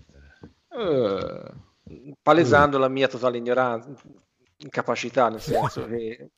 uh, 0.80 2.14
palesando 2.22 2.76
uh. 2.76 2.80
la 2.80 2.88
mia 2.88 3.08
totale 3.08 3.38
ignoranza, 3.38 3.90
incapacità, 4.56 5.28
nel 5.28 5.40
senso 5.40 5.86
che 5.88 6.30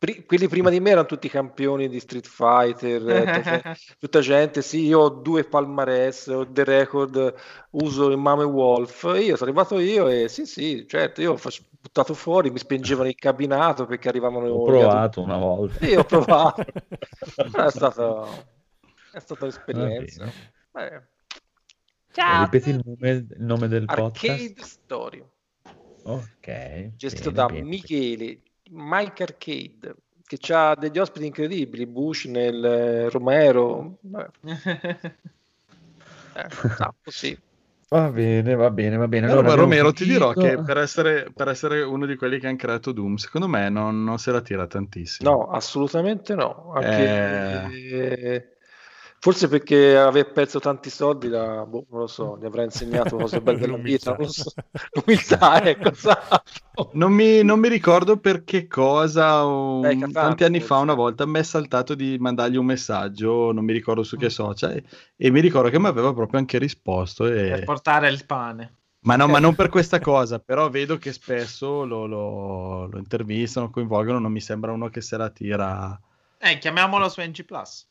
pri- 0.00 0.24
quelli 0.24 0.48
prima 0.48 0.70
di 0.70 0.80
me 0.80 0.90
erano 0.90 1.06
tutti 1.06 1.28
campioni 1.28 1.86
di 1.86 2.00
Street 2.00 2.26
Fighter, 2.26 3.02
tutta, 3.02 3.76
tutta 4.00 4.20
gente, 4.20 4.62
sì, 4.62 4.86
io 4.86 5.00
ho 5.00 5.08
due 5.10 5.44
palmarès, 5.44 6.28
ho 6.28 6.44
dei 6.44 6.64
record, 6.64 7.34
uso 7.72 8.08
il 8.08 8.16
Mame 8.16 8.44
Wolf, 8.44 9.02
io 9.02 9.36
sono 9.36 9.50
arrivato 9.50 9.78
io 9.78 10.08
e 10.08 10.28
sì, 10.28 10.46
sì, 10.46 10.86
certo, 10.88 11.20
io 11.20 11.36
faccio 11.36 11.64
buttato 11.78 12.14
fuori, 12.14 12.50
mi 12.50 12.58
spingevano 12.58 13.08
il 13.08 13.14
cabinato 13.14 13.84
perché 13.84 14.08
arrivavano... 14.08 14.48
Ho 14.48 14.64
provato 14.64 15.20
una 15.20 15.36
volta. 15.36 15.84
Sì, 15.84 15.94
ho 15.94 16.04
provato. 16.04 16.64
è, 16.64 17.70
stato... 17.70 18.26
è 19.12 19.18
stata 19.20 19.44
un'esperienza. 19.44 20.32
Ciao. 22.12 22.44
Ripeti 22.44 22.70
il 22.70 22.80
nome, 22.82 23.10
il 23.10 23.26
nome 23.36 23.68
del 23.68 23.84
Arcade 23.86 24.02
podcast? 24.02 24.40
Arcade 24.40 24.62
Story. 24.64 25.24
Ok. 26.04 26.96
Gestito 26.96 27.30
bene, 27.30 27.46
da 27.46 27.46
bene. 27.52 27.68
Michele, 27.68 28.40
Mike 28.70 29.22
Arcade, 29.22 29.94
che 30.24 30.52
ha 30.52 30.74
degli 30.74 30.98
ospiti 30.98 31.26
incredibili, 31.26 31.86
Bush 31.86 32.24
nel 32.26 33.10
Romero. 33.10 33.98
eh, 34.02 34.56
no, 36.78 36.94
così. 37.02 37.38
Va 37.88 38.08
bene, 38.08 38.54
va 38.54 38.70
bene, 38.70 38.96
va 38.96 39.08
bene. 39.08 39.26
Allora, 39.26 39.48
allora 39.48 39.62
Romero, 39.62 39.92
ti 39.92 40.04
dirò 40.04 40.32
che 40.32 40.62
per 40.62 40.78
essere, 40.78 41.32
per 41.34 41.48
essere, 41.48 41.82
uno 41.82 42.06
di 42.06 42.14
quelli 42.14 42.38
che 42.38 42.46
hanno 42.46 42.56
creato 42.56 42.92
Doom, 42.92 43.16
secondo 43.16 43.48
me 43.48 43.68
non, 43.68 44.04
non 44.04 44.18
se 44.18 44.30
la 44.30 44.40
tira 44.40 44.68
tantissimo. 44.68 45.28
No, 45.28 45.50
assolutamente 45.50 46.36
no. 46.36 46.72
Anche, 46.72 47.68
eh... 47.72 48.56
Forse 49.22 49.48
perché 49.48 49.98
aver 49.98 50.32
perso 50.32 50.60
tanti 50.60 50.88
soldi, 50.88 51.28
da, 51.28 51.66
boh, 51.66 51.84
non 51.90 52.00
lo 52.00 52.06
so, 52.06 52.38
gli 52.40 52.46
avrà 52.46 52.62
insegnato 52.62 53.18
cose 53.18 53.42
belle 53.42 53.58
della 53.60 53.76
vita, 53.76 54.16
non 54.18 54.30
so. 54.30 54.50
L'umiltà, 54.96 55.60
ecco, 55.68 55.90
esatto. 55.90 56.42
Non 56.92 57.12
mi, 57.12 57.42
non 57.42 57.60
mi 57.60 57.68
ricordo 57.68 58.16
per 58.16 58.44
che 58.44 58.66
cosa, 58.66 59.44
un, 59.44 59.82
Dai, 59.82 60.10
tanti 60.10 60.44
anni 60.44 60.60
fa 60.60 60.78
una 60.78 60.94
volta 60.94 61.26
mi 61.26 61.38
è 61.38 61.42
saltato 61.42 61.94
di 61.94 62.16
mandargli 62.18 62.56
un 62.56 62.64
messaggio, 62.64 63.52
non 63.52 63.62
mi 63.62 63.74
ricordo 63.74 64.02
su 64.04 64.16
che 64.16 64.26
mm. 64.26 64.28
social, 64.28 64.70
e, 64.72 64.84
e 65.18 65.30
mi 65.30 65.40
ricordo 65.40 65.68
che 65.68 65.78
mi 65.78 65.88
aveva 65.88 66.14
proprio 66.14 66.38
anche 66.38 66.56
risposto. 66.56 67.26
E... 67.26 67.50
Per 67.50 67.64
portare 67.64 68.08
il 68.08 68.24
pane. 68.24 68.76
Ma 69.00 69.16
no, 69.16 69.26
ma 69.28 69.38
non 69.38 69.54
per 69.54 69.68
questa 69.68 70.00
cosa, 70.00 70.38
però 70.38 70.70
vedo 70.70 70.96
che 70.96 71.12
spesso 71.12 71.84
lo, 71.84 72.06
lo, 72.06 72.86
lo 72.86 72.98
intervistano, 72.98 73.68
coinvolgono, 73.68 74.18
non 74.18 74.32
mi 74.32 74.40
sembra 74.40 74.72
uno 74.72 74.88
che 74.88 75.02
se 75.02 75.18
la 75.18 75.28
tira... 75.28 76.00
Eh, 76.38 76.56
chiamiamolo 76.56 77.06
su 77.10 77.20
NG+. 77.20 77.44
Plus. 77.44 77.86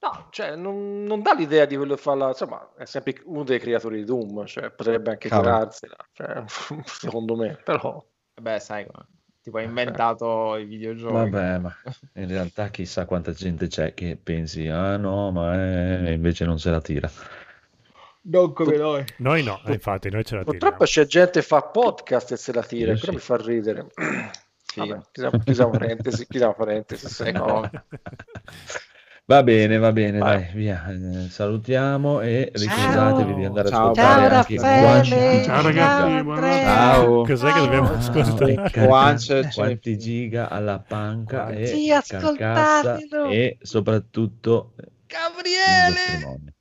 No, 0.00 0.28
cioè, 0.30 0.54
non, 0.54 1.02
non, 1.04 1.22
dà 1.22 1.34
l'idea 1.34 1.64
di 1.64 1.76
quello 1.76 1.96
che 1.96 2.00
fa 2.00 2.14
la... 2.14 2.28
Insomma, 2.28 2.70
è 2.76 2.84
sempre 2.84 3.20
uno 3.24 3.42
dei 3.42 3.58
creatori 3.58 3.98
di 3.98 4.04
Doom, 4.04 4.46
cioè, 4.46 4.70
potrebbe 4.70 5.10
anche 5.10 5.28
curarsela, 5.28 5.96
cioè, 6.12 6.44
secondo 6.84 7.34
me, 7.36 7.60
però... 7.64 8.04
Beh, 8.40 8.60
sai, 8.60 8.86
tipo 9.42 9.58
ha 9.58 9.62
inventato 9.62 10.54
eh. 10.54 10.62
i 10.62 10.64
videogiochi. 10.66 11.12
Vabbè, 11.12 11.58
ma 11.58 11.74
in 12.14 12.28
realtà 12.28 12.68
chissà 12.68 13.06
quanta 13.06 13.32
gente 13.32 13.66
c'è 13.66 13.94
che 13.94 14.16
pensi, 14.22 14.68
ah 14.68 14.96
no, 14.96 15.32
ma 15.32 15.54
è... 15.54 16.10
invece 16.10 16.44
non 16.44 16.60
se 16.60 16.70
la 16.70 16.80
tira. 16.80 17.10
Non 18.20 18.52
come 18.52 18.76
noi. 18.76 19.04
Noi 19.16 19.42
no, 19.42 19.60
infatti, 19.66 20.10
noi 20.10 20.24
ce 20.24 20.36
la 20.36 20.42
tiriamo. 20.42 20.58
Purtroppo 20.58 20.84
c'è 20.84 21.06
gente 21.06 21.40
che 21.40 21.46
fa 21.46 21.62
podcast 21.62 22.32
e 22.32 22.36
se 22.36 22.52
la 22.52 22.62
tira, 22.62 22.92
però 22.92 23.06
sì. 23.06 23.10
mi 23.12 23.18
fa 23.18 23.36
ridere. 23.36 23.86
Sì. 24.70 24.80
Vabbè, 24.80 25.00
chiudiamo, 25.12 25.38
chiudiamo 25.44 25.70
parentesi, 25.70 26.26
chiudiamo 26.26 26.52
parentesi, 26.52 27.08
se 27.08 27.32
no... 27.32 27.70
Va 29.28 29.42
bene, 29.42 29.76
va 29.76 29.92
bene, 29.92 30.20
Vai. 30.20 30.38
dai, 30.38 30.52
via. 30.54 30.86
Eh, 30.88 31.28
salutiamo 31.28 32.22
e 32.22 32.50
ricordatevi 32.50 33.34
di 33.34 33.44
andare 33.44 33.68
ciao. 33.68 33.78
a 33.78 33.90
ascoltare 33.90 34.28
ciao, 34.30 34.38
anche 34.38 35.44
Ciao 35.44 35.62
ragazzi, 35.62 36.22
buonanotte. 36.22 36.62
Ciao. 36.62 37.22
Cos'è 37.24 37.52
che 37.52 37.60
dobbiamo 37.60 37.92
ascoltare? 37.92 38.70
Quanti, 38.86 39.48
quanti 39.52 39.98
giga 39.98 40.48
alla 40.48 40.78
panca 40.78 41.52
sì, 41.62 41.90
e 41.90 42.02
e 43.30 43.58
soprattutto 43.60 44.72
Gabriele. 45.06 46.54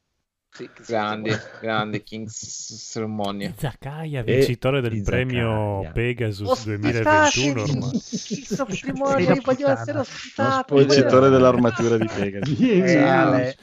Sì, 0.57 0.67
grandi, 0.87 1.29
grandi 1.61 2.01
Kings 2.01 2.89
Cerimonia. 2.91 3.53
Izakaya, 3.55 4.23
vincitore 4.23 4.81
del 4.81 4.93
Izakaya. 4.95 5.25
premio 5.25 5.91
Pegasus 5.93 6.49
Ospitate 6.49 7.03
2021 7.03 7.51
il 7.51 7.59
ormai. 7.69 7.91
Kings 7.91 8.59
of 8.59 8.79
Trimonia, 8.79 9.33
io 9.35 9.41
voglio 9.43 9.67
essere 9.69 9.99
ospitato. 9.99 10.75
Vincitore 10.75 11.29
dell'armatura 11.29 11.97
di 11.97 12.07
Pegasus. 12.13 12.59
Eh. 12.59 12.97
Ale. 12.97 13.55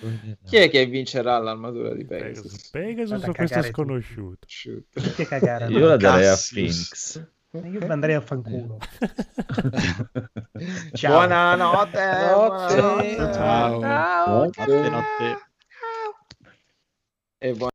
Chi 0.45 0.57
è 0.57 0.71
che 0.71 0.87
vincerà 0.87 1.37
l'armatura 1.39 1.93
di 1.95 2.05
Pegasus? 2.05 2.69
Pegasus, 2.71 3.23
o 3.25 3.33
questo 3.33 3.63
sconosciuto? 3.63 4.47
Che 5.17 5.27
cagare. 5.27 5.67
Io 5.73 5.89
la 5.89 5.97
darei 5.97 6.29
a. 6.29 6.37
Finks. 6.37 7.27
Io 7.51 7.87
andrei 7.89 8.15
a 8.15 8.21
fanculo. 8.21 8.79
Ciao. 10.93 11.11
Buonanotte, 11.13 12.01
Notte. 12.35 12.75
buonanotte. 12.81 13.33
Ciao. 13.33 13.81
Ciao. 13.81 14.45
Notte, 14.45 14.67
notte. 17.45 17.53
E 17.53 17.53
buon- 17.53 17.74